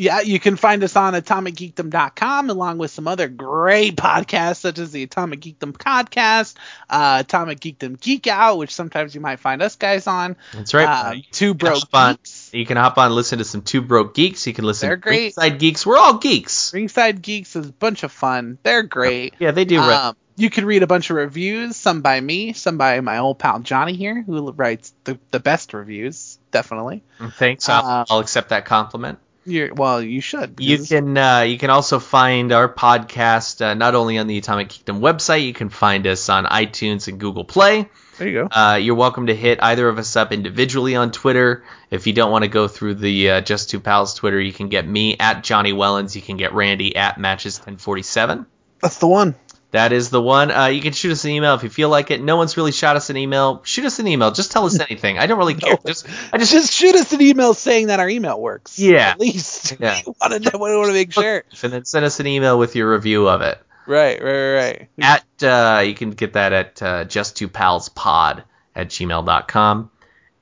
Yeah, 0.00 0.20
you 0.20 0.38
can 0.38 0.54
find 0.56 0.84
us 0.84 0.94
on 0.94 1.14
atomicgeekdom.com 1.14 2.50
along 2.50 2.78
with 2.78 2.90
some 2.90 3.08
other 3.08 3.26
great 3.28 3.96
podcasts 3.96 4.58
such 4.58 4.78
as 4.78 4.92
the 4.92 5.02
Atomic 5.02 5.40
Geekdom 5.40 5.72
podcast, 5.72 6.54
uh, 6.88 7.18
Atomic 7.20 7.60
Geekdom 7.60 8.00
Geek 8.00 8.26
Out, 8.28 8.58
which 8.58 8.72
sometimes 8.74 9.14
you 9.14 9.20
might 9.20 9.40
find 9.40 9.60
us 9.62 9.76
guys 9.76 10.06
on. 10.06 10.36
That's 10.52 10.72
right. 10.74 10.88
Uh, 10.88 11.14
Two 11.32 11.54
Broke 11.54 11.82
on- 11.92 12.14
Geeks. 12.14 12.50
You 12.52 12.64
can 12.64 12.76
hop 12.76 12.96
on 12.98 13.06
and 13.06 13.14
listen 13.14 13.38
to 13.38 13.44
some 13.44 13.62
Two 13.62 13.82
Broke 13.82 14.14
Geeks. 14.14 14.46
You 14.46 14.54
can 14.54 14.64
listen 14.64 14.88
They're 14.88 14.96
to 14.96 15.02
great. 15.02 15.34
Ringside 15.36 15.58
Geeks. 15.58 15.84
We're 15.86 15.98
all 15.98 16.18
geeks. 16.18 16.72
Ringside 16.72 17.20
Geeks 17.22 17.56
is 17.56 17.68
a 17.68 17.72
bunch 17.72 18.02
of 18.04 18.12
fun. 18.12 18.58
They're 18.62 18.84
great. 18.84 19.34
Yeah, 19.40 19.50
they 19.50 19.64
do. 19.64 19.80
Um, 19.80 20.16
you 20.38 20.50
can 20.50 20.64
read 20.64 20.82
a 20.82 20.86
bunch 20.86 21.10
of 21.10 21.16
reviews, 21.16 21.76
some 21.76 22.00
by 22.00 22.20
me, 22.20 22.52
some 22.52 22.78
by 22.78 23.00
my 23.00 23.18
old 23.18 23.38
pal 23.38 23.58
Johnny 23.58 23.94
here, 23.94 24.22
who 24.22 24.52
writes 24.52 24.94
the, 25.04 25.18
the 25.32 25.40
best 25.40 25.74
reviews, 25.74 26.38
definitely. 26.52 27.02
Thanks. 27.32 27.68
I'll, 27.68 27.84
uh, 27.84 28.04
I'll 28.08 28.20
accept 28.20 28.50
that 28.50 28.64
compliment. 28.64 29.18
You're, 29.44 29.74
well, 29.74 30.02
you 30.02 30.20
should. 30.20 30.60
You 30.60 30.78
can 30.78 31.16
uh, 31.16 31.40
you 31.40 31.58
can 31.58 31.70
also 31.70 31.98
find 31.98 32.52
our 32.52 32.68
podcast 32.68 33.62
uh, 33.62 33.74
not 33.74 33.94
only 33.94 34.18
on 34.18 34.26
the 34.26 34.38
Atomic 34.38 34.68
Geekdom 34.68 35.00
website. 35.00 35.44
You 35.44 35.54
can 35.54 35.70
find 35.70 36.06
us 36.06 36.28
on 36.28 36.44
iTunes 36.44 37.08
and 37.08 37.18
Google 37.18 37.44
Play. 37.44 37.88
There 38.18 38.28
you 38.28 38.34
go. 38.42 38.48
Uh, 38.50 38.76
you're 38.76 38.94
welcome 38.94 39.26
to 39.28 39.34
hit 39.34 39.58
either 39.62 39.88
of 39.88 39.98
us 39.98 40.16
up 40.16 40.32
individually 40.32 40.96
on 40.96 41.12
Twitter. 41.12 41.64
If 41.90 42.06
you 42.06 42.12
don't 42.12 42.30
want 42.30 42.44
to 42.44 42.48
go 42.48 42.68
through 42.68 42.96
the 42.96 43.30
uh, 43.30 43.40
Just 43.40 43.70
Two 43.70 43.80
Pals 43.80 44.14
Twitter, 44.14 44.40
you 44.40 44.52
can 44.52 44.68
get 44.68 44.86
me 44.86 45.16
at 45.18 45.42
Johnny 45.42 45.72
Wellens. 45.72 46.14
You 46.14 46.22
can 46.22 46.36
get 46.36 46.52
Randy 46.52 46.94
at 46.94 47.16
Matches1047. 47.16 48.44
That's 48.82 48.98
the 48.98 49.08
one. 49.08 49.34
That 49.70 49.92
is 49.92 50.08
the 50.08 50.20
one. 50.22 50.50
Uh, 50.50 50.66
you 50.66 50.80
can 50.80 50.94
shoot 50.94 51.12
us 51.12 51.24
an 51.26 51.30
email 51.30 51.54
if 51.54 51.62
you 51.62 51.68
feel 51.68 51.90
like 51.90 52.10
it. 52.10 52.22
No 52.22 52.36
one's 52.36 52.56
really 52.56 52.72
shot 52.72 52.96
us 52.96 53.10
an 53.10 53.18
email. 53.18 53.60
Shoot 53.64 53.84
us 53.84 53.98
an 53.98 54.08
email. 54.08 54.30
Just 54.30 54.50
tell 54.50 54.64
us 54.64 54.80
anything. 54.88 55.18
I 55.18 55.26
don't 55.26 55.36
really 55.38 55.54
care. 55.54 55.76
Just 55.86 56.06
I 56.32 56.38
just 56.38 56.52
Just 56.52 56.72
shoot 56.72 56.94
us 56.94 57.12
an 57.12 57.20
email 57.20 57.52
saying 57.52 57.88
that 57.88 58.00
our 58.00 58.08
email 58.08 58.40
works. 58.40 58.78
Yeah. 58.78 59.10
At 59.10 59.20
least. 59.20 59.76
Yeah. 59.80 60.00
we 60.06 60.12
want 60.20 60.42
to 60.42 60.50
we 60.58 60.76
want 60.76 60.86
to 60.88 60.92
make 60.94 61.12
sure. 61.12 61.44
and 61.62 61.72
then 61.72 61.84
send 61.84 62.06
us 62.06 62.18
an 62.18 62.26
email 62.26 62.58
with 62.58 62.76
your 62.76 62.90
review 62.92 63.28
of 63.28 63.42
it. 63.42 63.60
Right, 63.86 64.22
right, 64.22 64.54
right. 64.54 64.88
At 65.00 65.24
uh, 65.42 65.80
you 65.82 65.94
can 65.94 66.10
get 66.10 66.32
that 66.34 66.52
at 66.52 66.82
uh, 66.82 67.04
just 67.04 67.36
two 67.36 67.48
pals 67.48 67.88
pod 67.90 68.44
at 68.74 68.88
gmail.com. 68.88 69.90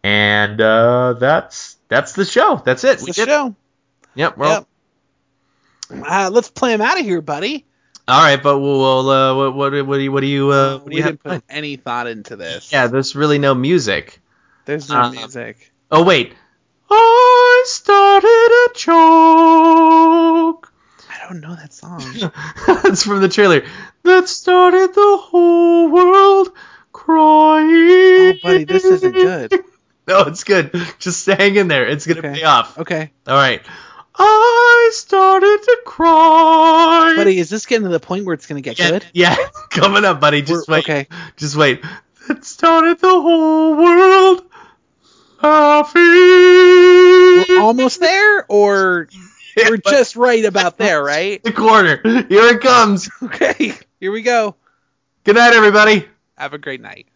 And 0.04 0.60
uh, 0.60 1.14
that's 1.14 1.76
that's 1.88 2.12
the 2.12 2.24
show. 2.24 2.62
That's 2.64 2.84
it. 2.84 2.86
That's 2.98 3.02
We 3.02 3.06
the 3.08 3.12
did- 3.14 3.28
show. 3.28 3.54
Yep. 4.14 4.36
Well, 4.36 4.66
Yep. 5.90 6.04
Uh, 6.08 6.30
let's 6.32 6.50
play 6.50 6.72
him 6.74 6.80
out 6.80 6.98
of 6.98 7.04
here, 7.04 7.20
buddy. 7.20 7.64
All 8.08 8.22
right. 8.22 8.42
But 8.42 8.58
we'll, 8.58 9.08
uh, 9.10 9.34
what 9.36 9.54
what 9.54 9.86
what 9.86 9.96
do 9.96 10.02
you 10.02 10.12
what 10.12 10.20
do 10.20 10.26
you 10.26 10.50
uh, 10.50 10.78
what 10.78 10.84
do 10.84 10.88
we 10.90 10.96
you 10.96 11.02
have? 11.02 11.12
didn't 11.12 11.22
put 11.24 11.44
any 11.48 11.76
thought 11.76 12.06
into 12.06 12.36
this. 12.36 12.72
Yeah, 12.72 12.86
there's 12.88 13.14
really 13.16 13.38
no 13.38 13.54
music. 13.54 14.20
There's 14.64 14.88
no 14.88 14.96
Uh, 14.96 15.10
music. 15.10 15.72
Oh 15.90 16.04
wait. 16.04 16.34
I 16.90 17.62
started 17.66 18.68
a 18.70 18.78
joke. 18.78 20.72
I 21.10 21.28
don't 21.28 21.40
know 21.40 21.54
that 21.56 21.72
song. 21.72 22.00
That's 22.82 23.02
from 23.04 23.20
the 23.20 23.28
trailer. 23.28 23.64
That 24.04 24.28
started 24.28 24.94
the 24.94 25.16
whole 25.20 25.88
world 25.90 26.50
crying. 26.92 27.66
Oh, 27.70 28.32
buddy, 28.42 28.64
this 28.64 28.84
isn't 28.84 29.12
good. 29.12 29.52
No, 30.08 30.20
it's 30.20 30.44
good. 30.44 30.70
Just 31.00 31.26
hang 31.26 31.56
in 31.56 31.66
there. 31.66 31.88
It's 31.88 32.06
gonna 32.06 32.20
Okay. 32.20 32.34
pay 32.34 32.44
off. 32.44 32.78
Okay. 32.78 33.10
All 33.26 33.34
right. 33.34 33.60
I 34.18 34.90
started 34.94 35.58
to 35.62 35.78
cry. 35.84 37.14
Buddy, 37.16 37.38
is 37.38 37.50
this 37.50 37.66
getting 37.66 37.84
to 37.84 37.90
the 37.90 38.00
point 38.00 38.24
where 38.24 38.34
it's 38.34 38.46
going 38.46 38.62
to 38.62 38.68
get 38.68 38.78
yeah, 38.78 38.90
good? 38.90 39.06
yeah, 39.12 39.36
coming 39.70 40.04
up, 40.04 40.20
buddy. 40.20 40.42
Just 40.42 40.68
We're- 40.68 40.78
wait. 40.78 40.84
okay. 40.84 41.08
Just 41.36 41.56
wait. 41.56 41.82
That 42.28 42.44
started 42.44 42.98
the 42.98 43.08
whole 43.08 43.76
world 43.76 44.42
laughing. 45.42 46.02
We're 47.48 47.60
almost 47.60 48.00
there, 48.00 48.44
or 48.50 49.08
we're 49.56 49.76
just 49.76 50.16
right 50.16 50.44
about 50.44 50.76
there, 50.78 51.02
right? 51.02 51.42
the 51.44 51.52
corner. 51.52 52.00
Here 52.02 52.24
it 52.48 52.60
comes. 52.60 53.08
Okay, 53.22 53.74
here 54.00 54.10
we 54.12 54.22
go. 54.22 54.56
Good 55.24 55.36
night, 55.36 55.52
everybody. 55.54 56.08
Have 56.36 56.52
a 56.52 56.58
great 56.58 56.80
night. 56.80 57.06